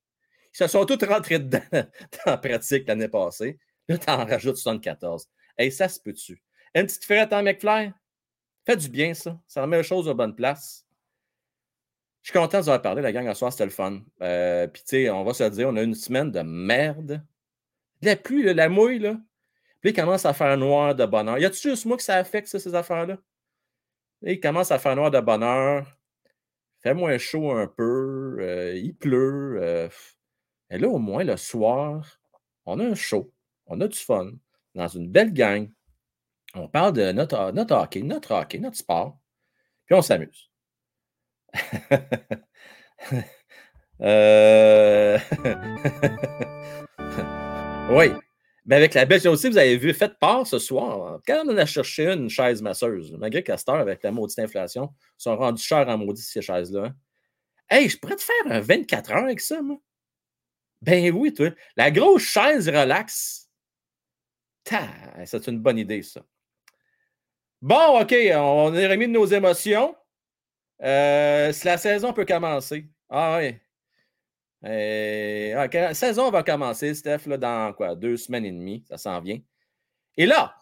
Ils 0.53 0.57
se 0.57 0.67
sont 0.67 0.85
tous 0.85 1.05
rentrés 1.05 1.39
dedans 1.39 1.61
en 2.25 2.37
pratique 2.37 2.87
l'année 2.87 3.07
passée. 3.07 3.59
Là, 3.87 3.97
tu 3.97 4.09
en 4.09 4.25
rajoutes 4.25 4.57
74. 4.57 5.27
Hey, 5.57 5.71
ça 5.71 5.87
se 5.87 5.99
peut-tu? 5.99 6.41
Une 6.73 6.85
petite 6.85 7.05
frette 7.05 7.33
en 7.33 7.43
McFly? 7.43 7.93
Fait 8.65 8.77
du 8.77 8.89
bien, 8.89 9.13
ça. 9.13 9.39
Ça 9.47 9.61
remet 9.61 9.77
les 9.77 9.83
choses 9.83 10.07
aux 10.07 10.13
bonnes 10.13 10.35
places. 10.35 10.85
Je 12.21 12.29
suis 12.31 12.39
content 12.39 12.59
de 12.59 12.63
vous 12.63 12.69
avoir 12.69 12.81
parlé, 12.83 13.01
la 13.01 13.11
gang, 13.11 13.27
ce 13.27 13.33
soir, 13.33 13.51
c'était 13.51 13.65
le 13.65 13.71
fun. 13.71 14.01
Euh, 14.21 14.67
Puis, 14.67 14.83
tu 14.83 14.89
sais, 14.89 15.09
on 15.09 15.23
va 15.23 15.33
se 15.33 15.43
dire, 15.45 15.69
on 15.69 15.75
a 15.75 15.81
une 15.81 15.95
semaine 15.95 16.31
de 16.31 16.41
merde. 16.41 17.23
La 18.01 18.15
pluie, 18.15 18.53
la 18.53 18.69
mouille, 18.69 18.99
là. 18.99 19.17
Puis, 19.81 19.89
il 19.91 19.93
commence 19.93 20.25
à 20.25 20.33
faire 20.33 20.55
noir 20.57 20.93
de 20.93 21.05
bonheur. 21.05 21.39
Y 21.39 21.45
a-tu 21.45 21.69
juste 21.69 21.85
moi 21.85 21.97
que 21.97 22.03
ça 22.03 22.15
affecte, 22.15 22.47
ces 22.47 22.75
affaires-là? 22.75 23.17
Il 24.21 24.39
commence 24.39 24.71
à 24.71 24.77
faire 24.77 24.95
noir 24.95 25.09
de 25.09 25.19
bonheur. 25.19 25.97
Fait 26.83 26.93
moins 26.93 27.17
chaud 27.17 27.51
un 27.51 27.67
peu. 27.67 28.37
Euh, 28.39 28.75
il 28.75 28.95
pleut. 28.95 29.57
Euh, 29.61 29.89
et 30.69 30.77
là, 30.77 30.89
au 30.89 30.99
moins, 30.99 31.23
le 31.23 31.37
soir, 31.37 32.19
on 32.65 32.79
a 32.79 32.85
un 32.85 32.95
show. 32.95 33.31
On 33.65 33.81
a 33.81 33.87
du 33.87 33.97
fun. 33.97 34.31
Dans 34.75 34.87
une 34.87 35.09
belle 35.09 35.33
gang. 35.33 35.69
On 36.55 36.67
parle 36.67 36.93
de 36.93 37.11
notre, 37.11 37.37
hockey, 37.37 38.01
notre 38.01 38.33
hockey, 38.33 38.59
notre 38.59 38.77
sport. 38.77 39.19
Puis 39.85 39.95
on 39.95 40.01
s'amuse. 40.01 40.49
Euh, 44.03 45.19
oui. 47.91 48.07
Mais 48.65 48.75
avec 48.75 48.95
la 48.95 49.05
belle 49.05 49.27
aussi, 49.27 49.49
vous 49.49 49.57
avez 49.57 49.77
vu, 49.77 49.93
faites 49.93 50.17
part 50.19 50.47
ce 50.47 50.57
soir. 50.57 51.19
Quand 51.27 51.43
on 51.47 51.55
a 51.55 51.65
cherché 51.67 52.07
une 52.07 52.29
chaise 52.29 52.63
masseuse, 52.63 53.15
malgré 53.17 53.43
que 53.43 53.51
avec 53.71 54.03
la 54.03 54.11
maudite 54.11 54.39
inflation, 54.39 54.91
sont 55.17 55.37
rendus 55.37 55.63
chers 55.63 55.87
en 55.87 55.99
maudit 55.99 56.21
ces 56.21 56.41
chaises-là. 56.41 56.85
Hein. 56.85 56.95
Hey, 57.69 57.89
je 57.89 57.97
pourrais 57.97 58.15
te 58.15 58.23
faire 58.23 58.51
un 58.51 58.59
24 58.59 59.11
heures 59.11 59.23
avec 59.23 59.39
ça, 59.39 59.61
moi? 59.61 59.77
Ben 60.81 61.13
oui, 61.13 61.33
toi. 61.33 61.51
La 61.75 61.91
grosse 61.91 62.23
chaise 62.23 62.67
relax. 62.67 63.49
C'est 65.25 65.47
une 65.47 65.59
bonne 65.59 65.77
idée, 65.77 66.01
ça. 66.01 66.21
Bon, 67.61 68.01
OK, 68.01 68.11
on 68.11 68.73
est 68.73 68.87
remis 68.87 69.07
de 69.07 69.11
nos 69.11 69.25
émotions. 69.25 69.95
Euh, 70.81 71.53
la 71.63 71.77
saison 71.77 72.11
peut 72.11 72.25
commencer. 72.25 72.89
Ah 73.07 73.37
oui. 73.39 73.55
Euh, 74.65 75.67
la 75.71 75.93
saison 75.93 76.31
va 76.31 76.41
commencer, 76.41 76.95
Steph, 76.95 77.27
là, 77.27 77.37
dans 77.37 77.73
quoi? 77.73 77.95
Deux 77.95 78.17
semaines 78.17 78.45
et 78.45 78.51
demie. 78.51 78.83
Ça 78.89 78.97
s'en 78.97 79.21
vient. 79.21 79.39
Et 80.17 80.25
là, 80.25 80.55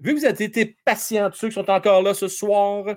vu 0.00 0.14
que 0.14 0.20
vous 0.20 0.24
avez 0.24 0.44
été 0.44 0.76
patient, 0.84 1.30
ceux 1.32 1.48
qui 1.48 1.54
sont 1.54 1.68
encore 1.68 2.02
là 2.02 2.14
ce 2.14 2.28
soir, 2.28 2.96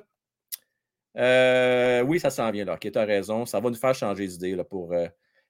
euh, 1.18 2.02
oui, 2.04 2.20
ça 2.20 2.30
s'en 2.30 2.52
vient 2.52 2.66
là. 2.66 2.76
OK, 2.76 2.92
tu 2.92 3.00
as 3.00 3.06
raison. 3.06 3.48
Ça 3.48 3.60
va 3.60 3.70
nous 3.72 3.76
faire 3.76 3.96
changer 3.96 4.28
d'idée 4.28 4.56
pour 4.70 4.94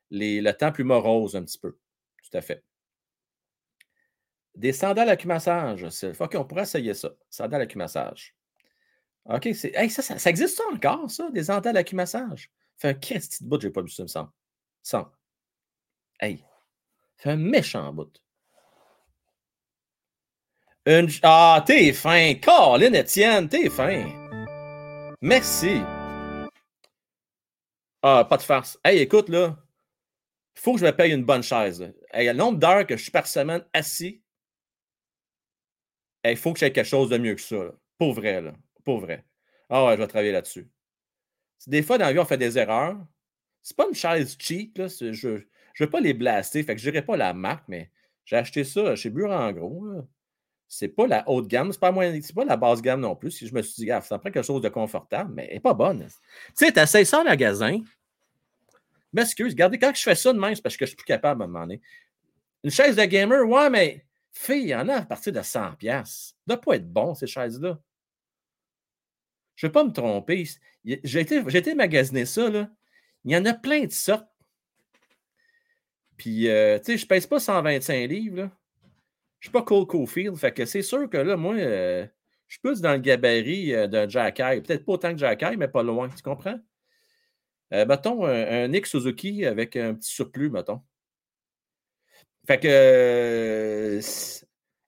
le 0.10 0.52
temps 0.53 0.72
plus 0.72 0.85
morose 0.85 1.35
un 1.35 1.44
petit 1.44 1.60
peu. 1.60 1.77
Tout 2.23 2.38
à 2.38 2.41
fait. 2.41 2.64
Des 4.57 4.73
sandales 4.73 5.09
à 5.09 5.15
cumassage, 5.15 5.85
OK, 6.19 6.35
on 6.35 6.43
pourrait 6.43 6.63
essayer 6.63 6.95
ça. 6.95 7.11
Sandales 7.29 7.61
à 7.61 7.65
cumassage. 7.67 8.35
OK, 9.25 9.49
c'est. 9.53 9.71
Hey, 9.75 9.88
ça, 9.88 10.01
ça, 10.01 10.29
existe 10.31 10.57
ça 10.57 10.63
encore, 10.73 11.11
ça, 11.11 11.29
des 11.29 11.43
sandales 11.43 11.77
à 11.77 11.84
cumassage? 11.84 12.51
Fait 12.75 12.89
un 12.89 12.93
de 12.93 13.47
bout, 13.47 13.61
j'ai 13.61 13.69
pas 13.69 13.84
vu 13.84 13.89
ça, 13.89 14.01
me 14.01 14.07
semble. 14.07 14.31
Sans. 14.81 15.11
Hey. 16.19 16.43
Fait 17.17 17.31
un 17.31 17.35
méchant 17.35 17.93
bout. 17.93 18.19
Une... 20.88 21.07
Ah, 21.21 21.63
t'es 21.63 21.93
fin. 21.93 22.34
Colin 22.41 22.93
Etienne, 22.93 23.47
t'es 23.47 23.69
fin. 23.69 24.05
Merci. 25.21 25.81
Ah, 28.01 28.25
pas 28.27 28.38
de 28.38 28.41
farce. 28.41 28.79
Hey, 28.84 28.99
écoute, 28.99 29.29
là. 29.29 29.55
Il 30.55 30.61
faut 30.61 30.73
que 30.73 30.79
je 30.79 30.85
me 30.85 30.95
paye 30.95 31.11
une 31.13 31.25
bonne 31.25 31.43
chaise. 31.43 31.93
Hey, 32.11 32.25
le 32.25 32.34
nombre 32.34 32.57
d'heures 32.57 32.88
que 32.88 32.97
je 32.97 33.03
suis 33.03 33.11
par 33.11 33.27
semaine 33.27 33.63
assis, 33.73 34.23
il 36.26 36.38
faut 36.38 36.53
que 36.53 36.60
j'aie 36.60 36.72
quelque 36.72 36.85
chose 36.85 37.10
de 37.10 37.18
mieux 37.18 37.35
que 37.35 37.41
ça. 37.41 37.56
Là. 37.56 37.72
Pour 37.98 38.14
vrai, 38.14 38.41
là. 38.41 38.53
Pour 38.84 38.99
vrai. 38.99 39.26
Ah 39.69 39.85
ouais, 39.85 39.94
je 39.94 40.02
vais 40.02 40.07
travailler 40.07 40.31
là-dessus. 40.31 40.69
Des 41.65 41.81
fois, 41.81 41.98
dans 41.98 42.06
la 42.06 42.14
vie, 42.14 42.19
on 42.19 42.26
fait 42.26 42.38
des 42.38 42.57
erreurs. 42.57 42.98
C'est 43.61 43.76
pas 43.76 43.88
une 43.88 43.95
chaise 43.95 44.35
cheap, 44.39 44.77
là. 44.77 44.88
Je 44.88 45.27
ne 45.27 45.39
veux 45.80 45.89
pas 45.89 45.99
les 45.99 46.14
blaster, 46.14 46.64
fait 46.64 46.76
que 46.76 46.81
je 46.81 46.89
dirais 46.89 47.06
pas 47.06 47.18
la 47.18 47.34
marque, 47.34 47.65
mais 47.68 47.91
j'ai 48.26 48.35
acheté 48.35 48.64
ça 48.64 48.95
chez 48.95 49.11
gros. 49.11 49.88
C'est 50.69 50.89
pas 50.89 51.07
la 51.07 51.27
haute 51.30 51.48
gamme, 51.48 51.72
c'est 51.72 51.80
pas, 51.80 51.94
pas 51.94 52.45
la 52.45 52.57
basse 52.57 52.81
gamme 52.81 52.99
non 52.99 53.15
plus. 53.15 53.45
Je 53.45 53.53
me 53.53 53.61
suis 53.61 53.85
dit, 53.85 53.88
ça 53.88 54.19
prend 54.19 54.31
quelque 54.31 54.41
chose 54.41 54.61
de 54.61 54.69
confortable, 54.69 55.34
mais 55.34 55.48
elle 55.48 55.56
n'est 55.56 55.60
pas 55.61 55.73
bonne. 55.73 56.06
Tu 56.07 56.11
sais, 56.65 56.72
tu 56.72 56.80
essaies 56.80 57.06
ça 57.06 57.22
en 57.22 57.23
magasin. 57.23 57.80
M'excuse, 59.14 59.53
regardez, 59.53 59.80
quand 59.80 59.95
je 59.95 60.02
fais 60.02 60.15
ça 60.15 60.34
de 60.34 60.39
même, 60.39 60.56
c'est 60.56 60.61
parce 60.61 60.76
que 60.76 60.85
je 60.85 60.89
suis 60.89 60.98
plus 60.98 61.06
capable 61.06 61.41
à 61.41 61.45
un 61.45 61.48
moment 61.48 61.61
donné. 61.61 61.81
Une 62.64 62.72
chaise 62.72 62.95
de 62.95 63.06
gamer, 63.06 63.48
ouais, 63.48 63.69
mais 63.69 64.06
fille, 64.38 64.64
il 64.64 64.69
y 64.69 64.76
en 64.76 64.88
a 64.89 64.97
à 64.97 65.05
partir 65.05 65.34
de 65.34 65.39
100$. 65.39 65.45
Ça 65.45 66.34
ne 66.47 66.53
doit 66.53 66.61
pas 66.61 66.76
être 66.76 66.91
bon, 66.91 67.14
ces 67.15 67.27
chaises-là. 67.27 67.80
Je 69.55 69.65
ne 69.65 69.69
vais 69.69 69.73
pas 69.73 69.84
me 69.84 69.91
tromper. 69.91 70.47
J'ai 70.85 71.19
été, 71.19 71.38
été 71.38 71.76
magasiner 71.76 72.26
ça, 72.26 72.49
là. 72.49 72.69
Il 73.26 73.31
y 73.31 73.38
en 73.38 73.45
a 73.45 73.53
plein 73.53 73.85
de 73.85 73.91
sortes. 73.91 74.30
Puis, 76.15 76.47
euh, 76.47 76.80
tu 76.80 76.85
sais, 76.85 76.97
je 76.97 77.03
ne 77.03 77.07
pèse 77.07 77.27
pas 77.27 77.39
125 77.39 78.07
livres. 78.07 78.35
Je 78.38 78.43
ne 78.43 78.49
suis 79.41 79.51
pas 79.51 79.64
Cole 79.64 79.85
Cofield. 79.85 80.35
Fait 80.35 80.51
que 80.51 80.65
c'est 80.65 80.81
sûr 80.81 81.09
que 81.09 81.18
là, 81.18 81.35
moi, 81.38 81.55
euh, 81.55 82.05
je 82.47 82.53
suis 82.53 82.61
plus 82.61 82.81
dans 82.81 82.93
le 82.93 82.99
gabarit 82.99 83.73
euh, 83.73 83.88
d'un 83.88 84.07
Jack 84.07 84.38
Peut-être 84.38 84.85
pas 84.85 84.93
autant 84.93 85.11
que 85.11 85.18
Jack 85.18 85.43
mais 85.57 85.68
pas 85.68 85.84
loin. 85.84 86.09
Tu 86.09 86.22
comprends? 86.23 86.59
mettons 87.69 88.26
un, 88.26 88.69
Nick 88.69 88.85
Suzuki 88.85 89.45
avec 89.45 89.76
un 89.76 89.93
petit 89.93 90.09
surplus, 90.09 90.49
mettons. 90.49 90.81
Fait 92.47 92.59
que. 92.59 93.99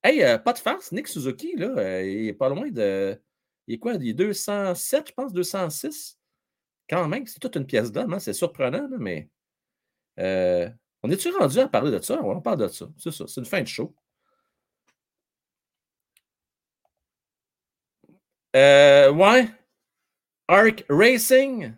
hey, 0.04 0.40
pas 0.44 0.54
de 0.54 0.60
farce, 0.60 0.92
Nick 0.92 1.08
Suzuki, 1.08 1.56
là, 1.58 2.02
il 2.04 2.30
est 2.30 2.34
pas 2.34 2.50
loin 2.50 2.70
de. 2.70 3.22
Il 3.68 3.76
est 3.76 3.80
quoi? 3.80 3.94
Il 3.96 4.10
est 4.10 4.14
207, 4.14 5.10
je 5.10 5.14
pense, 5.14 5.34
206. 5.34 6.18
Quand 6.90 7.08
même, 7.08 7.28
c'est 7.28 7.40
toute 7.40 7.56
une 7.56 7.66
pièce 7.68 7.92
d'homme, 7.92 8.14
hein? 8.14 8.20
c'est 8.20 8.34
surprenant, 8.34 8.88
mais. 9.00 9.30
on 10.18 11.12
est-tu 11.12 11.30
rendu 11.32 11.60
à 11.60 11.68
parler 11.68 11.92
de 11.92 12.00
ça? 12.02 12.20
on 12.24 12.42
parle 12.42 12.60
de 12.60 12.68
ça. 12.70 12.88
C'est 12.98 13.12
ça, 13.12 13.26
c'est 13.28 13.42
une 13.42 13.46
fin 13.46 13.62
de 13.62 13.68
show. 13.68 13.94
Euh, 18.56 19.12
ouais. 19.12 19.50
Arc 20.48 20.86
Racing. 20.90 21.74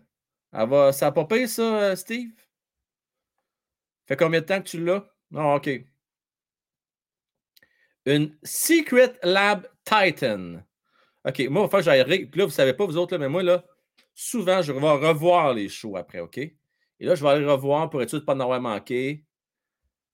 va, 0.52 0.92
ça 0.92 1.08
a 1.08 1.24
payé 1.24 1.46
ça, 1.46 1.62
euh, 1.62 1.96
Steve? 1.96 2.32
Fait 4.06 4.16
combien 4.16 4.40
de 4.40 4.46
temps 4.46 4.60
que 4.62 4.68
tu 4.68 4.84
l'as? 4.84 5.11
Non, 5.32 5.54
OK. 5.54 5.68
Une 8.06 8.36
Secret 8.42 9.18
Lab 9.22 9.66
Titan. 9.84 10.62
OK, 11.24 11.48
moi, 11.48 11.68
que 11.78 11.84
j'aille. 11.84 12.04
Là, 12.04 12.26
vous 12.30 12.42
ne 12.42 12.48
savez 12.48 12.74
pas, 12.74 12.84
vous 12.84 12.96
autres, 12.96 13.14
là, 13.14 13.18
mais 13.18 13.28
moi, 13.28 13.42
là, 13.42 13.64
souvent, 14.14 14.60
je 14.60 14.72
vais 14.72 14.80
revoir 14.80 15.54
les 15.54 15.68
shows 15.68 15.96
après, 15.96 16.20
OK? 16.20 16.38
Et 16.38 16.54
là, 17.00 17.14
je 17.14 17.22
vais 17.22 17.30
aller 17.30 17.46
revoir 17.46 17.88
pour 17.90 18.02
être 18.02 18.10
sûr 18.10 18.18
de 18.18 18.22
ne 18.22 18.26
pas 18.26 18.34
en 18.34 18.60
manqué. 18.60 19.24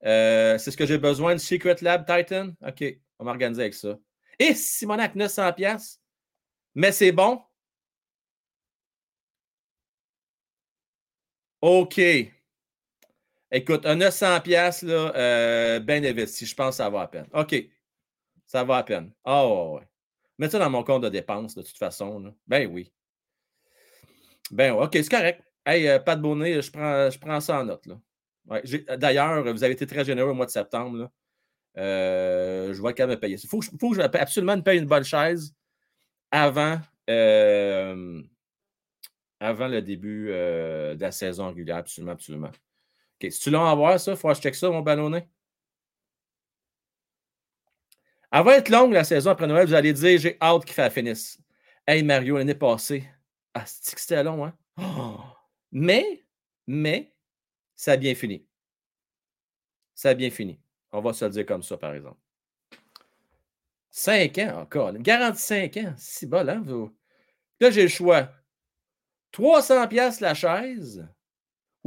Euh, 0.05 0.57
c'est 0.59 0.71
ce 0.71 0.77
que 0.77 0.87
j'ai 0.87 0.99
besoin 0.99 1.35
de 1.35 1.41
Secret 1.41 1.77
Lab 1.83 2.07
Titan? 2.07 2.51
OK, 2.67 2.85
on 3.19 3.25
va 3.25 3.33
m'organiser 3.33 3.63
avec 3.63 3.75
ça. 3.75 3.99
Et 4.39 4.55
Simonac, 4.55 5.17
900$. 5.17 5.99
Mais 6.75 6.93
c'est 6.93 7.13
bon? 7.13 7.43
OK. 11.61 11.99
Écoute, 13.51 13.87
un 13.87 13.97
900$, 13.97 14.85
là, 14.87 15.13
euh, 15.17 15.81
bien 15.81 16.05
investi. 16.05 16.45
Je 16.45 16.55
pense 16.55 16.71
que 16.71 16.77
ça 16.77 16.91
va 16.91 17.03
à 17.03 17.07
peine. 17.09 17.27
OK. 17.33 17.55
Ça 18.47 18.63
va 18.65 18.77
à 18.79 18.83
peine. 18.83 19.13
Ah, 19.25 19.45
oh, 19.45 19.77
ouais. 19.79 19.89
Mets 20.39 20.51
ça 20.51 20.59
dans 20.59 20.71
mon 20.71 20.85
compte 20.85 21.03
de 21.03 21.09
dépenses, 21.09 21.55
de 21.55 21.63
toute 21.63 21.77
façon. 21.79 22.35
Ben 22.47 22.71
oui. 22.71 22.93
Ben, 24.51 24.73
OK, 24.73 24.91
c'est 24.93 25.09
correct. 25.09 25.43
Hey, 25.67 25.89
euh, 25.89 25.99
Pat 25.99 26.21
Bonnet, 26.21 26.63
je 26.63 26.71
prends, 26.71 27.11
je 27.11 27.19
prends 27.19 27.41
ça 27.41 27.61
en 27.61 27.65
note. 27.65 27.89
D'ailleurs, 28.97 29.43
vous 29.53 29.65
avez 29.65 29.73
été 29.73 29.87
très 29.87 30.05
généreux 30.05 30.31
au 30.31 30.35
mois 30.35 30.47
de 30.47 30.51
septembre. 30.51 31.11
Euh, 31.77 32.73
je 32.73 32.81
vois 32.81 32.93
quand 32.93 33.07
même 33.07 33.19
payer. 33.19 33.37
Il 33.43 33.49
faut, 33.49 33.61
que 33.61 33.67
je 33.67 34.01
absolument 34.01 34.57
me 34.57 34.63
paye 34.63 34.79
une 34.79 34.87
bonne 34.87 35.05
chaise 35.05 35.55
avant, 36.31 36.79
euh, 37.11 38.23
avant 39.41 39.69
le 39.69 39.83
début 39.83 40.29
de 40.29 41.01
la 41.01 41.13
saison 41.13 41.49
régulière. 41.49 41.79
Absolument, 41.79 42.13
absolument. 42.13 42.51
OK, 43.21 43.33
si 43.33 43.41
tu 43.41 43.51
l'as 43.51 43.71
à 43.71 43.75
voir, 43.75 43.99
ça, 43.99 44.13
il 44.13 44.17
faut 44.17 44.29
que 44.29 44.35
je 44.35 44.41
check 44.41 44.55
ça, 44.55 44.71
mon 44.71 44.81
ballonnet. 44.81 45.29
Elle 48.31 48.45
va 48.45 48.57
être 48.59 48.69
longue 48.69 48.93
la 48.93 49.05
saison 49.05 49.31
après 49.31 49.47
Noël. 49.47 49.67
Vous 49.67 49.75
allez 49.75 49.93
dire, 49.93 50.19
j'ai 50.19 50.37
hâte 50.41 50.65
qu'il 50.65 50.75
fasse 50.75 50.93
finisse. 50.93 51.39
Hey 51.87 52.03
Mario, 52.03 52.37
l'année 52.37 52.55
passée, 52.55 53.09
ah, 53.55 53.65
c'était 53.67 54.23
long, 54.23 54.45
hein? 54.45 54.55
Mais, 55.73 56.25
mais, 56.67 57.13
ça 57.77 57.93
a 57.93 57.97
bien 57.99 58.15
fini. 58.15 58.47
Ça 59.95 60.11
a 60.11 60.15
bien 60.15 60.31
fini. 60.31 60.59
On 60.93 61.01
va 61.03 61.13
se 61.13 61.27
le 61.27 61.31
dire 61.31 61.45
comme 61.45 61.63
ça, 61.63 61.77
par 61.77 61.93
exemple. 61.93 62.19
5 63.91 64.39
ans 64.39 64.61
encore. 64.61 64.93
Garantie 64.95 65.43
5 65.43 65.77
ans. 65.77 65.95
Si 65.99 66.25
bol, 66.25 66.49
hein, 66.49 66.63
vous? 66.65 66.97
Là, 67.61 67.71
j'ai 67.71 67.83
le 67.83 67.89
choix. 67.89 68.33
300 69.33 69.89
pièces 69.89 70.21
la 70.21 70.33
chaise 70.33 71.07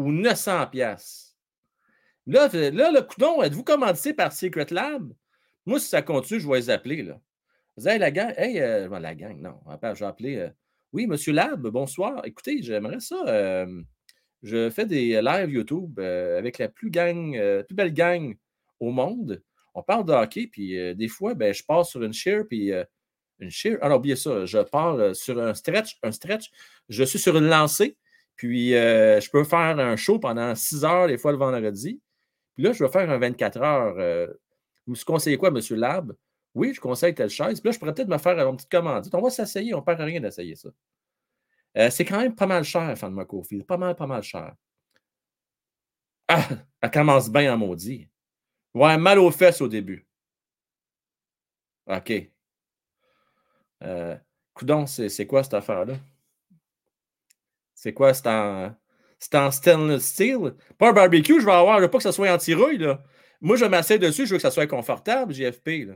ou 0.01 0.11
900 0.11 0.67
pièces. 0.67 1.37
Là, 2.27 2.49
là, 2.53 2.91
le 2.91 3.01
coudon, 3.01 3.41
êtes-vous 3.41 3.63
commandité 3.63 4.13
par 4.13 4.31
Secret 4.31 4.67
Lab? 4.69 5.11
Moi, 5.65 5.79
si 5.79 5.87
ça 5.87 6.01
continue, 6.01 6.39
je 6.39 6.47
vais 6.47 6.57
les 6.57 6.69
appeler. 6.69 7.03
Là. 7.03 7.19
Vous 7.77 7.87
hey, 7.87 7.99
la 7.99 8.11
gang, 8.11 8.33
euh, 8.37 8.99
la 8.99 9.15
gang, 9.15 9.39
non, 9.39 9.59
je 9.81 9.99
vais 9.99 10.05
appeler. 10.05 10.35
Euh, 10.37 10.49
oui, 10.93 11.07
Monsieur 11.07 11.33
Lab, 11.33 11.67
bonsoir. 11.67 12.25
Écoutez, 12.25 12.61
j'aimerais 12.61 12.99
ça. 12.99 13.23
Euh, 13.27 13.81
je 14.43 14.69
fais 14.69 14.85
des 14.85 15.21
lives 15.21 15.49
YouTube 15.49 15.99
avec 15.99 16.57
la 16.57 16.67
plus, 16.67 16.89
belle 16.89 17.93
gang 17.93 18.35
au 18.79 18.91
monde. 18.91 19.41
On 19.73 19.83
parle 19.83 20.05
de 20.05 20.11
hockey, 20.11 20.47
puis 20.47 20.95
des 20.95 21.07
fois, 21.07 21.33
ben, 21.33 21.53
je 21.53 21.63
passe 21.63 21.89
sur 21.89 22.03
une 22.03 22.13
share, 22.13 22.43
puis 22.47 22.71
une 23.39 23.51
share. 23.51 23.77
Alors, 23.81 23.99
oubliez 23.99 24.15
ça, 24.15 24.45
je 24.45 24.57
parle 24.57 25.15
sur 25.15 25.39
un 25.39 25.53
stretch, 25.53 25.97
un 26.03 26.11
stretch. 26.11 26.51
Je 26.89 27.03
suis 27.03 27.19
sur 27.19 27.37
une 27.37 27.47
lancée, 27.47 27.95
puis 28.35 28.71
je 28.71 29.29
peux 29.31 29.43
faire 29.43 29.79
un 29.79 29.95
show 29.95 30.19
pendant 30.19 30.55
6 30.55 30.83
heures, 30.85 31.07
des 31.07 31.17
fois 31.17 31.31
le 31.31 31.37
vendredi. 31.37 32.01
Puis 32.55 32.63
là, 32.63 32.73
je 32.73 32.83
vais 32.83 32.91
faire 32.91 33.09
un 33.09 33.17
24 33.17 33.61
heures. 33.61 34.27
vous 34.87 34.95
conseillez 35.05 35.37
quoi, 35.37 35.51
Monsieur 35.51 35.75
Lab? 35.75 36.13
Oui, 36.53 36.73
je 36.73 36.81
conseille 36.81 37.15
telle 37.15 37.29
chaise. 37.29 37.61
Puis 37.61 37.69
là, 37.69 37.71
je 37.71 37.79
pourrais 37.79 37.93
peut-être 37.93 38.09
me 38.09 38.17
faire 38.17 38.37
une 38.47 38.57
petite 38.57 38.71
commande. 38.71 39.07
On 39.13 39.21
va 39.21 39.29
s'essayer, 39.29 39.73
on 39.73 39.77
ne 39.79 39.83
perd 39.83 40.01
rien 40.01 40.19
d'essayer 40.19 40.55
ça. 40.55 40.69
Euh, 41.77 41.89
c'est 41.89 42.03
quand 42.05 42.19
même 42.19 42.35
pas 42.35 42.47
mal 42.47 42.63
cher, 42.63 42.97
Fan. 42.97 43.15
Pas 43.67 43.77
mal, 43.77 43.95
pas 43.95 44.07
mal 44.07 44.23
cher. 44.23 44.53
Ah, 46.27 46.47
elle 46.81 46.91
commence 46.91 47.29
bien 47.29 47.53
en 47.53 47.57
maudit. 47.57 48.09
Ouais, 48.73 48.97
mal 48.97 49.19
aux 49.19 49.31
fesses 49.31 49.61
au 49.61 49.67
début. 49.67 50.07
OK. 51.87 52.31
Euh, 53.83 54.17
coudon, 54.53 54.85
c'est 54.85 55.27
quoi 55.27 55.43
cette 55.43 55.53
affaire-là? 55.55 55.95
C'est 57.81 57.93
quoi? 57.93 58.13
C'est 58.13 58.27
en, 58.27 58.75
en 59.33 59.51
stainless 59.51 60.05
steel? 60.05 60.53
Pas 60.77 60.89
un 60.89 60.93
barbecue, 60.93 61.41
je 61.41 61.45
vais 61.47 61.51
avoir. 61.51 61.79
Je 61.79 61.85
veux 61.85 61.89
pas 61.89 61.97
que 61.97 62.03
ça 62.03 62.11
soit 62.11 62.31
anti-rouille. 62.31 62.87
Moi, 63.41 63.55
je 63.55 63.65
m'assieds 63.65 63.97
dessus, 63.97 64.27
je 64.27 64.33
veux 64.33 64.37
que 64.37 64.43
ça 64.43 64.51
soit 64.51 64.67
confortable, 64.67 65.33
JFP. 65.33 65.87
Là. 65.87 65.95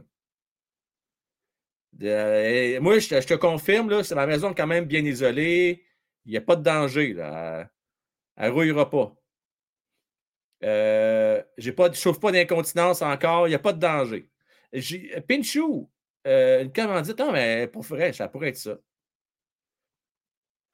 Euh, 2.01 2.81
moi, 2.81 2.97
je 2.97 3.07
te, 3.19 3.33
confirme, 3.35 4.01
c'est 4.01 4.15
ma 4.15 4.25
maison 4.25 4.55
quand 4.55 4.65
même 4.65 4.85
bien 4.85 5.05
isolée. 5.05 5.85
Il 6.25 6.31
n'y 6.31 6.37
a 6.37 6.41
pas 6.41 6.55
de 6.55 6.63
danger. 6.63 7.13
Là. 7.13 7.69
Elle 8.35 8.49
ne 8.49 8.53
rouillera 8.55 8.89
pas. 8.89 9.15
Euh, 10.63 11.43
je 11.59 11.69
ne 11.69 11.93
chauffe 11.93 12.19
pas 12.19 12.31
d'incontinence 12.31 13.03
encore. 13.03 13.47
Il 13.47 13.51
n'y 13.51 13.55
a 13.55 13.59
pas 13.59 13.73
de 13.73 13.79
danger. 13.79 14.27
Pinchou, 15.27 15.91
euh, 16.25 16.63
une 16.63 16.73
commandite, 16.73 17.19
non, 17.19 17.31
mais 17.31 17.67
pour 17.67 17.83
vrai, 17.83 18.11
ça 18.11 18.27
pourrait 18.27 18.49
être 18.49 18.57
ça. 18.57 18.75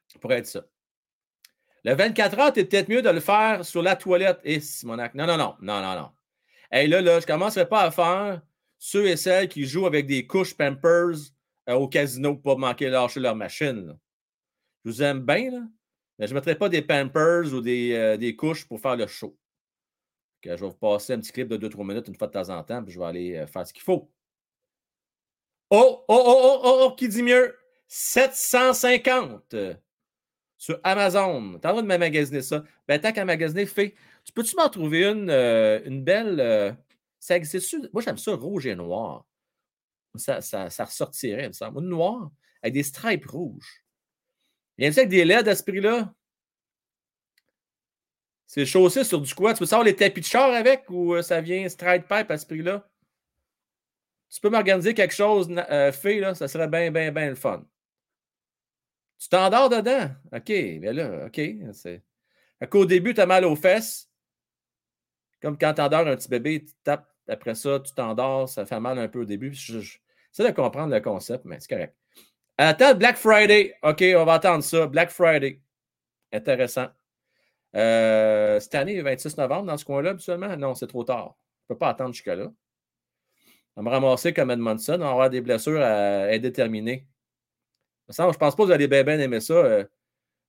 Ça 0.08 0.20
pourrait 0.20 0.38
être 0.38 0.48
ça. 0.48 0.71
Le 1.84 1.96
24 1.96 2.40
heures, 2.40 2.52
c'est 2.54 2.66
peut-être 2.66 2.90
mieux 2.90 3.02
de 3.02 3.10
le 3.10 3.20
faire 3.20 3.66
sur 3.66 3.82
la 3.82 3.96
toilette. 3.96 4.40
Et 4.44 4.56
eh, 4.56 4.60
Simonac. 4.60 5.16
Non, 5.16 5.26
non, 5.26 5.38
non, 5.38 5.56
non, 5.62 5.82
non, 5.82 5.96
non. 5.96 6.10
Et 6.72 6.88
là, 6.88 7.02
là, 7.02 7.20
je 7.20 7.26
ne 7.26 7.28
commencerai 7.28 7.68
pas 7.68 7.82
à 7.82 7.92
faire 7.92 8.42
ceux 8.78 9.08
et 9.08 9.18
celles 9.18 9.50
qui 9.50 9.66
jouent 9.66 9.88
avec 9.88 10.08
des 10.08 10.26
couches 10.26 10.56
Pampers 10.56 11.18
euh, 11.70 11.74
au 11.74 11.88
casino 11.88 12.36
pour 12.36 12.56
pas 12.56 12.68
manquer 12.68 12.90
lâcher 12.90 13.20
leur 13.20 13.36
machine. 13.36 13.98
Je 14.84 14.92
vous 14.92 15.04
aime 15.04 15.22
bien, 15.22 15.52
là, 15.52 15.62
mais 16.18 16.28
je 16.28 16.34
ne 16.34 16.36
mettrai 16.36 16.56
pas 16.56 16.70
des 16.70 16.82
Pampers 16.82 17.54
ou 17.54 17.62
des, 17.62 17.94
euh, 17.94 18.18
des, 18.18 18.36
couches 18.36 18.68
pour 18.68 18.80
faire 18.80 18.96
le 18.96 19.08
show. 19.08 19.38
je 20.44 20.50
vais 20.50 20.56
vous 20.56 20.74
passer 20.74 21.14
un 21.14 21.20
petit 21.20 21.32
clip 21.32 21.48
de 21.48 21.58
2-3 21.58 21.88
minutes 21.88 22.08
une 22.08 22.16
fois 22.16 22.28
de 22.28 22.34
temps 22.34 22.50
en 22.50 22.64
temps, 22.64 22.84
puis 22.84 22.94
je 22.94 23.00
vais 23.00 23.06
aller 23.06 23.36
euh, 23.36 23.48
faire 23.48 23.68
ce 23.68 23.74
qu'il 23.74 23.84
faut. 23.84 24.12
Oh, 25.70 26.04
oh, 26.08 26.24
oh, 26.26 26.40
oh, 26.44 26.62
oh, 26.64 26.80
oh, 26.86 26.96
qui 26.96 27.08
dit 27.08 27.24
mieux? 27.24 27.56
750 27.88 29.56
sur 30.62 30.80
Amazon. 30.84 31.58
T'as 31.60 31.74
envie 31.74 31.82
de 31.82 31.88
magasiner 31.88 32.44
ça? 32.44 32.64
Ben, 32.88 33.02
tant 33.02 33.12
qu'à 33.12 33.26
magasiner, 33.26 33.66
fais. 33.66 33.96
Tu 34.24 34.32
peux-tu 34.32 34.56
m'en 34.56 34.70
trouver 34.70 35.06
une, 35.06 35.32
une 35.32 36.04
belle 36.04 36.78
ça 37.22 37.38
existe. 37.38 37.78
Moi, 37.94 38.02
j'aime 38.02 38.18
ça 38.18 38.34
rouge 38.34 38.66
et 38.66 38.76
noir. 38.76 39.26
Ça, 40.16 40.42
ça, 40.42 40.70
ça 40.70 40.86
ressortirait, 40.86 41.48
me 41.48 41.54
semble. 41.54 41.80
Noir 41.82 42.32
avec 42.62 42.74
des 42.74 42.84
stripes 42.84 43.28
rouges. 43.28 43.86
Il 44.78 44.84
y 44.84 44.88
a 44.88 44.92
avec 44.92 45.08
des 45.08 45.24
LED 45.24 45.48
à 45.48 45.56
ce 45.56 45.64
prix-là? 45.64 46.14
C'est 48.48 48.66
chaussé 48.66 49.04
sur 49.04 49.22
du 49.22 49.34
quoi? 49.34 49.54
Tu 49.54 49.60
peux 49.60 49.66
savoir 49.66 49.86
les 49.86 49.96
tapis 49.96 50.20
de 50.20 50.26
char 50.26 50.52
avec 50.52 50.90
ou 50.90 51.14
euh, 51.14 51.22
ça 51.22 51.40
vient 51.40 51.70
straight 51.70 52.08
pipe 52.08 52.30
à 52.30 52.38
ce 52.38 52.46
prix-là? 52.46 52.90
Tu 54.30 54.42
peux 54.42 54.50
m'organiser 54.50 54.94
quelque 54.94 55.14
chose 55.14 55.48
euh, 55.52 55.92
fait, 55.92 56.20
là, 56.20 56.36
ça 56.36 56.48
serait 56.48 56.68
bien, 56.68 56.92
bien, 56.92 57.12
bien 57.12 57.30
le 57.30 57.36
fun. 57.36 57.64
Tu 59.22 59.30
t'endors 59.30 59.70
dedans? 59.70 60.10
OK, 60.34 60.50
mais 60.50 60.94
là, 60.94 61.28
OK. 61.28 61.40
C'est... 61.74 62.02
Au 62.74 62.86
début, 62.86 63.14
tu 63.14 63.22
as 63.22 63.28
mal 63.28 63.46
aux 63.46 63.56
fesses. 63.56 64.10
Comme 65.44 65.60
quand 65.60 65.76
tu 65.76 65.82
endors 65.82 66.08
un 66.08 66.16
petit 66.16 66.28
bébé, 66.28 66.66
tu 66.66 66.74
tapes 66.84 67.08
après 67.28 67.54
ça, 67.54 67.80
tu 67.80 67.94
t'endors, 67.94 68.50
ça 68.50 68.66
fait 68.66 68.80
mal 68.80 68.98
un 68.98 69.08
peu 69.08 69.22
au 69.22 69.26
début. 69.26 69.54
J'essaie 69.54 70.00
de 70.40 70.50
comprendre 70.50 70.92
le 70.92 71.02
concept, 71.02 71.46
mais 71.46 71.60
c'est 71.60 71.70
correct. 71.70 71.96
Attends, 72.58 72.96
Black 72.96 73.16
Friday. 73.16 73.76
OK, 73.84 74.04
on 74.18 74.26
va 74.26 74.34
attendre 74.34 74.64
ça. 74.64 74.88
Black 74.88 75.12
Friday. 75.12 75.62
Intéressant. 76.34 76.88
Euh, 77.76 78.60
cette 78.60 78.74
année, 78.74 78.96
le 78.96 79.04
26 79.04 79.38
novembre, 79.38 79.68
dans 79.68 79.78
ce 79.78 79.86
coin-là, 79.86 80.12
habituellement? 80.12 80.58
Non, 80.58 80.74
c'est 80.74 80.88
trop 80.88 81.04
tard. 81.04 81.38
Je 81.60 81.74
ne 81.74 81.76
peux 81.76 81.78
pas 81.78 81.90
attendre 81.90 82.14
jusqu'à-là. 82.14 82.52
On 83.76 83.84
va 83.84 83.90
me 83.90 83.96
ramasser 83.96 84.34
comme 84.34 84.50
Edmondson, 84.50 84.96
on 84.96 85.06
va 85.06 85.12
avoir 85.12 85.30
des 85.30 85.42
blessures 85.42 85.82
indéterminées. 85.82 87.08
Je 88.16 88.22
ne 88.22 88.32
pense 88.32 88.56
pas 88.56 88.64
que 88.64 88.68
vous 88.68 88.72
allez 88.72 88.88
bien, 88.88 89.20
aimer 89.20 89.40
ça. 89.40 89.54
Euh, 89.54 89.86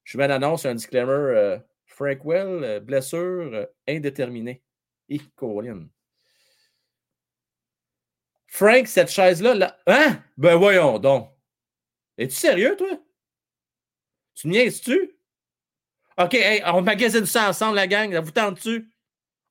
je 0.04 0.18
mets 0.18 0.24
une 0.24 0.30
annonce, 0.30 0.66
un 0.66 0.74
disclaimer. 0.74 1.12
Euh, 1.12 1.58
Frankwell, 1.86 2.80
blessure 2.80 3.66
indéterminée. 3.86 4.62
Et 5.08 5.20
Colin. 5.36 5.88
Frank, 8.46 8.86
cette 8.86 9.10
chaise-là, 9.10 9.54
là, 9.54 9.78
hein? 9.86 10.18
Ben 10.36 10.56
voyons 10.56 10.98
donc. 10.98 11.30
Es-tu 12.18 12.34
sérieux, 12.34 12.76
toi? 12.76 12.98
Tu 14.34 14.48
niaises-tu? 14.48 15.16
OK, 16.18 16.36
on 16.66 16.82
magasine 16.82 17.26
ça 17.26 17.48
ensemble, 17.48 17.76
la 17.76 17.86
gang. 17.86 18.14
Vous 18.18 18.30
tente-tu? 18.30 18.90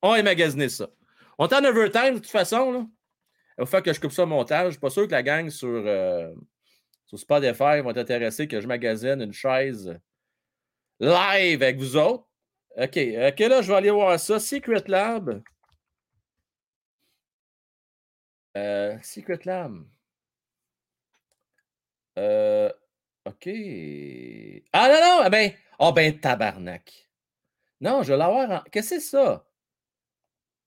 On 0.01 0.11
va 0.11 0.23
magasiner 0.23 0.69
ça. 0.69 0.89
On 1.37 1.47
est 1.47 1.53
en 1.53 1.63
overtime, 1.63 2.15
de 2.15 2.19
toute 2.19 2.27
façon. 2.27 2.71
Là. 2.71 2.85
Il 3.57 3.61
va 3.61 3.65
falloir 3.65 3.83
que 3.83 3.93
je 3.93 3.99
coupe 3.99 4.11
ça 4.11 4.23
au 4.23 4.27
montage. 4.27 4.65
Je 4.65 4.71
suis 4.71 4.79
pas 4.79 4.89
sûr 4.89 5.07
que 5.07 5.11
la 5.11 5.23
gang 5.23 5.49
sur, 5.49 5.67
euh, 5.67 6.33
sur 7.11 7.19
Spotify 7.19 7.81
va 7.81 7.89
être 7.89 7.97
intéressée 7.97 8.47
que 8.47 8.61
je 8.61 8.67
magasine 8.67 9.21
une 9.21 9.33
chaise 9.33 9.99
live 11.01 11.61
avec 11.61 11.77
vous 11.77 11.97
autres. 11.97 12.25
OK, 12.77 12.97
OK, 12.97 13.39
là, 13.39 13.61
je 13.61 13.67
vais 13.67 13.75
aller 13.75 13.91
voir 13.91 14.17
ça. 14.17 14.39
Secret 14.39 14.83
Lab. 14.87 15.43
Euh, 18.55 18.97
Secret 19.01 19.41
Lab. 19.43 19.85
Euh, 22.17 22.71
OK. 23.25 23.49
Ah 24.71 24.87
non, 24.87 25.01
non, 25.01 25.19
ah 25.23 25.29
ben, 25.29 25.51
oh 25.79 25.91
ben, 25.91 26.17
tabarnak. 26.17 27.09
Non, 27.81 28.03
je 28.03 28.13
vais 28.13 28.17
l'avoir 28.17 28.49
en... 28.49 28.61
Qu'est-ce 28.71 28.91
que 28.91 29.01
c'est 29.01 29.07
ça? 29.09 29.45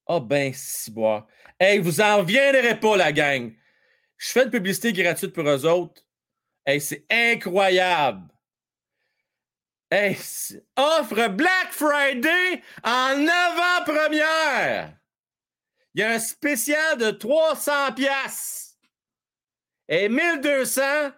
Oh 0.07 0.21
ben, 0.21 0.53
si 0.53 0.91
bois. 0.91 1.27
Hey, 1.59 1.79
vous 1.79 2.03
en 2.03 2.23
viendrez 2.23 2.79
pas, 2.79 2.99
la 2.99 3.13
gang. 3.13 3.51
Je 4.19 4.29
fais 4.31 4.45
une 4.45 4.51
publicité 4.51 4.93
gratuite 4.93 5.33
pour 5.33 5.49
eux 5.49 5.65
autres. 5.65 6.04
Hey, 6.67 6.81
c'est 6.81 7.05
incroyable. 7.11 8.29
Hey, 9.91 10.17
offre 10.77 11.29
Black 11.29 11.73
Friday 11.73 12.63
en 12.83 13.27
avant-première. 13.29 14.99
Il 15.95 16.01
y 16.01 16.03
a 16.03 16.13
un 16.13 16.19
spécial 16.19 16.99
de 16.99 17.11
300 17.11 17.93
pièces 17.93 18.79
et 19.89 20.09
1200 20.09 21.13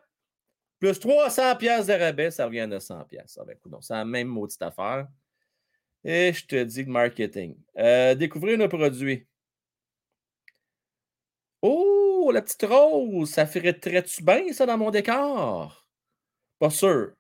plus 0.79 1.01
300 1.01 1.57
pièces 1.57 1.87
de 1.87 1.95
rabais, 1.95 2.31
ça 2.31 2.45
revient 2.47 2.61
à 2.61 2.67
900 2.67 3.05
pièces. 3.05 3.39
c'est 3.81 3.95
la 3.95 4.05
même 4.05 4.29
maudite 4.29 4.61
affaire. 4.61 5.09
Et 6.05 6.33
je 6.33 6.47
te 6.47 6.63
dis 6.63 6.85
marketing. 6.85 7.57
Euh, 7.79 8.15
découvrir 8.15 8.59
nos 8.59 8.69
produits. 8.69 9.27
Oh, 11.63 12.06
la 12.33 12.43
petite 12.43 12.65
rose, 12.65 13.31
ça 13.31 13.47
ferait 13.47 13.75
très-tu 13.75 14.23
bien, 14.23 14.53
ça, 14.53 14.67
dans 14.67 14.79
mon 14.79 14.91
décor? 14.91 15.87
Pas 16.59 16.71
sûr. 16.71 17.13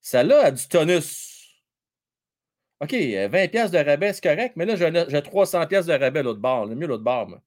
Celle-là 0.00 0.46
a 0.46 0.50
du 0.50 0.66
tonus. 0.68 1.38
OK, 2.80 2.92
20 2.92 2.96
euh, 2.96 3.48
pièces 3.48 3.70
de 3.70 3.78
rabais, 3.78 4.12
c'est 4.12 4.22
correct, 4.22 4.54
mais 4.56 4.64
là, 4.64 4.76
j'ai 5.08 5.22
300 5.22 5.66
pièces 5.66 5.86
de 5.86 5.92
rabais 5.92 6.22
l'autre 6.22 6.40
bord. 6.40 6.66
Le 6.66 6.76
mieux 6.76 6.86
l'autre 6.86 7.02
bord, 7.02 7.28
moi. 7.28 7.40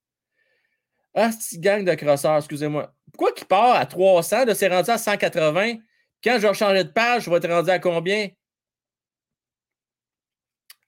Ah, 1.14 1.32
c'est 1.32 1.60
gang 1.60 1.84
de 1.84 1.94
crosseurs, 1.96 2.38
excusez-moi. 2.38 2.94
Pourquoi 3.12 3.34
qu'il 3.34 3.48
part 3.48 3.76
à 3.76 3.86
300, 3.86 4.46
de 4.46 4.54
s'est 4.54 4.68
rendu 4.68 4.90
à 4.90 4.98
180? 4.98 5.78
Quand 6.24 6.38
je 6.40 6.48
vais 6.48 6.54
changer 6.54 6.84
de 6.84 6.90
page, 6.92 7.24
je 7.24 7.30
vais 7.30 7.38
être 7.38 7.50
rendu 7.50 7.70
à 7.70 7.80
combien? 7.80 8.30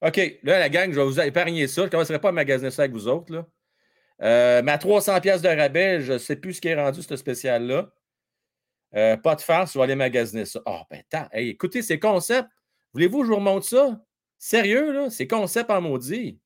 OK, 0.02 0.18
là, 0.44 0.60
la 0.60 0.70
gang, 0.70 0.92
je 0.92 1.00
vais 1.00 1.06
vous 1.06 1.20
épargner 1.20 1.68
ça. 1.68 1.82
Je 1.82 1.86
ne 1.86 1.92
commencerai 1.92 2.20
pas 2.20 2.30
à 2.30 2.32
magasiner 2.34 2.72
ça 2.72 2.84
avec 2.84 2.92
vous 2.92 3.08
autres. 3.08 3.34
Là. 3.34 3.46
Euh, 4.24 4.62
mais 4.64 4.72
à 4.72 4.78
300 4.78 5.20
pièces 5.20 5.42
de 5.42 5.50
rabais, 5.50 6.02
je 6.02 6.14
ne 6.14 6.18
sais 6.18 6.38
plus 6.38 6.54
ce 6.54 6.62
qui 6.62 6.70
est 6.70 6.82
rendu, 6.82 7.02
ce 7.02 7.16
spécial-là. 7.16 7.92
Euh, 8.96 9.18
pas 9.18 9.36
de 9.36 9.42
farce, 9.42 9.74
je 9.74 9.80
vais 9.80 9.84
aller 9.84 9.96
magasiner 9.96 10.46
ça. 10.46 10.62
Oh, 10.66 10.82
ben, 10.90 11.04
tant. 11.10 11.28
écoutez, 11.34 11.82
c'est 11.82 12.00
concept. 12.00 12.48
Voulez-vous 12.94 13.20
que 13.20 13.26
je 13.26 13.30
vous 13.32 13.38
remonte 13.38 13.64
ça? 13.64 14.00
Sérieux, 14.38 14.92
là? 14.94 15.10
C'est 15.10 15.28
concept 15.28 15.70
en 15.72 15.82
maudit. 15.82 16.40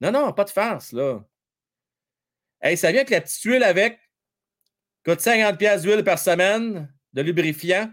Non, 0.00 0.12
non, 0.12 0.32
pas 0.32 0.44
de 0.44 0.50
farce, 0.50 0.92
là. 0.92 1.24
Hey, 2.60 2.76
ça 2.76 2.90
vient 2.92 3.00
avec 3.00 3.10
la 3.10 3.20
petite 3.20 3.42
huile 3.42 3.64
avec. 3.64 3.98
Coûte 5.04 5.20
50 5.20 5.58
pièces 5.58 5.82
d'huile 5.82 6.04
par 6.04 6.18
semaine 6.18 6.92
de 7.12 7.22
lubrifiant. 7.22 7.90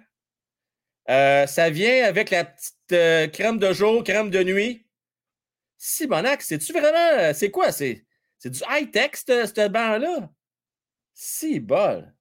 Euh, 1.10 1.48
ça 1.48 1.70
vient 1.70 2.06
avec 2.06 2.30
la 2.30 2.46
petite 2.46 3.32
crème 3.34 3.58
de 3.58 3.74
jour, 3.74 4.04
crème 4.04 4.30
de 4.30 4.44
nuit. 4.44 4.88
Simonac, 5.78 6.42
c'est-tu 6.42 6.74
vraiment. 6.74 7.34
C'est 7.34 7.52
quoi? 7.52 7.72
C'est, 7.72 8.06
c'est 8.42 8.50
du 8.50 8.60
high-tech, 8.68 9.12
ce 9.18 9.68
banc-là? 9.68 10.28
Si 11.14 11.60
bol. 11.60 12.12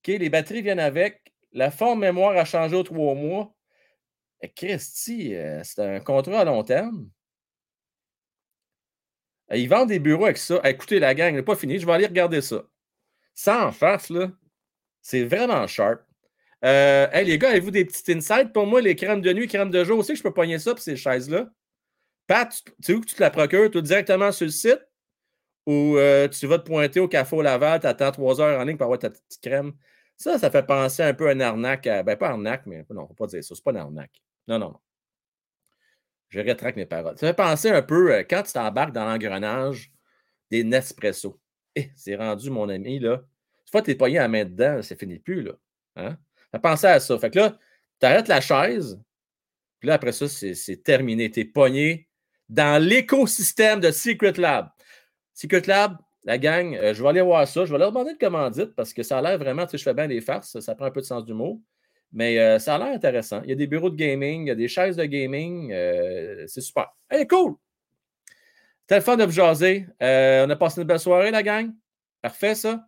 OK, 0.00 0.08
les 0.08 0.28
batteries 0.28 0.62
viennent 0.62 0.80
avec. 0.80 1.32
La 1.52 1.70
forme 1.70 2.00
mémoire 2.00 2.36
a 2.36 2.44
changé 2.44 2.74
aux 2.74 2.82
trois 2.82 3.14
mois. 3.14 3.54
Eh, 4.40 4.48
Christy, 4.48 5.36
c'est 5.62 5.78
un 5.78 6.00
contrat 6.00 6.40
à 6.40 6.44
long 6.44 6.64
terme. 6.64 7.08
Ils 9.54 9.68
vendent 9.68 9.90
des 9.90 10.00
bureaux 10.00 10.24
avec 10.24 10.36
ça. 10.36 10.60
Écoutez, 10.64 10.98
la 10.98 11.14
gang 11.14 11.32
n'est 11.32 11.44
pas 11.44 11.54
fini. 11.54 11.78
Je 11.78 11.86
vais 11.86 11.92
aller 11.92 12.06
regarder 12.06 12.40
ça. 12.40 12.64
Sans 13.36 13.70
face, 13.70 14.10
là. 14.10 14.32
C'est 15.00 15.22
vraiment 15.22 15.64
sharp. 15.68 16.00
Euh, 16.64 17.06
hey, 17.12 17.24
les 17.24 17.38
gars, 17.38 17.50
avez-vous 17.50 17.70
des 17.70 17.84
petits 17.84 18.12
insights? 18.12 18.52
Pour 18.52 18.66
moi, 18.66 18.80
les 18.80 18.96
crèmes 18.96 19.20
de 19.20 19.32
nuit, 19.32 19.46
crèmes 19.46 19.70
de 19.70 19.84
jour 19.84 20.00
aussi, 20.00 20.16
je 20.16 20.24
peux 20.24 20.34
pogner 20.34 20.58
ça 20.58 20.72
pour 20.72 20.82
ces 20.82 20.96
chaises-là. 20.96 21.48
Pat, 22.26 22.52
tu 22.52 22.72
sais 22.80 22.94
où 22.94 23.00
que 23.00 23.06
tu 23.06 23.14
te 23.14 23.22
la 23.22 23.30
procures? 23.30 23.70
Tout 23.70 23.80
directement 23.80 24.32
sur 24.32 24.46
le 24.46 24.50
site? 24.50 24.87
Ou 25.68 25.98
euh, 25.98 26.28
tu 26.28 26.46
vas 26.46 26.58
te 26.58 26.64
pointer 26.64 26.98
au 26.98 27.08
café 27.08 27.36
au 27.36 27.42
Laval, 27.42 27.78
tu 27.78 27.86
attends 27.86 28.10
trois 28.10 28.40
heures 28.40 28.58
en 28.58 28.64
ligne 28.64 28.78
pour 28.78 28.84
avoir 28.84 28.98
ta 28.98 29.10
petite 29.10 29.38
crème. 29.42 29.74
Ça, 30.16 30.38
ça 30.38 30.50
fait 30.50 30.64
penser 30.64 31.02
un 31.02 31.12
peu 31.12 31.28
à 31.28 31.32
une 31.32 31.42
arnaque. 31.42 31.84
ben, 31.84 32.16
pas 32.16 32.30
arnaque, 32.30 32.64
mais 32.64 32.86
non, 32.88 33.04
va 33.04 33.14
pas 33.14 33.26
dire 33.26 33.44
ça. 33.44 33.54
C'est 33.54 33.62
pas 33.62 33.72
une 33.72 33.76
arnaque. 33.76 34.22
Non, 34.46 34.58
non, 34.58 34.70
non. 34.70 34.80
Je 36.30 36.40
rétracte 36.40 36.78
mes 36.78 36.86
paroles. 36.86 37.18
Ça 37.18 37.26
fait 37.26 37.34
penser 37.34 37.68
un 37.68 37.82
peu 37.82 38.14
euh, 38.14 38.24
quand 38.28 38.42
tu 38.44 38.52
t'embarques 38.54 38.92
dans 38.92 39.04
l'engrenage 39.04 39.92
des 40.50 40.64
Nespresso. 40.64 41.38
Eh, 41.76 41.90
c'est 41.94 42.16
rendu, 42.16 42.48
mon 42.48 42.70
ami, 42.70 42.98
là. 42.98 43.16
Une 43.16 43.70
fois 43.70 43.82
que 43.82 43.92
tu 43.92 44.02
es 44.02 44.18
à 44.18 44.26
main 44.26 44.46
dedans, 44.46 44.80
ça 44.80 44.96
finit 44.96 45.18
plus, 45.18 45.42
là. 45.42 45.52
Hein? 45.96 46.16
Pensez 46.62 46.86
à 46.86 46.98
ça. 46.98 47.18
Fait 47.18 47.28
que 47.28 47.40
là, 47.40 47.58
tu 48.00 48.06
arrêtes 48.06 48.28
la 48.28 48.40
chaise, 48.40 48.98
puis 49.80 49.88
là, 49.88 49.94
après 49.94 50.12
ça, 50.12 50.28
c'est 50.28 50.82
terminé. 50.82 51.30
Tu 51.30 51.40
es 51.40 51.44
pogné 51.44 52.08
dans 52.48 52.82
l'écosystème 52.82 53.80
de 53.80 53.90
Secret 53.90 54.32
Lab. 54.38 54.70
Secret 55.38 55.62
Lab, 55.68 55.98
la 56.24 56.36
gang, 56.36 56.74
euh, 56.74 56.92
je 56.92 57.00
vais 57.00 57.08
aller 57.10 57.20
voir 57.20 57.46
ça. 57.46 57.64
Je 57.64 57.70
vais 57.70 57.78
leur 57.78 57.92
demander 57.92 58.12
de 58.14 58.18
commandite 58.18 58.74
parce 58.74 58.92
que 58.92 59.04
ça 59.04 59.18
a 59.18 59.22
l'air 59.22 59.38
vraiment, 59.38 59.66
tu 59.66 59.70
sais, 59.70 59.78
je 59.78 59.84
fais 59.84 59.94
bien 59.94 60.08
des 60.08 60.20
farces, 60.20 60.58
ça 60.58 60.74
prend 60.74 60.86
un 60.86 60.90
peu 60.90 61.00
de 61.00 61.06
sens 61.06 61.24
d'humour. 61.24 61.60
Mais 62.10 62.40
euh, 62.40 62.58
ça 62.58 62.74
a 62.74 62.78
l'air 62.78 62.88
intéressant. 62.88 63.40
Il 63.44 63.50
y 63.50 63.52
a 63.52 63.54
des 63.54 63.68
bureaux 63.68 63.88
de 63.88 63.94
gaming, 63.94 64.42
il 64.42 64.48
y 64.48 64.50
a 64.50 64.56
des 64.56 64.66
chaises 64.66 64.96
de 64.96 65.04
gaming. 65.04 65.70
Euh, 65.70 66.44
c'est 66.48 66.60
super. 66.60 66.88
Hey, 67.08 67.24
cool! 67.28 67.54
Téléphone 68.88 69.24
de 69.24 69.30
jaser. 69.30 69.86
on 70.00 70.50
a 70.50 70.56
passé 70.56 70.80
une 70.80 70.88
belle 70.88 70.98
soirée, 70.98 71.30
la 71.30 71.44
gang. 71.44 71.70
Parfait, 72.20 72.56
ça. 72.56 72.84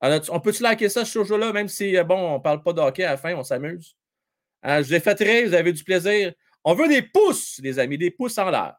On 0.00 0.40
peut-tu 0.40 0.64
liker 0.64 0.88
ça, 0.88 1.04
ce 1.04 1.22
show-là, 1.22 1.52
même 1.52 1.68
si, 1.68 1.96
bon, 2.02 2.18
on 2.18 2.38
ne 2.38 2.42
parle 2.42 2.64
pas 2.64 2.72
de 2.72 2.80
hockey 2.80 3.04
à 3.04 3.12
la 3.12 3.16
fin, 3.16 3.32
on 3.36 3.44
s'amuse? 3.44 3.96
je 4.64 4.82
vous 4.82 4.94
ai 4.94 5.00
fait 5.00 5.18
rire, 5.20 5.46
vous 5.46 5.54
avez 5.54 5.72
du 5.72 5.84
plaisir. 5.84 6.32
On 6.64 6.74
veut 6.74 6.88
des 6.88 7.02
pouces, 7.02 7.60
les 7.62 7.78
amis, 7.78 7.96
des 7.96 8.10
pouces 8.10 8.38
en 8.38 8.50
l'air. 8.50 8.74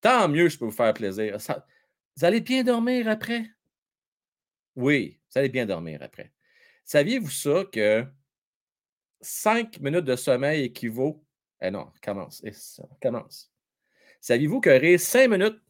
Tant 0.00 0.28
mieux, 0.28 0.48
je 0.48 0.58
peux 0.58 0.64
vous 0.64 0.70
faire 0.70 0.94
plaisir. 0.94 1.36
Vous 2.20 2.26
allez 2.26 2.42
bien 2.42 2.62
dormir 2.62 3.08
après? 3.08 3.46
Oui, 4.76 5.18
vous 5.30 5.38
allez 5.38 5.48
bien 5.48 5.64
dormir 5.64 6.02
après. 6.02 6.30
Saviez-vous 6.84 7.30
ça 7.30 7.64
que 7.72 8.04
5 9.22 9.80
minutes 9.80 10.04
de 10.04 10.16
sommeil 10.16 10.64
équivaut. 10.64 11.24
Eh 11.62 11.70
non, 11.70 11.90
commence. 12.02 12.42
Eh, 12.44 12.52
commence. 13.00 13.50
Saviez-vous 14.20 14.60
que 14.60 14.68
rire 14.68 15.00
5 15.00 15.30
minutes, 15.30 15.62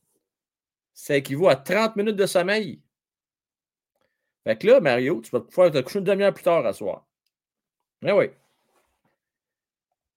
ça 0.92 1.16
équivaut 1.16 1.48
à 1.48 1.54
30 1.54 1.94
minutes 1.94 2.16
de 2.16 2.26
sommeil? 2.26 2.82
Fait 4.42 4.58
que 4.58 4.66
là, 4.66 4.80
Mario, 4.80 5.20
tu 5.20 5.30
vas 5.30 5.40
pouvoir 5.40 5.70
te 5.70 5.78
coucher 5.78 6.00
une 6.00 6.04
demi-heure 6.04 6.34
plus 6.34 6.42
tard 6.42 6.66
à 6.66 6.72
soir. 6.72 7.06
Eh 8.02 8.10
oui. 8.10 8.26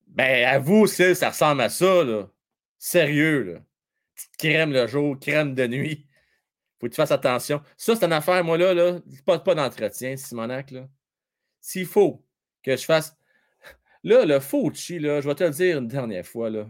Ben, 0.07 0.47
à 0.47 0.57
vous, 0.57 0.87
ça 0.87 1.29
ressemble 1.29 1.61
à 1.61 1.69
ça, 1.69 2.03
là. 2.03 2.27
Sérieux, 2.79 3.43
là. 3.43 3.59
Petite 4.15 4.37
crème 4.37 4.71
le 4.71 4.87
jour, 4.87 5.19
crème 5.19 5.53
de 5.53 5.67
nuit. 5.67 6.07
Faut 6.83 6.89
que 6.89 6.95
tu 6.95 6.97
fasses 6.97 7.11
attention. 7.11 7.61
Ça, 7.77 7.95
c'est 7.95 8.03
une 8.03 8.11
affaire, 8.11 8.43
moi, 8.43 8.57
là, 8.57 8.73
là. 8.73 8.99
Pas, 9.25 9.39
pas 9.39 9.55
d'entretien, 9.55 10.17
Simonac, 10.17 10.69
là. 10.71 10.89
S'il 11.61 11.85
faut 11.85 12.21
que 12.61 12.75
je 12.75 12.83
fasse. 12.83 13.15
Là, 14.03 14.25
le 14.25 14.41
Fauci, 14.41 14.99
là, 14.99 15.21
je 15.21 15.29
vais 15.29 15.35
te 15.35 15.45
le 15.45 15.51
dire 15.51 15.77
une 15.77 15.87
dernière 15.87 16.25
fois, 16.25 16.49
là. 16.49 16.67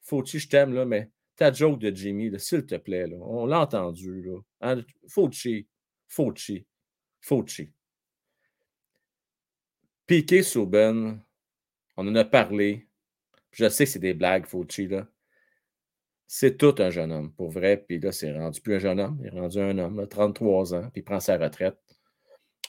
Fauci, 0.00 0.38
je 0.38 0.48
t'aime, 0.48 0.72
là, 0.72 0.86
mais 0.86 1.10
ta 1.36 1.52
joke 1.52 1.78
de 1.78 1.94
Jimmy, 1.94 2.32
s'il 2.40 2.64
te 2.64 2.76
plaît, 2.76 3.06
là. 3.06 3.18
On 3.20 3.44
l'a 3.44 3.60
entendu, 3.60 4.22
là. 4.22 4.38
Hein? 4.62 4.82
Fauci. 5.08 5.66
Fauci. 6.08 6.64
Fauci. 7.20 7.70
Piqué 10.06 10.42
Souben, 10.42 11.20
on 11.98 12.08
en 12.08 12.14
a 12.14 12.24
parlé. 12.24 12.88
Je 13.52 13.68
sais 13.68 13.84
que 13.84 13.90
c'est 13.90 13.98
des 13.98 14.14
blagues, 14.14 14.46
Fauci, 14.46 14.88
là. 14.88 15.06
C'est 16.26 16.56
tout 16.56 16.74
un 16.78 16.90
jeune 16.90 17.12
homme, 17.12 17.32
pour 17.32 17.50
vrai. 17.50 17.76
Puis 17.76 18.00
là, 18.00 18.12
c'est 18.12 18.32
rendu 18.32 18.60
plus 18.60 18.76
un 18.76 18.78
jeune 18.78 19.00
homme. 19.00 19.18
Il 19.20 19.26
est 19.26 19.30
rendu 19.30 19.58
un 19.60 19.78
homme, 19.78 20.06
33 20.08 20.74
ans, 20.74 20.90
puis 20.92 21.00
il 21.00 21.04
prend 21.04 21.20
sa 21.20 21.36
retraite. 21.36 21.76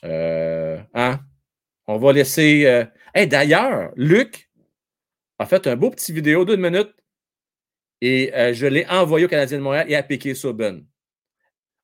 Euh, 0.04 0.80
hein? 0.94 1.20
On 1.88 1.98
va 1.98 2.14
laisser. 2.14 2.66
Euh... 2.66 2.86
D'ailleurs, 3.26 3.92
Luc 3.96 4.50
a 5.40 5.46
fait 5.46 5.68
un 5.68 5.76
beau 5.76 5.90
petit 5.92 6.14
vidéo 6.14 6.46
d'une 6.46 6.62
minute 6.62 6.94
et 8.02 8.34
euh, 8.36 8.54
je 8.54 8.68
l'ai 8.68 8.86
envoyé 8.88 9.26
au 9.26 9.30
Canadien 9.30 9.58
de 9.58 9.64
Montréal 9.64 9.90
et 9.90 9.96
à 9.96 10.04
Piqué 10.04 10.36
Souben. 10.36 10.86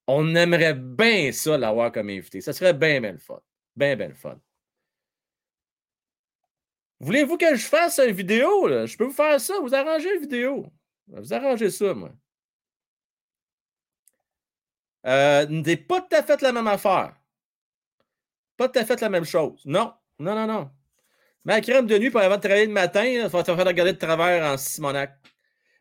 On 0.08 0.35
aimerait 0.35 0.74
bien 0.74 1.32
ça 1.32 1.58
l'avoir 1.58 1.91
comme 1.91 2.09
invité. 2.09 2.41
Ça 2.41 2.53
serait 2.53 2.74
bien, 2.74 3.00
bien 3.01 3.14
le 3.14 3.17
fun. 3.17 3.40
Bien, 3.75 3.95
bien 3.95 4.14
fun. 4.14 4.40
Voulez-vous 7.00 7.38
que 7.38 7.56
je 7.56 7.66
fasse 7.66 8.00
une 8.00 8.14
vidéo? 8.14 8.67
Je 8.85 8.95
peux 8.98 9.06
vous 9.06 9.11
faire 9.11 9.40
ça, 9.40 9.59
vous 9.61 9.74
arranger 9.74 10.14
une 10.14 10.22
vidéo. 10.22 10.72
Vous 11.08 11.34
arrangez 11.34 11.70
ça, 11.70 11.94
moi. 11.94 12.12
Euh, 15.06 15.46
n'est 15.48 15.78
pas 15.78 16.02
tout 16.02 16.16
à 16.16 16.24
fait 16.24 16.42
la 16.42 16.52
même 16.52 16.68
affaire. 16.68 17.16
Pas 18.58 18.70
tout 18.70 18.80
à 18.80 18.86
fait 18.86 19.02
la 19.02 19.10
même 19.10 19.26
chose. 19.26 19.62
Non, 19.66 19.94
non, 20.20 20.36
non, 20.36 20.48
non. 20.48 20.72
Ma 21.44 21.60
crème 21.62 21.88
de 21.88 21.98
nuit 21.98 22.12
pour 22.12 22.22
avant 22.22 22.38
de 22.38 22.42
travailler 22.42 22.68
le 22.68 22.74
matin, 22.74 23.04
il 23.04 23.30
faut 23.30 23.42
te 23.42 23.56
faire 23.56 23.66
regarder 23.66 23.94
de 23.94 23.98
travers 23.98 24.44
en 24.46 24.58
Simonac. 24.58 25.18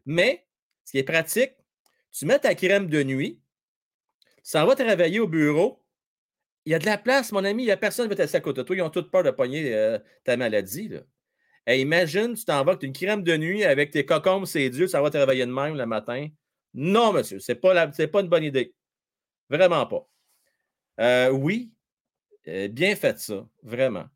Mais, 0.07 0.47
ce 0.85 0.93
qui 0.93 0.99
est 0.99 1.05
pratique, 1.05 1.53
tu 2.13 2.25
mets 2.25 2.39
ta 2.39 2.55
crème 2.55 2.89
de 2.89 3.03
nuit, 3.03 3.41
ça 4.43 4.65
va 4.65 4.75
travailler 4.75 5.21
au 5.21 5.29
bureau. 5.29 5.85
Il 6.65 6.73
y 6.73 6.75
a 6.75 6.79
de 6.79 6.87
la 6.87 6.99
place, 6.99 7.33
mon 7.33 7.45
ami. 7.45 7.65
Il 7.65 7.67
n'y 7.67 7.73
a 7.73 7.77
personne 7.77 8.07
qui 8.07 8.11
va 8.11 8.17
t'asseoir 8.17 8.41
à 8.41 8.43
côté 8.43 8.63
de 8.63 8.67
toi. 8.67 8.77
Ils 8.77 8.83
ont 8.83 8.91
toutes 8.91 9.11
peur 9.11 9.23
de 9.23 9.31
pogner 9.31 9.75
euh, 9.75 9.99
ta 10.25 10.37
maladie. 10.37 10.89
Là. 10.89 11.01
Imagine, 11.69 12.35
tu 12.35 12.45
t'en 12.45 12.65
une 12.79 12.93
crème 12.93 13.23
de 13.23 13.37
nuit 13.37 13.65
avec 13.65 13.91
tes 13.91 14.05
cocombes, 14.05 14.47
c'est 14.47 14.71
Dieu, 14.71 14.87
ça 14.87 15.01
va 15.01 15.11
travailler 15.11 15.47
de 15.47 15.53
même 15.53 15.77
le 15.77 15.87
matin. 15.87 16.29
Non, 16.75 17.13
monsieur, 17.13 17.39
ce 17.39 17.53
n'est 17.53 17.59
pas, 17.59 17.87
pas 17.87 18.21
une 18.21 18.29
bonne 18.29 18.45
idée. 18.45 18.75
Vraiment 19.49 19.87
pas. 19.87 20.09
Euh, 21.01 21.31
oui, 21.31 21.73
euh, 22.49 22.69
bien 22.69 22.97
fait 22.97 23.19
ça, 23.19 23.47
vraiment. 23.63 24.07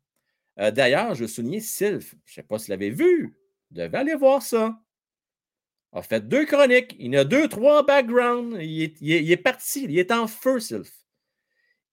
D'ailleurs, 0.57 1.15
je 1.15 1.25
souligner 1.25 1.59
Sylph. 1.59 2.15
Je 2.23 2.31
ne 2.31 2.35
sais 2.35 2.43
pas 2.43 2.57
si 2.57 2.67
vous 2.67 2.71
l'avez 2.71 2.89
vu. 2.89 3.37
Vous 3.71 3.77
devez 3.77 3.97
aller 3.97 4.15
voir 4.15 4.41
ça 4.41 4.79
a 5.95 6.03
fait 6.03 6.27
deux 6.27 6.45
chroniques. 6.45 6.95
Il 6.99 7.15
a 7.15 7.23
deux, 7.23 7.47
trois 7.47 7.85
backgrounds. 7.85 8.57
Il 8.61 8.81
est, 9.31 9.37
parti. 9.37 9.85
Il 9.85 9.97
est 9.97 10.11
en 10.11 10.27
feu, 10.27 10.59
Sylph. 10.59 10.91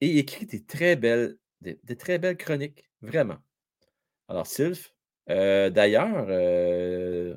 Et 0.01 0.09
il 0.09 0.19
écrit 0.19 0.47
des 0.47 0.65
très 0.65 0.97
belles, 0.97 1.37
des, 1.61 1.97
très 1.97 2.19
belles 2.19 2.37
chroniques. 2.37 2.91
Vraiment. 3.01 3.39
Alors, 4.29 4.47
Sylph, 4.47 4.93
euh, 5.31 5.71
d'ailleurs, 5.71 6.27
euh, 6.29 7.35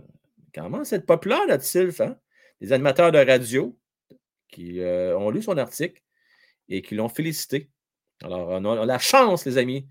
comment 0.54 0.84
c'est 0.84 1.06
populaire, 1.06 1.46
là, 1.48 1.60
Sylph. 1.60 2.02
Hein? 2.02 2.18
Les 2.62 2.74
animateurs 2.74 3.12
de 3.12 3.20
radio 3.20 3.78
qui 4.50 4.80
euh, 4.82 5.18
ont 5.18 5.30
lu 5.30 5.42
son 5.42 5.58
article 5.58 6.02
et 6.70 6.82
qui 6.82 6.96
l'ont 6.96 7.10
félicité. 7.10 7.70
Alors, 8.24 8.50
on 8.50 8.66
a, 8.66 8.86
la 8.86 9.00
chance, 9.00 9.46
les 9.46 9.58
amis, 9.58 9.88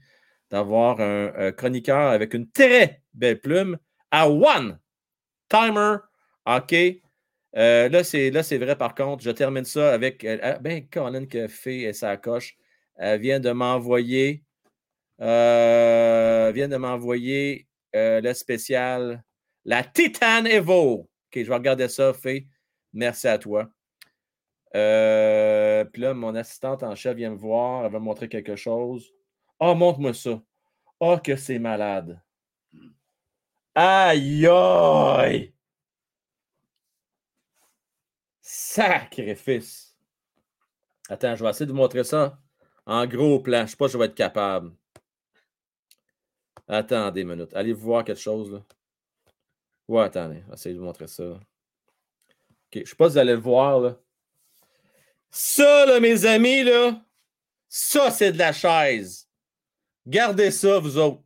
d'avoir 0.51 1.01
un, 1.01 1.53
chroniqueur 1.53 2.11
avec 2.11 2.35
une 2.35 2.51
très 2.51 3.03
belle 3.13 3.41
plume 3.41 3.79
à 4.11 4.29
One 4.29 4.79
Timer 5.49 5.97
OK? 6.47 6.75
Euh, 7.57 7.89
là, 7.89 8.05
c'est, 8.05 8.59
vrai, 8.59 8.77
par 8.77 8.95
contre. 8.95 9.23
Je 9.23 9.31
termine 9.31 9.65
ça 9.65 9.93
avec. 9.93 10.25
Euh, 10.25 10.39
ah, 10.43 10.59
ben, 10.59 10.87
Colin 10.89 11.27
qui 11.27 11.39
a 11.39 11.49
fait 11.49 11.93
sa 11.93 12.17
coche. 12.17 12.57
Elle 12.97 13.21
vient 13.21 13.41
de 13.41 13.51
m'envoyer. 13.51 14.43
Vient 15.19 16.69
de 16.69 16.77
m'envoyer 16.77 17.69
le 17.95 18.33
spécial 18.33 19.25
La 19.65 19.83
Titan 19.83 20.45
Evo. 20.45 21.01
OK, 21.01 21.09
je 21.37 21.49
vais 21.49 21.55
regarder 21.55 21.89
ça, 21.89 22.13
Faye. 22.13 22.49
Merci 22.93 23.29
à 23.29 23.39
toi. 23.39 23.69
Euh, 24.77 25.85
puis 25.85 26.03
là, 26.03 26.15
mon 26.15 26.35
assistante 26.35 26.83
en 26.83 26.95
chef 26.95 27.17
vient 27.17 27.31
me 27.31 27.37
voir. 27.37 27.85
Elle 27.85 27.93
va 27.93 27.99
me 27.99 28.05
montrer 28.05 28.29
quelque 28.29 28.57
chose. 28.57 29.13
Oh, 29.61 29.75
montre-moi 29.75 30.15
ça. 30.15 30.43
Oh, 31.01 31.19
que 31.23 31.37
c'est 31.37 31.59
malade. 31.59 32.21
Aïe, 33.75 34.47
aïe! 34.47 35.53
Sacrifice! 38.41 39.97
Attends, 41.09 41.35
je 41.35 41.43
vais 41.43 41.51
essayer 41.51 41.67
de 41.67 41.73
vous 41.73 41.77
montrer 41.77 42.05
ça 42.05 42.39
en 42.87 43.07
gros 43.07 43.41
plan. 43.41 43.59
Je 43.59 43.63
ne 43.63 43.69
sais 43.69 43.77
pas 43.77 43.89
si 43.89 43.95
je 43.95 43.99
vais 43.99 44.07
être 44.07 44.15
capable. 44.15 44.73
Attendez 46.67 47.23
une 47.23 47.29
minute. 47.29 47.55
Allez 47.55 47.73
voir 47.73 48.05
quelque 48.05 48.21
chose. 48.21 48.51
Là. 48.51 48.63
Ouais, 49.89 50.05
attendez. 50.05 50.43
Essayer 50.53 50.75
de 50.75 50.81
vous 50.81 50.87
montrer 50.87 51.07
ça. 51.07 51.25
OK. 51.25 51.41
Je 52.73 52.79
ne 52.81 52.85
sais 52.85 52.97
pas 52.97 53.09
si 53.09 53.13
vous 53.13 53.19
allez 53.19 53.35
le 53.35 53.41
voir. 53.41 53.81
Là. 53.81 53.97
Ça, 55.31 55.87
là, 55.87 56.01
mes 56.01 56.25
amis, 56.25 56.63
là, 56.63 57.03
ça, 57.69 58.11
c'est 58.11 58.33
de 58.33 58.39
la 58.39 58.53
chaise. 58.53 59.29
Gardez 60.07 60.51
ça, 60.51 60.79
vous 60.79 60.97
autres. 60.97 61.23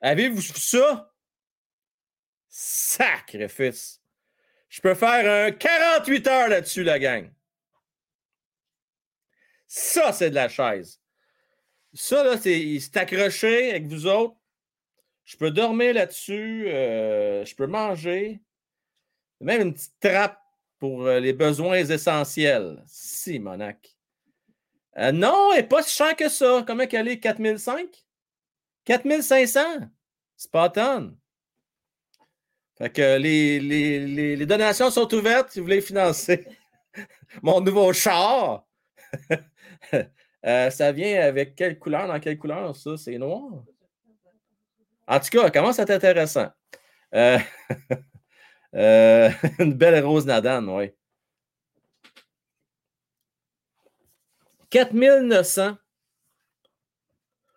Avez-vous 0.00 0.42
ça? 0.42 1.12
Sacrifice. 2.48 4.00
Je 4.68 4.80
peux 4.80 4.94
faire 4.94 5.48
un 5.48 5.52
48 5.52 6.26
heures 6.26 6.48
là-dessus, 6.48 6.82
la 6.82 6.98
gang. 6.98 7.32
Ça, 9.66 10.12
c'est 10.12 10.30
de 10.30 10.34
la 10.34 10.48
chaise. 10.48 11.00
Ça, 11.94 12.22
là, 12.22 12.36
c'est 12.38 12.96
accroché 12.96 13.70
avec 13.70 13.86
vous 13.86 14.06
autres. 14.06 14.36
Je 15.24 15.36
peux 15.36 15.50
dormir 15.50 15.94
là-dessus. 15.94 16.68
Euh, 16.68 17.44
je 17.44 17.54
peux 17.54 17.66
manger. 17.66 18.40
Même 19.40 19.62
une 19.62 19.74
petite 19.74 19.98
trappe 20.00 20.40
pour 20.78 21.06
euh, 21.06 21.20
les 21.20 21.32
besoins 21.32 21.76
essentiels. 21.76 22.82
Si, 22.86 23.38
Monac. 23.38 23.96
Euh, 24.98 25.12
non, 25.12 25.52
elle 25.52 25.62
n'est 25.62 25.68
pas 25.68 25.82
si 25.82 25.94
chère 25.94 26.16
que 26.16 26.28
ça. 26.28 26.64
Comment 26.66 26.86
qu'elle 26.86 27.08
est? 27.08 27.20
4005? 27.20 27.88
4500? 28.84 29.60
C'est 30.36 30.50
pas 30.50 30.70
tonne. 30.70 31.16
Fait 32.78 32.90
que 32.90 33.18
les, 33.18 33.58
les, 33.60 34.36
les, 34.36 34.46
donations 34.46 34.90
sont 34.90 35.12
ouvertes 35.12 35.50
si 35.50 35.58
vous 35.58 35.64
voulez 35.64 35.80
financer 35.80 36.46
mon 37.42 37.60
nouveau 37.60 37.92
char. 37.92 38.66
Euh, 40.48 40.70
ça 40.70 40.92
vient 40.92 41.20
avec 41.20 41.54
quelle 41.54 41.78
couleur? 41.78 42.08
Dans 42.08 42.18
quelle 42.18 42.38
couleur 42.38 42.74
ça? 42.74 42.96
C'est 42.96 43.18
noir? 43.18 43.64
En 45.06 45.20
tout 45.20 45.28
cas, 45.28 45.50
comment 45.50 45.74
c'est 45.74 45.90
intéressant. 45.90 46.48
Euh, 47.14 47.38
euh, 48.74 49.30
une 49.58 49.74
belle 49.74 50.02
rose 50.02 50.24
Nadane, 50.24 50.68
oui. 50.70 50.90
4900. 54.70 55.76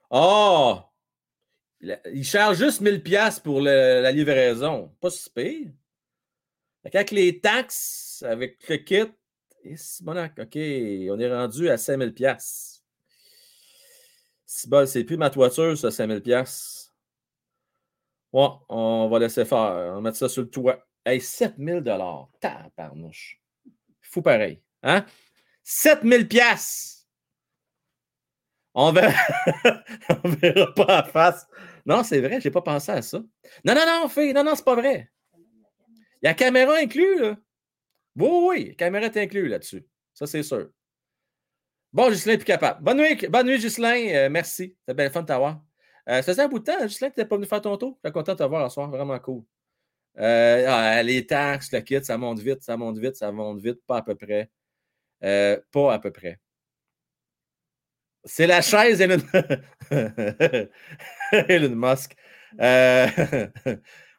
Oh! 0.10 0.80
Il 1.82 2.26
charge 2.26 2.58
juste 2.58 2.82
1000 2.82 3.02
pièces 3.02 3.40
pour 3.40 3.62
la 3.62 4.12
livraison. 4.12 4.94
Pas 5.00 5.10
si 5.10 5.30
pire. 5.30 5.72
Avec 6.84 7.12
les 7.12 7.40
taxes, 7.40 8.24
avec 8.28 8.68
le 8.68 8.78
kit, 8.78 9.02
OK, 9.64 10.56
on 10.56 11.20
est 11.20 11.34
rendu 11.34 11.70
à 11.70 11.78
5000 11.78 12.14
C'est 14.54 15.06
plus 15.06 15.16
ma 15.16 15.30
toiture, 15.30 15.78
ça, 15.78 15.92
5000 15.92 16.22
pièces. 16.22 16.94
Bon, 18.34 18.60
on 18.68 19.08
va 19.08 19.20
laisser 19.20 19.46
faire. 19.46 19.58
On 19.58 19.96
va 19.96 20.02
mettre 20.02 20.18
ça 20.18 20.28
sur 20.28 20.42
le 20.42 20.50
toit. 20.50 20.86
Hey, 21.06 21.22
7000 21.22 21.80
dollars. 21.80 22.30
Tabarnouche. 22.42 23.42
Fou 24.02 24.22
pareil. 24.22 24.62
Hein? 24.84 25.06
7000 25.64 26.28
pièces. 26.28 27.08
On 28.74 28.92
verra... 28.92 29.14
on 30.24 30.30
verra 30.30 30.74
pas 30.74 30.98
à 31.00 31.04
face. 31.04 31.48
Non, 31.86 32.04
c'est 32.04 32.20
vrai, 32.20 32.42
j'ai 32.42 32.52
pas 32.52 32.62
pensé 32.62 32.92
à 32.92 33.02
ça. 33.02 33.20
Non, 33.64 33.74
non, 33.74 33.86
non, 33.86 34.10
fille. 34.10 34.34
Non, 34.34 34.44
non, 34.44 34.56
c'est 34.56 34.66
pas 34.66 34.76
vrai. 34.76 35.10
Il 36.22 36.26
y 36.26 36.28
a 36.28 36.34
caméra 36.34 36.76
inclus, 36.76 37.22
là. 37.22 37.38
Oui, 38.18 38.30
oui, 38.30 38.66
la 38.70 38.76
caméra 38.76 39.06
est 39.06 39.18
inclue 39.18 39.48
là-dessus. 39.48 39.88
Ça, 40.14 40.28
c'est 40.28 40.44
sûr. 40.44 40.70
Bon, 41.94 42.10
Ghislain, 42.10 42.38
plus 42.38 42.46
capable. 42.46 42.82
Bonne 42.84 43.00
nuit, 43.00 43.28
bonne 43.28 43.48
nuit. 43.48 43.66
Euh, 44.16 44.30
merci. 44.30 44.78
C'était 44.80 44.94
bien 44.94 45.10
fun 45.10 45.22
de 45.24 45.28
t'avoir. 45.28 45.62
Euh, 46.08 46.18
ça 46.18 46.24
faisait 46.24 46.44
un 46.44 46.48
bout 46.48 46.60
de 46.60 46.64
temps, 46.64 46.78
que 46.78 46.88
tu 46.88 47.04
n'es 47.18 47.26
pas 47.26 47.36
venu 47.36 47.46
faire 47.46 47.62
ton 47.62 47.76
tour. 47.78 48.00
Je 48.04 48.08
suis 48.10 48.14
content 48.14 48.32
de 48.34 48.38
te 48.38 48.44
voir 48.44 48.70
ce 48.70 48.76
soir. 48.76 48.90
Vraiment 48.90 49.20
cool. 49.20 49.44
Euh, 50.18 50.66
ah, 50.68 51.04
les 51.04 51.26
taxes, 51.26 51.72
le 51.74 51.82
kit, 51.82 52.04
ça 52.04 52.18
monte 52.18 52.40
vite, 52.40 52.64
ça 52.64 52.78
monte 52.78 52.98
vite, 52.98 53.16
ça 53.16 53.32
monte 53.32 53.60
vite. 53.60 53.80
Pas 53.86 53.98
à 53.98 54.02
peu 54.04 54.16
près. 54.16 54.50
pas 55.20 55.94
à 55.94 56.00
peu 56.00 56.12
près. 56.12 56.40
C'est 58.24 58.48
la 58.48 58.62
chaise 58.62 59.02
Elon, 59.02 59.18
Elon 61.32 61.76
Musk. 61.76 62.16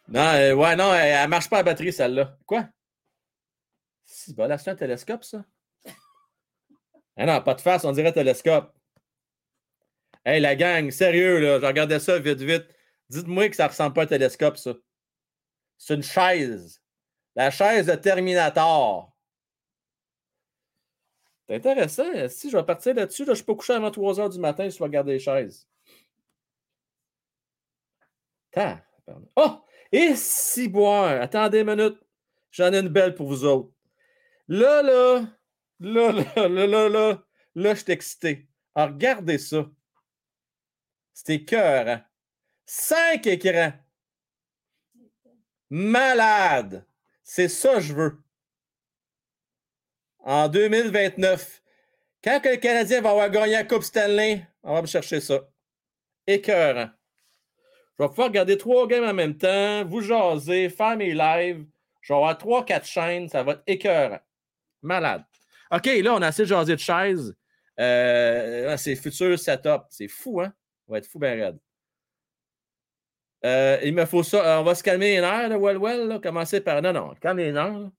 non, 0.08 0.20
ouais, 0.58 0.76
non, 0.76 0.92
elle 0.94 1.22
ne 1.22 1.26
marche 1.28 1.48
pas 1.48 1.58
à 1.58 1.62
batterie, 1.62 1.92
celle-là. 1.92 2.36
Quoi? 2.44 2.68
C'est 4.04 4.36
là, 4.36 4.58
c'est 4.58 4.70
un 4.70 4.76
télescope, 4.76 5.24
ça? 5.24 5.44
Ah 7.16 7.26
non, 7.26 7.42
pas 7.42 7.54
de 7.54 7.60
face, 7.60 7.84
on 7.84 7.92
dirait 7.92 8.12
télescope. 8.12 8.72
Hey, 10.24 10.40
la 10.40 10.54
gang, 10.56 10.90
sérieux, 10.90 11.40
là, 11.40 11.60
je 11.60 11.66
regardais 11.66 11.98
ça 11.98 12.18
vite, 12.18 12.40
vite. 12.40 12.66
Dites-moi 13.08 13.48
que 13.48 13.56
ça 13.56 13.68
ressemble 13.68 13.94
pas 13.94 14.02
à 14.02 14.04
un 14.04 14.06
télescope, 14.06 14.56
ça. 14.56 14.74
C'est 15.78 15.94
une 15.94 16.02
chaise. 16.02 16.80
La 17.34 17.50
chaise 17.50 17.86
de 17.86 17.94
Terminator. 17.96 19.12
C'est 21.48 21.56
intéressant. 21.56 22.28
Si 22.28 22.50
je 22.50 22.56
vais 22.56 22.62
partir 22.64 22.94
là-dessus, 22.94 23.22
là, 23.22 23.26
je 23.26 23.30
ne 23.30 23.36
suis 23.36 23.44
pas 23.44 23.54
couché 23.54 23.72
avant 23.72 23.90
3 23.90 24.14
h 24.14 24.30
du 24.30 24.38
matin 24.38 24.68
je 24.68 24.78
vais 24.78 24.84
regarder 24.84 25.12
les 25.14 25.18
chaises. 25.18 25.66
Oh! 29.36 29.62
Et 29.90 30.14
si 30.14 30.68
boire. 30.68 31.20
Attendez 31.20 31.60
une 31.60 31.74
minute. 31.74 31.98
J'en 32.50 32.72
ai 32.72 32.78
une 32.78 32.88
belle 32.88 33.14
pour 33.14 33.26
vous 33.26 33.44
autres. 33.44 33.70
Là, 34.48 34.82
là, 34.82 35.26
là, 35.82 36.12
là, 36.12 36.48
là, 36.48 36.66
là, 36.66 36.88
là, 36.88 37.22
là, 37.54 37.74
je 37.74 37.80
suis 37.80 37.92
excité. 37.92 38.48
Alors, 38.74 38.94
regardez 38.94 39.38
ça. 39.38 39.68
C'était 41.12 41.44
cœur. 41.44 42.00
Cinq 42.64 43.26
écrans. 43.26 43.72
Malade. 45.70 46.86
C'est 47.22 47.48
ça 47.48 47.74
que 47.74 47.80
je 47.80 47.94
veux. 47.94 48.22
En 50.20 50.48
2029. 50.48 51.62
Quand 52.22 52.40
le 52.44 52.56
Canadien 52.56 53.00
va 53.00 53.10
avoir 53.10 53.30
gagné 53.30 53.52
la 53.52 53.64
Coupe 53.64 53.82
Stanley, 53.82 54.46
on 54.62 54.74
va 54.74 54.82
me 54.82 54.86
chercher 54.86 55.20
ça. 55.20 55.40
Écœurant. 56.26 56.90
Je 57.98 58.04
vais 58.04 58.08
pouvoir 58.08 58.28
regarder 58.28 58.56
trois 58.56 58.86
games 58.86 59.04
en 59.04 59.12
même 59.12 59.36
temps, 59.36 59.84
vous 59.84 60.00
jaser, 60.00 60.70
faire 60.70 60.96
mes 60.96 61.12
lives. 61.12 61.66
Je 62.00 62.12
vais 62.12 62.16
avoir 62.16 62.38
trois, 62.38 62.64
quatre 62.64 62.86
chaînes, 62.86 63.28
ça 63.28 63.42
va 63.42 63.52
être 63.52 63.62
écœurant. 63.66 64.20
Malade. 64.82 65.24
OK, 65.72 65.86
là, 65.86 66.14
on 66.14 66.22
a 66.22 66.26
assez 66.26 66.44
jasé 66.44 66.74
de 66.74 66.80
chaises. 66.80 67.34
Euh, 67.80 68.76
c'est 68.76 68.94
futur 68.94 69.38
setup. 69.38 69.84
C'est 69.90 70.08
fou, 70.08 70.40
hein? 70.40 70.52
On 70.86 70.92
va 70.92 70.98
être 70.98 71.06
fou, 71.06 71.18
ben 71.18 71.40
raide. 71.40 71.58
Euh, 73.44 73.78
il 73.82 73.94
me 73.94 74.04
faut 74.04 74.22
ça. 74.22 74.60
On 74.60 74.64
va 74.64 74.74
se 74.74 74.82
calmer 74.82 75.14
les 75.14 75.20
nerfs, 75.20 75.48
là, 75.48 75.58
well, 75.58 75.78
well, 75.78 76.06
là. 76.06 76.18
Commencer 76.18 76.60
par. 76.60 76.82
Non, 76.82 76.92
non, 76.92 77.14
calme 77.20 77.38
les 77.38 77.52
nerfs. 77.52 77.90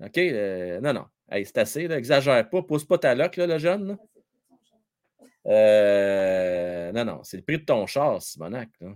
OK? 0.00 0.18
Euh, 0.18 0.80
non, 0.80 0.92
non. 0.92 1.06
C'est 1.30 1.58
assez, 1.58 1.88
là. 1.88 1.98
Exagère 1.98 2.48
pas. 2.48 2.62
Pousse 2.62 2.84
pas 2.84 2.98
ta 2.98 3.14
loc, 3.14 3.36
là, 3.36 3.46
le 3.46 3.58
jeune. 3.58 3.98
Euh, 5.46 6.92
non, 6.92 7.04
non. 7.04 7.22
C'est 7.24 7.38
le 7.38 7.42
prix 7.42 7.58
de 7.58 7.64
ton 7.64 7.86
char, 7.86 8.22
Simonac. 8.22 8.68
Là. 8.80 8.94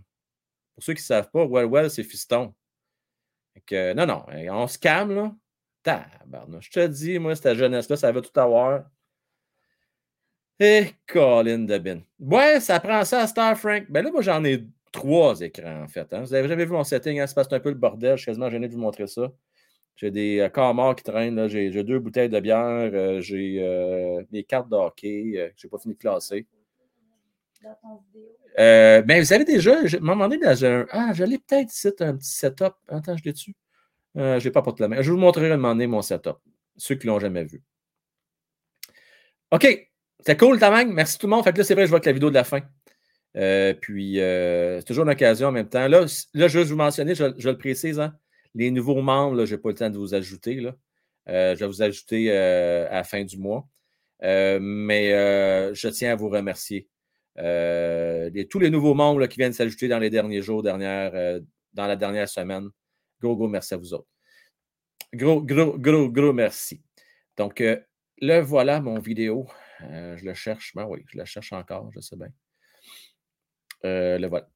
Pour 0.75 0.85
ceux 0.85 0.95
qui 0.95 1.03
ne 1.03 1.05
savent 1.05 1.31
pas, 1.31 1.45
well, 1.45 1.67
well, 1.67 1.91
c'est 1.91 2.05
fiston. 2.05 2.55
Non, 3.71 4.07
non. 4.07 4.25
On 4.51 4.67
se 4.69 4.79
calme, 4.79 5.15
là. 5.15 5.35
Je 5.87 6.71
te 6.71 6.87
dis, 6.87 7.19
moi, 7.19 7.35
cette 7.35 7.57
jeunesse-là, 7.57 7.97
ça 7.97 8.13
veut 8.13 8.23
tout 8.23 8.39
avoir. 8.39 8.85
Et 10.59 10.83
eh, 10.89 10.95
Colin 11.07 11.61
de 11.61 11.79
Bin. 11.79 12.01
Ouais, 12.19 12.61
ça 12.61 12.79
prend 12.81 13.05
ça 13.05 13.21
à 13.21 13.27
Star 13.27 13.57
Frank. 13.59 13.87
Ben 13.89 14.05
là, 14.05 14.11
moi, 14.11 14.21
j'en 14.21 14.45
ai 14.45 14.67
trois 14.93 15.41
écrans, 15.41 15.83
en 15.83 15.89
fait. 15.89 16.13
Hein. 16.13 16.23
Vous 16.23 16.33
n'avez 16.33 16.49
jamais 16.49 16.67
vu 16.67 16.73
mon 16.73 16.85
setting, 16.85 17.19
hein? 17.19 17.27
c'est 17.27 17.35
parce 17.35 17.51
un 17.51 17.61
peu 17.61 17.71
le 17.71 17.77
bordel. 17.77 18.17
Je 18.17 18.23
suis 18.23 18.27
quasiment 18.27 18.51
gêné 18.51 18.69
de 18.69 18.75
vous 18.75 18.81
montrer 18.81 19.07
ça. 19.07 19.33
J'ai 19.97 20.11
des 20.11 20.41
euh, 20.41 20.49
corps 20.49 20.75
morts 20.75 20.97
qui 20.97 21.05
traînent. 21.05 21.49
J'ai 21.49 21.85
deux 21.85 21.99
bouteilles 21.99 22.29
de 22.29 22.41
bière. 22.41 22.91
Euh, 22.93 23.21
j'ai 23.21 23.59
euh, 23.61 24.23
des 24.31 24.45
cartes 24.45 24.71
de 24.71 24.77
hockey 24.77 25.33
que 25.35 25.53
je 25.57 25.67
n'ai 25.67 25.71
pas 25.71 25.79
fini 25.79 25.95
de 25.95 25.99
classer. 25.99 26.47
ben, 28.57 29.21
vous 29.21 29.33
avez 29.33 29.45
déjà, 29.45 29.87
je 29.87 29.99
m'en 29.99 30.13
demandé 30.13 30.39
dans 30.39 30.65
un. 30.65 30.87
Ah, 30.91 31.13
j'allais 31.13 31.39
peut-être 31.39 31.71
ici 31.71 31.89
un 32.01 32.17
petit 32.17 32.31
setup. 32.31 32.75
Attends, 32.89 33.17
je 33.17 33.25
l'ai 33.25 33.33
dessus. 33.33 33.55
Euh, 34.17 34.41
je 34.41 34.49
n'ai 34.49 34.53
pas 34.53 34.63
porté 34.63 34.83
la 34.83 34.89
main. 34.89 35.03
Je 35.03 35.11
vous 35.11 35.19
montrerai 35.19 35.51
un 35.51 35.57
moment 35.57 35.75
donné 35.75 35.87
mon 35.87 36.03
setup. 36.03 36.37
Ceux 36.77 36.97
qui 36.97 37.07
ne 37.07 37.13
l'ont 37.13 37.21
jamais 37.21 37.45
vu. 37.45 37.63
OK. 39.51 39.87
C'était 40.19 40.37
cool, 40.37 40.59
ta 40.59 40.85
Merci 40.85 41.19
tout 41.19 41.27
le 41.27 41.31
monde. 41.31 41.45
Fait 41.45 41.53
que 41.53 41.59
là, 41.59 41.65
c'est 41.65 41.75
vrai, 41.75 41.87
je 41.87 41.91
vois 41.91 42.01
que 42.01 42.07
la 42.07 42.13
vidéo 42.13 42.29
de 42.29 42.35
la 42.35 42.45
fin. 42.45 42.61
Euh, 43.37 43.73
puis, 43.75 44.21
euh, 44.21 44.81
c'est 44.81 44.87
toujours 44.87 45.05
une 45.05 45.11
occasion 45.11 45.49
en 45.49 45.53
même 45.53 45.69
temps. 45.69 45.89
Là, 45.89 46.05
là 46.35 46.47
vais 46.47 46.65
vous 46.65 46.77
mentionner, 46.77 47.15
je, 47.15 47.25
le 47.25 47.57
précise, 47.57 47.99
hein, 48.01 48.15
les 48.55 48.71
nouveaux 48.71 49.01
membres, 49.01 49.45
je 49.47 49.55
n'ai 49.55 49.61
pas 49.61 49.71
le 49.71 49.75
temps 49.77 49.91
de 49.91 49.97
vous 49.97 50.15
ajouter. 50.15 50.61
Je 51.27 51.55
vais 51.55 51.67
vous 51.67 51.83
ajouter 51.83 52.31
à 52.33 52.93
la 52.93 53.05
fin 53.05 53.25
du 53.25 53.39
mois. 53.39 53.67
mais 54.23 55.11
je 55.75 55.89
tiens 55.89 56.13
à 56.13 56.17
vous 56.17 56.29
remercier. 56.29 56.89
tous 57.37 58.59
les 58.59 58.71
nouveaux 58.71 58.95
membres 58.95 59.25
qui 59.27 59.39
viennent 59.39 59.55
s'ajouter 59.55 59.89
dans 59.89 59.99
les 60.01 60.11
derniers 60.11 60.43
jours, 60.43 60.63
dernière, 60.63 61.41
dans 61.73 61.87
la 61.87 61.97
dernière 61.97 62.29
semaine. 62.29 62.69
Gros, 63.21 63.37
gros 63.37 63.49
merci 63.49 63.75
à 63.75 63.77
vous 63.77 63.95
autres. 63.95 64.09
Gros, 65.13 65.43
gros, 65.43 65.79
gros, 65.79 66.09
gros 66.09 66.33
merci. 66.33 66.83
Donc, 67.37 67.61
euh, 67.61 67.79
le 68.21 68.41
voilà, 68.41 68.81
mon 68.81 68.99
vidéo. 68.99 69.47
Euh, 69.83 70.17
je 70.17 70.25
le 70.25 70.35
cherche. 70.35 70.75
Ben 70.75 70.87
oui, 70.87 71.05
je 71.07 71.19
le 71.19 71.25
cherche 71.25 71.53
encore, 71.53 71.91
je 71.93 72.01
sais 72.01 72.17
bien. 72.17 72.29
Euh, 73.85 74.19
le 74.19 74.29
voilà. 74.29 74.49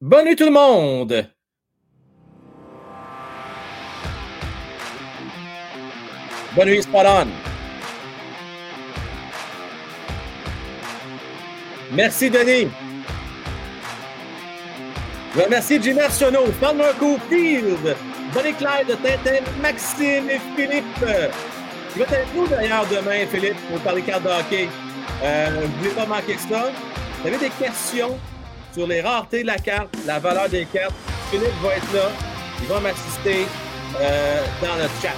Bonne 0.00 0.26
nuit 0.26 0.36
tout 0.36 0.44
le 0.44 0.52
monde! 0.52 1.28
Bonne 6.54 6.68
nuit, 6.68 6.82
spot 6.82 7.06
Merci, 11.92 12.30
Denis. 12.30 12.68
Je 15.34 15.42
remercie 15.42 15.78
Jimmy 15.82 16.00
Arsenault, 16.00 16.52
Fan 16.60 16.76
Marco 16.76 17.18
Field, 17.28 17.96
Bonnie 18.32 18.54
Clyde, 18.54 18.96
Tintin, 19.02 19.44
Maxime 19.60 20.30
et 20.30 20.40
Philippe. 20.56 20.84
Tu 21.92 21.98
vas 21.98 22.04
être 22.04 22.34
nous 22.34 22.46
d'ailleurs 22.46 22.86
demain, 22.90 23.26
Philippe, 23.30 23.56
pour 23.70 23.78
parler 23.80 24.02
cartes 24.02 24.22
de 24.22 24.28
hockey. 24.28 24.68
Euh, 25.22 25.48
vous 25.54 25.60
ne 25.60 25.78
voulez 25.78 25.90
pas 25.90 26.06
manquer 26.06 26.36
ça? 26.38 26.70
Vous 27.20 27.28
avez 27.28 27.38
des 27.38 27.50
questions 27.50 28.18
sur 28.72 28.86
les 28.86 29.00
raretés 29.00 29.42
de 29.42 29.48
la 29.48 29.58
carte, 29.58 29.88
la 30.06 30.18
valeur 30.18 30.48
des 30.48 30.64
cartes? 30.64 30.94
Philippe 31.30 31.60
va 31.62 31.76
être 31.76 31.92
là. 31.92 32.10
Il 32.62 32.68
va 32.68 32.80
m'assister 32.80 33.46
euh, 34.00 34.44
dans 34.62 34.76
le 34.76 34.88
chat. 35.02 35.14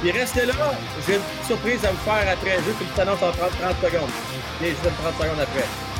Puis 0.00 0.10
restez 0.10 0.46
là. 0.46 0.54
J'ai 1.06 1.16
une 1.16 1.46
surprise 1.46 1.84
à 1.84 1.90
vous 1.90 1.98
faire 1.98 2.32
après. 2.32 2.56
Juste 2.56 2.80
une 2.80 2.86
petite 2.86 2.98
annonce 2.98 3.22
en 3.22 3.30
30, 3.32 3.50
30 3.60 3.92
secondes. 3.92 4.10
Et 4.62 4.70
je 4.70 4.88
vais 4.88 4.94
30 5.02 5.14
secondes 5.20 5.40
après. 5.40 5.93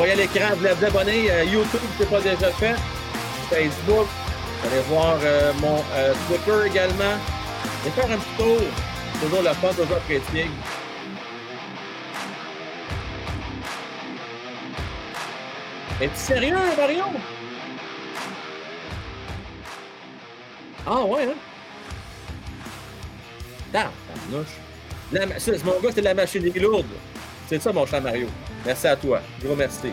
Voyez 0.00 0.14
l'écran, 0.14 0.54
vous 0.56 0.66
vous 0.66 0.84
abonner. 0.86 1.30
Euh, 1.30 1.44
YouTube, 1.44 1.78
si 1.98 2.02
ce 2.02 2.08
pas 2.08 2.22
déjà 2.22 2.50
fait. 2.52 2.74
Facebook. 3.50 4.06
Vous 4.06 4.68
allez 4.68 4.80
voir 4.88 5.18
euh, 5.22 5.52
mon 5.60 5.84
euh, 5.92 6.14
Twitter 6.26 6.68
également. 6.68 7.18
Et 7.86 7.90
faire 7.90 8.10
un 8.10 8.16
petit 8.16 8.36
tour. 8.38 8.62
Toujours 9.20 9.42
la 9.42 9.52
fun, 9.52 9.68
toujours 9.68 9.98
apprécié. 9.98 10.46
Es-tu 16.00 16.16
sérieux, 16.16 16.56
Marion? 16.78 17.12
Ah 20.86 21.04
ouais, 21.04 21.28
hein? 21.28 21.34
Ah, 23.74 23.90
c'est 25.36 25.62
mon 25.62 25.78
gars, 25.78 25.90
c'est 25.94 26.00
la 26.00 26.14
machine 26.14 26.50
lourde. 26.54 26.86
C'est 27.50 27.60
ça, 27.60 27.70
mon 27.70 27.84
cher 27.84 28.00
Mario. 28.00 28.28
Merci 28.64 28.86
à 28.86 28.96
toi. 28.96 29.20
Gros 29.42 29.56
merci. 29.56 29.92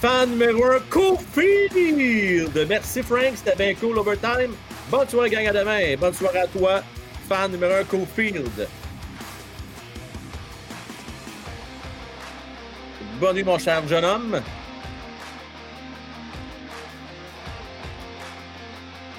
Fan 0.00 0.30
numéro 0.30 0.64
1, 0.64 0.80
Cofield. 0.90 2.66
Merci 2.68 3.02
Frank, 3.02 3.32
c'était 3.36 3.56
bien 3.56 3.74
cool 3.74 3.98
overtime. 3.98 4.54
Bonne 4.90 5.08
soirée, 5.08 5.30
gang, 5.30 5.46
à 5.46 5.52
demain. 5.52 5.96
Bonne 5.98 6.12
soirée 6.12 6.40
à 6.40 6.46
toi, 6.46 6.82
fan 7.28 7.50
numéro 7.50 7.72
1, 7.72 7.84
Cofield. 7.84 8.68
Bonne 13.18 13.36
nuit, 13.36 13.44
mon 13.44 13.58
cher 13.58 13.86
jeune 13.88 14.04
homme. 14.04 14.42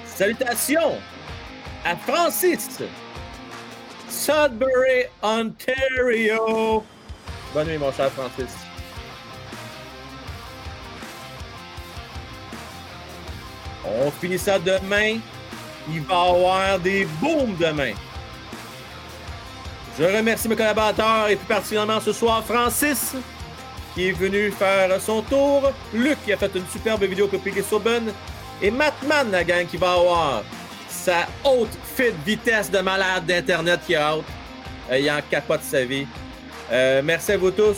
Salutations 0.04 0.98
à 1.84 1.96
Francis. 1.96 2.80
Sudbury, 4.16 5.04
Ontario. 5.22 6.82
Bonne 7.52 7.68
nuit, 7.68 7.78
mon 7.78 7.92
cher 7.92 8.10
Francis. 8.10 8.50
On 13.84 14.10
finit 14.10 14.38
ça 14.38 14.58
demain. 14.58 15.18
Il 15.88 16.00
va 16.02 16.14
y 16.14 16.28
avoir 16.28 16.78
des 16.78 17.04
booms 17.20 17.54
demain. 17.60 17.92
Je 19.98 20.04
remercie 20.04 20.48
mes 20.48 20.56
collaborateurs 20.56 21.28
et 21.28 21.36
plus 21.36 21.46
particulièrement 21.46 22.00
ce 22.00 22.12
soir 22.12 22.42
Francis 22.42 23.14
qui 23.94 24.08
est 24.08 24.12
venu 24.12 24.50
faire 24.50 25.00
son 25.00 25.22
tour. 25.22 25.72
Luc 25.92 26.18
qui 26.24 26.32
a 26.32 26.36
fait 26.36 26.54
une 26.54 26.66
superbe 26.66 27.04
vidéo 27.04 27.28
pour 27.28 27.40
Piggy 27.40 27.62
Soben. 27.62 28.12
Et 28.62 28.70
Matman, 28.70 29.30
la 29.30 29.44
gang, 29.44 29.66
qui 29.66 29.76
va 29.76 29.92
avoir 29.92 30.42
sa 30.96 31.26
haute 31.44 31.76
fit 31.94 32.12
vitesse 32.24 32.70
de 32.70 32.78
malade 32.78 33.26
d'Internet 33.26 33.80
qui 33.86 33.94
a 33.94 34.16
haute. 34.16 34.24
Euh, 34.90 34.98
il 34.98 35.10
en 35.10 35.20
capote 35.30 35.62
sa 35.62 35.84
vie. 35.84 36.06
Euh, 36.72 37.02
merci 37.04 37.32
à 37.32 37.36
vous 37.36 37.50
tous. 37.50 37.76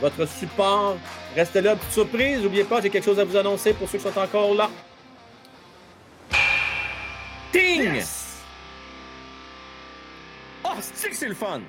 Votre 0.00 0.26
support. 0.26 0.96
Restez 1.34 1.60
là, 1.60 1.76
petite 1.76 1.92
surprise. 1.92 2.42
N'oubliez 2.42 2.64
pas, 2.64 2.80
j'ai 2.80 2.90
quelque 2.90 3.04
chose 3.04 3.20
à 3.20 3.24
vous 3.24 3.36
annoncer 3.36 3.72
pour 3.72 3.88
ceux 3.88 3.98
qui 3.98 4.04
sont 4.04 4.18
encore 4.18 4.54
là. 4.54 4.70
Ting! 7.52 8.02
Oh, 10.64 10.68
c'est 10.80 11.12
c'est 11.14 11.28
le 11.28 11.34
fun! 11.34 11.62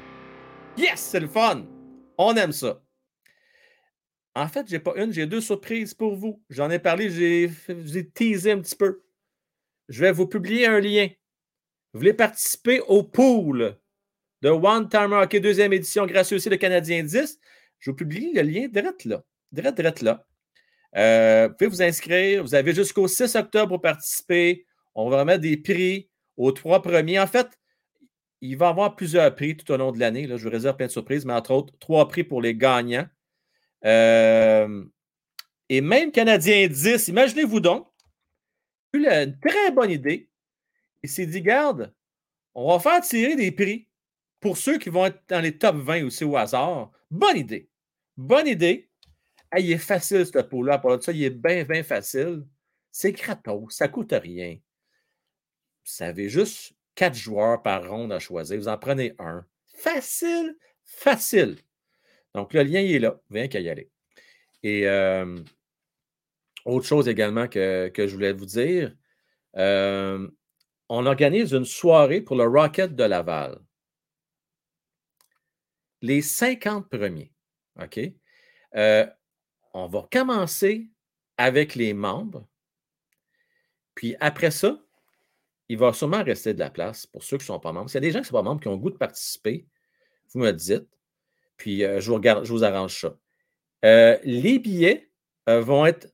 Yes, 0.77 0.99
c'est 0.99 1.19
le 1.19 1.27
fun! 1.27 1.63
On 2.17 2.35
aime 2.35 2.51
ça. 2.51 2.81
En 4.35 4.47
fait, 4.47 4.67
j'ai 4.69 4.79
pas 4.79 4.93
une, 4.95 5.11
j'ai 5.11 5.25
deux 5.25 5.41
surprises 5.41 5.93
pour 5.93 6.15
vous. 6.15 6.41
J'en 6.49 6.69
ai 6.69 6.79
parlé, 6.79 7.09
j'ai 7.09 8.09
teasé 8.13 8.51
un 8.51 8.59
petit 8.59 8.75
peu. 8.75 9.01
Je 9.91 9.99
vais 9.99 10.13
vous 10.13 10.25
publier 10.25 10.67
un 10.67 10.79
lien. 10.79 11.09
Vous 11.91 11.99
voulez 11.99 12.13
participer 12.13 12.79
au 12.87 13.03
pool 13.03 13.77
de 14.41 14.47
One 14.47 14.87
Timer 14.87 15.17
Hockey 15.17 15.41
deuxième 15.41 15.73
édition 15.73 16.05
grâce 16.05 16.31
aussi 16.31 16.47
de 16.47 16.55
Canadien 16.55 17.03
10? 17.03 17.37
Je 17.79 17.91
vous 17.91 17.95
publie 17.97 18.31
le 18.33 18.41
lien 18.41 18.69
direct 18.69 19.03
là. 19.03 19.21
Direct, 19.51 19.75
direct 19.75 20.01
là. 20.01 20.25
Euh, 20.95 21.49
vous 21.49 21.55
pouvez 21.55 21.69
vous 21.69 21.81
inscrire. 21.81 22.41
Vous 22.41 22.55
avez 22.55 22.73
jusqu'au 22.73 23.05
6 23.09 23.35
octobre 23.35 23.67
pour 23.67 23.81
participer. 23.81 24.65
On 24.95 25.09
va 25.09 25.19
remettre 25.19 25.41
des 25.41 25.57
prix 25.57 26.09
aux 26.37 26.53
trois 26.53 26.81
premiers. 26.81 27.19
En 27.19 27.27
fait, 27.27 27.49
il 28.39 28.55
va 28.55 28.67
y 28.67 28.69
avoir 28.69 28.95
plusieurs 28.95 29.35
prix 29.35 29.57
tout 29.57 29.69
au 29.73 29.75
long 29.75 29.91
de 29.91 29.99
l'année. 29.99 30.25
Je 30.25 30.41
vous 30.41 30.49
réserve 30.49 30.77
plein 30.77 30.87
de 30.87 30.91
surprises, 30.91 31.25
mais 31.25 31.33
entre 31.33 31.51
autres, 31.51 31.73
trois 31.81 32.07
prix 32.07 32.23
pour 32.23 32.41
les 32.41 32.55
gagnants. 32.55 33.07
Euh, 33.83 34.85
et 35.67 35.81
même 35.81 36.13
Canadien 36.13 36.69
10, 36.69 37.09
imaginez-vous 37.09 37.59
donc, 37.59 37.90
eu 38.93 39.05
une 39.05 39.39
très 39.39 39.71
bonne 39.71 39.91
idée. 39.91 40.29
Il 41.03 41.09
s'est 41.09 41.25
dit, 41.25 41.41
garde, 41.41 41.93
on 42.53 42.67
va 42.69 42.79
faire 42.79 43.01
tirer 43.01 43.35
des 43.35 43.51
prix 43.51 43.87
pour 44.39 44.57
ceux 44.57 44.77
qui 44.77 44.89
vont 44.89 45.05
être 45.05 45.21
dans 45.27 45.41
les 45.41 45.57
top 45.57 45.77
20 45.77 46.05
aussi 46.05 46.23
au 46.23 46.35
hasard. 46.35 46.91
Bonne 47.09 47.37
idée. 47.37 47.69
Bonne 48.17 48.47
idée. 48.47 48.89
il 49.57 49.71
est 49.71 49.77
facile, 49.77 50.25
ce 50.25 50.39
pot-là. 50.39 50.79
Pour 50.79 51.01
ça, 51.01 51.11
il 51.11 51.23
est 51.23 51.29
bien, 51.29 51.63
bien 51.63 51.83
facile. 51.83 52.45
C'est 52.91 53.13
gratos. 53.13 53.75
Ça 53.75 53.87
ne 53.87 53.91
coûte 53.91 54.13
rien. 54.13 54.57
Vous 55.85 56.03
avez 56.03 56.29
juste 56.29 56.73
quatre 56.95 57.15
joueurs 57.15 57.61
par 57.61 57.87
ronde 57.87 58.11
à 58.11 58.19
choisir. 58.19 58.57
Vous 58.57 58.67
en 58.67 58.77
prenez 58.77 59.13
un. 59.19 59.45
Facile, 59.77 60.55
facile. 60.83 61.57
Donc, 62.35 62.53
le 62.53 62.63
lien, 62.63 62.81
il 62.81 62.95
est 62.95 62.99
là. 62.99 63.19
Viens 63.29 63.47
qu'à 63.47 63.59
y 63.59 63.69
aller. 63.69 63.89
Et 64.63 64.87
euh, 64.87 65.39
autre 66.65 66.85
chose 66.85 67.07
également 67.07 67.47
que, 67.47 67.91
je 67.95 68.13
voulais 68.13 68.33
vous 68.33 68.45
dire, 68.45 68.95
euh, 69.57 70.27
on 70.89 71.05
organise 71.05 71.53
une 71.53 71.65
soirée 71.65 72.21
pour 72.21 72.35
le 72.35 72.45
Rocket 72.45 72.95
de 72.95 73.03
Laval. 73.03 73.59
Les 76.01 76.21
50 76.21 76.89
premiers. 76.89 77.31
OK? 77.81 77.99
Euh, 78.75 79.05
on 79.73 79.87
va 79.87 80.07
commencer 80.11 80.89
avec 81.37 81.75
les 81.75 81.93
membres. 81.93 82.47
Puis 83.95 84.15
après 84.19 84.51
ça, 84.51 84.79
il 85.69 85.77
va 85.77 85.93
sûrement 85.93 86.23
rester 86.23 86.53
de 86.53 86.59
la 86.59 86.69
place 86.69 87.05
pour 87.05 87.23
ceux 87.23 87.37
qui 87.37 87.43
ne 87.43 87.47
sont 87.47 87.59
pas 87.59 87.71
membres. 87.71 87.89
S'il 87.89 87.95
y 87.95 88.05
a 88.05 88.07
des 88.07 88.11
gens 88.11 88.19
qui 88.19 88.23
ne 88.23 88.27
sont 88.27 88.33
pas 88.33 88.41
membres 88.41 88.61
qui 88.61 88.67
ont 88.67 88.73
le 88.73 88.77
goût 88.77 88.89
de 88.89 88.97
participer, 88.97 89.67
vous 90.33 90.39
me 90.39 90.51
dites. 90.51 90.87
Puis 91.57 91.83
euh, 91.83 92.01
je, 92.01 92.11
vous 92.51 92.63
arrange 92.63 92.99
ça. 92.99 93.17
Les 94.23 94.59
billets 94.59 95.09
vont 95.47 95.85
être 95.85 96.11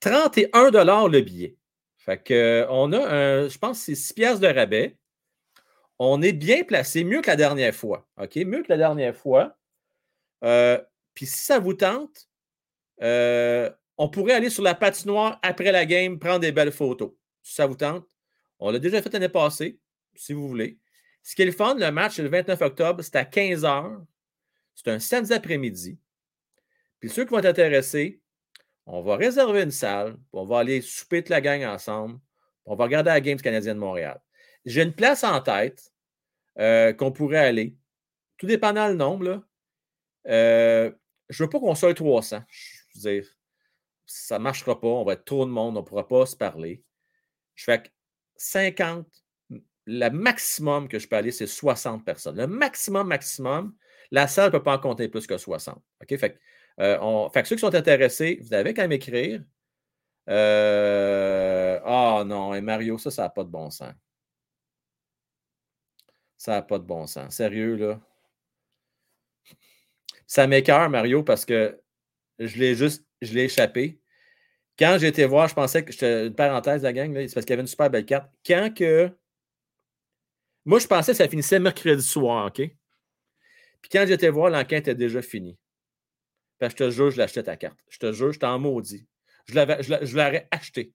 31 0.00 0.70
le 1.08 1.20
billet. 1.20 1.56
Fait 1.96 2.22
que, 2.22 2.66
on 2.70 2.92
a, 2.92 2.98
un, 2.98 3.48
je 3.48 3.58
pense, 3.58 3.80
c'est 3.80 3.94
6 3.94 4.12
piastres 4.12 4.40
de 4.40 4.46
rabais. 4.46 4.96
On 5.98 6.22
est 6.22 6.32
bien 6.32 6.62
placé, 6.62 7.04
mieux 7.04 7.20
que 7.22 7.28
la 7.28 7.36
dernière 7.36 7.74
fois. 7.74 8.06
OK? 8.20 8.36
Mieux 8.36 8.62
que 8.62 8.68
la 8.68 8.76
dernière 8.76 9.16
fois. 9.16 9.56
puis 11.14 11.26
si 11.26 11.38
ça 11.38 11.58
vous 11.58 11.74
tente, 11.74 12.28
on 13.00 14.08
pourrait 14.10 14.34
aller 14.34 14.50
sur 14.50 14.62
la 14.62 14.74
patinoire 14.74 15.38
après 15.42 15.72
la 15.72 15.86
game, 15.86 16.18
prendre 16.18 16.40
des 16.40 16.52
belles 16.52 16.72
photos. 16.72 17.12
Si 17.42 17.54
ça 17.54 17.66
vous 17.66 17.76
tente. 17.76 18.06
On 18.58 18.70
l'a 18.70 18.78
déjà 18.78 19.02
fait 19.02 19.12
l'année 19.12 19.28
passée, 19.28 19.78
si 20.14 20.32
vous 20.32 20.48
voulez. 20.48 20.78
Ce 21.22 21.34
qui 21.34 21.42
est 21.42 21.46
le 21.46 21.52
fun, 21.52 21.74
le 21.74 21.90
match, 21.90 22.18
le 22.18 22.28
29 22.28 22.60
octobre, 22.62 23.02
c'est 23.02 23.16
à 23.16 23.24
15h. 23.24 24.04
C'est 24.74 24.90
un 24.90 24.98
samedi 24.98 25.32
après-midi. 25.32 25.98
Puis 27.00 27.10
ceux 27.10 27.24
qui 27.24 27.30
vont 27.30 27.38
être 27.38 27.46
intéressés, 27.46 28.20
on 28.86 29.02
va 29.02 29.16
réserver 29.16 29.62
une 29.62 29.70
salle, 29.70 30.16
on 30.32 30.44
va 30.44 30.60
aller 30.60 30.80
souper 30.80 31.22
toute 31.22 31.30
la 31.30 31.40
gang 31.40 31.64
ensemble, 31.64 32.18
on 32.64 32.74
va 32.76 32.84
regarder 32.84 33.10
la 33.10 33.20
Games 33.20 33.40
canadienne 33.40 33.76
de 33.76 33.80
Montréal. 33.80 34.20
J'ai 34.64 34.82
une 34.82 34.92
place 34.92 35.22
en 35.24 35.40
tête 35.40 35.92
euh, 36.58 36.92
qu'on 36.92 37.12
pourrait 37.12 37.38
aller. 37.38 37.76
Tout 38.38 38.46
dépendant 38.46 38.88
le 38.88 38.94
nombre. 38.94 39.44
Euh, 40.26 40.90
je 41.28 41.42
ne 41.42 41.46
veux 41.46 41.50
pas 41.50 41.60
qu'on 41.60 41.74
soit 41.74 41.94
300. 41.94 42.42
Je 42.48 42.98
veux 42.98 43.12
dire, 43.12 43.28
ça 44.06 44.38
ne 44.38 44.44
marchera 44.44 44.80
pas. 44.80 44.88
On 44.88 45.04
va 45.04 45.14
être 45.14 45.24
trop 45.24 45.46
de 45.46 45.50
monde. 45.50 45.76
On 45.76 45.80
ne 45.80 45.86
pourra 45.86 46.08
pas 46.08 46.26
se 46.26 46.36
parler. 46.36 46.82
Je 47.54 47.64
fais 47.64 47.82
que 47.82 47.88
50. 48.36 49.06
Le 49.88 50.08
maximum 50.08 50.88
que 50.88 50.98
je 50.98 51.06
peux 51.06 51.14
aller, 51.14 51.30
c'est 51.30 51.46
60 51.46 52.04
personnes. 52.04 52.36
Le 52.36 52.48
maximum, 52.48 53.06
maximum. 53.06 53.74
La 54.10 54.26
salle 54.26 54.46
ne 54.46 54.58
peut 54.58 54.62
pas 54.62 54.76
en 54.76 54.80
compter 54.80 55.08
plus 55.08 55.26
que 55.26 55.38
60. 55.38 55.76
OK? 55.76 56.16
Fait 56.16 56.32
que, 56.32 56.38
euh, 56.80 57.28
fait 57.30 57.42
que 57.42 57.48
ceux 57.48 57.56
qui 57.56 57.60
sont 57.60 57.74
intéressés, 57.74 58.38
vous 58.42 58.54
avez 58.54 58.74
qu'à 58.74 58.86
m'écrire. 58.88 59.42
Euh... 60.28 61.80
Ah 61.84 62.24
non, 62.26 62.54
et 62.54 62.60
Mario, 62.60 62.98
ça, 62.98 63.10
ça 63.10 63.22
n'a 63.22 63.30
pas 63.30 63.44
de 63.44 63.50
bon 63.50 63.70
sens. 63.70 63.94
Ça 66.36 66.52
n'a 66.52 66.62
pas 66.62 66.78
de 66.78 66.84
bon 66.84 67.06
sens. 67.06 67.34
Sérieux, 67.34 67.76
là? 67.76 68.00
Ça 70.26 70.46
m'écœure, 70.46 70.90
Mario, 70.90 71.22
parce 71.22 71.44
que 71.44 71.80
je 72.38 72.58
l'ai 72.58 72.74
juste, 72.74 73.06
je 73.22 73.32
l'ai 73.34 73.44
échappé. 73.44 74.00
Quand 74.78 74.98
j'ai 75.00 75.08
été 75.08 75.24
voir, 75.24 75.48
je 75.48 75.54
pensais 75.54 75.84
que 75.84 75.92
j'étais 75.92 76.26
une 76.26 76.34
parenthèse 76.34 76.82
la 76.82 76.92
gang, 76.92 77.12
c'est 77.14 77.34
parce 77.34 77.46
qu'il 77.46 77.50
y 77.50 77.54
avait 77.54 77.62
une 77.62 77.66
super 77.68 77.90
belle 77.90 78.04
carte. 78.06 78.30
Quand 78.46 78.74
que. 78.74 79.10
Moi, 80.64 80.80
je 80.80 80.86
pensais 80.86 81.12
que 81.12 81.18
ça 81.18 81.28
finissait 81.28 81.60
mercredi 81.60 82.02
soir, 82.02 82.46
OK? 82.46 82.56
Puis 82.56 83.90
quand 83.90 84.04
j'étais 84.06 84.30
voir, 84.30 84.50
l'enquête 84.50 84.88
était 84.88 84.94
déjà 84.96 85.22
finie. 85.22 85.56
Je 86.60 86.66
te 86.68 86.90
jure, 86.90 87.10
je 87.10 87.18
l'achetais 87.18 87.42
ta 87.42 87.56
carte. 87.56 87.78
Je 87.88 87.98
te 87.98 88.12
jure, 88.12 88.32
je 88.32 88.38
t'en 88.38 88.58
maudit. 88.58 89.06
Je 89.46 89.54
l'aurais 89.54 90.48
acheté. 90.50 90.92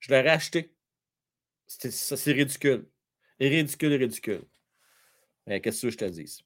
Je 0.00 0.12
l'aurais 0.12 0.28
acheté. 0.28 0.74
C'est 1.66 2.32
ridicule. 2.32 2.88
Ridicule, 3.40 3.94
ridicule. 3.94 4.44
Mais 5.46 5.60
qu'est-ce 5.60 5.82
que 5.82 5.90
je 5.90 5.96
te 5.96 6.04
dis? 6.04 6.44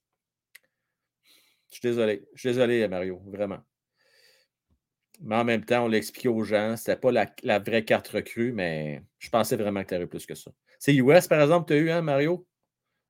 Je 1.68 1.74
suis 1.74 1.80
désolé. 1.82 2.26
Je 2.34 2.40
suis 2.40 2.48
désolé, 2.50 2.86
Mario, 2.88 3.22
vraiment. 3.26 3.60
Mais 5.20 5.36
en 5.36 5.44
même 5.44 5.64
temps, 5.64 5.84
on 5.84 5.88
l'a 5.88 5.98
expliqué 5.98 6.28
aux 6.28 6.44
gens. 6.44 6.76
C'était 6.76 6.96
pas 6.96 7.12
la, 7.12 7.58
vraie 7.58 7.84
carte 7.84 8.08
recrue, 8.08 8.52
mais 8.52 9.02
je 9.18 9.28
pensais 9.28 9.56
vraiment 9.56 9.82
que 9.82 9.88
tu 9.88 9.94
aurais 9.94 10.06
plus 10.06 10.26
que 10.26 10.34
ça. 10.34 10.50
C'est 10.78 10.94
US, 10.94 11.28
par 11.28 11.40
exemple, 11.42 11.68
tu 11.68 11.74
as 11.74 11.76
eu, 11.76 11.90
hein, 11.90 12.02
Mario? 12.02 12.46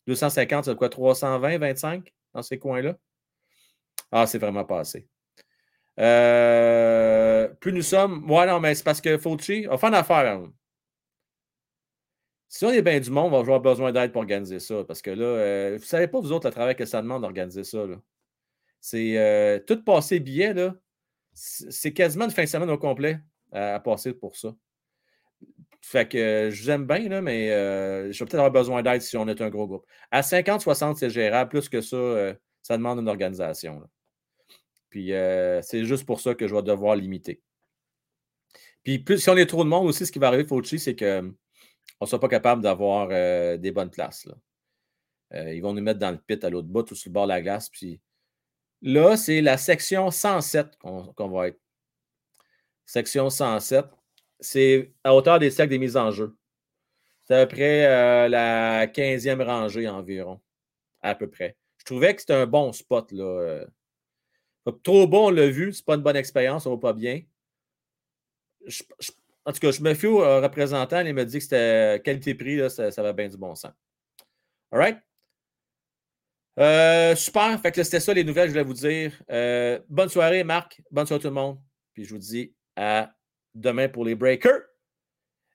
250, 0.06 0.64
c'est 0.64 0.76
quoi? 0.76 0.88
320, 0.88 1.58
25 1.58 2.12
dans 2.34 2.42
ces 2.42 2.58
coins-là? 2.58 2.98
Ah, 4.12 4.26
c'est 4.26 4.38
vraiment 4.38 4.64
pas 4.64 4.80
assez. 4.80 5.08
Euh, 6.00 7.48
plus 7.60 7.72
nous 7.72 7.82
sommes. 7.82 8.20
Moi, 8.22 8.46
non, 8.46 8.60
mais 8.60 8.74
c'est 8.74 8.84
parce 8.84 9.00
que 9.00 9.18
Fauci, 9.18 9.66
on 9.70 9.76
fait 9.78 9.88
une 9.88 9.94
affaire. 9.94 10.26
Hein. 10.32 10.52
Si 12.48 12.64
on 12.64 12.70
est 12.70 12.82
bien 12.82 12.98
du 12.98 13.10
monde, 13.10 13.26
on 13.28 13.30
va 13.30 13.38
avoir 13.38 13.60
besoin 13.60 13.92
d'aide 13.92 14.12
pour 14.12 14.22
organiser 14.22 14.60
ça. 14.60 14.84
Parce 14.84 15.02
que 15.02 15.10
là, 15.10 15.24
euh, 15.24 15.70
vous 15.76 15.82
ne 15.82 15.86
savez 15.86 16.08
pas, 16.08 16.20
vous 16.20 16.32
autres, 16.32 16.48
le 16.48 16.52
travail 16.52 16.76
que 16.76 16.84
ça 16.84 17.02
demande 17.02 17.22
d'organiser 17.22 17.64
ça. 17.64 17.78
C'est 18.80 19.18
euh, 19.18 19.58
tout 19.60 19.84
passer 19.84 20.20
billet, 20.20 20.54
là. 20.54 20.74
C'est 21.32 21.92
quasiment 21.92 22.24
une 22.24 22.30
fin 22.32 22.42
de 22.42 22.48
semaine 22.48 22.70
au 22.70 22.78
complet 22.78 23.20
à, 23.52 23.78
passer 23.80 24.12
pour 24.12 24.36
ça. 24.36 24.54
Fait 25.80 26.08
que 26.08 26.50
je 26.52 26.62
vous 26.62 26.70
aime 26.70 26.86
bien, 26.86 27.08
là, 27.08 27.22
mais 27.22 27.48
je 27.48 28.18
vais 28.18 28.26
peut-être 28.26 28.34
avoir 28.34 28.50
besoin 28.50 28.82
d'aide 28.82 29.00
si 29.02 29.16
on 29.16 29.28
est 29.28 29.40
un 29.40 29.48
gros 29.48 29.66
groupe. 29.66 29.86
À 30.10 30.22
50, 30.22 30.60
60, 30.60 30.98
c'est 30.98 31.10
gérable. 31.10 31.50
Plus 31.50 31.68
que 31.68 31.80
ça, 31.80 32.34
ça 32.62 32.76
demande 32.76 32.98
une 32.98 33.08
organisation. 33.08 33.82
Puis 34.90 35.12
c'est 35.62 35.84
juste 35.84 36.04
pour 36.04 36.20
ça 36.20 36.34
que 36.34 36.46
je 36.46 36.54
vais 36.54 36.62
devoir 36.62 36.96
limiter. 36.96 37.40
Puis 38.82 38.98
plus, 38.98 39.18
si 39.18 39.30
on 39.30 39.36
est 39.36 39.46
trop 39.46 39.64
de 39.64 39.68
monde 39.68 39.86
aussi, 39.86 40.04
ce 40.04 40.12
qui 40.12 40.18
va 40.18 40.26
arriver, 40.28 40.44
Fauci, 40.44 40.78
c'est 40.78 40.96
qu'on 40.96 41.34
ne 42.00 42.06
sera 42.06 42.18
pas 42.18 42.28
capable 42.28 42.62
d'avoir 42.62 43.08
des 43.58 43.70
bonnes 43.72 43.90
places. 43.90 44.26
ils 45.32 45.60
vont 45.60 45.72
nous 45.72 45.82
mettre 45.82 46.00
dans 46.00 46.10
le 46.10 46.18
pit 46.18 46.42
à 46.44 46.50
l'autre 46.50 46.68
bout 46.68 46.90
ou 46.90 46.94
sur 46.94 47.08
le 47.08 47.12
bord 47.12 47.24
de 47.24 47.28
la 47.28 47.42
glace. 47.42 47.68
Puis 47.68 48.00
là, 48.82 49.16
c'est 49.16 49.40
la 49.40 49.56
section 49.56 50.10
107 50.10 50.76
qu'on 50.78 51.28
va 51.28 51.48
être. 51.48 51.60
Section 52.86 53.30
107, 53.30 53.86
c'est 54.40 54.92
à 55.04 55.14
hauteur 55.14 55.38
des 55.38 55.50
cercles 55.50 55.70
des 55.70 55.78
mises 55.78 55.96
en 55.96 56.10
jeu. 56.10 56.36
C'est 57.24 57.34
à 57.34 57.46
peu 57.46 57.54
près 57.54 58.28
la 58.28 58.86
15e 58.88 59.42
rangée 59.42 59.88
environ, 59.88 60.40
à 61.00 61.14
peu 61.14 61.28
près. 61.30 61.56
Je 61.78 61.84
trouvais 61.84 62.14
que 62.14 62.20
c'était 62.20 62.34
un 62.34 62.46
bon 62.46 62.72
spot. 62.72 63.12
Là. 63.12 63.64
Trop 64.82 65.06
bon, 65.06 65.28
on 65.28 65.30
l'a 65.30 65.48
vu, 65.48 65.72
c'est 65.72 65.84
pas 65.84 65.94
une 65.94 66.02
bonne 66.02 66.16
expérience, 66.16 66.64
ça 66.64 66.70
va 66.70 66.76
pas 66.76 66.92
bien. 66.92 67.22
en 69.44 69.52
tout 69.52 69.60
cas, 69.60 69.70
je 69.70 69.82
me 69.82 69.94
fie 69.94 70.06
au 70.06 70.22
euh, 70.22 70.40
représentant, 70.40 71.00
il 71.00 71.14
m'a 71.14 71.24
dit 71.24 71.38
que 71.38 71.42
c'était 71.42 72.00
qualité-prix, 72.04 72.70
ça, 72.70 72.90
ça 72.90 73.02
va 73.02 73.12
bien 73.12 73.28
du 73.28 73.36
bon 73.36 73.54
sens. 73.54 73.72
All 74.70 74.78
right? 74.78 74.98
Euh, 76.58 77.14
super. 77.16 77.58
Fait 77.60 77.74
c'était 77.82 78.00
ça 78.00 78.12
les 78.12 78.24
nouvelles, 78.24 78.48
je 78.48 78.52
voulais 78.52 78.64
vous 78.64 78.74
dire. 78.74 79.22
Euh, 79.30 79.80
bonne 79.88 80.08
soirée, 80.08 80.44
Marc. 80.44 80.82
Bonne 80.90 81.06
soirée 81.06 81.22
tout 81.22 81.28
le 81.28 81.34
monde. 81.34 81.58
Puis 81.94 82.04
je 82.04 82.14
vous 82.14 82.18
dis 82.18 82.54
à 82.76 83.14
demain 83.54 83.88
pour 83.88 84.04
les 84.04 84.14
breakers. 84.14 84.62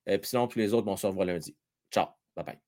Et 0.08 0.18
puis 0.18 0.30
sinon, 0.30 0.48
tous 0.48 0.60
les 0.60 0.74
autres, 0.74 0.88
on 0.88 0.98
se 0.98 1.08
revoit 1.08 1.26
lundi. 1.26 1.56
Ciao. 1.92 2.08
Bye 2.36 2.46
bye. 2.46 2.65